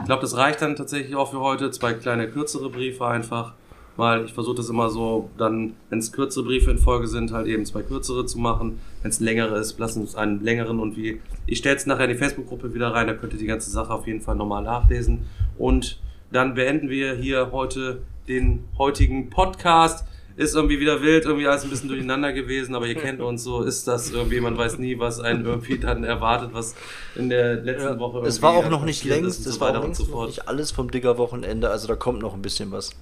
Ich 0.00 0.06
glaube, 0.06 0.22
das 0.22 0.36
reicht 0.36 0.62
dann 0.62 0.76
tatsächlich 0.76 1.14
auch 1.14 1.30
für 1.30 1.40
heute. 1.40 1.70
Zwei 1.70 1.94
kleine 1.94 2.28
kürzere 2.28 2.70
Briefe 2.70 3.06
einfach. 3.06 3.54
Weil 3.96 4.24
ich 4.26 4.32
versuche 4.32 4.54
das 4.54 4.68
immer 4.68 4.90
so, 4.90 5.28
dann, 5.38 5.74
wenn 5.90 5.98
es 5.98 6.12
kürzere 6.12 6.44
Briefe 6.44 6.70
in 6.70 6.78
Folge 6.78 7.08
sind, 7.08 7.32
halt 7.32 7.48
eben 7.48 7.66
zwei 7.66 7.82
kürzere 7.82 8.26
zu 8.26 8.38
machen. 8.38 8.78
Wenn 9.02 9.10
es 9.10 9.18
ein 9.18 9.24
längerer 9.24 9.56
ist, 9.56 9.76
lassen 9.80 10.04
es 10.04 10.14
einen 10.14 10.40
längeren 10.44 10.78
und 10.78 10.96
wie. 10.96 11.20
Ich 11.46 11.58
stelle 11.58 11.74
es 11.74 11.84
nachher 11.84 12.04
in 12.04 12.12
die 12.12 12.16
Facebook-Gruppe 12.16 12.74
wieder 12.74 12.94
rein, 12.94 13.08
da 13.08 13.14
könnt 13.14 13.32
ihr 13.32 13.40
die 13.40 13.46
ganze 13.46 13.70
Sache 13.70 13.92
auf 13.92 14.06
jeden 14.06 14.20
Fall 14.20 14.36
nochmal 14.36 14.62
nachlesen. 14.62 15.26
Und 15.58 15.98
dann 16.30 16.54
beenden 16.54 16.90
wir 16.90 17.14
hier 17.14 17.50
heute 17.50 18.02
den 18.28 18.68
heutigen 18.78 19.30
Podcast. 19.30 20.06
Ist 20.38 20.54
irgendwie 20.54 20.78
wieder 20.78 21.02
wild, 21.02 21.24
irgendwie 21.24 21.48
alles 21.48 21.64
ein 21.64 21.70
bisschen 21.70 21.88
durcheinander 21.88 22.32
gewesen, 22.32 22.76
aber 22.76 22.86
ihr 22.86 22.94
kennt 22.94 23.20
uns 23.20 23.42
so, 23.42 23.62
ist 23.62 23.88
das 23.88 24.12
irgendwie, 24.12 24.40
man 24.40 24.56
weiß 24.56 24.78
nie, 24.78 24.96
was 24.98 25.18
einen 25.18 25.44
irgendwie 25.44 25.78
dann 25.78 26.04
erwartet, 26.04 26.50
was 26.52 26.76
in 27.16 27.28
der 27.28 27.56
letzten 27.56 27.98
Woche 27.98 28.24
Es 28.24 28.40
war 28.40 28.52
auch 28.52 28.70
noch 28.70 28.84
nicht 28.84 29.04
längst, 29.04 29.38
und 29.38 29.44
so 29.44 29.50
es 29.50 29.60
war 29.60 29.70
auch 29.70 29.82
und 29.82 29.84
längst 29.98 30.06
so 30.06 30.26
nicht 30.26 30.48
alles 30.48 30.70
vom 30.70 30.92
Digger-Wochenende, 30.92 31.68
also 31.68 31.88
da 31.88 31.96
kommt 31.96 32.22
noch 32.22 32.34
ein 32.34 32.42
bisschen 32.42 32.70
was. 32.70 32.92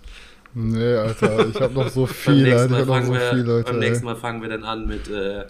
Nee, 0.55 0.95
Alter, 0.95 1.47
ich 1.47 1.61
hab 1.61 1.75
noch 1.75 1.91
so 1.91 2.07
Beim 2.07 2.15
viel, 2.15 2.53
Alter. 2.55 2.81
Ich 2.81 2.81
hab 2.81 2.87
noch 2.87 3.03
so 3.05 3.13
wir, 3.13 3.21
viel, 3.21 3.41
Leute. 3.41 3.71
beim 3.73 3.81
nächsten. 3.81 4.07
Mal 4.07 4.17
fangen 4.17 4.41
wir 4.41 4.49
dann 4.49 4.65
an 4.65 4.87
mit 4.87 5.07
äh, 5.11 5.45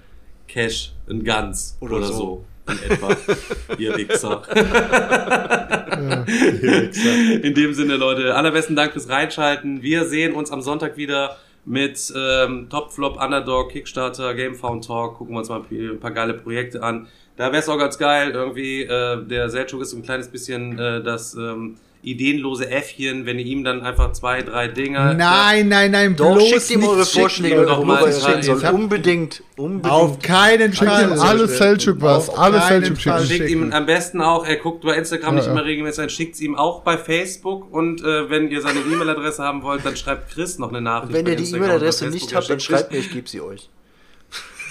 Cash 0.49 0.93
in 1.07 1.25
Guns 1.25 1.77
oder, 1.79 1.99
Oder 1.99 2.07
so. 2.07 2.13
so. 2.13 2.45
In 2.73 2.91
etwa. 2.91 3.17
Ihr 3.79 3.97
Wichser. 3.97 4.43
In 7.45 7.55
dem 7.55 7.75
Sinne, 7.75 7.95
Leute, 7.95 8.35
allerbesten 8.35 8.75
Dank 8.75 8.93
fürs 8.93 9.09
Reinschalten. 9.09 9.83
Wir 9.83 10.05
sehen 10.07 10.35
uns 10.35 10.51
am 10.51 10.61
Sonntag 10.61 10.97
wieder 10.97 11.37
mit 11.67 12.13
ähm, 12.17 12.69
Top 12.71 12.93
Flop, 12.93 13.21
Underdog, 13.23 13.71
Kickstarter, 13.71 14.35
Gamefound 14.35 14.87
Talk. 14.87 15.17
Gucken 15.19 15.35
wir 15.35 15.41
uns 15.41 15.49
mal 15.49 15.63
ein 15.71 16.01
paar 16.01 16.13
geile 16.13 16.35
Projekte 16.35 16.83
an. 16.83 17.09
Da 17.37 17.47
wäre 17.47 17.59
es 17.59 17.69
auch 17.69 17.79
ganz 17.79 17.99
geil, 17.99 18.31
irgendwie, 18.31 18.83
äh, 18.85 19.23
der 19.27 19.51
Selchuk 19.51 19.83
ist 19.83 19.91
so 19.91 19.99
ein 19.99 20.03
kleines 20.03 20.29
bisschen 20.29 20.79
äh, 20.79 21.03
das 21.03 21.35
ähm, 21.35 21.77
ideenlose 22.07 22.71
Äffchen, 22.71 23.27
wenn 23.27 23.39
ihr 23.41 23.45
ihm 23.47 23.65
dann 23.65 23.83
einfach 23.83 24.13
zwei, 24.13 24.41
drei 24.43 24.69
Dinger. 24.69 25.15
Nein, 25.15 25.67
nein, 25.69 25.91
nein, 25.91 26.15
Doch, 26.15 26.35
bloß 26.37 26.49
schickt 26.49 26.71
ihm 26.71 26.81
nicht 26.81 26.89
eure 26.89 27.05
schicken, 27.05 27.21
Vorschläge, 27.21 27.67
doch 27.67 27.85
mal 27.85 27.99
habt- 28.01 28.73
Unbedingt, 28.73 29.43
unbedingt. 29.57 29.93
Auf 29.93 30.21
keinen 30.21 30.73
Schickt 30.73 30.89
Fall. 30.91 31.11
ihm 31.11 31.19
alles 31.21 31.59
Selchuk 31.59 32.01
was, 32.01 32.29
alles 32.31 32.69
Selchuk 32.69 33.01
schicken. 33.01 33.25
Schickt 33.27 33.51
ihm 33.51 33.73
am 33.73 33.87
besten 33.87 34.21
auch, 34.21 34.47
er 34.47 34.55
guckt 34.57 34.85
bei 34.85 34.95
Instagram 34.97 35.35
nicht 35.35 35.47
Ja, 35.47 35.51
immer 35.51 35.63
ja. 35.63 35.67
regelmäßig, 35.67 35.97
dann 35.99 36.11
schickt 36.11 36.41
ihm 36.41 36.55
auch 36.55 36.83
bei 36.83 36.97
Facebook 36.97 37.73
und 37.75 38.01
äh, 38.03 38.31
wenn 38.31 38.51
ihr 38.53 38.61
seine 38.63 38.79
E-Mail-Adresse 38.81 39.43
haben 39.43 39.63
wollt, 39.65 39.85
dann 39.85 39.97
schreibt 39.97 40.31
Chris 40.33 40.59
noch 40.61 40.69
eine 40.71 40.81
Nachricht. 40.81 41.13
Wenn 41.13 41.25
bei 41.25 41.33
ihr 41.33 41.37
die 41.37 41.51
E-Mail-Adresse 41.57 42.09
nicht 42.11 42.33
habt, 42.37 42.49
dann 42.49 42.61
schreibt 42.61 42.93
mir, 42.93 42.99
ich 42.99 43.11
gebe 43.11 43.29
sie 43.29 43.41
euch. 43.41 43.69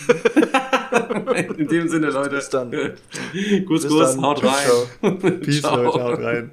schickt- 0.08 1.58
In 1.58 1.68
dem 1.68 1.90
Sinne, 1.90 2.12
Leute. 2.12 2.30
Bis 2.36 2.50
dann. 2.50 2.72
Kuss, 3.68 3.86
dann. 3.88 4.22
haut 4.22 4.40
Ciao, 4.40 4.52
rein. 5.02 5.42
Peace, 5.42 5.60
Ciao. 5.62 5.76
Leute, 5.84 6.04
haut 6.04 6.20
rein. 6.22 6.52